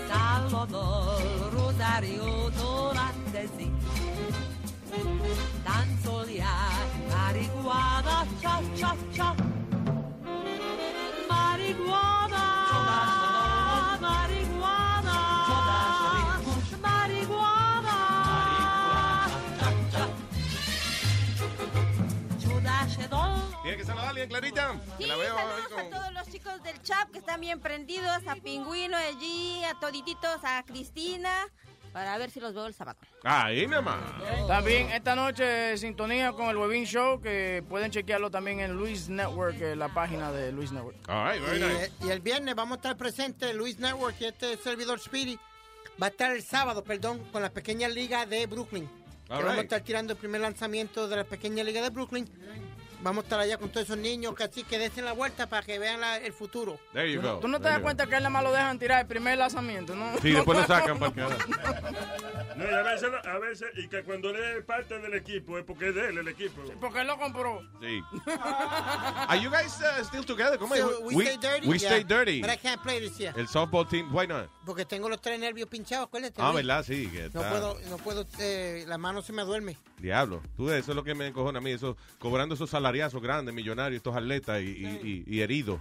Salvador, 0.08 1.50
Rosario, 1.54 2.50
Donatesi. 2.58 3.70
Danzoliar, 5.64 6.84
marihuana, 7.08 8.26
cha, 8.42 8.60
cha, 8.76 8.94
cha. 9.14 9.47
Clarita? 24.28 24.74
Sí, 24.98 25.06
la 25.06 25.16
veo 25.16 25.34
saludos 25.34 25.68
con- 25.68 25.80
a 25.80 25.90
todos 25.90 26.12
los 26.12 26.28
chicos 26.30 26.62
del 26.62 26.82
chat 26.82 27.10
que 27.10 27.18
están 27.18 27.40
bien 27.40 27.60
prendidos, 27.60 28.26
a 28.26 28.34
Pingüino 28.36 28.96
allí, 28.96 29.62
a 29.64 29.74
todititos, 29.80 30.38
a 30.42 30.62
Cristina, 30.64 31.30
para 31.92 32.16
ver 32.18 32.30
si 32.30 32.38
los 32.40 32.54
veo 32.54 32.66
el 32.66 32.74
sábado. 32.74 32.98
Ahí 33.24 33.66
nomás. 33.66 33.98
También 34.46 34.90
esta 34.90 35.14
noche 35.16 35.76
sintonía 35.78 36.32
con 36.32 36.48
el 36.48 36.56
Webin 36.56 36.84
Show, 36.84 37.20
que 37.20 37.64
pueden 37.68 37.90
chequearlo 37.90 38.30
también 38.30 38.60
en 38.60 38.72
Luis 38.74 39.08
Network, 39.08 39.60
eh, 39.60 39.74
la 39.76 39.88
página 39.88 40.30
de 40.30 40.52
Luis 40.52 40.70
Network. 40.72 40.96
All 41.08 41.32
right, 41.32 41.42
very 41.44 41.58
Y, 41.58 41.62
nice. 41.64 41.84
eh, 41.86 41.92
y 42.04 42.10
el 42.10 42.20
viernes 42.20 42.54
vamos 42.54 42.76
a 42.76 42.78
estar 42.80 42.96
presentes 42.96 43.54
Luis 43.54 43.78
Network 43.78 44.16
y 44.20 44.26
este 44.26 44.56
servidor 44.58 45.00
Speedy. 45.00 45.38
Va 46.00 46.06
a 46.06 46.10
estar 46.10 46.30
el 46.30 46.42
sábado, 46.44 46.84
perdón, 46.84 47.18
con 47.32 47.42
la 47.42 47.50
pequeña 47.50 47.88
liga 47.88 48.24
de 48.26 48.46
Brooklyn. 48.46 48.86
Que 49.26 49.32
All 49.34 49.40
vamos 49.40 49.50
a 49.50 49.54
right. 49.56 49.64
estar 49.64 49.80
tirando 49.82 50.12
el 50.12 50.18
primer 50.18 50.40
lanzamiento 50.40 51.08
de 51.08 51.16
la 51.16 51.24
pequeña 51.24 51.64
liga 51.64 51.82
de 51.82 51.90
Brooklyn. 51.90 52.26
Vamos 53.00 53.22
a 53.22 53.26
estar 53.26 53.38
allá 53.40 53.58
con 53.58 53.68
todos 53.70 53.86
esos 53.86 53.96
niños 53.98 54.34
que 54.34 54.42
así 54.44 54.64
que 54.64 54.78
desen 54.78 55.04
la 55.04 55.12
vuelta 55.12 55.46
para 55.48 55.64
que 55.64 55.78
vean 55.78 56.00
la- 56.00 56.16
el 56.18 56.32
futuro. 56.32 56.78
There 56.92 57.10
you 57.12 57.20
¿Tú 57.20 57.26
no- 57.26 57.34
go. 57.34 57.40
¿Tú 57.40 57.48
no 57.48 57.60
te 57.60 57.68
das 57.68 57.80
cuenta 57.80 58.06
que 58.06 58.14
él 58.16 58.22
nada 58.22 58.30
más 58.30 58.42
lo 58.42 58.52
dejan 58.52 58.78
tirar 58.78 59.00
el 59.02 59.06
primer 59.06 59.38
lanzamiento, 59.38 59.94
no? 59.94 60.18
Sí, 60.20 60.32
después 60.32 60.58
lo 60.58 60.66
sacan 60.66 60.98
para 60.98 61.12
que 61.14 61.20
haga. 61.22 61.36
No, 62.56 62.64
y 62.64 62.74
a 62.74 62.82
veces, 62.82 63.08
a 63.24 63.38
veces, 63.38 63.68
y 63.76 63.88
que 63.88 64.02
cuando 64.02 64.30
él 64.30 64.36
es 64.58 64.64
parte 64.64 64.98
del 64.98 65.14
equipo 65.14 65.58
es 65.58 65.64
porque 65.64 65.90
es 65.90 65.94
de 65.94 66.08
él 66.08 66.18
el 66.18 66.28
equipo. 66.28 66.60
Porque 66.80 67.00
él 67.02 67.06
lo 67.06 67.16
compró. 67.18 67.62
Sí. 67.80 68.02
Are 69.28 69.40
you 69.40 69.48
guys 69.50 69.78
uh, 69.80 70.02
still 70.04 70.24
together? 70.24 70.58
¿Cómo? 70.58 70.74
So, 70.74 71.00
we, 71.02 71.24
stay 71.24 71.36
dirty. 71.36 71.68
We 71.68 71.78
Yeah. 71.78 71.90
stay 71.90 72.04
dirty. 72.04 72.40
But 72.40 72.50
I 72.50 72.56
can't 72.56 72.82
play 72.82 72.98
this 73.00 73.16
year. 73.18 73.32
El 73.38 73.46
softball 73.46 73.86
team, 73.88 74.12
why 74.12 74.26
not? 74.26 74.48
Porque 74.66 74.84
tengo 74.84 75.08
los 75.08 75.20
tres 75.20 75.38
nervios 75.38 75.68
pinchados, 75.68 76.06
acuérdate. 76.08 76.42
Ah. 76.42 76.50
¿verdad? 76.52 76.84
Sí, 76.84 77.08
que 77.08 77.20
No 77.32 77.40
está- 77.42 77.50
puedo, 77.50 77.78
no 77.90 77.96
puedo, 77.98 78.26
eh, 78.40 78.84
la 78.88 78.98
mano 78.98 79.22
se 79.22 79.32
me 79.32 79.42
duerme. 79.42 79.76
Diablo. 79.98 80.42
Tú, 80.56 80.68
eso 80.70 80.90
es 80.92 80.96
lo 80.96 81.04
que 81.04 81.14
me 81.14 81.28
encojona 81.28 81.58
a 81.58 81.62
mí, 81.62 81.70
eso, 81.70 81.96
cobrando 82.18 82.54
esos 82.56 82.68
salarios 82.70 82.87
salariazo 82.88 83.20
grande, 83.20 83.52
millonario, 83.52 83.96
estos 83.96 84.16
atletas 84.16 84.60
y, 84.62 84.64
y- 84.64 85.24
y- 85.26 85.36
y 85.36 85.40
heridos. 85.42 85.78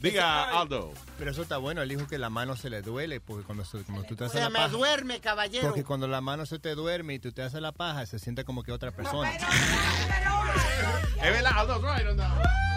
Diga, 0.00 0.60
Aldo. 0.60 0.92
Pero 1.18 1.30
eso 1.30 1.40
está 1.42 1.56
bueno, 1.56 1.80
él 1.80 1.88
dijo 1.88 2.06
que 2.06 2.18
la 2.18 2.28
mano 2.28 2.56
se 2.56 2.68
le 2.68 2.82
duele, 2.82 3.20
porque 3.20 3.44
cuando, 3.44 3.64
se- 3.64 3.78
cuando 3.84 4.02
tú 4.04 4.14
te 4.16 4.24
haces 4.24 4.34
Se 4.38 4.40
la 4.44 4.50
me 4.50 4.56
paja... 4.58 4.68
duerme, 4.68 5.20
caballero. 5.20 5.68
Porque 5.68 5.82
cuando 5.84 6.06
la 6.08 6.20
mano 6.20 6.44
se 6.44 6.58
te 6.58 6.74
duerme 6.74 7.14
y 7.14 7.18
tú 7.20 7.32
te 7.32 7.42
haces 7.42 7.60
la 7.62 7.72
paja, 7.72 8.04
se 8.04 8.18
siente 8.18 8.44
como 8.44 8.62
que 8.64 8.72
otra 8.72 8.90
persona. 8.90 9.30
Es 9.32 11.22
verdad, 11.32 11.52
Aldo's 11.56 11.80
right 11.82 12.06
on 12.06 12.16
that. 12.18 12.30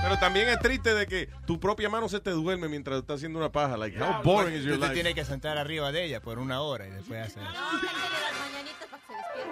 Pero 0.03 0.17
también 0.19 0.47
es 0.47 0.59
triste 0.59 0.93
de 0.93 1.05
que 1.07 1.27
tu 1.45 1.59
propia 1.59 1.89
mano 1.89 2.07
se 2.07 2.19
te 2.21 2.29
duerme 2.31 2.69
mientras 2.69 2.99
estás 2.99 3.15
haciendo 3.17 3.39
una 3.39 3.51
paja. 3.51 3.75
Like, 3.75 3.99
how 4.01 4.21
boring 4.23 4.55
is 4.55 4.63
your 4.63 4.75
Tú 4.75 4.79
te 4.81 4.85
life? 4.85 4.93
tienes 4.93 5.15
que 5.15 5.25
sentar 5.25 5.57
arriba 5.57 5.91
de 5.91 6.05
ella 6.05 6.21
por 6.21 6.39
una 6.39 6.61
hora 6.61 6.87
y 6.87 6.91
después 6.91 7.25
hacer... 7.25 7.43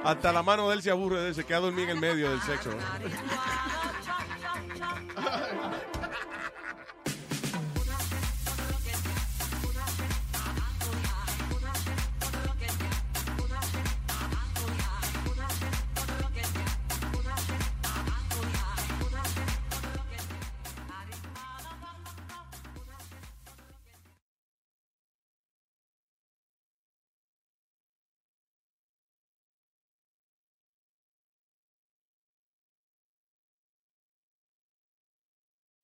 Hasta 0.05 0.31
la 0.31 0.43
mano 0.43 0.69
de 0.69 0.75
él 0.75 0.83
se 0.83 0.91
aburre 0.91 1.19
de 1.19 1.29
él, 1.29 1.35
se 1.35 1.43
queda 1.43 1.59
dormido 1.59 1.85
en 1.85 1.95
el 1.95 1.99
medio 1.99 2.29
del 2.29 2.41
sexo. 2.41 2.69